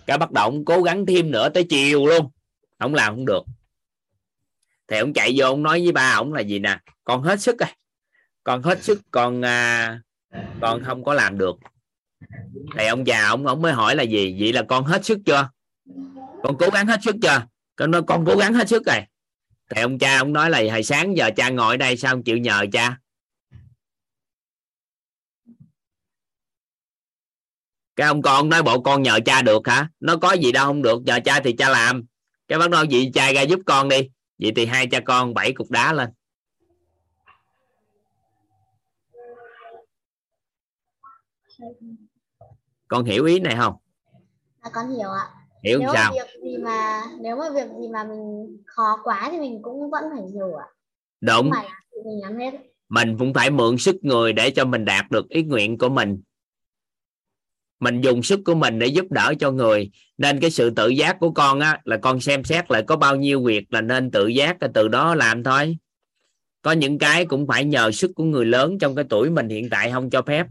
cái 0.07 0.19
bắt 0.19 0.31
đầu 0.31 0.45
ông 0.45 0.65
cố 0.65 0.83
gắng 0.83 1.07
thêm 1.07 1.31
nữa 1.31 1.49
tới 1.49 1.67
chiều 1.71 2.07
luôn. 2.07 2.31
Ông 2.79 2.95
làm 2.95 3.15
không 3.15 3.27
được. 3.27 3.43
Thì 4.89 4.99
ông 4.99 5.13
chạy 5.13 5.35
vô 5.37 5.47
ông 5.47 5.63
nói 5.63 5.83
với 5.83 5.93
ba 5.93 6.13
ông 6.13 6.33
là 6.33 6.41
gì 6.41 6.59
nè? 6.59 6.79
Con 7.05 7.23
hết 7.23 7.41
sức 7.41 7.59
rồi. 7.59 7.69
Con 8.45 8.63
hết 8.63 8.83
sức 8.83 9.01
con 9.11 9.45
à, 9.45 10.01
con 10.61 10.85
không 10.85 11.05
có 11.05 11.15
làm 11.15 11.39
được. 11.39 11.57
Thì 12.79 12.87
ông 12.87 13.07
già 13.07 13.29
ông 13.29 13.47
ông 13.47 13.63
mới 13.63 13.73
hỏi 13.73 13.97
là 13.97 14.03
gì? 14.03 14.37
Vậy 14.41 14.53
là 14.53 14.63
con 14.69 14.85
hết 14.85 15.05
sức 15.05 15.19
chưa? 15.27 15.49
Con 16.43 16.57
cố 16.59 16.69
gắng 16.73 16.87
hết 16.87 17.01
sức 17.03 17.17
chưa? 17.23 17.43
Con 17.77 17.91
nói 17.91 18.03
con 18.07 18.25
cố 18.27 18.37
gắng 18.37 18.55
hết 18.55 18.69
sức 18.69 18.83
rồi 18.87 19.01
thì 19.71 19.83
ông 19.83 19.99
cha 19.99 20.19
ông 20.19 20.33
nói 20.33 20.51
là 20.51 20.63
hồi 20.71 20.83
sáng 20.83 21.17
giờ 21.17 21.31
cha 21.37 21.51
ngồi 21.51 21.75
ở 21.75 21.77
đây 21.77 21.97
sao 21.97 22.15
không 22.15 22.23
chịu 22.23 22.39
nhờ 22.39 22.67
cha? 22.73 22.99
Cái 27.97 28.07
ông 28.07 28.23
con 28.23 28.49
nói 28.49 28.63
bộ 28.63 28.81
con 28.81 29.03
nhờ 29.03 29.19
cha 29.25 29.43
được 29.43 29.69
hả? 29.69 29.89
Nó 30.01 30.17
có 30.17 30.33
gì 30.33 30.53
đâu 30.53 30.67
không 30.67 30.83
được 30.83 31.03
nhờ 31.03 31.19
cha 31.25 31.41
thì 31.45 31.55
cha 31.59 31.69
làm. 31.69 32.05
Cái 32.49 32.59
bắt 32.59 32.71
đầu 32.71 32.85
vị 32.91 33.11
cha 33.15 33.33
ra 33.33 33.43
giúp 33.43 33.61
con 33.67 33.89
đi. 33.89 34.11
Vậy 34.39 34.53
thì 34.57 34.67
hai 34.67 34.87
cha 34.87 35.01
con 35.05 35.35
bảy 35.35 35.53
cục 35.53 35.71
đá 35.71 35.93
lên. 35.93 36.11
Con 42.89 43.05
hiểu 43.05 43.25
ý 43.25 43.41
này 43.41 43.57
không? 43.57 43.77
À, 44.61 44.71
con 44.73 44.91
hiểu 44.91 45.11
ạ 45.11 45.40
hiểu 45.65 45.79
nếu 45.79 45.91
sao? 45.95 46.13
việc 46.13 46.41
gì 46.43 46.57
mà 46.57 47.03
nếu 47.21 47.37
mà 47.37 47.45
việc 47.55 47.69
gì 47.81 47.89
mà 47.93 48.05
mình 48.05 48.57
khó 48.67 49.01
quá 49.05 49.29
thì 49.33 49.39
mình 49.39 49.59
cũng 49.63 49.91
vẫn 49.91 50.05
phải 50.15 50.23
hiểu 50.35 50.55
ạ. 50.55 50.67
Đúng. 51.21 51.51
Phải 51.51 51.69
mình 52.05 52.21
làm 52.23 52.39
hết. 52.39 52.59
Mình 52.89 53.17
cũng 53.19 53.35
phải 53.35 53.51
mượn 53.51 53.79
sức 53.79 53.97
người 54.03 54.33
để 54.33 54.51
cho 54.51 54.65
mình 54.65 54.85
đạt 54.85 55.11
được 55.11 55.29
ý 55.29 55.43
nguyện 55.43 55.79
của 55.79 55.89
mình. 55.89 56.23
Mình 57.81 58.01
dùng 58.01 58.23
sức 58.23 58.41
của 58.45 58.55
mình 58.55 58.79
để 58.79 58.87
giúp 58.87 59.07
đỡ 59.11 59.35
cho 59.39 59.51
người. 59.51 59.91
Nên 60.19 60.41
cái 60.41 60.51
sự 60.51 60.71
tự 60.71 60.89
giác 60.89 61.17
của 61.21 61.31
con 61.31 61.61
á 61.61 61.81
là 61.85 61.97
con 61.97 62.21
xem 62.21 62.45
xét 62.45 62.71
lại 62.71 62.83
có 62.87 62.97
bao 62.97 63.17
nhiêu 63.17 63.45
việc 63.45 63.73
là 63.73 63.81
nên 63.81 64.11
tự 64.11 64.27
giác 64.27 64.57
từ 64.75 64.89
đó 64.89 65.15
làm 65.15 65.45
thôi. 65.45 65.79
Có 66.63 66.73
những 66.73 66.99
cái 66.99 67.27
cũng 67.27 67.47
phải 67.47 67.65
nhờ 67.65 67.91
sức 67.91 68.11
của 68.15 68.25
người 68.25 68.45
lớn 68.45 68.79
trong 68.79 68.95
cái 68.95 69.05
tuổi 69.09 69.31
mình 69.31 69.49
hiện 69.49 69.71
tại 69.71 69.93
không 69.93 70.11
cho 70.11 70.23
phép 70.23 70.47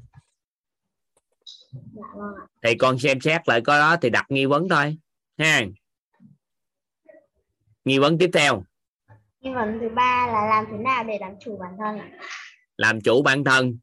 thì 2.63 2.75
con 2.75 2.99
xem 2.99 3.21
xét 3.21 3.49
lại 3.49 3.61
có 3.61 3.79
đó 3.79 3.97
thì 4.01 4.09
đặt 4.09 4.25
nghi 4.29 4.45
vấn 4.45 4.69
thôi. 4.69 4.97
Ha. 5.37 5.61
Nghi 7.85 7.99
vấn 7.99 8.17
tiếp 8.17 8.29
theo. 8.33 8.63
Nghi 9.39 9.53
vấn 9.53 9.77
thứ 9.81 9.89
ba 9.95 10.27
là 10.27 10.47
làm 10.47 10.65
thế 10.71 10.77
nào 10.77 11.03
để 11.03 11.17
làm 11.21 11.33
chủ 11.39 11.57
bản 11.57 11.75
thân 11.77 11.99
ạ? 11.99 12.09
Làm 12.77 13.01
chủ 13.01 13.21
bản 13.21 13.43
thân. 13.43 13.77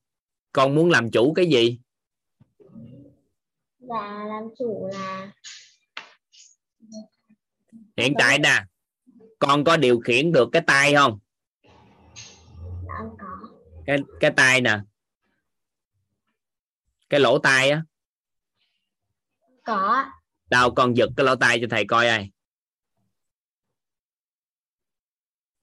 Con 0.53 0.75
muốn 0.75 0.91
làm 0.91 1.11
chủ 1.11 1.33
cái 1.33 1.47
gì? 1.47 1.79
Dạ 3.79 4.25
làm 4.29 4.43
chủ 4.59 4.89
là 4.93 5.33
hiện 7.97 8.15
tại 8.19 8.39
nè 8.39 8.65
con 9.39 9.65
có 9.65 9.77
điều 9.77 10.01
khiển 10.01 10.33
được 10.33 10.49
cái 10.53 10.63
tay 10.67 10.95
không? 10.95 11.19
Dạ 12.63 12.99
có. 13.19 13.49
Cái 13.87 13.99
cái 14.21 14.31
tay 14.31 14.61
nè 14.61 14.79
cái 17.09 17.21
lỗ 17.21 17.39
tai 17.39 17.71
á. 17.71 17.83
Có. 19.65 20.11
Đâu 20.51 20.75
con 20.75 20.97
giật 20.97 21.09
cái 21.17 21.27
lỗ 21.27 21.37
tai 21.37 21.59
cho 21.61 21.67
thầy 21.71 21.85
coi 21.89 22.09
ai 22.09 22.31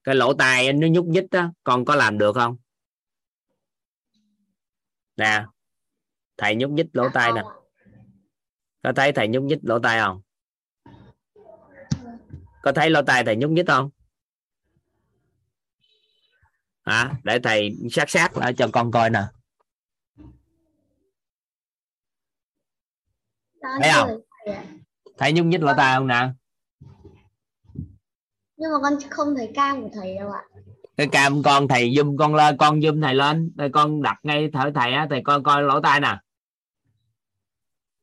cái 0.04 0.14
lỗ 0.14 0.34
tai 0.34 0.72
nó 0.72 0.86
nhúc 0.90 1.06
nhích 1.06 1.30
á 1.30 1.50
con 1.64 1.84
có 1.84 1.94
làm 1.94 2.18
được 2.18 2.32
không? 2.34 2.56
Nè 5.16 5.44
thầy 6.36 6.54
nhúc 6.54 6.70
nhích 6.70 6.86
lỗ 6.92 7.08
tai 7.14 7.32
nè. 7.32 7.42
Có 8.82 8.92
thấy 8.96 9.12
thầy 9.12 9.28
nhúc 9.28 9.42
nhích 9.42 9.58
lỗ 9.62 9.78
tai 9.78 10.00
không? 10.00 10.22
Có 12.62 12.72
thấy 12.72 12.90
lỗ 12.90 13.02
tai 13.02 13.24
thầy 13.24 13.36
nhúc 13.36 13.50
nhích 13.50 13.66
không? 13.66 13.90
Hả? 16.82 17.14
Để 17.24 17.38
thầy 17.42 17.70
sát 17.90 18.10
sát 18.10 18.36
lại 18.36 18.54
cho 18.56 18.68
con 18.72 18.90
coi 18.90 19.10
nè 19.10 19.22
Thấy 23.82 23.90
không? 23.94 24.08
thầy 24.46 24.56
thấy 25.18 25.32
nhúc 25.32 25.46
nhích 25.46 25.62
lỗ 25.62 25.72
tai 25.76 25.96
không 25.96 26.06
nè 26.06 26.28
nhưng 28.56 28.72
mà 28.72 28.78
con 28.82 28.98
không 29.10 29.34
thấy 29.36 29.52
cam 29.54 29.82
của 29.82 29.88
thầy 29.94 30.16
đâu 30.16 30.30
ạ. 30.30 30.42
Cái 30.96 31.08
cam 31.12 31.42
con 31.42 31.68
thầy 31.68 31.90
zoom 31.90 32.16
con 32.18 32.34
lên 32.34 32.56
con 32.56 32.80
zoom 32.80 33.02
thầy 33.02 33.14
lên. 33.14 33.52
Đây 33.54 33.68
con 33.72 34.02
đặt 34.02 34.16
ngay 34.22 34.50
thở 34.52 34.70
thầy 34.74 34.92
á 34.92 35.06
thầy 35.10 35.22
coi 35.24 35.42
coi 35.42 35.62
lỗ 35.62 35.80
tai 35.80 36.00
nè 36.00 36.18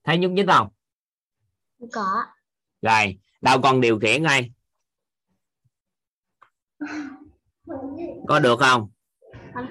thấy 0.03 0.17
nhúc 0.17 0.31
nhích 0.31 0.48
không? 0.48 0.67
Không 1.80 1.90
có. 1.91 2.25
Rồi 2.81 3.19
đâu 3.41 3.61
con 3.64 3.81
điều 3.81 3.99
khiển 3.99 4.23
ngay 4.23 4.51
có 8.27 8.40
được 8.40 8.59
không 8.59 8.90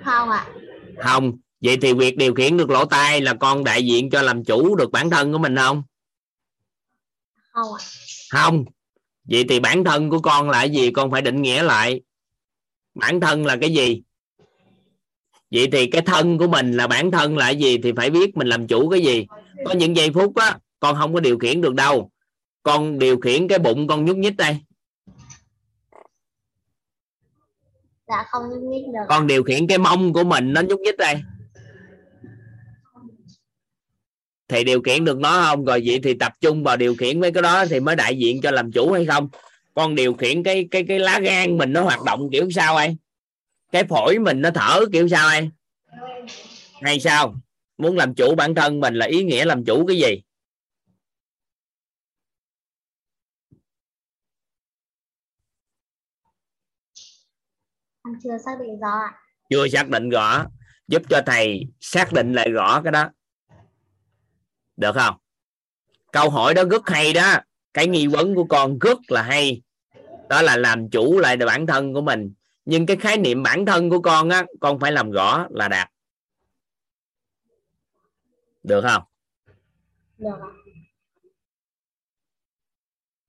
không 0.05 0.31
ạ. 0.31 0.47
Không 0.99 1.33
vậy 1.61 1.79
thì 1.83 1.93
việc 1.93 2.17
điều 2.17 2.35
khiển 2.35 2.57
được 2.57 2.71
lỗ 2.71 2.85
tai 2.85 3.21
là 3.21 3.35
con 3.35 3.65
đại 3.65 3.87
diện 3.87 4.11
cho 4.11 4.23
làm 4.23 4.45
chủ 4.45 4.77
được 4.77 4.91
bản 4.91 5.11
thân 5.11 5.33
của 5.33 5.39
mình 5.39 5.57
không? 5.57 5.83
Không. 7.53 7.67
Không. 8.31 8.65
Vậy 9.25 9.45
thì 9.49 9.61
bản 9.61 9.85
thân 9.85 10.11
của 10.11 10.19
con 10.19 10.51
là 10.51 10.59
cái 10.59 10.71
gì? 10.71 10.91
Con 10.91 11.11
phải 11.11 11.23
định 11.23 11.43
nghĩa 11.43 11.63
lại. 11.63 12.01
Bản 12.95 13.21
thân 13.21 13.47
là 13.47 13.57
cái 13.61 13.75
gì? 13.75 14.03
Vậy 15.51 15.69
thì 15.73 15.87
cái 15.87 16.03
thân 16.03 16.39
của 16.39 16.47
mình 16.47 16.73
là 16.73 16.87
bản 16.87 17.11
thân 17.11 17.37
là 17.37 17.47
cái 17.47 17.57
gì 17.57 17.79
thì 17.79 17.93
phải 17.97 18.11
biết 18.11 18.37
mình 18.37 18.47
làm 18.47 18.67
chủ 18.67 18.89
cái 18.89 19.01
gì. 19.01 19.27
Có 19.65 19.75
những 19.75 19.97
giây 19.97 20.11
phút 20.15 20.37
á 20.37 20.59
con 20.81 20.97
không 20.97 21.15
có 21.15 21.21
điều 21.21 21.39
khiển 21.39 21.61
được 21.61 21.75
đâu. 21.75 22.11
Con 22.63 22.99
điều 22.99 23.21
khiển 23.21 23.49
cái 23.49 23.59
bụng 23.59 23.87
con 23.87 24.05
nhúc 24.05 24.17
nhích 24.17 24.37
đây. 24.37 24.59
Dạ 28.09 28.25
không 28.31 28.43
nhúc 28.51 28.63
nhích 28.63 28.87
được. 28.87 29.07
Con 29.09 29.27
điều 29.27 29.43
khiển 29.43 29.67
cái 29.67 29.79
mông 29.79 30.13
của 30.13 30.25
mình 30.25 30.53
nó 30.53 30.61
nhúc 30.61 30.81
nhích 30.81 30.97
đây 30.97 31.23
thì 34.51 34.65
điều 34.65 34.83
khiển 34.83 35.05
được 35.05 35.19
nó 35.19 35.43
không? 35.47 35.65
Rồi 35.65 35.83
vậy 35.87 36.01
thì 36.03 36.15
tập 36.15 36.33
trung 36.41 36.63
vào 36.63 36.77
điều 36.77 36.95
khiển 36.95 37.21
mấy 37.21 37.33
cái 37.33 37.43
đó 37.43 37.65
thì 37.67 37.81
mới 37.81 37.97
đại 37.97 38.19
diện 38.19 38.41
cho 38.43 38.51
làm 38.51 38.73
chủ 38.73 38.93
hay 38.93 39.07
không? 39.07 39.29
Con 39.75 39.95
điều 39.95 40.15
khiển 40.15 40.43
cái 40.43 40.69
cái 40.71 40.85
cái 40.89 40.99
lá 40.99 41.21
gan 41.21 41.59
mình 41.59 41.73
nó 41.73 41.83
hoạt 41.83 42.03
động 42.07 42.29
kiểu 42.33 42.51
sao 42.51 42.77
ai 42.77 42.97
cái 43.73 43.85
phổi 43.85 44.19
mình 44.19 44.41
nó 44.41 44.51
thở 44.51 44.81
kiểu 44.93 45.09
sao 45.09 45.29
ai 45.29 45.51
hay 46.83 47.01
sao? 47.01 47.35
Muốn 47.79 47.97
làm 47.97 48.15
chủ 48.15 48.35
bản 48.35 48.55
thân 48.55 48.81
mình 48.81 48.95
là 48.95 49.07
ý 49.07 49.25
nghĩa 49.25 49.45
làm 49.45 49.65
chủ 49.65 49.87
cái 49.87 49.97
gì? 49.97 50.23
Chưa 58.23 58.39
xác 58.45 58.53
định 58.61 58.81
rõ 58.81 58.97
chưa 59.51 59.69
xác 59.69 59.89
định 59.89 60.11
rõ. 60.11 60.47
Giúp 60.89 61.03
cho 61.11 61.23
thầy 61.27 61.67
xác 61.81 62.13
định 62.13 62.33
lại 62.33 62.51
rõ 62.51 62.81
cái 62.85 62.93
đó 62.93 63.11
được 64.81 64.93
không? 64.95 65.17
Câu 66.13 66.31
hỏi 66.31 66.55
đó 66.55 66.65
rất 66.65 66.89
hay 66.89 67.13
đó. 67.13 67.37
Cái 67.75 67.87
nghi 67.87 68.07
vấn 68.07 68.35
của 68.35 68.45
con 68.45 68.79
rất 68.79 68.99
là 69.09 69.23
hay. 69.23 69.63
Đó 70.29 70.43
là 70.43 70.57
làm 70.57 70.91
chủ 70.91 71.19
lại 71.19 71.37
bản 71.37 71.67
thân 71.67 71.95
của 71.95 72.01
mình. 72.01 72.33
Nhưng 72.65 72.87
cái 72.87 72.97
khái 72.97 73.19
niệm 73.19 73.43
bản 73.43 73.67
thân 73.67 73.91
của 73.91 74.01
con 74.01 74.31
á 74.31 74.47
con 74.61 74.81
phải 74.81 74.93
làm 74.93 75.11
rõ 75.11 75.47
là 75.51 75.69
đạt. 75.69 75.91
Được 78.63 78.81
không? 78.83 79.03
Được 80.19 80.37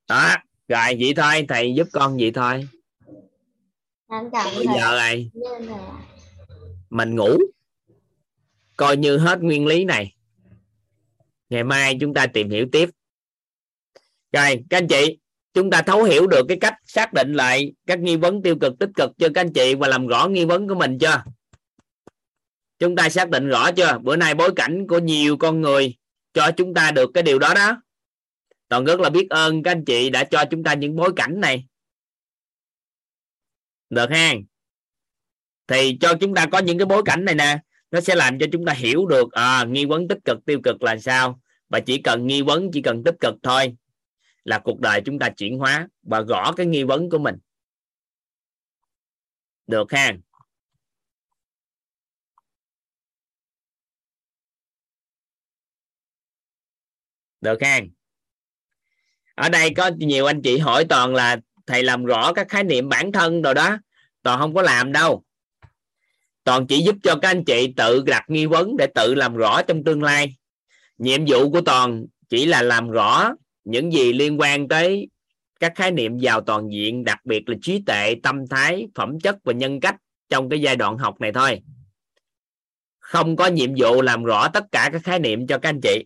đó 0.07 0.35
rồi 0.67 0.97
vậy 0.99 1.13
thôi. 1.15 1.45
Thầy 1.49 1.73
giúp 1.75 1.87
con 1.91 2.17
vậy 2.17 2.31
thôi. 2.31 2.67
Bây 4.33 4.65
giờ 4.75 4.97
này. 4.97 5.31
mình 6.89 7.15
ngủ. 7.15 7.37
Coi 8.77 8.97
như 8.97 9.17
hết 9.17 9.39
nguyên 9.41 9.65
lý 9.65 9.85
này 9.85 10.15
ngày 11.51 11.63
mai 11.63 11.97
chúng 11.99 12.13
ta 12.13 12.27
tìm 12.27 12.49
hiểu 12.49 12.65
tiếp. 12.71 12.89
Rồi, 14.31 14.63
các 14.69 14.77
anh 14.77 14.87
chị, 14.87 15.17
chúng 15.53 15.69
ta 15.69 15.81
thấu 15.81 16.03
hiểu 16.03 16.27
được 16.27 16.45
cái 16.47 16.57
cách 16.61 16.73
xác 16.85 17.13
định 17.13 17.33
lại 17.33 17.73
các 17.85 17.99
nghi 17.99 18.15
vấn 18.15 18.41
tiêu 18.41 18.55
cực, 18.61 18.73
tích 18.79 18.89
cực 18.95 19.11
cho 19.17 19.27
các 19.35 19.41
anh 19.41 19.53
chị? 19.53 19.75
Và 19.75 19.87
làm 19.87 20.07
rõ 20.07 20.27
nghi 20.27 20.45
vấn 20.45 20.67
của 20.67 20.75
mình 20.75 20.97
chưa? 20.99 21.23
Chúng 22.79 22.95
ta 22.95 23.09
xác 23.09 23.29
định 23.29 23.47
rõ 23.47 23.71
chưa? 23.71 23.97
Bữa 24.01 24.15
nay 24.15 24.35
bối 24.35 24.51
cảnh 24.55 24.87
của 24.87 24.99
nhiều 24.99 25.37
con 25.37 25.61
người 25.61 25.97
cho 26.33 26.51
chúng 26.57 26.73
ta 26.73 26.91
được 26.91 27.11
cái 27.13 27.23
điều 27.23 27.39
đó 27.39 27.53
đó. 27.53 27.81
Toàn 28.67 28.85
rất 28.85 28.99
là 28.99 29.09
biết 29.09 29.29
ơn 29.29 29.63
các 29.63 29.71
anh 29.71 29.85
chị 29.85 30.09
đã 30.09 30.23
cho 30.23 30.45
chúng 30.51 30.63
ta 30.63 30.73
những 30.73 30.95
bối 30.95 31.11
cảnh 31.15 31.39
này. 31.39 31.65
Được 33.89 34.09
ha? 34.09 34.33
Thì 35.67 35.97
cho 36.01 36.13
chúng 36.21 36.35
ta 36.35 36.45
có 36.51 36.59
những 36.59 36.77
cái 36.77 36.85
bối 36.85 37.01
cảnh 37.05 37.25
này 37.25 37.35
nè 37.35 37.59
nó 37.91 38.01
sẽ 38.01 38.15
làm 38.15 38.39
cho 38.39 38.45
chúng 38.51 38.65
ta 38.65 38.73
hiểu 38.73 39.05
được 39.05 39.31
à, 39.31 39.65
nghi 39.65 39.85
vấn 39.85 40.07
tích 40.07 40.19
cực 40.25 40.45
tiêu 40.45 40.59
cực 40.63 40.83
là 40.83 40.97
sao. 40.97 41.41
Và 41.69 41.79
chỉ 41.79 42.01
cần 42.01 42.27
nghi 42.27 42.41
vấn 42.41 42.71
chỉ 42.73 42.81
cần 42.81 43.03
tích 43.03 43.15
cực 43.19 43.35
thôi 43.43 43.75
là 44.43 44.59
cuộc 44.59 44.79
đời 44.79 45.01
chúng 45.05 45.19
ta 45.19 45.29
chuyển 45.29 45.57
hóa 45.57 45.87
và 46.03 46.21
gõ 46.21 46.53
cái 46.57 46.65
nghi 46.65 46.83
vấn 46.83 47.09
của 47.09 47.19
mình. 47.19 47.35
Được 49.67 49.91
ha? 49.91 50.13
Được 57.41 57.61
ha? 57.61 57.79
Ở 59.35 59.49
đây 59.49 59.73
có 59.77 59.91
nhiều 59.97 60.25
anh 60.25 60.41
chị 60.41 60.57
hỏi 60.57 60.85
toàn 60.89 61.15
là 61.15 61.37
thầy 61.67 61.83
làm 61.83 62.05
rõ 62.05 62.33
các 62.33 62.49
khái 62.49 62.63
niệm 62.63 62.89
bản 62.89 63.11
thân 63.11 63.41
rồi 63.41 63.53
đó. 63.53 63.77
Toàn 64.23 64.39
không 64.39 64.53
có 64.53 64.61
làm 64.61 64.91
đâu 64.91 65.23
toàn 66.43 66.67
chỉ 66.67 66.81
giúp 66.81 66.95
cho 67.03 67.15
các 67.15 67.29
anh 67.29 67.43
chị 67.45 67.73
tự 67.77 68.03
đặt 68.05 68.23
nghi 68.27 68.45
vấn 68.45 68.77
để 68.77 68.87
tự 68.95 69.15
làm 69.15 69.35
rõ 69.35 69.61
trong 69.61 69.83
tương 69.83 70.03
lai. 70.03 70.35
Nhiệm 70.97 71.25
vụ 71.27 71.51
của 71.51 71.61
toàn 71.61 72.05
chỉ 72.29 72.45
là 72.45 72.61
làm 72.61 72.89
rõ 72.89 73.31
những 73.63 73.93
gì 73.93 74.13
liên 74.13 74.39
quan 74.39 74.67
tới 74.67 75.07
các 75.59 75.73
khái 75.75 75.91
niệm 75.91 76.17
vào 76.21 76.41
toàn 76.41 76.71
diện, 76.71 77.03
đặc 77.03 77.19
biệt 77.25 77.49
là 77.49 77.55
trí 77.61 77.83
tuệ, 77.85 78.15
tâm 78.23 78.47
thái, 78.47 78.87
phẩm 78.95 79.19
chất 79.19 79.37
và 79.43 79.53
nhân 79.53 79.79
cách 79.79 79.95
trong 80.29 80.49
cái 80.49 80.61
giai 80.61 80.75
đoạn 80.75 80.97
học 80.97 81.21
này 81.21 81.31
thôi. 81.33 81.61
Không 82.99 83.35
có 83.35 83.47
nhiệm 83.47 83.69
vụ 83.77 84.01
làm 84.01 84.23
rõ 84.23 84.47
tất 84.47 84.63
cả 84.71 84.89
các 84.93 85.01
khái 85.03 85.19
niệm 85.19 85.47
cho 85.47 85.57
các 85.57 85.69
anh 85.69 85.81
chị. 85.81 86.05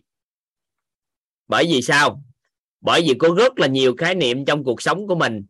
Bởi 1.48 1.64
vì 1.64 1.82
sao? 1.82 2.22
Bởi 2.80 3.02
vì 3.02 3.14
có 3.18 3.34
rất 3.36 3.58
là 3.58 3.66
nhiều 3.66 3.94
khái 3.98 4.14
niệm 4.14 4.44
trong 4.44 4.64
cuộc 4.64 4.82
sống 4.82 5.06
của 5.06 5.14
mình 5.14 5.44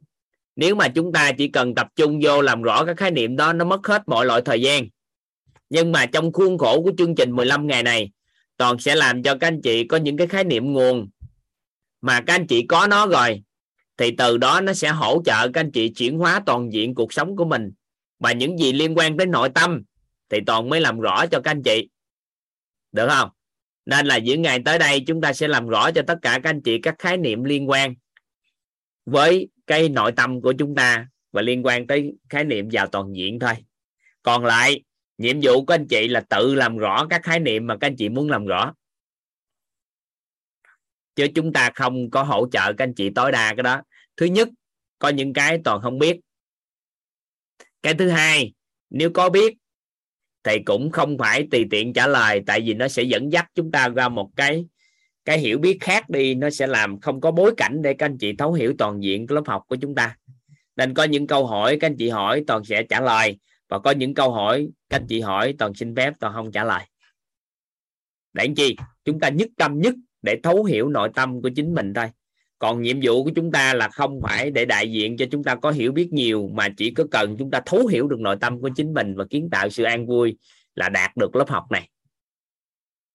nếu 0.57 0.75
mà 0.75 0.89
chúng 0.89 1.13
ta 1.13 1.33
chỉ 1.33 1.49
cần 1.49 1.75
tập 1.75 1.89
trung 1.97 2.21
vô 2.23 2.41
làm 2.41 2.63
rõ 2.63 2.85
các 2.85 2.97
khái 2.97 3.11
niệm 3.11 3.37
đó, 3.37 3.53
nó 3.53 3.65
mất 3.65 3.87
hết 3.87 4.03
mọi 4.07 4.27
loại 4.27 4.43
thời 4.45 4.63
gian. 4.63 4.89
Nhưng 5.71 5.93
mà 5.93 6.07
trong 6.07 6.33
khuôn 6.33 6.59
khổ 6.59 6.83
của 6.83 6.93
chương 6.99 7.15
trình 7.15 7.31
15 7.31 7.67
ngày 7.67 7.83
này, 7.83 8.11
toàn 8.57 8.79
sẽ 8.79 8.95
làm 8.95 9.23
cho 9.23 9.37
các 9.41 9.47
anh 9.47 9.61
chị 9.63 9.85
có 9.85 9.97
những 9.97 10.17
cái 10.17 10.27
khái 10.27 10.45
niệm 10.45 10.73
nguồn 10.73 11.09
mà 12.01 12.21
các 12.21 12.35
anh 12.35 12.47
chị 12.47 12.67
có 12.67 12.87
nó 12.87 13.07
rồi, 13.07 13.43
thì 13.97 14.11
từ 14.19 14.39
đó 14.39 14.61
nó 14.61 14.73
sẽ 14.73 14.89
hỗ 14.89 15.23
trợ 15.25 15.49
các 15.49 15.61
anh 15.61 15.71
chị 15.73 15.89
chuyển 15.89 16.19
hóa 16.19 16.43
toàn 16.47 16.73
diện 16.73 16.95
cuộc 16.95 17.13
sống 17.13 17.37
của 17.37 17.45
mình. 17.45 17.73
Và 18.19 18.33
những 18.33 18.59
gì 18.59 18.73
liên 18.73 18.99
quan 18.99 19.17
tới 19.17 19.27
nội 19.27 19.49
tâm 19.49 19.83
thì 20.29 20.39
toàn 20.47 20.69
mới 20.69 20.81
làm 20.81 21.01
rõ 21.01 21.27
cho 21.27 21.41
các 21.41 21.51
anh 21.51 21.63
chị. 21.63 21.89
Được 22.93 23.09
không? 23.09 23.31
Nên 23.87 24.07
là 24.07 24.19
những 24.19 24.43
ngày 24.43 24.59
tới 24.65 24.79
đây 24.79 25.05
chúng 25.07 25.21
ta 25.21 25.33
sẽ 25.33 25.49
làm 25.49 25.69
rõ 25.69 25.91
cho 25.91 26.03
tất 26.07 26.19
cả 26.23 26.41
các 26.43 26.51
anh 26.51 26.63
chị 26.63 26.79
các 26.79 26.95
khái 26.99 27.17
niệm 27.17 27.45
liên 27.45 27.71
quan 27.71 27.95
với 29.07 29.49
cái 29.67 29.89
nội 29.89 30.13
tâm 30.13 30.41
của 30.41 30.53
chúng 30.59 30.75
ta 30.75 31.09
và 31.33 31.43
liên 31.43 31.67
quan 31.67 31.87
tới 31.87 32.13
khái 32.29 32.45
niệm 32.45 32.69
vào 32.73 32.87
toàn 32.87 33.17
diện 33.17 33.39
thôi. 33.39 33.53
Còn 34.23 34.45
lại, 34.45 34.85
nhiệm 35.19 35.37
vụ 35.43 35.65
của 35.65 35.75
anh 35.75 35.87
chị 35.87 36.09
là 36.09 36.21
tự 36.21 36.55
làm 36.55 36.77
rõ 36.77 37.07
các 37.11 37.23
khái 37.23 37.41
niệm 37.41 37.67
mà 37.67 37.77
các 37.81 37.87
anh 37.87 37.97
chị 37.97 38.09
muốn 38.09 38.31
làm 38.31 38.47
rõ. 38.47 38.75
Chứ 41.15 41.27
chúng 41.35 41.53
ta 41.53 41.71
không 41.75 42.11
có 42.11 42.23
hỗ 42.23 42.49
trợ 42.53 42.73
các 42.73 42.85
anh 42.85 42.95
chị 42.95 43.11
tối 43.15 43.33
đa 43.33 43.55
cái 43.55 43.63
đó. 43.63 43.83
Thứ 44.17 44.27
nhất, 44.27 44.49
có 44.99 45.09
những 45.09 45.33
cái 45.33 45.59
toàn 45.65 45.81
không 45.83 45.99
biết. 45.99 46.21
Cái 47.83 47.95
thứ 47.95 48.09
hai, 48.09 48.53
nếu 48.91 49.11
có 49.15 49.31
biết, 49.31 49.55
thì 50.45 50.59
cũng 50.67 50.91
không 50.91 51.19
phải 51.19 51.49
tùy 51.51 51.65
tiện 51.71 51.93
trả 51.93 52.07
lời, 52.07 52.43
tại 52.47 52.61
vì 52.61 52.75
nó 52.75 52.89
sẽ 52.89 53.03
dẫn 53.03 53.33
dắt 53.33 53.47
chúng 53.55 53.71
ta 53.71 53.89
ra 53.89 54.09
một 54.09 54.31
cái 54.37 54.67
cái 55.27 55.39
hiểu 55.39 55.59
biết 55.59 55.79
khác 55.81 56.11
đi, 56.11 56.35
nó 56.35 56.51
sẽ 56.51 56.67
làm 56.67 57.01
không 57.01 57.21
có 57.21 57.31
bối 57.31 57.55
cảnh 57.57 57.83
để 57.83 57.95
các 57.95 58.07
anh 58.07 58.19
chị 58.19 58.33
thấu 58.33 58.53
hiểu 58.53 58.75
toàn 58.79 59.03
diện 59.03 59.27
của 59.27 59.35
lớp 59.35 59.43
học 59.47 59.63
của 59.69 59.77
chúng 59.77 59.95
ta. 59.95 60.17
Nên 60.77 60.95
có 60.95 61.05
những 61.05 61.27
câu 61.27 61.47
hỏi, 61.47 61.77
các 61.81 61.87
anh 61.87 61.97
chị 61.97 62.09
hỏi, 62.09 62.45
toàn 62.47 62.65
sẽ 62.65 62.83
trả 62.83 63.01
lời. 63.01 63.39
Và 63.69 63.79
có 63.79 63.91
những 63.91 64.15
câu 64.15 64.33
hỏi, 64.33 64.69
các 64.89 64.97
anh 64.97 65.07
chị 65.09 65.21
hỏi, 65.21 65.55
toàn 65.59 65.75
xin 65.75 65.95
phép, 65.97 66.13
toàn 66.21 66.35
không 66.35 66.53
trả 66.53 66.65
lời. 66.65 66.85
Để 68.33 68.45
làm 68.45 68.55
chi? 68.55 68.77
Chúng 69.05 69.21
ta 69.21 69.29
nhất 69.29 69.49
tâm 69.57 69.81
nhất 69.81 69.95
để 70.23 70.37
thấu 70.43 70.65
hiểu 70.65 70.89
nội 70.89 71.09
tâm 71.15 71.43
của 71.43 71.51
chính 71.57 71.75
mình 71.75 71.95
thôi. 71.95 72.07
Còn 72.59 72.83
nhiệm 72.83 72.97
vụ 73.03 73.25
của 73.25 73.31
chúng 73.37 73.53
ta 73.53 73.75
là 73.75 73.89
không 73.89 74.21
phải 74.23 74.51
để 74.51 74.65
đại 74.65 74.93
diện 74.93 75.17
cho 75.17 75.27
chúng 75.31 75.45
ta 75.45 75.55
có 75.55 75.71
hiểu 75.71 75.93
biết 75.93 76.13
nhiều, 76.13 76.49
mà 76.55 76.69
chỉ 76.77 76.91
có 76.91 77.05
cần 77.11 77.37
chúng 77.39 77.51
ta 77.51 77.61
thấu 77.67 77.87
hiểu 77.87 78.09
được 78.09 78.21
nội 78.21 78.37
tâm 78.41 78.61
của 78.61 78.71
chính 78.77 78.95
mình 78.95 79.15
và 79.17 79.25
kiến 79.31 79.49
tạo 79.51 79.71
sự 79.71 79.85
an 79.85 80.07
vui 80.07 80.37
là 80.75 80.89
đạt 80.89 81.17
được 81.17 81.37
lớp 81.37 81.49
học 81.49 81.65
này. 81.71 81.89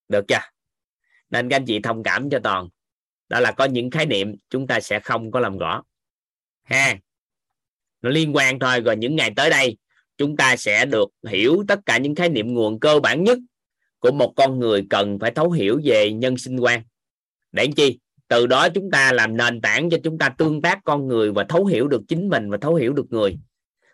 Được 0.09 0.25
chưa? 0.27 0.50
Nên 1.32 1.50
các 1.50 1.56
anh 1.56 1.66
chị 1.66 1.80
thông 1.80 2.03
cảm 2.03 2.30
cho 2.30 2.40
toàn. 2.40 2.69
Đó 3.30 3.40
là 3.40 3.51
có 3.51 3.66
những 3.66 3.90
khái 3.90 4.06
niệm 4.06 4.35
chúng 4.50 4.68
ta 4.68 4.80
sẽ 4.80 5.00
không 5.00 5.32
có 5.32 5.40
làm 5.40 5.58
rõ 5.58 5.84
ha. 6.64 6.98
Nó 8.01 8.10
liên 8.10 8.35
quan 8.35 8.60
thôi, 8.60 8.80
rồi 8.82 8.98
những 8.98 9.16
ngày 9.16 9.32
tới 9.35 9.50
đây, 9.50 9.77
chúng 10.18 10.38
ta 10.38 10.56
sẽ 10.56 10.85
được 10.85 11.10
hiểu 11.27 11.64
tất 11.68 11.80
cả 11.85 11.98
những 11.98 12.16
khái 12.16 12.30
niệm 12.30 12.53
nguồn 12.53 12.80
cơ 12.80 13.00
bản 13.00 13.24
nhất 13.24 13.40
của 14.00 14.11
một 14.11 14.34
con 14.35 14.60
người 14.60 14.85
cần 14.90 15.19
phải 15.19 15.32
thấu 15.32 15.51
hiểu 15.51 15.82
về 15.84 16.11
nhân 16.11 16.38
sinh 16.38 16.60
quan. 16.60 16.82
Để 17.51 17.68
chi? 17.76 18.00
Từ 18.27 18.48
đó 18.48 18.69
chúng 18.69 18.92
ta 18.92 19.11
làm 19.14 19.38
nền 19.38 19.61
tảng 19.61 19.90
cho 19.90 19.98
chúng 20.03 20.18
ta 20.18 20.30
tương 20.30 20.61
tác 20.61 20.80
con 20.84 21.08
người 21.08 21.32
và 21.32 21.45
thấu 21.50 21.66
hiểu 21.66 21.88
được 21.88 22.01
chính 22.08 22.30
mình 22.30 22.50
và 22.50 22.58
thấu 22.58 22.76
hiểu 22.76 22.93
được 22.93 23.06
người. 23.10 23.38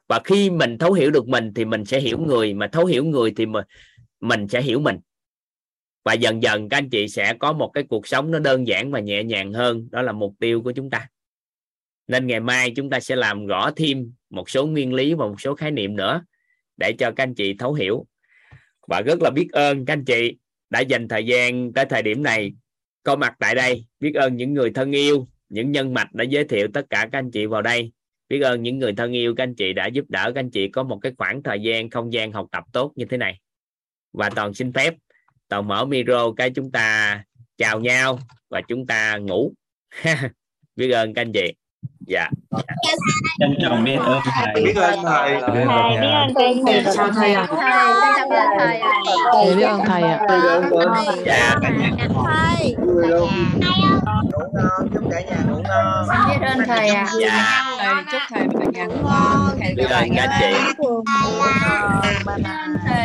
Và 0.08 0.22
khi 0.24 0.50
mình 0.50 0.78
thấu 0.78 0.94
hiểu 0.94 1.12
được 1.12 1.28
mình 1.28 1.54
thì 1.56 1.66
mình 1.66 1.86
sẽ 1.86 2.00
hiểu 2.00 2.20
người, 2.20 2.54
mà 2.54 2.68
thấu 2.68 2.86
hiểu 2.86 3.06
người 3.06 3.34
thì 3.38 3.46
mình 3.46 3.66
mình 4.20 4.48
sẽ 4.48 4.62
hiểu 4.62 4.80
mình 4.80 5.00
và 6.08 6.14
dần 6.14 6.44
dần 6.44 6.70
các 6.70 6.78
anh 6.78 6.90
chị 6.90 7.08
sẽ 7.08 7.34
có 7.34 7.54
một 7.54 7.72
cái 7.74 7.84
cuộc 7.84 8.08
sống 8.08 8.32
nó 8.32 8.40
đơn 8.40 8.68
giản 8.68 8.92
và 8.92 9.00
nhẹ 9.00 9.24
nhàng 9.24 9.54
hơn. 9.54 9.88
Đó 9.92 10.02
là 10.02 10.12
mục 10.12 10.34
tiêu 10.40 10.62
của 10.62 10.72
chúng 10.72 10.90
ta. 10.90 11.10
Nên 12.08 12.28
ngày 12.28 12.40
mai 12.40 12.72
chúng 12.76 12.90
ta 12.90 13.00
sẽ 13.00 13.16
làm 13.16 13.48
rõ 13.48 13.72
thêm 13.76 14.12
một 14.30 14.50
số 14.50 14.66
nguyên 14.66 14.94
lý 14.94 15.14
và 15.14 15.26
một 15.28 15.42
số 15.42 15.56
khái 15.56 15.72
niệm 15.72 15.96
nữa 15.96 16.24
để 16.78 16.94
cho 17.00 17.12
các 17.12 17.24
anh 17.24 17.36
chị 17.36 17.54
thấu 17.54 17.74
hiểu. 17.74 18.06
Và 18.88 19.02
rất 19.02 19.22
là 19.22 19.30
biết 19.30 19.48
ơn 19.52 19.86
các 19.86 19.94
anh 19.94 20.06
chị 20.06 20.38
đã 20.70 20.80
dành 20.80 21.08
thời 21.08 21.26
gian 21.26 21.74
tới 21.74 21.86
thời 21.86 22.02
điểm 22.02 22.24
này 22.24 22.54
có 23.04 23.16
mặt 23.16 23.36
tại 23.40 23.56
đây. 23.56 23.86
Biết 24.00 24.16
ơn 24.16 24.36
những 24.36 24.54
người 24.54 24.72
thân 24.72 24.92
yêu, 24.92 25.28
những 25.50 25.72
nhân 25.72 25.94
mạch 25.94 26.14
đã 26.14 26.24
giới 26.24 26.44
thiệu 26.44 26.68
tất 26.74 26.86
cả 26.90 27.10
các 27.12 27.20
anh 27.20 27.32
chị 27.32 27.46
vào 27.46 27.62
đây. 27.62 27.92
Biết 28.30 28.40
ơn 28.40 28.64
những 28.64 28.80
người 28.80 28.94
thân 28.94 29.12
yêu 29.12 29.36
các 29.36 29.44
anh 29.44 29.56
chị 29.56 29.74
đã 29.74 29.88
giúp 29.88 30.06
đỡ 30.10 30.32
các 30.36 30.40
anh 30.40 30.52
chị 30.52 30.68
có 30.68 30.84
một 30.84 30.98
cái 31.02 31.12
khoảng 31.18 31.44
thời 31.44 31.60
gian, 31.60 31.90
không 31.90 32.14
gian 32.14 32.32
học 32.32 32.48
tập 32.52 32.64
tốt 32.74 32.94
như 32.96 33.06
thế 33.06 33.18
này. 33.18 33.40
Và 34.14 34.30
toàn 34.30 34.54
xin 34.54 34.74
phép 34.74 34.94
toàn 35.48 35.68
mở 35.68 35.86
micro 35.86 36.32
cái 36.38 36.50
chúng 36.50 36.72
ta 36.72 37.24
chào 37.58 37.80
nhau 37.80 38.20
và 38.50 38.62
chúng 38.68 38.88
ta 38.88 39.18
ngủ. 39.18 39.54
Biết 40.76 40.92
ơn 40.92 41.14
các 41.14 41.22
anh 41.22 41.32
chị 41.34 41.54
dạ 42.08 42.30
trân 43.40 43.56
trọng 43.62 43.84
biết 43.84 43.98
ơn 44.06 44.22
thầy 44.24 44.64
biết 44.64 44.76
ơn 44.76 45.00
thầy 45.04 45.42
thầy 45.42 45.52
biết 45.56 45.66
ơn 45.70 46.34
thầy 46.36 46.84
chào 46.96 47.10
thầy 47.14 47.34
ạ 47.34 47.48
thầy 49.34 49.56
biết 49.56 49.64
ơn 49.64 49.82
thầy 49.86 50.02
ạ 50.02 50.20
dạ 51.26 51.56
cả 51.62 51.70
nhà 51.70 51.90
thầy 52.26 52.76
chúc 54.94 55.04
cả 55.12 55.22
nhà 55.22 55.38
ngủ 55.48 55.62
ngon 55.68 56.08
biết 56.30 56.48
ơn 56.48 56.58
thầy 56.68 56.90
ạ 56.90 57.06
dạ 57.20 57.64
thầy 57.80 57.96
chúc 58.12 58.22
thầy 58.30 58.48
cả 58.60 58.66
nhà 58.74 58.86
ngủ 58.86 58.96
ngon 59.04 59.58
thầy 59.62 59.74
biết 59.76 59.90
ơn 59.90 60.16
anh 60.18 60.30
chị 60.40 60.46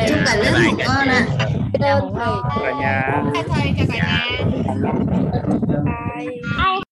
chúc 0.08 0.18
cả 0.26 0.36
lớp 0.36 0.52
ngủ 0.62 0.76
ngon 0.78 1.08
ạ 1.08 1.26
biết 1.72 1.84
ơn 1.84 2.14
thầy 2.16 2.34
cả 2.62 2.72
nhà 2.80 3.22
thầy 3.54 3.74
chào 3.78 3.88
cả 3.92 3.98
nhà 3.98 4.22